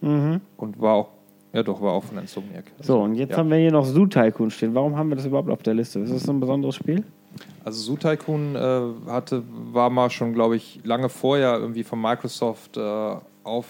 Und 0.00 0.80
war 0.80 0.94
auch, 0.94 1.08
ja 1.54 1.62
doch, 1.62 1.80
war 1.80 1.92
auch 1.92 2.04
von 2.04 2.18
Insomniac. 2.18 2.64
So, 2.80 3.00
und 3.00 3.14
jetzt 3.14 3.30
ja. 3.30 3.36
haben 3.38 3.48
wir 3.48 3.56
hier 3.56 3.70
noch 3.70 3.84
Zoo 3.84 4.06
Tycoon 4.06 4.50
stehen. 4.50 4.74
Warum 4.74 4.96
haben 4.96 5.08
wir 5.08 5.16
das 5.16 5.24
überhaupt 5.24 5.48
auf 5.48 5.62
der 5.62 5.74
Liste? 5.74 6.00
Ist 6.00 6.12
das 6.12 6.24
so 6.24 6.32
ein 6.32 6.40
besonderes 6.40 6.74
Spiel? 6.74 7.04
Also 7.64 7.80
Zoo 7.80 7.96
Tycoon 7.96 8.56
äh, 8.56 9.10
hatte, 9.10 9.42
war 9.72 9.88
mal 9.88 10.10
schon, 10.10 10.34
glaube 10.34 10.56
ich, 10.56 10.80
lange 10.84 11.08
vorher 11.08 11.58
irgendwie 11.58 11.84
von 11.84 12.00
Microsoft 12.00 12.76
äh, 12.76 13.16
auf 13.44 13.66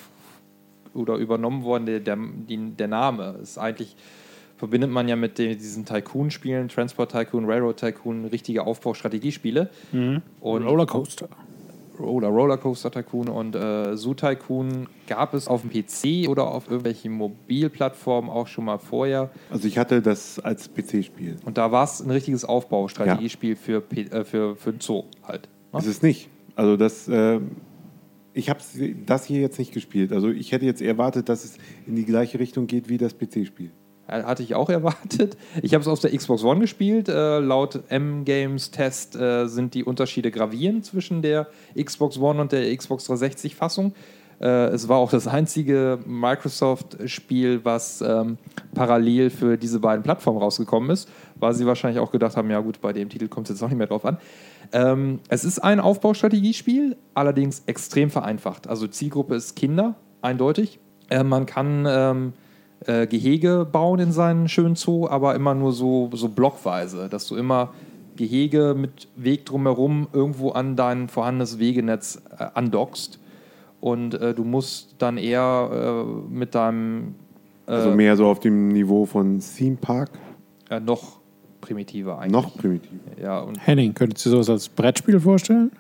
oder 0.95 1.17
übernommen 1.17 1.63
worden. 1.63 1.87
Der, 1.87 2.01
der, 2.01 2.17
die, 2.17 2.57
der 2.57 2.89
Name 2.89 3.37
ist 3.43 3.59
eigentlich, 3.59 3.97
verbindet 4.57 4.91
man 4.91 5.07
ja 5.07 5.17
mit 5.17 5.39
den, 5.39 5.59
diesen 5.59 5.85
Tycoon-Spielen, 5.85 6.69
Transport 6.69 7.13
Tycoon, 7.13 7.45
Railroad 7.45 7.77
Tycoon, 7.77 8.25
richtige 8.27 8.65
Aufbaustrategiespiele. 8.65 9.69
Und 10.41 10.63
Rollercoaster. 10.63 11.29
Oder 11.99 12.29
Rollercoaster 12.29 12.91
Tycoon 12.91 13.29
und 13.29 13.55
äh, 13.55 13.97
Zoo 13.97 14.15
Tycoon 14.15 14.87
gab 15.07 15.35
es 15.35 15.47
auf 15.49 15.63
dem 15.63 15.71
PC 15.71 16.29
oder 16.29 16.47
auf 16.49 16.67
irgendwelchen 16.67 17.13
Mobilplattformen 17.13 18.31
auch 18.31 18.47
schon 18.47 18.65
mal 18.65 18.79
vorher. 18.79 19.31
Also 19.51 19.69
ich 19.69 19.79
hatte 19.79 20.03
das 20.03 20.39
als 20.41 20.69
PC-Spiel. 20.73 21.37
Und 21.45 21.59
da 21.59 21.71
war 21.73 21.85
es 21.85 22.01
ein 22.01 22.11
richtiges 22.11 22.45
Aufbaustrategiespiel 22.45 23.57
für, 23.57 23.81
P- 23.81 24.03
äh, 24.03 24.25
für, 24.25 24.57
für 24.57 24.73
den 24.73 24.81
Zoo 24.81 25.05
halt. 25.23 25.49
ne? 25.73 25.79
Ist 25.79 25.87
es 25.87 26.03
nicht. 26.03 26.29
Also 26.57 26.77
das, 26.77 27.09
äh, 27.09 27.41
ich 28.33 28.51
habe 28.51 28.61
das 29.07 29.25
hier 29.25 29.41
jetzt 29.41 29.59
nicht 29.59 29.73
gespielt. 29.73 30.13
Also 30.13 30.29
ich 30.31 30.53
hätte 30.53 30.65
jetzt 30.67 30.83
erwartet, 30.83 31.29
dass 31.29 31.45
es 31.45 31.59
in 31.87 31.95
die 31.97 32.05
gleiche 32.05 32.39
Richtung 32.41 32.67
geht 32.67 32.89
wie 32.89 32.99
das 32.99 33.15
PC-Spiel. 33.17 33.71
Äh, 34.07 34.23
Hatte 34.23 34.43
ich 34.43 34.55
auch 34.55 34.69
erwartet. 34.71 35.37
Ich 35.63 35.75
habe 35.75 35.83
es 35.83 35.89
auf 35.89 36.01
der 36.01 36.17
Xbox 36.17 36.45
One 36.45 36.61
gespielt. 36.61 37.09
Äh, 37.09 37.39
laut 37.39 37.81
M-Games-Test 37.89 39.17
äh, 39.17 39.47
sind 39.47 39.75
die 39.75 39.85
Unterschiede 39.85 40.31
gravierend 40.31 40.85
zwischen 40.85 41.23
der 41.23 41.49
Xbox 41.81 42.19
One 42.19 42.41
und 42.41 42.53
der 42.53 42.75
Xbox 42.77 43.09
360-Fassung. 43.09 43.95
Äh, 44.41 44.67
es 44.67 44.89
war 44.89 44.99
auch 44.99 45.11
das 45.11 45.27
einzige 45.27 45.99
Microsoft-Spiel, 46.07 47.65
was 47.65 48.01
ähm, 48.01 48.39
parallel 48.75 49.31
für 49.31 49.57
diese 49.57 49.81
beiden 49.81 50.03
Plattformen 50.03 50.39
rausgekommen 50.39 50.91
ist, 50.91 51.09
weil 51.37 51.55
sie 51.55 51.67
wahrscheinlich 51.67 52.01
auch 52.01 52.11
gedacht 52.11 52.37
haben, 52.37 52.51
ja 52.51 52.61
gut, 52.61 52.81
bei 52.81 52.93
dem 52.93 53.09
Titel 53.09 53.29
kommt 53.29 53.49
es 53.49 53.57
jetzt 53.57 53.63
auch 53.63 53.69
nicht 53.69 53.79
mehr 53.79 53.87
drauf 53.87 54.05
an. 54.05 54.19
Ähm, 54.73 55.21
es 55.29 55.45
ist 55.45 55.61
ein 55.61 55.81
Aufbaustrategiespiel, 55.81 56.97
allerdings 57.15 57.63
extrem 57.67 58.11
vereinfacht. 58.11 58.67
Also 58.67 58.87
Zielgruppe 58.87 59.37
ist 59.37 59.55
Kinder, 59.55 59.95
eindeutig. 60.21 60.81
Äh, 61.11 61.23
man 61.23 61.47
kann 61.47 61.87
ähm, 61.89 62.33
äh, 62.87 63.07
Gehege 63.07 63.67
bauen 63.71 64.01
in 64.01 64.13
seinen 64.13 64.49
schönen 64.49 64.77
Zoo, 64.77 65.09
aber 65.09 65.35
immer 65.35 65.55
nur 65.55 65.73
so, 65.73 66.11
so 66.13 66.29
blockweise, 66.29 67.09
dass 67.09 67.27
du 67.27 67.37
immer 67.37 67.73
Gehege 68.17 68.75
mit 68.77 69.09
Weg 69.17 69.45
drumherum 69.47 70.09
irgendwo 70.13 70.51
an 70.51 70.77
dein 70.77 71.09
vorhandenes 71.09 71.59
Wegenetz 71.59 72.23
äh, 72.39 72.47
andockst. 72.55 73.19
Und 73.81 74.15
äh, 74.15 74.35
du 74.35 74.45
musst 74.45 74.95
dann 74.99 75.19
eher 75.19 76.05
äh, 76.07 76.33
mit 76.33 76.55
deinem 76.55 77.17
Also 77.67 77.91
mehr 77.91 78.17
so 78.17 78.27
auf 78.27 78.41
dem 78.41 78.69
Niveau 78.69 79.05
von 79.05 79.41
Theme 79.41 79.77
Park. 79.77 80.11
äh, 80.71 80.81
noch 80.81 81.19
primitiver 81.61 82.19
eigentlich. 82.19 82.33
Noch 82.33 82.57
primitiv. 82.57 82.93
Ja, 83.21 83.41
und 83.41 83.57
Henning, 83.67 83.95
könntest 83.95 84.25
du 84.27 84.31
sowas 84.31 84.49
als 84.49 84.69
Brettspiel 84.69 85.21
vorstellen? 85.21 85.73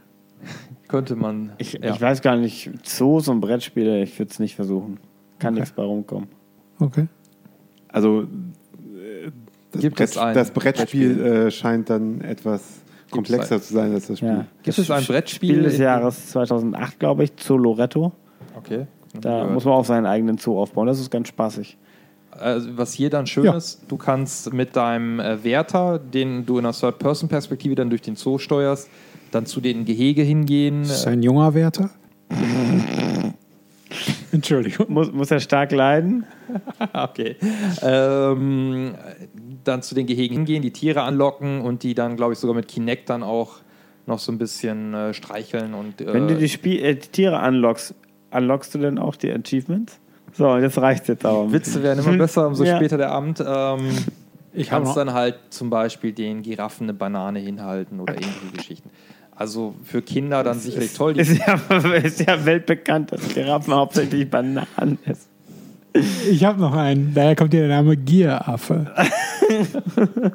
könnte 0.88 1.16
man. 1.16 1.52
Ich, 1.58 1.74
ja. 1.74 1.94
ich 1.94 2.00
weiß 2.00 2.22
gar 2.22 2.36
nicht. 2.36 2.70
Zoos 2.82 3.28
und 3.28 3.40
Brettspiele, 3.40 4.02
ich 4.02 4.18
würde 4.18 4.30
es 4.30 4.38
nicht 4.38 4.54
versuchen. 4.54 4.98
Kann 5.38 5.54
nichts 5.54 5.72
bei 5.72 5.82
rumkommen. 5.82 6.28
Okay. 6.80 7.06
Also 7.88 8.22
äh, 8.22 9.30
das, 9.72 9.80
Gibt 9.82 9.96
Brett, 9.96 10.16
ein 10.18 10.34
das 10.34 10.50
Brettspiel 10.50 11.14
Brettspiel? 11.14 11.46
äh, 11.46 11.50
scheint 11.50 11.90
dann 11.90 12.20
etwas 12.20 12.62
komplexer 13.10 13.60
zu 13.62 13.72
sein 13.74 13.92
als 13.92 14.08
das 14.08 14.18
Spiel. 14.18 14.28
Ja. 14.30 14.46
Gibt 14.62 14.78
es 14.78 14.90
ein 14.90 15.04
Brettspiel? 15.04 15.50
Spiel 15.54 15.62
des 15.62 15.78
Jahres 15.78 16.30
2008, 16.30 16.98
glaube 16.98 17.24
ich, 17.24 17.32
Zoo 17.38 17.56
Loretto. 17.56 18.12
Okay. 18.56 18.86
Da 19.20 19.44
muss 19.46 19.64
man 19.64 19.74
auch 19.74 19.84
seinen 19.84 20.06
eigenen 20.06 20.38
Zoo 20.38 20.58
aufbauen. 20.60 20.88
Das 20.88 20.98
ist 20.98 21.10
ganz 21.10 21.28
spaßig. 21.28 21.76
Also, 22.32 22.76
was 22.76 22.92
hier 22.92 23.10
dann 23.10 23.28
schön 23.28 23.44
Ja. 23.44 23.56
ist, 23.56 23.82
du 23.86 23.96
kannst 23.96 24.52
mit 24.52 24.74
deinem 24.74 25.20
äh, 25.20 25.44
Wärter, 25.44 26.00
den 26.00 26.44
du 26.44 26.58
in 26.58 26.64
einer 26.64 26.72
Third-Person-Perspektive 26.74 27.76
dann 27.76 27.90
durch 27.90 28.02
den 28.02 28.16
Zoo 28.16 28.38
steuerst, 28.38 28.88
dann 29.30 29.46
zu 29.46 29.60
den 29.60 29.84
Gehege 29.84 30.22
hingehen. 30.22 30.82
Ist 30.82 30.90
das 30.90 31.06
ein 31.06 31.22
junger 31.22 31.54
Wärter? 31.54 31.90
Entschuldigung. 34.34 34.86
Muss, 34.92 35.12
muss 35.12 35.30
er 35.30 35.40
stark 35.40 35.72
leiden? 35.72 36.24
Okay. 36.92 37.36
Ähm, 37.82 38.94
dann 39.64 39.82
zu 39.82 39.94
den 39.94 40.06
Gehegen 40.06 40.34
hingehen, 40.36 40.62
die 40.62 40.72
Tiere 40.72 41.02
anlocken 41.02 41.60
und 41.62 41.82
die 41.82 41.94
dann, 41.94 42.16
glaube 42.16 42.32
ich, 42.34 42.38
sogar 42.38 42.54
mit 42.54 42.68
Kinect 42.68 43.08
dann 43.10 43.22
auch 43.22 43.56
noch 44.06 44.18
so 44.18 44.30
ein 44.30 44.38
bisschen 44.38 44.92
äh, 44.92 45.14
streicheln 45.14 45.72
und 45.74 46.00
äh, 46.00 46.12
Wenn 46.12 46.28
du 46.28 46.36
die, 46.36 46.48
Spiel 46.48 46.84
äh, 46.84 46.94
die 46.94 47.08
Tiere 47.08 47.40
unlockst, 47.46 47.94
unlockst 48.30 48.74
du 48.74 48.78
denn 48.78 48.98
auch 48.98 49.16
die 49.16 49.32
Achievements? 49.32 49.98
So, 50.34 50.56
jetzt 50.58 50.78
reicht 50.78 51.08
jetzt 51.08 51.24
aber. 51.24 51.50
Witze 51.52 51.82
werden 51.82 52.04
immer 52.04 52.18
besser, 52.18 52.46
umso 52.48 52.64
Ja. 52.64 52.76
später 52.76 52.98
der 52.98 53.10
Abend. 53.12 53.42
Ähm, 53.46 53.88
Ich 54.52 54.68
kannst 54.68 54.72
habe 54.72 54.84
noch, 54.84 54.94
dann 54.94 55.12
halt 55.14 55.36
zum 55.50 55.70
Beispiel 55.70 56.12
den 56.12 56.42
Giraffen 56.42 56.84
eine 56.84 56.94
Banane 56.94 57.38
hinhalten 57.38 58.00
oder 58.00 58.14
ähnliche 58.16 58.50
Geschichten. 58.54 58.90
Also 59.36 59.74
für 59.84 60.00
Kinder 60.02 60.42
dann 60.44 60.58
sicherlich 60.58 60.92
toll. 60.94 61.18
Ist 61.18 61.38
ja, 61.38 61.54
ist 61.94 62.20
ja 62.20 62.44
weltbekannt, 62.44 63.12
dass 63.12 63.34
Giraffen 63.34 63.74
hauptsächlich 63.74 64.30
Bananen 64.30 64.98
essen. 65.04 65.28
Ich 66.30 66.44
habe 66.44 66.60
noch 66.60 66.74
einen. 66.74 67.14
Daher 67.14 67.36
kommt 67.36 67.52
hier 67.52 67.66
der 67.66 67.76
Name 67.76 67.96
Gieraffe. 67.96 68.92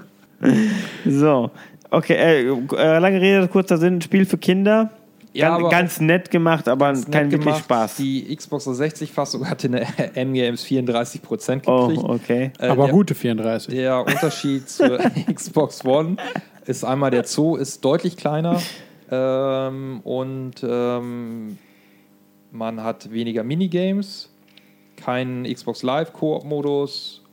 So, 1.05 1.51
okay, 1.89 2.13
äh, 2.13 2.47
äh, 2.47 2.99
lange 2.99 3.19
Rede, 3.19 3.47
kurzer 3.47 3.77
Sinn, 3.77 3.95
ein 3.95 4.01
Spiel 4.01 4.25
für 4.25 4.37
Kinder. 4.37 4.89
Ja, 5.33 5.49
ganz, 5.49 5.59
aber 5.59 5.69
ganz 5.69 6.01
nett 6.01 6.31
gemacht, 6.31 6.67
aber 6.67 6.93
kein 6.93 7.29
wirklich 7.31 7.45
gemacht. 7.45 7.63
Spaß. 7.65 7.95
Die 7.97 8.35
Xbox 8.35 8.67
360-Fassung 8.67 9.47
hatte 9.47 9.67
eine 9.67 9.85
MGMs 10.15 10.63
34% 10.63 11.19
gekriegt. 11.55 11.67
oh, 11.67 12.13
okay. 12.13 12.51
Äh, 12.57 12.67
Aber 12.67 12.85
der, 12.85 12.93
gute 12.93 13.13
34. 13.13 13.73
Der 13.73 14.05
Unterschied 14.05 14.67
zur 14.69 14.97
Xbox 15.31 15.85
One 15.85 16.17
ist 16.65 16.83
einmal, 16.83 17.11
der 17.11 17.25
Zoo 17.25 17.57
ist 17.57 17.85
deutlich 17.85 18.17
kleiner 18.17 18.59
ähm, 19.11 20.01
und 20.03 20.55
ähm, 20.63 21.57
man 22.51 22.83
hat 22.83 23.11
weniger 23.11 23.43
Minigames, 23.43 24.31
keinen 24.95 25.43
Xbox 25.51 25.83
Live 25.83 26.13
Koop-Modus 26.13 27.23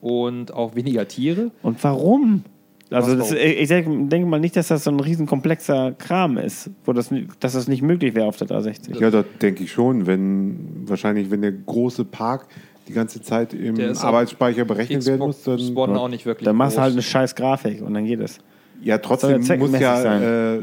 und 0.00 0.52
auch 0.52 0.74
weniger 0.74 1.08
Tiere. 1.08 1.50
Und 1.62 1.82
warum? 1.82 2.44
Also 2.90 3.16
das, 3.16 3.32
ich 3.32 3.68
denke 3.68 4.26
mal 4.26 4.38
nicht, 4.38 4.56
dass 4.56 4.68
das 4.68 4.84
so 4.84 4.90
ein 4.90 5.00
riesen 5.00 5.26
komplexer 5.26 5.92
Kram 5.92 6.36
ist, 6.36 6.70
wo 6.84 6.92
das, 6.92 7.12
dass 7.40 7.54
das 7.54 7.66
nicht 7.66 7.82
möglich 7.82 8.14
wäre 8.14 8.26
auf 8.26 8.36
der 8.36 8.46
360. 8.46 9.00
Ja, 9.00 9.10
das 9.10 9.24
denke 9.40 9.64
ich 9.64 9.72
schon. 9.72 10.06
Wenn 10.06 10.82
wahrscheinlich, 10.86 11.30
wenn 11.30 11.42
der 11.42 11.52
große 11.52 12.04
Park 12.04 12.46
die 12.86 12.92
ganze 12.92 13.22
Zeit 13.22 13.54
im 13.54 13.76
Arbeitsspeicher 13.96 14.64
berechnet 14.64 15.06
werden 15.06 15.20
muss, 15.20 15.38
Xbox 15.38 15.66
dann 15.66 15.76
One 15.76 16.00
auch 16.00 16.08
nicht 16.08 16.26
wirklich. 16.26 16.44
Dann 16.44 16.56
machst 16.56 16.76
du 16.76 16.82
halt 16.82 16.92
eine 16.92 17.02
scheiß 17.02 17.34
Grafik 17.34 17.82
und 17.82 17.94
dann 17.94 18.04
geht 18.04 18.20
es. 18.20 18.38
ja 18.82 18.98
trotzdem 18.98 19.42
ja 19.42 19.56
muss 19.56 19.80
ja 19.80 20.00
sein. 20.00 20.22
äh, 20.22 20.58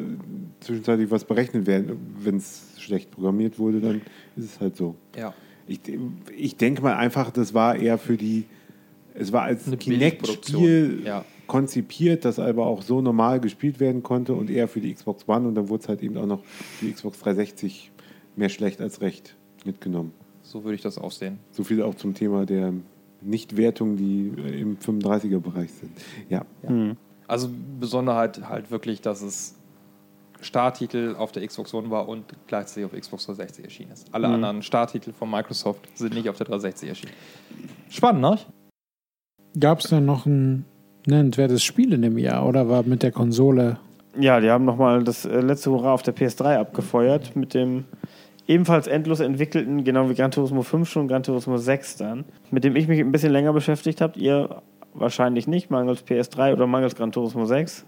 zwischenzeitlich 0.61 1.11
was 1.11 1.25
berechnet 1.25 1.67
werden. 1.67 2.15
Wenn 2.19 2.37
es 2.37 2.75
schlecht 2.77 3.11
programmiert 3.11 3.59
wurde, 3.59 3.81
dann 3.81 4.01
ist 4.35 4.45
es 4.45 4.59
halt 4.59 4.77
so. 4.77 4.95
Ja. 5.17 5.33
Ich, 5.67 5.81
ich 6.35 6.55
denke 6.55 6.81
mal 6.81 6.95
einfach, 6.95 7.31
das 7.31 7.53
war 7.53 7.75
eher 7.75 7.97
für 7.97 8.17
die, 8.17 8.45
es 9.13 9.31
war 9.31 9.43
als 9.43 9.69
Kinect-Spiel 9.77 11.01
ja. 11.05 11.25
konzipiert, 11.47 12.25
das 12.25 12.39
aber 12.39 12.65
auch 12.65 12.81
so 12.81 13.01
normal 13.01 13.39
gespielt 13.39 13.79
werden 13.79 14.03
konnte 14.03 14.33
und 14.33 14.49
eher 14.49 14.67
für 14.67 14.81
die 14.81 14.93
Xbox 14.93 15.27
One 15.27 15.47
und 15.47 15.55
dann 15.55 15.69
wurde 15.69 15.83
es 15.83 15.89
halt 15.89 16.01
eben 16.01 16.17
auch 16.17 16.25
noch 16.25 16.43
für 16.43 16.85
die 16.85 16.93
Xbox 16.93 17.19
360 17.19 17.91
mehr 18.35 18.49
schlecht 18.49 18.81
als 18.81 19.01
recht 19.01 19.35
mitgenommen. 19.65 20.13
So 20.41 20.63
würde 20.63 20.75
ich 20.75 20.81
das 20.81 20.97
auch 20.97 21.11
sehen. 21.11 21.39
So 21.51 21.63
viel 21.63 21.81
auch 21.81 21.95
zum 21.95 22.13
Thema 22.13 22.45
der 22.45 22.73
Nichtwertung, 23.21 23.97
die 23.97 24.31
im 24.59 24.77
35er-Bereich 24.77 25.71
sind. 25.71 25.91
Ja. 26.29 26.45
Also 27.27 27.49
Besonderheit 27.79 28.49
halt 28.49 28.71
wirklich, 28.71 29.01
dass 29.01 29.21
es 29.21 29.55
Starttitel 30.41 31.15
auf 31.17 31.31
der 31.31 31.45
Xbox 31.47 31.73
One 31.73 31.89
war 31.89 32.07
und 32.07 32.25
gleichzeitig 32.47 32.85
auf 32.85 32.99
Xbox 32.99 33.25
360 33.25 33.65
erschienen 33.65 33.91
ist. 33.91 34.07
Alle 34.11 34.27
anderen 34.27 34.61
Starttitel 34.63 35.13
von 35.13 35.29
Microsoft 35.29 35.87
sind 35.95 36.13
nicht 36.13 36.29
auf 36.29 36.37
der 36.37 36.47
360 36.47 36.89
erschienen. 36.89 37.13
Spannend, 37.89 38.21
ne? 38.21 38.37
Gab 39.59 39.79
es 39.79 39.89
denn 39.89 40.05
noch 40.05 40.25
ein 40.25 40.65
nennenswertes 41.05 41.63
Spiel 41.63 41.93
in 41.93 42.01
dem 42.01 42.17
Jahr 42.17 42.47
oder 42.47 42.69
war 42.69 42.83
mit 42.83 43.03
der 43.03 43.11
Konsole? 43.11 43.79
Ja, 44.19 44.39
die 44.39 44.49
haben 44.49 44.65
nochmal 44.65 45.03
das 45.03 45.25
äh, 45.25 45.39
letzte 45.39 45.71
Hurra 45.71 45.93
auf 45.93 46.03
der 46.03 46.15
PS3 46.15 46.57
abgefeuert 46.57 47.35
mit 47.35 47.53
dem 47.53 47.85
ebenfalls 48.47 48.87
endlos 48.87 49.19
entwickelten, 49.19 49.83
genau 49.83 50.09
wie 50.09 50.15
Gran 50.15 50.31
Turismo 50.31 50.61
5 50.61 50.89
schon, 50.89 51.07
Gran 51.07 51.23
Turismo 51.23 51.57
6 51.57 51.97
dann, 51.97 52.25
mit 52.49 52.63
dem 52.63 52.75
ich 52.75 52.87
mich 52.87 52.99
ein 52.99 53.11
bisschen 53.11 53.31
länger 53.31 53.53
beschäftigt 53.53 54.01
habe. 54.01 54.19
Ihr 54.19 54.61
wahrscheinlich 54.93 55.47
nicht, 55.47 55.69
mangels 55.69 56.05
PS3 56.05 56.53
oder 56.53 56.67
mangels 56.67 56.95
Gran 56.95 57.11
Turismo 57.11 57.45
6. 57.45 57.85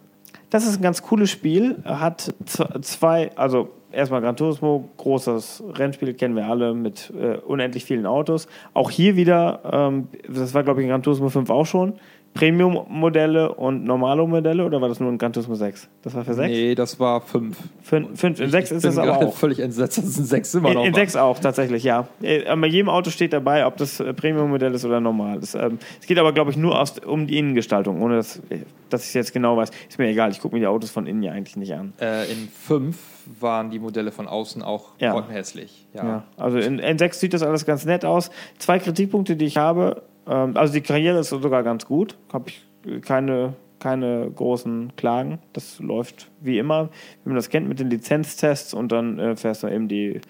Das 0.54 0.68
ist 0.68 0.78
ein 0.78 0.84
ganz 0.84 1.02
cooles 1.02 1.32
Spiel. 1.32 1.78
Hat 1.84 2.32
zwei, 2.46 3.36
also 3.36 3.70
erstmal 3.92 4.22
Gran 4.22 4.38
Turismo, 4.38 4.88
großes 4.98 5.64
Rennspiel, 5.74 6.14
kennen 6.14 6.36
wir 6.36 6.46
alle 6.46 6.76
mit 6.76 7.12
äh, 7.20 7.38
unendlich 7.38 7.86
vielen 7.86 8.06
Autos. 8.06 8.48
Auch 8.76 8.92
hier 8.92 9.16
wieder, 9.16 9.62
ähm, 9.72 10.10
das 10.30 10.54
war 10.54 10.62
glaube 10.62 10.82
ich 10.82 10.86
in 10.86 10.92
Gran 10.92 11.02
Turismo 11.02 11.30
5 11.30 11.50
auch 11.50 11.66
schon, 11.66 11.94
Premium-Modelle 12.34 13.53
und 13.53 13.84
normale 13.84 14.26
Modelle 14.27 14.65
oder 14.65 14.81
war 14.81 14.89
das 14.89 14.99
nur 14.99 15.10
in 15.10 15.18
Gran 15.18 15.34
Turismo 15.34 15.55
6? 15.55 15.88
Das 16.01 16.14
war 16.15 16.23
für 16.26 16.34
6? 16.34 16.49
Nee, 16.49 16.76
das 16.76 16.99
war 16.99 17.22
5. 17.22 17.57
Fün- 17.89 18.15
fünf. 18.15 18.39
In 18.39 18.49
6 18.49 18.72
ist 18.72 18.85
es 18.85 18.97
aber 18.97 19.18
auch. 19.18 19.34
völlig 19.34 19.60
entsetzt, 19.60 19.97
dass 19.97 20.18
ein 20.18 20.26
6 20.26 20.55
immer 20.55 20.69
In, 20.69 20.76
noch 20.76 20.85
in 20.85 20.93
war. 20.93 20.99
6 20.99 21.15
auch, 21.15 21.39
tatsächlich, 21.39 21.84
ja. 21.84 22.07
Äh, 22.22 22.55
Bei 22.55 22.68
jedem 22.68 22.89
Auto 22.89 23.10
steht 23.11 23.34
dabei, 23.34 23.65
ob 23.65 23.77
das 23.77 23.99
äh, 23.99 24.14
Premium-Modell 24.14 24.73
ist 24.73 24.85
oder 24.85 24.99
normal. 24.99 25.39
Das, 25.39 25.55
ähm, 25.55 25.80
es 25.99 26.07
geht 26.07 26.18
aber, 26.18 26.34
glaube 26.34 26.51
ich, 26.51 26.57
nur 26.57 26.80
aus, 26.80 26.99
um 26.99 27.27
die 27.27 27.38
Innengestaltung, 27.38 28.01
ohne 28.01 28.15
dass, 28.18 28.38
äh, 28.49 28.60
dass 28.89 29.01
ich 29.03 29.07
es 29.10 29.14
jetzt 29.14 29.34
genau 29.34 29.57
weiß. 29.57 29.69
Ist 29.89 29.99
mir 29.99 30.07
egal, 30.07 30.31
ich 30.31 30.39
gucke 30.39 30.55
mir 30.55 30.60
die 30.61 30.68
Autos 30.68 30.89
von 30.91 31.07
innen 31.07 31.23
ja 31.23 31.31
eigentlich 31.31 31.55
nicht 31.57 31.73
an. 31.73 31.93
Äh, 31.99 32.31
in 32.31 32.47
5 32.49 32.97
waren 33.39 33.69
die 33.69 33.80
Modelle 33.80 34.11
von 34.11 34.27
außen 34.27 34.61
auch 34.64 34.89
Ja. 34.99 35.14
grottenhässlich. 35.14 35.85
Ja. 35.93 36.03
Ja. 36.03 36.23
Also 36.38 36.57
in, 36.57 36.80
in 36.80 36.97
6 36.97 37.19
sieht 37.19 37.34
das 37.34 37.41
alles 37.43 37.65
ganz 37.65 37.85
nett 37.85 38.03
aus. 38.05 38.31
Zwei 38.57 38.80
Kritikpunkte, 38.80 39.35
die 39.35 39.45
ich 39.45 39.57
habe. 39.57 40.01
Ähm, 40.28 40.56
also 40.56 40.74
die 40.74 40.82
Karriere 40.82 41.20
ist 41.20 41.30
sogar 41.30 41.64
ganz 41.64 41.86
gut. 41.86 42.18
Habe 42.32 42.50
ich 42.50 42.66
keine, 43.02 43.54
keine 43.80 44.30
großen 44.34 44.95
Klagen. 44.95 45.40
Das 45.54 45.80
läuft 45.80 46.30
wie 46.41 46.58
immer, 46.58 46.90
wie 47.24 47.30
man 47.30 47.36
das 47.36 47.50
kennt 47.50 47.68
mit 47.68 47.80
den 47.80 47.90
Lizenztests 47.90 48.74
und 48.74 48.91
dann 48.91 49.20
äh, 49.20 49.36
fährst 49.36 49.64
du 49.64 49.68
eben 49.68 49.88
die, 49.88 50.22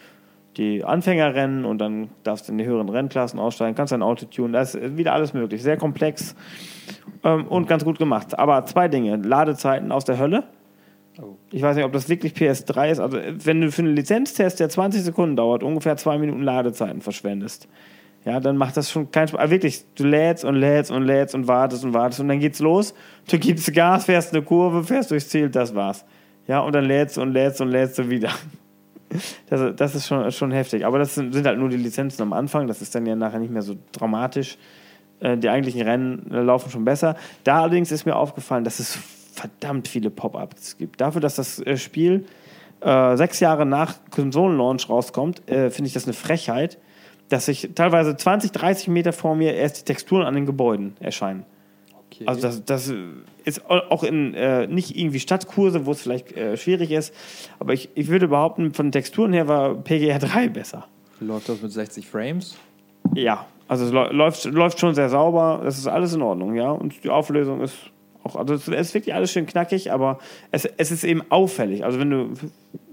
die 0.57 0.83
Anfängerrennen 0.83 1.65
und 1.65 1.79
dann 1.79 2.09
darfst 2.23 2.47
du 2.47 2.51
in 2.51 2.57
die 2.57 2.65
höheren 2.65 2.89
Rennklassen 2.89 3.39
aussteigen, 3.39 3.75
kannst 3.75 3.91
dein 3.91 4.03
Auto 4.03 4.25
tunen. 4.25 4.53
Da 4.53 4.61
ist 4.61 4.97
wieder 4.97 5.13
alles 5.13 5.33
möglich. 5.33 5.63
Sehr 5.63 5.77
komplex 5.77 6.35
ähm, 7.23 7.47
und 7.47 7.67
ganz 7.67 7.83
gut 7.83 7.97
gemacht. 7.97 8.37
Aber 8.37 8.65
zwei 8.65 8.87
Dinge. 8.87 9.15
Ladezeiten 9.17 9.91
aus 9.91 10.05
der 10.05 10.19
Hölle. 10.19 10.43
Oh. 11.21 11.35
Ich 11.51 11.61
weiß 11.61 11.75
nicht, 11.75 11.85
ob 11.85 11.91
das 11.91 12.09
wirklich 12.09 12.33
PS3 12.33 12.91
ist. 12.91 12.99
Also, 12.99 13.17
wenn 13.21 13.61
du 13.61 13.71
für 13.71 13.83
einen 13.83 13.95
Lizenztest, 13.95 14.59
der 14.59 14.69
20 14.69 15.03
Sekunden 15.03 15.35
dauert, 15.35 15.63
ungefähr 15.63 15.95
zwei 15.97 16.17
Minuten 16.17 16.41
Ladezeiten 16.41 17.01
verschwendest, 17.01 17.67
ja, 18.25 18.39
dann 18.39 18.57
macht 18.57 18.77
das 18.77 18.89
schon 18.89 19.11
keinen 19.11 19.27
Spaß. 19.27 19.49
Wirklich, 19.49 19.83
du 19.95 20.05
lädst 20.05 20.45
und 20.45 20.55
lädst 20.55 20.91
und 20.91 21.03
lädst 21.03 21.35
und 21.35 21.47
wartest 21.47 21.83
und 21.83 21.93
wartest 21.93 22.21
und 22.21 22.29
dann 22.29 22.39
geht's 22.39 22.59
los. 22.59 22.93
Du 23.29 23.37
gibst 23.37 23.73
Gas, 23.73 24.05
fährst 24.05 24.33
eine 24.33 24.43
Kurve, 24.43 24.83
fährst 24.83 25.11
durchs 25.11 25.29
Ziel, 25.29 25.49
das 25.49 25.75
war's. 25.75 26.05
Ja, 26.47 26.59
und 26.59 26.73
dann 26.73 26.85
lädst 26.85 27.17
und 27.17 27.31
lädst 27.31 27.61
und 27.61 27.69
lädst 27.69 27.97
du 27.99 28.09
wieder. 28.09 28.29
Das, 29.47 29.75
das 29.75 29.93
ist 29.93 30.07
schon, 30.07 30.31
schon 30.31 30.51
heftig. 30.51 30.87
Aber 30.87 30.97
das 30.97 31.13
sind, 31.13 31.33
sind 31.33 31.45
halt 31.45 31.59
nur 31.59 31.69
die 31.69 31.77
Lizenzen 31.77 32.23
am 32.23 32.33
Anfang. 32.33 32.65
Das 32.65 32.81
ist 32.81 32.95
dann 32.95 33.05
ja 33.05 33.15
nachher 33.15 33.37
nicht 33.37 33.53
mehr 33.53 33.61
so 33.61 33.75
dramatisch. 33.91 34.57
Äh, 35.19 35.37
Die 35.37 35.49
eigentlichen 35.49 35.83
Rennen 35.83 36.31
äh, 36.31 36.41
laufen 36.41 36.71
schon 36.71 36.83
besser. 36.83 37.15
Da 37.43 37.61
allerdings 37.61 37.91
ist 37.91 38.07
mir 38.07 38.15
aufgefallen, 38.15 38.63
dass 38.63 38.79
es 38.79 38.97
verdammt 39.31 39.87
viele 39.87 40.09
Pop-Ups 40.09 40.79
gibt. 40.79 40.99
Dafür, 40.99 41.21
dass 41.21 41.35
das 41.35 41.59
äh, 41.59 41.77
Spiel 41.77 42.25
äh, 42.81 43.15
sechs 43.15 43.39
Jahre 43.39 43.67
nach 43.67 43.95
Konsolenlaunch 44.09 44.89
rauskommt, 44.89 45.47
äh, 45.47 45.69
finde 45.69 45.89
ich 45.89 45.93
das 45.93 46.05
eine 46.05 46.13
Frechheit, 46.13 46.79
dass 47.29 47.45
sich 47.45 47.69
teilweise 47.75 48.15
20, 48.15 48.51
30 48.51 48.87
Meter 48.89 49.13
vor 49.13 49.35
mir 49.35 49.53
erst 49.53 49.79
die 49.81 49.85
Texturen 49.85 50.25
an 50.25 50.35
den 50.35 50.45
Gebäuden 50.45 50.95
erscheinen. 50.99 51.45
Okay. 52.11 52.25
Also 52.27 52.41
das, 52.41 52.63
das 52.65 52.93
ist 53.43 53.65
auch 53.69 54.03
in 54.03 54.33
äh, 54.35 54.67
nicht 54.67 54.95
irgendwie 54.97 55.19
Stadtkurse, 55.19 55.85
wo 55.85 55.91
es 55.91 56.01
vielleicht 56.01 56.31
äh, 56.37 56.57
schwierig 56.57 56.91
ist, 56.91 57.13
aber 57.59 57.73
ich, 57.73 57.89
ich 57.95 58.07
würde 58.07 58.27
behaupten, 58.27 58.73
von 58.73 58.87
den 58.87 58.91
Texturen 58.91 59.33
her 59.33 59.47
war 59.47 59.73
PGR 59.75 60.19
3 60.19 60.49
besser. 60.49 60.87
Läuft 61.19 61.49
das 61.49 61.61
mit 61.61 61.71
60 61.71 62.05
Frames? 62.07 62.55
Ja, 63.15 63.45
also 63.67 63.85
es 63.85 63.91
läu- 63.91 64.11
läuft, 64.11 64.45
läuft 64.45 64.79
schon 64.79 64.93
sehr 64.93 65.09
sauber, 65.09 65.61
das 65.63 65.77
ist 65.79 65.87
alles 65.87 66.13
in 66.13 66.21
Ordnung, 66.21 66.53
ja. 66.55 66.69
Und 66.69 67.03
die 67.03 67.09
Auflösung 67.09 67.61
ist 67.61 67.75
auch, 68.23 68.35
also 68.35 68.53
es 68.53 68.67
ist 68.67 68.93
wirklich 68.93 69.15
alles 69.15 69.31
schön 69.31 69.45
knackig, 69.47 69.91
aber 69.91 70.19
es, 70.51 70.65
es 70.65 70.91
ist 70.91 71.03
eben 71.03 71.23
auffällig. 71.29 71.83
Also 71.83 71.99
wenn 71.99 72.09
du 72.11 72.29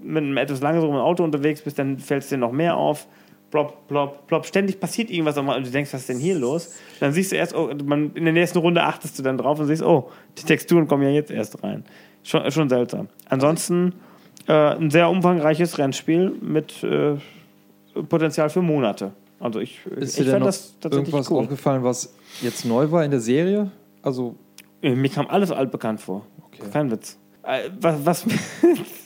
mit 0.02 0.24
einem 0.24 0.36
etwas 0.38 0.60
langsameren 0.62 1.00
Auto 1.00 1.22
unterwegs 1.24 1.60
bist, 1.62 1.78
dann 1.78 1.98
fällt 1.98 2.22
es 2.22 2.30
dir 2.30 2.38
noch 2.38 2.52
mehr 2.52 2.76
auf. 2.76 3.06
Plop, 3.50 3.88
plop, 3.88 4.26
plop. 4.28 4.46
Ständig 4.46 4.78
passiert 4.78 5.10
irgendwas 5.10 5.36
und 5.36 5.46
du 5.46 5.70
denkst, 5.70 5.92
was 5.92 6.02
ist 6.02 6.08
denn 6.08 6.18
hier 6.18 6.36
los? 6.38 6.74
Dann 7.00 7.12
siehst 7.12 7.32
du 7.32 7.36
erst, 7.36 7.54
oh, 7.54 7.70
man, 7.84 8.12
in 8.14 8.24
der 8.24 8.32
nächsten 8.32 8.58
Runde 8.58 8.82
achtest 8.82 9.18
du 9.18 9.22
dann 9.24 9.38
drauf 9.38 9.58
und 9.58 9.66
siehst, 9.66 9.82
oh, 9.82 10.08
die 10.38 10.44
Texturen 10.44 10.86
kommen 10.86 11.02
ja 11.02 11.10
jetzt 11.10 11.30
erst 11.32 11.62
rein. 11.64 11.84
Schon, 12.22 12.48
schon 12.52 12.68
seltsam. 12.68 13.08
Ansonsten 13.28 13.94
äh, 14.46 14.52
ein 14.52 14.90
sehr 14.90 15.10
umfangreiches 15.10 15.78
Rennspiel 15.78 16.30
mit 16.40 16.82
äh, 16.84 17.16
Potenzial 18.08 18.50
für 18.50 18.62
Monate. 18.62 19.12
Also 19.40 19.58
ich, 19.58 19.80
Ist 19.96 20.18
ich 20.20 20.26
dir 20.26 20.38
noch 20.38 20.46
das 20.46 20.78
tatsächlich 20.80 21.08
irgendwas 21.08 21.30
cool. 21.30 21.38
aufgefallen, 21.42 21.82
was 21.82 22.14
jetzt 22.42 22.64
neu 22.64 22.90
war 22.92 23.04
in 23.04 23.10
der 23.10 23.20
Serie? 23.20 23.70
Also, 24.02 24.36
Äh, 24.82 24.94
Mir 24.94 25.08
kam 25.10 25.26
alles 25.28 25.50
altbekannt 25.50 26.00
vor. 26.00 26.24
Okay. 26.46 26.62
Kein 26.72 26.90
Witz. 26.90 27.18
Äh, 27.42 27.70
Was, 27.80 28.04
was 28.04 28.26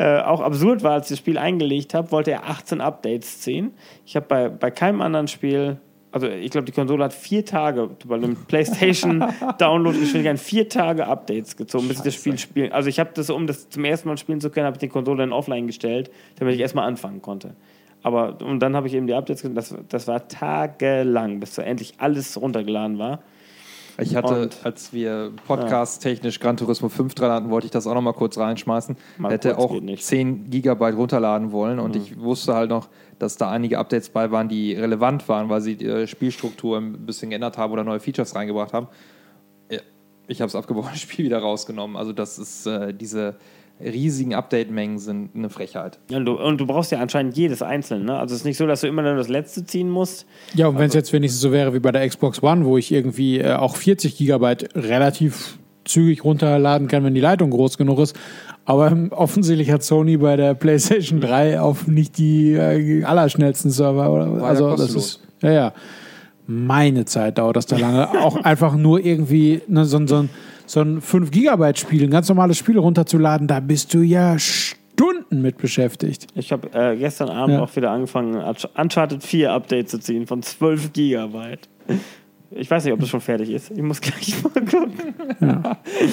äh, 0.00 0.22
auch 0.22 0.40
absurd 0.40 0.82
war, 0.82 0.92
als 0.92 1.10
ich 1.10 1.10
das 1.10 1.18
Spiel 1.18 1.36
eingelegt 1.36 1.92
habe, 1.92 2.10
wollte 2.10 2.30
er 2.30 2.48
18 2.48 2.80
Updates 2.80 3.42
ziehen. 3.42 3.74
Ich 4.06 4.16
habe 4.16 4.24
bei, 4.26 4.48
bei 4.48 4.70
keinem 4.70 5.02
anderen 5.02 5.28
Spiel, 5.28 5.76
also 6.10 6.26
ich 6.26 6.50
glaube, 6.50 6.64
die 6.64 6.72
Konsole 6.72 7.04
hat 7.04 7.12
vier 7.12 7.44
Tage 7.44 7.90
bei 8.06 8.14
einem 8.14 8.34
PlayStation-Download-Geschwindigkeit 8.48 10.38
vier 10.38 10.70
Tage 10.70 11.06
Updates 11.06 11.54
gezogen, 11.54 11.86
bis 11.88 11.98
ich 11.98 12.04
das 12.04 12.14
Spiel 12.14 12.38
spielen. 12.38 12.72
Also 12.72 12.88
ich 12.88 12.98
habe 12.98 13.10
das, 13.12 13.28
um 13.28 13.46
das 13.46 13.68
zum 13.68 13.84
ersten 13.84 14.08
Mal 14.08 14.16
spielen 14.16 14.40
zu 14.40 14.48
können, 14.48 14.64
habe 14.64 14.76
ich 14.76 14.80
die 14.80 14.88
Konsole 14.88 15.18
dann 15.18 15.32
offline 15.32 15.66
gestellt, 15.66 16.10
damit 16.36 16.54
ich 16.54 16.62
erstmal 16.62 16.88
anfangen 16.88 17.20
konnte. 17.20 17.54
Aber 18.02 18.38
und 18.40 18.60
dann 18.60 18.74
habe 18.74 18.86
ich 18.86 18.94
eben 18.94 19.06
die 19.06 19.12
Updates, 19.12 19.46
das, 19.54 19.76
das 19.90 20.08
war 20.08 20.26
tagelang, 20.28 21.40
bis 21.40 21.56
so 21.56 21.60
endlich 21.60 21.92
alles 21.98 22.40
runtergeladen 22.40 22.98
war. 22.98 23.20
Ich 24.00 24.16
hatte, 24.16 24.42
Und- 24.42 24.58
als 24.64 24.92
wir 24.92 25.32
podcast-technisch 25.46 26.40
Gran 26.40 26.56
Turismo 26.56 26.88
5 26.88 27.14
dran 27.14 27.30
hatten, 27.30 27.50
wollte 27.50 27.66
ich 27.66 27.70
das 27.70 27.86
auch 27.86 27.94
noch 27.94 28.00
mal 28.02 28.12
kurz 28.12 28.38
reinschmeißen. 28.38 28.96
Mal 29.18 29.32
Hätte 29.32 29.54
kurz 29.54 29.64
auch 29.64 29.72
geht 29.72 29.82
nicht. 29.84 30.04
10 30.04 30.50
Gigabyte 30.50 30.96
runterladen 30.96 31.52
wollen 31.52 31.78
und 31.78 31.96
ich 31.96 32.18
wusste 32.18 32.54
halt 32.54 32.70
noch, 32.70 32.88
dass 33.18 33.36
da 33.36 33.50
einige 33.50 33.78
Updates 33.78 34.08
bei 34.08 34.30
waren, 34.30 34.48
die 34.48 34.72
relevant 34.74 35.28
waren, 35.28 35.48
weil 35.48 35.60
sie 35.60 35.76
die 35.76 35.86
äh, 35.86 36.06
Spielstruktur 36.06 36.78
ein 36.78 37.04
bisschen 37.04 37.30
geändert 37.30 37.58
haben 37.58 37.72
oder 37.72 37.84
neue 37.84 38.00
Features 38.00 38.34
reingebracht 38.34 38.72
haben. 38.72 38.88
Ich 40.28 40.40
habe 40.40 40.46
das 40.52 40.54
abgebrochene 40.56 40.96
Spiel 40.96 41.24
wieder 41.26 41.38
rausgenommen. 41.38 41.96
Also 41.96 42.12
das 42.12 42.38
ist 42.38 42.66
äh, 42.66 42.94
diese 42.94 43.36
riesigen 43.82 44.34
Update-Mengen 44.34 44.98
sind 44.98 45.30
eine 45.34 45.50
Frechheit. 45.50 45.98
Ja, 46.10 46.18
und, 46.18 46.24
du, 46.26 46.32
und 46.34 46.58
du 46.60 46.66
brauchst 46.66 46.92
ja 46.92 46.98
anscheinend 47.00 47.36
jedes 47.36 47.62
einzelne. 47.62 48.04
Ne? 48.04 48.18
Also 48.18 48.34
es 48.34 48.40
ist 48.40 48.44
nicht 48.44 48.56
so, 48.56 48.66
dass 48.66 48.80
du 48.82 48.86
immer 48.88 49.02
nur 49.02 49.14
das 49.16 49.28
letzte 49.28 49.64
ziehen 49.64 49.88
musst. 49.90 50.26
Ja, 50.54 50.66
und 50.68 50.78
wenn 50.78 50.88
es 50.88 50.94
jetzt 50.94 51.12
wenigstens 51.12 51.40
so 51.40 51.52
wäre 51.52 51.72
wie 51.74 51.80
bei 51.80 51.92
der 51.92 52.06
Xbox 52.08 52.42
One, 52.42 52.64
wo 52.64 52.76
ich 52.78 52.92
irgendwie 52.92 53.38
äh, 53.40 53.52
auch 53.54 53.76
40 53.76 54.16
Gigabyte 54.16 54.68
relativ 54.74 55.58
zügig 55.84 56.24
runterladen 56.24 56.88
kann, 56.88 57.04
wenn 57.04 57.14
die 57.14 57.20
Leitung 57.20 57.50
groß 57.50 57.78
genug 57.78 57.98
ist. 58.00 58.14
Aber 58.66 58.90
ähm, 58.90 59.10
offensichtlich 59.12 59.70
hat 59.70 59.82
Sony 59.82 60.18
bei 60.18 60.36
der 60.36 60.54
PlayStation 60.54 61.20
3 61.20 61.60
auf 61.60 61.86
nicht 61.86 62.18
die 62.18 62.52
äh, 62.52 63.02
allerschnellsten 63.04 63.70
Server. 63.70 64.12
Oder, 64.12 64.26
ja 64.26 64.42
also 64.44 64.70
das 64.70 64.80
kostenlos. 64.80 65.06
ist 65.06 65.20
ja 65.42 65.52
ja. 65.52 65.72
Meine 66.46 67.04
Zeit 67.04 67.38
dauert 67.38 67.56
das 67.56 67.66
da 67.66 67.76
lange. 67.76 68.10
auch 68.22 68.36
einfach 68.44 68.74
nur 68.74 69.04
irgendwie 69.04 69.62
ne, 69.68 69.84
so, 69.84 69.98
ein- 69.98 70.08
so, 70.08 70.16
ein- 70.16 70.30
so 70.70 70.80
ein 70.82 71.00
5 71.00 71.30
Gigabyte 71.32 71.78
Spiel, 71.78 72.04
ein 72.04 72.10
ganz 72.10 72.28
normales 72.28 72.56
Spiel 72.58 72.78
runterzuladen, 72.78 73.48
da 73.48 73.58
bist 73.60 73.92
du 73.92 73.98
ja 74.02 74.38
Stunden 74.38 75.42
mit 75.42 75.58
beschäftigt. 75.58 76.28
Ich 76.34 76.52
habe 76.52 76.68
äh, 76.72 76.96
gestern 76.96 77.28
Abend 77.28 77.56
Ja. 77.56 77.62
auch 77.62 77.74
wieder 77.74 77.90
angefangen, 77.90 78.36
Unch- 78.36 78.68
Uncharted 78.80 79.22
4 79.24 79.52
Update 79.52 79.88
zu 79.88 79.98
ziehen 79.98 80.26
von 80.28 80.42
12 80.42 80.92
Gigabyte. 80.92 81.68
Ich 82.52 82.68
weiß 82.70 82.84
nicht, 82.84 82.92
ob 82.92 83.00
das 83.00 83.08
schon 83.08 83.20
fertig 83.20 83.50
ist. 83.50 83.70
Ich 83.70 83.82
muss 83.82 84.00
gleich 84.00 84.34
mal 84.42 84.50
gucken. 84.50 84.92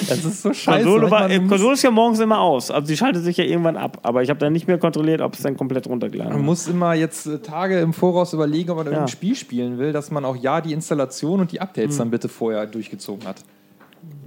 Das 0.08 0.24
ist 0.24 0.42
so 0.42 0.52
scheiße. 0.52 0.84
Konsole, 0.84 1.10
war, 1.10 1.28
Man 1.28 1.40
muss- 1.42 1.48
Konsole 1.50 1.74
ist 1.74 1.82
ja 1.82 1.90
morgens 1.90 2.20
immer 2.20 2.40
aus. 2.40 2.70
Also 2.70 2.86
die 2.88 2.96
schaltet 2.96 3.24
sich 3.24 3.36
ja 3.36 3.44
irgendwann 3.44 3.76
ab. 3.76 3.98
Aber 4.02 4.22
ich 4.22 4.30
habe 4.30 4.38
dann 4.40 4.52
nicht 4.52 4.66
mehr 4.68 4.78
kontrolliert, 4.78 5.20
ob 5.20 5.34
es 5.34 5.42
dann 5.42 5.56
komplett 5.56 5.88
runtergeladen 5.88 6.32
Man 6.32 6.40
hat. 6.42 6.46
muss 6.46 6.66
immer 6.68 6.94
jetzt 6.94 7.26
äh, 7.26 7.38
Tage 7.38 7.80
im 7.80 7.92
Voraus 7.92 8.32
überlegen, 8.32 8.70
ob 8.70 8.76
man 8.78 8.86
Ja. 8.86 8.92
irgendein 8.92 9.08
Spiel 9.12 9.34
spielen 9.34 9.78
will, 9.78 9.92
dass 9.92 10.10
man 10.10 10.24
auch 10.24 10.36
ja 10.36 10.60
die 10.60 10.72
Installation 10.72 11.40
und 11.40 11.52
die 11.52 11.60
Updates 11.60 11.94
Hm. 11.94 11.98
dann 11.98 12.10
bitte 12.10 12.28
vorher 12.28 12.66
durchgezogen 12.66 13.26
hat. 13.26 13.36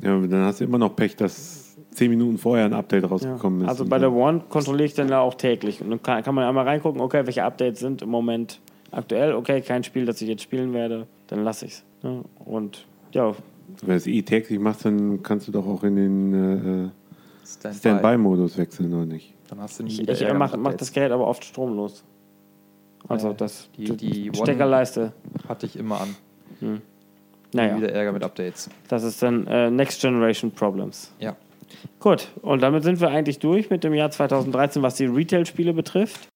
Ja, 0.02 0.19
dann 0.19 0.45
hast 0.45 0.60
du 0.61 0.64
immer 0.65 0.78
noch 0.78 0.95
Pech, 0.95 1.15
dass 1.15 1.78
zehn 1.91 2.10
Minuten 2.10 2.38
vorher 2.38 2.65
ein 2.65 2.73
Update 2.73 3.03
Ja. 3.03 3.10
rausgekommen 3.10 3.61
ist. 3.61 3.68
Also 3.69 3.86
bei 3.86 3.99
der 3.99 4.11
One 4.11 4.41
kontrolliere 4.49 4.86
ich 4.86 4.94
dann 4.94 5.10
ja 5.10 5.19
auch 5.19 5.36
täglich. 5.36 5.82
Und 5.82 5.90
dann 5.90 6.02
kann, 6.02 6.23
kann 6.23 6.34
man 6.36 6.45
einmal 6.45 6.65
reingucken, 6.65 7.02
okay, 7.02 7.26
welche 7.26 7.44
Updates 7.44 7.80
sind 7.80 8.02
im 8.02 8.10
Moment 8.10 8.60
aktuell. 8.91 9.34
Okay, 9.34 9.61
kein 9.61 9.84
Spiel, 9.84 10.06
das 10.06 10.22
ich 10.22 10.28
jetzt 10.30 10.41
spielen 10.44 10.73
werde. 10.73 11.07
Dann 11.28 11.44
lasse 11.44 11.65
ich 11.65 11.73
es. 11.73 11.84
Ne? 12.03 12.23
Und 12.45 12.86
ja, 13.14 13.34
Wenn 13.82 13.90
du 13.90 13.95
es 13.95 14.07
eh 14.07 14.22
täglich 14.23 14.60
machst, 14.60 14.86
dann 14.86 15.22
kannst 15.23 15.48
du 15.48 15.52
doch 15.52 15.68
auch 15.68 15.84
in 15.84 15.95
den 15.95 16.34
äh, 16.34 16.90
Standby. 17.48 17.78
Standby-Modus 17.80 18.57
wechseln, 18.57 18.94
oder 18.94 19.06
nicht? 19.06 19.34
Dann 19.49 19.60
hast 19.60 19.80
du 19.80 19.84
nie 19.84 19.91
ich, 19.91 19.99
wieder 19.99 20.14
ich 20.14 20.22
Ärger 20.22 20.38
mache 20.40 20.57
mach 20.57 20.73
das 20.73 20.91
Gerät 20.94 21.11
aber 21.11 21.28
oft 21.28 21.44
stromlos. 21.45 22.03
Also 23.07 23.30
Ja, 23.30 23.34
das 23.34 23.69
die- 23.78 23.95
die 23.98 24.30
One- 24.30 24.38
Steckerleiste. 24.38 25.11
Hatte 25.48 25.65
ich 25.65 25.76
immer 25.78 26.02
an. 26.02 26.15
Nie 26.61 26.80
Naja, 27.53 27.78
Wieder 27.78 27.91
Ärger 27.91 28.11
mit 28.11 28.23
Updates. 28.23 28.69
das 28.88 29.03
ist 29.03 29.22
dann 29.22 29.45
äh, 29.48 29.69
Next 29.69 30.02
Generation 30.02 30.52
Problems. 30.52 31.14
Ja. 31.19 31.36
Gut, 31.99 32.30
und 32.41 32.61
damit 32.61 32.84
sind 32.84 32.99
wir 32.99 33.10
eigentlich 33.10 33.40
durch 33.40 33.69
mit 33.69 33.84
dem 33.84 33.94
Jahr 33.94 34.11
2013, 34.11 34.82
was 34.82 34.95
die 34.95 35.06
Retail-Spiele 35.06 35.73
betrifft. 35.73 36.28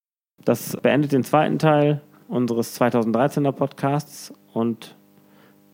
Das 0.44 0.78
beendet 0.78 1.12
den 1.12 1.24
zweiten 1.24 1.60
Teil 1.60 2.02
unseres 2.28 2.80
2013er 2.80 3.52
Podcasts 3.52 4.34
und 4.54 4.96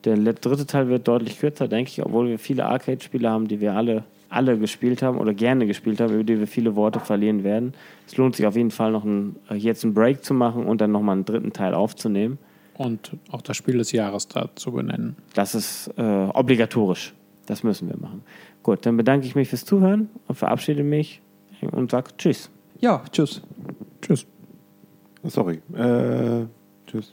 der 0.04 0.18
dritte 0.18 0.66
Teil 0.66 0.88
wird 0.88 1.08
deutlich 1.08 1.40
kürzer, 1.40 1.68
denke 1.68 1.90
ich, 1.90 2.04
obwohl 2.04 2.28
wir 2.28 2.40
viele 2.40 2.66
Arcade-Spiele 2.66 3.30
haben, 3.30 3.48
die 3.48 3.62
wir 3.62 3.74
alle, 3.74 4.04
alle 4.30 4.58
gespielt 4.58 5.04
haben 5.04 5.20
oder 5.20 5.34
gerne 5.34 5.68
gespielt 5.68 6.02
haben, 6.02 6.14
über 6.14 6.24
die 6.24 6.40
wir 6.40 6.48
viele 6.48 6.76
Worte 6.76 7.00
verlieren 7.00 7.44
werden. 7.44 7.74
Es 8.08 8.18
lohnt 8.18 8.36
sich 8.36 8.48
auf 8.48 8.56
jeden 8.56 8.72
Fall 8.72 8.92
noch 8.92 9.04
ein, 9.04 9.36
äh, 9.50 9.56
jetzt 9.56 9.84
einen 9.84 9.94
Break 9.94 10.24
zu 10.24 10.34
machen 10.34 10.66
und 10.66 10.82
dann 10.82 10.92
nochmal 10.92 11.16
einen 11.16 11.26
dritten 11.26 11.54
Teil 11.54 11.74
aufzunehmen. 11.74 12.40
Und 12.82 13.12
auch 13.30 13.42
das 13.42 13.58
Spiel 13.58 13.78
des 13.78 13.92
Jahres 13.92 14.28
da 14.28 14.50
zu 14.56 14.72
benennen. 14.72 15.16
Das 15.36 15.54
ist 15.54 15.92
äh, 15.98 16.02
obligatorisch. 16.02 17.14
Das 17.46 17.64
müssen 17.64 17.90
wir 17.90 17.98
machen. 17.98 18.24
Gut, 18.64 18.86
dann 18.86 18.98
bedanke 18.98 19.26
ich 19.28 19.36
mich 19.36 19.50
fürs 19.50 19.66
Zuhören 19.66 20.10
und 20.28 20.36
verabschiede 20.36 20.84
mich 20.84 21.22
und 21.72 21.92
sage 21.92 22.12
Tschüss. 22.18 22.50
Ja, 22.80 23.04
tschüss. 23.12 23.42
Tschüss. 24.02 24.26
Sorry. 25.24 25.62
Äh, 25.74 26.46
tschüss. 26.88 27.10